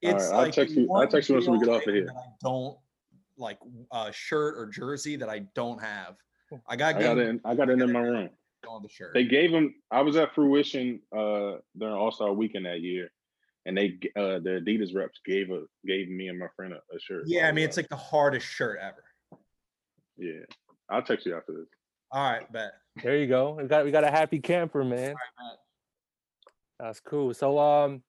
It's 0.00 0.24
right, 0.24 0.32
I'll 0.32 0.42
like 0.42 0.52
text 0.52 0.74
you- 0.74 0.92
I'll 0.92 1.06
text 1.06 1.28
you 1.28 1.36
once 1.36 1.48
we 1.48 1.58
get 1.60 1.68
off 1.68 1.78
of 1.78 1.84
thing 1.84 1.94
here. 1.94 2.08
I 2.10 2.24
don't 2.42 2.76
like 3.38 3.58
a 3.92 4.12
shirt 4.12 4.56
or 4.58 4.66
jersey 4.66 5.16
that 5.16 5.28
I 5.28 5.40
don't 5.54 5.80
have. 5.80 6.16
I 6.68 6.76
got 6.76 6.96
I 6.96 7.02
got 7.02 7.18
it. 7.18 7.28
In, 7.28 7.40
I 7.44 7.54
got 7.54 7.70
it 7.70 7.80
in 7.80 7.92
my 7.92 8.00
room. 8.00 8.30
on 8.68 8.82
the 8.82 8.88
shirt. 8.88 9.14
They 9.14 9.24
gave 9.24 9.50
him. 9.50 9.74
I 9.90 10.02
was 10.02 10.16
at 10.16 10.34
Fruition 10.34 11.00
uh 11.16 11.56
during 11.78 11.94
All 11.94 12.10
Star 12.12 12.32
Weekend 12.32 12.66
that 12.66 12.80
year, 12.80 13.10
and 13.64 13.76
they 13.78 13.98
uh 14.16 14.38
the 14.40 14.60
Adidas 14.64 14.94
reps 14.94 15.20
gave 15.24 15.50
a 15.50 15.62
gave 15.86 16.08
me 16.10 16.28
and 16.28 16.38
my 16.38 16.48
friend 16.56 16.72
a, 16.74 16.76
a 16.94 17.00
shirt. 17.00 17.22
yeah, 17.26 17.48
I 17.48 17.52
mean 17.52 17.64
it's 17.64 17.76
like 17.76 17.88
the 17.88 17.96
hardest 17.96 18.46
shirt 18.46 18.78
ever. 18.80 19.04
yeah. 20.18 20.40
I'll 20.90 21.02
text 21.02 21.24
you 21.26 21.36
after 21.36 21.52
this. 21.52 21.66
All 22.10 22.30
right, 22.30 22.52
bet. 22.52 22.72
There 23.02 23.16
you 23.16 23.26
go. 23.28 23.52
We 23.54 23.64
got 23.64 23.84
we 23.84 23.90
got 23.92 24.04
a 24.04 24.10
happy 24.10 24.40
camper, 24.40 24.84
man. 24.84 25.14
That's 26.82 26.98
cool. 26.98 27.32
So 27.32 27.60
um 27.60 28.02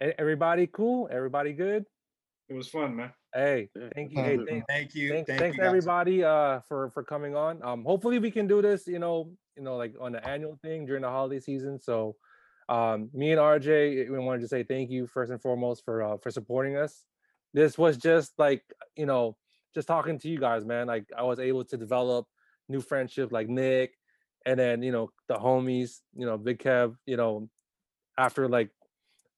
everybody 0.00 0.68
cool? 0.68 1.08
Everybody 1.10 1.52
good? 1.52 1.84
It 2.48 2.54
was 2.54 2.68
fun, 2.68 2.94
man. 2.94 3.12
Hey, 3.34 3.70
thank 3.96 4.12
you. 4.12 4.16
that's 4.16 4.28
Hey, 4.28 4.36
good. 4.36 4.46
thank, 4.48 4.64
Thank 4.68 4.94
you. 4.94 5.10
thanks, 5.10 5.26
thank 5.28 5.40
thanks 5.40 5.58
you 5.58 5.64
everybody 5.64 6.22
uh 6.22 6.60
for 6.68 6.90
for 6.90 7.02
coming 7.02 7.34
on. 7.34 7.60
Um 7.64 7.84
hopefully 7.84 8.20
we 8.20 8.30
can 8.30 8.46
do 8.46 8.62
this, 8.62 8.86
you 8.86 9.00
know, 9.00 9.32
you 9.56 9.64
know, 9.64 9.76
like 9.76 9.94
on 10.00 10.12
the 10.12 10.24
annual 10.24 10.56
thing 10.62 10.86
during 10.86 11.02
the 11.02 11.08
holiday 11.08 11.40
season. 11.40 11.80
So 11.80 12.14
um 12.68 13.10
me 13.12 13.32
and 13.32 13.40
RJ 13.40 14.08
we 14.08 14.18
wanted 14.20 14.42
to 14.42 14.48
say 14.48 14.62
thank 14.62 14.90
you 14.90 15.08
first 15.08 15.32
and 15.32 15.42
foremost 15.42 15.84
for 15.84 16.00
uh 16.04 16.18
for 16.18 16.30
supporting 16.30 16.76
us. 16.76 17.04
This 17.52 17.76
was 17.76 17.96
just 17.96 18.32
like, 18.38 18.62
you 18.94 19.06
know, 19.06 19.36
just 19.74 19.88
talking 19.88 20.20
to 20.20 20.28
you 20.28 20.38
guys, 20.38 20.64
man. 20.64 20.86
Like 20.86 21.06
I 21.18 21.24
was 21.24 21.40
able 21.40 21.64
to 21.64 21.76
develop 21.76 22.28
new 22.68 22.80
friendships 22.80 23.32
like 23.32 23.48
Nick 23.48 23.94
and 24.46 24.56
then, 24.56 24.84
you 24.84 24.92
know, 24.92 25.10
the 25.26 25.34
homies, 25.34 25.98
you 26.14 26.26
know, 26.26 26.38
Big 26.38 26.60
Kev, 26.60 26.94
you 27.04 27.16
know, 27.16 27.50
after 28.18 28.48
like 28.48 28.70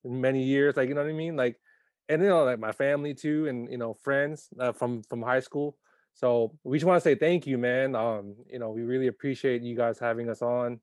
many 0.05 0.43
years, 0.43 0.77
like 0.77 0.89
you 0.89 0.95
know 0.95 1.03
what 1.03 1.11
I 1.11 1.15
mean? 1.15 1.37
Like 1.37 1.61
and 2.09 2.23
you 2.23 2.29
know 2.29 2.45
like 2.45 2.59
my 2.59 2.73
family 2.73 3.15
too 3.15 3.47
and 3.47 3.71
you 3.71 3.79
know 3.79 3.95
friends 3.95 4.49
uh, 4.59 4.73
from 4.73 5.03
from 5.05 5.23
high 5.23 5.41
school. 5.41 5.77
So 6.15 6.59
we 6.65 6.79
just 6.79 6.87
want 6.87 7.03
to 7.03 7.09
say 7.09 7.15
thank 7.15 7.47
you 7.47 7.59
man. 7.59 7.95
Um 7.95 8.35
you 8.51 8.59
know 8.59 8.71
we 8.71 8.83
really 8.83 9.07
appreciate 9.07 9.63
you 9.63 9.77
guys 9.77 9.99
having 9.99 10.29
us 10.29 10.43
on. 10.43 10.81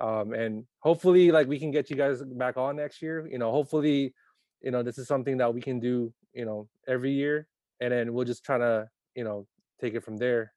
Um 0.00 0.32
and 0.32 0.64
hopefully 0.78 1.30
like 1.30 1.46
we 1.46 1.58
can 1.58 1.70
get 1.70 1.90
you 1.90 1.96
guys 1.96 2.22
back 2.22 2.56
on 2.56 2.76
next 2.76 3.02
year. 3.02 3.26
You 3.26 3.38
know 3.38 3.50
hopefully 3.50 4.14
you 4.62 4.70
know 4.70 4.82
this 4.82 4.98
is 4.98 5.06
something 5.08 5.36
that 5.38 5.52
we 5.52 5.60
can 5.60 5.80
do 5.80 6.12
you 6.32 6.46
know 6.46 6.68
every 6.88 7.12
year 7.12 7.46
and 7.80 7.92
then 7.92 8.14
we'll 8.14 8.24
just 8.24 8.44
try 8.44 8.56
to 8.58 8.88
you 9.14 9.24
know 9.24 9.46
take 9.80 9.94
it 9.94 10.04
from 10.04 10.16
there 10.16 10.52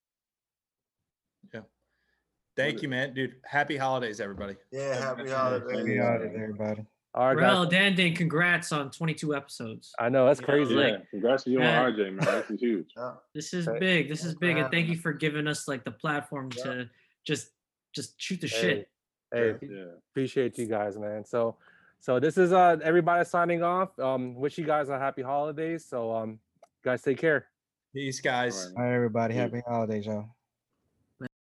Thank 2.55 2.81
you, 2.81 2.89
man. 2.89 3.13
Dude, 3.13 3.35
happy 3.45 3.75
holidays, 3.77 4.19
everybody. 4.19 4.55
Yeah, 4.71 4.95
happy 4.95 5.21
Happy 5.23 5.31
holidays. 5.31 5.77
Happy 5.77 5.97
holidays, 5.97 6.31
everybody. 6.35 6.85
all 7.13 7.27
right 7.27 7.35
Well, 7.35 7.63
guys 7.65 7.71
Dan 7.71 7.95
Dan, 7.95 8.13
congrats 8.15 8.71
on 8.71 8.91
22 8.91 9.35
episodes. 9.35 9.93
i 9.99 10.07
know 10.09 10.25
that's 10.25 10.39
Yeah, 10.41 10.45
crazy 10.45 10.73
like- 10.75 10.93
yeah, 10.93 10.97
congrats 11.11 11.43
to 11.45 11.49
you 11.51 11.59
man. 11.59 11.85
and 11.85 11.95
RJ, 11.95 12.09
man. 12.15 12.25
This 12.25 12.49
is 12.51 12.59
huge. 12.61 12.93
Yeah. 12.97 13.13
This 13.33 13.53
is 13.53 13.67
Right. 13.67 13.79
big. 13.79 14.09
This 14.09 14.23
is 14.25 14.35
big, 14.35 14.57
and 14.57 14.71
thank 14.71 14.87
you 14.89 14.95
for 14.97 15.11
giving 15.13 15.47
us 15.47 15.67
like 15.67 15.83
the 15.83 15.91
platform 15.91 16.49
Yeah. 16.57 16.63
to 16.63 16.89
just 17.25 17.51
just 17.93 18.21
shoot 18.21 18.41
the 18.41 18.47
Hey, 18.47 18.61
shit. 18.61 18.89
hey 19.33 19.55
Yeah. 19.61 19.85
appreciate 20.11 20.57
you 20.57 20.65
guys 20.67 20.97
man 20.97 21.23
so 21.25 21.55
so 22.01 22.19
this 22.19 22.37
is 22.37 22.51
uh 22.51 22.75
everybody 22.83 23.23
signing 23.25 23.63
off 23.63 23.97
um 23.99 24.35
wish 24.35 24.57
you 24.57 24.65
guys 24.65 24.89
a 24.89 24.99
happy 24.99 25.21
holidays 25.21 25.85
so 25.85 26.13
um 26.13 26.39
guys 26.83 27.01
take 27.01 27.17
care 27.17 27.47
Peace, 27.93 28.19
guys. 28.19 28.53
All 28.57 28.61
right, 28.73 28.77
All 28.77 28.83
right, 28.89 28.95
everybody. 28.95 29.33
Yeah. 29.35 29.41
Happy 29.43 29.61
holidays, 29.65 30.05
y'all. 30.05 30.34